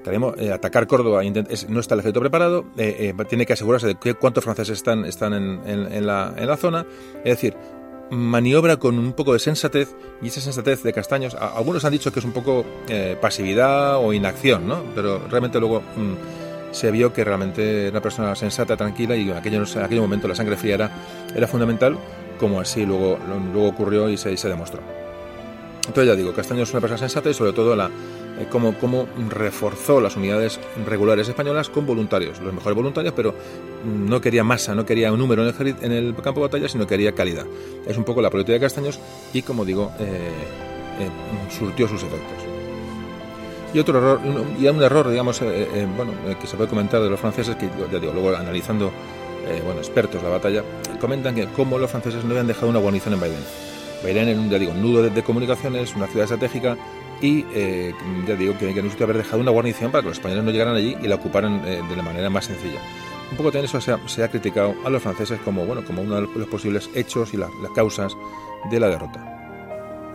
Queremos 0.03 0.35
eh, 0.37 0.53
atacar 0.53 0.87
Córdoba, 0.87 1.21
no 1.67 1.79
está 1.81 1.93
el 1.95 1.99
ejército 1.99 2.21
preparado, 2.21 2.65
eh, 2.77 3.13
eh, 3.17 3.25
tiene 3.25 3.45
que 3.45 3.51
asegurarse 3.51 3.87
de 3.87 4.13
cuántos 4.13 4.45
franceses 4.45 4.77
están, 4.77 5.03
están 5.03 5.33
en, 5.33 5.59
en, 5.65 5.91
en, 5.91 6.07
la, 6.07 6.33
en 6.37 6.47
la 6.47 6.55
zona. 6.55 6.85
Es 7.17 7.35
decir, 7.35 7.53
maniobra 8.11 8.77
con 8.77 8.97
un 8.97 9.13
poco 9.13 9.33
de 9.33 9.39
sensatez 9.39 9.95
y 10.21 10.27
esa 10.27 10.41
sensatez 10.41 10.83
de 10.83 10.93
Castaños, 10.93 11.35
algunos 11.35 11.85
han 11.85 11.91
dicho 11.91 12.11
que 12.11 12.19
es 12.19 12.25
un 12.25 12.31
poco 12.31 12.65
eh, 12.87 13.17
pasividad 13.21 13.97
o 13.97 14.13
inacción, 14.13 14.67
¿no? 14.67 14.83
Pero 14.95 15.27
realmente 15.29 15.59
luego 15.59 15.81
mmm, 15.81 16.13
se 16.71 16.91
vio 16.91 17.13
que 17.13 17.23
realmente 17.23 17.83
era 17.83 17.91
una 17.91 18.01
persona 18.01 18.35
sensata, 18.35 18.75
tranquila 18.77 19.15
y 19.15 19.29
en 19.29 19.37
aquel, 19.37 19.53
en 19.53 19.83
aquel 19.83 19.99
momento 19.99 20.27
la 20.27 20.35
sangre 20.35 20.55
fría 20.55 20.75
era, 20.75 20.91
era 21.35 21.47
fundamental, 21.47 21.97
como 22.39 22.59
así 22.59 22.85
luego, 22.85 23.17
luego 23.53 23.67
ocurrió 23.67 24.09
y 24.09 24.17
se, 24.17 24.31
y 24.31 24.37
se 24.37 24.49
demostró. 24.49 24.81
Entonces 25.87 26.07
ya 26.07 26.15
digo, 26.15 26.33
Castaños 26.33 26.69
es 26.69 26.73
una 26.73 26.81
persona 26.81 26.99
sensata 26.99 27.29
y 27.29 27.33
sobre 27.33 27.53
todo 27.53 27.75
la, 27.75 27.89
eh, 28.39 28.47
cómo, 28.49 29.07
reforzó 29.29 29.99
las 29.99 30.15
unidades 30.15 30.59
regulares 30.85 31.27
españolas 31.27 31.69
con 31.69 31.85
voluntarios, 31.85 32.39
los 32.39 32.53
mejores 32.53 32.75
voluntarios, 32.75 33.13
pero 33.13 33.35
no 33.85 34.21
quería 34.21 34.43
masa, 34.43 34.73
no 34.73 34.85
quería 34.85 35.11
un 35.11 35.19
número 35.19 35.47
en 35.47 35.53
el, 35.53 35.75
en 35.81 35.91
el 35.91 36.15
campo 36.15 36.39
de 36.39 36.47
batalla, 36.47 36.69
sino 36.69 36.87
quería 36.87 37.13
calidad. 37.13 37.45
Es 37.85 37.97
un 37.97 38.05
poco 38.05 38.21
la 38.21 38.29
política 38.29 38.53
de 38.53 38.59
Castaños 38.61 38.99
y, 39.33 39.41
como 39.41 39.65
digo, 39.65 39.91
eh, 39.99 40.29
eh, 40.99 41.09
surtió 41.57 41.87
sus 41.87 42.01
efectos. 42.01 42.43
Y 43.73 43.79
otro 43.79 43.97
error, 43.97 44.21
y 44.59 44.67
un 44.67 44.81
error, 44.81 45.09
digamos, 45.09 45.41
eh, 45.41 45.87
bueno, 45.95 46.13
que 46.39 46.47
se 46.47 46.55
puede 46.55 46.69
comentar 46.69 47.01
de 47.01 47.09
los 47.09 47.19
franceses, 47.19 47.55
que 47.55 47.69
ya 47.91 47.99
digo, 47.99 48.13
luego 48.13 48.35
analizando, 48.35 48.91
bueno, 49.65 49.79
expertos 49.79 50.21
la 50.23 50.29
batalla, 50.29 50.63
comentan 50.99 51.35
que 51.35 51.47
cómo 51.47 51.77
los 51.77 51.89
franceses 51.89 52.23
no 52.23 52.31
habían 52.31 52.47
dejado 52.47 52.69
una 52.69 52.79
guarnición 52.79 53.13
en 53.15 53.19
Bailén. 53.19 53.43
Bailén 54.03 54.29
era 54.29 54.39
un, 54.39 54.49
ya 54.49 54.57
digo, 54.57 54.73
nudo 54.73 55.03
de, 55.03 55.09
de 55.09 55.23
comunicaciones, 55.23 55.95
una 55.95 56.07
ciudad 56.07 56.23
estratégica, 56.23 56.77
y 57.21 57.45
eh, 57.53 57.93
ya 58.27 58.35
digo 58.35 58.57
que, 58.57 58.73
que 58.73 58.89
se 58.89 59.03
haber 59.03 59.17
dejado 59.17 59.41
una 59.41 59.51
guarnición 59.51 59.91
para 59.91 60.01
que 60.01 60.09
los 60.09 60.17
españoles 60.17 60.43
no 60.43 60.51
llegaran 60.51 60.75
allí 60.75 60.95
y 61.01 61.07
la 61.07 61.15
ocuparan 61.15 61.61
eh, 61.65 61.81
de 61.87 61.95
la 61.95 62.03
manera 62.03 62.29
más 62.29 62.45
sencilla. 62.45 62.79
Un 63.31 63.37
poco 63.37 63.51
también 63.51 63.65
eso 63.65 63.79
se 63.79 63.91
ha, 63.91 64.07
se 64.07 64.23
ha, 64.23 64.29
criticado 64.29 64.73
a 64.85 64.89
los 64.89 65.03
franceses 65.03 65.39
como, 65.41 65.65
bueno, 65.65 65.83
como 65.85 66.01
uno 66.01 66.15
de 66.15 66.21
los 66.21 66.47
posibles 66.47 66.89
hechos 66.95 67.33
y 67.33 67.37
la, 67.37 67.47
las 67.61 67.71
causas 67.71 68.15
de 68.71 68.79
la 68.79 68.87
derrota. 68.87 69.35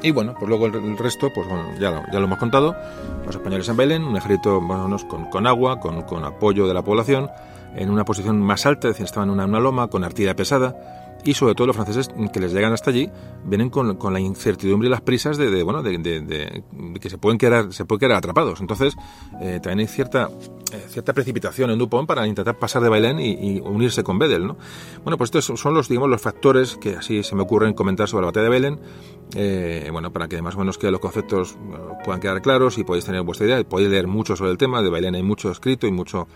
Y 0.02 0.10
bueno, 0.10 0.34
pues 0.38 0.48
luego 0.48 0.66
el, 0.66 0.98
resto, 0.98 1.32
pues 1.32 1.46
bueno, 1.46 1.70
ya 1.78 1.90
lo, 1.90 2.02
ya 2.12 2.18
lo 2.18 2.26
hemos 2.26 2.38
contado. 2.38 2.76
Los 3.24 3.36
españoles 3.36 3.68
en 3.68 3.76
Bailén, 3.76 4.04
un 4.04 4.16
ejército 4.16 4.60
bueno, 4.60 4.96
con, 5.08 5.30
con 5.30 5.46
agua, 5.46 5.80
con, 5.80 6.02
con 6.02 6.24
apoyo 6.24 6.66
de 6.66 6.74
la 6.74 6.82
población, 6.82 7.30
en 7.76 7.90
una 7.90 8.04
posición 8.04 8.40
más 8.40 8.66
alta, 8.66 8.88
es 8.88 8.94
decir, 8.94 9.06
estaban 9.06 9.28
en 9.28 9.34
una, 9.34 9.46
una 9.46 9.60
loma, 9.60 9.88
con 9.88 10.04
artillería 10.04 10.36
pesada, 10.36 10.74
y 11.24 11.34
sobre 11.34 11.54
todo 11.54 11.66
los 11.66 11.76
franceses 11.76 12.10
que 12.32 12.40
les 12.40 12.52
llegan 12.52 12.72
hasta 12.72 12.90
allí 12.90 13.10
vienen 13.44 13.70
con, 13.70 13.96
con 13.96 14.12
la 14.12 14.20
incertidumbre 14.20 14.88
y 14.88 14.90
las 14.90 15.00
prisas 15.00 15.36
de, 15.36 15.50
de 15.50 15.62
bueno 15.62 15.82
de, 15.82 15.98
de, 15.98 16.20
de, 16.20 16.62
que 17.00 17.10
se 17.10 17.18
pueden 17.18 17.38
quedar 17.38 17.72
se 17.72 17.84
pueden 17.84 18.00
quedar 18.00 18.18
atrapados. 18.18 18.60
Entonces 18.60 18.94
eh, 19.40 19.60
también 19.62 19.80
hay 19.80 19.86
cierta 19.86 20.28
eh, 20.72 20.84
cierta 20.88 21.12
precipitación 21.12 21.70
en 21.70 21.78
Dupont 21.78 22.06
para 22.06 22.26
intentar 22.26 22.58
pasar 22.58 22.82
de 22.82 22.88
Bailén 22.88 23.18
y, 23.18 23.56
y, 23.56 23.60
unirse 23.60 24.02
con 24.02 24.18
Bedel 24.18 24.46
¿no? 24.46 24.56
bueno 25.02 25.16
pues 25.16 25.34
estos 25.34 25.58
son 25.58 25.74
los 25.74 25.88
digamos 25.88 26.10
los 26.10 26.20
factores 26.20 26.76
que 26.76 26.96
así 26.96 27.22
se 27.22 27.34
me 27.34 27.42
ocurren 27.42 27.74
comentar 27.74 28.08
sobre 28.08 28.22
la 28.22 28.26
batalla 28.26 28.44
de 28.44 28.50
Bailén. 28.50 28.80
Eh, 29.34 29.88
bueno 29.90 30.12
para 30.12 30.28
que 30.28 30.40
más 30.42 30.54
o 30.54 30.58
menos 30.58 30.78
que 30.78 30.90
los 30.90 31.00
conceptos 31.00 31.56
puedan 32.04 32.20
quedar 32.20 32.42
claros 32.42 32.78
y 32.78 32.84
podéis 32.84 33.04
tener 33.04 33.22
vuestra 33.22 33.46
idea 33.46 33.64
podéis 33.64 33.90
leer 33.90 34.06
mucho 34.06 34.36
sobre 34.36 34.50
el 34.50 34.58
tema. 34.58 34.82
De 34.82 34.90
Bailén 34.90 35.14
hay 35.14 35.22
mucho 35.22 35.50
escrito 35.50 35.86
y 35.86 35.92
mucho 35.92 36.28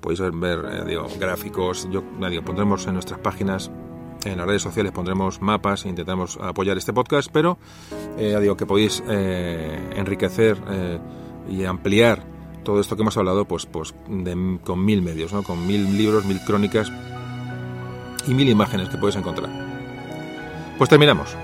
podéis 0.00 0.20
ver, 0.38 0.64
eh, 0.70 0.84
digo, 0.86 1.06
gráficos. 1.18 1.88
Yo 1.90 2.02
digo, 2.28 2.44
pondremos 2.44 2.86
en 2.86 2.94
nuestras 2.94 3.20
páginas 3.20 3.70
En 4.24 4.38
las 4.38 4.46
redes 4.46 4.62
sociales 4.62 4.92
pondremos 4.92 5.40
mapas 5.42 5.84
e 5.84 5.88
intentamos 5.88 6.38
apoyar 6.40 6.76
este 6.78 6.92
podcast, 6.92 7.28
pero 7.32 7.58
eh, 8.18 8.36
digo 8.40 8.56
que 8.56 8.64
podéis 8.66 9.02
eh, 9.08 9.78
enriquecer 9.96 10.56
eh, 10.70 10.98
y 11.48 11.64
ampliar 11.64 12.22
todo 12.64 12.80
esto 12.80 12.96
que 12.96 13.02
hemos 13.02 13.16
hablado 13.18 13.44
pues, 13.44 13.66
pues 13.66 13.94
de- 14.08 14.58
con 14.64 14.84
mil 14.84 15.02
medios, 15.02 15.32
¿no? 15.32 15.42
con 15.42 15.66
mil 15.66 15.98
libros, 15.98 16.24
mil 16.24 16.40
crónicas 16.40 16.90
y 18.26 18.32
mil 18.32 18.48
imágenes 18.48 18.88
que 18.88 18.96
puedes 18.96 19.16
encontrar. 19.16 19.50
Pues 20.78 20.88
terminamos. 20.88 21.36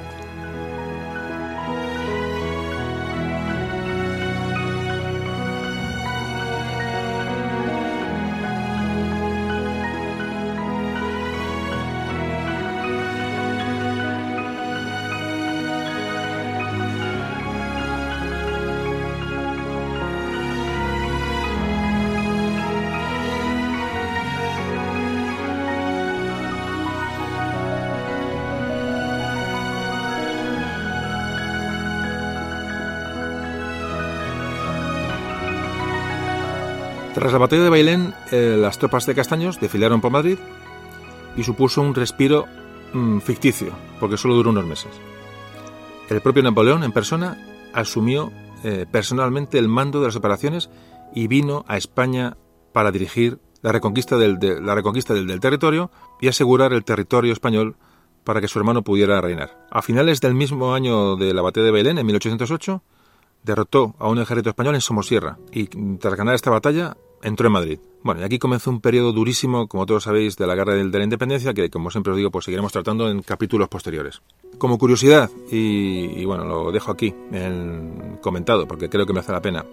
Tras 37.31 37.39
la 37.39 37.47
batalla 37.47 37.63
de 37.63 37.71
Bailén, 37.71 38.13
eh, 38.33 38.57
las 38.59 38.79
tropas 38.79 39.07
de 39.07 39.15
Castaños 39.15 39.61
desfilaron 39.61 40.01
por 40.01 40.11
Madrid 40.11 40.37
y 41.37 41.45
supuso 41.45 41.81
un 41.81 41.95
respiro 41.95 42.47
mm, 42.93 43.19
ficticio, 43.21 43.71
porque 44.01 44.17
solo 44.17 44.35
duró 44.35 44.51
unos 44.51 44.67
meses. 44.67 44.91
El 46.09 46.21
propio 46.23 46.43
Napoleón 46.43 46.83
en 46.83 46.91
persona 46.91 47.39
asumió 47.73 48.33
eh, 48.65 48.85
personalmente 48.91 49.59
el 49.59 49.69
mando 49.69 50.01
de 50.01 50.07
las 50.07 50.17
operaciones 50.17 50.71
y 51.15 51.29
vino 51.29 51.65
a 51.69 51.77
España 51.77 52.37
para 52.73 52.91
dirigir 52.91 53.39
la 53.63 53.71
reconquista, 53.71 54.17
del, 54.17 54.41
del 54.41 55.41
territorio 55.41 55.93
y 56.21 56.27
asegurar 56.27 56.73
el 56.73 56.83
territorio 56.83 57.33
español 57.33 57.77
para 58.25 58.41
que 58.41 58.49
su 58.49 58.59
hermano 58.59 58.83
pudiera 58.83 59.21
reinar. 59.21 59.69
A 59.71 59.83
finales 59.83 60.21
del 60.21 60.35
mismo 60.35 60.75
año 60.75 61.15
de 61.15 61.33
la 61.33 61.43
batalla 61.43 61.67
de 61.67 61.71
Bailén, 61.71 61.99
en 61.99 62.07
1808, 62.07 62.83
derrotó 63.45 63.95
a 64.01 64.09
un 64.09 64.19
ejército 64.19 64.49
español 64.51 64.75
en 64.75 64.81
Somosierra 64.81 65.39
y 65.53 65.67
tras 65.99 66.17
ganar 66.17 66.35
esta 66.35 66.51
batalla 66.51 66.97
entró 67.23 67.47
en 67.47 67.53
Madrid. 67.53 67.79
Bueno, 68.03 68.23
y 68.23 68.25
aquí 68.25 68.39
comenzó 68.39 68.71
un 68.71 68.81
periodo 68.81 69.13
durísimo, 69.13 69.69
como 69.69 69.85
todos 69.85 70.05
sabéis, 70.05 70.37
de 70.37 70.47
la 70.47 70.55
guerra 70.55 70.75
de 70.75 70.99
la 70.99 71.05
independencia, 71.05 71.53
que 71.53 71.69
como 71.69 71.91
siempre 71.91 72.13
os 72.13 72.17
digo, 72.17 72.31
pues 72.31 72.47
seguiremos 72.47 72.73
tratando 72.73 73.11
en 73.11 73.23
capítulos 73.23 73.69
posteriores. 73.69 74.23
Como 74.59 74.79
curiosidad, 74.79 75.31
y, 75.51 76.25
bueno, 76.25 76.45
lo 76.45 76.73
dejo 76.73 76.91
aquí 76.91 77.15
en 77.33 78.19
comentado, 78.23 78.67
porque 78.67 78.89
creo 78.89 79.05
que 79.05 79.13
me 79.13 79.21
hace 79.21 79.33
la 79.33 79.43
pena. 79.43 79.65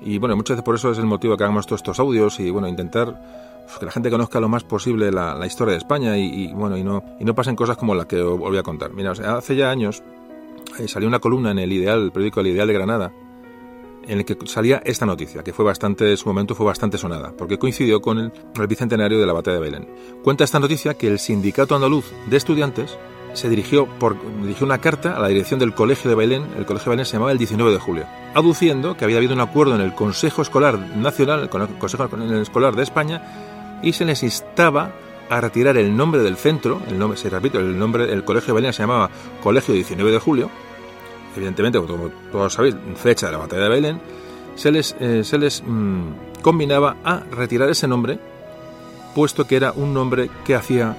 Y 0.00 0.18
bueno, 0.18 0.34
muchas 0.34 0.56
veces 0.56 0.64
por 0.64 0.74
eso 0.74 0.90
es 0.90 0.98
el 0.98 1.06
motivo 1.06 1.36
que 1.36 1.44
hagamos 1.44 1.66
todos 1.66 1.80
estos 1.80 2.00
audios 2.00 2.40
y 2.40 2.50
bueno, 2.50 2.66
intentar 2.66 3.62
pues, 3.66 3.78
que 3.78 3.86
la 3.86 3.92
gente 3.92 4.10
conozca 4.10 4.40
lo 4.40 4.48
más 4.48 4.64
posible 4.64 5.12
la, 5.12 5.46
historia 5.46 5.72
de 5.72 5.78
España 5.78 6.16
y, 6.16 6.52
bueno, 6.52 6.76
y 6.76 6.82
no, 6.82 7.04
y 7.20 7.24
no 7.24 7.34
pasen 7.34 7.54
cosas 7.54 7.76
como 7.76 7.94
la 7.94 8.08
que 8.08 8.20
os 8.20 8.38
voy 8.38 8.56
a 8.56 8.62
contar. 8.62 8.92
Mira, 8.92 9.12
hace 9.12 9.54
ya 9.54 9.70
años 9.70 10.02
eh, 10.78 10.88
salió 10.88 11.06
una 11.06 11.20
columna 11.20 11.50
en 11.50 11.58
el 11.58 11.72
Ideal, 11.72 12.02
el 12.02 12.12
periódico 12.12 12.40
El 12.40 12.48
Ideal 12.48 12.66
de 12.66 12.74
Granada, 12.74 13.12
en 14.06 14.18
el 14.18 14.24
que 14.24 14.36
salía 14.46 14.82
esta 14.84 15.06
noticia, 15.06 15.42
que 15.42 15.52
fue 15.52 15.64
bastante, 15.64 16.10
en 16.10 16.16
su 16.16 16.28
momento 16.28 16.54
fue 16.54 16.66
bastante 16.66 16.98
sonada, 16.98 17.32
porque 17.36 17.58
coincidió 17.58 18.00
con 18.00 18.18
el, 18.18 18.32
bicentenario 18.66 19.18
de 19.18 19.26
la 19.26 19.32
batalla 19.32 19.56
de 19.56 19.62
Belén. 19.62 19.88
Cuenta 20.22 20.44
esta 20.44 20.60
noticia 20.60 20.94
que 20.94 21.08
el 21.08 21.18
Sindicato 21.18 21.74
Andaluz 21.74 22.12
de 22.26 22.36
Estudiantes 22.36 22.98
se 23.34 23.48
dirigió, 23.48 23.86
por, 23.86 24.16
dirigió 24.42 24.66
una 24.66 24.78
carta 24.78 25.16
a 25.16 25.20
la 25.20 25.28
dirección 25.28 25.58
del 25.58 25.74
Colegio 25.74 26.10
de 26.10 26.16
Belén, 26.16 26.46
el 26.58 26.66
Colegio 26.66 26.90
de 26.90 26.96
Belén 26.96 27.06
se 27.06 27.14
llamaba 27.14 27.32
el 27.32 27.38
19 27.38 27.72
de 27.72 27.78
julio, 27.78 28.06
aduciendo 28.34 28.96
que 28.96 29.04
había 29.04 29.16
habido 29.16 29.34
un 29.34 29.40
acuerdo 29.40 29.74
en 29.74 29.80
el 29.80 29.94
Consejo 29.94 30.42
Escolar 30.42 30.78
Nacional, 30.78 31.40
el 31.40 31.48
Consejo 31.48 32.08
Escolar 32.42 32.76
de 32.76 32.82
España, 32.82 33.80
y 33.82 33.94
se 33.94 34.04
les 34.04 34.22
instaba 34.22 34.92
a 35.30 35.40
retirar 35.40 35.78
el 35.78 35.96
nombre 35.96 36.22
del 36.22 36.36
centro, 36.36 36.82
el 36.88 36.98
nombre, 36.98 37.18
se 37.18 37.30
repito, 37.30 37.58
el 37.58 37.78
nombre, 37.78 38.12
el 38.12 38.22
Colegio 38.24 38.48
de 38.48 38.60
Belén 38.60 38.72
se 38.72 38.82
llamaba 38.82 39.10
Colegio 39.42 39.72
19 39.72 40.10
de 40.10 40.18
julio, 40.18 40.50
evidentemente, 41.36 41.78
como 41.78 42.08
todos 42.30 42.52
sabéis, 42.52 42.76
fecha 42.96 43.26
de 43.26 43.32
la 43.32 43.38
batalla 43.38 43.62
de 43.62 43.68
Belén, 43.68 44.00
se 44.54 44.70
les, 44.70 44.96
eh, 45.00 45.24
se 45.24 45.38
les 45.38 45.62
mmm, 45.64 46.40
combinaba 46.42 46.96
a 47.04 47.20
retirar 47.30 47.70
ese 47.70 47.88
nombre, 47.88 48.18
puesto 49.14 49.46
que 49.46 49.56
era 49.56 49.72
un 49.72 49.92
nombre 49.94 50.30
que 50.44 50.54
hacía 50.54 50.96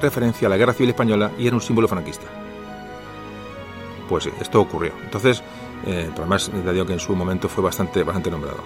referencia 0.00 0.46
a 0.46 0.50
la 0.50 0.56
Guerra 0.56 0.72
Civil 0.72 0.90
Española 0.90 1.32
y 1.38 1.46
era 1.46 1.56
un 1.56 1.62
símbolo 1.62 1.88
franquista. 1.88 2.26
Pues 4.08 4.24
sí, 4.24 4.30
esto 4.40 4.60
ocurrió. 4.60 4.92
Entonces, 5.04 5.42
eh, 5.86 6.10
además, 6.16 6.50
ya 6.64 6.72
digo 6.72 6.86
que 6.86 6.94
en 6.94 7.00
su 7.00 7.14
momento 7.14 7.48
fue 7.48 7.62
bastante, 7.62 8.02
bastante 8.02 8.30
nombrado. 8.30 8.62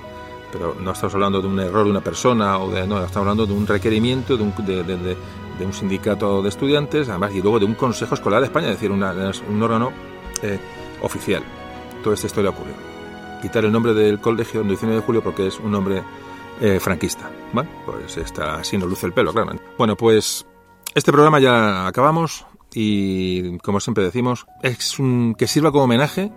Pero 0.53 0.77
no 0.79 0.93
estamos 0.93 1.15
hablando 1.15 1.41
de 1.41 1.49
un 1.49 1.59
error 1.61 1.85
de 1.85 1.91
una 1.91 2.03
persona, 2.03 2.59
o 2.59 2.71
de, 2.71 2.87
no, 2.87 2.99
estamos 2.99 3.17
hablando 3.17 3.47
de 3.47 3.55
un 3.55 3.67
requerimiento 3.67 4.37
de 4.37 4.43
un, 4.43 4.55
de, 4.67 5.17
de 5.59 5.67
un 5.67 5.73
sindicato 5.73 6.43
de 6.43 6.49
estudiantes, 6.49 7.09
además, 7.09 7.35
y 7.35 7.41
luego 7.41 7.59
de 7.59 7.65
un 7.65 7.75
Consejo 7.75 8.15
Escolar 8.15 8.41
de 8.41 8.47
España, 8.47 8.69
es 8.69 8.75
decir, 8.75 8.91
una, 8.91 9.15
un 9.49 9.63
órgano 9.63 9.93
eh, 10.43 10.59
oficial. 11.03 11.43
Toda 12.03 12.15
esta 12.15 12.27
historia 12.27 12.51
ocurrió. 12.51 12.75
Quitar 13.41 13.65
el 13.65 13.73
nombre 13.73 13.95
del 13.95 14.21
colegio 14.21 14.61
el 14.63 14.69
19 14.69 15.01
de 15.01 15.07
julio 15.07 15.23
porque 15.23 15.47
es 15.47 15.59
un 15.59 15.71
nombre 15.71 16.03
eh, 16.61 16.79
franquista. 16.81 17.31
Bueno, 17.53 17.71
pues 17.85 18.17
está 18.17 18.57
así 18.57 18.79
nos 18.79 18.89
luce 18.89 19.07
el 19.07 19.13
pelo, 19.13 19.33
claro. 19.33 19.53
Bueno, 19.77 19.97
pues 19.97 20.47
este 20.95 21.13
programa 21.13 21.41
ya 21.41 21.87
acabamos 21.87 22.47
y 22.75 23.59
como 23.59 23.81
siempre 23.81 24.05
decimos, 24.05 24.47
es 24.63 24.99
un, 24.99 25.35
que 25.37 25.47
sirva 25.47 25.73
como 25.73 25.85
homenaje 25.85 26.33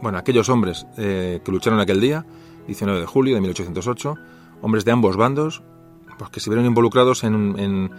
bueno, 0.00 0.18
a 0.18 0.20
aquellos 0.20 0.48
hombres 0.48 0.86
eh, 0.98 1.40
que 1.44 1.50
lucharon 1.50 1.80
aquel 1.80 2.00
día, 2.00 2.26
19 2.66 3.00
de 3.00 3.06
julio 3.06 3.34
de 3.34 3.40
1808, 3.40 4.14
hombres 4.60 4.84
de 4.84 4.92
ambos 4.92 5.16
bandos, 5.16 5.62
pues 6.18 6.30
que 6.30 6.40
se 6.40 6.50
vieron 6.50 6.66
involucrados 6.66 7.24
en, 7.24 7.58
en, 7.58 7.90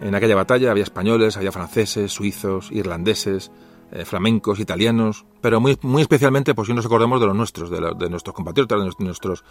en 0.00 0.14
aquella 0.14 0.36
batalla. 0.36 0.70
Había 0.70 0.84
españoles, 0.84 1.36
había 1.36 1.52
franceses, 1.52 2.12
suizos, 2.12 2.70
irlandeses, 2.70 3.50
eh, 3.92 4.04
flamencos, 4.04 4.60
italianos, 4.60 5.24
pero 5.40 5.60
muy, 5.60 5.78
muy 5.82 6.02
especialmente, 6.02 6.54
pues 6.54 6.68
si 6.68 6.74
nos 6.74 6.86
acordamos 6.86 7.20
de 7.20 7.26
los 7.26 7.36
nuestros, 7.36 7.70
de, 7.70 7.80
la, 7.80 7.92
de 7.92 8.10
nuestros 8.10 8.34
compatriotas, 8.34 8.78
de 8.78 9.04
nuestros, 9.04 9.44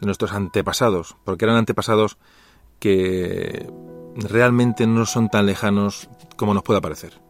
de 0.00 0.06
nuestros 0.06 0.32
antepasados, 0.32 1.16
porque 1.24 1.44
eran 1.44 1.56
antepasados 1.56 2.18
que 2.78 3.70
realmente 4.16 4.86
no 4.86 5.06
son 5.06 5.28
tan 5.28 5.46
lejanos 5.46 6.08
como 6.36 6.54
nos 6.54 6.62
pueda 6.62 6.80
parecer. 6.80 7.20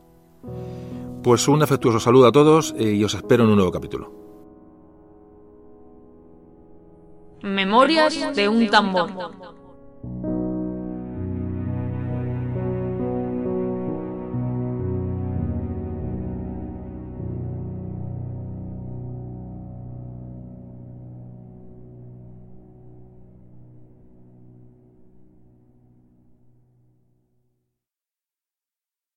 Pues 1.22 1.48
un 1.48 1.62
afectuoso 1.62 2.00
saludo 2.00 2.26
a 2.26 2.32
todos 2.32 2.74
y 2.78 3.02
os 3.04 3.14
espero 3.14 3.44
en 3.44 3.50
un 3.50 3.56
nuevo 3.56 3.72
capítulo. 3.72 4.12
Memorias 7.42 8.34
de 8.34 8.48
un 8.48 8.68
tambor. 8.68 9.10